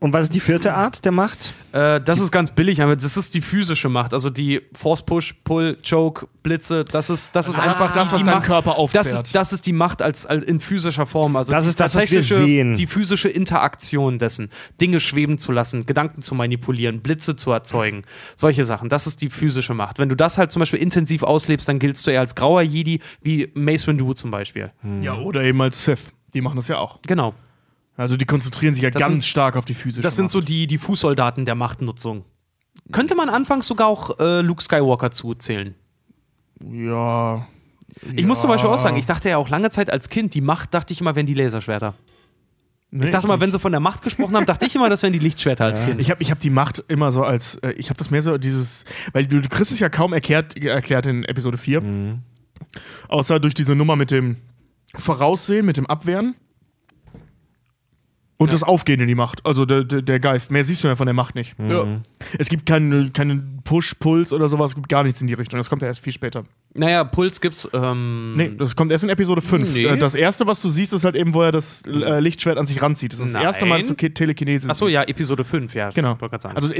Und 0.00 0.14
was 0.14 0.22
ist 0.24 0.34
die 0.34 0.40
vierte 0.40 0.72
Art 0.72 1.04
der 1.04 1.12
Macht? 1.12 1.52
Äh, 1.72 2.00
das 2.00 2.20
ist 2.20 2.30
ganz 2.32 2.52
billig, 2.52 2.80
aber 2.80 2.96
das 2.96 3.18
ist 3.18 3.34
die 3.34 3.42
physische 3.42 3.90
Macht. 3.90 4.14
Also 4.14 4.30
die 4.30 4.62
Force 4.72 5.02
Push, 5.04 5.34
Pull, 5.44 5.76
Choke, 5.86 6.26
Blitze, 6.42 6.84
das 6.86 7.10
ist, 7.10 7.36
das 7.36 7.48
ist 7.48 7.58
Ah, 7.58 7.64
einfach 7.64 7.90
das, 7.90 8.10
was 8.10 8.24
dein 8.24 8.36
Macht, 8.36 8.46
Körper 8.46 8.78
auffährt. 8.78 9.04
Das 9.04 9.12
ist, 9.12 9.34
das 9.34 9.52
ist 9.52 9.66
die 9.66 9.74
Macht 9.74 10.00
als, 10.00 10.24
als 10.24 10.42
in 10.46 10.58
physischer 10.58 11.04
Form. 11.04 11.36
Also 11.36 11.52
Das 11.52 11.66
ist 11.66 11.78
das, 11.78 11.94
was 11.94 12.10
wir 12.10 12.22
sehen. 12.22 12.74
Die 12.76 12.86
physische 12.86 13.28
Interaktion 13.28 14.18
dessen. 14.18 14.48
Dinge 14.80 15.00
schweben 15.00 15.36
zu 15.36 15.52
lassen, 15.52 15.84
Gedanken 15.84 16.22
zu 16.22 16.34
manipulieren, 16.34 17.00
Blitze 17.02 17.36
zu 17.36 17.50
erzeugen. 17.50 18.04
Solche 18.36 18.64
Sachen. 18.64 18.88
Das 18.88 19.06
ist 19.06 19.20
die 19.20 19.28
physische 19.28 19.74
Macht. 19.74 19.98
Wenn 19.98 20.08
du 20.08 20.14
das 20.16 20.38
halt 20.38 20.50
zum 20.50 20.60
Beispiel 20.60 20.80
intensiv 20.80 21.22
auslebst, 21.24 21.68
dann 21.68 21.78
giltst 21.78 22.06
du 22.06 22.10
eher 22.10 22.20
als 22.20 22.34
grauer 22.34 22.62
Jedi, 22.62 23.00
wie 23.20 23.50
Mace 23.52 23.86
Windu 23.86 24.14
zum 24.14 24.30
Beispiel. 24.30 24.70
Ja, 25.02 25.18
oder 25.18 25.42
eben 25.50 25.60
als 25.62 25.84
Sith. 25.84 26.12
Die 26.34 26.40
machen 26.40 26.56
das 26.56 26.68
ja 26.68 26.78
auch. 26.78 27.00
Genau. 27.06 27.34
Also 27.96 28.16
die 28.16 28.24
konzentrieren 28.24 28.72
sich 28.72 28.82
ja 28.82 28.90
Das 28.90 29.00
ganz 29.00 29.12
sind- 29.12 29.24
stark 29.24 29.56
auf 29.56 29.64
die 29.66 29.74
physische 29.74 30.00
Das 30.02 30.16
sind 30.16 30.24
Macht. 30.26 30.32
so 30.32 30.40
die, 30.40 30.66
die 30.66 30.78
Fußsoldaten 30.78 31.44
der 31.44 31.54
Machtnutzung. 31.54 32.24
Könnte 32.92 33.14
man 33.14 33.28
anfangs 33.28 33.66
sogar 33.66 33.88
auch 33.88 34.18
äh, 34.18 34.40
Luke 34.40 34.62
Skywalker 34.62 35.10
zuzählen. 35.10 35.74
Ja. 36.60 37.46
Ich 38.16 38.24
muss 38.26 38.40
zum 38.40 38.48
Beispiel 38.48 38.70
auch 38.70 38.78
sagen, 38.78 38.96
ich 38.96 39.06
dachte 39.06 39.28
ja 39.28 39.36
auch 39.36 39.48
lange 39.48 39.70
Zeit 39.70 39.90
als 39.90 40.08
Kind, 40.08 40.34
die 40.34 40.40
Macht 40.40 40.72
dachte 40.72 40.92
ich 40.92 41.00
immer, 41.00 41.14
wären 41.16 41.26
die 41.26 41.34
Laserschwerter. 41.34 41.94
Nee, 42.92 43.04
ich 43.04 43.10
dachte 43.10 43.28
mal, 43.28 43.38
wenn 43.40 43.52
sie 43.52 43.58
von 43.60 43.70
der 43.72 43.80
Macht 43.80 44.02
gesprochen 44.02 44.34
haben, 44.36 44.46
dachte 44.46 44.66
ich 44.66 44.74
immer, 44.74 44.88
das 44.88 45.02
wären 45.02 45.12
die 45.12 45.18
Lichtschwerter 45.20 45.64
als 45.64 45.84
Kind. 45.84 46.00
Ich 46.00 46.10
habe 46.10 46.22
ich 46.22 46.30
hab 46.30 46.40
die 46.40 46.50
Macht 46.50 46.82
immer 46.88 47.12
so 47.12 47.22
als, 47.22 47.56
äh, 47.56 47.72
ich 47.72 47.88
habe 47.90 47.98
das 47.98 48.10
mehr 48.10 48.22
so 48.22 48.36
dieses, 48.38 48.84
weil 49.12 49.26
du, 49.26 49.40
du 49.40 49.48
kriegst 49.48 49.70
es 49.70 49.78
ja 49.78 49.88
kaum 49.88 50.12
erklärt, 50.12 50.56
erklärt 50.56 51.06
in 51.06 51.24
Episode 51.24 51.56
4. 51.58 52.18
Außer 53.08 53.38
durch 53.38 53.54
diese 53.54 53.74
Nummer 53.76 53.94
mit 53.96 54.10
dem 54.10 54.38
Voraussehen, 54.96 55.66
mit 55.66 55.76
dem 55.76 55.86
Abwehren. 55.86 56.34
Und 58.38 58.54
das 58.54 58.62
Aufgehen 58.62 58.98
in 59.00 59.06
die 59.06 59.14
Macht, 59.14 59.44
also 59.44 59.66
der, 59.66 59.84
der, 59.84 60.00
der 60.00 60.18
Geist. 60.18 60.50
Mehr 60.50 60.64
siehst 60.64 60.82
du 60.82 60.88
ja 60.88 60.96
von 60.96 61.04
der 61.06 61.12
Macht 61.12 61.34
nicht. 61.34 61.54
Es 62.38 62.48
gibt 62.48 62.64
keinen 62.64 63.12
keinen 63.12 63.60
Push, 63.64 63.96
Puls 63.96 64.32
oder 64.32 64.48
sowas, 64.48 64.70
es 64.70 64.74
gibt 64.76 64.88
gar 64.88 65.02
nichts 65.02 65.20
in 65.20 65.26
die 65.26 65.34
Richtung. 65.34 65.58
Das 65.60 65.68
kommt 65.68 65.82
ja 65.82 65.88
erst 65.88 66.00
viel 66.02 66.14
später. 66.14 66.44
Naja, 66.72 67.04
Puls 67.04 67.42
gibt's. 67.42 67.68
Ähm, 67.74 68.36
Nee, 68.38 68.52
das 68.56 68.74
kommt 68.76 68.92
erst 68.92 69.04
in 69.04 69.10
Episode 69.10 69.42
5. 69.42 69.74
Nee. 69.74 69.84
Äh, 69.84 69.98
Das 69.98 70.14
erste, 70.14 70.46
was 70.46 70.62
du 70.62 70.70
siehst, 70.70 70.94
ist 70.94 71.04
halt 71.04 71.16
eben, 71.16 71.34
wo 71.34 71.42
er 71.42 71.52
das 71.52 71.82
äh, 71.86 72.18
Lichtschwert 72.20 72.56
an 72.56 72.64
sich 72.64 72.80
ranzieht. 72.80 73.12
Das 73.12 73.20
ist 73.20 73.26
das 73.26 73.32
Nein. 73.34 73.42
erste 73.42 73.66
Mal, 73.66 73.76
dass 73.76 73.88
du 73.88 73.94
Ke- 73.94 74.14
Telekinese 74.14 74.70
Achso, 74.70 74.86
siehst. 74.86 74.94
ja, 74.94 75.02
Episode 75.02 75.44
5, 75.44 75.74
ja. 75.74 75.90
Genau. 75.90 76.12
Wollte 76.18 76.30
grad 76.30 76.40
sagen. 76.40 76.56
Also 76.56 76.72
äh, 76.72 76.78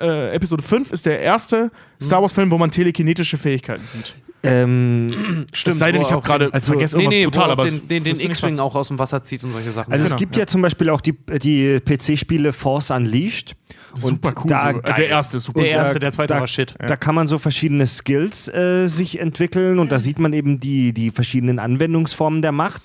äh, 0.00 0.34
Episode 0.34 0.64
5 0.64 0.90
ist 0.92 1.06
der 1.06 1.20
erste 1.20 1.70
Star 2.02 2.22
Wars-Film, 2.22 2.50
wo 2.50 2.58
man 2.58 2.72
telekinetische 2.72 3.38
Fähigkeiten 3.38 3.84
sieht. 3.88 4.16
Ähm, 4.42 5.46
Stimmt. 5.52 5.72
es 5.74 5.78
sei 5.78 5.92
denn, 5.92 6.02
ich 6.02 6.12
habe 6.12 6.22
gerade 6.22 6.46
den- 6.46 6.54
also- 6.54 6.72
vergessen 6.72 6.98
Nee, 6.98 7.02
irgendwas 7.04 7.18
nee, 7.18 7.24
brutal, 7.26 7.48
wo 7.48 7.52
aber 7.52 7.64
den, 7.66 7.88
den, 7.88 8.04
den 8.04 8.20
X-Wing 8.20 8.58
auch 8.60 8.74
aus 8.76 8.88
dem 8.88 8.98
Wasser 8.98 9.22
zieht 9.24 9.42
und 9.44 9.50
solche 9.52 9.72
Sachen. 9.72 9.92
also 9.92 10.04
Genau, 10.04 10.14
es 10.14 10.18
gibt 10.18 10.36
ja. 10.36 10.42
ja. 10.42 10.46
zum 10.46 10.62
Beispiel 10.62 10.90
auch 10.90 11.00
die, 11.00 11.12
die 11.42 11.80
PC-Spiele 11.80 12.52
Force 12.52 12.90
Unleashed. 12.90 13.56
Super 13.94 14.34
cool. 14.38 14.48
da- 14.50 14.72
so, 14.74 14.80
der 14.80 15.08
erste 15.08 15.38
ist 15.38 15.44
super 15.44 15.60
der 15.62 15.70
cool. 15.70 15.76
erste, 15.76 15.98
der 15.98 16.12
zweite 16.12 16.34
da- 16.34 16.40
war 16.40 16.46
shit. 16.46 16.74
Da 16.78 16.96
kann 16.96 17.14
man 17.14 17.26
so 17.26 17.38
verschiedene 17.38 17.86
Skills 17.86 18.46
äh, 18.48 18.86
sich 18.86 19.18
entwickeln 19.18 19.78
und 19.80 19.90
da 19.90 19.98
sieht 19.98 20.18
man 20.18 20.32
eben 20.32 20.60
die, 20.60 20.92
die 20.92 21.10
verschiedenen 21.10 21.58
Anwendungsformen 21.58 22.40
der 22.42 22.52
Macht. 22.52 22.82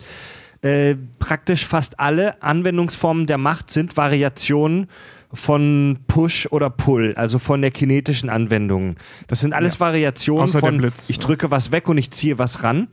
Äh, 0.62 0.96
praktisch 1.20 1.66
fast 1.66 2.00
alle 2.00 2.42
Anwendungsformen 2.42 3.28
der 3.28 3.38
Macht 3.38 3.70
sind 3.70 3.98
Variationen 3.98 4.88
von 5.34 6.00
Push 6.08 6.48
oder 6.52 6.70
Pull, 6.70 7.14
also 7.16 7.40
von 7.40 7.62
der 7.62 7.72
kinetischen 7.72 8.30
Anwendung. 8.30 8.96
Das 9.28 9.40
sind 9.40 9.54
alles 9.54 9.80
Variationen 9.80 10.44
Außer 10.44 10.60
von 10.60 10.78
Blitz. 10.78 11.10
ich 11.10 11.20
drücke 11.20 11.50
was 11.52 11.72
weg 11.72 11.90
und 11.90 11.98
ich 11.98 12.12
ziehe 12.12 12.38
was 12.38 12.64
ran. 12.64 12.88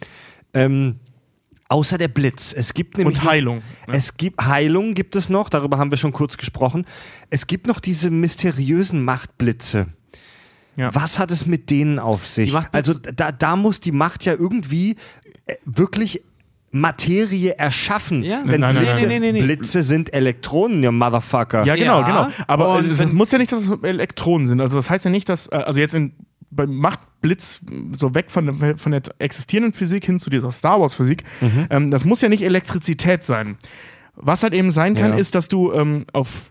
Ähm, 0.55 0.97
Außer 1.69 1.99
der 1.99 2.09
Blitz. 2.09 2.53
Es 2.53 2.75
gibt 2.75 2.99
nämlich 2.99 3.19
Und 3.19 3.31
Heilung. 3.31 3.63
Noch, 3.87 3.95
es 3.95 4.17
gibt 4.17 4.45
Heilung 4.45 4.95
gibt 4.95 5.15
es 5.15 5.29
noch, 5.31 5.49
darüber 5.49 5.79
haben 5.79 5.93
wir 5.93 5.99
schon 5.99 6.13
kurz 6.13 6.37
gesprochen. 6.37 6.85
Es 7.31 7.47
gibt 7.47 7.69
noch 7.69 7.79
diese 7.79 8.11
mysteriösen 8.11 9.05
Machtblitze. 9.05 9.87
Ja. 10.75 10.93
Was 10.95 11.21
hat 11.21 11.31
es 11.31 11.47
mit 11.47 11.71
denen 11.71 12.01
auf 12.01 12.27
sich? 12.27 12.53
Also 12.73 12.95
da, 12.95 13.31
da 13.31 13.55
muss 13.55 13.81
die 13.81 13.93
Macht 13.93 14.25
ja 14.25 14.33
irgendwie 14.33 14.97
äh, 15.47 15.55
wirklich 15.65 16.23
Materie 16.73 17.51
erschaffen. 17.59 18.23
Ja. 18.23 18.43
Denn 18.43 18.61
Nein, 18.61 18.75
nein, 18.75 18.85
Blitze, 18.85 19.07
nein. 19.07 19.21
Nee. 19.21 19.43
Blitze 19.43 19.83
sind 19.83 20.13
Elektronen, 20.13 20.83
ihr 20.83 20.93
Motherfucker. 20.93 21.65
Ja, 21.65 21.75
genau, 21.75 22.01
Ja, 22.01 22.07
genau. 22.07 22.29
Aber 22.47 22.77
und 22.77 22.91
es 22.91 23.05
muss 23.13 23.33
ja 23.33 23.39
nicht, 23.39 23.51
dass 23.53 23.69
es 23.69 23.83
Elektronen 23.83 24.47
sind. 24.47 24.61
Also 24.61 24.77
das 24.77 24.89
heißt 24.89 25.05
ja 25.05 25.11
nicht, 25.11 25.29
dass, 25.29 25.49
äh, 25.49 25.57
also 25.57 25.81
jetzt 25.81 25.95
in, 25.95 26.13
beim 26.53 26.75
Machtblitz 26.77 27.61
so 27.97 28.15
weg 28.15 28.31
von, 28.31 28.59
der- 28.61 28.79
von 28.79 28.93
der 28.93 29.03
existierenden 29.19 29.73
Physik 29.73 30.05
hin 30.05 30.21
zu 30.21 30.31
dieser 30.31 30.51
Star 30.53 30.81
Wars 30.81 30.95
Physik, 30.95 31.25
Mhm. 31.41 31.67
ähm, 31.71 31.91
das 31.91 32.05
muss 32.05 32.21
ja 32.21 32.29
nicht 32.29 32.43
Elektrizität 32.43 33.25
sein. 33.25 33.57
Was 34.15 34.43
halt 34.43 34.53
eben 34.55 34.71
sein 34.71 34.95
kann, 34.95 35.13
Ja. 35.13 35.19
ist, 35.19 35.35
dass 35.35 35.49
du 35.49 35.73
ähm, 35.73 36.05
auf 36.13 36.51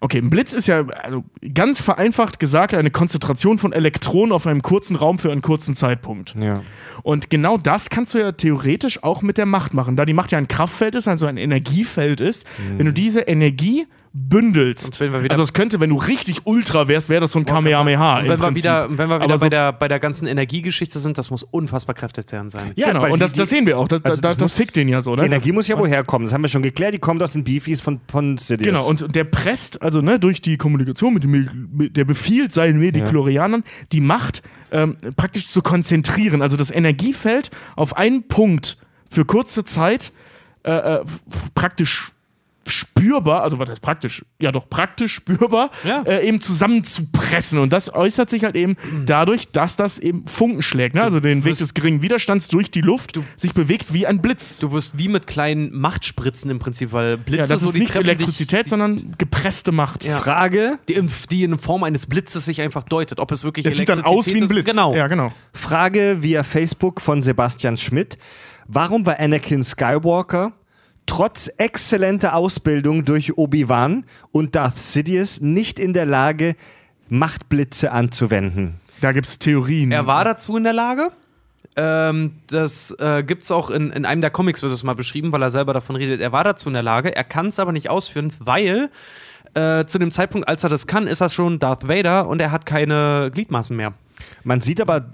Okay, 0.00 0.18
ein 0.18 0.30
Blitz 0.30 0.52
ist 0.52 0.66
ja 0.66 0.86
also 0.86 1.24
ganz 1.54 1.80
vereinfacht 1.80 2.40
gesagt 2.40 2.74
eine 2.74 2.90
Konzentration 2.90 3.58
von 3.58 3.72
Elektronen 3.72 4.32
auf 4.32 4.46
einem 4.46 4.62
kurzen 4.62 4.96
Raum 4.96 5.18
für 5.18 5.32
einen 5.32 5.42
kurzen 5.42 5.74
Zeitpunkt. 5.74 6.34
Ja. 6.38 6.62
Und 7.02 7.30
genau 7.30 7.58
das 7.58 7.90
kannst 7.90 8.14
du 8.14 8.18
ja 8.18 8.32
theoretisch 8.32 9.02
auch 9.02 9.22
mit 9.22 9.38
der 9.38 9.46
Macht 9.46 9.74
machen. 9.74 9.96
Da 9.96 10.04
die 10.04 10.12
Macht 10.12 10.32
ja 10.32 10.38
ein 10.38 10.48
Kraftfeld 10.48 10.94
ist, 10.94 11.08
also 11.08 11.26
ein 11.26 11.36
Energiefeld 11.36 12.20
ist, 12.20 12.46
wenn 12.76 12.86
du 12.86 12.92
diese 12.92 13.20
Energie 13.20 13.86
bündelst. 14.14 15.00
Also 15.00 15.42
es 15.42 15.52
könnte, 15.54 15.80
wenn 15.80 15.88
du 15.90 15.96
richtig 15.96 16.42
ultra 16.44 16.86
wärst, 16.86 17.08
wäre 17.08 17.22
das 17.22 17.32
so 17.32 17.38
ein 17.38 17.46
Kamehameha. 17.46 18.18
Und 18.18 18.24
im 18.26 18.30
wenn 18.32 18.40
wir 18.40 18.56
wieder, 18.56 18.86
wenn 18.90 19.08
wir 19.08 19.20
wieder 19.22 19.38
so- 19.38 19.42
bei, 19.42 19.48
der, 19.48 19.72
bei 19.72 19.88
der 19.88 20.00
ganzen 20.00 20.26
Energiegeschichte 20.26 20.98
sind, 20.98 21.16
das 21.16 21.30
muss 21.30 21.42
unfassbar 21.42 21.94
kräftezehrend 21.94 22.52
sein. 22.52 22.72
Ja, 22.76 22.88
genau, 22.88 23.04
und 23.06 23.14
die- 23.14 23.18
das, 23.20 23.32
die- 23.32 23.38
das 23.38 23.48
sehen 23.50 23.66
wir 23.66 23.78
auch. 23.78 23.88
Das, 23.88 24.04
also 24.04 24.20
das, 24.20 24.36
das 24.36 24.52
fickt 24.52 24.76
den 24.76 24.88
ja 24.88 25.00
so, 25.00 25.14
Die 25.16 25.22
ne? 25.22 25.26
Energie 25.26 25.52
muss 25.52 25.66
ja 25.68 25.78
woher 25.78 26.04
kommen. 26.04 26.26
Das 26.26 26.34
haben 26.34 26.42
wir 26.42 26.48
schon 26.48 26.62
geklärt. 26.62 26.92
Die 26.92 26.98
kommt 26.98 27.22
aus 27.22 27.30
den 27.30 27.42
Beefies 27.44 27.80
von, 27.80 28.00
von 28.08 28.36
Sidious. 28.36 28.66
Genau, 28.66 28.86
und 28.86 29.14
der 29.14 29.24
presst, 29.24 29.80
also 29.80 30.02
ne, 30.02 30.18
durch 30.18 30.42
die 30.42 30.58
Kommunikation 30.58 31.14
mit 31.14 31.24
dem, 31.24 31.90
der 31.92 32.04
befiehlt 32.04 32.52
seinen 32.52 32.78
Mediklorianern, 32.80 33.64
die 33.92 34.00
Macht 34.02 34.42
ähm, 34.72 34.96
praktisch 35.16 35.48
zu 35.48 35.62
konzentrieren. 35.62 36.42
Also 36.42 36.56
das 36.58 36.70
Energiefeld 36.70 37.50
auf 37.76 37.96
einen 37.96 38.28
Punkt 38.28 38.76
für 39.10 39.24
kurze 39.24 39.64
Zeit 39.64 40.12
äh, 40.64 40.70
äh, 40.72 41.04
praktisch 41.54 42.12
spürbar, 42.66 43.42
also 43.42 43.58
was 43.58 43.68
heißt 43.68 43.82
praktisch, 43.82 44.24
ja 44.40 44.52
doch 44.52 44.68
praktisch 44.68 45.14
spürbar, 45.14 45.70
Ja. 45.84 46.02
äh, 46.02 46.26
eben 46.26 46.40
zusammenzupressen. 46.40 47.58
Und 47.58 47.72
das 47.72 47.92
äußert 47.92 48.30
sich 48.30 48.44
halt 48.44 48.56
eben 48.56 48.76
dadurch, 49.06 49.50
dass 49.50 49.76
das 49.76 49.98
eben 49.98 50.26
Funken 50.26 50.62
schlägt, 50.62 50.94
ne? 50.94 51.02
also 51.02 51.20
den 51.20 51.44
Weg 51.44 51.56
des 51.58 51.74
geringen 51.74 52.02
Widerstands 52.02 52.48
durch 52.48 52.70
die 52.70 52.80
Luft 52.80 53.18
sich 53.36 53.54
bewegt 53.54 53.92
wie 53.92 54.06
ein 54.06 54.20
Blitz. 54.22 54.58
Du 54.58 54.72
wirst 54.72 54.98
wie 54.98 55.08
mit 55.08 55.26
kleinen 55.26 55.76
Machtspritzen 55.76 56.50
im 56.50 56.58
Prinzip, 56.58 56.92
weil 56.92 57.18
Blitze 57.18 57.42
ja, 57.42 57.46
das 57.48 57.60
so 57.60 57.66
ist 57.68 57.74
die 57.74 57.80
nicht 57.80 57.96
Elektrizität, 57.96 58.64
dich, 58.64 58.70
sondern 58.70 59.14
gepresste 59.18 59.72
Macht. 59.72 60.04
Ja. 60.04 60.18
Frage, 60.18 60.78
die, 60.88 60.94
in, 60.94 61.10
die 61.30 61.44
in 61.44 61.58
Form 61.58 61.82
eines 61.82 62.06
Blitzes 62.06 62.44
sich 62.44 62.60
einfach 62.60 62.84
deutet. 62.84 63.18
Ob 63.20 63.32
es 63.32 63.44
wirklich 63.44 63.64
Das 63.64 63.76
sieht 63.76 63.88
dann 63.88 64.02
aus 64.02 64.26
wie 64.28 64.40
ein 64.40 64.48
Blitz. 64.48 64.66
ist. 64.66 64.70
Genau. 64.70 64.94
Ja, 64.94 65.06
genau. 65.08 65.32
Frage 65.52 66.18
via 66.20 66.42
Facebook 66.42 67.00
von 67.00 67.22
Sebastian 67.22 67.76
Schmidt. 67.76 68.18
Warum 68.68 69.04
war 69.06 69.18
Anakin 69.18 69.64
Skywalker 69.64 70.52
trotz 71.12 71.48
exzellenter 71.58 72.34
Ausbildung 72.34 73.04
durch 73.04 73.36
Obi-Wan 73.36 74.04
und 74.30 74.56
Darth 74.56 74.78
Sidious 74.78 75.42
nicht 75.42 75.78
in 75.78 75.92
der 75.92 76.06
Lage, 76.06 76.56
Machtblitze 77.10 77.92
anzuwenden? 77.92 78.80
Da 79.02 79.12
gibt 79.12 79.26
es 79.26 79.38
Theorien. 79.38 79.92
Er 79.92 80.06
war 80.06 80.24
dazu 80.24 80.56
in 80.56 80.64
der 80.64 80.72
Lage. 80.72 81.10
Ähm, 81.76 82.36
das 82.46 82.92
äh, 82.98 83.22
gibt 83.24 83.44
es 83.44 83.50
auch 83.50 83.68
in, 83.68 83.90
in 83.90 84.06
einem 84.06 84.22
der 84.22 84.30
Comics, 84.30 84.62
wird 84.62 84.72
es 84.72 84.84
mal 84.84 84.94
beschrieben, 84.94 85.32
weil 85.32 85.42
er 85.42 85.50
selber 85.50 85.74
davon 85.74 85.96
redet. 85.96 86.22
Er 86.22 86.32
war 86.32 86.44
dazu 86.44 86.70
in 86.70 86.74
der 86.74 86.82
Lage, 86.82 87.14
er 87.14 87.24
kann 87.24 87.48
es 87.48 87.58
aber 87.58 87.72
nicht 87.72 87.90
ausführen, 87.90 88.32
weil 88.38 88.88
äh, 89.52 89.84
zu 89.84 89.98
dem 89.98 90.12
Zeitpunkt, 90.12 90.48
als 90.48 90.64
er 90.64 90.70
das 90.70 90.86
kann, 90.86 91.06
ist 91.06 91.20
er 91.20 91.28
schon 91.28 91.58
Darth 91.58 91.86
Vader 91.86 92.26
und 92.26 92.40
er 92.40 92.52
hat 92.52 92.64
keine 92.64 93.30
Gliedmaßen 93.34 93.76
mehr. 93.76 93.92
Man 94.44 94.62
sieht 94.62 94.80
aber. 94.80 95.10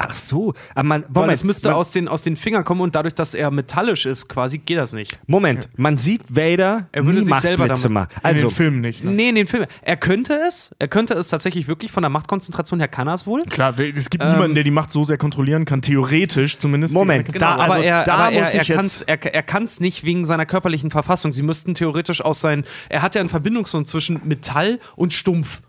Ach 0.00 0.14
so, 0.14 0.54
aber 0.76 0.84
man, 0.84 1.02
Weil 1.08 1.22
Moment, 1.22 1.32
es 1.32 1.44
müsste 1.44 1.68
man, 1.70 1.76
aus 1.76 1.90
den, 1.90 2.06
aus 2.06 2.22
den 2.22 2.36
Fingern 2.36 2.64
kommen 2.64 2.80
und 2.82 2.94
dadurch, 2.94 3.14
dass 3.14 3.34
er 3.34 3.50
metallisch 3.50 4.06
ist, 4.06 4.28
quasi 4.28 4.58
geht 4.58 4.78
das 4.78 4.92
nicht. 4.92 5.18
Moment, 5.26 5.68
man 5.76 5.98
sieht 5.98 6.22
Vader 6.28 6.86
Er 6.92 7.04
würde 7.04 7.18
nie 7.18 7.24
sich 7.24 7.34
selber 7.36 7.66
damit- 7.66 7.90
machen. 7.90 8.08
in 8.14 8.24
Also, 8.24 8.46
den 8.46 8.54
Filmen 8.54 8.80
nicht. 8.80 9.02
Ne? 9.04 9.10
Nee, 9.10 9.28
in 9.30 9.34
den 9.34 9.46
Filmen. 9.48 9.66
Er 9.82 9.96
könnte 9.96 10.38
es. 10.46 10.70
Er 10.78 10.86
könnte 10.88 11.14
es 11.14 11.28
tatsächlich 11.28 11.66
wirklich 11.66 11.90
von 11.90 12.02
der 12.04 12.10
Machtkonzentration 12.10 12.78
her 12.78 12.86
kann 12.88 13.08
er 13.08 13.14
es 13.14 13.26
wohl. 13.26 13.42
Klar, 13.42 13.76
es 13.78 14.08
gibt 14.08 14.24
niemanden, 14.24 14.54
der 14.54 14.62
die 14.64 14.70
Macht 14.70 14.90
so 14.92 15.02
sehr 15.02 15.18
kontrollieren 15.18 15.64
kann, 15.64 15.82
theoretisch 15.82 16.58
zumindest. 16.58 16.94
Moment, 16.94 17.24
Anakin. 17.28 17.40
da- 17.40 17.54
aber 17.56 17.74
also 17.74 17.84
er, 17.84 18.04
da 18.04 18.14
aber 18.14 18.32
er, 18.32 18.42
muss 18.44 18.54
er 18.54 18.62
ich 18.62 18.68
jetzt- 18.68 18.76
kann's, 18.76 19.02
er, 19.02 19.34
er 19.34 19.42
kann's 19.42 19.80
nicht 19.80 20.04
wegen 20.04 20.24
seiner 20.26 20.46
körperlichen 20.46 20.90
Verfassung. 20.92 21.32
Sie 21.32 21.42
müssten 21.42 21.74
theoretisch 21.74 22.20
aus 22.24 22.40
sein. 22.40 22.64
Er 22.88 23.02
hat 23.02 23.16
ja 23.16 23.20
einen 23.20 23.30
Verbindungspunkt 23.30 23.88
zwischen 23.88 24.20
Metall 24.24 24.78
und 24.94 25.12
Stumpf. 25.12 25.60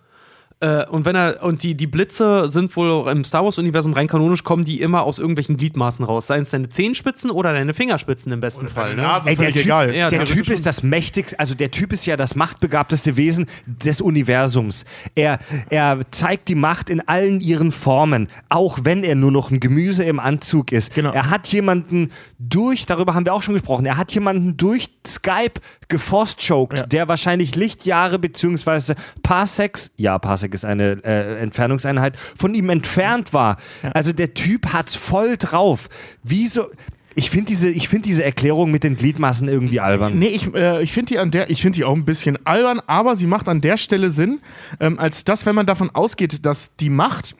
Äh, 0.61 0.85
und 0.87 1.05
wenn 1.05 1.15
er 1.15 1.41
und 1.41 1.63
die, 1.63 1.75
die 1.75 1.87
Blitze 1.87 2.51
sind 2.51 2.75
wohl 2.75 2.91
auch 2.91 3.07
im 3.07 3.23
Star 3.23 3.45
Wars 3.45 3.57
Universum 3.57 3.93
rein 3.93 4.07
kanonisch 4.07 4.43
kommen 4.43 4.65
die 4.65 4.81
immer 4.81 5.03
aus 5.03 5.17
irgendwelchen 5.17 5.55
Gliedmaßen 5.55 6.03
raus, 6.03 6.27
seien 6.27 6.41
es 6.41 6.49
deine 6.49 6.69
Zehenspitzen 6.69 7.31
oder 7.31 7.53
deine 7.53 7.73
Fingerspitzen 7.73 8.31
im 8.33 8.41
besten 8.41 8.67
Fall. 8.67 8.95
Ne? 8.95 9.03
Nase, 9.03 9.29
Ey, 9.29 9.37
der 9.37 9.53
typ, 9.53 9.63
egal. 9.63 9.95
Ja, 9.95 10.09
der 10.09 10.25
typ 10.25 10.49
ist 10.49 10.65
das 10.65 10.83
mächtigste, 10.83 11.39
also 11.39 11.55
der 11.55 11.71
Typ 11.71 11.93
ist 11.93 12.05
ja 12.05 12.17
das 12.17 12.35
machtbegabteste 12.35 13.15
Wesen 13.15 13.45
des 13.65 14.01
Universums. 14.01 14.83
Er, 15.15 15.39
er 15.69 15.99
zeigt 16.11 16.49
die 16.49 16.55
Macht 16.55 16.89
in 16.89 17.07
allen 17.07 17.39
ihren 17.39 17.71
Formen, 17.71 18.27
auch 18.49 18.79
wenn 18.83 19.05
er 19.05 19.15
nur 19.15 19.31
noch 19.31 19.51
ein 19.51 19.61
Gemüse 19.61 20.03
im 20.03 20.19
Anzug 20.19 20.73
ist. 20.73 20.93
Genau. 20.93 21.13
Er 21.13 21.29
hat 21.29 21.47
jemanden 21.47 22.09
durch, 22.37 22.85
darüber 22.85 23.13
haben 23.13 23.25
wir 23.25 23.33
auch 23.33 23.43
schon 23.43 23.53
gesprochen, 23.53 23.85
er 23.85 23.95
hat 23.95 24.11
jemanden 24.13 24.57
durch 24.57 24.89
Skype 25.07 25.61
geforce-choked, 25.87 26.79
Ja. 26.79 26.85
der 26.85 27.07
wahrscheinlich 27.07 27.55
Lichtjahre 27.55 28.19
beziehungsweise 28.19 28.95
Parsecs, 29.23 29.91
ja, 29.95 30.19
Parsec 30.49 30.53
ist 30.53 30.65
eine 30.65 31.03
äh, 31.03 31.41
Entfernungseinheit, 31.41 32.17
von 32.17 32.53
ihm 32.53 32.69
entfernt 32.69 33.33
war. 33.33 33.57
Also 33.93 34.11
der 34.11 34.33
Typ 34.33 34.73
hat's 34.73 34.95
voll 34.95 35.37
drauf. 35.37 35.89
Wieso? 36.23 36.67
Ich 37.15 37.31
finde 37.31 37.47
diese, 37.47 37.69
ich 37.69 37.89
find 37.89 38.05
diese 38.05 38.23
Erklärung 38.23 38.71
mit 38.71 38.83
den 38.83 38.95
Gliedmaßen 38.95 39.47
irgendwie 39.47 39.79
albern. 39.79 40.17
Nee, 40.17 40.27
ich, 40.27 40.53
äh, 40.53 40.81
ich 40.81 40.93
finde 40.93 41.13
die 41.13 41.19
an 41.19 41.31
der, 41.31 41.49
ich 41.49 41.61
finde 41.61 41.77
die 41.77 41.83
auch 41.83 41.95
ein 41.95 42.05
bisschen 42.05 42.37
albern, 42.45 42.81
aber 42.87 43.15
sie 43.15 43.25
macht 43.25 43.49
an 43.49 43.61
der 43.61 43.77
Stelle 43.77 44.11
Sinn, 44.11 44.39
ähm, 44.79 44.99
als 44.99 45.23
das, 45.23 45.45
wenn 45.45 45.55
man 45.55 45.65
davon 45.65 45.89
ausgeht, 45.89 46.45
dass 46.45 46.75
die 46.77 46.89
Macht 46.89 47.35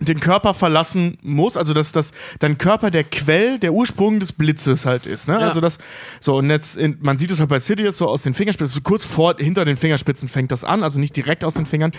den 0.00 0.18
Körper 0.18 0.54
verlassen 0.54 1.18
muss, 1.22 1.56
also 1.56 1.74
dass, 1.74 1.92
dass 1.92 2.12
dein 2.38 2.58
Körper 2.58 2.90
der 2.90 3.04
Quell, 3.04 3.58
der 3.58 3.72
Ursprung 3.72 4.18
des 4.18 4.32
Blitzes 4.32 4.86
halt 4.86 5.06
ist. 5.06 5.28
Ne? 5.28 5.34
Ja. 5.34 5.40
Also 5.40 5.60
das, 5.60 5.78
so, 6.20 6.36
und 6.36 6.48
jetzt, 6.50 6.76
in, 6.76 6.96
man 7.00 7.18
sieht 7.18 7.30
es 7.30 7.38
halt 7.38 7.50
bei 7.50 7.58
Sidious 7.58 7.98
so 7.98 8.08
aus 8.08 8.22
den 8.22 8.34
Fingerspitzen, 8.34 8.74
so 8.74 8.80
kurz 8.80 9.04
vor, 9.04 9.36
hinter 9.38 9.64
den 9.64 9.76
Fingerspitzen 9.76 10.28
fängt 10.28 10.52
das 10.52 10.64
an, 10.64 10.82
also 10.82 10.98
nicht 10.98 11.14
direkt 11.16 11.44
aus 11.44 11.54
den 11.54 11.66
Fingern. 11.66 11.92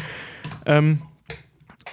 Ähm, 0.66 1.02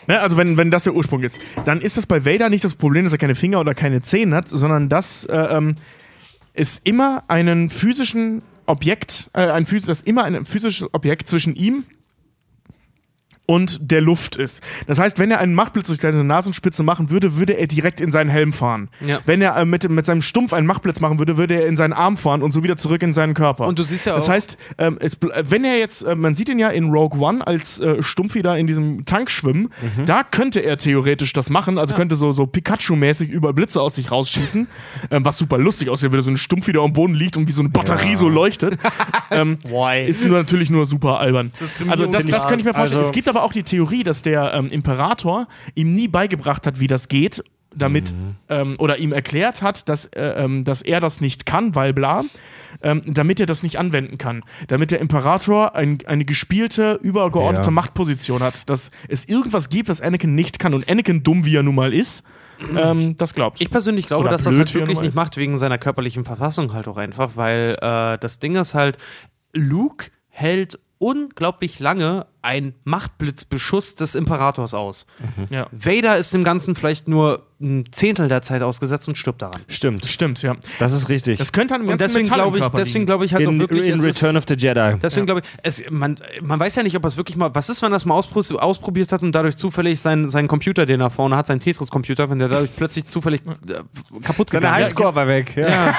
Ne, 0.06 0.18
also 0.20 0.38
wenn, 0.38 0.56
wenn 0.56 0.70
das 0.70 0.84
der 0.84 0.94
Ursprung 0.94 1.22
ist, 1.22 1.38
dann 1.66 1.82
ist 1.82 1.98
das 1.98 2.06
bei 2.06 2.24
Vader 2.24 2.48
nicht 2.48 2.64
das 2.64 2.74
Problem, 2.74 3.04
dass 3.04 3.12
er 3.12 3.18
keine 3.18 3.34
Finger 3.34 3.60
oder 3.60 3.74
keine 3.74 4.00
Zehen 4.00 4.32
hat, 4.32 4.48
sondern 4.48 4.88
dass 4.88 5.24
äh, 5.24 5.36
ähm, 5.36 5.76
es 6.54 6.78
immer 6.78 7.24
einen 7.28 7.68
physischen 7.68 8.42
Objekt, 8.64 9.30
äh, 9.34 9.50
ein 9.50 9.66
phys 9.66 9.84
dass 9.84 10.00
immer 10.00 10.24
ein 10.24 10.46
physisches 10.46 10.88
Objekt 10.92 11.28
zwischen 11.28 11.54
ihm 11.56 11.84
und 13.50 13.78
der 13.90 14.02
Luft 14.02 14.36
ist. 14.36 14.62
Das 14.86 14.98
heißt, 14.98 15.18
wenn 15.18 15.30
er 15.30 15.38
einen 15.40 15.54
Machtblitz 15.54 15.86
durch 15.86 16.00
seine 16.02 16.22
Nasenspitze 16.22 16.82
machen 16.82 17.08
würde, 17.08 17.36
würde 17.36 17.54
er 17.54 17.66
direkt 17.66 17.98
in 17.98 18.12
seinen 18.12 18.28
Helm 18.28 18.52
fahren. 18.52 18.90
Ja. 19.00 19.20
Wenn 19.24 19.40
er 19.40 19.56
äh, 19.56 19.64
mit, 19.64 19.88
mit 19.88 20.04
seinem 20.04 20.20
Stumpf 20.20 20.52
einen 20.52 20.66
Machtblitz 20.66 21.00
machen 21.00 21.18
würde, 21.18 21.38
würde 21.38 21.54
er 21.54 21.66
in 21.66 21.76
seinen 21.78 21.94
Arm 21.94 22.18
fahren 22.18 22.42
und 22.42 22.52
so 22.52 22.62
wieder 22.62 22.76
zurück 22.76 23.02
in 23.02 23.14
seinen 23.14 23.32
Körper. 23.32 23.66
Und 23.66 23.78
du 23.78 23.82
siehst 23.82 24.04
ja 24.04 24.14
Das 24.14 24.26
auch- 24.28 24.32
heißt, 24.32 24.58
ähm, 24.76 24.98
es, 25.00 25.16
wenn 25.44 25.64
er 25.64 25.78
jetzt, 25.78 26.02
äh, 26.02 26.14
man 26.14 26.34
sieht 26.34 26.50
ihn 26.50 26.58
ja 26.58 26.68
in 26.68 26.90
Rogue 26.90 27.18
One 27.20 27.46
als 27.46 27.80
äh, 27.80 28.02
Stumpf 28.02 28.34
wieder 28.34 28.58
in 28.58 28.66
diesem 28.66 29.06
Tank 29.06 29.30
schwimmen, 29.30 29.70
Mhm. 29.96 30.04
da 30.04 30.24
könnte 30.24 30.60
er 30.60 30.76
theoretisch 30.76 31.32
das 31.32 31.48
machen, 31.48 31.78
also 31.78 31.94
könnte 31.94 32.16
so, 32.16 32.32
so 32.32 32.44
Pikachu-mäßig 32.46 33.30
über 33.30 33.54
Blitze 33.54 33.80
aus 33.80 33.94
sich 33.94 34.10
rausschießen, 34.12 34.66
ähm, 35.10 35.24
was 35.24 35.38
super 35.38 35.56
lustig 35.56 35.88
aussieht, 35.88 36.12
wenn 36.12 36.20
so 36.20 36.30
ein 36.30 36.36
Stumpf 36.36 36.66
wieder 36.66 36.82
am 36.82 36.92
Boden 36.92 37.14
liegt 37.14 37.38
und 37.38 37.48
wie 37.48 37.52
so 37.52 37.62
eine 37.62 37.70
Batterie 37.70 38.14
so 38.14 38.28
leuchtet. 38.28 38.76
ähm, 39.30 39.56
ist 40.06 40.22
nur 40.22 40.36
natürlich 40.36 40.68
nur 40.68 40.84
super 40.84 41.18
albern. 41.18 41.50
Also 41.88 42.04
das, 42.06 42.26
das 42.26 42.46
könnte 42.46 42.60
ich 42.60 42.66
mir 42.66 42.74
vorstellen. 42.74 42.98
Also- 42.98 43.08
es 43.08 43.12
gibt 43.14 43.26
aber 43.28 43.37
auch 43.42 43.52
die 43.52 43.62
Theorie, 43.62 44.02
dass 44.02 44.22
der 44.22 44.52
ähm, 44.54 44.68
Imperator 44.68 45.46
ihm 45.74 45.94
nie 45.94 46.08
beigebracht 46.08 46.66
hat, 46.66 46.80
wie 46.80 46.86
das 46.86 47.08
geht, 47.08 47.42
damit 47.74 48.14
ähm, 48.48 48.74
oder 48.78 48.98
ihm 48.98 49.12
erklärt 49.12 49.62
hat, 49.62 49.88
dass, 49.88 50.06
äh, 50.06 50.20
ähm, 50.20 50.64
dass 50.64 50.82
er 50.82 51.00
das 51.00 51.20
nicht 51.20 51.46
kann, 51.46 51.74
weil 51.74 51.92
bla, 51.92 52.24
ähm, 52.82 53.02
damit 53.06 53.40
er 53.40 53.46
das 53.46 53.62
nicht 53.62 53.76
anwenden 53.76 54.18
kann. 54.18 54.42
Damit 54.68 54.90
der 54.90 55.00
Imperator 55.00 55.74
ein, 55.76 55.98
eine 56.06 56.24
gespielte, 56.24 56.98
übergeordnete 57.02 57.66
Ja. 57.68 57.72
Machtposition 57.72 58.42
hat. 58.42 58.68
Dass 58.68 58.90
es 59.08 59.26
irgendwas 59.26 59.68
gibt, 59.68 59.88
was 59.88 60.00
Anakin 60.00 60.34
nicht 60.34 60.58
kann. 60.58 60.74
Und 60.74 60.88
Anakin, 60.88 61.22
dumm 61.22 61.44
wie 61.44 61.56
er 61.56 61.62
nun 61.62 61.74
mal 61.74 61.92
ist, 61.92 62.24
ähm, 62.76 63.16
das 63.16 63.34
glaubt. 63.34 63.60
Ich 63.60 63.70
persönlich 63.70 64.06
glaube, 64.06 64.22
Oder 64.22 64.30
dass 64.32 64.44
das 64.44 64.54
blöd, 64.54 64.66
halt 64.66 64.74
wie 64.74 64.78
er 64.78 64.80
wirklich 64.88 65.00
nicht 65.00 65.14
mal 65.14 65.24
macht, 65.24 65.36
wegen 65.36 65.56
seiner 65.58 65.78
körperlichen 65.78 66.24
Verfassung 66.24 66.72
halt 66.72 66.88
auch 66.88 66.96
einfach, 66.96 67.32
weil 67.36 67.76
äh, 67.80 68.18
das 68.18 68.38
Ding 68.38 68.56
ist 68.56 68.74
halt, 68.74 68.98
Luke 69.52 70.10
hält 70.28 70.78
unglaublich 70.98 71.78
lange 71.78 72.26
ein 72.42 72.74
Machtblitzbeschuss 72.84 73.94
des 73.96 74.14
Imperators 74.14 74.74
aus. 74.74 75.06
Ja. 75.50 75.66
Vader 75.72 76.16
ist 76.16 76.32
dem 76.34 76.44
Ganzen 76.44 76.74
vielleicht 76.76 77.08
nur 77.08 77.42
ein 77.60 77.86
Zehntel 77.90 78.28
der 78.28 78.40
Zeit 78.40 78.62
ausgesetzt 78.62 79.08
und 79.08 79.18
stirbt 79.18 79.42
daran. 79.42 79.60
Stimmt. 79.66 80.06
Stimmt, 80.06 80.42
ja. 80.42 80.54
Das 80.78 80.92
ist 80.92 81.08
richtig. 81.08 81.38
Das 81.38 81.52
könnte 81.52 81.74
an 81.74 81.80
dem 81.80 81.90
Und 81.90 81.98
ganzen 81.98 82.14
deswegen 82.18 82.32
glaube 82.32 82.58
ich, 82.60 82.64
deswegen 82.68 83.04
glaube 83.06 83.24
ich 83.24 83.34
halt 83.34 83.42
in 83.42 83.56
auch 83.56 83.58
wirklich, 83.58 83.86
in 83.86 83.94
es 83.94 84.04
ist- 84.04 84.22
Return 84.22 84.36
of 84.36 84.44
the 84.46 84.54
Jedi. 84.54 84.94
Deswegen 85.02 85.26
glaube 85.26 85.40
ich, 85.40 85.46
es, 85.64 85.82
man, 85.90 86.14
man 86.40 86.60
weiß 86.60 86.76
ja 86.76 86.84
nicht, 86.84 86.94
ob 86.96 87.02
er 87.04 87.08
es 87.08 87.16
wirklich 87.16 87.36
mal. 87.36 87.52
Was 87.56 87.68
ist, 87.68 87.82
wenn 87.82 87.92
er 87.92 87.96
es 87.96 88.04
mal 88.04 88.14
auspro- 88.16 88.54
ausprobiert 88.54 89.10
hat 89.10 89.22
und 89.22 89.32
dadurch 89.32 89.56
zufällig 89.56 90.00
seinen, 90.00 90.28
seinen 90.28 90.46
Computer, 90.46 90.86
den 90.86 91.00
er 91.00 91.10
vorne 91.10 91.36
hat, 91.36 91.48
seinen 91.48 91.58
Tetris-Computer, 91.58 92.30
wenn 92.30 92.38
der 92.38 92.46
dadurch 92.48 92.70
plötzlich 92.76 93.08
zufällig 93.08 93.40
äh, 93.44 93.80
kaputt 94.22 94.50
Seine 94.50 94.60
gegangen 94.60 94.78
ist. 94.82 94.86
Highscore 94.90 95.14
war 95.16 95.26
weg. 95.26 95.56
Ja. 95.56 95.94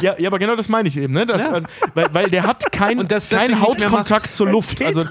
Ja, 0.00 0.14
ja, 0.18 0.26
aber 0.28 0.38
genau 0.38 0.56
das 0.56 0.70
meine 0.70 0.88
ich 0.88 0.96
eben, 0.96 1.12
ne? 1.12 1.26
Das, 1.26 1.46
also, 1.46 1.66
weil, 1.92 2.08
weil 2.14 2.30
der 2.30 2.44
hat 2.44 2.72
kein, 2.72 3.06
keinen 3.08 3.50
mehr 3.50 3.60
Hautkontakt 3.60 4.32
zur 4.32 4.48
Luft. 4.48 4.80
Also 4.82 5.02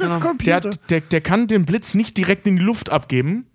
der, 0.48 0.56
hat, 0.56 0.90
der, 0.90 1.02
der 1.02 1.22
kann 1.22 1.48
den 1.48 1.66
Blitz 1.66 1.94
nicht 1.94 2.18
direkt 2.18 2.48
in 2.48 2.58
die 2.58 2.64
Luft 2.64 2.90
abgeben. 2.90 3.46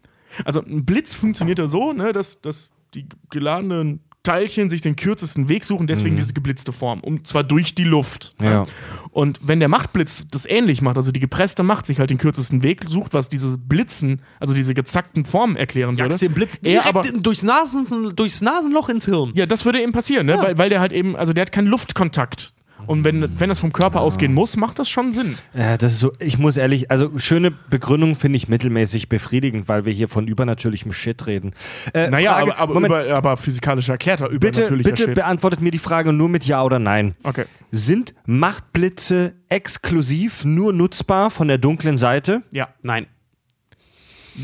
Also 0.44 0.62
ein 0.62 0.85
Blitz 0.85 1.14
funktioniert 1.14 1.59
ja 1.59 1.66
so, 1.66 1.93
ne, 1.93 2.12
dass, 2.12 2.40
dass 2.40 2.70
die 2.94 3.06
geladenen 3.31 4.01
Teilchen 4.23 4.69
sich 4.69 4.81
den 4.81 4.94
kürzesten 4.94 5.48
Weg 5.48 5.64
suchen, 5.64 5.89
deswegen 5.89 6.16
diese 6.16 6.32
geblitzte 6.32 6.73
Form. 6.73 7.01
Und 7.01 7.27
zwar 7.27 7.43
durch 7.43 7.74
die 7.74 7.82
Luft. 7.82 8.36
Ja. 8.40 8.62
Und 9.10 9.40
wenn 9.43 9.59
der 9.59 9.69
Machtblitz 9.69 10.28
das 10.31 10.47
ähnlich 10.47 10.81
macht, 10.81 10.97
also 10.97 11.10
die 11.10 11.19
gepresste 11.19 11.64
Macht 11.64 11.86
sich 11.86 11.98
halt 11.98 12.10
den 12.10 12.19
kürzesten 12.19 12.62
Weg 12.62 12.85
sucht, 12.86 13.14
was 13.14 13.28
diese 13.28 13.59
Blitzen, 13.59 14.23
also 14.39 14.55
diese 14.55 14.74
gezackten 14.74 15.24
Formen 15.24 15.56
erklären 15.56 15.98
würde. 15.98 16.16
den 16.16 16.32
Blitz 16.32 16.56
er 16.59 16.62
direkt 16.62 16.86
aber, 16.86 17.09
in, 17.09 17.23
durchs, 17.24 17.43
Nasen, 17.43 18.14
durchs 18.14 18.43
Nasenloch 18.43 18.89
ins 18.89 19.06
Hirn. 19.06 19.32
ja, 19.35 19.47
das 19.47 19.64
würde 19.64 19.82
eben 19.82 19.93
passieren, 19.93 20.27
ne? 20.27 20.39
Weil, 20.39 20.56
weil 20.56 20.70
der 20.70 20.78
halt 20.78 20.93
eben, 20.93 21.16
also 21.16 21.32
der 21.32 21.43
hat 21.43 21.52
keinen 21.52 21.66
Luftkontakt. 21.66 22.55
Und 22.86 23.04
wenn, 23.04 23.38
wenn 23.40 23.48
das 23.48 23.60
vom 23.60 23.72
Körper 23.72 24.00
ausgehen 24.00 24.32
muss, 24.34 24.56
macht 24.56 24.78
das 24.78 24.88
schon 24.88 25.12
Sinn. 25.12 25.36
Ja, 25.54 25.76
das 25.76 25.92
ist 25.94 26.00
so, 26.00 26.12
ich 26.18 26.38
muss 26.38 26.56
ehrlich, 26.56 26.90
also 26.90 27.18
schöne 27.18 27.50
Begründung 27.50 28.14
finde 28.14 28.36
ich 28.36 28.48
mittelmäßig 28.48 29.09
befriedigend, 29.09 29.68
weil 29.68 29.84
wir 29.84 29.92
hier 29.92 30.09
von 30.09 30.26
übernatürlichem 30.26 30.92
Shit 30.92 31.26
reden. 31.26 31.52
Äh, 31.94 32.09
Naja, 32.10 32.32
Frage- 32.34 32.52
aber, 32.52 32.59
aber, 32.60 32.74
Moment, 32.74 32.92
über, 33.06 33.16
aber 33.16 33.36
physikalisch 33.36 33.88
erklärter 33.88 34.28
über 34.28 34.38
bitte, 34.38 34.70
bitte 34.76 35.04
Shit. 35.04 35.14
beantwortet 35.14 35.60
mir 35.60 35.70
die 35.70 35.78
Frage 35.78 36.12
nur 36.12 36.28
mit 36.28 36.44
Ja 36.44 36.62
oder 36.62 36.78
Nein. 36.78 37.14
Okay. 37.22 37.44
Sind 37.70 38.14
Machtblitze 38.26 39.34
exklusiv 39.48 40.44
nur 40.44 40.72
nutzbar 40.72 41.30
von 41.30 41.48
der 41.48 41.59
dunklen 41.59 41.98
Seite? 41.98 42.42
Ja, 42.50 42.68
Nein. 42.82 43.06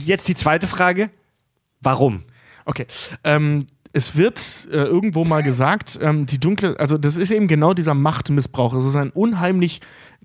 Jetzt 0.05 0.29
die 0.29 0.35
zweite 0.35 0.67
Frage. 0.67 1.11
Warum? 1.81 2.25
okay. 2.67 2.87
Ähm, 3.25 3.65
es 3.93 4.17
wird 4.17 4.69
äh, 4.71 4.77
irgendwo 4.77 5.25
mal 5.25 5.43
gesagt, 5.43 5.99
ähm, 6.03 6.27
die 6.27 6.39
dunkle, 6.39 6.79
also 6.79 6.99
das 6.99 7.17
ist 7.17 7.31
eben 7.31 7.49
genau 7.49 7.75
dieser 7.75 7.95
Machtmissbrauch. 7.95 8.75
Es 8.75 8.85
ist 8.85 8.97
ein 8.97 9.11
unheimlich 9.11 9.81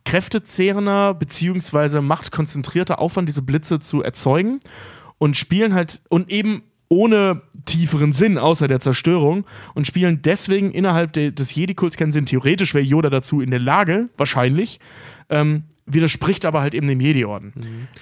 kräftezehrender 0.06 1.14
beziehungsweise 1.14 2.02
machtkonzentrierter 2.02 3.00
Aufwand, 3.00 3.30
diese 3.30 3.42
Blitze 3.42 3.80
zu 3.80 4.02
erzeugen 4.02 4.60
und 5.18 5.38
spielen 5.38 5.74
halt 5.74 6.02
und 6.10 6.30
eben 6.30 6.64
ohne 6.90 7.42
tieferen 7.66 8.14
Sinn 8.14 8.38
außer 8.38 8.68
der 8.68 8.80
Zerstörung 8.80 9.46
und 9.74 9.88
spielen 9.88 10.22
deswegen 10.22 10.72
innerhalb 10.72 11.14
de, 11.14 11.32
des 11.32 11.56
Jedi-Kults 11.56 11.98
keinen 11.98 12.12
Sinn. 12.12 12.26
Theoretisch 12.26 12.74
wäre 12.74 12.86
Yoda 12.86 13.10
dazu 13.10 13.42
in 13.42 13.50
der 13.50 13.60
Lage, 13.60 14.10
wahrscheinlich, 14.18 14.80
ähm, 15.30 15.64
widerspricht 15.86 16.46
aber 16.46 16.62
halt 16.62 16.74
eben 16.74 16.88
dem 16.88 17.00
Jedi-Orden. 17.00 17.54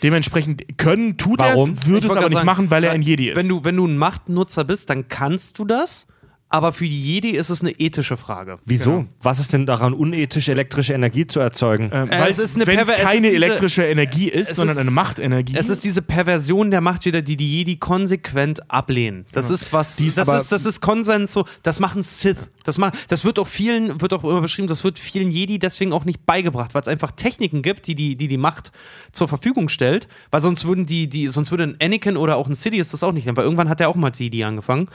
Dementsprechend 0.04 0.78
können, 0.78 1.18
tut 1.18 1.40
er 1.40 1.56
Warum? 1.56 1.74
es, 1.74 1.88
würde 1.88 2.08
es 2.08 2.16
aber 2.16 2.28
nicht 2.28 2.34
sagen, 2.34 2.46
machen, 2.46 2.72
weil 2.72 2.84
er 2.84 2.92
ein 2.92 3.02
Jedi 3.02 3.30
ist. 3.30 3.36
Wenn 3.36 3.48
du, 3.48 3.64
wenn 3.64 3.76
du 3.76 3.88
ein 3.88 3.98
Machtnutzer 3.98 4.64
bist, 4.64 4.90
dann 4.90 5.08
kannst 5.08 5.60
du 5.60 5.66
das. 5.66 6.08
Aber 6.54 6.74
für 6.74 6.84
die 6.86 7.02
Jedi 7.02 7.30
ist 7.30 7.50
es 7.50 7.62
eine 7.62 7.72
ethische 7.72 8.18
Frage. 8.18 8.60
Wieso? 8.66 8.92
Genau. 8.92 9.06
Was 9.22 9.40
ist 9.40 9.54
denn 9.54 9.66
daran 9.66 9.94
unethisch, 9.94 10.50
elektrische 10.50 10.94
Energie 10.94 11.26
zu 11.26 11.40
erzeugen? 11.40 11.90
ähm, 11.94 12.10
Äh, 12.12 12.20
weil 12.20 12.30
es 12.30 12.40
ist 12.40 12.56
eine 12.58 12.68
wenn 12.68 12.78
es 12.80 12.88
keine 12.88 13.28
ist 13.28 13.34
diese- 13.34 13.36
elektrische 13.46 13.84
Energie 13.86 14.28
ist, 14.28 14.54
sondern 14.56 14.76
ist- 14.76 14.82
eine 14.82 14.92
Machtenergie. 14.92 15.56
Es 15.58 15.70
ist 15.70 15.86
diese 15.86 16.02
Perversion 16.02 16.70
der 16.70 16.82
Macht 16.82 17.06
wieder, 17.06 17.22
die 17.22 17.38
die 17.38 17.58
Jedi 17.60 17.78
konsequent 17.78 18.70
ablehnen. 18.70 19.26
Das 19.32 19.50
ist 19.50 19.72
was, 19.72 19.96
das, 19.96 20.18
aber- 20.20 20.40
ist, 20.42 20.52
das 20.52 20.66
ist 20.66 20.82
Konsens 20.82 21.32
so, 21.34 21.46
das 21.64 21.80
machen 21.80 22.04
Sith. 22.04 22.36
Das, 22.66 22.78
ma 22.78 22.92
das 23.08 23.24
wird 23.26 23.40
auch 23.40 23.48
vielen, 23.48 24.02
wird 24.02 24.14
auch 24.14 24.24
immer 24.24 24.42
beschrieben, 24.42 24.68
das 24.68 24.84
wird 24.84 25.00
vielen 25.00 25.32
Jedi 25.32 25.58
deswegen 25.58 25.94
auch 25.94 26.06
nicht 26.06 26.26
beigebracht, 26.26 26.74
weil 26.76 26.82
es 26.82 26.88
einfach 26.88 27.12
Techniken 27.12 27.62
gibt, 27.64 27.88
die 27.88 27.96
die, 27.96 28.16
die 28.16 28.28
die 28.28 28.38
Macht 28.38 28.72
zur 29.14 29.28
Verfügung 29.28 29.68
stellt, 29.70 30.08
weil 30.32 30.42
sonst 30.42 30.66
würden 30.66 30.86
die, 30.86 31.08
die 31.08 31.28
sonst 31.30 31.50
würde 31.52 31.64
ein 31.64 31.78
Anakin 31.82 32.18
oder 32.18 32.36
auch 32.36 32.48
ein 32.48 32.54
Sidious 32.56 32.90
das 32.90 33.02
auch 33.04 33.14
nicht 33.14 33.26
weil 33.26 33.46
irgendwann 33.46 33.70
hat 33.70 33.80
er 33.82 33.88
auch 33.90 33.96
mal 33.96 34.08
als 34.08 34.20
Jedi 34.20 34.44
angefangen. 34.44 34.90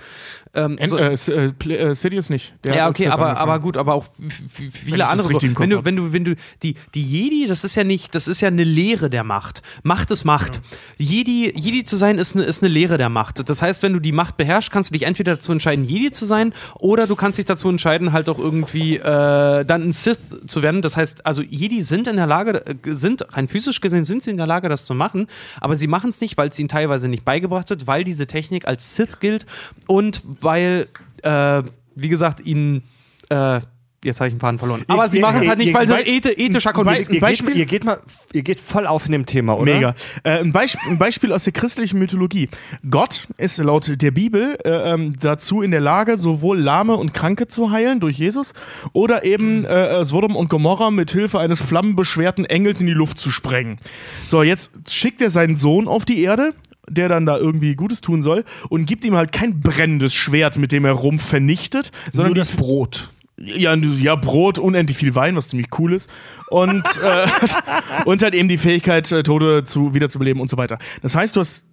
Ähm, 0.57 0.79
En 0.79 0.89
so- 0.89 0.97
äh, 0.97 1.13
äh, 1.13 1.75
äh, 1.75 1.95
Sidious 1.95 2.31
nicht. 2.31 2.55
Der 2.65 2.75
ja, 2.77 2.89
okay, 2.89 3.09
aber, 3.09 3.37
aber 3.37 3.61
gut, 3.61 3.77
aber 3.77 3.95
auch 3.95 4.07
viele 4.73 5.07
andere. 5.07 5.29
So. 5.29 5.39
Wenn 5.59 5.71
du, 5.71 5.85
wenn 5.85 5.97
du, 5.97 6.13
wenn 6.13 6.25
du, 6.25 6.35
die, 6.63 6.77
die 6.95 7.03
Jedi, 7.03 7.47
das 7.47 7.63
ist 7.63 7.75
ja 7.75 7.85
nicht, 7.85 8.15
das 8.15 8.27
ist 8.27 8.41
ja 8.41 8.49
eine 8.49 8.65
Lehre 8.65 9.11
der 9.11 9.23
Macht. 9.23 9.63
Macht 9.83 10.11
ist 10.11 10.25
Macht. 10.25 10.63
Jedi, 10.97 11.53
Jedi 11.55 11.85
zu 11.85 11.97
sein 11.97 12.19
ist 12.19 12.35
eine, 12.35 12.45
ist 12.45 12.63
eine 12.63 12.73
Lehre 12.73 12.97
der 12.97 13.09
Macht. 13.11 13.49
Das 13.49 13.61
heißt, 13.63 13.83
wenn 13.83 13.93
du 13.93 14.01
die 14.01 14.13
Macht 14.13 14.37
beherrschst, 14.37 14.71
kannst 14.71 14.91
du 14.91 14.95
dich 14.95 15.03
entweder 15.03 15.37
dazu 15.37 15.53
entscheiden, 15.53 15.85
Jedi 15.85 16.11
zu 16.11 16.25
sein, 16.25 16.55
oder 16.79 17.07
du 17.07 17.17
kannst 17.17 17.39
dich 17.39 17.45
dazu 17.45 17.69
entscheiden, 17.69 18.13
halt 18.13 18.29
auch 18.29 18.39
irgendwie 18.39 18.97
äh, 18.97 19.65
dann 19.65 19.83
ein 19.83 19.93
Sith 19.93 20.19
zu 20.47 20.63
werden. 20.63 20.81
Das 20.83 20.97
heißt, 20.97 21.27
also 21.27 21.43
Jedi 21.43 21.83
sind 21.83 22.09
in 22.09 22.17
der 22.17 22.27
Lage, 22.27 22.65
äh, 22.67 22.75
sind 22.87 23.27
rein 23.37 23.49
physisch 23.49 23.81
gesehen, 23.81 24.05
sind 24.05 24.23
sie 24.23 24.31
in 24.31 24.39
der 24.39 24.47
Lage, 24.47 24.69
das 24.69 24.87
zu 24.87 24.95
machen, 24.95 25.27
aber 25.61 25.77
sie 25.77 25.87
machen 25.87 26.11
es 26.11 26.21
nicht, 26.21 26.37
weil 26.39 26.49
es 26.49 26.59
ihnen 26.59 26.69
teilweise 26.69 27.09
nicht 27.09 27.25
beigebracht 27.25 27.69
wird, 27.71 27.87
weil 27.87 28.05
diese 28.05 28.27
Technik 28.27 28.67
als 28.67 28.95
Sith 28.97 29.21
gilt 29.21 29.45
und 29.87 30.23
weil, 30.47 30.87
äh, 31.23 31.63
wie 31.95 32.09
gesagt, 32.09 32.41
ihnen 32.47 32.83
äh, 33.29 33.61
jetzt 34.05 34.21
habe 34.21 34.29
ich 34.29 34.35
einen 34.35 34.41
Faden 34.41 34.59
verloren. 34.61 34.85
Aber 34.87 35.09
sie 35.09 35.17
ihr- 35.19 35.23
machen 35.23 35.41
es 35.43 35.49
halt 35.49 35.59
nicht, 35.59 35.69
ihr- 35.69 35.75
weil 35.75 35.87
das 35.87 36.03
ethischer 36.07 36.73
Konflikt 36.73 37.11
ihr, 37.13 37.21
Beispiel- 37.21 37.55
geht, 37.55 37.59
ihr, 37.59 37.67
geht 37.67 37.85
mal, 37.85 37.99
ihr 38.33 38.43
geht 38.43 38.61
voll 38.61 38.87
auf 38.87 39.07
in 39.07 39.13
dem 39.13 39.27
Thema, 39.27 39.59
oder? 39.59 39.75
Mega. 39.75 39.95
Äh, 40.23 40.39
ein, 40.43 40.53
Beisp 40.53 40.79
ein 40.89 40.97
Beispiel 40.99 41.33
aus 41.33 41.43
der 41.43 41.53
christlichen 41.53 41.99
Mythologie. 41.99 42.49
Gott 42.89 43.27
ist 43.37 43.59
laut 43.59 43.91
der 44.01 44.11
Bibel 44.13 44.57
äh, 44.65 44.93
ähm, 44.93 45.15
dazu 45.19 45.61
in 45.61 45.73
der 45.73 45.81
Lage, 45.81 46.19
sowohl 46.19 46.61
Lahme 46.61 46.95
und 46.95 47.15
Kranke 47.15 47.49
zu 47.49 47.73
heilen 47.73 47.99
durch 47.99 48.17
Jesus 48.19 48.53
oder 48.93 49.25
eben 49.25 49.65
äh, 49.65 50.05
Sodom 50.05 50.37
und 50.37 50.51
Gomorra 50.51 50.93
mit 50.93 51.11
Hilfe 51.11 51.41
eines 51.41 51.61
flammenbeschwerten 51.61 52.45
Engels 52.45 52.81
in 52.81 52.87
die 52.87 52.93
Luft 52.93 53.19
zu 53.19 53.31
sprengen. 53.31 53.79
So, 54.29 54.45
jetzt 54.45 54.71
schickt 54.89 55.21
er 55.21 55.31
seinen 55.31 55.57
Sohn 55.57 55.89
auf 55.89 56.05
die 56.05 56.23
Erde 56.23 56.53
der 56.89 57.09
dann 57.09 57.27
da 57.27 57.39
irgendwie 57.39 57.75
Gutes 57.75 58.01
tun 58.01 58.23
soll 58.23 58.45
und 58.69 58.87
gibt 58.87 59.05
ihm 59.05 59.17
halt 59.17 59.33
kein 59.33 59.61
brennendes 59.61 60.15
Schwert, 60.15 60.59
mit 60.59 60.73
dem 60.73 60.85
er 60.85 60.93
rum 60.93 61.19
vernichtet, 61.19 61.91
sondern 62.13 62.35
Nur 62.35 62.45
das 62.45 62.53
Brot. 62.53 63.11
ja, 63.39 63.75
ja, 63.75 64.17
Brot, 64.17 64.59
unendlich 64.59 64.97
viel 64.97 65.15
Wein, 65.15 65.37
was 65.37 65.49
ziemlich 65.49 65.69
cool 65.79 65.93
ist. 65.93 66.09
Und, 66.51 66.85
äh, 67.03 67.27
und 68.05 68.23
halt 68.23 68.35
eben 68.35 68.49
die 68.49 68.59
Fähigkeit, 68.59 69.11
äh, 69.13 69.23
Tote 69.23 69.65
zu, 69.65 69.95
wiederzubeleben 69.95 70.41
und 70.41 70.49
so 70.49 70.57
weiter. 70.57 70.79
Das 71.03 71.15
heißt, 71.15 71.37
du 71.37 71.41
hast 71.41 71.67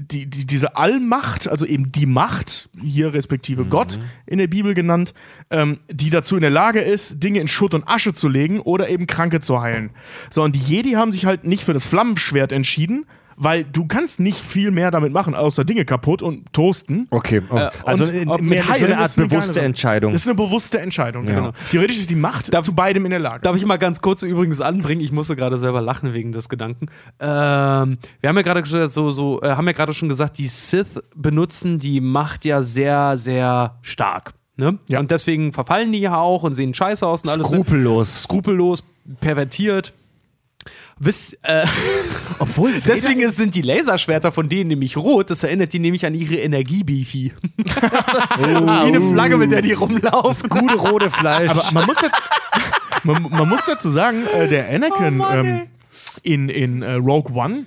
die, 0.00 0.26
die, 0.26 0.46
diese 0.46 0.76
Allmacht, 0.76 1.48
also 1.48 1.66
eben 1.66 1.92
die 1.92 2.06
Macht, 2.06 2.70
hier 2.82 3.12
respektive 3.12 3.66
Gott 3.66 3.98
in 4.26 4.38
der 4.38 4.46
Bibel 4.46 4.74
genannt, 4.74 5.12
ähm, 5.50 5.80
die 5.90 6.10
dazu 6.10 6.36
in 6.36 6.40
der 6.40 6.50
Lage 6.50 6.80
ist, 6.80 7.22
Dinge 7.22 7.40
in 7.40 7.48
Schutt 7.48 7.74
und 7.74 7.86
Asche 7.86 8.12
zu 8.12 8.28
legen 8.28 8.60
oder 8.60 8.88
eben 8.88 9.06
Kranke 9.06 9.40
zu 9.40 9.60
heilen. 9.60 9.90
So, 10.30 10.42
und 10.42 10.56
die 10.56 10.60
Jedi 10.60 10.92
haben 10.92 11.12
sich 11.12 11.26
halt 11.26 11.44
nicht 11.44 11.64
für 11.64 11.74
das 11.74 11.84
Flammenschwert 11.84 12.52
entschieden, 12.52 13.04
weil 13.42 13.64
du 13.64 13.86
kannst 13.86 14.20
nicht 14.20 14.38
viel 14.38 14.70
mehr 14.70 14.90
damit 14.90 15.12
machen, 15.14 15.34
außer 15.34 15.64
Dinge 15.64 15.86
kaputt 15.86 16.20
und 16.20 16.52
toasten. 16.52 17.08
Okay. 17.10 17.40
Oh. 17.50 17.58
also 17.86 18.04
Und, 18.04 18.14
äh, 18.14 18.24
ob 18.26 18.40
mehr 18.42 18.58
mit 18.58 18.64
so 18.66 18.70
Heilen 18.70 18.84
eine 18.84 18.98
Art 18.98 19.06
ist 19.08 19.18
eine 19.18 19.28
bewusste 19.28 19.60
Entscheidung. 19.62 20.12
Das 20.12 20.20
ist 20.20 20.26
eine 20.28 20.36
bewusste 20.36 20.78
Entscheidung, 20.78 21.26
Ja. 21.26 21.34
genau. 21.34 21.52
Theoretisch 21.70 21.98
ist 21.98 22.10
die 22.10 22.16
Macht 22.16 22.54
zu 22.64 22.74
beidem 22.74 23.06
in 23.06 23.10
der 23.10 23.18
Lage. 23.18 23.40
Darf 23.40 23.56
ich 23.56 23.64
mal 23.64 23.78
ganz 23.78 24.02
kurz 24.02 24.22
übrigens 24.22 24.60
anbringen? 24.60 25.00
Ich 25.00 25.10
musste 25.10 25.36
gerade 25.36 25.56
selber 25.56 25.80
lachen 25.80 26.12
wegen 26.12 26.32
des 26.32 26.50
Gedanken. 26.50 26.86
Ähm, 27.18 27.98
wir 28.20 28.28
haben 28.28 28.36
ja 28.36 28.42
gerade 28.42 28.66
schon 28.66 28.86
so, 28.88 29.10
so 29.10 29.40
äh, 29.40 29.52
haben 29.52 29.66
ja 29.66 29.72
gerade 29.72 29.94
schon 29.94 30.10
gesagt, 30.10 30.36
die 30.36 30.46
Sith 30.46 31.00
benutzen 31.16 31.78
die 31.78 32.02
Macht 32.02 32.44
ja 32.44 32.60
sehr, 32.62 33.16
sehr 33.16 33.78
stark. 33.80 34.34
Ne? 34.56 34.78
Ja. 34.88 35.00
Und 35.00 35.10
deswegen 35.10 35.54
verfallen 35.54 35.90
die 35.92 36.00
ja 36.00 36.18
auch 36.18 36.42
und 36.42 36.52
sehen 36.52 36.74
scheiße 36.74 37.06
aus 37.06 37.24
und 37.24 37.30
alles. 37.30 37.46
Skrupellos. 37.46 38.24
Skrupellos, 38.24 38.84
pervertiert. 39.20 39.94
Wisst, 41.02 41.38
äh, 41.44 41.64
Obwohl, 42.38 42.74
deswegen 42.74 43.20
ist, 43.20 43.36
sind 43.36 43.54
die 43.54 43.62
Laserschwerter 43.62 44.32
von 44.32 44.50
denen 44.50 44.68
nämlich 44.68 44.98
rot. 44.98 45.30
Das 45.30 45.42
erinnert 45.42 45.72
die 45.72 45.78
nämlich 45.78 46.04
an 46.04 46.12
ihre 46.12 46.34
Energiebeefy. 46.34 47.32
das 47.56 47.74
ist 47.74 48.66
wie 48.66 48.68
eine 48.68 49.00
Flagge, 49.00 49.38
mit 49.38 49.50
der 49.50 49.62
die 49.62 49.72
rumlaufen. 49.72 50.50
gute 50.50 50.76
rote 50.76 51.10
Fleisch. 51.10 51.48
Aber 51.48 51.64
man 51.72 51.86
muss 51.86 52.02
jetzt, 52.02 52.28
man, 53.04 53.22
man 53.22 53.48
muss 53.48 53.64
dazu 53.64 53.90
sagen, 53.90 54.26
äh, 54.26 54.46
der 54.46 54.68
Anakin 54.68 55.22
ähm, 55.32 55.60
in, 56.22 56.50
in 56.50 56.82
äh, 56.82 56.92
Rogue 56.96 57.34
One, 57.34 57.64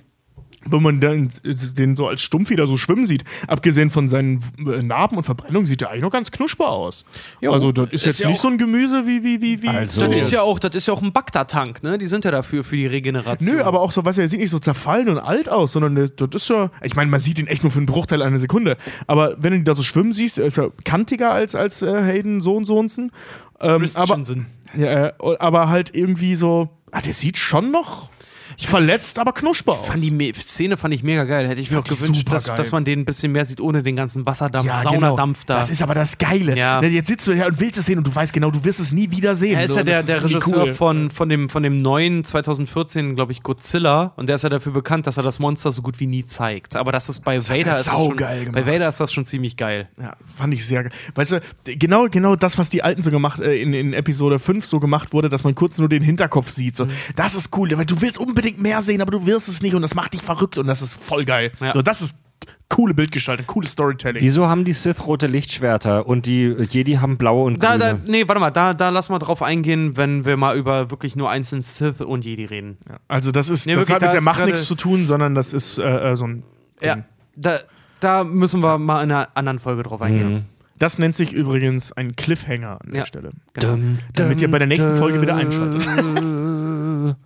wenn 0.70 0.82
man 0.82 1.00
dann 1.00 1.28
äh, 1.44 1.54
den 1.54 1.96
so 1.96 2.06
als 2.08 2.22
Stumpf 2.22 2.50
wieder 2.50 2.66
so 2.66 2.76
schwimmen 2.76 3.06
sieht, 3.06 3.24
abgesehen 3.48 3.90
von 3.90 4.08
seinen 4.08 4.40
äh, 4.58 4.82
Narben 4.82 5.16
und 5.16 5.24
Verbrennungen, 5.24 5.66
sieht 5.66 5.82
er 5.82 5.90
eigentlich 5.90 6.02
noch 6.02 6.10
ganz 6.10 6.30
knusper 6.30 6.68
aus. 6.68 7.04
also 7.42 7.72
das 7.72 7.86
ist 7.86 7.92
ist 7.94 8.04
jetzt 8.06 8.18
ja 8.20 8.28
nicht 8.28 8.40
so 8.40 8.48
ein 8.48 8.58
Gemüse 8.58 9.06
wie 9.06 9.22
wie 9.24 9.40
wie 9.42 9.62
wie. 9.62 9.68
Also- 9.68 10.06
Das 10.06 10.16
ist 10.16 10.30
ja 10.30 10.42
auch, 10.42 10.58
das 10.58 10.74
ist 10.74 10.86
ja 10.86 10.94
auch 10.94 11.02
ein 11.02 11.12
Bagdad-Tank, 11.12 11.82
ne? 11.82 11.98
Die 11.98 12.06
sind 12.06 12.24
ja 12.24 12.30
dafür 12.30 12.64
für 12.64 12.76
die 12.76 12.86
Regeneration. 12.86 13.56
Nö, 13.56 13.62
aber 13.62 13.80
auch 13.80 13.92
so, 13.92 14.04
was 14.04 14.18
er 14.18 14.28
sieht 14.28 14.40
nicht 14.40 14.50
so 14.50 14.58
zerfallen 14.58 15.08
und 15.08 15.18
alt 15.18 15.48
aus, 15.48 15.72
sondern 15.72 15.94
das, 15.94 16.14
das 16.16 16.28
ist 16.34 16.48
ja, 16.50 16.70
ich 16.82 16.94
meine, 16.96 17.10
man 17.10 17.20
sieht 17.20 17.38
ihn 17.38 17.46
echt 17.46 17.62
nur 17.62 17.70
für 17.70 17.78
einen 17.78 17.86
Bruchteil 17.86 18.22
einer 18.22 18.38
Sekunde. 18.38 18.76
Aber 19.06 19.36
wenn 19.38 19.52
du 19.52 19.58
ihn 19.58 19.64
da 19.64 19.74
so 19.74 19.82
schwimmen 19.82 20.12
siehst, 20.12 20.38
ist 20.38 20.58
er 20.58 20.70
kantiger 20.84 21.32
als, 21.32 21.54
als 21.54 21.82
äh, 21.82 22.02
Hayden 22.02 22.40
Sohn 22.40 22.64
Sohnsen. 22.64 23.12
Ähm, 23.60 23.82
aber, 23.94 24.14
ja, 24.76 25.06
äh, 25.08 25.12
aber 25.38 25.68
halt 25.68 25.94
irgendwie 25.94 26.34
so, 26.34 26.68
ah, 26.90 27.00
der 27.00 27.12
sieht 27.12 27.38
schon 27.38 27.70
noch 27.70 28.10
Ich 28.56 28.66
verletzt, 28.68 29.18
aber 29.18 29.32
knusper 29.32 29.72
aus. 29.72 29.86
Fand 29.86 30.02
die 30.02 30.32
Szene 30.40 30.76
fand 30.76 30.94
ich 30.94 31.02
mega 31.02 31.24
geil. 31.24 31.48
Hätte 31.48 31.60
ich 31.60 31.70
mir 31.70 31.78
auch 31.78 31.84
gewünscht, 31.84 32.30
dass, 32.30 32.44
dass 32.44 32.72
man 32.72 32.84
den 32.84 33.00
ein 33.00 33.04
bisschen 33.04 33.32
mehr 33.32 33.44
sieht, 33.44 33.60
ohne 33.60 33.82
den 33.82 33.96
ganzen 33.96 34.24
Wasserdampf, 34.26 34.66
Ja, 34.66 34.76
Saunadampf 34.82 35.40
genau. 35.46 35.54
da. 35.54 35.58
Das 35.58 35.70
ist 35.70 35.82
aber 35.82 35.94
das 35.94 36.18
Geile. 36.18 36.56
Ja. 36.56 36.80
Ne, 36.80 36.88
Jetzt 36.88 37.08
sitzt 37.08 37.26
du 37.26 37.32
hier 37.34 37.46
und 37.46 37.58
willst 37.60 37.78
es 37.78 37.86
sehen 37.86 37.98
und 37.98 38.06
du 38.06 38.14
weißt 38.14 38.32
genau, 38.32 38.50
du 38.50 38.64
wirst 38.64 38.80
es 38.80 38.92
nie 38.92 39.10
wieder 39.10 39.34
sehen. 39.34 39.56
er 39.58 39.64
ist 39.64 39.72
So, 39.72 39.78
ja 39.78 39.82
der, 39.84 39.96
das 39.98 40.06
der 40.06 40.24
Regisseur 40.24 40.64
cool. 40.64 40.74
von, 40.74 41.10
von, 41.10 41.28
dem, 41.28 41.48
von 41.48 41.62
dem 41.62 41.78
neuen 41.82 42.24
2014, 42.24 43.14
glaube 43.16 43.32
ich, 43.32 43.42
Godzilla. 43.42 44.12
Und 44.16 44.28
der 44.28 44.36
ist 44.36 44.42
ja 44.42 44.48
dafür 44.48 44.72
bekannt, 44.72 45.06
dass 45.06 45.16
er 45.16 45.22
das 45.22 45.38
Monster 45.38 45.72
so 45.72 45.82
gut 45.82 46.00
wie 46.00 46.06
nie 46.06 46.24
zeigt. 46.24 46.76
Aber 46.76 46.92
das 46.92 47.08
ist 47.08 47.20
bei 47.24 47.40
Vader 47.40 47.54
er 47.72 47.78
ist 47.80 47.86
das 47.86 47.92
schon, 47.94 48.16
bei 48.16 48.44
gemacht. 48.44 48.66
Vader 48.66 48.88
ist 48.88 49.00
das 49.00 49.12
schon 49.12 49.26
ziemlich 49.26 49.56
geil. 49.56 49.88
Ja, 50.00 50.16
fand 50.36 50.54
ich 50.54 50.64
sehr 50.66 50.84
geil. 50.84 50.92
Weißt 51.14 51.32
du, 51.32 51.40
genau, 51.76 52.06
genau 52.08 52.36
das, 52.36 52.58
was 52.58 52.68
die 52.68 52.82
Alten 52.82 53.02
so 53.02 53.10
gemacht, 53.10 53.40
äh, 53.40 53.54
in, 53.60 53.74
in 53.74 53.92
Episode 53.92 54.38
5 54.38 54.64
so 54.64 54.80
gemacht 54.80 55.12
wurde, 55.12 55.28
dass 55.28 55.44
man 55.44 55.54
kurz 55.54 55.78
nur 55.78 55.88
den 55.88 56.02
Hinterkopf 56.02 56.50
sieht. 56.50 56.76
So, 56.76 56.86
Das 57.16 57.34
ist 57.34 57.56
cool, 57.56 57.70
weil 57.76 57.86
du 57.86 58.00
willst 58.00 58.18
unbedingt 58.18 58.43
mehr 58.58 58.82
sehen, 58.82 59.00
aber 59.02 59.10
du 59.12 59.26
wirst 59.26 59.48
es 59.48 59.62
nicht 59.62 59.74
und 59.74 59.82
das 59.82 59.94
macht 59.94 60.14
dich 60.14 60.22
verrückt 60.22 60.58
und 60.58 60.66
das 60.66 60.82
ist 60.82 60.94
voll 60.94 61.24
geil. 61.24 61.52
Ja. 61.60 61.72
So, 61.72 61.82
das 61.82 62.02
ist 62.02 62.18
coole 62.68 62.94
Bildgestaltung, 62.94 63.46
cooles 63.46 63.70
Storytelling. 63.72 64.20
Wieso 64.22 64.48
haben 64.48 64.64
die 64.64 64.72
Sith 64.72 65.06
rote 65.06 65.26
Lichtschwerter 65.26 66.06
und 66.06 66.26
die 66.26 66.44
Jedi 66.70 66.94
haben 66.94 67.16
blaue 67.18 67.44
und 67.44 67.62
Da, 67.62 67.76
grüne? 67.76 68.00
da, 68.04 68.10
nee, 68.10 68.26
warte 68.26 68.40
mal, 68.40 68.50
da, 68.50 68.74
da 68.74 68.88
lass 68.90 69.08
mal 69.08 69.18
drauf 69.18 69.42
eingehen, 69.42 69.96
wenn 69.96 70.24
wir 70.24 70.36
mal 70.36 70.56
über 70.56 70.90
wirklich 70.90 71.14
nur 71.14 71.30
einzelne 71.30 71.62
Sith 71.62 72.00
und 72.00 72.24
Jedi 72.24 72.44
reden. 72.46 72.78
also 73.08 73.30
das 73.32 73.48
ist, 73.48 73.66
Nee, 73.66 73.74
das 73.74 73.88
wirklich, 73.88 73.94
hat 73.94 74.02
mit 74.02 74.12
der 74.12 74.22
Macht 74.22 74.44
nichts 74.44 74.64
zu 74.66 74.74
tun, 74.74 75.06
sondern 75.06 75.34
das 75.34 75.52
ist 75.52 75.78
äh, 75.78 75.82
äh, 76.12 76.16
so 76.16 76.26
ein 76.26 76.42
Ja, 76.82 76.94
Ding. 76.96 77.04
da, 77.36 77.58
da 78.00 78.24
müssen 78.24 78.60
wir 78.60 78.78
mal 78.78 79.02
in 79.04 79.12
einer 79.12 79.28
anderen 79.34 79.60
Folge 79.60 79.82
drauf 79.84 80.02
eingehen. 80.02 80.32
Mhm. 80.32 80.42
Das 80.78 80.98
nennt 80.98 81.14
sich 81.14 81.32
übrigens 81.32 81.92
ein 81.92 82.16
Cliffhanger 82.16 82.78
an 82.82 82.90
der 82.90 83.00
Ja. 83.00 83.06
Stelle. 83.06 83.30
Genau. 83.52 83.78
Damit 84.14 84.42
ihr 84.42 84.50
bei 84.50 84.58
der 84.58 84.66
nächsten 84.66 84.96
Folge 84.96 85.22
wieder 85.22 85.36
einschaltet. 85.36 85.86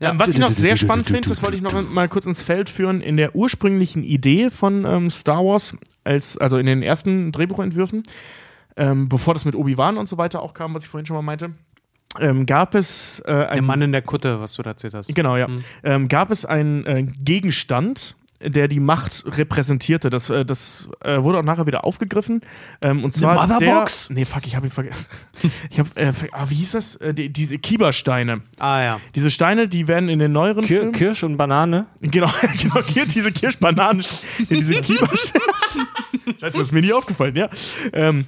Ähm, 0.00 0.18
was 0.18 0.30
ich 0.30 0.38
noch 0.38 0.50
sehr 0.50 0.76
spannend 0.76 1.06
finde, 1.06 1.28
das 1.28 1.42
wollte 1.42 1.56
ich 1.56 1.62
noch 1.62 1.90
mal 1.90 2.08
kurz 2.08 2.26
ins 2.26 2.42
Feld 2.42 2.68
führen, 2.68 3.00
in 3.00 3.16
der 3.16 3.34
ursprünglichen 3.34 4.04
Idee 4.04 4.50
von 4.50 4.84
ähm, 4.84 5.10
Star 5.10 5.44
Wars, 5.44 5.76
als, 6.04 6.36
also 6.36 6.58
in 6.58 6.66
den 6.66 6.82
ersten 6.82 7.32
Drehbuchentwürfen, 7.32 8.02
ähm, 8.76 9.08
bevor 9.08 9.34
das 9.34 9.44
mit 9.44 9.54
Obi-Wan 9.54 9.96
und 9.96 10.08
so 10.08 10.18
weiter 10.18 10.42
auch 10.42 10.54
kam, 10.54 10.74
was 10.74 10.84
ich 10.84 10.88
vorhin 10.88 11.06
schon 11.06 11.16
mal 11.16 11.22
meinte, 11.22 11.52
ähm, 12.20 12.46
gab 12.46 12.74
es 12.74 13.20
äh, 13.20 13.32
Der 13.32 13.50
ein 13.50 13.64
Mann 13.64 13.82
in 13.82 13.92
der 13.92 14.02
Kutte, 14.02 14.40
was 14.40 14.54
du 14.54 14.62
da 14.62 14.70
erzählt 14.70 14.94
hast. 14.94 15.14
Genau, 15.14 15.36
ja. 15.36 15.48
Mhm. 15.48 15.64
Ähm, 15.82 16.08
gab 16.08 16.30
es 16.30 16.44
einen 16.44 16.86
äh, 16.86 17.02
Gegenstand, 17.02 18.16
der 18.40 18.68
die 18.68 18.80
Macht 18.80 19.24
repräsentierte. 19.26 20.10
Das, 20.10 20.30
äh, 20.30 20.44
das 20.44 20.88
äh, 21.02 21.22
wurde 21.22 21.38
auch 21.38 21.42
nachher 21.42 21.66
wieder 21.66 21.84
aufgegriffen. 21.84 22.42
Ähm, 22.82 23.04
und 23.04 23.14
zwar 23.14 23.46
Motherbox? 23.46 24.08
Der, 24.08 24.16
nee, 24.16 24.24
fuck, 24.24 24.46
ich 24.46 24.56
habe 24.56 24.66
ihn 24.66 24.72
vergessen. 24.72 25.06
ich 25.70 25.78
habe, 25.78 25.88
äh, 25.96 26.12
ver- 26.12 26.28
ah, 26.32 26.46
wie 26.48 26.54
hieß 26.54 26.72
das? 26.72 26.96
Äh, 26.96 27.14
die, 27.14 27.30
diese 27.30 27.58
Kiba-Steine. 27.58 28.42
Ah 28.58 28.82
ja. 28.82 29.00
Diese 29.14 29.30
Steine, 29.30 29.68
die 29.68 29.88
werden 29.88 30.08
in 30.08 30.18
den 30.18 30.32
neueren 30.32 30.64
Kir 30.64 30.78
Filmen 30.78 30.92
Kirsch 30.92 31.22
und 31.24 31.36
Banane? 31.36 31.86
Genau, 32.00 32.30
genau, 32.60 32.82
hier 32.86 33.06
diese 33.06 33.32
Kirschbananen, 33.32 34.04
diese 34.50 34.80
Kiba. 34.80 35.08
Scheiße, 35.16 35.32
das 36.40 36.54
ist 36.54 36.72
mir 36.72 36.82
nie 36.82 36.92
aufgefallen, 36.92 37.36
ja. 37.36 37.48
Ähm, 37.92 38.24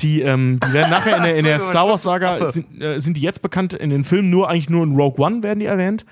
die, 0.00 0.22
ähm, 0.22 0.58
die 0.66 0.72
werden 0.72 0.90
nachher 0.90 1.16
in 1.18 1.22
der, 1.22 1.36
in 1.36 1.44
der 1.44 1.60
Star 1.60 1.86
Wars 1.86 2.02
Saga 2.02 2.50
sind, 2.50 2.80
äh, 2.82 2.98
sind 2.98 3.16
die 3.16 3.20
jetzt 3.20 3.42
bekannt 3.42 3.74
in 3.74 3.90
den 3.90 4.02
Filmen 4.02 4.28
nur 4.28 4.48
eigentlich 4.48 4.68
nur 4.68 4.82
in 4.82 4.96
Rogue 4.96 5.24
One 5.24 5.42
werden 5.42 5.60
die 5.60 5.66
erwähnt. 5.66 6.04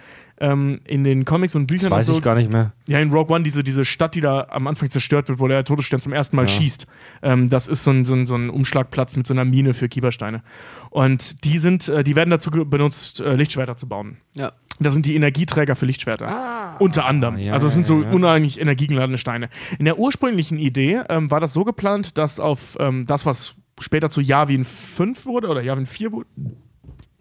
Ähm, 0.43 0.81
in 0.85 1.05
den 1.05 1.25
Comics 1.25 1.55
und 1.55 1.71
Das 1.71 1.77
Büchern 1.77 1.93
weiß 1.93 2.09
und 2.09 2.15
so. 2.15 2.19
ich 2.19 2.25
gar 2.25 2.35
nicht 2.35 2.51
mehr. 2.51 2.73
Ja, 2.89 2.99
in 2.99 3.13
Rogue 3.13 3.33
One 3.33 3.45
diese, 3.45 3.63
diese 3.63 3.85
Stadt, 3.85 4.17
die 4.17 4.21
da 4.21 4.49
am 4.51 4.67
Anfang 4.67 4.91
zerstört 4.91 5.29
wird, 5.29 5.39
wo 5.39 5.47
der 5.47 5.63
Todesstern 5.63 6.01
zum 6.01 6.13
ersten 6.13 6.35
Mal 6.35 6.49
schießt. 6.49 6.89
Ähm, 7.23 7.49
das 7.49 7.69
ist 7.69 7.85
so 7.85 7.93
ein, 7.93 8.05
so, 8.05 8.15
ein, 8.15 8.27
so 8.27 8.35
ein 8.35 8.51
Umschlagplatz 8.51 9.15
mit 9.15 9.25
so 9.25 9.35
einer 9.35 9.45
Mine 9.45 9.73
für 9.73 9.89
Kiebersteine. 9.89 10.43
Und 10.91 11.45
die 11.45 11.59
sind, 11.59 11.89
äh, 11.89 12.03
die 12.03 12.17
werden 12.17 12.31
dazu 12.31 12.51
benutzt, 12.51 13.21
äh, 13.21 13.37
Lichtschwerter 13.37 13.77
zu 13.77 13.89
bauen. 13.89 14.17
Ja. 14.35 14.53
Das 14.81 14.95
sind 14.95 15.07
die 15.07 15.15
Energieträger 15.15 15.77
für 15.77 15.87
Lichtschwerter. 15.87 16.77
Unter 16.81 17.05
anderem. 17.05 17.39
ja, 17.39 17.53
also 17.53 17.69
es 17.69 17.75
sind 17.75 17.87
so 17.87 18.03
ja, 18.03 18.09
ja. 18.09 18.15
unheimlich 18.15 18.61
energiegeladene 18.61 19.19
Steine. 19.19 19.49
In 19.79 19.85
der 19.85 19.99
ursprünglichen 19.99 20.59
Idee 20.59 21.03
ähm, 21.09 21.31
war 21.31 21.39
das 21.39 21.53
so 21.53 21.63
geplant, 21.63 22.19
dass 22.19 22.41
auf 22.41 22.77
ähm, 22.81 23.07
das, 23.07 23.27
was 23.27 23.55
später 23.81 24.11
zu 24.11 24.21
Yavin 24.21 24.65
5 24.65 25.25
wurde, 25.27 25.49
oder 25.49 25.63
Yavin 25.63 25.87
4 25.87 26.11
wurde. 26.11 26.29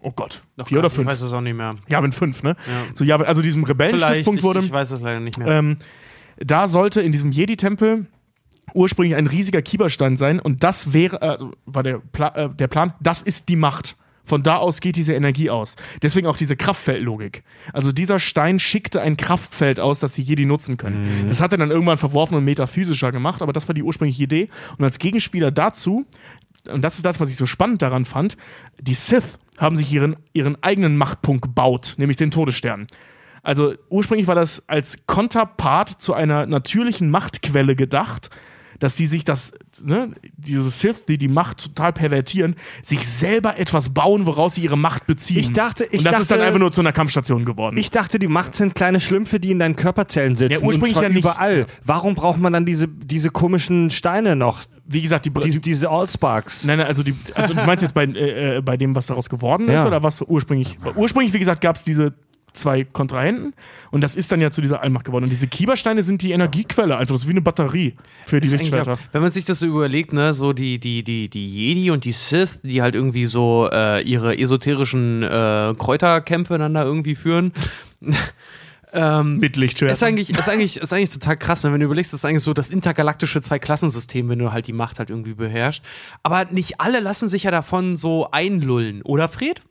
Oh 0.04 0.10
Gott, 0.10 0.42
4 0.64 0.78
oder 0.78 0.88
Ich 0.88 0.94
5? 0.94 1.06
weiß 1.08 1.20
es 1.20 1.32
auch 1.32 1.40
nicht 1.40 1.54
mehr. 1.56 1.76
Yavin 1.88 2.12
5, 2.12 2.42
ne? 2.42 2.56
Ja. 2.66 2.94
Zu 2.94 3.04
Yavin, 3.04 3.26
also 3.26 3.40
diesem 3.40 3.62
Rebellenstützpunkt 3.62 4.40
ich, 4.40 4.44
wurde. 4.44 4.60
ich 4.60 4.72
weiß 4.72 4.90
es 4.90 5.00
leider 5.00 5.20
nicht 5.20 5.38
mehr. 5.38 5.46
Ähm, 5.46 5.76
da 6.38 6.66
sollte 6.66 7.00
in 7.00 7.12
diesem 7.12 7.30
Jedi-Tempel 7.30 8.06
ursprünglich 8.74 9.14
ein 9.16 9.26
riesiger 9.28 9.62
Kieberstein 9.62 10.16
sein 10.16 10.40
und 10.40 10.64
das 10.64 10.92
wäre, 10.92 11.22
also 11.22 11.52
war 11.66 11.82
der, 11.82 11.98
Pla 11.98 12.28
äh, 12.34 12.50
der 12.50 12.68
Plan, 12.68 12.94
das 13.00 13.22
ist 13.22 13.48
die 13.48 13.56
Macht. 13.56 13.96
Von 14.24 14.44
da 14.44 14.56
aus 14.56 14.80
geht 14.80 14.94
diese 14.94 15.14
Energie 15.14 15.50
aus. 15.50 15.74
Deswegen 16.00 16.28
auch 16.28 16.36
diese 16.36 16.54
Kraftfeldlogik. 16.56 17.42
Also 17.72 17.90
dieser 17.90 18.20
Stein 18.20 18.60
schickte 18.60 19.00
ein 19.00 19.16
Kraftfeld 19.16 19.80
aus, 19.80 19.98
das 19.98 20.12
die 20.14 20.22
Jedi 20.22 20.46
nutzen 20.46 20.76
können. 20.76 21.26
Das 21.28 21.40
hat 21.40 21.50
er 21.50 21.58
dann 21.58 21.72
irgendwann 21.72 21.98
verworfen 21.98 22.36
und 22.36 22.44
metaphysischer 22.44 23.10
gemacht, 23.10 23.42
aber 23.42 23.52
das 23.52 23.66
war 23.66 23.74
die 23.74 23.82
ursprüngliche 23.82 24.22
Idee. 24.22 24.48
Und 24.78 24.84
als 24.84 25.00
Gegenspieler 25.00 25.50
dazu, 25.50 26.06
und 26.70 26.82
das 26.82 26.94
ist 26.96 27.04
das, 27.04 27.18
was 27.18 27.30
ich 27.30 27.36
so 27.36 27.46
spannend 27.46 27.82
daran 27.82 28.04
fand, 28.04 28.36
die 28.80 28.94
Sith 28.94 29.40
haben 29.58 29.76
sich 29.76 29.92
ihren, 29.92 30.16
ihren 30.32 30.62
eigenen 30.62 30.96
Machtpunkt 30.96 31.42
gebaut, 31.42 31.94
nämlich 31.98 32.16
den 32.16 32.30
Todesstern. 32.30 32.86
Also 33.42 33.74
ursprünglich 33.88 34.28
war 34.28 34.34
das 34.34 34.68
als 34.68 35.06
Konterpart 35.06 35.88
zu 35.88 36.14
einer 36.14 36.46
natürlichen 36.46 37.10
Machtquelle 37.10 37.74
gedacht, 37.74 38.30
dass 38.82 38.96
die 38.96 39.06
sich 39.06 39.22
das, 39.22 39.52
ne, 39.84 40.10
diese 40.36 40.68
Sith, 40.68 41.06
die 41.06 41.16
die 41.16 41.28
Macht 41.28 41.58
total 41.62 41.92
pervertieren, 41.92 42.56
sich 42.82 43.06
selber 43.06 43.56
etwas 43.56 43.90
bauen, 43.90 44.26
woraus 44.26 44.56
sie 44.56 44.62
ihre 44.62 44.76
Macht 44.76 45.06
beziehen. 45.06 45.38
Ich 45.38 45.52
dachte- 45.52 45.84
ich 45.84 45.98
Und 45.98 46.06
das 46.06 46.18
ist 46.22 46.30
dann 46.32 46.38
dachte- 46.38 46.48
einfach 46.48 46.58
nur 46.58 46.72
zu 46.72 46.80
einer 46.80 46.90
Kampfstation 46.90 47.44
geworden. 47.44 47.76
Ich 47.76 47.92
dachte, 47.92 48.18
die 48.18 48.26
Macht 48.26 48.56
sind 48.56 48.74
kleine 48.74 48.98
Schlümpfe, 48.98 49.38
die 49.38 49.52
in 49.52 49.60
deinen 49.60 49.76
Körperzellen 49.76 50.34
sitzen. 50.34 50.52
Ja, 50.54 50.66
ursprünglich 50.66 50.96
ja 51.00 51.08
nicht. 51.08 51.18
überall. 51.20 51.66
Warum 51.84 52.16
braucht 52.16 52.40
man 52.40 52.52
dann 52.52 52.66
diese, 52.66 52.88
diese 52.88 53.30
komischen 53.30 53.90
Steine 53.90 54.34
noch? 54.34 54.62
Wie 54.84 55.00
gesagt, 55.00 55.26
die, 55.26 55.30
Die, 55.30 55.60
diese 55.60 55.88
Allsparks. 55.88 56.64
Nein, 56.64 56.78
nein, 56.78 56.88
also, 56.88 57.04
die, 57.04 57.14
also 57.34 57.54
du 57.54 57.64
meinst 57.64 57.82
jetzt 57.82 57.94
bei, 57.94 58.02
äh, 58.04 58.56
äh, 58.56 58.60
bei 58.62 58.76
dem, 58.76 58.96
was 58.96 59.06
daraus 59.06 59.28
geworden 59.28 59.68
ist, 59.68 59.74
Ja. 59.82 59.86
oder 59.86 60.02
was 60.02 60.20
ursprünglich? 60.22 60.76
Ursprünglich, 60.96 61.32
wie 61.32 61.38
gesagt, 61.38 61.60
gab 61.60 61.76
es 61.76 61.84
diese 61.84 62.14
zwei 62.52 62.84
Kontrahenten 62.84 63.54
und 63.90 64.02
das 64.02 64.14
ist 64.14 64.32
dann 64.32 64.40
ja 64.40 64.50
zu 64.50 64.60
dieser 64.60 64.82
Allmacht 64.82 65.04
geworden. 65.04 65.24
Und 65.24 65.30
diese 65.30 65.46
Kiebersteine 65.46 66.02
sind 66.02 66.22
die 66.22 66.32
Energiequelle, 66.32 66.96
einfach 66.96 67.14
das 67.14 67.22
ist 67.22 67.28
wie 67.28 67.32
eine 67.32 67.42
Batterie 67.42 67.94
für 68.26 68.40
die 68.40 68.48
Lichtschwerter. 68.48 68.98
Wenn 69.12 69.22
man 69.22 69.32
sich 69.32 69.44
das 69.44 69.58
so 69.58 69.66
überlegt, 69.66 70.12
ne, 70.12 70.32
so 70.32 70.52
die, 70.52 70.78
die, 70.78 71.02
die, 71.02 71.28
die 71.28 71.48
Jedi 71.48 71.90
und 71.90 72.04
die 72.04 72.12
Sith, 72.12 72.60
die 72.62 72.82
halt 72.82 72.94
irgendwie 72.94 73.26
so 73.26 73.68
äh, 73.72 74.02
ihre 74.02 74.38
esoterischen 74.38 75.22
äh, 75.22 75.74
Kräuterkämpfe 75.78 76.58
dann 76.58 76.74
da 76.74 76.84
irgendwie 76.84 77.14
führen. 77.14 77.52
ähm, 78.92 79.38
Mit 79.38 79.56
Lichtschwertern. 79.56 79.92
ist 79.92 80.02
eigentlich, 80.02 80.30
ist, 80.30 80.48
eigentlich, 80.48 80.76
ist 80.78 80.92
eigentlich 80.92 81.10
total 81.10 81.36
krass, 81.36 81.64
ne? 81.64 81.72
wenn 81.72 81.80
du 81.80 81.86
überlegst, 81.86 82.12
das 82.12 82.20
ist 82.20 82.24
eigentlich 82.24 82.42
so 82.42 82.52
das 82.52 82.70
intergalaktische 82.70 83.40
Zwei-Klassensystem, 83.40 84.28
wenn 84.28 84.38
du 84.38 84.52
halt 84.52 84.66
die 84.66 84.72
Macht 84.72 84.98
halt 84.98 85.10
irgendwie 85.10 85.34
beherrschst. 85.34 85.82
Aber 86.22 86.46
nicht 86.46 86.80
alle 86.80 87.00
lassen 87.00 87.28
sich 87.28 87.44
ja 87.44 87.50
davon 87.50 87.96
so 87.96 88.30
einlullen, 88.30 89.02
oder 89.02 89.28
Fred? 89.28 89.62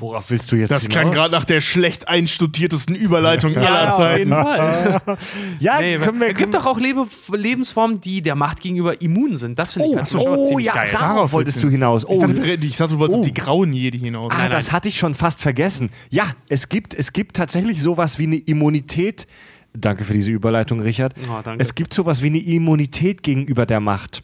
Worauf 0.00 0.30
willst 0.30 0.50
du 0.50 0.56
jetzt 0.56 0.70
Das 0.70 0.88
klang 0.88 1.04
hinaus? 1.10 1.16
gerade 1.16 1.32
nach 1.34 1.44
der 1.44 1.60
schlecht 1.60 2.08
einstudiertesten 2.08 2.94
Überleitung 2.96 3.56
aller 3.56 3.92
Zeiten. 3.92 4.30
Fall. 4.30 5.00
Ja, 5.60 5.78
Nee, 5.80 5.98
können 5.98 6.20
wir, 6.20 6.28
es 6.28 6.34
gibt 6.36 6.54
doch 6.54 6.64
auch 6.66 6.78
Lebe 6.78 7.06
Lebensformen, 7.32 8.00
die 8.00 8.22
der 8.22 8.34
Macht 8.34 8.60
gegenüber 8.60 9.00
immun 9.02 9.36
sind. 9.36 9.58
Das 9.58 9.74
finde 9.74 9.88
ich 9.90 9.96
Oh, 10.00 10.04
schon 10.06 10.24
mal 10.24 10.38
oh 10.38 10.46
ziemlich 10.48 10.66
ja, 10.66 10.74
geil. 10.74 10.90
darauf 10.92 11.32
wolltest 11.32 11.62
du 11.62 11.68
hinaus. 11.68 12.04
Oh, 12.06 12.14
Ich 12.14 12.18
dachte, 12.20 12.44
wir- 12.44 12.62
ich 12.62 12.76
dachte, 12.76 12.94
du 12.94 12.98
wolltest 12.98 13.16
Oh. 13.16 13.20
auf 13.20 13.26
die 13.26 13.34
grauen 13.34 13.72
Jedi 13.72 13.98
hinaus. 13.98 14.32
Ah, 14.36 14.48
das 14.48 14.72
hatte 14.72 14.88
ich 14.88 14.98
schon 14.98 15.14
fast 15.14 15.40
vergessen. 15.40 15.90
Ja, 16.10 16.24
es 16.48 16.68
gibt, 16.68 16.94
es 16.94 17.12
gibt 17.12 17.36
tatsächlich 17.36 17.82
sowas 17.82 18.18
wie 18.18 18.24
eine 18.24 18.36
Immunität. 18.36 19.26
Danke 19.72 20.04
für 20.04 20.12
diese 20.14 20.30
Überleitung, 20.30 20.80
Richard. 20.80 21.14
Oh, 21.28 21.40
danke. 21.44 21.62
Es 21.62 21.74
gibt 21.74 21.94
sowas 21.94 22.22
wie 22.22 22.26
eine 22.28 22.38
Immunität 22.38 23.22
gegenüber 23.22 23.66
der 23.66 23.80
Macht. 23.80 24.22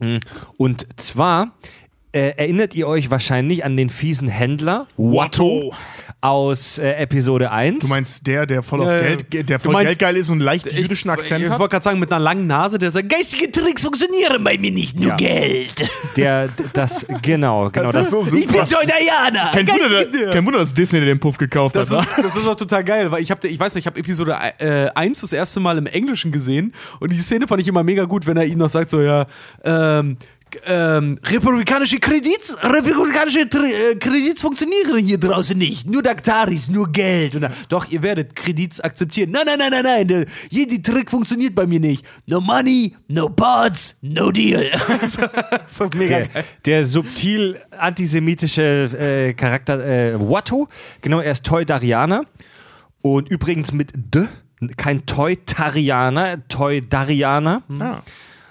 Hm. 0.00 0.20
Und 0.56 0.86
zwar 1.00 1.52
äh, 2.12 2.34
erinnert 2.36 2.74
ihr 2.74 2.86
euch 2.86 3.10
wahrscheinlich 3.10 3.64
an 3.64 3.76
den 3.76 3.88
fiesen 3.90 4.28
Händler 4.28 4.86
Watto. 4.96 5.74
aus 6.20 6.78
äh, 6.78 6.92
Episode 6.94 7.50
1. 7.50 7.80
Du 7.80 7.88
meinst 7.88 8.26
der, 8.26 8.46
der 8.46 8.62
voll 8.62 8.80
auf 8.82 8.86
Ja, 8.88 8.96
ja. 8.96 9.02
Geld, 9.02 9.30
ge- 9.30 9.42
der 9.42 9.58
voll 9.58 9.72
meinst- 9.72 9.88
geldgeil 9.88 10.16
ist 10.16 10.28
und 10.30 10.40
leicht 10.40 10.70
jüdischen 10.70 11.08
Ich 11.10 11.12
Akzent 11.18 11.48
wollte 11.48 11.62
hat? 11.64 11.70
gerade 11.70 11.82
sagen, 11.84 11.98
mit 11.98 12.12
einer 12.12 12.22
langen 12.22 12.46
Nase, 12.46 12.78
der 12.78 12.90
sagt, 12.90 13.08
geistige 13.08 13.50
Tricks 13.50 13.82
funktionieren 13.82 14.44
bei 14.44 14.58
mir 14.58 14.70
nicht, 14.70 14.98
nur 15.00 15.08
Ja. 15.10 15.16
Geld. 15.16 15.90
der, 16.16 16.48
das, 16.74 17.06
genau, 17.22 17.70
genau. 17.70 17.90
Das, 17.92 18.10
so 18.10 18.20
Ich 18.22 18.46
bin 18.46 18.62
Johnayana. 18.62 19.50
Kein 19.52 19.66
Wunder, 19.68 20.04
der- 20.04 20.30
kein 20.30 20.44
Wunder, 20.44 20.58
dass 20.60 20.74
Disney 20.74 21.00
den 21.00 21.18
Puff 21.18 21.38
gekauft 21.38 21.74
Das 21.76 21.90
hat. 21.90 22.06
ist, 22.18 22.24
das 22.24 22.36
ist 22.36 22.46
auch 22.48 22.56
total 22.56 22.84
geil, 22.84 23.10
weil 23.10 23.22
ich 23.22 23.30
habe, 23.30 23.48
ich 23.48 23.58
weiß 23.58 23.74
nicht, 23.74 23.82
ich 23.84 23.86
habe 23.86 23.98
Episode 23.98 24.36
äh, 24.58 24.90
1 24.94 25.22
das 25.22 25.32
erste 25.32 25.60
Mal 25.60 25.78
im 25.78 25.86
Englischen 25.86 26.30
gesehen 26.30 26.74
und 27.00 27.10
die 27.12 27.18
Szene 27.18 27.46
fand 27.48 27.62
ich 27.62 27.68
immer 27.68 27.82
mega 27.82 28.04
gut, 28.04 28.26
wenn 28.26 28.36
er 28.36 28.44
ihm 28.44 28.58
noch 28.58 28.68
sagt 28.68 28.90
so, 28.90 29.00
ja, 29.00 29.26
ähm, 29.64 30.18
ähm, 30.66 31.18
republikanische 31.24 31.98
Kredits, 31.98 32.56
republikanische 32.62 33.48
Tri 33.48 33.72
äh, 33.72 33.94
Kredits 33.96 34.42
funktionieren 34.42 34.98
hier 34.98 35.18
draußen 35.18 35.56
nicht. 35.56 35.88
Nur 35.88 36.02
Daktaris, 36.02 36.68
nur 36.68 36.90
Geld. 36.90 37.34
Und 37.34 37.42
dann, 37.42 37.52
doch, 37.68 37.88
ihr 37.90 38.02
werdet 38.02 38.34
Kredits 38.36 38.80
akzeptieren. 38.80 39.30
Nein, 39.30 39.44
nein, 39.46 39.58
nein, 39.58 39.70
nein, 39.70 39.84
nein. 39.84 40.08
Der, 40.08 40.26
jeder 40.50 40.82
Trick 40.82 41.10
funktioniert 41.10 41.54
bei 41.54 41.66
mir 41.66 41.80
nicht. 41.80 42.04
No 42.26 42.40
money, 42.40 42.96
no 43.08 43.28
parts, 43.28 43.96
no 44.00 44.30
deal. 44.30 44.70
so, 45.06 45.22
so 45.66 45.88
mega 45.96 46.20
Der, 46.20 46.28
der 46.64 46.84
subtil 46.84 47.60
antisemitische 47.70 48.62
äh, 48.62 49.34
Charakter 49.34 49.84
äh, 49.84 50.20
Watto, 50.20 50.68
genau, 51.00 51.20
er 51.20 51.32
ist 51.32 51.44
Toydarianer 51.44 52.24
und 53.02 53.28
übrigens 53.30 53.72
mit 53.72 53.92
D, 53.94 54.28
kein 54.76 55.04
Toytarianer, 55.06 56.46
Toydarianer. 56.48 57.62
Ah. 57.80 58.02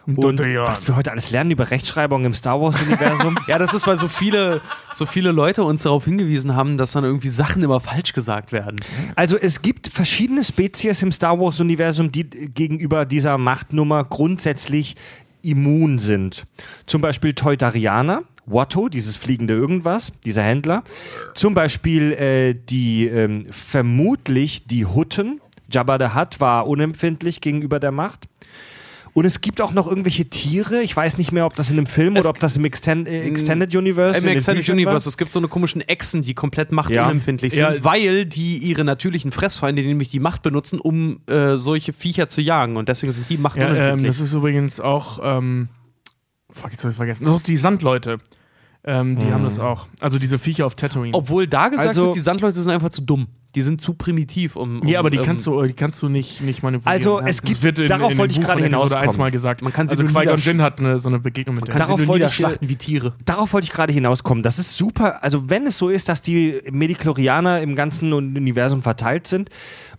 Und 0.05 0.39
was 0.39 0.87
wir 0.87 0.95
heute 0.95 1.11
alles 1.11 1.31
lernen 1.31 1.51
über 1.51 1.69
Rechtschreibung 1.69 2.25
im 2.25 2.33
Star 2.33 2.59
Wars-Universum. 2.59 3.37
Ja, 3.47 3.57
das 3.57 3.73
ist, 3.73 3.87
weil 3.87 3.97
so 3.97 4.07
viele, 4.07 4.61
so 4.93 5.05
viele 5.05 5.31
Leute 5.31 5.63
uns 5.63 5.83
darauf 5.83 6.05
hingewiesen 6.05 6.55
haben, 6.55 6.77
dass 6.77 6.91
dann 6.91 7.03
irgendwie 7.03 7.29
Sachen 7.29 7.63
immer 7.63 7.79
falsch 7.79 8.13
gesagt 8.13 8.51
werden. 8.51 8.79
Also 9.15 9.37
es 9.37 9.61
gibt 9.61 9.87
verschiedene 9.87 10.43
Spezies 10.43 11.01
im 11.01 11.11
Star 11.11 11.39
Wars-Universum, 11.39 12.11
die 12.11 12.23
gegenüber 12.23 13.05
dieser 13.05 13.37
Machtnummer 13.37 14.03
grundsätzlich 14.03 14.95
immun 15.41 15.99
sind. 15.99 16.45
Zum 16.85 17.01
Beispiel 17.01 17.33
Teutarianer, 17.33 18.23
Watto, 18.45 18.89
dieses 18.89 19.17
fliegende 19.17 19.53
Irgendwas, 19.53 20.13
dieser 20.25 20.43
Händler. 20.43 20.83
Zum 21.33 21.53
Beispiel 21.53 22.13
äh, 22.13 22.53
die 22.53 23.07
ähm, 23.07 23.47
vermutlich 23.49 24.65
die 24.67 24.85
Hutten. 24.85 25.41
Jabba 25.69 25.97
the 25.99 26.15
Hutt 26.15 26.39
war 26.39 26.67
unempfindlich 26.67 27.41
gegenüber 27.41 27.79
der 27.79 27.91
Macht. 27.91 28.27
Und 29.13 29.25
es 29.25 29.41
gibt 29.41 29.59
auch 29.59 29.73
noch 29.73 29.87
irgendwelche 29.87 30.25
Tiere. 30.29 30.81
Ich 30.81 30.95
weiß 30.95 31.17
nicht 31.17 31.33
mehr, 31.33 31.45
ob 31.45 31.55
das 31.55 31.69
in 31.69 31.77
einem 31.77 31.85
Film 31.85 32.15
Es- 32.15 32.21
oder 32.21 32.29
ob 32.29 32.39
das 32.39 32.55
im 32.55 32.63
Extend 32.63 33.09
äh, 33.09 33.23
Extended 33.23 33.75
Universe 33.75 34.17
Im 34.19 34.23
in 34.23 34.29
den 34.29 34.37
Extended 34.37 34.69
Universe, 34.69 35.05
war. 35.05 35.09
es 35.09 35.17
gibt 35.17 35.33
so 35.33 35.39
eine 35.39 35.49
komischen 35.49 35.81
Echsen, 35.81 36.21
die 36.21 36.33
komplett 36.33 36.71
machtunempfindlich 36.71 37.53
Ja. 37.53 37.71
sind, 37.71 37.79
Ja. 37.79 37.83
weil 37.83 38.25
die 38.25 38.57
ihre 38.57 38.85
natürlichen 38.85 39.31
Fressfeinde, 39.33 39.81
nämlich 39.81 40.09
die 40.09 40.19
Macht 40.21 40.43
benutzen, 40.43 40.79
um 40.79 41.19
äh, 41.27 41.57
solche 41.57 41.91
Viecher 41.91 42.29
zu 42.29 42.39
jagen. 42.41 42.77
Und 42.77 42.87
deswegen 42.87 43.11
sind 43.11 43.29
die 43.29 43.33
Ja, 43.33 43.37
ähm, 43.39 43.43
machtunempfindlich. 43.43 44.07
das 44.07 44.19
ist 44.21 44.33
übrigens 44.33 44.79
auch, 44.79 45.19
ähm, 45.21 45.67
fuck, 46.49 46.71
jetzt 46.71 46.83
hab 46.85 46.91
ich 46.91 46.97
vergessen. 46.97 47.23
Das 47.25 47.31
sind 47.33 47.41
auch 47.41 47.45
die 47.45 47.57
Sandleute. 47.57 48.19
Ähm, 48.83 49.19
die 49.19 49.31
haben 49.31 49.43
das 49.43 49.59
auch. 49.59 49.87
Also 49.99 50.17
diese 50.19 50.39
Viecher 50.39 50.65
auf 50.65 50.75
Tatooine. 50.75 51.13
Obwohl 51.13 51.47
da 51.47 51.67
gesagt 51.69 51.89
Also- 51.89 52.05
wird, 52.05 52.15
die 52.15 52.19
Sandleute 52.19 52.59
sind 52.59 52.71
einfach 52.71 52.89
zu 52.89 53.01
dumm. 53.01 53.27
Die 53.53 53.63
sind 53.63 53.81
zu 53.81 53.95
primitiv, 53.95 54.55
um. 54.55 54.79
um 54.79 54.87
ja, 54.87 54.99
aber 54.99 55.09
die 55.09 55.17
ähm, 55.17 55.23
kannst 55.25 55.45
du, 55.45 55.61
die 55.63 55.73
kannst 55.73 56.01
du 56.01 56.07
nicht, 56.07 56.39
nicht 56.41 56.63
manipulieren. 56.63 56.93
Also, 56.97 57.19
Ja, 57.19 57.27
es 57.27 57.41
gibt- 57.41 57.61
wird 57.63 57.79
in, 57.79 57.89
darauf 57.89 58.13
in 58.13 58.17
wollte 58.17 58.33
ich 58.33 58.41
gerade 58.45 58.63
hinauskommen. 58.63 59.03
1 59.09 59.17
mal 59.17 59.29
gesagt. 59.29 59.61
Man 59.61 59.73
kann 59.73 59.87
sie 59.87 59.91
also 59.97 60.03
nur 60.03 60.13
Qui-Gon 60.13 60.37
Jinn 60.39 60.61
hat 60.61 60.79
eine, 60.79 60.99
so 60.99 61.09
eine 61.09 61.19
Begegnung 61.19 61.55
mit 61.55 61.65
Kann 61.65 61.77
der. 61.77 61.85
Darauf 61.85 61.99
wollte 62.07 62.25
ich, 62.25 62.31
niederschlachten 62.31 62.69
wie 62.69 62.75
Tiere. 62.77 63.13
Darauf 63.25 63.51
wollte 63.51 63.65
ich 63.65 63.73
gerade 63.73 63.91
hinauskommen. 63.91 64.41
Das 64.41 64.57
ist 64.57 64.77
super. 64.77 65.21
Also, 65.23 65.49
wenn 65.49 65.67
es 65.67 65.77
so 65.77 65.89
ist, 65.89 66.07
dass 66.07 66.21
die 66.21 66.61
Mediklorianer 66.71 67.61
im 67.61 67.75
ganzen 67.75 68.13
Universum 68.13 68.81
verteilt 68.81 69.27
sind 69.27 69.49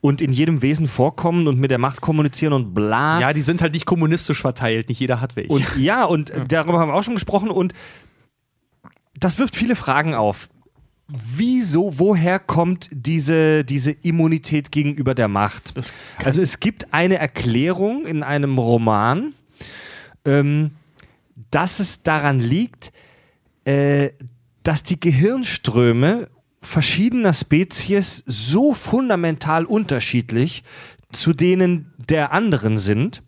und 0.01 0.23
in 0.23 0.33
jedem 0.33 0.63
Wesen 0.63 0.89
vorkommen 0.89 1.47
und 1.47 1.61
mit 1.61 1.71
der 1.71 1.79
Macht 1.79 2.01
kommunizieren 2.01 2.55
und 2.55 2.73
bla. 2.73 3.21
Ja, 3.21 3.33
die 3.35 3.43
sind 3.43 3.61
halt 3.61 3.75
nicht 3.75 3.85
kommunistisch 3.85 4.41
verteilt. 4.41 4.89
Nicht 4.89 4.99
jeder 5.01 5.21
hat 5.21 5.37
welche. 5.37 5.53
Und 5.53 5.77
ja, 5.77 6.05
und 6.05 6.33
darüber 6.49 6.79
haben 6.79 6.89
wir 6.89 6.95
auch 6.95 7.03
schon 7.03 7.15
gesprochen 7.15 7.51
und 7.51 7.75
das 9.21 9.39
wirft 9.39 9.55
viele 9.55 9.77
Fragen 9.77 10.15
auf. 10.15 10.49
Wieso, 11.13 11.99
woher 11.99 12.39
kommt 12.39 12.89
diese, 12.91 13.65
diese 13.65 13.93
Immunität 13.93 14.73
gegenüber 14.73 15.15
der 15.15 15.29
Macht? 15.29 15.75
Also 16.25 16.41
es 16.41 16.59
gibt 16.59 16.95
eine 16.95 17.19
Erklärung 17.19 18.07
in 18.07 18.23
einem 18.23 18.57
Roman, 18.57 19.35
ähm, 20.25 20.71
dass 21.51 21.81
es 21.81 22.03
daran 22.03 22.41
liegt, 22.41 22.93
äh, 23.65 24.11
dass 24.63 24.85
die 24.85 24.99
Gehirnströme 24.99 26.29
verschiedener 26.63 27.35
Spezies 27.35 28.23
so 28.25 28.73
fundamental 28.73 29.67
unterschiedlich 29.67 30.63
zu 31.11 31.35
denen 31.35 31.93
der 31.99 32.33
anderen 32.33 32.79
sind, 32.79 33.23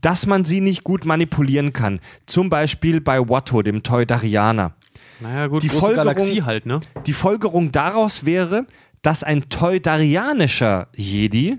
dass 0.00 0.26
man 0.26 0.44
sie 0.44 0.60
nicht 0.60 0.84
gut 0.84 1.04
manipulieren 1.04 1.72
kann. 1.72 2.00
Zum 2.26 2.50
Beispiel 2.50 3.00
bei 3.00 3.28
Watto, 3.28 3.62
dem 3.62 3.82
Toydarianer. 3.82 4.74
Naja, 5.20 5.46
gut, 5.46 5.62
die 5.62 5.68
große 5.68 5.80
Folgerung- 5.80 6.04
Galaxie 6.06 6.42
halt, 6.42 6.66
ne? 6.66 6.80
Die 7.06 7.12
Folgerung 7.12 7.72
daraus 7.72 8.24
wäre, 8.24 8.66
dass 9.02 9.22
ein 9.24 9.48
Toydarianischer 9.48 10.88
Jedi 10.94 11.58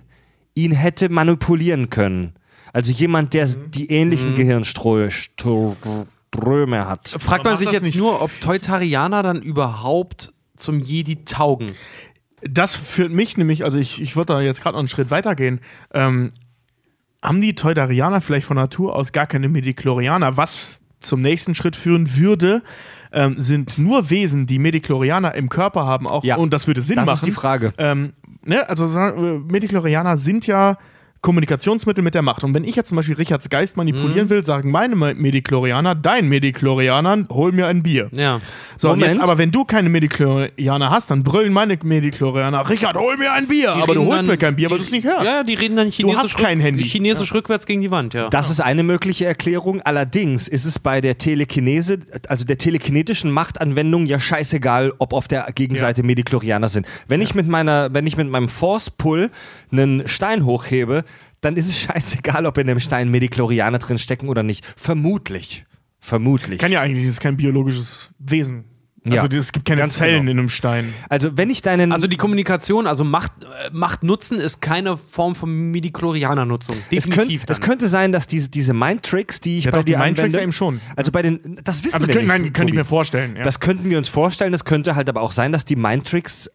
ihn 0.55 0.71
hätte 0.71 1.09
manipulieren 1.09 1.89
können. 1.89 2.33
Also 2.73 2.91
jemand, 2.91 3.33
der 3.33 3.47
Mhm. 3.47 3.71
die 3.71 3.89
ähnlichen 3.89 4.35
Gehirnströme 4.35 5.77
hat. 6.87 7.15
Fragt 7.19 7.45
man 7.45 7.57
sich 7.57 7.71
jetzt 7.71 7.83
nicht- 7.83 7.95
nur, 7.97 8.21
ob 8.21 8.31
Teutarianer 8.41 9.23
dann 9.23 9.41
überhaupt 9.41 10.33
zum 10.55 10.79
Jedi 10.79 11.23
taugen. 11.25 11.73
Das 12.41 12.75
führt 12.75 13.11
mich 13.11 13.37
nämlich, 13.37 13.63
also 13.63 13.79
ich, 13.79 14.01
ich 14.01 14.15
würde 14.15 14.33
da 14.33 14.41
jetzt 14.41 14.61
gerade 14.61 14.73
noch 14.75 14.79
einen 14.79 14.87
Schritt 14.89 15.09
weiter 15.09 15.35
gehen. 15.35 15.59
Ähm, 15.93 16.31
haben 17.21 17.41
die 17.41 17.55
Teudarianer 17.55 18.21
vielleicht 18.21 18.45
von 18.45 18.57
Natur 18.57 18.95
aus 18.95 19.11
gar 19.11 19.25
keine 19.25 19.49
Mediklorianer? 19.49 20.37
Was 20.37 20.81
zum 20.99 21.21
nächsten 21.21 21.55
Schritt 21.55 21.75
führen 21.75 22.15
würde, 22.17 22.61
ähm, 23.11 23.35
sind 23.37 23.77
nur 23.77 24.09
Wesen, 24.09 24.47
die 24.47 24.59
Mediklorianer 24.59 25.35
im 25.35 25.49
Körper 25.49 25.85
haben, 25.85 26.07
auch 26.07 26.23
Ja. 26.23 26.35
und 26.37 26.51
das 26.53 26.67
würde 26.67 26.81
Sinn 26.81 26.95
Das 26.97 27.05
machen. 27.05 27.15
ist 27.15 27.25
die 27.25 27.31
Frage. 27.31 27.73
Ähm, 27.77 28.13
ne, 28.43 28.67
also 28.69 28.87
Mediklorianer 29.47 30.17
sind 30.17 30.47
ja 30.47 30.77
Kommunikationsmittel 31.21 32.03
mit 32.03 32.13
der 32.15 32.21
Macht. 32.21 32.43
Und 32.43 32.53
wenn 32.53 32.63
ich 32.63 32.75
jetzt 32.75 32.89
zum 32.89 32.95
Beispiel 32.95 33.15
Richards 33.15 33.49
Geist 33.49 33.75
Mhm. 33.75 33.81
manipulieren 33.81 34.29
will, 34.29 34.43
sagen 34.45 34.71
meine 34.71 34.95
Mediklorianer, 34.95 35.95
dein 35.95 36.27
Mediklorianer, 36.29 37.25
hol 37.29 37.51
mir 37.51 37.67
ein 37.67 37.83
Bier. 37.83 38.09
Ja. 38.13 38.39
So, 38.77 38.89
Moment. 38.89 39.13
jetzt, 39.13 39.19
aber 39.21 39.37
wenn 39.37 39.51
du 39.51 39.65
keine 39.65 39.89
Mediklorianer 39.89 40.89
hast, 40.89 41.09
dann 41.09 41.23
brüllen 41.23 41.51
meine 41.53 41.77
Mediklorianer, 41.81 42.69
Richard, 42.69 42.95
hol 42.97 43.17
mir 43.17 43.33
ein 43.33 43.47
Bier. 43.47 43.73
Die 43.75 43.81
aber 43.83 43.95
du 43.95 44.05
holst 44.05 44.19
dann- 44.19 44.25
mir 44.27 44.37
kein 44.37 44.55
Bier, 44.55 44.69
weil 44.69 44.77
du 44.77 44.83
es 44.83 44.91
nicht 44.91 45.05
hörst. 45.05 45.23
Ja, 45.23 45.43
die 45.43 45.55
reden 45.55 45.75
dann 45.75 45.89
chinesisch, 45.89 46.19
hast 46.21 46.37
kein 46.37 46.59
Handy. 46.59 46.83
chinesisch 46.83 47.33
rückwärts 47.33 47.65
gegen 47.65 47.81
die 47.81 47.91
Wand, 47.91 48.13
ja. 48.13 48.29
Das 48.29 48.49
ist 48.49 48.59
eine 48.59 48.83
mögliche 48.83 49.25
Erklärung. 49.25 49.81
Allerdings 49.81 50.47
ist 50.47 50.65
es 50.65 50.77
bei 50.79 51.01
der 51.01 51.17
Telekinese, 51.17 51.99
also 52.27 52.45
der 52.45 52.57
telekinetischen 52.57 53.31
Machtanwendung 53.31 54.05
ja 54.05 54.19
scheißegal, 54.19 54.93
ob 54.99 55.13
auf 55.13 55.27
der 55.27 55.47
Gegenseite 55.55 56.03
Mediklorianer 56.03 56.67
sind. 56.67 56.85
Wenn 57.07 57.21
ich 57.21 57.33
mit 57.35 57.47
meiner, 57.47 57.93
wenn 57.93 58.05
ich 58.05 58.17
mit 58.17 58.29
meinem 58.29 58.49
Force 58.49 58.89
Pull 58.89 59.31
einen 59.71 60.07
Stein 60.07 60.45
hochhebe, 60.45 61.03
dann 61.41 61.55
ist 61.55 61.67
es 61.67 61.79
scheißegal, 61.79 62.45
ob 62.45 62.57
in 62.57 62.67
dem 62.67 62.79
Stein 62.79 63.09
Mediklorianer 63.09 63.79
drin 63.79 63.97
stecken 63.97 64.29
oder 64.29 64.43
nicht. 64.43 64.65
Vermutlich. 64.77 65.65
Vermutlich. 65.99 66.59
Kann 66.59 66.71
ja 66.71 66.81
eigentlich, 66.81 67.05
das 67.05 67.15
ist 67.15 67.21
kein 67.21 67.37
biologisches 67.37 68.09
Wesen. 68.19 68.65
Ja, 69.09 69.21
Also 69.21 69.37
es 69.37 69.53
gibt 69.53 69.65
keine 69.65 69.79
ganz 69.79 69.95
Zellen 69.95 70.21
genau. 70.25 70.31
in 70.31 70.39
einem 70.39 70.49
Stein. 70.49 70.93
Also 71.07 71.37
wenn 71.37 71.49
ich 71.49 71.61
deinen 71.61 71.93
Also 71.93 72.07
die 72.07 72.17
Kommunikation, 72.17 72.87
also 72.87 73.05
Macht, 73.05 73.31
äh, 73.43 73.69
Macht 73.71 74.03
nutzen, 74.03 74.37
ist 74.37 74.59
keine 74.59 74.97
Form 74.97 75.33
von 75.33 75.71
Mediklorianer-Nutzung. 75.71 76.75
es, 76.91 77.05
Definitiv 77.05 77.41
könnt, 77.45 77.49
es 77.49 77.61
könnte 77.61 77.87
sein, 77.87 78.11
dass 78.11 78.27
diese, 78.27 78.49
diese 78.49 78.73
Mindtricks, 78.73 79.39
die 79.39 79.59
ich 79.59 79.65
Ja, 79.65 79.71
bei 79.71 79.77
doch, 79.77 79.85
die 79.85 79.93
dir 79.93 79.97
Mindtricks 79.97 80.19
anwende, 80.35 80.37
ja 80.39 80.43
eben 80.43 80.51
schon. 80.51 80.81
Also 80.97 81.11
bei 81.13 81.21
den, 81.21 81.39
das 81.63 81.83
wissen 81.85 81.95
Also 81.95 82.07
wir 82.07 82.15
können, 82.15 82.27
nicht. 82.27 82.37
nein, 82.43 82.53
könnte 82.53 82.71
ich 82.71 82.75
mir 82.75 82.83
vorstellen. 82.85 83.37
Ja. 83.37 83.43
Das 83.43 83.61
könnten 83.61 83.89
wir 83.89 83.97
uns 83.97 84.09
vorstellen. 84.09 84.51
Das 84.51 84.65
könnte 84.65 84.95
halt 84.95 85.07
aber 85.07 85.21
auch 85.21 85.31
sein, 85.31 85.53
dass 85.53 85.63
die 85.63 85.77
Mindtricks 85.77 86.51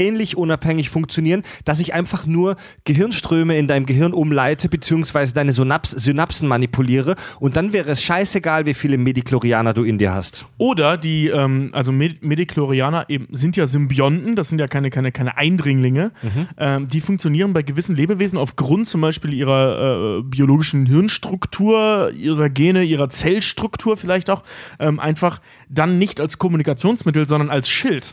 ähnlich 0.00 0.36
unabhängig 0.36 0.90
funktionieren, 0.90 1.42
dass 1.64 1.78
ich 1.78 1.94
einfach 1.94 2.26
nur 2.26 2.56
Gehirnströme 2.84 3.56
in 3.56 3.68
deinem 3.68 3.86
Gehirn 3.86 4.12
umleite, 4.12 4.68
beziehungsweise 4.68 5.34
deine 5.34 5.52
Synaps 5.52 5.90
Synapsen 5.90 6.48
manipuliere 6.48 7.14
und 7.38 7.56
dann 7.56 7.72
wäre 7.72 7.90
es 7.90 8.02
scheißegal, 8.02 8.66
wie 8.66 8.74
viele 8.74 8.98
Mediklorianer 8.98 9.74
du 9.74 9.84
in 9.84 9.98
dir 9.98 10.12
hast. 10.12 10.46
Oder 10.58 10.96
die, 10.96 11.28
ähm, 11.28 11.70
also 11.72 11.92
Med 11.92 12.22
Mediklorianer 12.22 13.04
eben 13.08 13.28
sind 13.30 13.56
ja 13.56 13.66
Symbionten, 13.66 14.36
das 14.36 14.48
sind 14.48 14.58
ja 14.58 14.66
keine, 14.66 14.90
keine, 14.90 15.12
keine 15.12 15.36
Eindringlinge. 15.36 16.12
Mhm. 16.22 16.48
Ähm, 16.56 16.88
die 16.88 17.00
funktionieren 17.00 17.52
bei 17.52 17.62
gewissen 17.62 17.94
Lebewesen 17.94 18.38
aufgrund 18.38 18.88
zum 18.88 19.00
Beispiel 19.00 19.32
ihrer 19.32 20.18
äh, 20.18 20.22
biologischen 20.22 20.86
Hirnstruktur, 20.86 22.10
ihrer 22.14 22.48
Gene, 22.48 22.82
ihrer 22.84 23.10
Zellstruktur 23.10 23.96
vielleicht 23.96 24.30
auch, 24.30 24.42
ähm, 24.78 24.98
einfach 24.98 25.40
dann 25.70 25.98
nicht 25.98 26.20
als 26.20 26.38
Kommunikationsmittel, 26.38 27.26
sondern 27.26 27.48
als 27.48 27.70
Schild. 27.70 28.12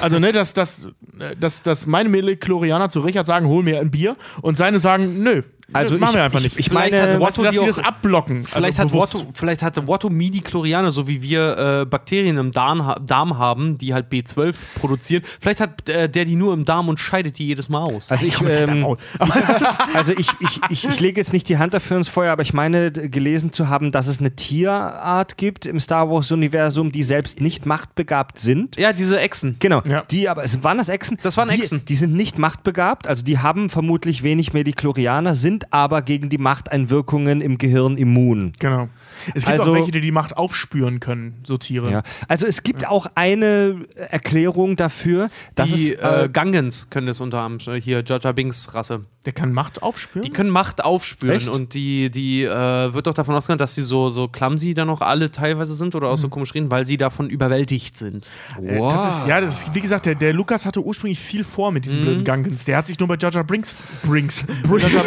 Also, 0.00 0.18
ne, 0.18 0.32
dass, 0.32 0.54
dass, 0.54 0.88
äh, 1.18 1.36
dass, 1.36 1.62
dass 1.62 1.86
meine 1.86 2.08
Mediklorianer 2.08 2.88
zu 2.88 3.00
Richard 3.00 3.26
sagen, 3.26 3.46
hol 3.46 3.62
mir 3.62 3.80
ein 3.80 3.90
Bier 3.90 4.16
und 4.42 4.56
seine 4.56 4.78
sagen, 4.78 5.22
nö. 5.22 5.42
Also 5.72 5.94
nö, 5.94 6.00
machen 6.00 6.10
ich- 6.10 6.16
wir 6.16 6.22
einfach 6.24 6.38
ich- 6.40 6.44
nicht. 6.44 6.58
ich 6.60 6.68
Vielleicht 6.68 6.92
meine, 6.92 7.02
hatte 7.04 7.20
Watto, 7.20 7.42
dass 7.42 7.54
sie 7.54 7.64
das 7.66 7.78
abblocken. 7.78 8.44
Vielleicht, 8.44 8.78
also 8.78 9.00
hat. 9.02 9.14
Watto, 9.14 9.26
vielleicht 9.32 9.62
hatte 9.62 9.86
Watto 9.88 10.10
Midi-Chlorianer, 10.10 10.90
so 10.90 11.08
wie 11.08 11.22
wir 11.22 11.82
äh, 11.82 11.86
Bakterien 11.86 12.36
im 12.36 12.52
Darm, 12.52 12.94
Darm 13.06 13.38
haben, 13.38 13.78
die 13.78 13.94
halt 13.94 14.12
B12 14.12 14.54
produzieren. 14.78 15.22
Vielleicht 15.40 15.60
hat 15.60 15.88
äh, 15.88 16.08
der 16.08 16.24
die 16.26 16.36
nur 16.36 16.52
im 16.52 16.64
Darm 16.64 16.88
und 16.88 17.00
scheidet 17.00 17.38
die 17.38 17.46
jedes 17.46 17.68
Mal 17.68 17.80
aus. 17.82 18.10
Also 18.10 18.26
ich, 18.26 18.38
halt 18.40 18.68
ähm, 18.68 18.96
also 19.94 20.12
ich, 20.16 20.28
ich, 20.40 20.60
ich, 20.68 20.84
ich 20.88 21.00
lege 21.00 21.20
jetzt 21.20 21.32
nicht 21.32 21.48
die 21.48 21.58
Hand 21.58 21.74
dafür 21.74 21.96
ins 21.96 22.08
Feuer, 22.08 22.32
aber 22.32 22.42
ich 22.42 22.52
meine 22.52 22.92
gelesen 22.92 23.52
zu 23.52 23.68
haben, 23.68 23.90
dass 23.92 24.06
es 24.06 24.18
eine 24.18 24.34
Tierart 24.36 25.36
gibt 25.36 25.66
im 25.66 25.80
Star 25.80 26.10
Wars-Universum, 26.10 26.92
die 26.92 27.02
selbst 27.02 27.40
nicht 27.40 27.66
machtbegabt 27.66 28.38
sind. 28.38 28.76
ja, 28.76 28.92
diese 28.92 29.18
Echsen. 29.20 29.56
Genau, 29.60 29.82
Ja. 29.86 30.02
die 30.10 30.28
aber, 30.28 30.44
es 30.44 30.62
waren 30.62 30.78
das 30.78 30.88
Echsen? 30.88 31.18
Das 31.22 31.36
waren 31.36 31.48
die, 31.48 31.54
Echsen. 31.56 31.84
Die 31.86 31.94
sind 31.94 32.14
nicht 32.14 32.38
machtbegabt, 32.38 33.06
also 33.06 33.22
die 33.24 33.38
haben 33.38 33.70
vermutlich 33.70 34.22
wenig 34.22 34.52
Mediklorianer, 34.52 35.34
sind 35.34 35.53
aber 35.72 36.02
gegen 36.02 36.28
die 36.28 36.38
Machteinwirkungen 36.38 37.40
im 37.40 37.58
Gehirn 37.58 37.96
immun. 37.96 38.52
Genau. 38.58 38.88
Es 39.34 39.44
gibt 39.44 39.58
Also- 39.60 39.70
auch 39.70 39.74
welche, 39.74 39.90
die 39.92 40.00
die 40.00 40.10
Macht 40.12 40.36
aufspüren 40.36 41.00
können, 41.00 41.40
so 41.44 41.56
Tiere. 41.56 41.90
Ja. 41.90 42.02
Also 42.28 42.46
es 42.46 42.62
gibt 42.62 42.86
auch 42.86 43.06
eine 43.14 43.82
Erklärung 44.10 44.76
dafür, 44.76 45.30
dass 45.54 45.70
die 45.72 45.94
es 45.94 46.00
äh, 46.00 46.24
äh, 46.24 46.28
Gungans 46.28 46.90
können 46.90 47.06
das 47.06 47.20
unter 47.20 47.40
anderem, 47.40 47.80
hier 47.80 48.02
Jar 48.06 48.20
Jar 48.20 48.32
Binks 48.32 48.74
Rasse. 48.74 49.02
Der 49.24 49.32
kann 49.32 49.52
Macht 49.52 49.82
aufspüren? 49.82 50.22
Die 50.22 50.30
können 50.30 50.50
Macht 50.50 50.84
aufspüren 50.84 51.36
Echt? 51.36 51.48
und 51.48 51.72
die, 51.72 52.10
die 52.10 52.42
äh, 52.42 52.92
wird 52.92 53.06
doch 53.06 53.14
davon 53.14 53.34
ausgegangen, 53.34 53.58
dass 53.58 53.74
sie 53.74 53.82
so, 53.82 54.10
so 54.10 54.28
clumsy 54.28 54.74
dann 54.74 54.86
noch 54.88 55.00
alle 55.00 55.32
teilweise 55.32 55.74
sind 55.74 55.94
oder 55.94 56.08
auch 56.08 56.18
so 56.18 56.28
komisch 56.28 56.52
reden, 56.54 56.70
weil 56.70 56.84
sie 56.86 56.98
davon 56.98 57.30
überwältigt 57.30 57.96
sind. 57.96 58.28
Äh, 58.62 58.78
Das 58.78 59.06
ist, 59.18 59.26
ja, 59.26 59.40
das 59.40 59.64
ist, 59.64 59.74
wie 59.74 59.80
gesagt, 59.80 60.04
der, 60.06 60.14
der 60.14 60.34
Lukas 60.34 60.66
hatte 60.66 60.82
ursprünglich 60.84 61.18
viel 61.18 61.42
vor 61.42 61.72
mit 61.72 61.86
diesen 61.86 62.02
blöden 62.02 62.24
Gungans. 62.24 62.66
Der 62.66 62.76
hat 62.76 62.86
sich 62.86 62.98
nur 62.98 63.08
bei 63.08 63.16
Jar 63.16 63.32
Brinks, 63.44 63.74
Brinks, 64.06 64.44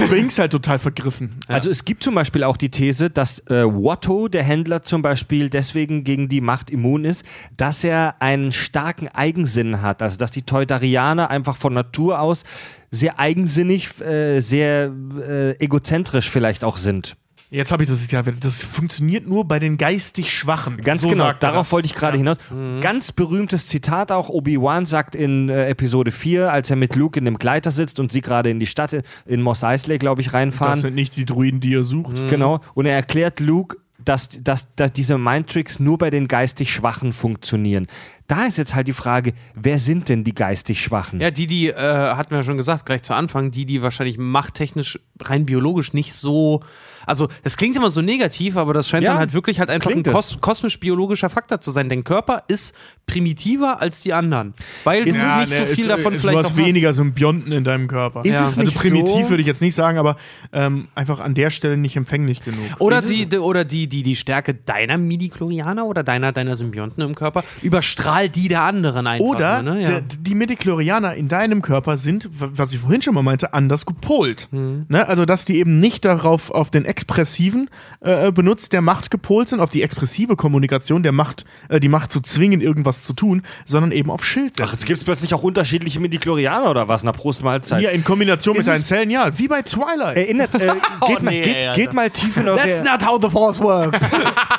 Brinks 0.09 0.39
halt 0.39 0.51
total 0.51 0.79
vergriffen. 0.79 1.35
Also 1.47 1.69
es 1.69 1.85
gibt 1.85 2.03
zum 2.03 2.15
Beispiel 2.15 2.43
auch 2.43 2.57
die 2.57 2.69
These, 2.69 3.09
dass 3.11 3.39
äh, 3.47 3.63
Watto, 3.65 4.06
der 4.29 4.43
Händler 4.43 4.81
zum 4.81 5.01
Beispiel, 5.01 5.49
deswegen 5.49 6.03
gegen 6.03 6.29
die 6.29 6.39
Macht 6.41 6.69
immun 6.69 7.03
ist, 7.03 7.23
dass 7.57 7.83
er 7.83 8.15
einen 8.21 8.51
starken 8.53 9.07
Eigensinn 9.09 9.81
hat. 9.81 10.01
Also 10.01 10.17
dass 10.17 10.31
die 10.31 10.43
Teutarianer 10.43 11.29
einfach 11.29 11.57
von 11.57 11.73
Natur 11.73 12.21
aus 12.21 12.43
sehr 12.89 13.19
eigensinnig, 13.19 13.99
äh, 14.01 14.39
sehr 14.39 14.91
äh, 15.19 15.51
egozentrisch 15.63 16.29
vielleicht 16.29 16.63
auch 16.63 16.77
sind. 16.77 17.17
Jetzt 17.49 17.71
habe 17.71 17.81
ich 17.83 17.87
das 17.87 18.11
ja. 18.11 18.21
Das 18.21 18.61
funktioniert 18.65 19.25
nur 19.25 19.45
bei 19.45 19.57
den 19.57 19.77
geistig 19.77 20.33
Schwachen. 20.33 20.81
Ganz 20.81 21.01
So 21.01 21.07
genau, 21.07 21.31
darauf 21.31 21.67
das. 21.67 21.71
wollte 21.71 21.85
ich 21.85 21.95
gerade 21.95 22.17
hinaus. 22.17 22.35
Ganz 22.81 23.13
berühmtes 23.13 23.67
Zitat 23.67 24.11
auch, 24.11 24.27
Obi-Wan 24.27 24.85
sagt 24.85 25.15
in 25.15 25.47
äh, 25.47 25.69
Episode 25.69 26.11
4, 26.11 26.51
als 26.51 26.69
er 26.69 26.75
mit 26.75 26.97
Luke 26.97 27.17
in 27.17 27.23
dem 27.23 27.39
Gleiter 27.39 27.71
sitzt 27.71 28.01
und 28.01 28.11
sie 28.11 28.19
gerade 28.19 28.49
in 28.49 28.59
die 28.59 28.65
Stadt 28.67 28.97
in 29.25 29.41
Mos 29.41 29.63
Eisley, 29.63 29.97
glaube 29.97 30.19
ich, 30.19 30.27
Das 30.27 30.33
reinfahren. 30.33 30.81
sind 30.81 30.93
nicht 30.95 31.15
die 31.15 31.23
Druiden, 31.23 31.61
die 31.61 31.73
er 31.73 31.83
sucht. 31.85 32.27
Genau. 32.27 32.59
Und 32.73 32.85
er 32.85 32.95
erklärt 32.95 33.39
Luke, 33.39 33.77
dass, 34.07 34.29
dass, 34.29 34.73
dass 34.75 34.93
diese 34.93 35.17
Mindtricks 35.17 35.79
nur 35.79 35.97
bei 35.97 36.09
den 36.09 36.29
geistig 36.29 36.71
Schwachen 36.71 37.11
funktionieren. 37.11 37.87
Da 38.27 38.45
ist 38.45 38.57
jetzt 38.57 38.73
halt 38.73 38.87
die 38.87 38.93
Frage, 38.93 39.33
wer 39.53 39.79
sind 39.79 40.07
denn 40.07 40.23
die 40.23 40.33
geistig 40.33 40.81
Schwachen? 40.81 41.19
Ja, 41.19 41.29
die, 41.29 41.45
die, 41.45 41.67
äh, 41.67 41.75
hatten 41.75 42.31
wir 42.31 42.37
ja 42.37 42.43
schon 42.43 42.57
gesagt, 42.57 42.85
gleich 42.85 43.03
zu 43.03 43.13
Anfang, 43.13 43.51
die, 43.51 43.65
die 43.65 43.81
wahrscheinlich 43.81 44.17
machttechnisch, 44.17 44.99
rein 45.21 45.45
biologisch 45.45 45.93
nicht 45.93 46.13
so. 46.13 46.61
Also, 47.05 47.27
das 47.43 47.57
klingt 47.57 47.75
immer 47.75 47.91
so 47.91 48.01
negativ, 48.01 48.55
aber 48.55 48.73
das 48.73 48.87
scheint 48.87 49.03
Ja, 49.03 49.11
dann 49.11 49.19
halt 49.19 49.33
wirklich 49.33 49.59
halt 49.59 49.69
einfach 49.69 49.91
ein 49.91 50.03
kos 50.03 50.37
kosmisch-biologischer 50.39 51.29
Faktor 51.29 51.59
zu 51.59 51.71
sein. 51.71 51.89
Dein 51.89 52.03
Körper 52.03 52.43
ist 52.47 52.75
primitiver 53.07 53.81
als 53.81 54.01
die 54.01 54.13
anderen, 54.13 54.53
weil 54.83 55.05
du 55.05 55.09
Ist 55.09 55.15
nicht 55.15 55.25
es 55.45 55.49
so 55.55 55.59
ne, 55.61 55.67
viel 55.67 55.87
davon 55.87 56.13
es- 56.13 56.21
vielleicht 56.21 56.35
Du 56.35 56.43
hast 56.43 56.57
noch 56.57 56.65
weniger 56.65 56.93
Symbionten 56.93 57.51
in 57.53 57.63
deinem 57.63 57.87
Körper. 57.87 58.23
Ist 58.25 58.33
Ja. 58.33 58.43
es 58.43 58.49
also 58.49 58.61
nicht 58.61 58.77
primitiv 58.77 59.23
so? 59.23 59.29
würde 59.29 59.41
ich 59.41 59.47
jetzt 59.47 59.61
nicht 59.61 59.75
sagen, 59.75 59.97
aber 59.97 60.17
ähm, 60.53 60.89
einfach 60.93 61.19
an 61.21 61.33
der 61.33 61.49
Stelle 61.49 61.77
nicht 61.77 61.95
empfänglich 61.95 62.43
genug. 62.43 62.59
hast. 62.69 62.81
Oder, 62.81 63.01
die, 63.01 63.25
die, 63.25 63.37
oder 63.37 63.63
die, 63.65 63.87
die, 63.87 64.03
die 64.03 64.15
Stärke 64.15 64.53
deiner 64.53 64.97
Midichlorianer 64.97 65.85
oder 65.85 66.03
deiner, 66.03 66.31
deiner 66.33 66.57
Symbionten 66.57 67.01
im 67.01 67.15
Körper 67.15 67.43
überstrahlt 67.61 68.35
die 68.35 68.49
der 68.49 68.63
anderen 68.63 69.07
einfach. 69.07 69.25
Oder 69.25 69.61
ne? 69.63 69.81
ja. 69.81 69.89
der, 69.89 70.01
die 70.01 70.35
Midichlorianer 70.35 71.13
in 71.15 71.29
deinem 71.29 71.61
Körper 71.61 71.97
sind, 71.97 72.29
was 72.33 72.73
ich 72.73 72.79
vorhin 72.79 73.01
schon 73.01 73.13
mal 73.13 73.23
meinte, 73.23 73.53
anders 73.53 73.85
gepolt. 73.85 74.49
Mhm. 74.51 74.85
Ne? 74.89 75.07
Also, 75.07 75.25
dass 75.25 75.45
die 75.45 75.57
eben 75.57 75.79
nicht 75.79 76.03
darauf 76.05 76.51
auf 76.51 76.71
den 76.71 76.83
expressiven 76.85 77.69
äh, 78.01 78.31
Benutz 78.33 78.67
der 78.69 78.81
Macht 78.81 79.09
gepolt 79.11 79.47
sind, 79.47 79.61
auf 79.61 79.71
die 79.71 79.81
expressive 79.81 80.35
Kommunikation 80.35 81.03
der 81.03 81.13
Macht, 81.13 81.45
äh, 81.69 81.79
die 81.79 81.87
Macht 81.87 82.11
zu 82.11 82.19
zwingen, 82.21 82.59
irgendwas 82.61 82.96
zu 83.01 83.13
tun, 83.13 83.41
sondern 83.65 83.91
eben 83.91 84.09
auf 84.11 84.25
Schild 84.25 84.53
Ach, 84.61 84.67
setzen. 84.67 84.75
es 84.79 84.85
gibt 84.85 85.05
plötzlich 85.05 85.33
auch 85.33 85.43
unterschiedliche 85.43 85.99
Midichlorianer 85.99 86.69
oder 86.69 86.87
was? 86.87 87.03
Na, 87.03 87.11
Prost 87.11 87.43
Mahlzeit. 87.43 87.81
ja, 87.83 87.89
in 87.91 88.03
Kombination 88.03 88.53
mit 88.53 88.59
Ist 88.61 88.67
deinen 88.67 88.81
es- 88.81 88.87
Zellen, 88.87 89.09
ja, 89.09 89.37
wie 89.37 89.47
bei 89.47 89.61
Twilight. 89.61 90.17
Erinnert, 90.17 90.55
äh, 90.55 90.67
geht, 91.07 91.21
mal, 91.21 91.31
nee, 91.31 91.41
geht, 91.41 91.55
Alter. 91.55 91.73
geht 91.73 91.93
mal 91.93 92.09
tief 92.09 92.37
in 92.37 92.47
eure, 92.47 92.57
That's 92.57 92.83
not 92.83 93.05
how 93.05 93.19
the 93.21 93.29
force 93.29 93.59
works. 93.59 94.05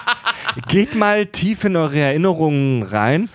geht 0.69 0.95
mal 0.95 1.27
tief 1.27 1.65
in 1.65 1.77
eure 1.77 1.99
Erinnerungen 1.99 2.83
rein. 2.83 3.29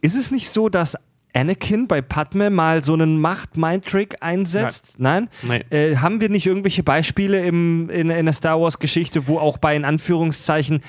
Ist 0.00 0.16
es 0.16 0.30
nicht 0.30 0.50
so, 0.50 0.68
dass 0.68 0.96
Anakin 1.34 1.86
bei 1.86 2.00
Padme 2.00 2.48
mal 2.50 2.82
so 2.82 2.94
einen 2.94 3.20
Macht-Mind-Trick 3.20 4.16
einsetzt? 4.20 4.94
Nein? 4.98 5.28
Nein. 5.42 5.64
Äh, 5.70 5.96
haben 5.96 6.20
wir 6.20 6.28
nicht 6.30 6.46
irgendwelche 6.46 6.82
Beispiele 6.82 7.44
im, 7.44 7.90
in, 7.90 8.08
in 8.10 8.24
der 8.26 8.32
Star 8.34 8.60
Wars-Geschichte, 8.60 9.26
wo 9.28 9.38
auch 9.38 9.58
bei 9.58 9.76
in 9.76 9.84
Anführungszeichen 9.84 10.82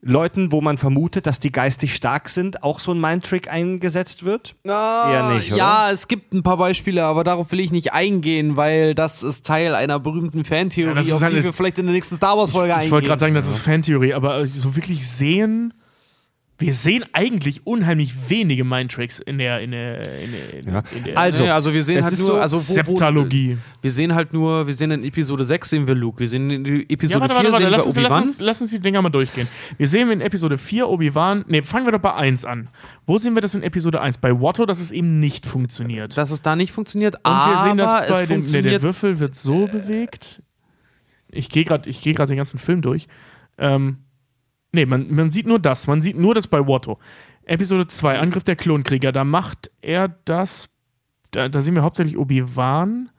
Leuten, 0.00 0.52
wo 0.52 0.60
man 0.60 0.78
vermutet, 0.78 1.26
dass 1.26 1.40
die 1.40 1.50
geistig 1.50 1.94
stark 1.94 2.28
sind, 2.28 2.62
auch 2.62 2.78
so 2.78 2.92
ein 2.92 3.00
Mind-Trick 3.00 3.50
eingesetzt 3.50 4.24
wird? 4.24 4.54
Eher 4.64 5.32
nicht, 5.34 5.48
oder? 5.50 5.58
Ja, 5.58 5.90
es 5.90 6.06
gibt 6.06 6.32
ein 6.32 6.44
paar 6.44 6.56
Beispiele, 6.56 7.04
aber 7.04 7.24
darauf 7.24 7.50
will 7.50 7.58
ich 7.60 7.72
nicht 7.72 7.92
eingehen, 7.92 8.56
weil 8.56 8.94
das 8.94 9.24
ist 9.24 9.44
Teil 9.44 9.74
einer 9.74 9.98
berühmten 9.98 10.44
Fantheorie, 10.44 11.02
Ja, 11.02 11.14
auf 11.14 11.20
die 11.20 11.24
eine- 11.26 11.42
wir 11.42 11.52
vielleicht 11.52 11.78
in 11.78 11.86
der 11.86 11.94
nächsten 11.94 12.14
Star 12.16 12.38
Wars-Folge 12.38 12.72
eingehen. 12.74 12.86
Ich 12.86 12.92
wollte 12.92 13.08
gerade 13.08 13.20
sagen, 13.20 13.34
das 13.34 13.48
ist 13.48 13.58
Fantheorie, 13.58 14.14
aber 14.14 14.46
so 14.46 14.76
wirklich 14.76 15.04
sehen. 15.08 15.74
Wir 16.60 16.74
sehen 16.74 17.04
eigentlich 17.12 17.64
unheimlich 17.68 18.12
wenige 18.28 18.64
Mindtricks 18.64 19.20
in 19.20 19.38
der, 19.38 19.60
in 19.60 19.70
der, 19.70 20.18
in 20.20 20.30
der, 20.32 20.54
in 20.54 20.72
Ja. 20.72 20.82
in 20.96 21.04
der 21.04 21.16
Also, 21.16 21.44
ja, 21.44 21.54
also 21.54 21.72
wir 21.72 21.84
sehen 21.84 22.02
halt 22.02 22.18
nur, 22.18 22.26
so 22.26 22.34
also 22.34 22.56
wo, 22.56 22.60
Septalogie. 22.60 23.56
Wo, 23.56 23.82
wir 23.82 23.90
sehen 23.90 24.12
halt 24.12 24.32
nur, 24.32 24.66
wir 24.66 24.74
sehen 24.74 24.90
in 24.90 25.04
Episode 25.04 25.44
6 25.44 25.70
sehen 25.70 25.86
wir 25.86 25.94
Luke, 25.94 26.18
wir 26.18 26.28
sehen 26.28 26.50
in 26.50 26.64
Ja, 26.64 26.82
Episode 26.88 27.20
warte, 27.20 27.34
4 27.34 27.52
warte, 27.52 27.52
warte, 27.52 27.62
sehen 27.62 27.70
lass 27.70 27.82
wir 27.82 27.86
uns, 27.86 27.96
lass, 27.96 28.06
Obi-Wan. 28.06 28.22
uns, 28.24 28.40
lass 28.40 28.60
uns 28.60 28.70
die 28.72 28.80
Dinger 28.80 29.00
mal 29.02 29.10
durchgehen. 29.10 29.46
Wir 29.76 29.86
sehen 29.86 30.10
in 30.10 30.20
Episode 30.20 30.58
4 30.58 30.88
Obi-Wan, 30.88 31.44
ne, 31.46 31.62
fangen 31.62 31.86
wir 31.86 31.92
doch 31.92 32.00
bei 32.00 32.14
1 32.14 32.44
an. 32.44 32.68
Wo 33.06 33.18
sehen 33.18 33.36
wir 33.36 33.40
das 33.40 33.54
in 33.54 33.62
Episode 33.62 34.00
1? 34.00 34.18
Bei 34.18 34.32
Watto, 34.32 34.66
dass 34.66 34.80
es 34.80 34.90
eben 34.90 35.20
nicht 35.20 35.46
funktioniert. 35.46 36.16
Dass 36.18 36.32
es 36.32 36.42
da 36.42 36.56
nicht 36.56 36.72
funktioniert, 36.72 37.14
Und 37.14 37.24
wir 37.24 37.30
aber 37.30 37.68
sehen 37.68 37.76
das 37.78 37.92
bei 37.92 38.22
es 38.22 38.28
dem, 38.28 38.40
ne, 38.40 38.62
der. 38.62 38.82
Würfel 38.82 39.20
wird 39.20 39.36
so 39.36 39.68
bewegt. 39.68 40.42
Ich 41.30 41.50
gehe 41.50 41.64
gerade 41.64 41.88
geh 41.88 42.12
grad 42.14 42.28
den 42.30 42.36
ganzen 42.36 42.58
Film 42.58 42.82
durch. 42.82 43.06
Ähm, 43.58 43.98
nee, 44.72 44.86
man, 44.86 45.12
man 45.14 45.30
sieht 45.30 45.46
nur 45.46 45.58
das. 45.58 45.86
Man 45.86 46.00
sieht 46.00 46.16
nur 46.18 46.34
das 46.34 46.46
bei 46.46 46.58
Watto. 46.66 46.98
Episode 47.44 47.86
2, 47.88 48.18
Angriff 48.18 48.44
der 48.44 48.56
Klonkrieger. 48.56 49.12
Da 49.12 49.24
macht 49.24 49.70
er 49.80 50.08
das. 50.24 50.68
Da, 51.30 51.48
da 51.48 51.60
sehen 51.60 51.74
wir 51.74 51.82
hauptsächlich 51.82 52.16
Obi-Wan. 52.18 53.10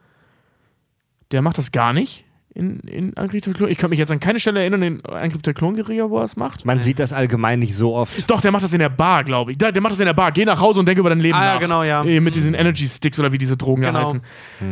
Der 1.31 1.41
macht 1.41 1.57
das 1.57 1.71
gar 1.71 1.93
nicht. 1.93 2.25
In, 2.55 2.79
in 2.81 3.15
Angriff 3.15 3.41
der 3.43 3.53
Klonkrieger. 3.53 3.71
Ich 3.71 3.77
kann 3.77 3.91
mich 3.91 3.99
jetzt 3.99 4.11
an 4.11 4.19
keine 4.19 4.39
Stelle 4.39 4.59
erinnern, 4.59 4.81
in 4.81 5.05
Angriff 5.05 5.43
der 5.43 5.53
Klonkrieger, 5.53 6.09
wo 6.09 6.17
er 6.17 6.23
es 6.23 6.35
macht. 6.35 6.65
Man 6.65 6.79
sieht 6.81 6.97
das 6.99 7.13
allgemein 7.13 7.59
nicht 7.59 7.75
so 7.75 7.95
oft. 7.95 8.29
Doch, 8.29 8.41
der 8.41 8.51
macht 8.51 8.63
das 8.63 8.73
in 8.73 8.79
der 8.79 8.89
Bar, 8.89 9.23
glaube 9.23 9.51
ich. 9.51 9.57
Der, 9.59 9.71
der 9.71 9.81
macht 9.81 9.91
das 9.93 9.99
in 9.99 10.07
der 10.07 10.13
Bar. 10.13 10.31
Geh 10.31 10.45
nach 10.45 10.59
Hause 10.59 10.79
und 10.79 10.87
denke 10.87 10.99
über 10.99 11.09
dein 11.09 11.19
Leben 11.19 11.37
Ah, 11.37 11.45
ja, 11.45 11.53
nach. 11.53 11.59
genau, 11.61 11.83
ja. 11.83 12.03
Äh, 12.03 12.19
Mit 12.19 12.35
diesen 12.35 12.55
Energy 12.55 12.87
Sticks 12.87 13.19
oder 13.19 13.31
wie 13.31 13.37
diese 13.37 13.55
Drogen 13.55 13.83
da 13.83 13.89
Genau. 13.89 13.99
heißen. 14.01 14.21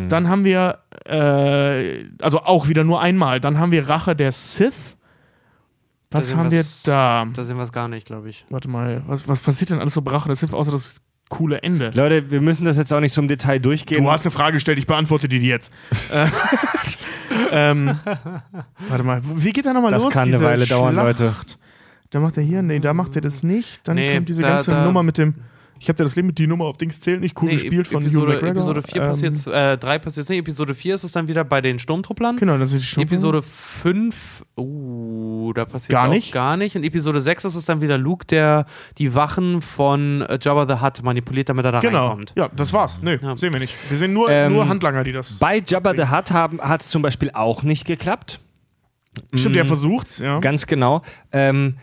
Dann 0.10 0.28
haben 0.28 0.44
wir, 0.44 0.80
äh, 1.06 2.06
also 2.20 2.42
auch 2.42 2.68
wieder 2.68 2.84
nur 2.84 3.00
einmal. 3.02 3.40
Dann 3.40 3.60
haben 3.60 3.72
wir 3.72 3.88
Rache 3.88 4.16
der 4.16 4.32
Sith. 4.32 4.97
Was 6.18 6.36
haben 6.36 6.52
wir 6.52 6.64
da? 6.86 7.26
Da 7.34 7.44
sehen 7.44 7.58
wir 7.58 7.64
es 7.64 7.72
gar 7.72 7.88
nicht, 7.88 8.06
glaube 8.08 8.30
ich. 8.30 8.46
Warte 8.50 8.68
mal, 8.68 9.04
was, 9.08 9.28
was 9.28 9.40
passiert 9.40 9.70
denn 9.70 9.80
alles 9.80 9.94
so 9.94 10.02
Rache 10.02 10.28
der 10.30 10.36
Sith, 10.36 10.54
außer 10.54 10.72
das 10.72 11.02
coole 11.30 11.62
Ende? 11.62 11.92
Leute, 11.94 12.32
wir 12.32 12.42
müssen 12.42 12.66
das 12.66 12.78
jetzt 12.78 12.94
auch 12.94 13.00
nicht 13.02 13.14
so 13.14 13.22
im 13.22 13.28
Detail 13.28 13.60
durchgehen. 13.60 14.04
Du 14.04 14.12
hast 14.12 14.26
eine 14.26 14.32
Frage 14.32 14.54
gestellt, 14.54 14.80
ich 14.80 14.88
beantworte 14.88 15.28
die 15.28 15.38
jetzt. 15.40 15.72
Äh, 16.12 16.28
ähm, 17.52 18.00
warte 18.88 19.04
mal, 19.04 19.22
wie 19.24 19.52
geht 19.52 19.66
da 19.66 19.74
nochmal 19.74 19.92
Das 19.92 20.04
los? 20.04 20.14
kann 20.14 20.28
eine 20.28 20.40
Weile 20.42 20.66
dauern, 20.66 20.94
Schlacht? 20.94 21.20
Leute. 21.20 21.34
Da 22.10 22.20
macht 22.22 22.38
er 22.38 22.44
hier, 22.44 22.62
nee, 22.62 22.80
da 22.80 22.94
macht 22.94 23.16
er 23.18 23.22
das 23.22 23.44
nicht. 23.44 23.82
Dann 23.86 23.96
Nee, 23.96 24.16
kommt 24.16 24.30
diese 24.30 24.42
da- 24.42 24.50
ganze 24.50 24.72
da- 24.72 24.84
Nummer 24.86 25.04
mit 25.04 25.18
dem. 25.18 25.36
Ich 25.80 25.90
habe 25.90 25.98
dir 25.98 26.04
das 26.04 26.16
Leben 26.16 26.28
mit 26.28 26.38
die 26.38 26.48
Nummer 26.48 26.66
auf 26.66 26.78
Dings 26.78 27.00
zählen, 27.00 27.20
nicht 27.20 27.40
cool 27.42 27.50
gespielt 27.50 27.88
von 27.88 27.98
Hugh 27.98 28.06
Episode, 28.06 28.32
McGregor. 28.34 28.50
Episode 28.52 28.82
4 28.82 29.02
Ähm, 29.02 29.08
passiert, 29.08 29.48
äh, 29.48 29.78
3 29.78 30.00
passiert 30.00 30.30
nicht. 30.30 30.40
Episode 30.40 30.74
4 30.76 30.96
ist 30.96 31.04
es 31.04 31.12
dann 31.12 31.28
wieder 31.28 31.44
bei 31.44 31.62
den 31.62 31.80
Sturmtrupplern. 31.80 32.38
Genau, 32.38 32.58
das 32.58 32.74
ist 32.74 32.86
schon. 32.86 33.04
Episode 33.04 33.42
5, 33.44 34.44
uh, 34.58 35.54
da 35.54 35.66
passiert 35.66 36.00
Gar 36.00 36.08
auch 36.10 36.14
nicht. 36.14 36.32
gar 36.34 36.58
nicht. 36.58 36.76
Und 36.76 36.84
Episode 36.84 37.20
6 37.20 37.46
ist 37.46 37.56
es 37.56 37.66
dann 37.66 37.82
wieder 37.82 37.98
Luke, 37.98 38.26
der 38.26 38.66
die 38.98 39.14
Wachen 39.16 39.62
von 39.62 40.22
äh, 40.24 40.40
Jabba 40.42 40.68
the 40.76 40.82
Hutt 40.84 41.04
manipuliert, 41.04 41.50
damit 41.50 41.66
er 41.66 41.72
da 41.72 41.80
Genau. 41.80 42.08
reinkommt. 42.08 42.34
Ja, 42.36 42.50
das 42.56 42.74
war's. 42.74 43.00
Nö, 43.02 43.18
Ja. 43.22 43.38
sehen 43.38 43.54
wir 43.54 43.60
nicht. 43.60 43.76
Wir 43.90 43.98
sehen 43.98 44.14
nur, 44.14 44.30
Ähm, 44.30 44.54
nur 44.54 44.68
Handlanger, 44.68 45.04
die 45.04 45.12
das. 45.12 45.40
Bei 45.40 45.62
Jabba 45.66 45.94
the 45.96 46.10
Hutt 46.12 46.32
hat 46.32 46.82
es 46.82 46.90
zum 46.90 47.02
Beispiel 47.02 47.32
auch 47.34 47.64
nicht 47.64 47.86
geklappt. 47.86 48.40
Stimmt, 49.34 49.56
der 49.56 49.66
versucht's, 49.66 50.20
ja. 50.20 50.40
Ganz 50.40 50.68
genau. 50.68 51.02
Ähm, 51.32 51.76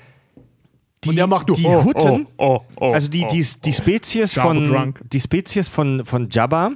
die, 1.04 1.10
Und 1.10 1.16
der 1.16 1.26
macht 1.26 1.48
nur, 1.48 1.56
die 1.56 1.66
oh, 1.66 1.84
Hutten, 1.84 2.26
oh, 2.36 2.60
oh, 2.76 2.92
also 2.92 3.08
die, 3.08 3.24
oh, 3.24 3.28
die, 3.30 3.46
die 3.64 3.72
Spezies 3.72 4.34
von 4.34 4.68
drunk. 4.68 5.00
die 5.10 5.20
Spezies 5.20 5.68
von, 5.68 6.04
von 6.04 6.28
Jabba, 6.30 6.72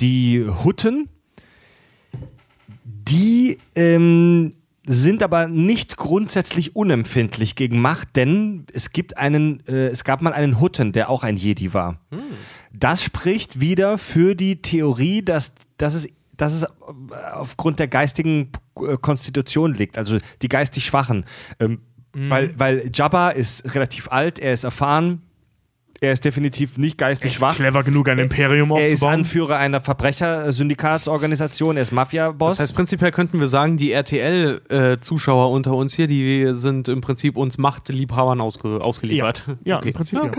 die 0.00 0.46
Hutten, 0.64 1.08
die 2.84 3.58
ähm, 3.74 4.54
sind 4.84 5.22
aber 5.22 5.46
nicht 5.46 5.96
grundsätzlich 5.96 6.74
unempfindlich 6.74 7.54
gegen 7.54 7.80
Macht, 7.80 8.16
denn 8.16 8.66
es 8.72 8.90
gibt 8.90 9.16
einen, 9.16 9.62
äh, 9.66 9.88
es 9.88 10.04
gab 10.04 10.22
mal 10.22 10.32
einen 10.32 10.60
Hutten, 10.60 10.92
der 10.92 11.08
auch 11.08 11.22
ein 11.22 11.36
Jedi 11.36 11.72
war. 11.72 12.00
Das 12.72 13.02
spricht 13.02 13.60
wieder 13.60 13.98
für 13.98 14.34
die 14.34 14.60
Theorie, 14.60 15.22
dass, 15.22 15.52
dass 15.76 15.94
es 15.94 16.08
dass 16.36 16.54
es 16.54 16.62
äh, 16.64 16.68
aufgrund 17.34 17.78
der 17.78 17.88
geistigen 17.88 18.50
äh, 18.76 18.96
Konstitution 18.96 19.74
liegt, 19.74 19.98
also 19.98 20.18
die 20.40 20.48
geistig 20.48 20.84
Schwachen. 20.84 21.24
Ähm, 21.60 21.80
weil, 22.14 22.54
weil 22.58 22.90
Jabba 22.92 23.30
ist 23.30 23.74
relativ 23.74 24.08
alt, 24.10 24.38
er 24.38 24.52
ist 24.52 24.64
erfahren, 24.64 25.22
Er 26.00 26.12
ist 26.12 26.24
definitiv 26.24 26.78
nicht 26.78 26.98
geistig 26.98 27.30
Ist 27.30 27.38
schwach. 27.38 27.54
clever 27.54 27.84
genug, 27.84 28.08
ein 28.08 28.18
Imperium 28.18 28.72
Er 28.72 28.86
ist 28.86 28.94
aufzubauen. 28.94 29.14
Anführer 29.20 29.56
einer 29.58 29.80
Verbrechersyndikatsorganisation, 29.80 31.76
er 31.76 31.82
ist 31.82 31.92
Mafia-Boss. 31.92 32.54
Das 32.56 32.60
heißt, 32.60 32.74
prinzipiell 32.74 33.12
könnten 33.12 33.38
wir 33.38 33.46
sagen, 33.46 33.76
die 33.76 33.92
RTL-Zuschauer 33.92 35.50
unter 35.52 35.74
uns 35.74 35.94
hier, 35.94 36.08
die 36.08 36.48
sind 36.54 36.88
im 36.88 37.00
Prinzip 37.02 37.36
uns 37.36 37.56
Machtliebhabern 37.56 38.40
ausge 38.40 38.80
ausgeliefert. 38.80 39.44
ja, 39.64 39.78
Okay. 39.78 39.88
im 39.88 39.94
Prinzip. 39.94 40.18
Ja. 40.24 40.30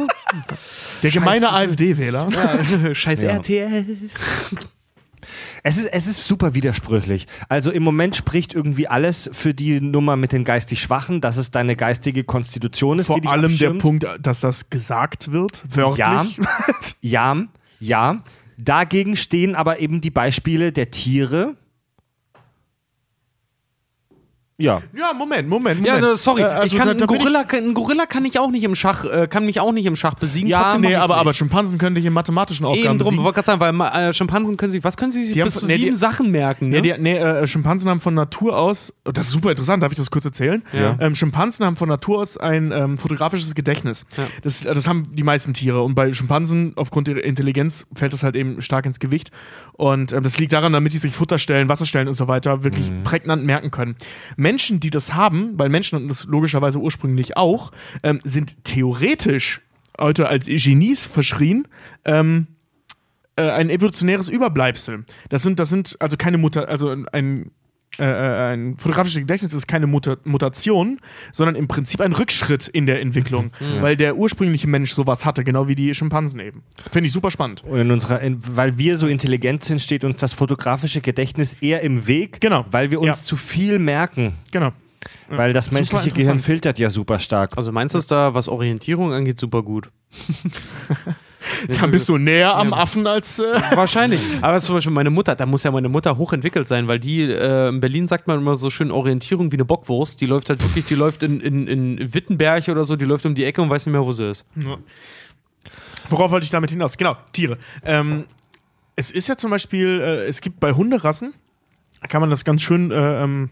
Der 1.02 1.12
gemeine 1.12 1.54
AfD-Wähler. 1.54 2.28
Ja, 2.32 2.94
scheiß 2.94 3.22
Ja. 3.22 3.30
RTL. 3.32 3.86
Es 5.64 5.78
ist, 5.78 5.88
es 5.88 6.08
ist 6.08 6.28
super 6.28 6.54
widersprüchlich. 6.54 7.28
Also 7.50 7.72
im 7.72 7.84
Moment 7.84 8.16
spricht 8.16 8.54
irgendwie 8.54 8.88
alles 8.88 9.30
für 9.34 9.54
die 9.54 9.82
Nummer 9.82 10.16
mit 10.16 10.32
den 10.32 10.44
geistig 10.44 10.82
Schwachen, 10.82 11.22
dass 11.22 11.38
es 11.38 11.52
deine 11.52 11.76
geistige 11.76 12.24
Konstitution 12.24 13.00
ist, 13.00 13.08
Vor 13.08 13.16
die 13.16 13.22
dich 13.22 13.32
allem 13.32 13.42
der 13.44 13.52
abschirmt. 13.52 13.82
Punkt, 13.82 14.08
dass 14.22 14.40
das 14.40 14.70
gesagt 14.70 15.32
wird, 15.32 15.64
wörtlich. 15.68 16.40
Ja, 17.02 17.38
ja. 17.80 18.24
Dagegen 18.58 19.16
stehen 19.16 19.56
aber 19.56 19.80
eben 19.80 20.02
die 20.02 20.12
Beispiele 20.12 20.72
der 20.72 20.92
Tiere. 20.92 21.56
Ja. 24.64 24.82
Ja, 24.98 25.14
Moment, 25.14 25.50
Moment, 25.50 25.86
Ja, 25.86 25.96
Moment. 25.96 26.12
ne, 26.12 26.16
sorry, 26.18 26.42
Äh, 26.42 26.46
also 26.46 26.66
ich 26.66 26.76
kann, 26.80 26.88
da- 26.88 26.94
da 26.94 27.04
ein, 27.04 27.08
bin 27.08 27.16
ich- 27.18 27.22
Gorilla, 27.24 27.46
ein 27.52 27.74
Gorilla 27.74 28.06
kann 28.06 28.24
ich 28.24 28.40
auch 28.40 28.50
nicht 28.50 28.64
im 28.64 28.76
Schach, 28.76 29.04
äh, 29.04 29.28
kann 29.28 29.46
mich 29.46 29.60
auch 29.60 29.72
nicht 29.74 29.86
im 29.86 29.96
Schach 29.98 30.14
besiegen. 30.16 30.48
Ja, 30.50 30.78
Nee, 30.78 30.96
aber, 30.96 31.08
nicht. 31.08 31.20
aber 31.20 31.34
Schimpansen 31.34 31.78
können 31.78 31.96
dich 31.96 32.06
in 32.06 32.14
mathematischen 32.14 32.66
Aufgaben 32.66 32.96
Eben 32.96 33.00
drum, 33.00 33.18
wollte 33.18 33.42
gerade 33.44 33.60
sagen, 33.60 33.80
weil 33.80 34.10
äh, 34.10 34.14
Schimpansen 34.14 34.56
können 34.56 34.72
sich, 34.72 34.84
was 34.84 34.96
können 34.96 35.12
sie 35.12 35.26
sich 35.26 35.34
Die 35.34 35.42
haben- 35.42 35.48
bis 35.48 35.56
zu 35.56 35.68
nee, 35.68 35.76
sieben 35.76 35.92
die- 35.92 35.96
Sachen 35.98 36.32
merken? 36.32 36.70
Ne? 36.70 36.80
Nee, 36.82 36.94
die, 36.94 37.02
nee 37.02 37.18
äh, 37.18 37.46
Schimpansen 37.46 37.90
haben 37.90 38.00
von 38.00 38.14
Natur 38.14 38.58
aus, 38.58 38.94
oh, 39.06 39.12
das 39.12 39.28
ist 39.28 39.34
super 39.34 39.50
interessant, 39.52 39.84
darf 39.84 39.92
ich 39.92 39.98
das 39.98 40.10
kurz 40.10 40.24
erzählen? 40.24 40.64
Ja. 40.72 40.96
Ähm, 41.00 41.14
Schimpansen 41.14 41.66
haben 41.66 41.76
von 41.76 41.90
Natur 41.90 42.20
aus 42.20 42.38
ein 42.38 42.72
ähm, 42.72 42.98
fotografisches 42.98 43.56
Gedächtnis. 43.56 44.06
Ja. 44.16 44.24
Das, 44.44 44.62
das 44.62 44.88
haben 44.88 45.14
die 45.14 45.24
meisten 45.24 45.54
Tiere. 45.54 45.82
Und 45.84 45.94
bei 45.96 46.14
Schimpansen, 46.14 46.72
aufgrund 46.78 47.10
ihrer 47.10 47.24
Intelligenz, 47.24 47.86
fällt 47.96 48.14
das 48.14 48.24
halt 48.24 48.36
eben 48.38 48.62
stark 48.62 48.86
ins 48.86 49.00
Gewicht. 49.00 49.32
Und 49.74 50.14
ähm, 50.14 50.24
das 50.24 50.38
liegt 50.38 50.54
daran, 50.54 50.72
damit 50.72 50.94
die 50.94 51.00
sich 51.00 51.14
Futterstellen, 51.14 51.68
Wasserstellen 51.68 52.08
und 52.08 52.14
so 52.14 52.30
weiter 52.30 52.64
wirklich 52.64 52.92
prägnant 53.04 53.44
merken 53.44 53.70
können. 53.72 53.96
Menschen, 54.38 54.53
die 54.58 54.90
das 54.90 55.14
haben, 55.14 55.58
weil 55.58 55.70
Menschen 55.70 55.98
und 55.98 56.08
das 56.08 56.26
logischerweise 56.26 56.80
ursprünglich 56.80 57.38
auch, 57.38 57.72
ähm, 58.04 58.20
sind 58.24 58.64
theoretisch 58.64 59.62
heute 60.00 60.28
als 60.28 60.46
Genies 60.46 61.06
verschrien. 61.06 61.68
Ähm, 62.06 62.48
äh, 63.36 63.50
ein 63.50 63.70
evolutionäres 63.70 64.30
Überbleibsel. 64.30 65.06
Das 65.30 65.42
sind, 65.42 65.60
das 65.60 65.70
sind 65.70 65.98
also 66.00 66.18
keine 66.18 66.38
Mutter, 66.38 66.70
also 66.70 66.96
ein, 67.12 67.52
äh, 68.00 68.04
äh, 68.04 68.54
ein 68.54 68.78
fotografisches 68.78 69.20
Gedächtnis 69.20 69.54
ist 69.54 69.68
keine 69.68 69.88
Muta 69.88 70.18
Mutation, 70.24 71.00
sondern 71.32 71.56
im 71.56 71.68
Prinzip 71.68 72.02
ein 72.02 72.12
Rückschritt 72.14 72.68
in 72.68 72.86
der 72.86 73.02
Entwicklung, 73.02 73.52
weil 73.82 73.96
der 73.98 74.18
ursprüngliche 74.18 74.68
Mensch 74.68 74.94
sowas 74.94 75.26
hatte, 75.26 75.44
genau 75.44 75.68
wie 75.68 75.76
die 75.76 75.94
Schimpansen 75.94 76.40
eben. 76.40 76.64
Finde 76.92 77.08
ich 77.08 77.14
super 77.14 77.30
spannend. 77.32 77.64
Und 77.64 77.80
in 77.80 77.92
unserer, 77.92 78.20
in, 78.22 78.40
weil 78.56 78.78
wir 78.78 78.98
so 78.98 79.08
intelligent 79.08 79.64
sind, 79.64 79.80
steht 79.82 80.04
uns 80.04 80.18
das 80.20 80.34
fotografische 80.34 81.02
Gedächtnis 81.02 81.56
eher 81.62 81.82
im 81.82 82.08
Weg, 82.08 82.42
Genau. 82.42 82.66
weil 82.72 82.90
wir 82.92 83.00
uns 83.00 83.08
Ja. 83.08 83.14
zu 83.24 83.36
viel 83.36 83.80
merken. 83.80 84.34
Genau. 84.52 84.72
Weil 85.38 85.54
das 85.54 85.72
menschliche. 85.72 86.12
Gehirn 86.12 86.40
filtert 86.40 86.80
ja 86.80 86.90
super 86.90 87.20
stark. 87.20 87.58
also 87.58 87.72
meinst 87.72 87.96
du 87.96 88.00
es 88.00 88.08
da, 88.08 88.34
was 88.34 88.48
Orientierung 88.48 89.14
angeht, 89.14 89.40
super 89.40 89.64
gut? 89.64 89.90
Dann 91.80 91.92
bist 91.92 92.08
du 92.08 92.18
näher 92.18 92.56
am 92.56 92.74
Affen 92.74 93.06
als. 93.06 93.40
Äh, 93.40 93.62
Wahrscheinlich. 93.74 94.22
Aber 94.42 94.60
zum 94.60 94.76
Beispiel 94.76 94.94
meine 94.94 95.10
Mutter, 95.10 95.36
da 95.36 95.46
muss 95.46 95.64
ja 95.64 95.72
meine 95.72 95.90
Mutter 95.90 96.18
hochentwickelt 96.18 96.68
sein, 96.68 96.88
weil 96.88 97.00
die, 97.00 97.22
äh, 97.22 97.70
in 97.70 97.80
Berlin 97.80 98.08
sagt 98.08 98.28
man 98.28 98.40
immer 98.40 98.56
so 98.56 98.70
schön 98.70 98.92
Orientierung 98.92 99.52
wie 99.52 99.58
eine 99.58 99.66
Bockwurst. 99.66 100.22
Die 100.22 100.26
läuft 100.26 100.50
halt 100.50 100.64
wirklich, 100.64 100.86
die 100.86 100.96
läuft 100.96 101.24
in, 101.24 101.42
in, 101.42 101.68
in 101.68 102.14
Wittenberg 102.14 102.68
oder 102.70 102.86
so, 102.86 102.96
die 102.96 103.06
läuft 103.06 103.26
um 103.26 103.36
die 103.36 103.44
Ecke 103.44 103.62
und 103.62 103.70
weiß 103.70 103.86
nicht 103.86 103.94
mehr, 103.94 104.06
wo 104.06 104.12
sie 104.12 104.30
ist. 104.30 104.46
Worauf 106.10 106.32
wollte 106.32 106.46
ich 106.46 106.52
damit 106.52 106.70
hinaus? 106.70 106.98
Genau, 106.98 107.18
Tiere. 107.32 107.58
Ähm, 107.84 108.26
es 108.96 109.12
ist 109.12 109.28
ja 109.28 109.36
zum 109.36 109.52
Beispiel, 109.52 110.00
äh, 110.00 110.26
es 110.26 110.42
gibt 110.42 110.60
bei 110.60 110.74
Hunderassen, 110.74 111.34
kann 112.08 112.22
man 112.22 112.30
das 112.30 112.46
ganz 112.46 112.62
schön 112.62 112.92
äh, 112.92 113.24
ähm, 113.24 113.50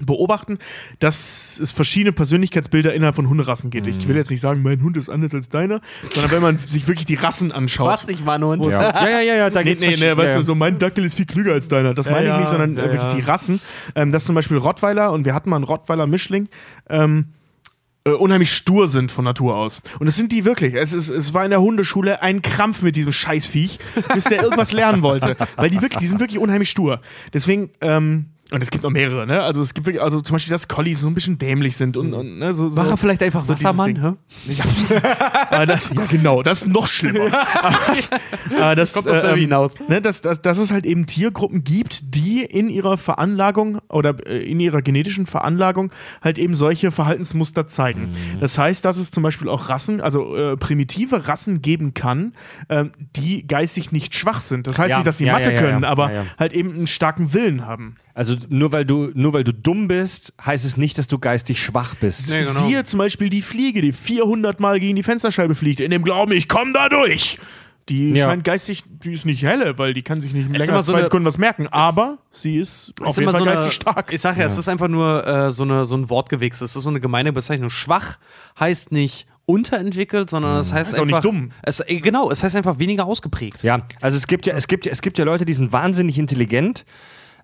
beobachten, 0.00 0.58
dass 0.98 1.58
es 1.60 1.70
verschiedene 1.70 2.12
Persönlichkeitsbilder 2.12 2.94
innerhalb 2.94 3.14
von 3.14 3.28
Hunderassen 3.28 3.70
gibt. 3.70 3.86
Ich 3.86 4.08
will 4.08 4.16
jetzt 4.16 4.30
nicht 4.30 4.40
sagen, 4.40 4.62
mein 4.62 4.82
Hund 4.82 4.96
ist 4.96 5.08
anders 5.08 5.32
als 5.34 5.48
deiner, 5.48 5.80
sondern 6.10 6.32
wenn 6.32 6.42
man 6.42 6.58
sich 6.58 6.88
wirklich 6.88 7.06
die 7.06 7.14
Rassen 7.14 7.52
anschaut. 7.52 8.00
ich 8.08 8.24
mal 8.24 8.42
Hund? 8.42 8.64
Ja, 8.66 8.82
ja, 8.82 9.08
ja, 9.08 9.20
ja, 9.20 9.34
ja 9.36 9.50
da 9.50 9.62
Nee, 9.62 9.76
nee, 9.78 9.96
nee, 9.96 10.16
weißt 10.16 10.34
ja. 10.34 10.36
du, 10.36 10.42
so 10.42 10.54
mein 10.54 10.78
Dackel 10.78 11.04
ist 11.04 11.14
viel 11.14 11.26
klüger 11.26 11.52
als 11.52 11.68
deiner. 11.68 11.94
Das 11.94 12.06
meine 12.06 12.26
ja, 12.26 12.34
ich 12.34 12.40
nicht, 12.40 12.50
sondern 12.50 12.76
ja, 12.76 12.82
wirklich 12.84 13.02
ja. 13.02 13.14
die 13.14 13.20
Rassen. 13.20 13.60
Ähm, 13.94 14.10
dass 14.10 14.24
zum 14.24 14.34
Beispiel 14.34 14.56
Rottweiler, 14.56 15.12
und 15.12 15.24
wir 15.24 15.34
hatten 15.34 15.50
mal 15.50 15.56
einen 15.56 15.64
Rottweiler-Mischling, 15.64 16.48
ähm, 16.90 17.26
äh, 18.04 18.10
unheimlich 18.10 18.52
stur 18.52 18.88
sind 18.88 19.12
von 19.12 19.24
Natur 19.24 19.56
aus. 19.56 19.80
Und 19.98 20.06
das 20.06 20.16
sind 20.16 20.32
die 20.32 20.44
wirklich. 20.44 20.74
Es, 20.74 20.92
ist, 20.92 21.08
es 21.08 21.34
war 21.34 21.44
in 21.44 21.50
der 21.50 21.60
Hundeschule 21.60 22.20
ein 22.20 22.42
Krampf 22.42 22.82
mit 22.82 22.96
diesem 22.96 23.12
Scheißviech, 23.12 23.78
bis 24.12 24.24
der 24.24 24.42
irgendwas 24.42 24.72
lernen 24.72 25.02
wollte. 25.02 25.36
Weil 25.56 25.70
die 25.70 25.80
wirklich, 25.80 25.98
die 25.98 26.08
sind 26.08 26.20
wirklich 26.20 26.38
unheimlich 26.38 26.70
stur. 26.70 27.00
Deswegen, 27.32 27.70
ähm, 27.80 28.26
und 28.50 28.62
es 28.62 28.70
gibt 28.70 28.84
noch 28.84 28.90
mehrere, 28.90 29.26
ne? 29.26 29.42
Also 29.42 29.62
es 29.62 29.72
gibt 29.72 29.86
wirklich, 29.86 30.02
also 30.02 30.20
zum 30.20 30.34
Beispiel, 30.34 30.52
dass 30.52 30.68
Collies 30.68 31.00
so 31.00 31.08
ein 31.08 31.14
bisschen 31.14 31.38
dämlich 31.38 31.78
sind 31.78 31.96
und, 31.96 32.12
und 32.12 32.38
ne, 32.38 32.52
so, 32.52 32.68
so. 32.68 32.82
Mach 32.82 32.90
er 32.90 32.96
vielleicht 32.98 33.22
einfach 33.22 33.46
so 33.46 33.54
Wassermann, 33.54 33.96
hä? 33.96 34.52
Ja, 34.52 34.64
aber 35.50 35.64
das, 35.64 35.88
ja, 35.88 36.04
genau, 36.10 36.42
das 36.42 36.62
ist 36.62 36.68
noch 36.68 36.86
schlimmer. 36.86 37.26
aber, 38.60 38.74
das 38.76 38.92
Kommt 38.92 39.10
aufs 39.10 39.22
selbe 39.22 39.40
hinaus. 39.40 39.72
Ne, 39.88 40.02
dass, 40.02 40.20
dass, 40.20 40.42
dass 40.42 40.58
es 40.58 40.72
halt 40.72 40.84
eben 40.84 41.06
Tiergruppen 41.06 41.64
gibt, 41.64 42.14
die 42.14 42.44
in 42.44 42.68
ihrer 42.68 42.98
Veranlagung 42.98 43.78
oder 43.88 44.14
äh, 44.26 44.38
in 44.44 44.60
ihrer 44.60 44.82
genetischen 44.82 45.24
Veranlagung 45.24 45.90
halt 46.20 46.38
eben 46.38 46.54
solche 46.54 46.90
Verhaltensmuster 46.90 47.66
zeigen. 47.66 48.10
Das 48.40 48.58
heißt, 48.58 48.84
dass 48.84 48.98
es 48.98 49.10
zum 49.10 49.22
Beispiel 49.22 49.48
auch 49.48 49.70
Rassen, 49.70 50.02
also 50.02 50.36
äh, 50.36 50.58
primitive 50.58 51.28
Rassen 51.28 51.62
geben 51.62 51.94
kann, 51.94 52.34
ähm, 52.68 52.92
die 53.16 53.46
geistig 53.46 53.90
nicht 53.90 54.14
schwach 54.14 54.42
sind. 54.42 54.66
Das 54.66 54.78
heißt 54.78 54.90
Ja, 54.90 54.96
nicht, 54.98 55.06
dass 55.06 55.16
sie 55.16 55.26
ja, 55.26 55.32
Mathe 55.32 55.54
können, 55.54 55.84
aber 55.84 56.26
halt 56.38 56.52
eben 56.52 56.74
einen 56.74 56.86
starken 56.86 57.32
Willen 57.32 57.66
haben. 57.66 57.96
Also 58.14 58.36
nur 58.48 58.70
weil 58.70 58.84
du 58.84 59.10
nur 59.14 59.32
weil 59.32 59.42
du 59.42 59.52
dumm 59.52 59.88
bist, 59.88 60.32
heißt 60.44 60.64
es 60.64 60.76
nicht, 60.76 60.96
dass 60.98 61.08
du 61.08 61.18
geistig 61.18 61.60
schwach 61.60 61.96
bist. 61.96 62.30
Nee, 62.30 62.42
genau. 62.42 62.66
Siehe 62.66 62.84
zum 62.84 62.98
Beispiel 62.98 63.28
die 63.28 63.42
Fliege, 63.42 63.82
die 63.82 63.90
400 63.92 64.60
Mal 64.60 64.78
gegen 64.78 64.94
die 64.94 65.02
Fensterscheibe 65.02 65.54
fliegt, 65.56 65.80
in 65.80 65.90
dem 65.90 66.04
Glauben, 66.04 66.30
ich 66.32 66.48
komme 66.48 66.72
da 66.72 66.88
durch. 66.88 67.38
Die 67.90 68.10
Ja. 68.12 68.26
scheint 68.28 68.44
geistig, 68.44 68.82
die 68.88 69.12
ist 69.12 69.26
nicht 69.26 69.42
helle, 69.42 69.76
weil 69.78 69.92
die 69.92 70.02
kann 70.02 70.20
sich 70.20 70.32
nicht 70.32 70.46
ist 70.46 70.52
länger 70.52 70.64
immer 70.68 70.76
als 70.78 70.86
so 70.86 70.92
zwei 70.92 70.98
eine- 70.98 71.04
Sekunden 71.06 71.26
was 71.26 71.36
merken. 71.38 71.66
Aber 71.66 72.18
sie 72.30 72.56
ist 72.58 72.94
auf 73.02 73.08
ist 73.10 73.16
jeden 73.18 73.22
immer 73.24 73.32
Fall 73.32 73.40
so 73.40 73.44
geistig 73.46 73.64
eine, 73.64 73.72
stark. 73.72 74.12
Ich 74.12 74.20
sag 74.22 74.38
ja, 74.38 74.44
es 74.44 74.56
ist 74.56 74.68
einfach 74.68 74.88
nur 74.88 75.26
äh, 75.26 75.50
so, 75.52 75.64
eine, 75.64 75.84
so 75.84 75.96
ein 75.96 76.08
Wortgewichs. 76.08 76.60
Es 76.62 76.76
ist 76.76 76.82
so 76.84 76.88
eine 76.88 77.00
gemeine 77.00 77.32
Bezeichnung. 77.32 77.68
Schwach 77.68 78.18
heißt 78.58 78.90
nicht 78.92 79.26
unterentwickelt, 79.44 80.30
sondern 80.30 80.56
es 80.56 80.72
heißt 80.72 80.92
Ist 80.92 80.98
auch 80.98 81.02
einfach. 81.02 81.16
nicht 81.18 81.24
dumm. 81.26 81.50
Es, 81.62 81.80
äh, 81.80 82.00
genau, 82.00 82.30
es 82.30 82.42
heißt 82.42 82.56
einfach 82.56 82.78
weniger 82.78 83.04
ausgeprägt. 83.04 83.62
Ja, 83.62 83.86
also 84.00 84.16
es 84.16 84.26
gibt 84.28 84.46
ja 84.46 84.54
es 84.54 84.66
gibt 84.68 84.86
ja 84.86 84.92
es 84.92 85.02
gibt 85.02 85.18
ja 85.18 85.24
Leute, 85.26 85.44
die 85.44 85.52
sind 85.52 85.70
wahnsinnig 85.72 86.16
intelligent, 86.18 86.86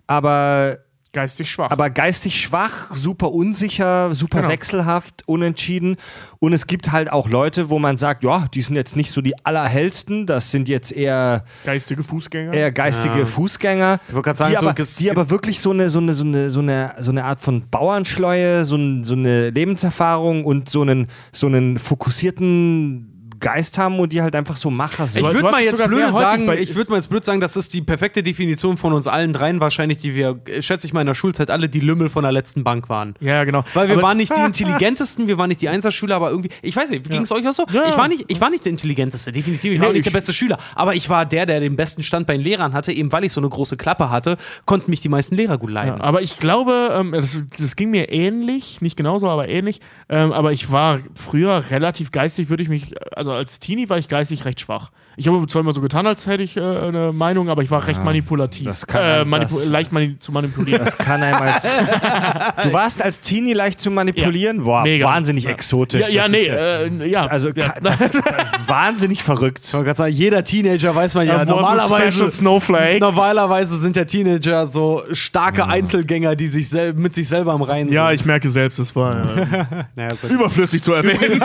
aber 0.07 0.79
geistig 1.13 1.51
schwach. 1.51 1.69
aber 1.71 1.89
geistig 1.89 2.39
schwach, 2.39 2.89
super 2.93 3.33
unsicher, 3.33 4.13
super 4.15 4.37
Genau. 4.37 4.49
wechselhaft, 4.49 5.23
unentschieden. 5.25 5.97
Und 6.39 6.53
es 6.53 6.67
gibt 6.67 6.93
halt 6.93 7.11
auch 7.11 7.27
Leute, 7.29 7.69
wo 7.69 7.79
man 7.79 7.97
sagt, 7.97 8.23
ja, 8.23 8.47
die 8.53 8.61
sind 8.61 8.77
jetzt 8.77 8.95
nicht 8.95 9.11
so 9.11 9.19
die 9.21 9.33
allerhellsten, 9.45 10.25
das 10.25 10.51
sind 10.51 10.69
jetzt 10.69 10.93
eher, 10.93 11.43
geistige 11.65 12.01
Fußgänger. 12.01 12.53
eher 12.53 12.71
geistige 12.71 13.19
Ja. 13.19 13.25
Fußgänger, 13.25 13.99
Ich 14.07 14.13
wollte 14.13 14.25
gerade 14.29 14.39
sagen, 14.39 14.51
die, 14.51 14.57
so 14.57 14.65
aber, 14.69 14.73
die 14.99 15.11
aber 15.11 15.29
wirklich 15.29 15.59
so 15.59 15.71
eine, 15.71 15.89
so, 15.89 15.99
eine, 15.99 16.13
so, 16.13 16.23
eine, 16.23 16.49
so, 16.49 16.61
eine, 16.61 16.95
so 16.99 17.11
eine 17.11 17.25
Art 17.25 17.41
von 17.41 17.67
Bauernschleue, 17.69 18.63
so, 18.63 18.77
ein, 18.77 19.03
so 19.03 19.13
eine 19.13 19.49
Lebenserfahrung 19.49 20.45
und 20.45 20.69
so 20.69 20.81
einen, 20.83 21.07
so 21.33 21.47
einen 21.47 21.77
fokussierten 21.77 23.10
Geist 23.41 23.77
haben 23.77 23.99
und 23.99 24.13
die 24.13 24.21
halt 24.21 24.35
einfach 24.35 24.55
so 24.55 24.69
Macher 24.69 25.05
sind. 25.05 25.25
Ich 25.25 25.33
würde 25.33 25.51
mal 25.51 25.61
jetzt 25.61 25.85
blöd 25.85 26.13
sagen, 26.13 26.49
ich 26.57 26.75
würde 26.75 26.91
mal 26.91 26.95
jetzt 26.97 27.09
blöd 27.09 27.25
sagen, 27.25 27.41
das 27.41 27.57
ist 27.57 27.73
die 27.73 27.81
perfekte 27.81 28.23
Definition 28.23 28.77
von 28.77 28.93
uns 28.93 29.07
allen 29.07 29.33
dreien 29.33 29.59
wahrscheinlich, 29.59 29.97
die 29.97 30.15
wir, 30.15 30.39
äh, 30.45 30.61
schätze 30.61 30.87
ich 30.87 30.93
mal, 30.93 31.01
in 31.01 31.07
der 31.07 31.13
Schulzeit 31.15 31.49
alle 31.49 31.67
die 31.67 31.79
Lümmel 31.79 32.09
von 32.09 32.23
der 32.23 32.31
letzten 32.31 32.63
Bank 32.63 32.87
waren. 32.87 33.15
ja, 33.19 33.33
ja, 33.35 33.43
genau. 33.43 33.63
Weil 33.73 33.87
wir 33.87 33.95
aber, 33.95 34.03
waren 34.03 34.17
nicht 34.17 34.35
die 34.35 34.41
intelligentesten, 34.45 35.27
wir 35.27 35.37
waren 35.37 35.49
nicht 35.49 35.61
die 35.61 35.69
Einserschüler, 35.69 36.15
aber 36.15 36.29
irgendwie, 36.29 36.49
ich 36.61 36.75
weiß 36.75 36.89
nicht, 36.91 37.09
ging 37.09 37.23
es 37.23 37.31
euch 37.31 37.47
auch 37.47 37.53
so? 37.53 37.65
Ja, 37.71 37.83
ich, 37.85 37.91
ja. 37.91 37.97
war 37.97 38.07
nicht, 38.07 38.25
ich 38.27 38.39
war 38.39 38.49
nicht 38.49 38.63
der 38.65 38.71
intelligenteste, 38.71 39.31
definitiv. 39.31 39.73
Ich 39.73 39.79
war 39.79 39.87
Nee, 39.87 39.89
auch 39.89 39.93
nicht 39.93 40.05
ich- 40.05 40.11
der 40.11 40.17
beste 40.17 40.33
Schüler. 40.33 40.57
Aber 40.75 40.95
ich 40.95 41.09
war 41.09 41.25
der, 41.25 41.45
der 41.45 41.59
den 41.59 41.75
besten 41.75 42.03
Stand 42.03 42.27
bei 42.27 42.33
den 42.37 42.43
Lehrern 42.43 42.73
hatte, 42.73 42.91
eben 42.93 43.11
weil 43.11 43.23
ich 43.23 43.33
so 43.33 43.41
eine 43.41 43.49
große 43.49 43.75
Klappe 43.77 44.09
hatte, 44.09 44.37
konnten 44.65 44.91
mich 44.91 45.01
die 45.01 45.09
meisten 45.09 45.35
Lehrer 45.35 45.57
gut 45.57 45.69
ja, 45.71 45.75
leiden. 45.83 46.01
aber 46.01 46.21
ich 46.21 46.37
glaube, 46.37 46.91
ähm, 46.97 47.11
das, 47.13 47.43
das 47.57 47.75
ging 47.75 47.89
mir 47.91 48.11
ähnlich, 48.11 48.81
nicht 48.81 48.95
genauso, 48.97 49.27
aber 49.29 49.49
ähnlich. 49.49 49.81
Ähm, 50.09 50.31
aber 50.31 50.51
ich 50.51 50.71
war 50.71 50.99
früher 51.15 51.63
relativ 51.71 52.11
geistig, 52.11 52.49
würde 52.49 52.63
ich 52.63 52.69
mich, 52.69 52.93
also 53.17 53.30
als 53.33 53.59
Teenie 53.59 53.89
war 53.89 53.97
ich 53.97 54.07
geistig 54.07 54.45
recht 54.45 54.59
schwach. 54.61 54.91
Ich 55.17 55.27
habe 55.27 55.45
zwar 55.47 55.61
immer 55.61 55.73
so 55.73 55.81
getan, 55.81 56.07
als 56.07 56.25
hätte 56.25 56.41
ich 56.43 56.55
äh, 56.57 56.61
eine 56.61 57.11
Meinung, 57.11 57.49
aber 57.49 57.61
ich 57.63 57.69
war 57.71 57.85
recht 57.85 58.03
manipulativ. 58.03 58.65
das 58.65 58.87
kann 58.87 59.01
äh, 59.01 59.05
einem 59.21 59.29
manipu 59.29 59.55
das- 59.55 59.67
leicht 59.67 59.91
mani 59.91 60.17
zu 60.19 60.31
manipulieren. 60.31 60.83
Das 60.85 60.97
kann 60.97 61.21
einem 61.21 61.41
als. 61.41 61.63
du 62.63 62.73
warst 62.73 63.01
als 63.01 63.19
Teenie 63.21 63.53
leicht 63.53 63.81
zu 63.81 63.91
manipulieren? 63.91 64.63
Boah, 64.63 64.83
Mega. 64.83 65.05
wahnsinnig 65.07 65.43
Ja. 65.45 65.51
exotisch. 65.51 66.07
ja, 66.09 66.23
ja, 66.23 66.27
nee, 66.27 66.45
äh, 66.47 67.07
ja. 67.07 67.25
Also 67.25 67.49
ja. 67.49 67.73
das 67.81 68.01
ist 68.01 68.19
wahnsinnig 68.67 69.21
verrückt. 69.21 69.61
Ich 69.65 69.73
wollte 69.73 69.85
gerade 69.85 69.97
sagen, 69.97 70.13
jeder 70.13 70.43
Teenager 70.43 70.95
weiß 70.95 71.13
man 71.15 71.27
ja, 71.27 71.37
Ja, 71.39 71.45
normalerweise, 71.45 72.11
special 72.11 72.29
snowflake. 72.29 72.99
normalerweise 72.99 73.77
sind 73.77 73.95
ja 73.95 74.05
Teenager 74.05 74.65
so 74.65 75.03
starke 75.11 75.67
Einzelgänger, 75.67 76.35
die 76.35 76.47
sich 76.47 76.71
mit 76.95 77.15
sich 77.15 77.27
selber 77.27 77.53
am 77.53 77.61
Reinen 77.61 77.91
ja, 77.91 78.07
sind. 78.07 78.15
ich 78.15 78.25
merke 78.25 78.49
selbst, 78.49 78.79
das 78.79 78.95
war 78.95 79.15
äh, 79.15 79.45
Naja, 79.95 80.15
so 80.15 80.27
überflüssig 80.27 80.81
zu 80.81 80.93
erwähnen. 80.93 81.43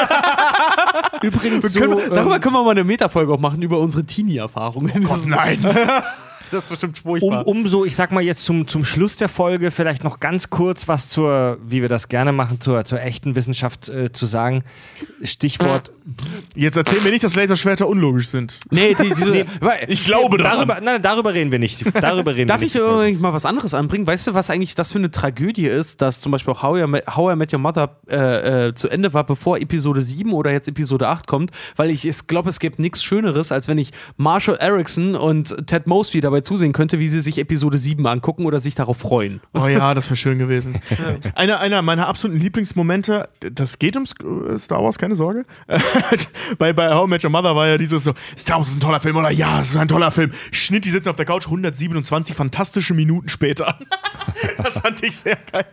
Übrigens, 1.23 1.73
so. 1.73 1.81
können 1.81 1.97
wir, 1.97 2.09
darüber 2.11 2.37
ähm, 2.37 2.41
können 2.41 2.55
wir 2.55 2.63
mal 2.63 2.71
eine 2.71 2.85
Metafolge 2.85 3.33
auch 3.33 3.39
machen 3.39 3.63
über 3.67 3.79
unsere 3.79 4.05
Teenie-Erfahrungen. 4.05 5.07
Oh 5.11 5.17
Nein. 5.27 5.61
das 6.51 6.65
ist 6.65 6.71
bestimmt 6.71 6.99
um, 6.99 7.03
furchtbar. 7.03 7.47
um 7.47 7.67
so, 7.69 7.85
ich 7.85 7.97
sag 7.97 8.13
mal 8.13 8.23
jetzt 8.23 8.45
zum, 8.45 8.67
zum 8.69 8.85
Schluss 8.85 9.17
der 9.17 9.29
Folge 9.29 9.71
vielleicht 9.71 10.05
noch 10.05 10.21
ganz 10.21 10.51
kurz 10.51 10.89
was 10.89 11.09
zur, 11.09 11.59
wie 11.67 11.83
wir 11.83 11.89
das 11.89 12.09
gerne 12.09 12.33
machen, 12.33 12.61
zur, 12.61 12.85
zur 12.85 13.01
echten 13.01 13.35
Wissenschaft 13.35 13.89
äh, 13.89 14.13
zu 14.13 14.27
sagen. 14.27 14.65
Stichwort. 15.23 15.91
Jetzt 16.55 16.77
erzähl 16.77 17.01
mir 17.01 17.11
nicht, 17.11 17.25
dass 17.25 17.35
Laserschwerter 17.35 17.89
unlogisch 17.89 18.29
sind. 18.29 18.61
nee, 18.71 18.95
die, 18.95 19.09
diese, 19.09 19.45
Ich 19.89 20.05
glaube 20.05 20.39
daran. 20.39 20.69
Darüber, 20.69 20.81
nein, 20.81 21.03
darüber 21.03 21.35
reden 21.35 21.51
wir 21.51 21.59
nicht. 21.59 21.85
Darüber 22.01 22.37
reden 22.37 22.47
Darf 22.47 22.61
wir 22.61 22.67
ich 22.69 22.75
nicht. 22.75 22.83
irgendwie 22.83 23.21
mal 23.21 23.33
was 23.33 23.45
anderes 23.45 23.75
anbringen? 23.75 24.07
Weißt 24.07 24.29
du, 24.29 24.35
was 24.35 24.49
eigentlich 24.51 24.75
das 24.77 24.93
für 24.93 24.99
eine 24.99 25.11
Tragödie 25.11 25.67
ist, 25.67 26.01
dass 26.03 26.21
zum 26.21 26.31
Beispiel 26.31 26.55
auch 26.55 26.63
How 26.63 26.79
I 26.79 26.87
Met, 26.87 27.07
How 27.17 27.33
I 27.33 27.37
Met 27.37 27.53
Your 27.53 27.59
Mother 27.59 27.97
äh, 28.09 28.69
äh, 28.69 28.73
zu 28.75 28.89
Ende 28.89 29.15
war, 29.15 29.25
bevor 29.25 29.59
Episode 29.59 30.01
7 30.01 30.33
oder 30.33 30.53
jetzt 30.53 30.69
Episode 30.69 31.09
8 31.09 31.27
kommt? 31.27 31.51
Weil 31.75 31.91
ich 31.91 32.07
glaube, 32.29 32.51
es 32.51 32.61
gibt 32.61 32.79
nichts 32.79 33.03
Schöneres, 33.03 33.51
als 33.51 33.67
wenn 33.67 33.79
ich 33.79 33.91
Marshall 34.17 34.57
Erickson 34.61 35.17
und 35.17 35.67
Ted 35.67 35.87
Mosby 35.89 36.21
dabei 36.21 36.36
zusehen 36.43 36.73
könnte, 36.73 36.99
wie 36.99 37.09
sie 37.09 37.21
sich 37.21 37.39
Episode 37.39 37.79
7 37.79 38.07
angucken 38.07 38.47
oder 38.47 38.61
sich 38.61 38.75
darauf 38.75 38.99
freuen. 38.99 39.41
Oh 39.55 39.67
ja, 39.67 39.95
das 39.95 40.07
wäre 40.07 40.17
schön 40.17 40.39
gewesen. 40.39 40.81
einer, 41.35 41.61
einer 41.61 41.83
meiner 41.83 42.09
absoluten 42.09 42.41
Lieblingsmomente, 42.41 43.29
das 43.41 43.79
geht 43.79 43.97
um 43.97 44.05
äh, 44.05 44.59
Star 44.59 44.83
Wars, 44.83 44.99
keine 44.99 45.15
Sorge. 45.15 45.45
bei, 46.59 46.73
bei 46.73 46.93
How 46.93 47.07
I 47.07 47.11
Met 47.11 47.25
Your 47.25 47.31
Mother 47.31 47.55
war 47.57 47.67
ja 47.69 47.79
dieses 47.79 48.05
so, 48.05 48.15
Star 48.37 48.59
Wars 48.59 48.69
ist 48.69 48.77
ein 48.77 48.81
toller 48.81 49.01
Film 49.01 49.17
oder 49.17 49.31
ja, 49.31 49.61
es 49.61 49.71
ist 49.71 49.77
ein 49.77 49.89
toller 49.89 50.11
Film. 50.11 50.33
Schnitt, 50.51 50.85
die 50.85 50.91
sitzen 50.91 51.09
auf 51.09 51.17
der 51.17 51.27
Couch, 51.27 51.47
127 51.47 52.35
fantastische 52.35 52.95
Minuten 52.95 53.29
später. 53.29 53.79
das 54.63 54.79
fand 54.79 55.03
ich 55.03 55.17
sehr 55.17 55.39
geil. 55.53 55.67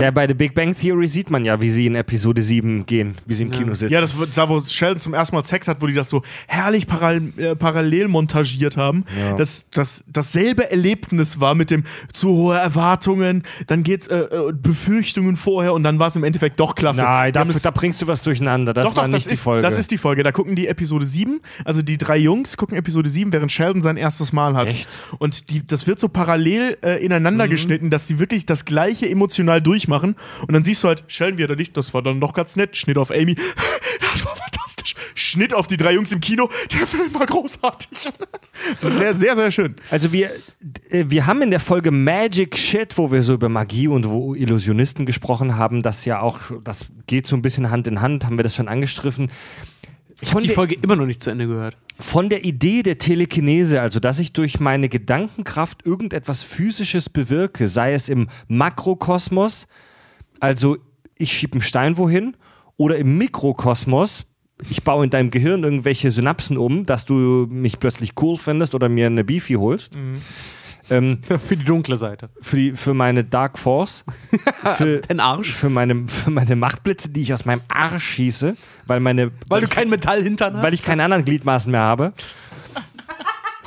Ja, 0.00 0.10
bei 0.10 0.26
The 0.26 0.34
Big 0.34 0.54
Bang 0.54 0.74
Theory 0.74 1.06
sieht 1.06 1.30
man 1.30 1.44
ja, 1.44 1.60
wie 1.60 1.70
sie 1.70 1.86
in 1.86 1.94
Episode 1.94 2.42
7 2.42 2.86
gehen, 2.86 3.16
wie 3.26 3.34
sie 3.34 3.44
im 3.44 3.50
Kino 3.50 3.74
sitzen. 3.74 3.92
Ja, 3.92 4.00
das 4.00 4.18
war 4.18 4.26
da, 4.26 4.48
wo 4.48 4.60
Sheldon 4.60 4.98
zum 4.98 5.14
ersten 5.14 5.34
Mal 5.34 5.44
Sex 5.44 5.68
hat, 5.68 5.80
wo 5.80 5.86
die 5.86 5.94
das 5.94 6.10
so 6.10 6.22
herrlich 6.46 6.86
parallel, 6.86 7.32
äh, 7.36 7.56
parallel 7.56 8.08
montagiert 8.08 8.76
haben. 8.76 9.04
Ja. 9.18 9.36
Das, 9.36 9.66
das, 9.70 10.03
dasselbe 10.06 10.70
Erlebnis 10.70 11.40
war 11.40 11.54
mit 11.54 11.70
dem 11.70 11.84
zu 12.12 12.28
hohe 12.30 12.56
Erwartungen, 12.56 13.42
dann 13.66 13.82
geht's 13.82 14.06
äh, 14.06 14.18
äh, 14.18 14.52
Befürchtungen 14.52 15.36
vorher 15.36 15.72
und 15.72 15.82
dann 15.82 15.98
war 15.98 16.08
es 16.08 16.16
im 16.16 16.24
Endeffekt 16.24 16.60
doch 16.60 16.74
klasse. 16.74 17.02
Nein, 17.02 17.32
da, 17.32 17.44
da 17.44 17.70
bringst 17.70 18.02
du 18.02 18.06
was 18.06 18.22
durcheinander. 18.22 18.74
Das 18.74 18.84
doch, 18.84 18.96
war 18.96 19.04
doch, 19.04 19.08
nicht 19.08 19.26
das 19.26 19.28
die 19.28 19.34
ist, 19.34 19.42
Folge. 19.42 19.62
Das 19.62 19.76
ist 19.76 19.90
die 19.90 19.98
Folge. 19.98 20.22
Da 20.22 20.32
gucken 20.32 20.56
die 20.56 20.68
Episode 20.68 21.06
7, 21.06 21.40
also 21.64 21.82
die 21.82 21.98
drei 21.98 22.18
Jungs 22.18 22.56
gucken 22.56 22.76
Episode 22.76 23.08
7, 23.08 23.32
während 23.32 23.52
Sheldon 23.52 23.82
sein 23.82 23.96
erstes 23.96 24.32
Mal 24.32 24.54
hat. 24.54 24.68
Echt? 24.68 24.88
Und 25.18 25.50
die, 25.50 25.66
das 25.66 25.86
wird 25.86 26.00
so 26.00 26.08
parallel 26.08 26.78
äh, 26.82 27.04
ineinander 27.04 27.48
geschnitten, 27.48 27.90
dass 27.90 28.06
die 28.06 28.18
wirklich 28.18 28.46
das 28.46 28.64
gleiche 28.64 29.08
emotional 29.08 29.60
durchmachen. 29.60 30.16
Und 30.46 30.52
dann 30.52 30.64
siehst 30.64 30.84
du 30.84 30.88
halt, 30.88 31.04
Sheldon 31.06 31.38
wieder 31.38 31.56
nicht, 31.56 31.76
das 31.76 31.94
war 31.94 32.02
dann 32.02 32.20
doch 32.20 32.34
ganz 32.34 32.56
nett. 32.56 32.76
Schnitt 32.76 32.98
auf 32.98 33.10
Amy, 33.10 33.34
das 34.00 34.24
war 34.24 34.36
fantastisch. 34.36 34.63
Schnitt 35.14 35.54
auf 35.54 35.66
die 35.66 35.76
drei 35.76 35.94
Jungs 35.94 36.12
im 36.12 36.20
Kino, 36.20 36.48
der 36.72 36.86
Film 36.86 37.12
war 37.14 37.26
großartig. 37.26 38.12
Das 38.80 38.92
ist 38.92 38.98
sehr, 38.98 39.14
sehr, 39.14 39.34
sehr 39.34 39.50
schön. 39.50 39.74
Also 39.90 40.12
wir, 40.12 40.30
äh, 40.90 41.04
wir 41.08 41.26
haben 41.26 41.42
in 41.42 41.50
der 41.50 41.60
Folge 41.60 41.90
Magic 41.90 42.56
Shit, 42.56 42.96
wo 42.96 43.10
wir 43.10 43.22
so 43.22 43.34
über 43.34 43.48
Magie 43.48 43.88
und 43.88 44.08
wo 44.08 44.34
Illusionisten 44.34 45.06
gesprochen 45.06 45.56
haben, 45.56 45.82
das 45.82 46.04
ja 46.04 46.20
auch, 46.20 46.38
das 46.62 46.86
geht 47.06 47.26
so 47.26 47.36
ein 47.36 47.42
bisschen 47.42 47.70
Hand 47.70 47.88
in 47.88 48.00
Hand, 48.00 48.24
haben 48.24 48.36
wir 48.36 48.44
das 48.44 48.54
schon 48.54 48.68
angestriffen. 48.68 49.30
Ich 50.20 50.32
habe 50.32 50.42
die 50.42 50.48
Folge 50.48 50.76
immer 50.80 50.96
noch 50.96 51.06
nicht 51.06 51.22
zu 51.22 51.30
Ende 51.30 51.46
gehört. 51.46 51.76
Von 51.98 52.28
der 52.28 52.44
Idee 52.44 52.82
der 52.82 52.98
Telekinese, 52.98 53.80
also 53.80 54.00
dass 54.00 54.18
ich 54.18 54.32
durch 54.32 54.60
meine 54.60 54.88
Gedankenkraft 54.88 55.84
irgendetwas 55.86 56.42
Physisches 56.42 57.08
bewirke, 57.08 57.68
sei 57.68 57.94
es 57.94 58.08
im 58.08 58.28
Makrokosmos, 58.48 59.66
also 60.40 60.78
ich 61.16 61.32
schiebe 61.32 61.54
einen 61.54 61.62
Stein 61.62 61.96
wohin, 61.96 62.36
oder 62.76 62.96
im 62.98 63.18
Mikrokosmos, 63.18 64.26
ich 64.70 64.82
baue 64.82 65.04
in 65.04 65.10
deinem 65.10 65.30
Gehirn 65.30 65.64
irgendwelche 65.64 66.10
Synapsen 66.10 66.56
um, 66.58 66.86
dass 66.86 67.04
du 67.04 67.46
mich 67.50 67.78
plötzlich 67.80 68.12
cool 68.20 68.36
findest 68.36 68.74
oder 68.74 68.88
mir 68.88 69.06
eine 69.06 69.24
Beefy 69.24 69.54
holst. 69.54 69.94
Ähm, 70.90 71.18
Für 71.46 71.56
die 71.56 71.64
dunkle 71.64 71.96
Seite. 71.96 72.28
für, 72.42 72.56
die, 72.56 72.72
für 72.72 72.92
meine 72.92 73.24
Dark 73.24 73.58
Force, 73.58 74.04
für, 74.76 74.98
Den 74.98 75.18
Arsch. 75.20 75.52
für, 75.52 75.70
meine, 75.70 76.06
für 76.08 76.30
meine 76.30 76.56
Machtblitze, 76.56 77.08
die 77.08 77.22
ich 77.22 77.32
aus 77.32 77.44
meinem 77.46 77.62
Arsch 77.68 78.04
schieße, 78.04 78.54
weil 78.86 79.00
meine 79.00 79.30
Weil 79.48 79.62
du 79.62 79.68
kein 79.68 79.88
Metall 79.88 80.22
hintern 80.22 80.54
hast. 80.56 80.62
weil 80.62 80.74
ich 80.74 80.82
keine 80.82 81.04
anderen 81.04 81.24
Gliedmaßen 81.24 81.70
mehr 81.72 81.80
habe. 81.80 82.12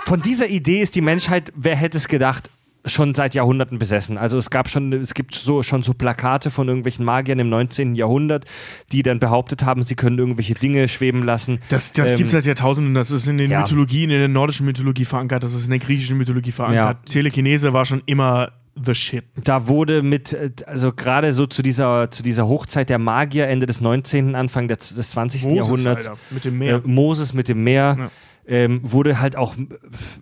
Von 0.06 0.22
dieser 0.22 0.48
Idee 0.48 0.82
ist 0.82 0.96
die 0.96 1.02
Menschheit, 1.02 1.52
wer 1.56 1.76
hätte 1.76 1.98
es 1.98 2.08
gedacht, 2.08 2.50
schon 2.88 3.14
seit 3.16 3.36
Jahrhunderten 3.36 3.80
besessen. 3.80 4.18
Also 4.18 4.38
es 4.38 4.50
gab 4.50 4.70
schon, 4.70 4.92
es 4.94 5.14
gibt 5.14 5.36
so, 5.36 5.64
schon 5.64 5.84
so 5.84 5.94
Plakate 5.94 6.50
von 6.52 6.68
irgendwelchen 6.68 7.06
Magiern 7.06 7.40
im 7.40 7.50
19. 7.50 7.96
Jahrhundert, 7.96 8.46
die 8.92 9.04
dann 9.04 9.20
behauptet 9.20 9.64
haben, 9.64 9.84
sie 9.84 9.96
können 9.96 10.18
irgendwelche 10.18 10.54
Dinge 10.56 10.88
schweben 10.88 11.24
lassen. 11.24 11.60
Das, 11.70 11.92
das 11.94 12.12
Ähm, 12.12 12.18
gibt 12.18 12.28
es 12.28 12.32
seit 12.32 12.46
Jahrtausenden. 12.46 12.94
Das 12.94 13.12
ist 13.12 13.28
in 13.28 13.38
den 13.38 13.52
ja. 13.52 13.60
Mythologien, 13.62 14.10
in 14.10 14.20
der 14.20 14.28
nordischen 14.28 14.66
Mythologie 14.66 15.06
verankert. 15.06 15.44
Das 15.44 15.54
ist 15.54 15.66
in 15.66 15.70
der 15.72 15.80
griechischen 15.80 16.18
Mythologie 16.18 16.52
verankert. 16.52 17.06
Telekinese 17.06 17.74
war 17.74 17.86
schon 17.86 18.02
immer 18.06 18.52
the 18.80 18.94
shit. 18.94 19.24
Da 19.44 19.68
wurde 19.68 20.04
mit, 20.04 20.38
also 20.68 20.92
gerade 20.94 21.34
so 21.34 21.48
zu 21.48 21.64
dieser, 21.64 22.12
zu 22.12 22.22
dieser 22.22 22.48
Hochzeit 22.48 22.90
der 22.90 23.00
Magier, 23.00 23.48
Ende 23.48 23.66
des 23.66 23.82
19., 23.82 24.36
Anfang 24.36 24.68
des, 24.68 24.94
des 24.94 25.10
20. 25.12 25.46
Jahrhunderts, 25.46 26.08
Alter, 26.10 26.20
mit 26.30 26.46
dem 26.46 26.58
Meer. 26.60 26.76
äh, 26.76 26.82
Moses 26.88 27.34
mit 27.34 27.50
dem 27.50 27.64
Meer, 27.64 27.96
Ja. 28.00 28.12
Ähm, 28.48 28.80
wurde 28.84 29.20
halt 29.20 29.36
auch, 29.36 29.56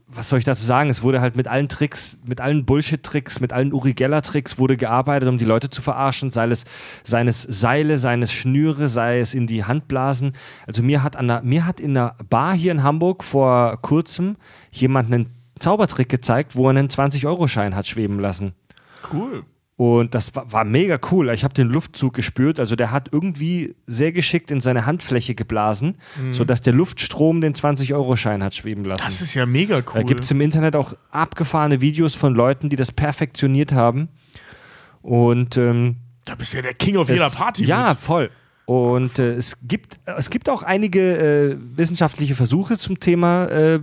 was 0.07 0.29
soll 0.29 0.39
ich 0.39 0.45
dazu 0.45 0.63
sagen, 0.63 0.89
es 0.89 1.03
wurde 1.03 1.21
halt 1.21 1.35
mit 1.35 1.47
allen 1.47 1.69
Tricks, 1.69 2.17
mit 2.25 2.41
allen 2.41 2.65
Bullshit-Tricks, 2.65 3.39
mit 3.39 3.53
allen 3.53 3.71
Uri 3.71 3.93
Geller-Tricks 3.93 4.57
wurde 4.57 4.77
gearbeitet, 4.77 5.29
um 5.29 5.37
die 5.37 5.45
Leute 5.45 5.69
zu 5.69 5.81
verarschen, 5.81 6.31
sei 6.31 6.47
es 6.47 6.65
seines 7.03 7.43
Seile, 7.43 7.97
seines 7.97 8.33
Schnüre, 8.33 8.89
sei 8.89 9.19
es 9.19 9.33
in 9.33 9.47
die 9.47 9.63
Handblasen. 9.63 10.33
Also 10.65 10.81
mir 10.81 11.03
hat, 11.03 11.15
an 11.15 11.27
der, 11.27 11.41
mir 11.43 11.65
hat 11.65 11.79
in 11.79 11.95
einer 11.95 12.15
Bar 12.29 12.55
hier 12.55 12.71
in 12.71 12.83
Hamburg 12.83 13.23
vor 13.23 13.77
kurzem 13.81 14.37
jemand 14.71 15.13
einen 15.13 15.29
Zaubertrick 15.59 16.09
gezeigt, 16.09 16.55
wo 16.55 16.67
er 16.67 16.71
einen 16.71 16.89
20-Euro-Schein 16.89 17.75
hat 17.75 17.87
schweben 17.87 18.19
lassen. 18.19 18.53
Cool. 19.13 19.43
Und 19.77 20.15
das 20.15 20.33
war, 20.33 20.49
war 20.51 20.63
mega 20.63 20.97
cool. 21.11 21.29
Ich 21.31 21.43
habe 21.43 21.53
den 21.53 21.67
Luftzug 21.67 22.13
gespürt. 22.13 22.59
Also 22.61 22.77
der 22.77 22.91
hat 22.91 23.09
irgendwie 23.11 23.75
sehr 23.87 24.13
geschickt 24.13 24.49
in 24.49 24.61
seine 24.61 24.85
Handfläche 24.85 25.35
geblasen, 25.35 25.97
sodass 26.31 26.61
der 26.61 26.71
Luftstrom 26.71 27.41
den 27.41 27.53
20-Euro-Schein 27.53 28.41
hat 28.41 28.55
schweben 28.55 28.85
lassen. 28.85 29.03
Das 29.03 29.21
ist 29.21 29.33
ja 29.33 29.45
mega 29.45 29.77
cool. 29.77 29.83
da 29.95 30.01
gibt 30.03 30.23
es 30.23 30.31
im 30.31 30.39
Internet 30.39 30.77
auch 30.77 30.93
abgefahrene 31.11 31.81
Videos 31.81 32.15
von 32.15 32.33
Leuten, 32.33 32.69
die 32.69 32.77
das 32.77 32.93
perfektioniert 32.93 33.73
haben. 33.73 34.07
Und 35.01 35.57
ähm, 35.57 35.97
da 36.23 36.35
bist 36.35 36.53
du 36.53 36.57
ja 36.57 36.63
der 36.63 36.73
King 36.73 36.95
auf 36.97 37.09
jeder 37.09 37.27
es- 37.27 37.35
Party. 37.35 37.65
Ja, 37.65 37.89
mit. 37.89 37.99
voll. 37.99 38.29
Und 38.65 39.19
äh, 39.19 39.33
es, 39.33 39.57
gibt, 39.61 39.99
es 40.05 40.29
gibt 40.31 40.49
auch 40.49 40.63
einige 40.63 41.17
äh, 41.51 41.57
wissenschaftliche 41.75 42.33
Versuche 42.33 42.77
zum 42.77 42.99
Thema 42.99 43.45
äh, 43.47 43.79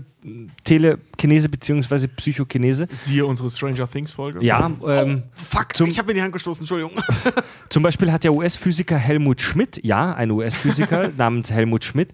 Telekinese 0.65 1.49
bzw. 1.49 2.07
Psychokinese. 2.09 2.87
Siehe 2.93 3.27
unsere 3.27 3.51
Stranger 3.51 3.91
Things 3.91 4.13
Folge. 4.13 4.45
Ja, 4.45 4.71
ähm, 4.87 5.25
Fuck, 5.35 5.77
Zum- 5.77 5.89
ich 5.91 5.99
habe 5.99 6.13
in 6.13 6.17
die 6.17 6.23
Hand 6.23 6.33
gestoßen, 6.33 6.63
Entschuldigung. 6.63 6.93
Zum 7.69 7.83
Beispiel 7.83 8.13
hat 8.13 8.25
der 8.25 8.33
US-Physiker 8.33 8.97
Helmut 8.97 9.41
Schmidt, 9.41 9.81
ja, 9.85 10.15
ein 10.15 10.31
US-Physiker 10.31 11.11
namens 11.17 11.51
Helmut 11.51 11.85
Schmidt, 11.85 12.11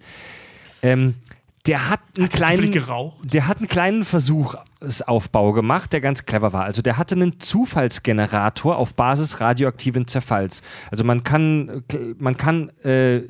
ähm, 0.81 1.15
der 1.67 1.89
hat 1.89 1.99
einen 2.17 2.25
Hat 2.25 2.33
kleinen, 2.33 2.71
der 3.23 3.47
hat 3.47 3.57
einen 3.57 3.67
kleinen 3.67 4.03
Versuchsaufbau 4.05 5.51
gemacht, 5.51 5.91
der 5.93 6.01
ganz 6.01 6.25
clever 6.25 6.53
war. 6.53 6.63
Also 6.63 6.81
der 6.81 6.97
hatte 6.97 7.15
einen 7.15 7.39
Zufallsgenerator 7.39 8.77
auf 8.77 8.93
Basis 8.95 9.39
radioaktiven 9.39 10.07
Zerfalls. 10.07 10.61
Also 10.89 11.03
man 11.03 11.23
kann, 11.23 11.83
man 12.17 12.37
kann, 12.37 12.69
äh, 12.83 13.23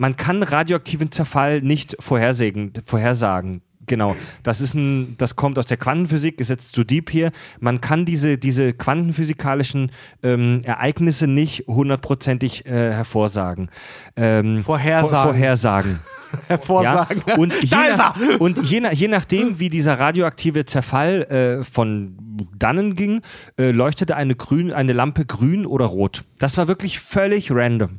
man 0.00 0.16
kann 0.16 0.42
radioaktiven 0.42 1.12
Zerfall 1.12 1.60
nicht 1.60 1.94
vorhersagen, 2.00 2.72
vorhersagen. 2.86 3.60
Genau, 3.86 4.16
das 4.42 4.60
ist 4.62 4.72
ein, 4.72 5.16
das 5.18 5.36
kommt 5.36 5.58
aus 5.58 5.66
der 5.66 5.76
Quantenphysik, 5.76 6.40
ist 6.40 6.48
jetzt 6.48 6.74
zu 6.74 6.84
deep 6.84 7.10
hier. 7.10 7.32
Man 7.58 7.82
kann 7.82 8.06
diese, 8.06 8.38
diese 8.38 8.72
quantenphysikalischen 8.72 9.90
ähm, 10.22 10.62
Ereignisse 10.64 11.26
nicht 11.26 11.66
hundertprozentig 11.66 12.64
äh, 12.64 12.92
hervorsagen. 12.92 13.68
Ähm, 14.16 14.62
Vorhersagen. 14.64 15.10
Vor, 15.10 15.22
vorhersagen. 15.32 15.98
Hervorsagen. 16.46 17.22
Ja? 17.26 17.36
Und, 17.36 17.62
je, 17.62 17.96
nach, 17.96 18.20
und 18.38 18.70
je, 18.70 18.80
nach, 18.80 18.92
je 18.92 19.08
nachdem, 19.08 19.58
wie 19.58 19.68
dieser 19.68 19.98
radioaktive 19.98 20.64
Zerfall 20.64 21.22
äh, 21.24 21.64
von 21.64 22.16
dannen 22.56 22.96
ging, 22.96 23.20
äh, 23.58 23.70
leuchtete 23.70 24.16
eine, 24.16 24.34
grün, 24.34 24.72
eine 24.72 24.94
Lampe 24.94 25.26
grün 25.26 25.66
oder 25.66 25.86
rot. 25.86 26.24
Das 26.38 26.56
war 26.56 26.68
wirklich 26.68 27.00
völlig 27.00 27.50
random. 27.50 27.98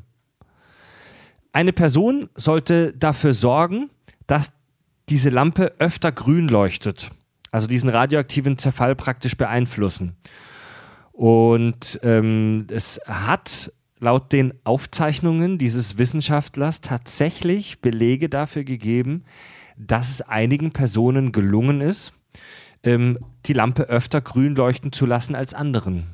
Eine 1.53 1.73
Person 1.73 2.29
sollte 2.35 2.93
dafür 2.93 3.33
sorgen, 3.33 3.89
dass 4.27 4.51
diese 5.09 5.29
Lampe 5.29 5.73
öfter 5.79 6.11
grün 6.11 6.47
leuchtet. 6.47 7.11
Also 7.51 7.67
diesen 7.67 7.89
radioaktiven 7.89 8.57
Zerfall 8.57 8.95
praktisch 8.95 9.35
beeinflussen. 9.35 10.15
Und 11.11 11.99
ähm, 12.03 12.67
es 12.69 12.99
hat 13.05 13.71
laut 13.99 14.31
den 14.31 14.53
Aufzeichnungen 14.63 15.57
dieses 15.57 15.97
Wissenschaftlers 15.97 16.81
tatsächlich 16.81 17.81
Belege 17.81 18.29
dafür 18.29 18.63
gegeben, 18.63 19.25
dass 19.77 20.09
es 20.09 20.21
einigen 20.21 20.71
Personen 20.71 21.31
gelungen 21.31 21.81
ist, 21.81 22.13
ähm, 22.83 23.19
die 23.45 23.53
Lampe 23.53 23.83
öfter 23.83 24.21
grün 24.21 24.55
leuchten 24.55 24.91
zu 24.91 25.05
lassen 25.05 25.35
als 25.35 25.53
anderen. 25.53 26.05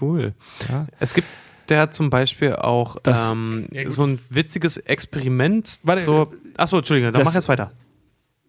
Cool. 0.00 0.34
Ja. 0.68 0.86
Es 0.98 1.14
gibt 1.14 1.28
der 1.68 1.80
hat 1.80 1.94
zum 1.94 2.10
Beispiel 2.10 2.54
auch 2.56 2.98
Das- 3.02 3.32
ähm, 3.32 3.66
Ja, 3.72 3.90
so 3.90 4.04
ein 4.04 4.18
witziges 4.30 4.76
Experiment 4.76 5.80
Warte, 5.82 6.04
zur. 6.04 6.32
Achso, 6.56 6.78
Entschuldigung, 6.78 7.12
dann 7.12 7.20
das- 7.20 7.26
mach 7.28 7.34
jetzt 7.34 7.48
weiter. 7.48 7.72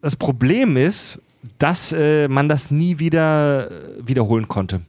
Das 0.02 0.16
Problem 0.16 0.77
ist, 0.77 1.22
dass 1.60 1.92
äh, 1.92 2.27
man 2.27 2.50
das 2.50 2.72
nie 2.72 3.00
wieder 3.00 3.69
äh, 3.72 4.08
wiederholen 4.08 4.48
konnte. 4.48 4.82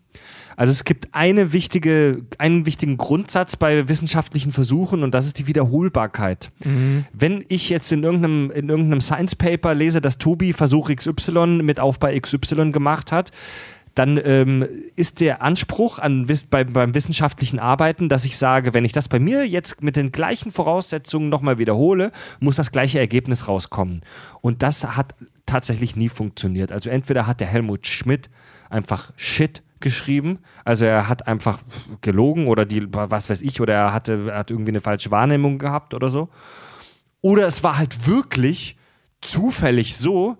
Also 0.58 0.72
es 0.72 0.84
gibt 0.84 1.08
eine 1.12 1.52
wichtige, 1.52 2.22
einen 2.38 2.64
wichtigen 2.64 2.96
Grundsatz 2.96 3.56
bei 3.56 3.90
wissenschaftlichen 3.90 4.52
Versuchen 4.52 5.02
und 5.02 5.12
das 5.14 5.26
ist 5.26 5.38
die 5.38 5.46
Wiederholbarkeit. 5.46 6.50
Wenn 7.12 7.44
ich 7.48 7.68
jetzt 7.68 7.92
in 7.92 8.02
irgendeinem, 8.02 8.50
in 8.50 8.70
irgendeinem 8.70 9.02
Science 9.02 9.36
Paper 9.36 9.74
lese, 9.74 10.00
dass 10.00 10.16
Tobi 10.16 10.54
Versuch 10.54 10.88
XY 10.90 11.60
mit 11.62 11.78
Aufbau 11.78 12.08
XY 12.18 12.72
gemacht 12.72 13.12
hat, 13.12 13.32
dann 13.96 14.20
ähm, 14.22 14.68
ist 14.94 15.20
der 15.20 15.42
Anspruch 15.42 15.98
an, 15.98 16.28
bei, 16.50 16.64
beim 16.64 16.94
wissenschaftlichen 16.94 17.58
Arbeiten, 17.58 18.10
dass 18.10 18.26
ich 18.26 18.36
sage, 18.36 18.74
wenn 18.74 18.84
ich 18.84 18.92
das 18.92 19.08
bei 19.08 19.18
mir 19.18 19.48
jetzt 19.48 19.82
mit 19.82 19.96
den 19.96 20.12
gleichen 20.12 20.52
Voraussetzungen 20.52 21.30
nochmal 21.30 21.56
wiederhole, 21.56 22.12
muss 22.38 22.56
das 22.56 22.70
gleiche 22.70 22.98
Ergebnis 22.98 23.48
rauskommen. 23.48 24.02
Und 24.42 24.62
das 24.62 24.84
hat 24.84 25.14
tatsächlich 25.46 25.96
nie 25.96 26.10
funktioniert. 26.10 26.72
Also 26.72 26.90
entweder 26.90 27.26
hat 27.26 27.40
der 27.40 27.46
Helmut 27.46 27.86
Schmidt 27.86 28.28
einfach 28.68 29.12
Shit 29.16 29.62
geschrieben, 29.80 30.40
also 30.64 30.84
er 30.84 31.08
hat 31.08 31.26
einfach 31.26 31.58
gelogen 32.02 32.48
oder 32.48 32.66
die, 32.66 32.86
was 32.92 33.30
weiß 33.30 33.40
ich, 33.40 33.62
oder 33.62 33.74
er 33.74 33.92
hatte, 33.94 34.26
er 34.30 34.38
hat 34.38 34.50
irgendwie 34.50 34.72
eine 34.72 34.80
falsche 34.82 35.10
Wahrnehmung 35.10 35.58
gehabt 35.58 35.94
oder 35.94 36.10
so. 36.10 36.28
Oder 37.22 37.46
es 37.46 37.64
war 37.64 37.78
halt 37.78 38.06
wirklich 38.06 38.76
zufällig 39.22 39.96
so, 39.96 40.36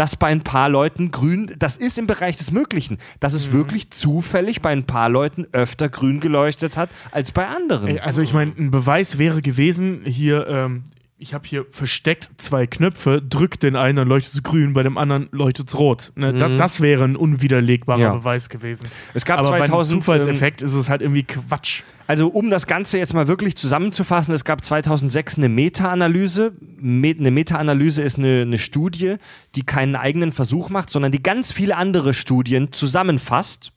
dass 0.00 0.16
bei 0.16 0.28
ein 0.28 0.40
paar 0.40 0.70
Leuten 0.70 1.10
grün, 1.10 1.54
das 1.58 1.76
ist 1.76 1.98
im 1.98 2.06
Bereich 2.06 2.38
des 2.38 2.52
Möglichen, 2.52 2.96
dass 3.20 3.34
es 3.34 3.52
wirklich 3.52 3.90
zufällig 3.90 4.62
bei 4.62 4.70
ein 4.70 4.84
paar 4.84 5.10
Leuten 5.10 5.46
öfter 5.52 5.90
grün 5.90 6.20
geleuchtet 6.20 6.78
hat 6.78 6.88
als 7.10 7.32
bei 7.32 7.46
anderen. 7.46 7.98
Also 7.98 8.22
ich 8.22 8.32
meine, 8.32 8.52
ein 8.58 8.70
Beweis 8.70 9.18
wäre 9.18 9.42
gewesen, 9.42 10.00
hier, 10.06 10.46
ähm, 10.46 10.84
ich 11.20 11.34
habe 11.34 11.46
hier 11.46 11.66
versteckt 11.70 12.30
zwei 12.38 12.66
Knöpfe, 12.66 13.22
drück 13.22 13.60
den 13.60 13.76
einen, 13.76 13.96
dann 13.96 14.08
leuchtet 14.08 14.32
es 14.32 14.42
grün, 14.42 14.72
bei 14.72 14.82
dem 14.82 14.96
anderen 14.96 15.28
leuchtet 15.32 15.68
es 15.68 15.78
rot. 15.78 16.12
Ne? 16.16 16.32
Da, 16.32 16.48
das 16.48 16.80
wäre 16.80 17.04
ein 17.04 17.14
unwiderlegbarer 17.14 18.00
Ja. 18.00 18.14
Beweis 18.14 18.48
gewesen. 18.48 18.88
Es 19.12 19.24
gab 19.26 19.40
Aber 19.40 19.48
2000, 19.48 20.00
bei 20.00 20.18
Zufallseffekt 20.18 20.62
ist 20.62 20.72
es 20.72 20.88
halt 20.88 21.02
irgendwie 21.02 21.24
Quatsch. 21.24 21.82
Also 22.06 22.28
um 22.28 22.50
das 22.50 22.66
Ganze 22.66 22.98
jetzt 22.98 23.12
mal 23.12 23.28
wirklich 23.28 23.56
zusammenzufassen, 23.56 24.32
es 24.34 24.44
gab 24.44 24.64
2006 24.64 25.36
eine 25.36 25.48
Meta-Analyse. 25.48 26.52
Me 26.78 27.14
eine 27.16 27.30
Meta-Analyse 27.30 28.02
ist 28.02 28.18
eine, 28.18 28.42
eine 28.42 28.58
Studie, 28.58 29.16
die 29.54 29.62
keinen 29.62 29.96
eigenen 29.96 30.32
Versuch 30.32 30.70
macht, 30.70 30.90
sondern 30.90 31.12
die 31.12 31.22
ganz 31.22 31.52
viele 31.52 31.76
andere 31.76 32.14
Studien 32.14 32.72
zusammenfasst. 32.72 33.72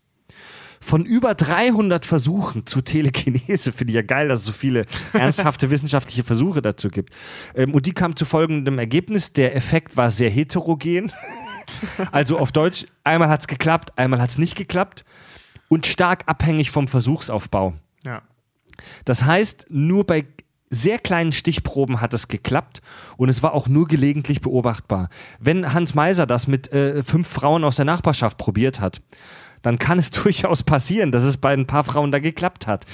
Von 0.84 1.06
über 1.06 1.34
300 1.34 2.06
Versuchen 2.06 2.66
zu 2.66 2.82
Telekinese, 2.82 3.72
finde 3.72 3.92
ich 3.92 3.96
ja 3.96 4.02
geil, 4.02 4.28
dass 4.28 4.42
es 4.42 4.46
so 4.46 4.52
viele 4.52 4.86
ernsthafte 5.14 5.70
wissenschaftliche 5.70 6.24
Versuche 6.24 6.62
dazu 6.62 6.90
gibt. 6.90 7.16
Ähm, 7.56 7.74
und 7.74 7.86
die 7.86 7.94
kam 7.94 8.18
zu 8.18 8.26
folgendem 8.26 8.78
Ergebnis. 8.80 9.32
Der 9.32 9.56
Effekt 9.56 9.96
war 9.96 10.12
sehr 10.12 10.30
heterogen. 10.30 11.12
Also 12.12 12.38
auf 12.38 12.52
Deutsch, 12.52 12.86
einmal 13.06 13.30
hat 13.30 13.40
es 13.40 13.48
geklappt, 13.48 13.98
einmal 13.98 14.22
hat 14.22 14.30
es 14.30 14.38
nicht 14.38 14.58
geklappt. 14.58 15.06
Und 15.70 15.86
stark 15.86 16.24
abhängig 16.26 16.70
vom 16.72 16.90
Versuchsaufbau. 16.90 17.74
Ja. 18.04 18.22
Das 19.06 19.24
heißt, 19.24 19.68
nur 19.70 20.06
bei 20.06 20.26
sehr 20.70 21.00
kleinen 21.00 21.32
Stichproben 21.32 22.02
hat 22.02 22.14
es 22.14 22.28
geklappt 22.28 22.82
und 23.16 23.30
es 23.30 23.42
war 23.42 23.54
auch 23.54 23.70
nur 23.70 23.88
gelegentlich 23.88 24.42
beobachtbar. 24.42 25.08
Wenn 25.40 25.74
Hans 25.74 25.96
Meiser 25.96 26.26
das 26.26 26.48
mit 26.48 26.74
äh, 26.74 27.02
fünf 27.02 27.30
Frauen 27.30 27.64
aus 27.64 27.78
der 27.78 27.86
Nachbarschaft 27.86 28.38
probiert 28.38 28.82
hat, 28.82 29.02
dann 29.64 29.80
kann 29.80 29.98
es 29.98 30.12
durchaus 30.12 30.62
passieren, 30.62 31.12
dass 31.12 31.24
es 31.24 31.38
bei 31.38 31.54
ein 31.54 31.66
paar 31.66 31.84
Frauen 31.84 32.12
da 32.12 32.20
geklappt 32.20 32.68
hat, 32.68 32.86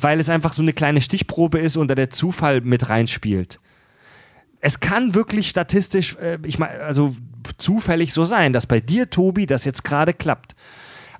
weil 0.00 0.20
es 0.20 0.28
einfach 0.28 0.52
so 0.52 0.60
eine 0.60 0.74
kleine 0.74 1.00
Stichprobe 1.00 1.58
ist 1.58 1.78
und 1.78 1.88
da 1.88 1.94
der 1.94 2.10
Zufall 2.10 2.60
mit 2.60 2.90
reinspielt. 2.90 3.58
Es 4.60 4.80
kann 4.80 5.14
wirklich 5.14 5.48
statistisch, 5.48 6.16
äh, 6.16 6.38
ich 6.44 6.58
meine, 6.58 6.80
also 6.80 7.16
zufällig 7.56 8.12
so 8.12 8.24
sein, 8.24 8.52
dass 8.52 8.66
bei 8.66 8.80
dir, 8.80 9.08
Tobi, 9.08 9.46
das 9.46 9.64
jetzt 9.64 9.84
gerade 9.84 10.12
klappt. 10.12 10.54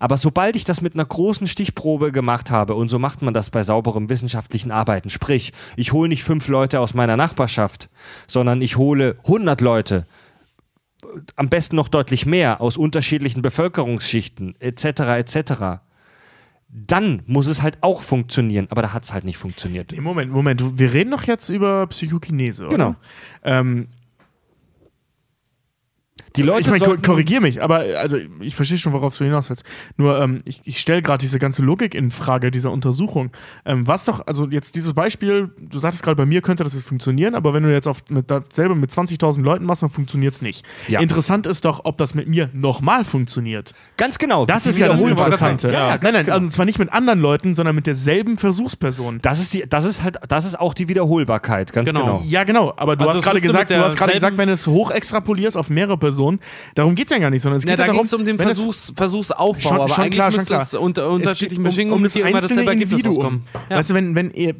Aber 0.00 0.16
sobald 0.16 0.54
ich 0.56 0.64
das 0.64 0.80
mit 0.80 0.94
einer 0.94 1.04
großen 1.04 1.46
Stichprobe 1.46 2.12
gemacht 2.12 2.50
habe, 2.50 2.74
und 2.74 2.88
so 2.88 2.98
macht 2.98 3.22
man 3.22 3.34
das 3.34 3.50
bei 3.50 3.62
sauberem 3.62 4.08
wissenschaftlichen 4.08 4.70
Arbeiten, 4.70 5.10
sprich, 5.10 5.52
ich 5.76 5.92
hole 5.92 6.08
nicht 6.08 6.22
fünf 6.22 6.46
Leute 6.48 6.80
aus 6.80 6.94
meiner 6.94 7.16
Nachbarschaft, 7.16 7.88
sondern 8.26 8.62
ich 8.62 8.76
hole 8.76 9.16
100 9.24 9.60
Leute, 9.60 10.06
am 11.36 11.48
besten 11.48 11.76
noch 11.76 11.88
deutlich 11.88 12.26
mehr, 12.26 12.60
aus 12.60 12.76
unterschiedlichen 12.76 13.42
Bevölkerungsschichten, 13.42 14.54
etc., 14.60 14.84
etc., 15.18 15.52
dann 16.70 17.22
muss 17.26 17.46
es 17.46 17.62
halt 17.62 17.78
auch 17.80 18.02
funktionieren. 18.02 18.66
Aber 18.70 18.82
da 18.82 18.92
hat 18.92 19.04
es 19.04 19.14
halt 19.14 19.24
nicht 19.24 19.38
funktioniert. 19.38 19.92
Nee, 19.92 20.02
Moment, 20.02 20.30
Moment. 20.30 20.78
Wir 20.78 20.92
reden 20.92 21.10
doch 21.12 21.22
jetzt 21.22 21.48
über 21.48 21.86
Psychokinese, 21.86 22.66
oder? 22.66 22.76
Genau. 22.76 22.94
Ähm, 23.42 23.88
Die 26.38 26.46
Leute 26.46 26.60
ich 26.62 26.66
meine, 26.68 26.84
sollten- 26.84 27.02
korrigier 27.02 27.40
mich, 27.40 27.62
aber 27.62 27.86
äh, 27.86 27.94
also 27.96 28.16
ich 28.40 28.54
verstehe 28.54 28.78
schon, 28.78 28.92
worauf 28.92 29.16
du 29.16 29.24
hinaus 29.24 29.50
willst. 29.50 29.64
Nur 29.96 30.20
ähm, 30.20 30.38
ich, 30.44 30.60
ich 30.64 30.78
stelle 30.78 31.02
gerade 31.02 31.20
diese 31.20 31.38
ganze 31.38 31.62
Logik 31.62 31.94
in 31.94 32.10
Frage 32.10 32.50
dieser 32.50 32.70
Untersuchung. 32.70 33.30
Ähm, 33.64 33.86
was 33.86 34.04
doch, 34.04 34.26
also 34.26 34.46
jetzt 34.48 34.74
dieses 34.74 34.94
Beispiel, 34.94 35.50
du 35.60 35.78
sagtest 35.78 36.02
gerade, 36.02 36.16
bei 36.16 36.26
mir 36.26 36.40
könnte 36.42 36.64
das 36.64 36.72
jetzt 36.74 36.86
funktionieren, 36.86 37.34
aber 37.34 37.54
wenn 37.54 37.62
du 37.62 37.72
jetzt 37.72 37.86
auf 37.86 37.98
mit 38.08 38.30
dasselbe 38.30 38.74
mit 38.74 38.90
20.000 38.90 39.42
Leuten 39.42 39.64
machst, 39.64 39.82
dann 39.82 39.90
funktioniert 39.90 40.34
es 40.34 40.42
nicht. 40.42 40.64
Ja. 40.88 41.00
Interessant 41.00 41.46
ist 41.46 41.64
doch, 41.64 41.80
ob 41.84 41.98
das 41.98 42.14
mit 42.14 42.28
mir 42.28 42.48
nochmal 42.52 43.04
funktioniert. 43.04 43.72
Ganz 43.96 44.18
genau. 44.18 44.46
Das 44.46 44.66
ist 44.66 44.78
ja 44.78 44.88
das 44.88 45.00
Wiederholbarkeit. 45.00 45.32
Interessante. 45.52 45.68
Ja, 45.68 45.88
ja, 45.94 45.98
nein, 46.02 46.12
nein, 46.12 46.24
genau. 46.24 46.36
also 46.36 46.48
zwar 46.50 46.64
nicht 46.66 46.78
mit 46.78 46.92
anderen 46.92 47.20
Leuten, 47.20 47.54
sondern 47.54 47.74
mit 47.74 47.86
derselben 47.86 48.38
Versuchsperson. 48.38 49.18
Das 49.22 49.40
ist, 49.40 49.54
die, 49.54 49.64
das 49.68 49.84
ist 49.84 50.02
halt, 50.02 50.16
das 50.28 50.44
ist 50.44 50.58
auch 50.60 50.74
die 50.74 50.88
Wiederholbarkeit, 50.88 51.72
ganz 51.72 51.88
Genau. 51.88 52.04
genau. 52.04 52.22
Ja, 52.26 52.44
genau. 52.44 52.74
Aber 52.76 52.96
du 52.96 53.02
Also 53.06 53.14
hast 53.14 53.24
gerade 53.24 53.40
gesagt, 53.40 53.70
du 53.70 53.78
hast 53.82 53.96
gerade 53.96 54.12
gesagt, 54.12 54.36
wenn 54.36 54.48
du 54.48 54.52
es 54.54 54.66
hoch 54.66 54.90
extrapolierst 54.90 55.56
auf 55.56 55.70
mehrere 55.70 55.96
Personen, 55.96 56.27
darum 56.74 56.94
geht 56.94 57.06
es 57.06 57.10
ja 57.10 57.18
gar 57.18 57.30
nicht, 57.30 57.42
sondern 57.42 57.56
es 57.58 57.64
Ja, 57.64 57.70
geht 57.70 57.78
da 57.78 57.86
ja 57.86 57.92
darum, 57.92 58.06
um 58.12 58.24
den 58.24 58.38
Versuchs, 58.38 58.92
Versuchsaufbau, 58.94 59.60
Schon- 59.60 59.76
aber 59.80 59.88
schon 59.88 60.10
klar, 60.10 60.30
schon 60.30 60.44
klar. 60.44 60.66
unter 60.80 61.08
unterschiedlichen 61.10 61.62
Bedingungen 61.62 61.92
um, 61.92 61.98
um 61.98 62.04
das 62.04 62.16
einzelne 62.16 62.70
Individuum. 62.72 63.40
Ja. 63.70 63.76
Weißt 63.76 63.90
du, 63.90 63.94
wenn, 63.94 64.14
wenn 64.14 64.30
ihr, 64.32 64.54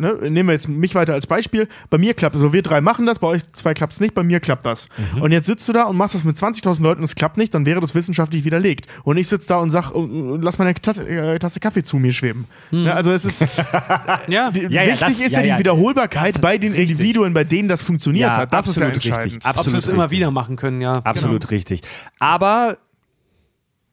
ne, 0.00 0.14
nehmen 0.30 0.48
wir 0.48 0.52
jetzt 0.54 0.68
mich 0.68 0.94
weiter 0.94 1.12
als 1.14 1.26
Beispiel, 1.26 1.68
bei 1.90 1.98
mir 1.98 2.14
klappt 2.14 2.34
es, 2.36 2.42
also 2.42 2.52
wir 2.52 2.62
drei 2.62 2.80
machen 2.80 3.06
das, 3.06 3.18
bei 3.18 3.28
euch 3.28 3.42
zwei 3.52 3.74
klappt 3.74 3.92
es 3.92 4.00
nicht, 4.00 4.14
bei 4.14 4.22
mir 4.22 4.40
klappt 4.40 4.66
das. 4.66 4.88
Mhm. 5.14 5.22
Und 5.22 5.32
jetzt 5.32 5.46
sitzt 5.46 5.68
du 5.68 5.72
da 5.72 5.84
und 5.84 5.96
machst 5.96 6.14
das 6.14 6.24
mit 6.24 6.36
20.000 6.36 6.82
Leuten 6.82 7.00
und 7.00 7.04
es 7.04 7.14
klappt 7.14 7.36
nicht, 7.36 7.54
dann 7.54 7.66
wäre 7.66 7.80
das 7.80 7.94
wissenschaftlich 7.94 8.44
widerlegt. 8.44 8.86
Und 9.04 9.16
ich 9.16 9.28
sitze 9.28 9.48
da 9.48 9.56
und 9.58 9.70
sag, 9.70 9.90
und, 9.92 10.42
lass 10.42 10.58
meine 10.58 10.74
Tasse, 10.74 11.06
äh, 11.08 11.38
Tasse 11.38 11.60
Kaffee 11.60 11.82
zu 11.82 11.98
mir 11.98 12.12
schweben. 12.12 12.46
Ne, 12.70 12.92
also 12.92 13.12
es 13.12 13.24
ist, 13.24 13.40
Ja, 14.28 14.50
die. 14.50 14.62
Ja, 14.62 14.82
ja, 14.82 14.92
wichtig 14.92 14.98
das- 15.00 15.26
ist 15.26 15.32
ja, 15.32 15.40
ja, 15.40 15.46
ja. 15.46 15.54
die 15.54 15.60
Wiederholbarkeit 15.60 16.40
bei 16.40 16.58
den 16.58 16.74
Individuen, 16.74 17.34
bei 17.34 17.44
denen 17.44 17.68
das 17.68 17.82
funktioniert 17.82 18.28
Ja, 18.30 18.36
hat. 18.36 18.52
Das 18.54 18.66
ist 18.68 18.76
ja 18.78 18.86
absolut 18.86 18.96
richtig. 18.96 19.12
entscheidend. 19.12 19.46
Ab- 19.46 19.50
ob 19.58 19.62
sie 19.64 19.68
absolut 19.68 19.78
es 19.82 19.88
immer 19.88 20.02
richtig. 20.04 20.18
wieder 20.18 20.30
machen 20.30 20.56
können, 20.56 20.80
ja. 20.80 20.92
Absolut 20.92 21.50
richtig. 21.50 21.82
Aber 22.18 22.78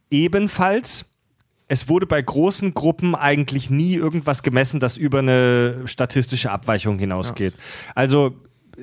ebenfalls, 0.09 1.05
es 1.67 1.89
wurde 1.89 2.05
bei 2.05 2.21
großen 2.21 2.73
Gruppen 2.73 3.13
eigentlich 3.15 3.69
nie 3.69 3.95
irgendwas 3.95 4.41
gemessen, 4.43 4.79
das 4.79 4.97
über 4.97 5.19
eine 5.19 5.81
statistische 5.85 6.51
Abweichung 6.51 6.97
hinausgeht. 6.97 7.53
Also, 7.93 8.35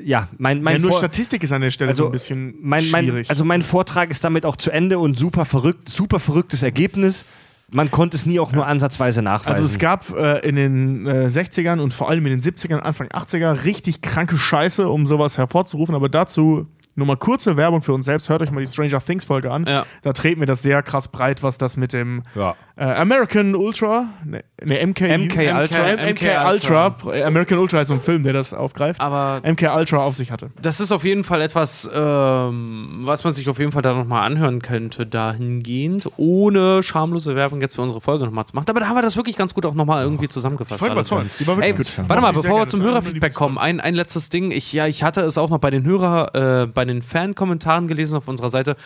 ja, 0.02 0.28
mein, 0.38 0.62
mein 0.62 0.74
ja, 0.76 0.78
nur 0.80 0.90
Vor- 0.90 0.98
Statistik 0.98 1.42
ist 1.44 1.52
an 1.52 1.62
der 1.62 1.70
Stelle 1.70 1.94
so 1.94 2.06
ein 2.06 2.12
bisschen 2.12 2.54
mein, 2.60 2.90
mein, 2.90 3.04
schwierig. 3.04 3.30
Also 3.30 3.44
mein 3.44 3.62
Vortrag 3.62 4.10
ist 4.10 4.24
damit 4.24 4.44
auch 4.44 4.56
zu 4.56 4.70
Ende 4.70 4.98
und 4.98 5.16
super 5.18 5.44
verrückt, 5.44 5.88
super 5.88 6.18
verrücktes 6.20 6.62
Ergebnis. 6.62 7.24
Man 7.70 7.90
konnte 7.90 8.16
es 8.16 8.26
nie 8.26 8.38
auch 8.40 8.52
nur 8.52 8.66
ansatzweise 8.66 9.22
nachweisen. 9.22 9.54
Also 9.54 9.64
es 9.64 9.78
gab 9.78 10.10
äh, 10.10 10.40
in 10.40 10.56
den 10.56 11.06
äh, 11.06 11.26
60ern 11.28 11.80
und 11.80 11.94
vor 11.94 12.10
allem 12.10 12.26
in 12.26 12.38
den 12.38 12.42
70ern, 12.42 12.80
Anfang 12.80 13.08
80er 13.08 13.64
richtig 13.64 14.02
kranke 14.02 14.36
Scheiße, 14.36 14.88
um 14.88 15.06
sowas 15.06 15.38
hervorzurufen, 15.38 15.94
aber 15.94 16.08
dazu 16.08 16.66
nur 16.96 17.06
mal 17.06 17.16
kurze 17.16 17.56
Werbung 17.56 17.82
für 17.82 17.92
uns 17.92 18.04
selbst. 18.06 18.28
Hört 18.28 18.42
euch 18.42 18.50
mal 18.50 18.60
die 18.60 18.66
Stranger 18.66 19.00
Things 19.04 19.24
Folge 19.24 19.50
an. 19.50 19.64
Ja. 19.66 19.84
Da 20.02 20.12
treten 20.12 20.40
wir 20.40 20.46
das 20.46 20.62
sehr 20.62 20.82
krass 20.82 21.08
breit, 21.08 21.42
was 21.42 21.58
das 21.58 21.76
mit 21.76 21.92
dem 21.92 22.22
Ja. 22.34 22.54
äh, 22.76 22.84
American 22.84 23.54
Ultra, 23.54 24.06
ne, 24.24 24.44
ne 24.64 24.86
MK, 24.86 25.00
MK 25.18 25.52
Ultra. 25.58 25.88
M- 25.88 26.14
MK 26.14 26.50
Ultra, 26.50 26.96
äh, 27.12 27.22
American 27.24 27.58
Ultra 27.58 27.80
ist 27.80 27.88
so 27.88 27.94
ein 27.94 28.00
Film, 28.00 28.22
der 28.22 28.32
das 28.32 28.54
aufgreift. 28.54 29.00
Aber 29.00 29.40
MK 29.44 29.74
Ultra 29.76 29.98
auf 29.98 30.14
sich 30.14 30.30
hatte. 30.30 30.50
das 30.60 30.80
ist 30.80 30.92
auf 30.92 31.04
jeden 31.04 31.24
Fall 31.24 31.40
etwas, 31.42 31.88
ähm, 31.92 33.00
was 33.02 33.24
man 33.24 33.32
sich 33.32 33.48
auf 33.48 33.58
jeden 33.58 33.72
Fall 33.72 33.82
da 33.82 33.94
nochmal 33.94 34.24
anhören 34.26 34.60
könnte, 34.62 35.06
dahingehend, 35.06 36.08
ohne 36.16 36.82
schamlose 36.82 37.34
Werbung 37.36 37.60
jetzt 37.60 37.74
für 37.76 37.82
unsere 37.82 38.00
Folge 38.00 38.24
nochmal 38.24 38.44
zu 38.46 38.54
machen. 38.54 38.66
Aber 38.68 38.80
da 38.80 38.88
haben 38.88 38.96
wir 38.96 39.02
das 39.02 39.16
wirklich 39.16 39.36
ganz 39.36 39.54
gut 39.54 39.66
auch 39.66 39.74
nochmal 39.74 40.02
irgendwie 40.04 40.28
zusammengefasst. 40.28 40.78
Voll 40.80 40.90
überzeugend. 40.92 41.32
Die 41.38 41.46
war 41.46 41.58
Ey, 41.58 41.70
wirklich 41.76 41.94
gut. 41.96 42.08
warte 42.08 42.22
mal, 42.22 42.32
bevor 42.32 42.58
wir 42.60 42.66
zum 42.68 42.82
Hörerfeedback 42.82 43.34
kommen, 43.34 43.58
ein, 43.58 43.80
ein 43.80 43.94
letztes 43.94 44.30
Ding. 44.30 44.50
Ich, 44.50 44.72
ja, 44.72 44.86
ich 44.86 45.02
hatte 45.02 45.22
es 45.22 45.38
auch 45.38 45.50
noch 45.50 45.58
bei 45.58 45.70
den 45.70 45.84
Hörer, 45.84 46.62
äh, 46.62 46.66
bei 46.66 46.83
den 46.88 47.02
Fan-Kommentaren 47.02 47.88
gelesen 47.88 48.16
auf 48.16 48.28
unserer 48.28 48.50
Seite. 48.50 48.76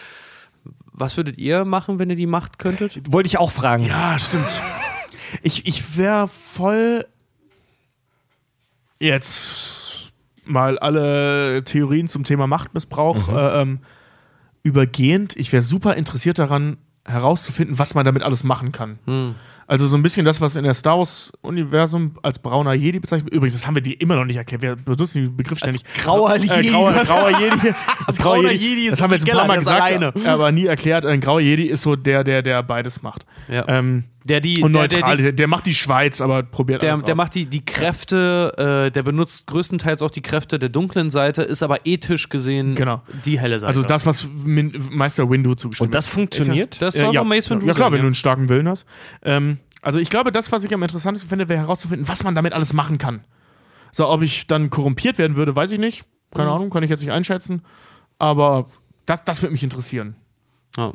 Was 0.93 1.17
würdet 1.17 1.39
ihr 1.39 1.65
machen, 1.65 1.99
wenn 1.99 2.11
ihr 2.11 2.17
die 2.17 2.27
Macht 2.27 2.59
könntet? 2.59 3.01
Wollte 3.13 3.29
ich 3.29 3.39
auch 3.39 3.51
fragen. 3.51 3.85
Ja, 3.85 4.19
stimmt. 4.19 4.61
Ich, 5.43 5.67
ich 5.67 5.97
wäre 5.97 6.29
voll 6.29 7.05
jetzt 9.01 10.13
mal 10.45 10.79
alle 10.79 11.63
Theorien 11.65 12.09
zum 12.09 12.25
Thema 12.25 12.47
Machtmissbrauch 12.47 13.29
äh, 13.29 13.63
ähm, 13.63 13.81
übergehend. 14.63 15.37
Ich 15.37 15.53
wäre 15.53 15.63
super 15.63 15.95
interessiert 15.95 16.39
daran, 16.39 16.79
herauszufinden, 17.05 17.79
was 17.79 17.95
man 17.95 18.05
damit 18.05 18.23
alles 18.23 18.45
machen 18.45 18.73
kann. 18.73 18.99
Also 19.69 19.87
so 19.87 19.99
ein 19.99 20.03
bisschen 20.03 20.25
das, 20.25 20.41
was 20.41 20.57
in 20.57 20.65
der 20.65 20.73
Star 20.73 20.97
Wars-Universum 20.99 22.17
als 22.23 22.39
brauner 22.39 22.73
Jedi 22.73 23.01
bezeichnet 23.01 23.27
wird. 23.27 23.35
Übrigens, 23.35 23.53
das 23.53 23.67
haben 23.67 23.75
wir 23.75 23.83
dir 23.83 24.01
immer 24.01 24.17
noch 24.17 24.25
nicht 24.25 24.37
erklärt. 24.37 24.63
Wir 24.63 24.77
benutzen 24.77 25.25
den 25.25 25.37
Begriff 25.37 25.59
ständig. 25.59 25.85
grauer 26.03 26.35
Äh, 26.35 26.39
Jedi. 26.39 26.71
grauer, 26.71 26.93
grauer 26.93 27.39
Jedi. 27.39 27.75
Als 28.07 28.19
grauer 28.19 28.51
Jedi. 28.51 28.55
Jedi 28.55 28.87
ist 28.87 28.93
das 28.93 29.03
haben 29.03 29.11
wir 29.11 29.19
jetzt 29.19 29.29
ein 29.29 29.37
paar 29.37 29.47
Mal 29.47 29.59
gesagt, 29.59 29.83
alleine. 29.83 30.13
aber 30.27 30.53
nie 30.53 30.65
erklärt. 30.65 31.05
Ein 31.05 31.21
grauer 31.21 31.41
Jedi 31.41 31.65
ist 31.67 31.83
so 31.83 31.97
der, 31.97 32.25
der, 32.25 32.41
der 32.41 32.63
beides 32.63 33.03
macht. 33.03 33.27
Ja. 33.49 33.69
Ähm, 33.69 34.05
Der 34.29 34.41
die, 34.41 34.63
und 34.63 34.73
der, 34.73 34.89
der, 34.89 34.99
neutral. 35.01 35.17
die, 35.17 35.23
Der, 35.25 35.33
der 35.33 35.47
macht 35.49 35.67
die 35.67 35.75
Schweiz, 35.75 36.21
aber 36.21 36.43
probiert 36.43 36.83
der, 36.83 36.93
alles 36.93 37.05
der 37.05 37.17
macht 37.17 37.35
die, 37.35 37.47
die 37.47 37.65
Kräfte, 37.65 38.87
äh, 38.89 38.91
der 38.93 39.03
benutzt 39.03 39.47
größtenteils 39.47 40.03
auch 40.03 40.11
die 40.11 40.21
Kräfte 40.23 40.59
der 40.59 40.69
dunklen 40.69 41.11
Seite, 41.11 41.43
ist 41.43 41.63
aber 41.63 41.87
ethisch 41.87 42.29
gesehen 42.29 42.75
Genau. 42.75 43.03
die 43.25 43.39
helle 43.41 43.59
Seite. 43.59 43.69
Also 43.69 43.83
das, 43.83 44.07
was 44.07 44.29
Min 44.45 44.73
Meister 44.91 45.29
Windu 45.31 45.55
zugeschrieben 45.55 45.89
Und 45.89 45.95
das 45.95 46.07
funktioniert? 46.07 46.81
das 46.83 46.97
Äh, 46.97 47.11
ja, 47.11 47.25
Mace 47.25 47.51
Windu 47.51 47.67
ja 47.67 47.75
klar, 47.75 47.87
sein, 47.87 47.95
wenn 47.95 48.01
du 48.03 48.07
einen 48.07 48.15
starken 48.15 48.49
Willen 48.49 48.69
hast. 48.69 48.87
Ähm, 49.23 49.59
also 49.83 49.99
ich 49.99 50.11
glaube, 50.11 50.33
das, 50.33 50.53
was 50.53 50.65
ich 50.65 50.75
am 50.75 50.83
interessantesten 50.83 51.29
finde, 51.29 51.49
wäre 51.49 51.61
herauszufinden, 51.61 52.09
was 52.09 52.25
man 52.25 52.35
damit 52.35 52.53
alles 52.53 52.73
machen 52.73 52.99
kann. 52.99 53.25
So, 53.93 54.09
ob 54.09 54.23
ich 54.23 54.47
dann 54.47 54.71
korrumpiert 54.71 55.19
werden 55.19 55.37
würde, 55.37 55.57
weiß 55.57 55.73
ich 55.73 55.79
nicht. 55.79 56.05
Keine 56.35 56.51
Ahnung, 56.51 56.69
kann 56.71 56.83
ich 56.83 56.91
jetzt 56.91 57.01
nicht 57.01 57.13
einschätzen. 57.13 57.63
Aber 58.19 58.67
das, 59.07 59.25
das 59.25 59.41
würde 59.43 59.53
mich 59.53 59.63
interessieren. 59.63 60.17
Ja. 60.77 60.93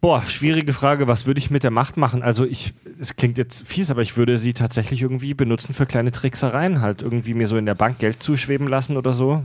Boah, 0.00 0.22
schwierige 0.22 0.72
Frage. 0.72 1.08
Was 1.08 1.26
würde 1.26 1.40
ich 1.40 1.50
mit 1.50 1.64
der 1.64 1.72
Macht 1.72 1.96
machen? 1.96 2.22
Also 2.22 2.44
ich, 2.44 2.72
es 3.00 3.16
klingt 3.16 3.36
jetzt 3.36 3.66
fies, 3.66 3.90
aber 3.90 4.02
ich 4.02 4.16
würde 4.16 4.38
sie 4.38 4.52
tatsächlich 4.52 5.02
irgendwie 5.02 5.34
benutzen 5.34 5.74
für 5.74 5.86
kleine 5.86 6.12
Tricksereien. 6.12 6.80
Halt 6.80 7.02
irgendwie 7.02 7.34
mir 7.34 7.48
so 7.48 7.56
in 7.56 7.66
der 7.66 7.74
Bank 7.74 7.98
Geld 7.98 8.22
zuschweben 8.22 8.68
lassen 8.68 8.96
oder 8.96 9.12
so. 9.12 9.42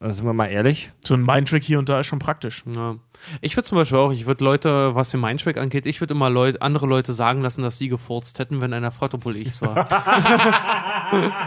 Also 0.00 0.18
sind 0.18 0.26
wir 0.26 0.32
mal 0.32 0.46
ehrlich. 0.46 0.90
So 1.04 1.14
ein 1.14 1.24
Mindtrick 1.24 1.62
hier 1.62 1.78
und 1.78 1.88
da 1.88 2.00
ist 2.00 2.06
schon 2.08 2.18
praktisch. 2.18 2.64
Ja. 2.66 2.96
Ich 3.40 3.56
würde 3.56 3.66
zum 3.66 3.76
Beispiel 3.76 3.98
auch, 3.98 4.12
ich 4.12 4.26
würde 4.26 4.44
Leute, 4.44 4.94
was 4.94 5.10
den 5.10 5.20
Mindtrack 5.20 5.56
angeht, 5.56 5.86
ich 5.86 6.00
würde 6.00 6.14
immer 6.14 6.30
Leut, 6.30 6.62
andere 6.62 6.86
Leute 6.86 7.12
sagen 7.12 7.42
lassen, 7.42 7.62
dass 7.62 7.78
sie 7.78 7.88
gefurzt 7.88 8.38
hätten, 8.38 8.60
wenn 8.60 8.72
einer 8.72 8.92
fragt, 8.92 9.14
obwohl 9.14 9.36
ich 9.36 9.48
es 9.48 9.62
war. 9.62 9.88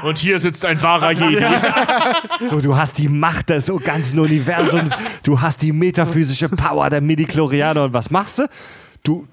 Und 0.04 0.18
hier 0.18 0.40
sitzt 0.40 0.66
ein 0.66 0.82
wahrer 0.82 1.12
Jedi. 1.12 1.46
So, 2.50 2.62
du 2.62 2.76
hast 2.76 2.98
die 2.98 3.10
Macht 3.10 3.50
des 3.50 3.72
ganzen 3.84 4.20
Universums. 4.20 4.92
Du 5.24 5.42
hast 5.42 5.62
die 5.62 5.72
metaphysische 5.72 6.50
Power 6.50 6.90
der 6.90 7.02
Midichlorianer. 7.02 7.86
Und 7.86 7.94
was 7.94 8.10
machst 8.10 8.40
du? 8.40 8.48
Du, 9.04 9.28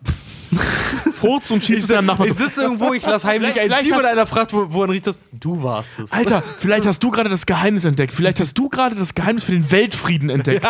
Furz 1.15 1.51
und 1.51 1.65
schießt 1.65 1.91
deinem 1.91 2.07
Nachbarn 2.07 2.29
ich 2.29 2.35
sitze 2.35 2.63
irgendwo, 2.63 2.93
ich 2.93 3.05
lasse 3.07 3.27
heimlich 3.27 3.53
Vielleicht- 3.53 3.73
ein 3.73 3.81
Ziel 3.83 3.93
und 3.93 3.99
hast- 3.99 4.05
einer 4.07 4.27
fragt, 4.27 4.53
wo, 4.53 4.67
woran 4.69 4.91
riecht 4.91 5.07
das? 5.07 5.19
Du 5.33 5.63
warst 5.63 5.99
es. 5.99 6.13
Alter, 6.13 6.43
vielleicht 6.59 6.87
hast 6.87 7.03
du 7.03 7.11
gerade 7.11 7.31
das 7.31 7.47
Geheimnis 7.47 7.85
entdeckt. 7.85 8.13
Vielleicht 8.13 8.41
hast 8.41 8.55
du 8.57 8.69
gerade 8.69 8.95
das 8.95 9.15
Geheimnis 9.15 9.45
für 9.45 9.53
den 9.53 9.71
Weltfrieden 9.71 10.31
entdeckt. 10.31 10.67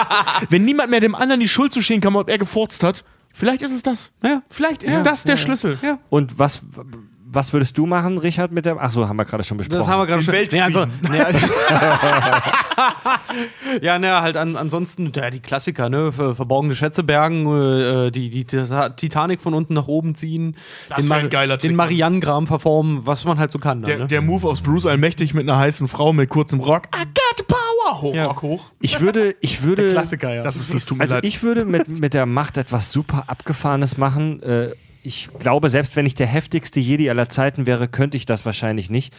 Wenn 0.51 0.65
niemand 0.65 0.91
mehr 0.91 1.01
dem 1.01 1.15
anderen 1.15 1.41
die 1.41 1.49
Schuld 1.49 1.73
zuschieben 1.73 2.01
kann, 2.01 2.15
ob 2.17 2.29
er 2.31 2.39
gefurzt 2.39 2.83
hat, 2.83 3.05
vielleicht 3.33 3.63
ist 3.63 3.73
es 3.73 3.83
das. 3.83 4.13
Ja. 4.23 4.43
Vielleicht 4.49 4.83
ist 4.83 5.03
das 5.03 5.25
der 5.25 5.37
Schlüssel. 5.37 5.79
Ja. 5.83 5.99
und 6.11 6.39
was, 6.39 6.61
was 7.37 7.53
würdest 7.53 7.79
du 7.79 7.87
machen, 7.87 8.19
Richard, 8.19 8.51
mit 8.51 8.67
der. 8.67 8.83
Achso, 8.83 9.07
haben 9.09 9.17
wir 9.19 9.25
gerade 9.25 9.45
schon 9.45 9.59
besprochen. 9.59 9.79
Das 9.79 9.89
haben 9.89 10.01
wir 10.01 10.07
gerade 10.07 10.23
schon. 10.23 10.35
Nee, 10.51 10.61
also, 10.61 10.87
nee, 11.09 11.19
ja, 13.83 13.99
ne, 13.99 14.21
halt 14.21 14.37
an, 14.37 14.57
ansonsten, 14.57 15.13
ja, 15.15 15.31
die 15.31 15.41
Klassiker, 15.41 15.89
ne? 15.89 16.13
Ver, 16.13 16.35
verborgene 16.35 16.75
Schätze 16.75 17.03
bergen, 17.05 17.47
äh, 17.47 18.11
die, 18.11 18.31
die 18.31 18.45
Tita- 18.45 18.91
Titanic 18.91 19.41
von 19.41 19.55
unten 19.55 19.75
nach 19.75 19.89
oben 19.89 20.15
ziehen, 20.15 20.57
Das 20.89 21.01
den, 21.01 21.09
wär 21.11 21.17
ein 21.19 21.31
geiler 21.31 21.59
Trick, 21.59 21.71
den 21.71 21.77
Mann. 21.77 21.87
Marianengraben 21.87 22.47
verformen, 22.47 23.01
was 23.05 23.25
man 23.25 23.39
halt 23.39 23.51
so 23.53 23.59
kann. 23.59 23.83
Dann, 23.83 23.89
Der, 23.89 23.99
ne? 23.99 24.07
der 24.07 24.23
Move 24.23 24.47
aus 24.49 24.61
Bruce 24.61 24.87
Allmächtig 24.87 25.35
mit 25.35 25.49
einer 25.49 25.59
heißen 25.59 25.89
Frau 25.89 26.13
mit 26.13 26.29
kurzem 26.29 26.61
Rock. 26.61 26.85
I 26.97 27.05
got 27.05 27.47
power. 27.47 28.03
Hoch, 28.03 28.15
Ja. 28.15 28.27
Rock 28.27 28.43
hoch. 28.43 28.65
Ich 28.81 29.01
würde, 29.01 29.37
ich 29.41 29.63
würde. 29.63 29.89
Klassiker, 29.91 30.35
ja. 30.35 30.43
Das 30.43 30.57
ist 30.57 30.65
fies, 30.71 30.85
tut 30.87 30.99
mir 30.99 31.05
Also 31.05 31.17
leid. 31.17 31.25
ich 31.25 31.43
würde 31.45 31.65
mit, 31.65 31.89
mit 32.01 32.15
der 32.15 32.27
Macht 32.27 32.57
etwas 32.57 32.91
super 32.91 33.25
Abgefahrenes 33.29 33.97
machen. 33.97 34.43
Äh, 34.43 34.71
ich 35.07 35.29
glaube, 35.39 35.69
selbst 35.71 35.95
wenn 35.95 36.05
ich 36.05 36.17
der 36.17 36.27
heftigste 36.27 36.81
Jedi 36.81 37.09
aller 37.09 37.29
Zeiten 37.29 37.67
wäre, 37.67 37.87
könnte 37.87 38.17
ich 38.17 38.27
das 38.27 38.45
wahrscheinlich 38.45 38.91
nicht. 38.91 39.15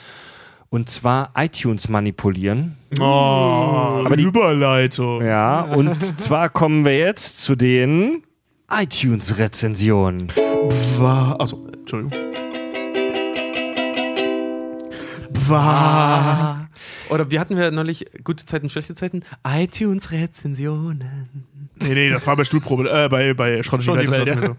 Und 0.70 0.90
zwar 0.90 1.32
iTunes 1.38 1.88
manipulieren. 1.88 2.76
oh, 3.00 3.04
Aber 3.04 4.18
die- 4.18 4.24
Überleitung. 4.24 5.24
Ja, 5.26 5.62
und 5.62 6.04
zwar 6.20 6.50
kommen 6.50 6.84
wir 6.84 6.98
jetzt 6.98 7.40
zu 7.40 7.56
den 7.56 8.24
iTunes-Rezensionen. 8.70 10.28
Also, 11.40 11.66
Entschuldigung. 11.74 12.12
War. 15.48 16.70
Oder 17.10 17.32
wir 17.32 17.40
hatten 17.40 17.56
wir 17.56 17.72
neulich 17.72 18.06
gute 18.26 18.46
Zeiten, 18.46 18.70
schlechte 18.70 18.94
Zeiten? 18.94 19.24
iTunes-Rezensionen. 19.48 21.30
Nee, 21.80 21.94
nee, 21.94 22.10
das 22.10 22.26
war 22.28 22.36
bei 22.36 22.44
Stuhlprobe, 22.44 22.90
äh, 22.90 23.08
bei, 23.08 23.34
bei 23.34 23.62
Schrott 23.64 23.84
Schrott 23.84 23.98
Welt. 24.00 24.12
Welt, 24.12 24.28
das 24.28 24.36
ja. 24.36 24.50
war 24.50 24.58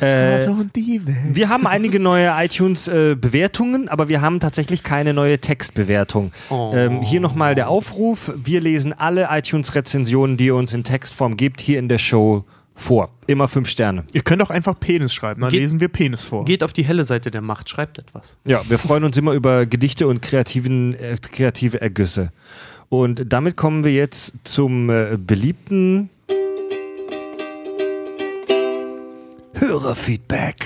Äh, 0.00 0.42
so. 0.42 0.50
und 0.50 0.74
die 0.76 1.06
Welt. 1.06 1.16
wir 1.32 1.48
haben 1.48 1.66
einige 1.66 1.98
neue 2.00 2.30
iTunes-Bewertungen, 2.36 3.88
aber 3.88 4.08
wir 4.08 4.20
haben 4.20 4.40
tatsächlich 4.40 4.82
keine 4.82 5.14
neue 5.14 5.38
Textbewertung. 5.38 6.32
Oh. 6.50 6.72
Ähm, 6.74 7.02
hier 7.02 7.20
nochmal 7.20 7.54
der 7.54 7.68
Aufruf. 7.68 8.32
Wir 8.36 8.60
lesen 8.60 8.92
alle 8.92 9.28
iTunes-Rezensionen, 9.30 10.36
die 10.36 10.46
ihr 10.46 10.54
uns 10.54 10.72
in 10.74 10.84
Textform 10.84 11.36
gibt, 11.36 11.60
hier 11.60 11.78
in 11.78 11.88
der 11.88 11.98
Show 11.98 12.44
vor. 12.74 13.08
Immer 13.26 13.48
fünf 13.48 13.68
Sterne. 13.68 14.04
Ihr 14.12 14.20
könnt 14.20 14.42
auch 14.42 14.50
einfach 14.50 14.78
Penis 14.78 15.14
schreiben, 15.14 15.40
dann 15.40 15.50
Geht- 15.50 15.60
lesen 15.60 15.80
wir 15.80 15.88
Penis 15.88 16.24
vor. 16.24 16.44
Geht 16.44 16.62
auf 16.62 16.72
die 16.74 16.84
helle 16.84 17.04
Seite 17.04 17.30
der 17.30 17.40
Macht, 17.40 17.68
schreibt 17.70 17.98
etwas. 17.98 18.36
Ja, 18.44 18.60
wir 18.68 18.78
freuen 18.78 19.04
uns 19.04 19.16
immer 19.16 19.32
über 19.32 19.64
Gedichte 19.64 20.06
und 20.06 20.20
kreativen, 20.20 20.94
äh, 20.94 21.16
kreative 21.20 21.80
Ergüsse. 21.80 22.32
Und 22.88 23.24
damit 23.32 23.56
kommen 23.56 23.82
wir 23.82 23.92
jetzt 23.92 24.34
zum 24.44 24.90
äh, 24.90 25.16
beliebten 25.16 26.10
Hörerfeedback. 29.66 30.64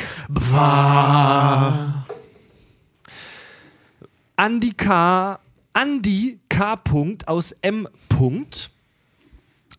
Andi 4.36 4.72
K. 4.76 5.38
Andi 5.72 6.38
K. 6.50 6.76
Punkt 6.76 7.26
aus 7.26 7.52
M. 7.62 7.88
Punkt 8.10 8.70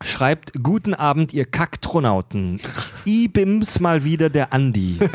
schreibt: 0.02 0.64
Guten 0.64 0.92
Abend, 0.94 1.32
ihr 1.32 1.44
Kaktronauten. 1.44 2.58
I-Bims 3.06 3.78
mal 3.78 4.02
wieder 4.02 4.28
der 4.28 4.52
Andi. 4.52 4.98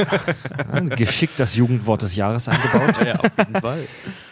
Ja, 0.57 0.79
geschickt 0.79 1.37
das 1.37 1.55
Jugendwort 1.55 2.01
des 2.01 2.15
Jahres 2.15 2.47
eingebaut. 2.47 3.05
Ja, 3.05 3.19
auf 3.19 3.31
jeden 3.37 3.61
Fall. 3.61 3.87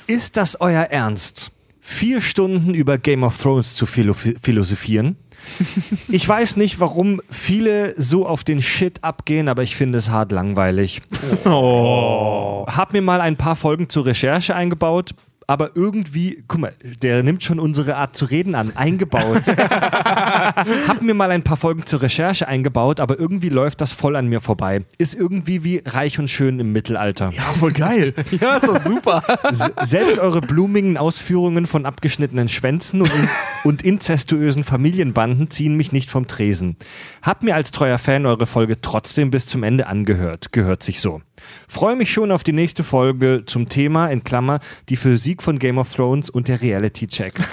Ist 0.08 0.38
das 0.38 0.60
euer 0.62 0.84
Ernst? 0.84 1.52
Vier 1.82 2.22
Stunden 2.22 2.74
über 2.74 2.98
Game 2.98 3.24
of 3.24 3.38
Thrones 3.38 3.76
zu 3.76 3.86
philo 3.86 4.14
philosophieren? 4.14 5.18
Ich 6.08 6.28
weiß 6.28 6.58
nicht, 6.58 6.80
warum 6.80 7.22
viele 7.30 7.94
so 8.02 8.28
auf 8.28 8.44
den 8.44 8.62
Shit 8.62 9.04
abgehen, 9.04 9.48
aber 9.48 9.64
ich 9.64 9.76
finde 9.76 9.98
es 9.98 10.10
hart 10.10 10.32
langweilig. 10.32 11.02
Hab 11.46 12.94
mir 12.94 13.02
mal 13.02 13.22
ein 13.22 13.36
paar 13.36 13.56
Folgen 13.56 13.90
zur 13.90 14.06
Recherche 14.06 14.56
eingebaut, 14.56 15.12
aber 15.48 15.72
irgendwie, 15.76 16.44
guck 16.48 16.60
mal, 16.60 16.74
der 17.02 17.24
nimmt 17.24 17.44
schon 17.44 17.60
unsere 17.60 17.96
Art 17.98 18.16
zu 18.16 18.26
reden 18.26 18.56
an, 18.56 18.76
eingebaut. 18.76 19.44
Hab 19.48 21.02
mir 21.02 21.14
mal 21.14 21.32
ein 21.32 21.44
paar 21.44 21.58
Folgen 21.58 21.86
zur 21.86 22.02
Recherche 22.02 22.48
eingebaut, 22.48 23.00
aber 23.00 23.20
irgendwie 23.20 23.50
läuft 23.50 23.82
das 23.82 23.92
voll 23.92 24.16
an 24.16 24.28
mir 24.28 24.42
vorbei. 24.42 24.86
Ist 24.98 25.14
irgendwie 25.14 25.64
wie 25.64 25.82
reich 25.86 26.20
und 26.20 26.30
schön 26.30 26.60
im 26.60 26.72
Mittelalter. 26.72 27.32
Ja, 27.36 27.44
voll 27.54 27.72
geil. 27.72 28.14
Ja, 28.42 28.58
ist 28.58 28.68
doch 28.68 28.84
super. 28.84 29.24
Selbst 29.84 30.20
eure 30.20 30.42
blumigen 30.42 30.98
Ausführungen 30.98 31.68
von 31.68 31.86
abgeschnittenen 31.86 32.50
Schwänzen 32.50 33.02
und, 33.02 33.14
in, 33.14 33.30
und 33.64 33.82
inzestuösen 33.82 34.64
Familienbanden 34.64 35.50
ziehen 35.50 35.78
mich 35.78 35.92
nicht 35.92 36.12
vom 36.12 36.28
Tresen. 36.28 36.76
Hab 37.22 37.44
mir 37.44 37.56
als 37.56 37.72
treuer 37.72 37.98
Fan 37.98 38.26
eure 38.26 38.46
Folge 38.46 38.82
trotzdem 38.82 39.32
bis 39.32 39.46
zum 39.46 39.64
Ende 39.64 39.88
angehört. 39.88 40.52
Gehört 40.52 40.84
sich 40.84 41.00
so. 41.00 41.22
Freue 41.68 41.96
mich 41.96 42.12
schon 42.12 42.32
auf 42.32 42.44
die 42.44 42.54
nächste 42.54 42.84
Folge 42.84 43.44
zum 43.46 43.70
Thema, 43.70 44.08
in 44.08 44.24
Klammer, 44.24 44.60
die 44.90 44.96
Physik 44.98 45.42
von 45.44 45.60
Game 45.60 45.78
of 45.78 45.94
Thrones 45.94 46.30
und 46.30 46.48
der 46.48 46.62
Reality-Check. 46.62 47.34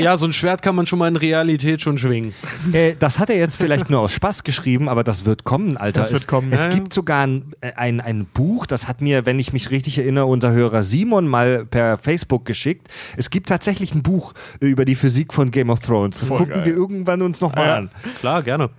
Ja, 0.00 0.16
so 0.16 0.24
ein 0.24 0.32
Schwert 0.32 0.62
kann 0.62 0.74
man 0.74 0.86
schon 0.86 0.98
mal 0.98 1.08
in 1.08 1.16
Realität 1.16 1.82
schon 1.82 1.98
schwingen. 1.98 2.32
Äh, 2.72 2.94
das 2.98 3.18
hat 3.18 3.28
er 3.28 3.36
jetzt 3.36 3.56
vielleicht 3.56 3.90
nur 3.90 4.00
aus 4.00 4.12
Spaß 4.12 4.42
geschrieben, 4.42 4.88
aber 4.88 5.04
das 5.04 5.26
wird 5.26 5.44
kommen, 5.44 5.76
Alter. 5.76 6.00
Das 6.00 6.12
wird 6.12 6.22
es, 6.22 6.26
kommen, 6.26 6.50
Es 6.50 6.60
ja, 6.62 6.70
ja. 6.70 6.74
gibt 6.74 6.94
sogar 6.94 7.26
ein, 7.26 7.52
äh, 7.60 7.72
ein, 7.74 8.00
ein 8.00 8.24
Buch, 8.24 8.64
das 8.64 8.88
hat 8.88 9.02
mir, 9.02 9.26
wenn 9.26 9.38
ich 9.38 9.52
mich 9.52 9.70
richtig 9.70 9.98
erinnere, 9.98 10.24
unser 10.26 10.52
Hörer 10.52 10.82
Simon 10.82 11.28
mal 11.28 11.66
per 11.66 11.98
Facebook 11.98 12.46
geschickt. 12.46 12.88
Es 13.18 13.28
gibt 13.28 13.50
tatsächlich 13.50 13.94
ein 13.94 14.02
Buch 14.02 14.32
über 14.60 14.86
die 14.86 14.94
Physik 14.94 15.34
von 15.34 15.50
Game 15.50 15.68
of 15.68 15.80
Thrones. 15.80 16.20
Das 16.20 16.28
Voll 16.28 16.38
gucken 16.38 16.54
geil. 16.54 16.64
wir 16.64 16.72
irgendwann 16.74 17.20
uns 17.20 17.42
nochmal 17.42 17.66
Ja. 17.66 17.76
an. 17.76 17.90
Klar, 18.20 18.42
gerne. 18.42 18.70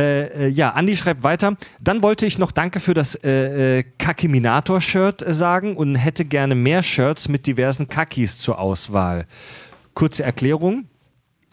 Äh, 0.00 0.46
äh, 0.46 0.48
ja, 0.48 0.70
Andi 0.70 0.96
schreibt 0.96 1.22
weiter. 1.24 1.56
Dann 1.80 2.02
wollte 2.02 2.24
ich 2.24 2.38
noch 2.38 2.52
Danke 2.52 2.80
für 2.80 2.94
das 2.94 3.16
äh, 3.16 3.80
äh, 3.80 3.84
Kakiminator-Shirt 3.98 5.22
äh, 5.22 5.34
sagen 5.34 5.76
und 5.76 5.94
hätte 5.94 6.24
gerne 6.24 6.54
mehr 6.54 6.82
Shirts 6.82 7.28
mit 7.28 7.46
diversen 7.46 7.88
Kakis 7.88 8.38
zur 8.38 8.58
Auswahl. 8.58 9.26
Kurze 9.92 10.22
Erklärung. 10.22 10.86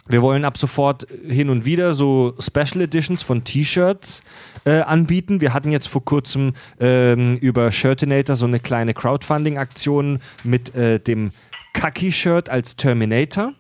Wir 0.08 0.22
wollen 0.22 0.46
ab 0.46 0.58
sofort 0.58 1.06
hin 1.28 1.50
und 1.50 1.66
wieder 1.66 1.94
so 1.94 2.34
Special 2.40 2.82
Editions 2.82 3.24
von 3.24 3.44
T-Shirts 3.44 4.24
äh, 4.64 4.80
anbieten. 4.80 5.42
Wir 5.42 5.54
hatten 5.54 5.70
jetzt 5.70 5.88
vor 5.88 6.06
kurzem 6.06 6.54
ähm, 6.80 7.36
über 7.36 7.70
Shirtinator 7.74 8.38
so 8.38 8.46
eine 8.46 8.62
kleine 8.62 8.94
Crowdfunding-Aktion 8.94 10.20
mit 10.46 10.74
äh, 10.74 11.02
dem 11.02 11.32
Kaki-Shirt 11.74 12.50
als 12.50 12.78
Terminator. 12.78 13.54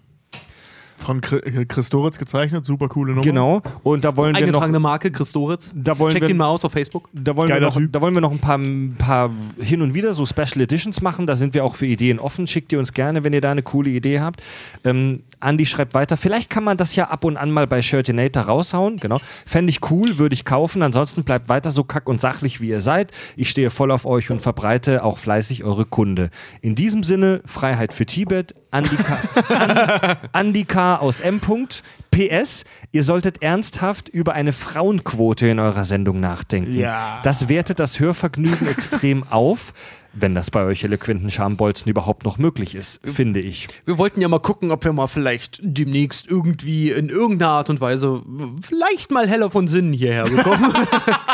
Von 0.97 1.21
äh, 1.23 1.65
Chris 1.65 1.89
Doritz 1.89 2.17
gezeichnet, 2.17 2.65
super 2.65 2.89
coole 2.89 3.11
Nummer. 3.11 3.21
Genau. 3.21 3.61
Und 3.83 4.03
da 4.03 4.17
wollen 4.17 4.33
wir 4.35 4.41
noch. 4.41 4.47
Eingetragene 4.47 4.79
Marke, 4.79 5.11
Chris 5.11 5.31
Doritz. 5.31 5.71
Da 5.75 5.97
wollen 5.99 6.11
Checkt 6.11 6.23
wir- 6.23 6.31
ihn 6.31 6.37
mal 6.37 6.47
aus 6.47 6.65
auf 6.65 6.71
Facebook. 6.71 7.07
Da 7.13 7.35
wollen, 7.37 7.47
wir 7.47 7.55
Geiler 7.55 7.67
noch, 7.67 7.75
Typ. 7.75 7.93
da 7.93 8.01
wollen 8.01 8.15
wir 8.15 8.21
noch 8.21 8.31
ein 8.31 8.39
paar, 8.39 8.57
ein 8.57 8.95
paar 8.97 9.29
hin 9.59 9.81
und 9.83 9.93
wieder 9.93 10.13
so 10.13 10.25
Special 10.25 10.59
Editions 10.61 11.01
machen. 11.01 11.27
Da 11.27 11.35
sind 11.35 11.53
wir 11.53 11.63
auch 11.63 11.75
für 11.75 11.85
Ideen 11.85 12.19
offen. 12.19 12.47
Schickt 12.47 12.71
ihr 12.73 12.79
uns 12.79 12.93
gerne, 12.93 13.23
wenn 13.23 13.31
ihr 13.31 13.41
da 13.41 13.51
eine 13.51 13.61
coole 13.61 13.91
Idee 13.91 14.19
habt. 14.21 14.41
Ähm, 14.83 15.21
Andi 15.39 15.67
schreibt 15.67 15.93
weiter. 15.93 16.17
Vielleicht 16.17 16.49
kann 16.49 16.63
man 16.63 16.77
das 16.77 16.95
ja 16.95 17.09
ab 17.09 17.23
und 17.23 17.37
an 17.37 17.51
mal 17.51 17.67
bei 17.67 17.83
Shirtinator 17.83 18.43
raushauen. 18.43 18.97
Genau. 18.97 19.19
Fände 19.45 19.69
ich 19.69 19.79
cool, 19.91 20.17
würde 20.17 20.33
ich 20.33 20.45
kaufen. 20.45 20.81
Ansonsten 20.81 21.23
bleibt 21.23 21.47
weiter 21.47 21.69
so 21.69 21.83
kack 21.83 22.09
und 22.09 22.19
sachlich, 22.19 22.59
wie 22.59 22.69
ihr 22.69 22.81
seid. 22.81 23.11
Ich 23.35 23.51
stehe 23.51 23.69
voll 23.69 23.91
auf 23.91 24.07
euch 24.07 24.31
und 24.31 24.41
verbreite 24.41 25.03
auch 25.03 25.19
fleißig 25.19 25.63
eure 25.63 25.85
Kunde. 25.85 26.31
In 26.61 26.73
diesem 26.73 27.03
Sinne, 27.03 27.41
Freiheit 27.45 27.93
für 27.93 28.07
Tibet. 28.07 28.55
Andi 28.71 28.95
K. 28.97 29.17
An, 29.49 30.17
Andi 30.33 30.65
K. 30.65 30.97
aus 30.97 31.21
M. 31.21 31.39
Punkt. 31.39 31.83
PS, 32.11 32.65
ihr 32.91 33.03
solltet 33.03 33.43
ernsthaft 33.43 34.09
über 34.09 34.33
eine 34.33 34.51
Frauenquote 34.51 35.47
in 35.47 35.59
eurer 35.59 35.83
Sendung 35.83 36.19
nachdenken. 36.19 36.73
Ja. 36.73 37.21
Das 37.23 37.47
wertet 37.47 37.79
das 37.79 37.99
Hörvergnügen 37.99 38.67
extrem 38.67 39.23
auf, 39.29 39.71
wenn 40.13 40.33
das 40.33 40.49
bei 40.49 40.63
euch 40.63 40.83
eloquenten 40.83 41.29
Schambolzen 41.29 41.89
überhaupt 41.89 42.25
noch 42.25 42.39
möglich 42.39 42.73
ist, 42.73 42.99
finde 43.05 43.39
ich. 43.39 43.67
Wir 43.85 43.99
wollten 43.99 44.19
ja 44.19 44.27
mal 44.27 44.39
gucken, 44.39 44.71
ob 44.71 44.83
wir 44.83 44.93
mal 44.93 45.07
vielleicht 45.07 45.59
demnächst 45.61 46.27
irgendwie 46.27 46.91
in 46.91 47.09
irgendeiner 47.09 47.51
Art 47.51 47.69
und 47.69 47.81
Weise 47.81 48.23
vielleicht 48.61 49.11
mal 49.11 49.27
heller 49.29 49.51
von 49.51 49.67
Sinnen 49.67 49.93
hierher 49.93 50.23
bekommen. 50.23 50.73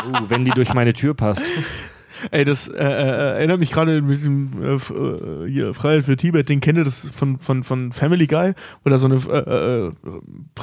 Uh, 0.04 0.28
wenn 0.28 0.44
die 0.44 0.50
durch 0.50 0.74
meine 0.74 0.92
Tür 0.92 1.14
passt. 1.14 1.50
Ey, 2.30 2.44
das 2.44 2.68
äh, 2.68 2.74
äh, 2.74 3.36
erinnert 3.36 3.60
mich 3.60 3.70
gerade 3.70 3.96
ein 3.96 4.06
bisschen 4.06 4.62
äh, 4.62 4.74
äh, 4.74 5.50
hier, 5.50 5.74
Freiheit 5.74 6.04
für 6.04 6.16
Tibet, 6.16 6.48
den 6.48 6.60
kennt 6.60 6.78
ihr 6.78 6.84
das 6.84 7.10
von, 7.10 7.38
von, 7.38 7.62
von 7.64 7.92
Family 7.92 8.26
Guy, 8.26 8.54
wo 8.82 8.90
da 8.90 8.98
so 8.98 9.06
eine, 9.06 9.16
äh, 9.16 9.88
äh, 9.88 9.88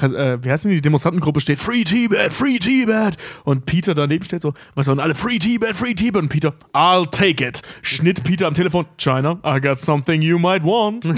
äh, 0.06 0.44
wie 0.44 0.50
heißt 0.50 0.66
denn 0.66 0.72
die 0.72 0.82
Demonstrantengruppe 0.82 1.42
steht, 1.42 1.60
Free 1.60 1.84
Tibet, 1.84 2.34
Free 2.34 2.58
Tibet 2.58 3.18
und 3.44 3.66
Peter 3.66 3.94
daneben 3.94 4.24
steht 4.24 4.42
so, 4.42 4.54
was 4.76 4.90
und 4.90 5.00
alle 5.00 5.16
Free 5.16 5.40
Tibet, 5.40 5.76
Free 5.76 5.94
Tibet 5.94 6.22
und 6.22 6.30
Peter, 6.30 6.54
I'll 6.74 7.10
take 7.10 7.46
it. 7.46 7.62
Schnitt 7.82 8.24
Peter 8.24 8.48
am 8.48 8.54
Telefon, 8.54 8.86
China, 8.98 9.40
I 9.46 9.60
got 9.60 9.78
something 9.78 10.22
you 10.22 10.40
might 10.40 10.64
want. 10.64 11.06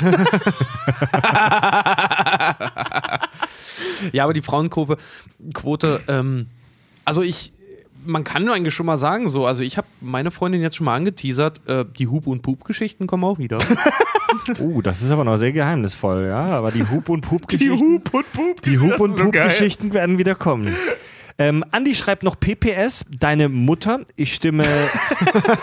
ja, 4.12 4.24
aber 4.24 4.34
die 4.34 4.42
Frauenquote, 4.42 4.98
Quote, 5.54 6.02
ähm, 6.08 6.48
also 7.06 7.22
ich, 7.22 7.53
man 8.06 8.24
kann 8.24 8.46
nur 8.46 8.56
eigentlich 8.56 8.74
schon 8.74 8.86
mal 8.86 8.98
sagen, 8.98 9.30
so, 9.30 9.46
also 9.46 9.64
ich 9.64 9.78
habe 9.78 9.88
meine 10.02 10.32
Freundin 10.32 10.62
jetzt 10.62 10.76
schon 10.76 10.86
mal 10.86 10.96
angeteasert, 10.96 11.62
äh, 11.68 11.86
die 11.98 12.08
Hup- 12.08 12.28
und 12.28 12.42
Pup-Geschichten 12.42 13.08
kommen 13.08 13.24
auch 13.24 13.38
wieder. 13.38 13.58
Uh, 14.60 14.82
das 14.84 15.02
ist 15.02 15.12
aber 15.12 15.24
noch 15.24 15.38
sehr 15.38 15.52
geheimnisvoll, 15.52 16.28
ja. 16.28 16.46
Aber 16.46 16.72
die 16.72 16.84
Hup- 16.90 17.10
und 17.10 17.22
Pup-Geschichten. 17.22 17.96
Hup 17.96 18.14
und 18.14 18.34
Pup. 18.34 18.62
Die 18.64 18.80
Hup- 18.80 18.92
das 18.92 19.02
und 19.02 19.12
ist 19.12 19.18
so. 19.18 19.24
Pup-Geschichten 19.26 19.94
werden 19.94 20.18
wieder 20.18 20.36
kommen. 20.36 20.76
Ähm, 21.40 21.64
Andi 21.72 21.96
schreibt 21.96 22.24
noch 22.24 22.40
PPS, 22.40 23.06
deine 23.20 23.50
Mutter. 23.50 24.02
Ich 24.16 24.36
stimme. 24.36 24.66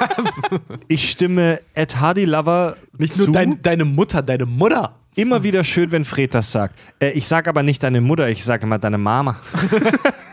ich 0.88 1.10
stimme 1.10 1.60
Ed 1.74 2.00
Hardy 2.00 2.24
Lover. 2.24 2.76
Nicht 2.98 3.16
nur 3.16 3.26
zu. 3.26 3.32
dein, 3.32 3.62
deine 3.62 3.84
Mutter, 3.84 4.22
deine 4.22 4.46
Mutter. 4.46 4.96
Immer 5.14 5.42
wieder 5.42 5.64
schön, 5.64 5.92
wenn 5.92 6.04
Fred 6.04 6.34
das 6.34 6.52
sagt. 6.52 6.78
Äh, 6.98 7.10
ich 7.10 7.26
sage 7.26 7.50
aber 7.50 7.62
nicht 7.62 7.82
deine 7.82 8.00
Mutter, 8.00 8.28
ich 8.28 8.44
sage 8.44 8.64
immer 8.64 8.78
deine 8.78 8.98
Mama. 8.98 9.36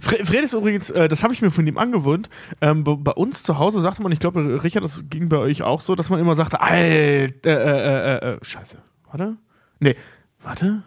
Fre 0.00 0.24
Fred 0.24 0.44
ist 0.44 0.54
übrigens, 0.54 0.90
äh, 0.90 1.08
das 1.08 1.22
habe 1.22 1.32
ich 1.32 1.42
mir 1.42 1.50
von 1.50 1.66
ihm 1.66 1.78
angewöhnt. 1.78 2.28
Ähm, 2.60 2.84
bei, 2.84 3.12
uns 3.12 3.42
zu 3.42 3.58
Hause 3.58 3.80
sagte 3.80 4.02
man, 4.02 4.12
ich 4.12 4.18
glaube, 4.18 4.62
Richard, 4.62 4.84
das 4.84 5.08
ging 5.08 5.28
bei 5.28 5.38
euch 5.38 5.62
auch 5.62 5.80
so, 5.80 5.94
dass 5.94 6.10
man 6.10 6.20
immer 6.20 6.34
sagte, 6.34 6.60
Alter, 6.60 6.74
äh, 6.74 7.24
äh, 7.24 8.30
äh, 8.30 8.34
äh, 8.34 8.38
scheiße, 8.42 8.78
warte? 9.10 9.36
Nee, 9.80 9.96
warte? 10.42 10.82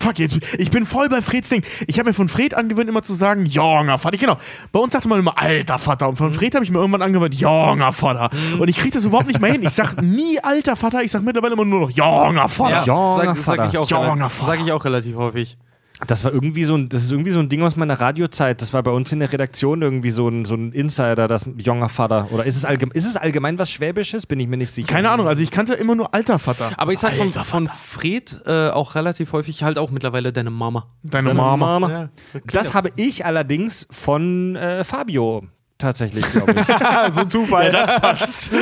Fuck, 0.00 0.20
jetzt, 0.20 0.38
ich 0.56 0.70
bin 0.70 0.86
voll 0.86 1.08
bei 1.08 1.20
Freds 1.22 1.48
Ding. 1.48 1.64
Ich 1.88 1.98
habe 1.98 2.10
mir 2.10 2.14
von 2.14 2.28
Fred 2.28 2.54
angewöhnt, 2.54 2.88
immer 2.88 3.02
zu 3.02 3.14
sagen, 3.14 3.46
junger 3.46 3.98
Vater. 3.98 4.16
Genau. 4.16 4.38
Bei 4.70 4.78
uns 4.78 4.92
sagte 4.92 5.08
man 5.08 5.18
immer, 5.18 5.36
alter 5.36 5.76
Vater. 5.76 6.08
Und 6.08 6.16
von 6.16 6.32
Fred 6.32 6.54
habe 6.54 6.64
ich 6.64 6.70
mir 6.70 6.78
irgendwann 6.78 7.02
angewöhnt, 7.02 7.34
junger 7.34 7.90
Vater. 7.90 8.30
Und 8.60 8.68
ich 8.68 8.76
kriege 8.76 8.92
das 8.92 9.04
überhaupt 9.04 9.26
nicht 9.26 9.40
mehr 9.40 9.50
hin. 9.50 9.62
Ich 9.64 9.70
sag 9.70 10.00
nie 10.00 10.38
alter 10.40 10.76
Vater, 10.76 11.02
ich 11.02 11.10
sag 11.10 11.22
mittlerweile 11.22 11.54
immer 11.54 11.64
nur 11.64 11.80
noch 11.80 11.90
junger 11.90 12.46
Vater. 12.46 12.70
Ja. 12.70 13.14
sag, 13.14 13.24
Junger 13.24 13.34
sag, 13.34 13.56
Vater. 13.56 13.68
ich 13.68 13.78
auch 13.78 13.90
relativ, 13.90 14.32
Vater. 14.32 14.46
sag 14.46 14.60
ich 14.60 14.72
auch 14.72 14.84
relativ 14.84 15.16
häufig. 15.16 15.58
Das 16.06 16.24
war 16.24 16.32
irgendwie 16.32 16.64
so 16.64 16.76
ein, 16.76 16.88
das 16.88 17.02
ist 17.02 17.10
irgendwie 17.10 17.32
so 17.32 17.40
ein 17.40 17.48
Ding 17.48 17.62
aus 17.62 17.74
meiner 17.74 18.00
Radiozeit. 18.00 18.62
Das 18.62 18.72
war 18.72 18.82
bei 18.82 18.92
uns 18.92 19.10
in 19.10 19.18
der 19.18 19.32
Redaktion 19.32 19.82
irgendwie 19.82 20.10
so 20.10 20.28
ein, 20.28 20.44
so 20.44 20.54
ein 20.54 20.72
Insider, 20.72 21.26
das 21.26 21.44
junger 21.56 21.88
Vater. 21.88 22.28
Oder 22.30 22.44
ist 22.44 22.56
es, 22.56 22.64
allgemein, 22.64 22.96
ist 22.96 23.04
es 23.04 23.16
allgemein 23.16 23.58
was 23.58 23.70
Schwäbisches? 23.70 24.26
Bin 24.26 24.38
ich 24.38 24.46
mir 24.46 24.56
nicht 24.56 24.72
sicher. 24.72 24.88
Keine 24.88 25.10
Ahnung, 25.10 25.26
also 25.26 25.42
ich 25.42 25.50
kannte 25.50 25.74
immer 25.74 25.96
nur 25.96 26.14
alter 26.14 26.38
Vater. 26.38 26.70
Aber 26.76 26.92
ich 26.92 27.00
sag 27.00 27.14
von, 27.16 27.32
von 27.32 27.66
Fred 27.66 28.42
äh, 28.46 28.68
auch 28.68 28.94
relativ 28.94 29.32
häufig 29.32 29.64
halt 29.64 29.76
auch 29.76 29.90
mittlerweile 29.90 30.32
deine 30.32 30.50
Mama. 30.50 30.86
Deine, 31.02 31.28
Deine 31.28 31.40
Mama. 31.40 31.78
Mama. 31.80 31.90
Ja. 31.90 32.08
Das 32.52 32.74
habe 32.74 32.92
ich 32.94 33.24
allerdings 33.24 33.86
von 33.90 34.54
äh, 34.54 34.84
Fabio 34.84 35.48
tatsächlich, 35.78 36.30
glaube 36.30 36.54
ich. 36.60 36.66
so 37.14 37.24
Zufall. 37.24 37.72
Ja, 37.72 37.86
das 37.86 38.00
passt. 38.00 38.52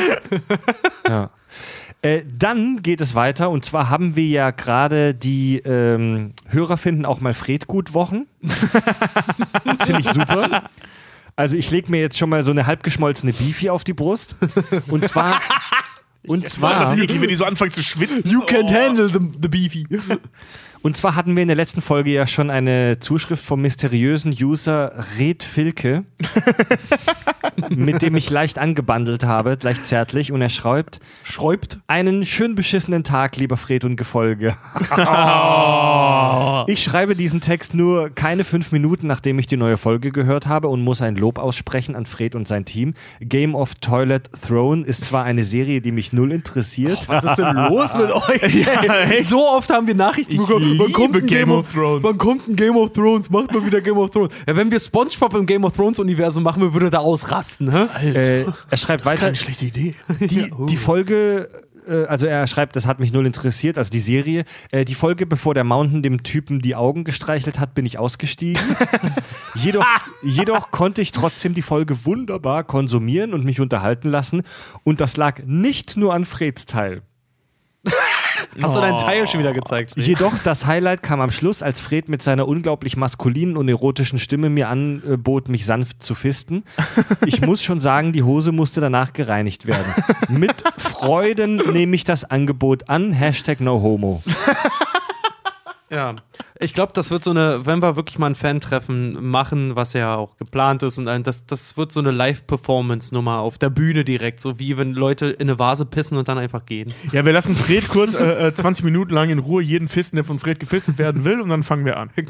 ja. 1.08 1.30
Äh, 2.02 2.22
dann 2.26 2.82
geht 2.82 3.00
es 3.00 3.14
weiter 3.14 3.50
und 3.50 3.64
zwar 3.64 3.88
haben 3.88 4.16
wir 4.16 4.26
ja 4.26 4.50
gerade 4.50 5.14
die 5.14 5.58
ähm, 5.58 6.34
Hörer 6.48 6.76
finden 6.76 7.04
auch 7.04 7.20
mal 7.20 7.34
Fred 7.34 7.66
gut 7.66 7.94
Wochen. 7.94 8.26
Finde 9.84 10.00
ich 10.00 10.08
super. 10.08 10.68
Also 11.34 11.56
ich 11.56 11.70
lege 11.70 11.90
mir 11.90 12.00
jetzt 12.00 12.16
schon 12.18 12.30
mal 12.30 12.44
so 12.44 12.50
eine 12.50 12.66
halbgeschmolzene 12.66 13.32
Beefy 13.32 13.70
auf 13.70 13.84
die 13.84 13.92
Brust. 13.92 14.36
Und 14.88 15.06
zwar. 15.06 15.40
Und 16.26 16.42
Was 16.42 16.52
zwar, 16.54 16.80
das 16.80 16.98
eklig, 16.98 17.20
wenn 17.20 17.28
die 17.28 17.36
so 17.36 17.44
anfangen 17.44 17.70
zu 17.70 17.84
schwitzen. 17.84 18.28
You 18.28 18.40
can't 18.40 18.68
handle 18.68 19.08
the, 19.08 19.20
the 19.40 19.48
beefy. 19.48 19.86
Und 20.86 20.96
zwar 20.96 21.16
hatten 21.16 21.34
wir 21.34 21.42
in 21.42 21.48
der 21.48 21.56
letzten 21.56 21.80
Folge 21.80 22.12
ja 22.12 22.28
schon 22.28 22.48
eine 22.48 23.00
Zuschrift 23.00 23.44
vom 23.44 23.60
mysteriösen 23.60 24.32
User 24.40 24.92
Red 25.18 25.42
Filke, 25.42 26.04
mit 27.70 28.02
dem 28.02 28.14
ich 28.14 28.30
leicht 28.30 28.56
angebandelt 28.60 29.24
habe, 29.24 29.58
leicht 29.62 29.84
zärtlich. 29.84 30.30
Und 30.30 30.42
er 30.42 30.48
schreibt, 30.48 31.00
Schräubt. 31.24 31.78
Einen 31.88 32.24
schön 32.24 32.54
beschissenen 32.54 33.02
Tag, 33.02 33.36
lieber 33.36 33.56
Fred 33.56 33.84
und 33.84 33.96
Gefolge. 33.96 34.56
Ich 36.68 36.82
schreibe 36.82 37.14
diesen 37.14 37.40
Text 37.40 37.74
nur 37.74 38.10
keine 38.10 38.44
fünf 38.44 38.72
Minuten, 38.72 39.06
nachdem 39.06 39.38
ich 39.38 39.46
die 39.46 39.56
neue 39.56 39.76
Folge 39.76 40.10
gehört 40.10 40.46
habe 40.46 40.68
und 40.68 40.82
muss 40.82 41.00
ein 41.00 41.16
Lob 41.16 41.38
aussprechen 41.38 41.94
an 41.94 42.06
Fred 42.06 42.34
und 42.34 42.48
sein 42.48 42.64
Team. 42.64 42.94
Game 43.20 43.54
of 43.54 43.76
Toilet 43.76 44.30
Throne 44.32 44.84
ist 44.84 45.04
zwar 45.04 45.24
eine 45.24 45.44
Serie, 45.44 45.80
die 45.80 45.92
mich 45.92 46.12
null 46.12 46.32
interessiert. 46.32 47.08
Was 47.08 47.24
ist 47.24 47.36
denn 47.36 47.54
los 47.54 47.94
mit 47.96 48.10
euch? 48.12 49.28
so 49.28 49.48
oft 49.48 49.70
haben 49.70 49.86
wir 49.86 49.94
Nachrichten 49.94 50.36
bekommen. 50.36 50.75
Wann 50.78 50.92
kommt, 50.92 51.14
liebe 51.14 51.26
ein 51.26 51.28
Game 51.28 51.50
of 51.50 51.72
Thrones. 51.72 52.02
wann 52.02 52.18
kommt 52.18 52.48
ein 52.48 52.56
Game 52.56 52.76
of 52.76 52.92
Thrones? 52.92 53.30
Macht 53.30 53.52
mal 53.52 53.64
wieder 53.64 53.80
Game 53.80 53.98
of 53.98 54.10
Thrones. 54.10 54.32
Ja, 54.46 54.56
wenn 54.56 54.70
wir 54.70 54.80
Spongebob 54.80 55.34
im 55.34 55.46
Game 55.46 55.64
of 55.64 55.74
Thrones 55.74 55.98
Universum 55.98 56.42
machen, 56.42 56.62
wir 56.62 56.72
würde 56.72 56.90
da 56.90 56.98
ausrasten. 56.98 57.70
Hä? 57.70 57.86
Äh, 58.12 58.46
er 58.70 58.76
schreibt 58.76 59.04
weiter, 59.04 59.26
Keine 59.26 59.36
schlechte 59.36 59.66
Idee. 59.66 59.92
die, 60.20 60.50
die 60.68 60.76
Folge, 60.76 61.48
äh, 61.88 62.04
also 62.06 62.26
er 62.26 62.46
schreibt, 62.46 62.76
das 62.76 62.86
hat 62.86 63.00
mich 63.00 63.12
null 63.12 63.26
interessiert, 63.26 63.78
also 63.78 63.90
die 63.90 64.00
Serie. 64.00 64.44
Äh, 64.70 64.84
die 64.84 64.94
Folge, 64.94 65.26
bevor 65.26 65.54
der 65.54 65.64
Mountain 65.64 66.02
dem 66.02 66.22
Typen 66.22 66.60
die 66.60 66.74
Augen 66.74 67.04
gestreichelt 67.04 67.58
hat, 67.60 67.74
bin 67.74 67.86
ich 67.86 67.98
ausgestiegen. 67.98 68.62
jedoch, 69.54 69.86
jedoch 70.22 70.70
konnte 70.70 71.02
ich 71.02 71.12
trotzdem 71.12 71.54
die 71.54 71.62
Folge 71.62 72.04
wunderbar 72.04 72.64
konsumieren 72.64 73.34
und 73.34 73.44
mich 73.44 73.60
unterhalten 73.60 74.10
lassen. 74.10 74.42
Und 74.84 75.00
das 75.00 75.16
lag 75.16 75.42
nicht 75.44 75.96
nur 75.96 76.14
an 76.14 76.24
Freds 76.24 76.66
Teil. 76.66 77.02
Hast 78.60 78.76
du 78.76 78.80
deinen 78.80 78.98
Teil 78.98 79.26
schon 79.26 79.40
wieder 79.40 79.52
gezeigt? 79.52 79.92
Jedoch 79.96 80.32
das 80.44 80.66
Highlight 80.66 81.02
kam 81.02 81.20
am 81.20 81.30
Schluss, 81.30 81.62
als 81.62 81.80
Fred 81.80 82.08
mit 82.08 82.22
seiner 82.22 82.48
unglaublich 82.48 82.96
maskulinen 82.96 83.56
und 83.56 83.68
erotischen 83.68 84.18
Stimme 84.18 84.50
mir 84.50 84.68
anbot, 84.68 85.48
mich 85.48 85.66
sanft 85.66 86.02
zu 86.02 86.14
fisten. 86.14 86.64
Ich 87.24 87.40
muss 87.40 87.62
schon 87.62 87.80
sagen, 87.80 88.12
die 88.12 88.22
Hose 88.22 88.52
musste 88.52 88.80
danach 88.80 89.12
gereinigt 89.12 89.66
werden. 89.66 89.92
Mit 90.28 90.64
Freuden 90.76 91.56
nehme 91.72 91.96
ich 91.96 92.04
das 92.04 92.24
Angebot 92.24 92.88
an. 92.88 93.12
Hashtag 93.12 93.60
no 93.60 93.80
homo. 93.82 94.22
Ja. 95.90 96.16
Ich 96.58 96.74
glaube, 96.74 96.92
das 96.94 97.10
wird 97.10 97.22
so 97.22 97.30
eine, 97.30 97.64
wenn 97.64 97.80
wir 97.80 97.96
wirklich 97.96 98.18
mal 98.18 98.26
ein 98.26 98.34
Fan-Treffen 98.34 99.24
machen, 99.24 99.76
was 99.76 99.92
ja 99.92 100.16
auch 100.16 100.36
geplant 100.36 100.82
ist, 100.82 100.98
und 100.98 101.06
ein, 101.06 101.22
das, 101.22 101.46
das 101.46 101.76
wird 101.76 101.92
so 101.92 102.00
eine 102.00 102.10
Live-Performance-Nummer 102.10 103.38
auf 103.38 103.58
der 103.58 103.70
Bühne 103.70 104.04
direkt, 104.04 104.40
so 104.40 104.58
wie 104.58 104.76
wenn 104.76 104.94
Leute 104.94 105.26
in 105.26 105.42
eine 105.42 105.58
Vase 105.58 105.86
pissen 105.86 106.18
und 106.18 106.28
dann 106.28 106.38
einfach 106.38 106.66
gehen. 106.66 106.92
Ja, 107.12 107.24
wir 107.24 107.32
lassen 107.32 107.54
Fred 107.54 107.88
kurz 107.88 108.14
äh, 108.14 108.48
äh, 108.48 108.54
20 108.54 108.84
Minuten 108.84 109.14
lang 109.14 109.30
in 109.30 109.38
Ruhe 109.38 109.62
jeden 109.62 109.88
fisten, 109.88 110.16
der 110.16 110.24
von 110.24 110.38
Fred 110.38 110.58
gefistet 110.58 110.98
werden 110.98 111.24
will, 111.24 111.40
und 111.40 111.50
dann 111.50 111.62
fangen 111.62 111.84
wir 111.84 111.96
an. 111.98 112.10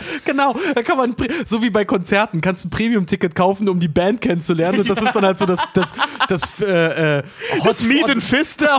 Genau, 0.24 0.54
da 0.74 0.82
kann 0.82 0.96
man, 0.96 1.14
so 1.46 1.62
wie 1.62 1.70
bei 1.70 1.84
Konzerten, 1.84 2.40
kannst 2.40 2.64
du 2.64 2.68
ein 2.68 2.70
Premium-Ticket 2.70 3.34
kaufen, 3.34 3.68
um 3.68 3.78
die 3.78 3.88
Band 3.88 4.20
kennenzulernen. 4.20 4.80
Und 4.80 4.90
das 4.90 5.00
ist 5.00 5.12
dann 5.14 5.24
halt 5.24 5.38
so 5.38 5.46
das, 5.46 5.60
das, 5.74 5.92
das, 6.28 6.60
äh, 6.60 7.18
äh, 7.18 7.22
Das 7.64 7.82
Meet 7.82 8.10
and 8.10 8.22
Fist. 8.22 8.60
Meet, 8.60 8.72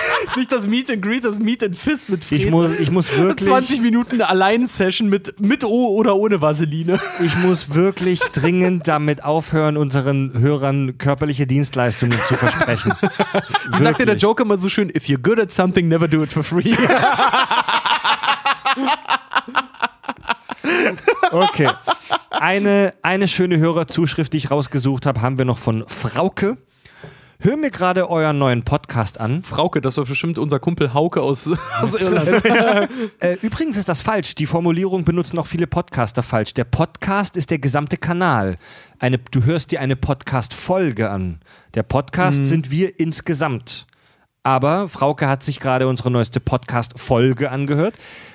nicht 0.36 0.52
das 0.52 0.66
Meet 0.66 0.90
and 0.90 1.02
Greet, 1.02 1.24
das 1.24 1.38
Meet 1.38 1.62
and 1.64 1.76
Fist 1.76 2.08
mit 2.08 2.24
Fred. 2.24 2.40
Ich 2.40 2.50
muss, 2.50 2.72
ich 2.78 2.90
muss 2.90 3.16
wirklich, 3.16 3.48
20 3.48 3.80
Minuten 3.80 4.20
Allein-Session 4.22 5.08
mit, 5.08 5.40
mit 5.40 5.64
O 5.64 5.94
oder 5.94 6.16
ohne 6.16 6.40
Vaseline. 6.40 6.98
ich 7.24 7.36
muss 7.36 7.74
wirklich 7.74 8.20
dringend 8.32 8.88
damit 8.88 9.24
aufhören, 9.24 9.76
unseren 9.76 10.32
Hörern 10.38 10.98
körperliche 10.98 11.46
Dienstleistungen 11.46 12.18
zu 12.26 12.34
versprechen. 12.34 12.92
Wie 13.72 13.82
sagt 13.82 14.00
dir 14.00 14.06
der 14.06 14.16
Joke 14.16 14.42
immer 14.42 14.56
so 14.56 14.68
schön? 14.68 14.90
If 14.90 15.04
you're 15.04 15.18
good 15.22 15.38
at 15.38 15.50
something, 15.50 15.88
never 15.88 16.08
do 16.08 16.22
it 16.22 16.32
for 16.32 16.42
free. 16.42 16.76
Okay. 21.30 21.70
Eine, 22.30 22.94
eine 23.02 23.28
schöne 23.28 23.58
Hörerzuschrift, 23.58 24.32
die 24.32 24.38
ich 24.38 24.50
rausgesucht 24.50 25.06
habe, 25.06 25.22
haben 25.22 25.38
wir 25.38 25.44
noch 25.44 25.58
von 25.58 25.84
Frauke. 25.86 26.56
Hör 27.44 27.56
mir 27.56 27.72
gerade 27.72 28.08
euren 28.08 28.38
neuen 28.38 28.62
Podcast 28.62 29.18
an. 29.18 29.42
Frauke, 29.42 29.80
das 29.80 29.98
ist 29.98 30.08
bestimmt 30.08 30.38
unser 30.38 30.60
Kumpel 30.60 30.94
Hauke 30.94 31.22
aus, 31.22 31.50
aus 31.80 31.96
Irland. 31.96 32.28
Äh, 33.18 33.36
übrigens 33.42 33.76
ist 33.76 33.88
das 33.88 34.00
falsch. 34.00 34.36
Die 34.36 34.46
Formulierung 34.46 35.04
benutzen 35.04 35.38
auch 35.40 35.46
viele 35.48 35.66
Podcaster 35.66 36.22
falsch. 36.22 36.54
Der 36.54 36.64
Podcast 36.64 37.36
ist 37.36 37.50
der 37.50 37.58
gesamte 37.58 37.96
Kanal. 37.96 38.58
Eine, 39.00 39.18
du 39.18 39.42
hörst 39.42 39.72
dir 39.72 39.80
eine 39.80 39.96
Podcast-Folge 39.96 41.10
an. 41.10 41.40
Der 41.74 41.82
Podcast 41.82 42.46
sind 42.46 42.70
wir 42.70 43.00
insgesamt. 43.00 43.86
Aber 44.44 44.88
Frauke 44.88 45.26
hat 45.28 45.42
sich 45.42 45.58
gerade 45.58 45.88
unsere 45.88 46.12
neueste 46.12 46.38
Podcast-Folge 46.38 47.50
angehört. 47.50 47.94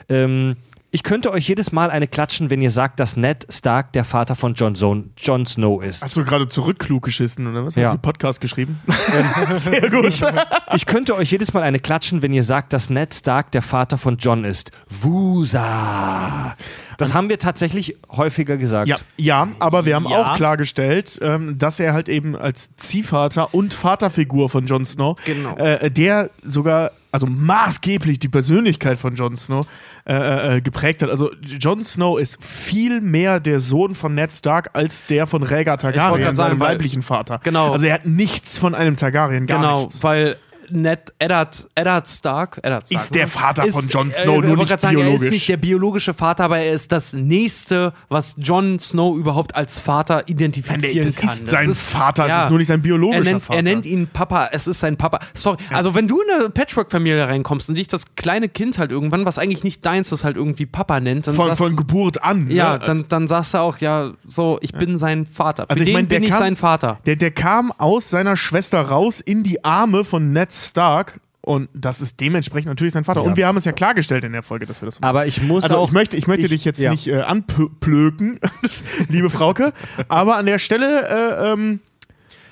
Ähm, 0.10 0.58
ich 0.98 1.04
könnte 1.04 1.32
euch 1.32 1.48
jedes 1.48 1.72
Mal 1.72 1.92
eine 1.92 2.08
klatschen, 2.08 2.50
wenn 2.50 2.60
ihr 2.60 2.72
sagt, 2.72 3.00
dass 3.00 3.16
Ned 3.16 3.46
Stark 3.52 3.94
der 3.94 4.04
Vater 4.04 4.34
von 4.34 4.56
Jon, 4.56 4.74
Zone, 4.74 5.12
Jon 5.16 5.46
Snow 5.46 5.84
ist. 5.84 6.02
Hast 6.02 6.18
du 6.18 6.26
gerade 6.26 6.48
zurückklug 6.48 7.04
geschissen 7.04 7.46
oder 7.46 7.64
was? 7.64 7.76
Ja. 7.76 7.90
Hast 7.90 7.94
du 7.94 7.98
Podcast 8.00 8.42
geschrieben? 8.42 8.80
Sehr 9.54 9.92
gut. 9.92 10.20
Ich 10.74 10.88
könnte 10.88 11.16
euch 11.16 11.30
jedes 11.30 11.54
Mal 11.54 11.62
eine 11.62 11.78
klatschen, 11.78 12.24
wenn 12.24 12.34
ihr 12.34 12.42
sagt, 12.42 12.74
dass 12.74 12.90
Ned 12.90 13.14
Stark 13.14 13.52
der 13.52 13.62
Vater 13.62 14.00
von 14.00 14.18
Jon 14.18 14.44
ist. 14.44 14.72
Wusa. 14.90 16.56
Das 16.98 17.14
haben 17.14 17.30
wir 17.30 17.40
tatsächlich 17.40 17.96
häufiger 18.12 18.58
gesagt. 18.58 18.90
Ja, 18.90 18.98
ja, 19.18 19.48
aber 19.60 19.86
wir 19.86 19.96
haben 19.96 20.08
Ja. 20.10 20.32
auch 20.32 20.36
klargestellt, 20.36 21.20
ähm, 21.22 21.58
dass 21.58 21.80
er 21.80 21.94
halt 21.94 22.10
eben 22.10 22.36
als 22.36 22.76
Ziehvater 22.76 23.54
und 23.54 23.74
Vaterfigur 23.74 24.50
von 24.50 24.66
Jon 24.66 24.84
Snow, 24.86 25.18
Genau. 25.26 25.56
äh, 25.58 25.90
der 25.92 26.32
sogar, 26.44 26.92
also 27.12 27.28
maßgeblich 27.28 28.20
die 28.20 28.30
Persönlichkeit 28.30 28.98
von 28.98 29.16
Jon 29.16 29.36
Snow 29.36 29.66
äh, 30.06 30.58
äh, 30.58 30.62
geprägt 30.62 31.02
hat. 31.04 31.10
Also 31.10 31.32
Jon 31.42 31.84
Snow 31.84 32.20
ist 32.20 32.44
viel 32.44 33.02
mehr 33.02 33.40
der 33.40 33.60
Sohn 33.60 33.94
von 33.96 34.16
Ned 34.16 34.32
Stark 34.32 34.70
als 34.74 35.06
der 35.06 35.28
von 35.28 35.44
Rhaegar 35.44 35.78
Targaryen, 35.78 36.36
seinem 36.36 36.60
leiblichen 36.60 37.02
Vater. 37.02 37.40
Genau. 37.44 37.72
Also 37.74 37.86
er 37.86 37.94
hat 37.96 38.06
nichts 38.06 38.58
von 38.58 38.74
einem 38.76 38.96
Targaryen, 38.96 39.46
gar 39.48 39.60
genau, 39.60 39.80
nichts. 39.82 40.02
weil 40.04 40.38
Ned 40.70 41.14
Eddard, 41.20 41.68
Eddard 41.76 42.08
Stark, 42.10 42.60
Eddard 42.64 42.86
Stark 42.88 43.02
Ist 43.02 43.16
der 43.16 43.24
ne? 43.24 43.28
Vater 43.28 43.68
von 43.68 43.88
Jon 43.88 44.12
Snow, 44.12 44.44
äh, 44.44 44.48
nur 44.48 44.64
ich 44.64 44.70
nicht 44.70 44.80
sagen, 44.80 44.98
Er 44.98 45.04
ist 45.06 45.10
biologisch. 45.12 45.32
nicht 45.32 45.50
der 45.50 45.58
biologische 45.58 46.14
Vater, 46.14 46.44
aber 46.46 46.60
er 46.60 46.74
ist 46.74 46.92
das 46.92 47.14
Nächste, 47.14 47.94
was 48.10 48.36
Jon 48.38 48.80
Snow 48.80 49.18
überhaupt 49.18 49.56
als 49.56 49.80
Vater 49.80 50.16
Nein, 50.16 50.24
identifizieren 50.28 51.06
das 51.08 51.16
kann. 51.16 51.30
ist 51.30 51.48
sein 51.50 51.74
Vater, 51.74 52.26
es 52.28 52.44
ist 52.44 52.50
nur 52.50 52.58
nicht 52.60 52.68
sein 52.68 52.80
er 52.80 52.84
biologischer 52.84 53.24
nennt, 53.24 53.44
Vater. 53.44 53.58
Er 53.58 53.64
nennt 53.64 53.86
ihn 53.86 54.08
Papa, 54.08 54.50
es 54.52 54.68
ist 54.68 54.80
sein 54.80 54.98
Papa. 54.98 55.20
Sorry, 55.34 55.58
also 55.72 55.96
wenn 55.96 56.08
du 56.08 56.22
in 56.22 56.30
eine 56.42 56.50
Patchwork-Familie 56.50 57.28
reinkommst 57.28 57.70
und 57.70 57.76
dich 57.76 57.88
das 57.88 58.16
kleine 58.16 58.50
Kind 58.50 58.78
halt 58.78 58.92
irgendwann, 58.92 59.26
was 59.26 59.38
eigentlich 59.40 59.64
nicht 59.64 59.86
deins 59.86 60.12
ist, 60.12 60.24
halt 60.24 60.36
irgendwie 60.38 60.66
Papa 60.66 61.00
nennt, 61.00 61.28
dann 61.28 61.36
von, 61.36 61.46
sagst, 61.48 61.62
von 61.62 61.76
Geburt 61.76 62.24
an. 62.24 62.50
ja, 62.52 62.78
ne? 62.78 62.86
dann, 62.86 63.06
dann 63.10 63.28
sagst 63.28 63.54
du 63.54 63.60
auch, 63.60 63.78
ja, 63.80 64.12
so, 64.28 64.58
ich 64.62 64.74
bin 64.74 64.98
sein 64.98 65.26
Vater. 65.26 65.64
Für 65.64 65.70
Also 65.72 65.84
ich 65.84 65.88
den 65.88 65.94
mein, 65.94 66.08
der 66.08 66.18
bin 66.18 66.24
ich 66.26 66.30
kam- 66.32 66.40
sein 66.40 66.56
Vater. 66.56 67.00
Der, 67.06 67.16
der 67.16 67.32
kam 67.32 67.72
aus 67.78 68.10
seiner 68.10 68.36
Schwester 68.38 68.82
raus 68.82 69.22
in 69.22 69.44
die 69.44 69.64
Arme 69.64 70.04
von 70.04 70.32
Ned 70.32 70.57
Stark 70.66 71.20
und 71.42 71.70
das 71.74 72.02
ist 72.02 72.20
dementsprechend 72.20 72.68
natürlich 72.68 72.94
sein 72.94 73.04
Vater. 73.06 73.24
Und 73.24 73.38
wir 73.38 73.48
haben 73.48 73.58
es 73.58 73.66
ja 73.66 73.72
klargestellt 73.72 74.24
in 74.24 74.34
der 74.34 74.44
Folge, 74.44 74.66
dass 74.66 74.82
wir 74.82 74.86
das 74.88 75.00
machen. 75.00 75.10
Aber 75.10 75.26
ich 75.28 75.42
muss 75.42 75.64
Also 75.64 75.78
auch. 75.78 75.88
ich 75.88 75.94
möchte, 75.94 76.18
ich 76.18 76.28
möchte 76.28 76.46
ich- 76.46 76.52
dich 76.52 76.66
jetzt 76.66 76.80
ja. 76.80 76.92
nicht 76.92 77.08
äh, 77.08 77.22
anplöken, 77.22 78.40
liebe 79.10 79.30
Frauke, 79.30 79.72
aber 80.10 80.38
an 80.38 80.46
der 80.46 80.60
Stelle 80.60 81.08
äh, 81.08 81.52
ähm, 81.54 81.80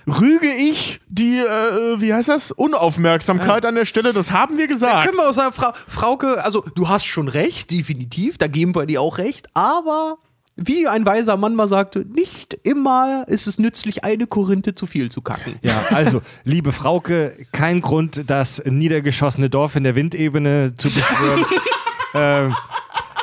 rüge 0.08 0.48
ich 0.48 1.01
die, 1.09 1.40
äh, 1.40 2.00
wie 2.00 2.14
heißt 2.14 2.30
das, 2.30 2.51
Unaufmerksamkeit 2.51 3.66
an 3.66 3.75
der 3.75 3.85
Stelle, 3.85 4.14
das 4.14 4.32
haben 4.32 4.58
wir 4.58 4.67
gesagt. 4.67 5.06
Können 5.06 5.17
wir 5.17 5.27
auch 5.30 5.34
sagen, 5.34 5.51
Frau, 5.51 5.74
Frauke, 5.88 6.43
also 6.43 6.64
du 6.75 6.88
hast 6.88 7.06
schon 7.06 7.27
recht, 7.27 7.72
definitiv, 7.72 8.38
da 8.38 8.48
geben 8.48 8.75
wir 8.75 8.85
dir 8.85 9.01
auch 9.01 9.17
recht, 9.17 9.48
aber 9.56 10.17
wie 10.56 10.88
ein 10.88 11.06
weiser 11.06 11.35
Mann 11.38 11.56
mal 11.56 11.67
sagte, 11.67 12.06
nicht 12.08 12.58
immer 12.64 13.25
ist 13.27 13.48
es 13.48 13.59
nützlich, 13.59 14.03
eine 14.03 14.25
Korinthe 14.25 14.74
zu 14.74 14.85
viel 14.85 15.11
zu 15.11 15.22
kacken. 15.22 15.59
Ja, 15.61 15.84
also, 15.90 16.22
liebe 16.43 16.72
Frauke, 16.72 17.38
kein 17.51 17.82
Grund, 17.82 18.30
das 18.30 18.64
niedergeschossene 18.66 19.50
Dorf 19.50 19.75
in 19.75 19.84
der 19.84 19.95
Windebene 19.95 20.74
zu 20.77 20.90
beschwören. 20.90 21.45
ähm, 22.14 22.56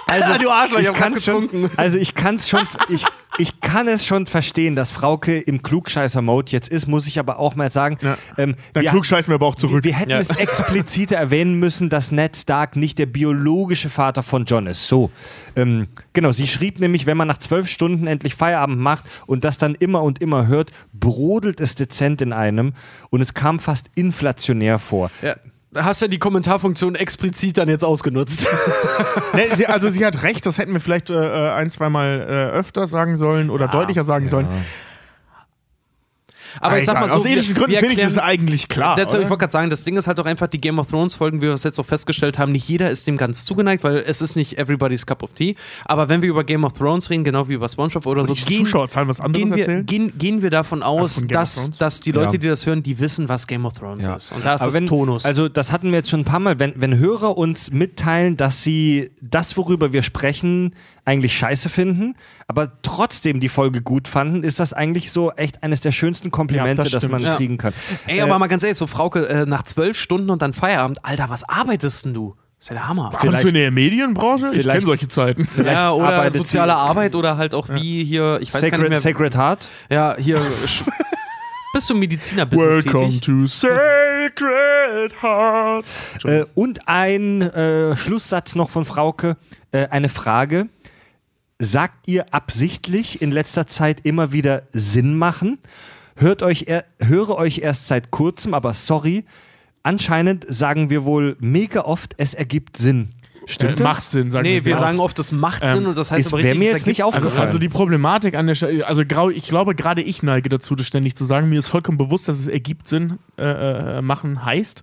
also, 0.06 0.38
Du 0.38 0.50
Arschloch, 0.50 0.80
ich 0.80 0.86
grad 0.86 0.96
kann's 0.96 1.24
schon, 1.24 1.70
also 1.76 1.96
ich 1.96 2.14
kann 2.14 2.34
es 2.34 2.48
schon, 2.50 2.60
ich, 2.90 3.06
ich 3.38 3.60
kann 3.60 3.88
es 3.88 4.04
schon 4.04 4.26
verstehen, 4.26 4.76
dass 4.76 4.90
Frauke 4.90 5.38
im 5.38 5.62
Klugscheißer-Mode 5.62 6.52
jetzt 6.52 6.68
ist, 6.68 6.86
muss 6.86 7.06
ich 7.06 7.18
aber 7.18 7.38
auch 7.38 7.54
mal 7.54 7.70
sagen. 7.70 7.96
Ja. 8.02 8.16
Ähm, 8.36 8.56
Dann 8.74 8.82
wir- 8.84 8.90
klugscheißen 8.90 9.30
wir 9.30 9.36
aber 9.36 9.46
auch 9.46 9.54
zurück. 9.54 9.84
Wir 9.84 9.94
hätten 9.94 10.10
es 10.12 10.30
expliziter 10.30 11.16
erwähnen 11.16 11.58
müssen, 11.58 11.88
dass 11.88 12.12
Ned 12.12 12.36
Stark 12.36 12.76
nicht 12.76 12.98
der 12.98 13.06
biologische 13.06 13.88
Vater 13.88 14.22
von 14.22 14.44
John 14.44 14.66
ist. 14.66 14.86
So, 14.86 15.10
ähm, 15.56 15.88
genau. 16.12 16.30
Sie 16.32 16.46
schrieb 16.46 16.78
nämlich, 16.78 17.06
wenn 17.06 17.16
man 17.16 17.28
nach 17.28 17.38
zwölf 17.38 17.68
Stunden 17.68 18.06
endlich 18.06 18.34
Feierabend 18.34 18.78
macht 18.78 19.04
und 19.26 19.44
das 19.44 19.56
dann 19.58 19.74
immer 19.76 20.02
und 20.02 20.20
immer 20.20 20.46
hört, 20.46 20.70
brodelt 20.92 21.60
es 21.60 21.74
dezent 21.74 22.20
in 22.20 22.32
einem 22.32 22.74
und 23.10 23.20
es 23.22 23.32
kam 23.34 23.58
fast 23.60 23.86
inflationär 23.94 24.78
vor. 24.78 25.10
Ja. 25.22 25.36
Hast 25.74 26.02
ja 26.02 26.08
die 26.08 26.18
Kommentarfunktion 26.18 26.94
explizit 26.94 27.56
dann 27.56 27.68
jetzt 27.68 27.84
ausgenutzt. 27.84 28.46
Nee, 29.34 29.46
sie, 29.54 29.66
also 29.66 29.88
sie 29.88 30.04
hat 30.04 30.22
recht, 30.24 30.44
das 30.44 30.58
hätten 30.58 30.74
wir 30.74 30.80
vielleicht 30.80 31.08
äh, 31.08 31.14
äh, 31.14 31.52
ein, 31.52 31.70
zweimal 31.70 32.20
äh, 32.20 32.54
öfter 32.54 32.86
sagen 32.86 33.16
sollen 33.16 33.48
oder 33.48 33.66
deutlicher 33.66 34.04
sagen 34.04 34.28
sollen. 34.28 34.46
Aber 36.60 36.78
ich 36.78 36.84
sag 36.84 36.94
mal 37.00 37.08
so, 37.08 37.16
aus 37.16 37.26
ethischen 37.26 37.54
Gründen 37.54 37.76
finde 37.76 37.94
ich 37.94 38.00
das 38.02 38.18
eigentlich 38.18 38.68
klar. 38.68 38.96
Das, 38.96 39.12
ich 39.14 39.20
wollte 39.20 39.38
gerade 39.38 39.52
sagen, 39.52 39.70
das 39.70 39.84
Ding 39.84 39.96
ist 39.96 40.06
halt 40.06 40.18
doch 40.18 40.26
einfach 40.26 40.46
die 40.46 40.60
Game 40.60 40.78
of 40.78 40.88
Thrones 40.88 41.14
Folgen, 41.14 41.40
wie 41.40 41.46
wir 41.46 41.54
es 41.54 41.64
jetzt 41.64 41.78
auch 41.78 41.86
festgestellt 41.86 42.38
haben, 42.38 42.52
nicht 42.52 42.68
jeder 42.68 42.90
ist 42.90 43.06
dem 43.06 43.16
ganz 43.16 43.44
zugeneigt, 43.44 43.84
weil 43.84 43.98
es 43.98 44.20
ist 44.22 44.36
nicht 44.36 44.58
everybody's 44.58 45.06
cup 45.06 45.22
of 45.22 45.32
tea. 45.32 45.56
Aber 45.84 46.08
wenn 46.08 46.22
wir 46.22 46.28
über 46.28 46.44
Game 46.44 46.64
of 46.64 46.72
Thrones 46.74 47.10
reden, 47.10 47.24
genau 47.24 47.48
wie 47.48 47.54
über 47.54 47.68
SpongeBob 47.68 48.06
oder 48.06 48.24
so, 48.24 48.34
anderes 49.20 49.20
gehen, 49.32 49.54
wir, 49.54 49.82
gehen, 49.82 50.12
gehen 50.18 50.42
wir 50.42 50.50
davon 50.50 50.82
aus, 50.82 51.18
of 51.22 51.28
dass, 51.28 51.70
dass 51.72 52.00
die 52.00 52.12
Leute, 52.12 52.34
Ja. 52.34 52.38
die 52.38 52.48
das 52.48 52.66
hören, 52.66 52.82
die 52.82 52.98
wissen, 52.98 53.28
was 53.28 53.46
Game 53.46 53.64
of 53.66 53.74
Thrones 53.74 54.04
Ja. 54.04 54.16
ist. 54.16 54.32
Und 54.32 54.44
da 54.44 54.54
ist 54.54 54.62
Aber 54.62 54.72
wenn, 54.74 54.86
Tonus. 54.86 55.24
Also 55.24 55.48
das 55.48 55.72
hatten 55.72 55.90
wir 55.90 55.98
jetzt 55.98 56.10
schon 56.10 56.20
ein 56.20 56.24
paar 56.24 56.40
Mal, 56.40 56.58
wenn, 56.58 56.72
wenn 56.76 56.98
Hörer 56.98 57.36
uns 57.36 57.70
mitteilen, 57.70 58.36
dass 58.36 58.62
sie 58.62 59.10
das, 59.20 59.56
worüber 59.56 59.92
wir 59.92 60.02
sprechen, 60.02 60.74
eigentlich 61.04 61.36
scheiße 61.36 61.68
finden, 61.68 62.14
aber 62.46 62.80
trotzdem 62.82 63.40
die 63.40 63.48
Folge 63.48 63.82
gut 63.82 64.06
fanden, 64.06 64.44
ist 64.44 64.60
das 64.60 64.72
eigentlich 64.72 65.10
so 65.10 65.32
echt 65.32 65.62
eines 65.62 65.80
der 65.80 65.90
schönsten 65.92 66.30
Komplimente, 66.30 66.82
Ja, 66.82 66.88
das 66.90 66.92
das, 67.02 67.08
man. 67.08 67.20
Ja. 67.20 67.36
kriegen 67.36 67.58
kann. 67.58 67.72
Ey, 68.06 68.18
Äh, 68.18 68.22
aber 68.22 68.38
mal 68.38 68.46
ganz 68.46 68.62
ehrlich, 68.62 68.78
so 68.78 68.86
Frauke, 68.86 69.28
äh, 69.28 69.44
nach 69.46 69.62
zwölf 69.64 69.98
Stunden 69.98 70.30
und 70.30 70.42
dann 70.42 70.52
Feierabend, 70.52 71.04
Alter, 71.04 71.28
was 71.28 71.42
arbeitest 71.48 72.04
denn 72.04 72.14
du? 72.14 72.36
ist 72.60 72.68
ja 72.68 72.74
der 72.76 72.86
Hammer. 72.86 73.10
Kommst 73.12 73.42
du 73.42 73.48
in 73.48 73.54
der 73.54 73.72
Medienbranche? 73.72 74.46
Ich 74.46 74.52
vielleicht- 74.52 74.68
kenne 74.70 74.86
solche 74.86 75.08
Zeiten. 75.08 75.44
vielleicht 75.44 75.78
Ja, 75.80 75.90
oder 75.92 76.30
soziale 76.30 76.70
sie- 76.72 76.76
Arbeit 76.78 77.16
oder 77.16 77.36
halt 77.36 77.56
auch 77.56 77.68
wie 77.68 78.04
hier, 78.04 78.38
ich 78.40 78.54
weiß 78.54 78.60
gar 78.62 78.70
Sacred, 78.70 78.80
nicht 78.82 78.90
mehr. 78.90 79.00
Sacred 79.00 79.36
Heart? 79.36 79.68
Ja, 79.90 80.14
hier. 80.16 80.40
Bist 81.74 81.88
du 81.90 81.94
Mediziner-Business 81.94 82.84
Welcome 82.84 83.06
tätig? 83.08 83.20
to 83.22 83.46
Sacred 83.46 85.22
Heart. 85.22 85.84
Äh, 86.24 86.44
und 86.54 86.86
ein 86.86 87.42
äh, 87.42 87.96
Schlusssatz 87.96 88.54
noch 88.54 88.70
von 88.70 88.84
Frauke. 88.84 89.36
Äh, 89.72 89.88
eine 89.88 90.08
Frage. 90.08 90.68
Sagt 91.64 92.08
ihr 92.08 92.34
absichtlich 92.34 93.22
in 93.22 93.30
letzter 93.30 93.68
Zeit 93.68 94.00
immer 94.04 94.32
wieder 94.32 94.64
Sinn 94.72 95.14
machen? 95.16 95.58
Hört 96.16 96.42
euch 96.42 96.64
er, 96.66 96.84
höre 96.98 97.36
euch 97.36 97.58
erst 97.58 97.86
seit 97.86 98.10
kurzem, 98.10 98.52
aber 98.52 98.72
sorry. 98.74 99.24
Anscheinend 99.84 100.44
sagen 100.48 100.90
wir 100.90 101.04
wohl 101.04 101.36
mega 101.38 101.82
oft, 101.82 102.14
es 102.16 102.34
ergibt 102.34 102.76
Sinn. 102.76 103.10
Stimmt 103.46 103.72
Äh, 103.74 103.76
das? 103.76 103.84
Macht 103.84 104.10
Sinn, 104.10 104.30
sagen 104.32 104.42
Nee, 104.42 104.64
wir 104.64 104.76
sagen 104.76 104.98
oft. 104.98 105.16
es 105.20 105.30
macht 105.30 105.62
Ähm, 105.64 105.74
Sinn 105.76 105.86
und 105.86 105.96
das 105.98 106.10
heißt 106.10 106.26
ist- 106.26 106.32
aber 106.32 106.42
richtig, 106.42 106.58
mir 106.58 106.70
jetzt 106.70 106.86
nicht 106.86 106.96
Sinn. 106.96 107.04
Also, 107.04 107.16
aufgefallen. 107.18 107.46
also 107.46 107.58
die 107.58 107.68
Problematik 107.68 108.34
an 108.36 108.48
der 108.48 108.54
Stelle, 108.56 108.84
also 108.84 109.04
grau, 109.06 109.30
ich 109.30 109.44
glaube, 109.46 109.76
gerade 109.76 110.02
ich 110.02 110.22
neige 110.24 110.48
dazu, 110.48 110.74
das 110.74 110.86
ständig 110.88 111.14
zu 111.14 111.24
sagen. 111.24 111.48
Mir 111.48 111.60
ist 111.60 111.68
vollkommen 111.68 111.96
bewusst, 111.98 112.26
dass 112.26 112.38
es 112.40 112.48
ergibt 112.48 112.88
Sinn 112.88 113.18
äh, 113.38 113.98
äh, 113.98 114.02
machen 114.02 114.44
heißt. 114.44 114.82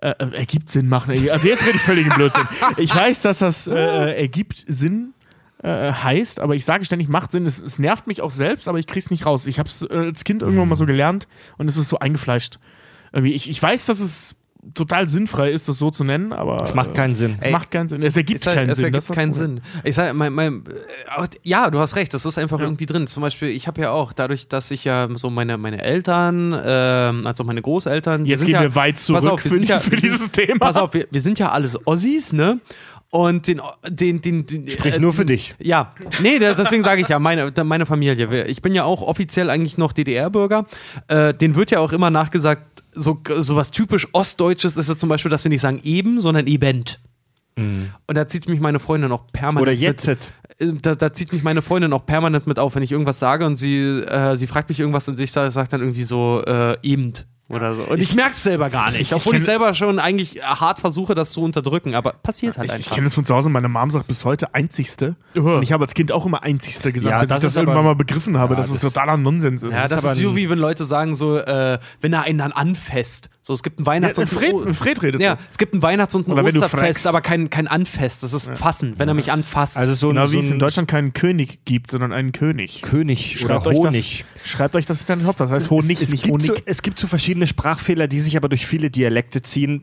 Äh, 0.00 0.10
äh, 0.18 0.36
ergibt 0.36 0.70
Sinn 0.70 0.88
machen. 0.88 1.10
Also 1.30 1.46
jetzt 1.48 1.62
rede 1.64 1.76
ich 1.76 1.82
völlig 1.82 2.06
im 2.06 2.12
Blödsinn. 2.14 2.42
Ich 2.76 2.94
weiß, 2.94 3.22
dass 3.22 3.38
das 3.40 3.66
äh, 3.68 3.72
äh, 3.74 4.20
ergibt 4.20 4.64
Sinn 4.66 5.14
äh, 5.62 5.92
heißt, 5.92 6.40
aber 6.40 6.54
ich 6.54 6.64
sage 6.64 6.84
ständig, 6.84 7.08
macht 7.08 7.32
Sinn. 7.32 7.46
Es, 7.46 7.60
es 7.60 7.78
nervt 7.78 8.06
mich 8.06 8.20
auch 8.20 8.30
selbst, 8.30 8.68
aber 8.68 8.78
ich 8.78 8.86
krieg's 8.86 9.10
nicht 9.10 9.26
raus. 9.26 9.46
Ich 9.46 9.58
habe 9.58 9.68
es 9.68 9.82
äh, 9.82 9.94
als 9.94 10.24
Kind 10.24 10.42
irgendwann 10.42 10.68
mal 10.68 10.76
so 10.76 10.86
gelernt 10.86 11.28
und 11.58 11.68
es 11.68 11.76
ist 11.76 11.88
so 11.88 11.98
eingefleischt. 11.98 12.58
Irgendwie, 13.12 13.32
ich, 13.32 13.48
ich 13.48 13.62
weiß, 13.62 13.86
dass 13.86 14.00
es 14.00 14.36
total 14.74 15.08
sinnfrei 15.08 15.50
ist, 15.50 15.68
das 15.68 15.78
so 15.78 15.90
zu 15.90 16.04
nennen, 16.04 16.32
aber. 16.32 16.56
Das 16.58 16.74
macht 16.74 16.94
keinen 16.94 17.14
Sinn. 17.14 17.36
Es 17.40 17.50
macht 17.50 17.70
keinen 17.70 17.88
Sinn. 17.88 18.02
Es 18.02 18.16
ergibt 18.16 18.46
halt, 18.46 18.56
keinen 18.56 18.70
es 18.70 18.78
Sinn. 18.78 18.86
ergibt 18.86 19.02
ist 19.02 19.10
das 19.10 19.16
keinen. 19.16 19.32
Sinn. 19.32 19.60
Ich 19.82 19.96
sag, 19.96 20.14
mein, 20.14 20.32
mein, 20.32 20.64
äh, 20.66 21.26
ja, 21.42 21.68
du 21.68 21.80
hast 21.80 21.96
recht, 21.96 22.14
das 22.14 22.24
ist 22.24 22.38
einfach 22.38 22.60
irgendwie 22.60 22.86
drin. 22.86 23.06
Zum 23.06 23.22
Beispiel, 23.22 23.48
ich 23.48 23.66
habe 23.66 23.80
ja 23.80 23.90
auch, 23.90 24.12
dadurch, 24.12 24.48
dass 24.48 24.70
ich 24.70 24.84
ja 24.84 25.08
so 25.14 25.30
meine, 25.30 25.58
meine 25.58 25.82
Eltern, 25.82 26.58
ähm, 26.64 27.26
also 27.26 27.42
meine 27.42 27.60
Großeltern. 27.60 28.24
Jetzt 28.24 28.44
gehen 28.44 28.54
ja, 28.54 28.62
wir 28.62 28.74
weit 28.76 29.00
zurück 29.00 29.26
auf, 29.26 29.44
wir 29.44 29.50
für, 29.50 29.62
ja, 29.62 29.80
für 29.80 29.96
dieses 29.96 30.30
Thema. 30.30 30.60
Pass 30.60 30.76
auf, 30.76 30.94
wir, 30.94 31.08
wir 31.10 31.20
sind 31.20 31.38
ja 31.38 31.50
alles 31.50 31.78
Ossis, 31.86 32.32
ne? 32.32 32.60
Und 33.14 33.46
den, 33.46 33.60
den, 33.86 34.22
den, 34.22 34.46
den 34.46 34.70
Sprich 34.70 34.96
äh, 34.96 34.98
nur 34.98 35.12
für 35.12 35.26
dich. 35.26 35.54
Ja, 35.58 35.94
nee, 36.22 36.38
das, 36.38 36.56
deswegen 36.56 36.82
sage 36.82 37.02
ich 37.02 37.08
ja, 37.08 37.18
meine, 37.18 37.52
meine 37.62 37.84
Familie. 37.84 38.46
Ich 38.46 38.62
bin 38.62 38.74
ja 38.74 38.84
auch 38.84 39.02
offiziell 39.02 39.50
eigentlich 39.50 39.76
noch 39.76 39.92
DDR-Bürger. 39.92 40.66
Äh, 41.08 41.34
den 41.34 41.54
wird 41.54 41.70
ja 41.70 41.80
auch 41.80 41.92
immer 41.92 42.08
nachgesagt, 42.08 42.82
so, 42.94 43.20
so 43.40 43.54
was 43.54 43.70
typisch 43.70 44.08
Ostdeutsches 44.12 44.78
ist 44.78 44.88
es 44.88 44.96
zum 44.96 45.10
Beispiel, 45.10 45.30
dass 45.30 45.44
wir 45.44 45.50
nicht 45.50 45.60
sagen 45.60 45.80
eben, 45.84 46.20
sondern 46.20 46.46
ebend. 46.46 47.00
Und 48.06 48.16
da 48.16 48.28
zieht 48.28 48.48
mich 48.48 48.60
meine 48.60 48.80
Freundin 48.80 49.12
auch 49.12 49.26
permanent. 49.32 49.62
Oder 49.62 49.72
Mit, 49.72 49.80
jetzt. 49.80 50.08
äh, 50.08 50.16
da, 50.80 50.94
da 50.94 51.12
zieht 51.12 51.32
mich 51.32 51.42
meine 51.42 51.60
Freundin 51.60 51.92
auch 51.92 52.06
permanent 52.06 52.46
mit 52.46 52.58
auf, 52.58 52.74
wenn 52.74 52.82
ich 52.82 52.92
irgendwas 52.92 53.18
sage 53.18 53.44
und 53.44 53.56
sie, 53.56 53.78
äh, 53.78 54.36
sie 54.36 54.46
fragt 54.46 54.68
mich 54.70 54.80
irgendwas 54.80 55.08
und 55.08 55.18
ich 55.20 55.32
sage 55.32 55.50
sag 55.50 55.68
dann 55.68 55.80
irgendwie 55.80 56.04
so 56.04 56.42
äh, 56.46 56.78
eben 56.82 57.12
oder 57.52 57.74
so. 57.74 57.82
Und 57.84 58.00
ich, 58.00 58.14
merke 58.14 58.32
es 58.32 58.42
selber 58.42 58.70
gar 58.70 58.90
nicht, 58.90 59.12
obwohl 59.12 59.36
ich, 59.36 59.42
kenn- 59.42 59.46
selber 59.46 59.74
schon 59.74 59.98
eigentlich 59.98 60.42
hart 60.42 60.80
versuche, 60.80 61.14
das 61.14 61.30
zu 61.32 61.42
unterdrücken, 61.42 61.94
aber 61.94 62.14
passiert 62.14 62.56
halt 62.58 62.66
Ich, 62.70 62.72
ich 62.72 62.76
einfach. 62.86 62.94
kenne 62.94 63.04
das 63.04 63.14
von 63.14 63.24
zu 63.24 63.34
Hause. 63.34 63.48
Meine 63.50 63.68
Mom 63.68 63.90
sagt 63.90 64.06
bis 64.08 64.24
heute 64.24 64.54
Einzigste. 64.54 65.14
Und 65.34 65.62
ich 65.62 65.72
habe 65.72 65.84
als 65.84 65.94
Kind 65.94 66.10
auch 66.12 66.24
immer 66.26 66.42
Einzigste 66.42 66.92
gesagt, 66.92 67.12
Ja, 67.12 67.20
bis 67.20 67.28
das 67.28 67.38
ich 67.38 67.42
das 67.44 67.52
ist 67.52 67.56
aber- 67.58 67.66
irgendwann 67.68 67.84
mal 67.84 67.94
begriffen 67.94 68.38
habe, 68.38 68.54
Ja, 68.54 68.58
dass 68.58 68.70
es 68.70 68.80
das- 68.80 68.92
totaler 68.92 69.16
Nonsens 69.16 69.62
ist. 69.62 69.74
Ja, 69.74 69.86
das 69.88 70.02
aber 70.04 70.12
ist 70.12 70.18
so 70.18 70.30
ein- 70.30 70.36
wie 70.36 70.50
wenn 70.50 70.58
Leute 70.58 70.84
sagen 70.84 71.14
so, 71.14 71.36
äh, 71.38 71.78
wenn 72.00 72.12
er 72.12 72.22
einen 72.22 72.38
dann 72.38 72.52
anfasst. 72.52 73.28
So, 73.52 73.54
es 73.54 73.62
gibt 73.62 73.80
ein 73.80 73.84
Weihnachts- 73.86 74.16
Ja, 74.16 74.22
und 74.24 74.28
Fred, 74.30 74.54
ein 74.66 74.72
Fred 74.74 75.02
redet 75.02 75.20
ja, 75.20 75.36
es 75.50 75.58
gibt 75.58 75.74
ein 75.74 75.82
Weihnachts- 75.82 76.14
und 76.14 76.26
ein 76.26 76.32
Oder 76.32 76.44
wenn 76.44 76.54
du 76.54 76.62
Osterfest, 76.62 77.06
aber 77.06 77.20
kein, 77.20 77.50
kein 77.50 77.68
Anfest. 77.68 78.22
Das 78.22 78.32
ist 78.32 78.48
Fassen, 78.54 78.94
wenn 78.96 79.08
er 79.08 79.14
mich 79.14 79.30
anfasst. 79.30 79.76
Also 79.76 79.92
so, 79.94 80.08
Genau 80.08 80.22
ein, 80.22 80.28
wie 80.30 80.34
so 80.34 80.38
es 80.40 80.50
in 80.50 80.58
Deutschland 80.58 80.88
keinen 80.88 81.12
König 81.12 81.64
gibt, 81.66 81.90
sondern 81.90 82.12
einen 82.12 82.32
König. 82.32 82.80
König 82.82 83.36
oder 83.44 83.54
Schreibt 83.54 83.66
euch 83.66 83.76
Honig. 83.76 84.24
Das, 84.42 84.48
schreibt 84.50 84.74
euch 84.76 84.86
das 84.86 85.00
in 85.02 85.18
den 85.18 85.26
Kopf. 85.26 85.36
Das 85.36 85.50
heißt 85.50 85.70
Honig, 85.70 85.96
es, 85.98 86.02
es, 86.04 86.10
nicht 86.12 86.22
gibt 86.24 86.34
Honig. 86.42 86.46
so, 86.46 86.54
es 86.64 86.80
gibt 86.82 86.98
so 86.98 87.06
verschiedene 87.06 87.46
Sprachfehler, 87.46 88.08
die 88.08 88.20
sich 88.20 88.36
aber 88.36 88.48
durch 88.48 88.66
viele 88.66 88.88
Dialekte 88.90 89.42
ziehen. 89.42 89.82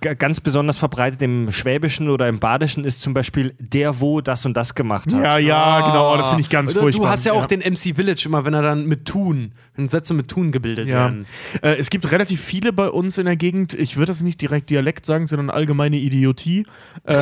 G- 0.00 0.14
Ganz 0.14 0.40
besonders 0.40 0.78
verbreitet 0.78 1.20
im 1.22 1.50
Schwäbischen 1.50 2.08
oder 2.08 2.28
im 2.28 2.38
Badischen 2.38 2.84
ist 2.84 3.02
zum 3.02 3.14
Beispiel 3.14 3.54
der, 3.58 4.00
wo 4.00 4.20
das 4.20 4.46
und 4.46 4.56
das 4.56 4.74
gemacht 4.74 5.12
hat. 5.12 5.22
ja, 5.22 5.38
ja, 5.38 5.80
genau. 5.80 6.16
Das 6.16 6.28
finde 6.28 6.42
ich 6.42 6.50
ganz 6.50 6.72
Oder 6.72 6.82
furchtbar. 6.82 7.06
Du 7.06 7.10
hast 7.10 7.24
ja 7.24 7.32
auch 7.32 7.46
den 7.46 7.60
MC 7.60 7.94
Village 7.96 8.22
immer, 8.26 8.44
wenn 8.44 8.54
er 8.54 8.62
dann 8.62 8.86
mit 8.86 9.04
Tun, 9.06 9.52
wenn 9.74 9.88
Sätze 9.88 10.12
mit 10.14 10.28
Tun 10.28 10.52
gebildet 10.52 10.88
Ja. 10.88 10.96
werden. 11.04 11.26
Äh, 11.62 11.76
es 11.76 11.88
gibt 11.88 12.10
relativ 12.10 12.40
viele 12.42 12.72
bei 12.72 12.88
uns 12.88 13.07
in 13.16 13.24
der 13.24 13.36
Gegend, 13.36 13.72
ich 13.72 13.96
würde 13.96 14.10
das 14.10 14.22
nicht 14.22 14.40
direkt 14.42 14.68
Dialekt 14.68 15.06
sagen, 15.06 15.26
sondern 15.26 15.48
allgemeine 15.48 15.96
Idiotie, 15.96 16.66
äh, 17.04 17.16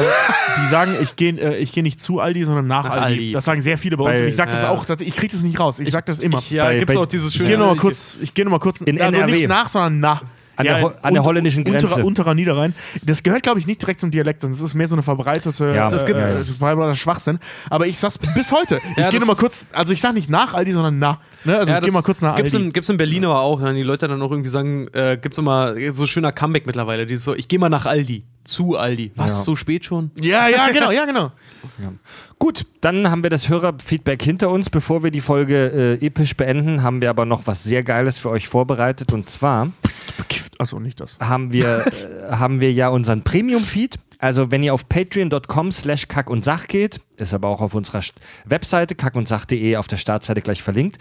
die 0.59 0.67
sagen, 0.69 0.95
ich 1.01 1.15
gehe 1.15 1.35
äh, 1.39 1.59
ich 1.59 1.71
geh 1.73 1.83
nicht 1.83 2.01
zu 2.01 2.19
Aldi, 2.19 2.43
sondern 2.45 2.67
nach, 2.67 2.85
Nach 2.85 2.91
Aldi. 2.91 3.05
Aldi. 3.05 3.33
Das 3.33 3.45
sagen 3.45 3.61
sehr 3.61 3.79
viele 3.79 3.97
bei 3.97 4.05
uns 4.05 4.15
Bei- 4.15 4.23
und 4.23 4.29
ich 4.29 4.37
sage 4.37 4.51
das 4.51 4.65
auch, 4.65 4.85
das, 4.87 5.01
ich 5.03 5.15
kriege 5.15 5.33
das 5.33 5.43
nicht 5.45 5.61
raus. 5.61 5.79
Ich 5.79 5.91
sage 5.93 6.07
das 6.07 6.19
immer. 6.19 6.39
Ich, 6.39 6.51
ja, 6.51 6.65
Bei- 6.65 6.79
gibt's 6.79 6.95
bei- 6.95 7.01
auch 7.01 7.07
dieses 7.07 7.31
ich 7.31 7.37
schöne. 7.37 7.51
gehe 7.51 7.59
nochmal 7.59 7.77
kurz, 7.77 8.19
ich 8.21 8.35
gehe 8.35 8.45
noch 8.45 8.51
mal 8.53 8.59
kurz, 8.59 8.81
In 8.81 9.01
also 9.01 9.19
NRW. 9.21 9.33
nicht 9.33 9.47
nach, 9.49 9.69
sondern 9.69 10.01
nach. 10.01 10.25
An 10.57 10.65
der 10.65 10.81
Ho- 10.83 10.93
an 11.03 11.15
der 11.15 11.23
holländischen 11.25 11.65
Grenze. 11.65 11.87
Unterer, 11.87 12.05
unterer 12.05 12.35
Niederrhein. 12.35 12.75
Das 13.03 13.23
gehört, 13.23 13.43
glaube 13.43 13.61
ich, 13.61 13.67
nicht 13.67 13.83
direkt 13.83 14.01
zum 14.01 14.11
Dialekt, 14.11 14.41
sondern 14.41 14.57
es 14.57 14.63
ist 14.63 14.75
mehr 14.75 14.89
so 14.89 14.95
eine 14.95 15.03
verbreitete, 15.03 15.73
Ja, 15.75 15.87
äh, 15.87 15.91
das 15.91 16.05
gibt's. 16.07 16.21
äh, 16.21 16.25
das 16.25 16.49
ist 16.49 16.59
verbreiteter 16.59 16.97
Schwachsinn. 16.97 17.39
Aber 17.71 17.87
ich 17.87 17.99
sag's 17.99 18.19
bis 18.19 18.53
heute. 18.53 18.81
Ich 18.93 18.97
Ja, 18.97 19.11
gehe 19.11 19.21
nochmal 19.21 19.37
kurz, 19.37 19.67
also 19.73 19.93
ich 19.93 20.01
sag 20.01 20.15
nicht 20.15 20.31
nach 20.31 20.55
Aldi, 20.55 20.73
sondern 20.73 20.99
nach. 20.99 21.19
Ne? 21.45 21.57
Also 21.59 21.71
Ja, 21.71 21.79
ich 21.79 21.85
gehe 21.85 21.93
mal 21.93 22.03
kurz 22.03 22.21
nach 22.21 22.37
gibt's 22.37 22.55
Aldi. 22.55 22.67
in, 22.67 22.73
gibt's 22.73 22.89
in 22.89 22.97
Berlin 22.97 23.25
aber 23.27 23.41
auch, 23.41 23.61
wenn 23.63 23.77
die 23.77 23.83
Leute 23.83 24.09
dann 24.09 24.21
auch 24.23 24.31
irgendwie 24.31 24.49
sagen, 24.51 24.89
äh, 24.95 25.19
gibt's 25.21 25.39
immer 25.39 25.75
so 25.95 26.07
schöner 26.07 26.33
Comeback 26.33 26.67
mittlerweile, 26.67 27.07
die 27.07 27.15
ist 27.15 27.25
so, 27.25 27.35
ich 27.35 27.49
gehe 27.49 27.59
mal 27.59 27.69
nach 27.69 27.85
Aldi, 27.87 28.25
zu 28.45 28.77
Aldi. 28.77 29.13
Was, 29.17 29.33
Ja. 29.39 29.43
so 29.43 29.57
spät 29.57 29.85
schon? 29.85 30.11
ja, 30.21 30.49
ja, 30.49 30.69
genau, 30.71 30.91
ja, 30.91 31.05
genau. 31.05 31.33
Gut, 32.39 32.67
dann 32.81 33.11
haben 33.11 33.23
wir 33.23 33.31
das 33.31 33.49
Hörerfeedback 33.49 34.23
hinter 34.23 34.51
uns. 34.51 34.71
Bevor 34.71 35.03
wir 35.03 35.11
die 35.11 35.21
Folge 35.21 35.99
äh, 36.01 36.07
episch 36.07 36.37
beenden, 36.37 36.83
haben 36.83 37.01
wir 37.01 37.11
aber 37.11 37.25
noch 37.27 37.47
was 37.47 37.63
sehr 37.65 37.83
Geiles 37.83 38.19
für 38.19 38.31
euch 38.31 38.47
vorbereitet. 38.49 39.13
Und 39.13 39.29
zwar 39.31 39.73
Bist 39.83 40.09
du? 40.19 40.23
Achso, 40.59 40.81
nicht 40.81 41.01
das. 41.01 41.19
haben 41.21 41.53
wir, 41.53 41.87
äh, 42.31 42.33
haben 42.33 42.61
wir 42.61 42.73
ja 42.73 42.89
unseren 42.89 43.23
Premium-Feed. 43.23 43.99
Also 44.19 44.51
wenn 44.51 44.63
ihr 44.63 44.73
auf 44.73 44.89
patreon.com 44.89 45.71
slash 45.71 46.09
kack 46.09 46.31
und 46.31 46.43
sach 46.43 46.69
geht, 46.69 47.01
ist 47.17 47.35
aber 47.35 47.49
auch 47.49 47.61
auf 47.61 47.75
unserer 47.75 48.01
Webseite 48.47 48.95
kackundsach.de 48.95 49.77
auf 49.77 49.87
der 49.89 49.99
Startseite 49.99 50.41
gleich 50.41 50.63
verlinkt. 50.63 50.99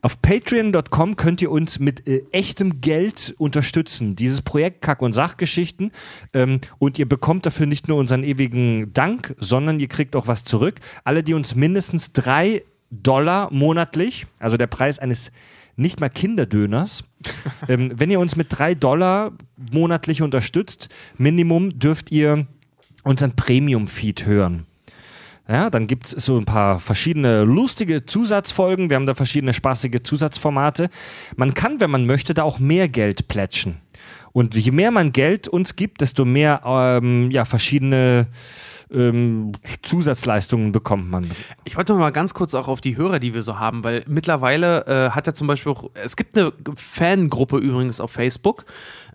Auf 0.00 0.22
patreon.com 0.22 1.16
könnt 1.16 1.42
ihr 1.42 1.50
uns 1.50 1.80
mit 1.80 2.06
äh, 2.06 2.24
echtem 2.30 2.80
Geld 2.80 3.34
unterstützen. 3.38 4.14
Dieses 4.14 4.42
Projekt 4.42 4.80
Kack 4.82 5.02
und 5.02 5.12
Sachgeschichten. 5.12 5.90
Ähm, 6.32 6.60
und 6.78 6.98
ihr 6.98 7.08
bekommt 7.08 7.46
dafür 7.46 7.66
nicht 7.66 7.88
nur 7.88 7.98
unseren 7.98 8.22
ewigen 8.22 8.92
Dank, 8.92 9.34
sondern 9.38 9.80
ihr 9.80 9.88
kriegt 9.88 10.14
auch 10.14 10.28
was 10.28 10.44
zurück. 10.44 10.76
Alle, 11.02 11.24
die 11.24 11.34
uns 11.34 11.54
mindestens 11.56 12.12
drei 12.12 12.62
Dollar 12.90 13.52
monatlich, 13.52 14.26
also 14.38 14.56
der 14.56 14.66
Preis 14.66 14.98
eines 14.98 15.32
nicht 15.76 16.00
mal 16.00 16.10
Kinderdöners. 16.10 17.04
ähm, 17.68 17.92
wenn 17.94 18.10
ihr 18.10 18.20
uns 18.20 18.36
mit 18.36 18.48
drei 18.50 18.74
Dollar 18.74 19.32
monatlich 19.72 20.22
unterstützt, 20.22 20.88
Minimum 21.18 21.78
dürft 21.78 22.10
ihr 22.10 22.46
unseren 23.02 23.34
Premium-Feed 23.34 24.26
hören. 24.26 24.66
Ja, 25.48 25.70
dann 25.70 25.88
gibt 25.88 26.06
es 26.06 26.24
so 26.24 26.38
ein 26.38 26.44
paar 26.44 26.78
verschiedene 26.78 27.42
lustige 27.42 28.06
Zusatzfolgen. 28.06 28.90
Wir 28.90 28.96
haben 28.96 29.06
da 29.06 29.14
verschiedene 29.14 29.52
spaßige 29.52 30.02
Zusatzformate. 30.02 30.88
Man 31.36 31.52
kann, 31.52 31.80
wenn 31.80 31.90
man 31.90 32.06
möchte, 32.06 32.32
da 32.32 32.44
auch 32.44 32.58
mehr 32.58 32.88
Geld 32.88 33.26
plätschen. 33.28 33.78
Und 34.32 34.54
je 34.54 34.70
mehr 34.70 34.90
man 34.90 35.12
Geld 35.12 35.48
uns 35.48 35.76
gibt, 35.76 36.00
desto 36.00 36.24
mehr 36.24 36.62
ähm, 36.64 37.30
ja, 37.30 37.44
verschiedene 37.44 38.28
ähm, 38.92 39.52
Zusatzleistungen 39.82 40.72
bekommt 40.72 41.10
man. 41.10 41.30
Ich 41.64 41.76
wollte 41.76 41.92
noch 41.92 42.00
mal 42.00 42.10
ganz 42.10 42.34
kurz 42.34 42.54
auch 42.54 42.68
auf 42.68 42.80
die 42.80 42.96
Hörer, 42.96 43.18
die 43.18 43.34
wir 43.34 43.42
so 43.42 43.58
haben, 43.58 43.84
weil 43.84 44.04
mittlerweile 44.06 44.86
äh, 44.86 45.10
hat 45.10 45.26
er 45.26 45.34
zum 45.34 45.46
Beispiel 45.46 45.72
auch, 45.72 45.90
es 45.94 46.16
gibt 46.16 46.36
eine 46.38 46.52
Fangruppe 46.76 47.58
übrigens 47.58 48.00
auf 48.00 48.10
Facebook. 48.10 48.64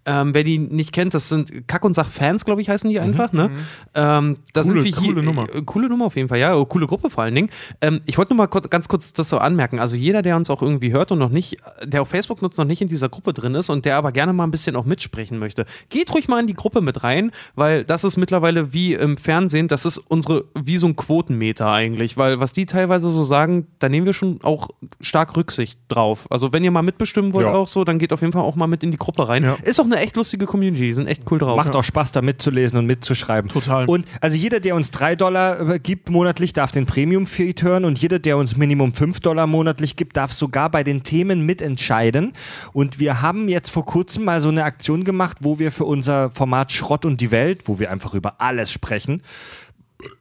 Ähm, 0.10 0.34
wer 0.34 0.44
die 0.46 0.58
nicht 0.58 0.94
kennt, 0.94 1.14
das 1.14 1.28
sind 1.28 1.68
Kack 1.68 1.84
und 1.84 1.94
Sach 1.94 2.08
Fans, 2.08 2.46
glaube 2.46 2.62
ich, 2.62 2.70
heißen 2.70 2.90
die 2.90 3.00
einfach. 3.00 3.34
Ne? 3.34 3.52
Ähm, 3.94 4.38
da 4.54 4.62
Coole- 4.62 4.64
sind 4.64 4.76
wir 4.76 4.84
hier, 4.84 4.94
coole 5.14 5.22
Nummer. 5.24 5.54
Äh, 5.54 5.62
coole 5.64 5.90
Nummer 5.90 6.06
auf 6.06 6.16
jeden 6.16 6.30
Fall, 6.30 6.40
ja. 6.40 6.56
Oh, 6.56 6.66
Coole 6.66 6.88
Gruppe 6.88 7.10
vor 7.10 7.24
allen 7.26 7.36
Dingen. 7.36 7.50
Ähm, 7.82 8.00
ich 8.06 8.18
wollte 8.18 8.34
nur 8.34 8.38
mal 8.38 8.48
kurz, 8.48 8.70
ganz 8.70 8.88
kurz 8.88 9.12
das 9.14 9.30
so 9.30 9.38
anmerken. 9.38 9.80
Also 9.80 9.96
jeder, 9.98 10.22
der 10.22 10.36
uns 10.38 10.50
auch 10.50 10.62
irgendwie 10.62 10.94
hört 10.94 11.12
und 11.12 11.20
noch 11.20 11.30
nicht, 11.30 11.58
der 11.84 12.02
auf 12.02 12.08
Facebook 12.10 12.42
nutzt, 12.42 12.58
noch 12.58 12.66
nicht 12.66 12.82
in 12.82 12.88
dieser 12.88 13.10
Gruppe 13.10 13.34
drin 13.34 13.54
ist 13.56 13.70
und 13.70 13.84
der 13.86 13.98
aber 13.98 14.12
gerne 14.14 14.32
mal 14.34 14.46
ein 14.46 14.52
bisschen 14.52 14.76
auch 14.78 14.86
mitsprechen 14.86 15.40
möchte, 15.40 15.66
geht 15.90 16.14
ruhig 16.14 16.28
mal 16.30 16.40
in 16.40 16.48
die 16.48 16.54
Gruppe 16.54 16.80
mit 16.82 17.04
rein, 17.04 17.32
weil 17.56 17.84
das 17.84 18.04
ist 18.06 18.16
mittlerweile 18.16 18.72
wie 18.74 18.94
im 18.94 19.18
Fernsehen, 19.18 19.68
das 19.68 19.86
ist 19.86 19.98
unsere, 19.98 20.46
wie 20.56 20.78
so 20.78 20.88
ein 20.88 20.96
Quotenmeter 20.96 21.70
eigentlich, 21.70 22.16
weil 22.16 22.40
was 22.40 22.54
die 22.54 22.66
teilweise 22.66 23.10
so 23.12 23.24
sagen, 23.26 23.68
da 23.80 23.90
nehmen 23.90 24.06
wir 24.06 24.14
schon 24.14 24.40
auch 24.44 24.70
stark 25.02 25.36
Rücksicht 25.36 25.80
drauf. 25.90 26.28
Also 26.30 26.54
wenn 26.54 26.64
ihr 26.64 26.72
mal 26.72 26.82
mitbestimmen 26.82 27.34
wollt 27.34 27.48
Ja. 27.48 27.54
auch 27.54 27.68
so, 27.68 27.84
dann 27.84 28.00
geht 28.00 28.14
auf 28.14 28.22
jeden 28.22 28.32
Fall 28.34 28.44
auch 28.44 28.56
mal 28.56 28.68
mit 28.68 28.84
in 28.84 28.92
die 28.92 28.98
Gruppe 28.98 29.28
rein. 29.28 29.44
Ja. 29.44 29.58
Ist 29.64 29.80
auch 29.82 29.86
eine 29.86 29.97
echt 30.00 30.16
lustige 30.16 30.46
Community, 30.46 30.84
die 30.84 30.94
sind 30.94 31.08
echt 31.08 31.24
cool 31.32 31.40
drauf. 31.40 31.58
Macht 31.58 31.76
auch 31.76 31.84
Spaß, 31.84 32.12
da 32.12 32.22
mitzulesen 32.22 32.78
und 32.78 32.86
mitzuschreiben. 32.86 33.50
Total. 33.50 33.86
Und 33.86 34.06
also 34.22 34.38
jeder, 34.38 34.60
der 34.60 34.76
uns 34.76 34.92
3 34.92 35.16
Dollar 35.16 35.70
äh, 35.70 35.80
gibt 35.80 36.10
monatlich, 36.10 36.54
darf 36.54 36.72
den 36.72 36.86
Premium-Feed 36.86 37.62
hören 37.64 37.86
und 37.86 38.00
jeder, 38.00 38.20
der 38.20 38.38
uns 38.38 38.58
Minimum 38.58 38.94
5 38.94 39.20
Dollar 39.20 39.48
monatlich 39.48 39.96
gibt, 39.96 40.18
darf 40.18 40.34
sogar 40.34 40.70
bei 40.70 40.84
den 40.84 41.04
Themen 41.04 41.46
mitentscheiden. 41.46 42.34
Und 42.74 43.00
wir 43.00 43.22
haben 43.22 43.50
jetzt 43.50 43.70
vor 43.70 43.86
kurzem 43.86 44.26
mal 44.26 44.42
so 44.42 44.50
eine 44.50 44.64
Aktion 44.64 45.04
gemacht, 45.04 45.38
wo 45.42 45.60
wir 45.60 45.72
für 45.72 45.86
unser 45.86 46.30
Format 46.30 46.72
Schrott 46.72 47.06
und 47.06 47.22
die 47.22 47.32
Welt, 47.32 47.64
wo 47.66 47.80
wir 47.80 47.92
einfach 47.92 48.14
über 48.14 48.42
alles 48.42 48.72
sprechen, 48.72 49.22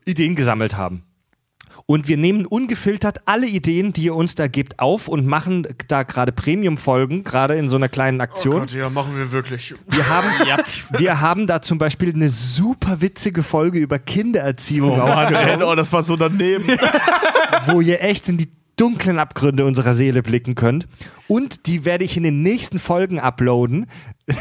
Ideen 0.05 0.35
gesammelt 0.35 0.77
haben. 0.77 1.03
Und 1.89 2.09
wir 2.09 2.17
nehmen 2.17 2.47
ungefiltert 2.47 3.21
alle 3.27 3.47
Ideen, 3.47 3.93
die 3.93 4.05
ihr 4.05 4.15
uns 4.17 4.35
da 4.35 4.49
gebt, 4.49 4.81
auf 4.81 5.07
und 5.07 5.25
machen 5.25 5.69
da 5.87 6.03
gerade 6.03 6.33
Premium-Folgen, 6.33 7.23
gerade 7.23 7.55
in 7.55 7.71
so 7.71 7.77
einer 7.77 7.89
kleinen 7.89 8.21
Aktion. 8.21 8.67
ja, 8.69 8.91
machen 8.91 9.17
wir 9.17 9.31
wirklich. 9.31 9.73
Wir 9.87 10.09
haben, 10.09 10.29
wir 10.99 11.21
haben 11.21 11.47
da 11.47 11.63
zum 11.63 11.79
Beispiel 11.79 12.13
eine 12.13 12.29
super 12.29 13.01
witzige 13.01 13.45
Folge 13.45 13.79
über 13.79 14.01
Kindererziehung, 14.01 15.01
Oh, 15.01 15.07
Mann, 15.07 15.63
oh, 15.63 15.77
das 15.77 15.93
war 15.93 16.03
so 16.03 16.17
daneben. 16.17 16.67
wo 17.67 17.81
ihr 17.81 18.03
echt 18.03 18.29
in 18.29 18.37
die 18.37 18.51
dunklen 18.77 19.21
Abgründe 19.21 19.65
unserer 19.65 19.95
Seele 19.95 20.23
blicken 20.23 20.57
könnt. 20.57 20.89
Und 21.29 21.67
die 21.69 21.85
werde 21.85 22.03
ich 22.05 22.17
in 22.17 22.25
den 22.25 22.43
nächsten 22.43 22.81
Folgen 22.81 23.21
uploaden. 23.21 23.87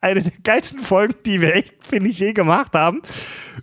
Eine 0.00 0.22
der 0.22 0.32
geilsten 0.42 0.80
Folgen, 0.80 1.14
die 1.26 1.40
wir 1.42 1.54
echt, 1.54 1.74
finde 1.86 2.08
ich, 2.10 2.18
je 2.18 2.32
gemacht 2.32 2.72
haben, 2.74 3.02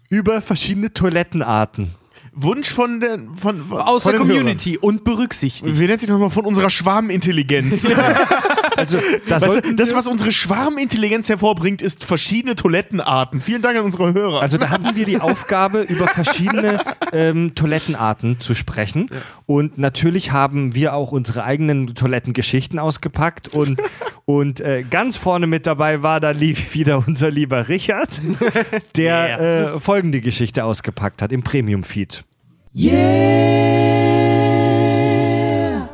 über 0.09 0.41
verschiedene 0.41 0.93
Toilettenarten. 0.93 1.95
Wunsch 2.33 2.69
von 2.69 2.99
der, 3.01 3.19
von, 3.35 3.67
von 3.67 3.79
Aus 3.79 4.03
von 4.03 4.13
der 4.13 4.19
Community 4.19 4.77
und 4.77 5.03
berücksichtigt. 5.03 5.65
Hörern. 5.65 5.79
Wie 5.79 5.87
nennt 5.87 5.99
sich 5.99 6.09
das 6.09 6.17
mal 6.17 6.29
von 6.29 6.45
unserer 6.45 6.69
Schwarmintelligenz? 6.69 7.85
Also, 8.77 8.99
da 9.27 9.41
Weißt 9.41 9.65
du, 9.65 9.75
das, 9.75 9.95
was 9.95 10.07
unsere 10.07 10.31
Schwarmintelligenz 10.31 11.29
hervorbringt, 11.29 11.81
ist 11.81 12.03
verschiedene 12.03 12.55
Toilettenarten. 12.55 13.41
Vielen 13.41 13.61
Dank 13.61 13.77
an 13.77 13.85
unsere 13.85 14.13
Hörer. 14.13 14.41
Also 14.41 14.57
da 14.57 14.69
hatten 14.69 14.95
wir 14.95 15.05
die 15.05 15.19
Aufgabe, 15.19 15.81
über 15.81 16.07
verschiedene 16.07 16.81
ähm, 17.11 17.53
Toilettenarten 17.55 18.39
zu 18.39 18.55
sprechen. 18.55 19.09
Und 19.45 19.77
natürlich 19.77 20.31
haben 20.31 20.73
wir 20.75 20.93
auch 20.93 21.11
unsere 21.11 21.43
eigenen 21.43 21.95
Toilettengeschichten 21.95 22.79
ausgepackt. 22.79 23.49
Und, 23.49 23.81
und 24.25 24.61
äh, 24.61 24.83
ganz 24.89 25.17
vorne 25.17 25.47
mit 25.47 25.67
dabei 25.67 26.03
war 26.03 26.19
dann 26.19 26.37
lief 26.37 26.73
wieder 26.73 27.03
unser 27.05 27.31
lieber 27.31 27.67
Richard, 27.67 28.21
der 28.97 29.75
äh, 29.75 29.79
folgende 29.79 30.21
Geschichte 30.21 30.63
ausgepackt 30.63 31.21
hat 31.21 31.31
im 31.31 31.43
Premium-Feed. 31.43 32.23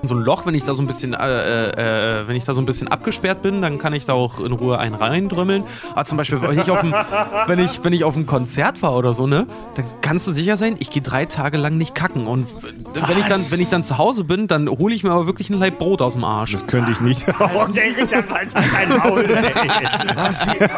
So 0.02 0.16
ein 0.16 0.22
Loch, 0.22 0.46
wenn 0.46 0.54
ich 0.56 0.64
da 0.64 0.74
so 0.74 0.84
ein 0.84 0.88
bisschen, 0.88 1.14
äh, 1.14 1.18
äh, 1.18 2.22
äh, 2.22 2.28
wenn 2.28 2.36
ich 2.36 2.46
da 2.46 2.54
so 2.54 2.62
ein 2.62 2.66
bisschen 2.66 2.88
abgesperrt 2.88 3.42
bin, 3.42 3.62
dann 3.62 3.78
kann 3.78 3.94
ich 3.94 4.06
da 4.06 4.14
auch 4.14 4.40
in 4.40 4.52
Ruhe 4.52 4.78
einen 4.80 4.96
reindrümmeln. 4.96 5.64
Aber 5.94 6.06
zum 6.06 6.18
Beispiel, 6.18 6.42
wenn 6.42 6.60
ich 6.60 6.70
auf 6.72 6.82
dem, 6.82 6.94
wenn 7.48 7.60
ich, 7.60 7.84
wenn 7.84 7.94
ich 7.94 8.04
auf 8.04 8.16
einem 8.16 8.26
Konzert 8.26 8.82
war 8.82 8.96
oder 8.96 9.14
so, 9.14 9.28
ne, 9.28 9.48
dann 9.76 9.86
kannst 10.02 10.28
du 10.28 10.32
sicher 10.32 10.58
sein, 10.58 10.76
ich 10.80 10.90
gehe 10.90 11.02
drei 11.02 11.26
Tage 11.26 11.58
lang 11.58 11.78
nicht 11.78 11.96
kacken. 11.96 12.28
Und 12.28 12.48
wenn 12.94 13.18
ich 13.18 13.26
dann, 13.26 13.42
wenn 13.50 13.60
ich 13.60 13.70
dann 13.70 13.84
zu 13.84 13.98
Hause 13.98 14.24
bin, 14.24 14.48
dann 14.48 14.70
hole 14.70 14.94
ich 14.94 15.04
mir 15.04 15.12
aber 15.12 15.26
wirklich 15.26 15.50
ein 15.50 15.60
Laib 15.60 15.78
Brot 15.80 16.02
aus 16.02 16.14
dem 16.14 16.24
Arsch. 16.24 16.52
Das 16.52 16.68
könnte 16.68 16.92
ich 16.92 17.02
nicht. 17.02 17.26
Oh, 17.58 17.66
der 17.66 17.86
Richard 17.86 18.30
weiß 18.30 18.54
ein 18.56 18.98
Maul. 18.98 19.26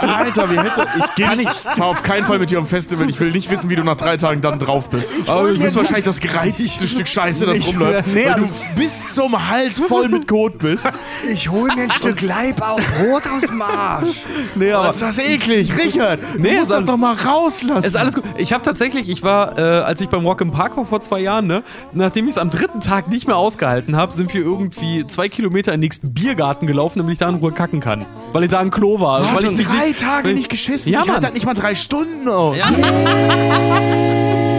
Alter, 0.02 0.50
wie 0.52 0.58
hältst 0.60 0.78
du? 0.78 0.82
Ich 0.98 1.16
geh 1.16 1.36
nicht. 1.36 1.52
fahr 1.52 1.88
auf 1.88 2.04
keinen 2.04 2.26
Fall 2.26 2.40
mit 2.40 2.52
dir 2.52 2.60
am 2.60 2.66
Festival. 2.66 3.10
Ich 3.10 3.20
will 3.20 3.32
nicht 3.32 3.50
wissen, 3.50 3.70
wie 3.70 3.76
du 3.76 3.84
nach 3.84 3.98
drei 3.98 4.18
Tagen 4.18 4.42
dann 4.42 4.60
drauf 4.60 4.90
bist. 4.90 5.14
Aber 5.28 5.52
du 5.52 5.60
bist 5.60 5.76
wahrscheinlich 5.76 6.06
das 6.06 6.20
gereizteste 6.20 6.88
Stück 6.88 7.08
Scheiße, 7.08 7.46
das 7.46 7.66
rumläuft. 7.68 8.08
nee, 8.08 8.26
weil 8.26 8.36
du 8.36 8.42
also- 8.44 8.64
bis 8.76 9.08
zum 9.10 9.50
Hals 9.50 9.80
voll 9.82 10.08
mit 10.10 10.28
Kot 10.28 10.58
bist. 10.60 10.90
Ich 11.30 11.50
hole 11.50 11.74
mir 11.76 11.84
ein 11.84 11.92
Stück 11.92 12.22
Leib 12.22 12.62
auch 12.62 12.80
Brot 12.80 13.24
aus 13.28 13.42
dem 13.44 13.62
Arsch. 13.62 14.16
Nee, 14.56 14.72
aber 14.72 14.90
ist 14.90 15.02
das 15.02 15.18
eklig, 15.20 15.78
Richard. 15.78 16.20
Du 16.36 16.40
Nee, 16.42 16.52
musst 16.58 16.64
ist 16.64 16.72
das 16.72 16.84
doch 16.86 16.98
mal 16.98 17.14
rauslassen. 17.16 17.86
Ist 17.86 17.96
alles 17.98 18.14
gut. 18.16 18.24
Ich 18.38 18.54
habe 18.54 18.64
tatsächlich, 18.64 19.10
ich 19.10 19.24
war, 19.24 19.58
äh, 19.58 19.62
als 19.62 20.02
ich 20.02 20.10
beim 20.10 20.26
Rock 20.26 20.42
im 20.42 20.52
Park 20.52 20.78
war 20.78 20.86
vor 20.86 21.02
zwei 21.02 21.20
Jahren, 21.20 21.48
ne, 21.48 21.64
nachdem 21.94 22.26
ich 22.26 22.32
es 22.32 22.38
am 22.38 22.50
dritten 22.50 22.80
Tag 22.80 23.08
nicht 23.10 23.28
mehr 23.28 23.38
ausgehalten 23.38 23.96
habe, 23.96 24.12
sind 24.12 24.34
wir 24.34 24.42
irgendwie 24.42 25.06
zwei 25.08 25.30
Kilometer 25.30 25.72
in 25.74 25.80
den 25.82 25.86
nächsten 25.86 26.14
Biergarten 26.14 26.68
gelaufen, 26.68 27.00
damit 27.00 27.14
ich 27.14 27.20
da 27.20 27.30
in 27.30 27.36
Ruhe 27.36 27.52
kacken 27.52 27.80
kann. 27.80 28.06
Weil 28.34 28.44
ich 28.44 28.50
da 28.50 28.60
ein 28.60 28.72
Klo 28.72 29.00
war. 29.00 29.20
Du 29.22 29.26
weil 29.26 29.42
ich 29.42 29.48
hast 29.48 29.58
mich 29.58 29.68
drei 29.68 29.88
nicht- 29.88 30.00
Tage 30.00 30.28
weil- 30.28 30.36
nicht 30.36 30.50
geschissen. 30.50 30.92
Ja, 30.94 31.02
ich 31.04 31.10
halte 31.10 31.22
das 31.22 31.34
nicht 31.34 31.46
mal 31.46 31.54
drei 31.54 31.76
Stunden 31.76 32.28
aus. 32.28 32.56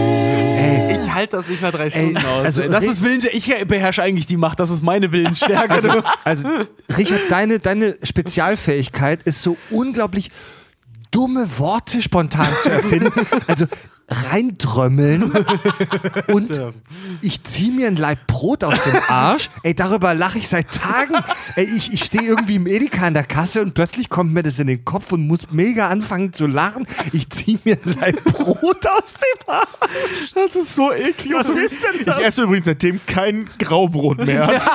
halte 1.21 1.37
das 1.37 1.47
nicht 1.47 1.61
mal 1.61 1.71
drei 1.71 1.89
Stunden 1.89 2.17
aus. 2.17 2.45
also 2.45 2.61
ey. 2.63 2.69
das 2.69 2.83
ist 2.83 3.03
Willens. 3.03 3.25
Ich 3.25 3.53
beherrsche 3.67 4.01
eigentlich 4.01 4.25
die 4.25 4.37
Macht. 4.37 4.59
Das 4.59 4.69
ist 4.69 4.83
meine 4.83 5.11
Willensstärke. 5.11 5.81
du. 5.81 6.03
Also, 6.23 6.47
Richard, 6.97 7.21
deine, 7.29 7.59
deine 7.59 7.97
Spezialfähigkeit 8.03 9.23
ist 9.23 9.41
so 9.41 9.57
unglaublich 9.69 10.31
dumme 11.09 11.47
Worte 11.57 12.01
spontan 12.01 12.47
zu 12.61 12.69
erfinden. 12.69 13.11
Also 13.47 13.65
reindrömmeln 14.11 15.31
und 16.33 16.61
ich 17.21 17.43
ziehe 17.43 17.71
mir 17.71 17.87
ein 17.87 17.95
Leib 17.95 18.27
Brot 18.27 18.63
aus 18.63 18.83
dem 18.83 18.99
Arsch. 19.07 19.49
Ey, 19.63 19.73
darüber 19.73 20.13
lache 20.13 20.37
ich 20.37 20.47
seit 20.47 20.71
Tagen. 20.71 21.15
Ey, 21.55 21.63
ich, 21.63 21.93
ich 21.93 22.03
stehe 22.03 22.23
irgendwie 22.23 22.55
im 22.55 22.67
Edeka 22.67 23.07
an 23.07 23.13
der 23.13 23.23
Kasse 23.23 23.61
und 23.61 23.73
plötzlich 23.73 24.09
kommt 24.09 24.33
mir 24.33 24.43
das 24.43 24.59
in 24.59 24.67
den 24.67 24.83
Kopf 24.83 25.11
und 25.13 25.27
muss 25.27 25.51
mega 25.51 25.87
anfangen 25.89 26.33
zu 26.33 26.45
lachen. 26.45 26.85
Ich 27.13 27.29
ziehe 27.29 27.59
mir 27.63 27.77
ein 27.85 27.95
Leib 27.99 28.23
Brot 28.25 28.85
aus 28.87 29.13
dem 29.13 29.49
Arsch. 29.49 30.33
Das 30.35 30.55
ist 30.55 30.75
so 30.75 30.91
eklig. 30.91 31.33
Was 31.33 31.49
ist 31.49 31.79
denn 31.81 32.05
das? 32.05 32.19
Ich 32.19 32.25
esse 32.25 32.43
übrigens 32.43 32.65
seitdem 32.65 32.99
kein 33.05 33.49
Graubrot 33.57 34.25
mehr. 34.25 34.61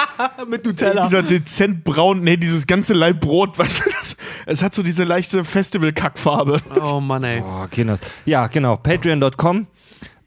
Mit 0.47 0.65
Nutella. 0.65 1.03
Dieser 1.03 1.23
dezent 1.23 1.83
braun, 1.83 2.21
nee, 2.21 2.37
dieses 2.37 2.67
ganze 2.67 2.93
Leib 2.93 3.19
Brot, 3.21 3.57
weißt 3.59 3.85
du, 3.85 3.91
das, 3.91 4.15
es 4.45 4.63
hat 4.63 4.73
so 4.73 4.83
diese 4.83 5.03
leichte 5.03 5.43
Festival-Kackfarbe. 5.43 6.61
Oh 6.83 6.99
Mann, 6.99 7.23
ey. 7.23 7.43
Oh, 7.45 7.67
Kinders. 7.69 7.99
Ja, 8.25 8.47
genau. 8.47 8.77
Patreon.com. 8.77 9.67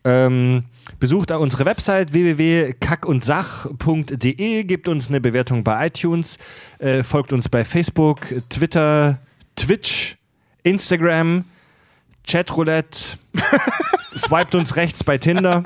Ähm, 0.07 0.65
besucht 1.01 1.31
da 1.31 1.39
unsere 1.39 1.65
Website 1.65 2.13
www.kackundsach.de, 2.13 4.65
gebt 4.65 4.87
uns 4.89 5.09
eine 5.09 5.23
Bewertung 5.23 5.65
bei 5.65 5.87
iTunes, 5.87 6.37
äh, 6.79 7.03
folgt 7.03 7.33
uns 7.33 7.49
bei 7.49 7.65
Facebook, 7.65 8.27
Twitter, 8.51 9.19
Twitch, 9.57 10.19
Instagram, 10.63 11.47
Chatroulette, 12.27 13.17
swiped 14.17 14.55
uns 14.55 14.77
rechts 14.77 15.03
bei 15.05 15.17
Tinder. 15.17 15.65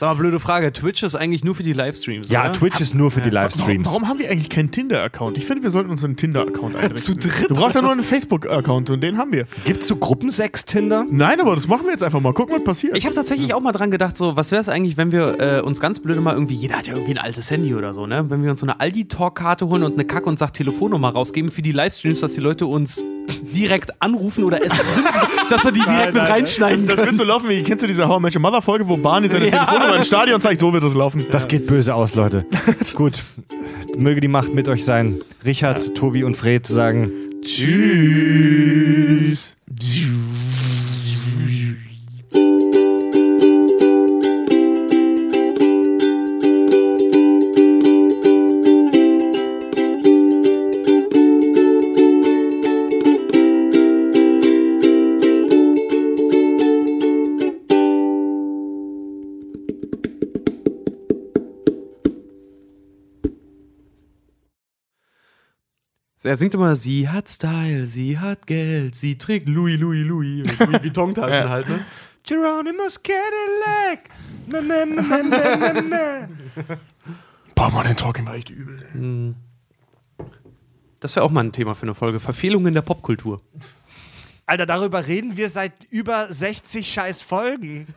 Sag 0.00 0.08
mal, 0.08 0.14
blöde 0.14 0.40
Frage. 0.40 0.72
Twitch 0.72 1.02
ist 1.02 1.14
eigentlich 1.14 1.44
nur 1.44 1.54
für 1.54 1.62
die 1.62 1.74
Livestreams, 1.74 2.30
Ja, 2.30 2.44
oder? 2.44 2.54
Twitch 2.54 2.80
ist 2.80 2.94
nur 2.94 3.10
für 3.10 3.20
die 3.20 3.28
Livestreams. 3.28 3.86
Warum 3.86 4.08
haben 4.08 4.18
wir 4.18 4.30
eigentlich 4.30 4.48
keinen 4.48 4.70
Tinder-Account? 4.70 5.36
Ich 5.36 5.44
finde, 5.44 5.62
wir 5.62 5.68
sollten 5.70 5.90
uns 5.90 6.02
einen 6.02 6.16
Tinder-Account 6.16 6.74
einrichten. 6.74 6.96
Zu 6.96 7.14
dritt? 7.16 7.50
Du 7.50 7.54
brauchst 7.54 7.74
ja 7.74 7.82
nur 7.82 7.92
einen 7.92 8.02
Facebook-Account 8.02 8.88
und 8.88 9.02
den 9.02 9.18
haben 9.18 9.30
wir. 9.30 9.44
Gibt's 9.66 9.86
so 9.88 9.96
Gruppensex 9.96 10.64
Tinder? 10.64 11.04
Nein, 11.10 11.38
aber 11.38 11.54
das 11.54 11.68
machen 11.68 11.82
wir 11.84 11.90
jetzt 11.90 12.02
einfach 12.02 12.18
mal. 12.18 12.32
Gucken, 12.32 12.56
was 12.56 12.64
passiert. 12.64 12.96
Ich 12.96 13.04
habe 13.04 13.14
tatsächlich 13.14 13.52
auch 13.52 13.60
mal 13.60 13.72
dran 13.72 13.90
gedacht, 13.90 14.16
so, 14.16 14.36
was 14.36 14.50
wäre 14.52 14.62
es 14.62 14.70
eigentlich, 14.70 14.96
wenn 14.96 15.12
wir 15.12 15.38
äh, 15.38 15.60
uns 15.60 15.80
ganz 15.80 15.98
blöde 16.00 16.22
mal 16.22 16.32
irgendwie, 16.32 16.54
jeder 16.54 16.78
hat 16.78 16.86
ja 16.86 16.94
irgendwie 16.94 17.12
ein 17.12 17.18
altes 17.18 17.50
Handy 17.50 17.74
oder 17.74 17.92
so, 17.92 18.06
ne? 18.06 18.24
Wenn 18.30 18.42
wir 18.42 18.52
uns 18.52 18.60
so 18.60 18.64
eine 18.66 18.80
Aldi-Talk-Karte 18.80 19.68
holen 19.68 19.82
und 19.82 19.92
eine 19.92 20.06
Kack- 20.06 20.26
und 20.26 20.38
Sach-Telefonnummer 20.38 21.10
rausgeben 21.10 21.50
für 21.52 21.60
die 21.60 21.72
Livestreams, 21.72 22.20
dass 22.20 22.32
die 22.32 22.40
Leute 22.40 22.64
uns 22.64 23.04
direkt 23.54 24.00
anrufen 24.00 24.44
oder 24.44 24.64
es 24.64 24.72
dass 25.50 25.64
wir 25.64 25.72
die 25.72 25.80
direkt 25.80 26.14
mit 26.14 26.22
reinschneiden 26.22 26.86
Das 26.86 26.96
wird 26.96 27.08
können. 27.08 27.18
so 27.18 27.24
laufen 27.24 27.48
wie, 27.50 27.62
kennst 27.62 27.82
du 27.82 27.86
diese 27.86 28.08
How 28.08 28.18
I 28.18 28.22
Met 28.22 28.34
Your 28.34 28.40
Mother 28.42 28.62
Folge, 28.62 28.88
wo 28.88 28.96
Barney 28.96 29.28
seine 29.28 29.44
Ja. 29.48 29.64
Telefonnummer 29.66 29.89
im 29.96 30.04
Stadion 30.04 30.40
zeigt? 30.40 30.60
So 30.60 30.72
wird 30.72 30.84
das 30.84 30.94
laufen. 30.94 31.26
Das 31.30 31.48
geht 31.48 31.66
böse 31.66 31.94
aus, 31.94 32.14
Leute. 32.14 32.46
Gut. 32.94 33.22
Möge 33.96 34.20
die 34.20 34.28
Macht 34.28 34.54
mit 34.54 34.68
euch 34.68 34.84
sein. 34.84 35.20
Richard, 35.44 35.94
Tobi 35.94 36.24
und 36.24 36.36
Fred 36.36 36.66
sagen 36.66 37.10
Tschüss. 37.42 39.56
Er 66.22 66.36
singt 66.36 66.52
immer, 66.54 66.76
sie 66.76 67.08
hat 67.08 67.30
Style, 67.30 67.86
sie 67.86 68.18
hat 68.18 68.46
Geld, 68.46 68.94
sie 68.94 69.16
trägt 69.16 69.48
Louis, 69.48 69.78
Louis, 69.78 70.04
Louis. 70.06 70.42
Louis 70.58 70.82
Vuitton-Taschen 70.82 71.48
halt, 71.48 71.68
ne? 71.68 71.86
Geronimus 72.24 73.02
Cadillac. 73.02 74.10
Na, 74.46 74.60
na, 74.60 74.84
na, 74.84 75.02
na, 75.22 75.56
na, 75.56 75.80
na. 75.80 76.28
Boah, 77.54 77.70
Mann, 77.70 77.86
den 77.86 77.96
Talking 77.96 78.26
war 78.26 78.34
echt 78.34 78.50
übel. 78.50 79.34
Das 81.00 81.16
wäre 81.16 81.24
auch 81.24 81.30
mal 81.30 81.44
ein 81.44 81.52
Thema 81.52 81.74
für 81.74 81.84
eine 81.84 81.94
Folge. 81.94 82.20
Verfehlungen 82.20 82.74
der 82.74 82.82
Popkultur. 82.82 83.40
Alter, 84.44 84.66
darüber 84.66 85.06
reden 85.06 85.38
wir 85.38 85.48
seit 85.48 85.72
über 85.90 86.30
60 86.30 86.92
scheiß 86.92 87.22
Folgen. 87.22 87.86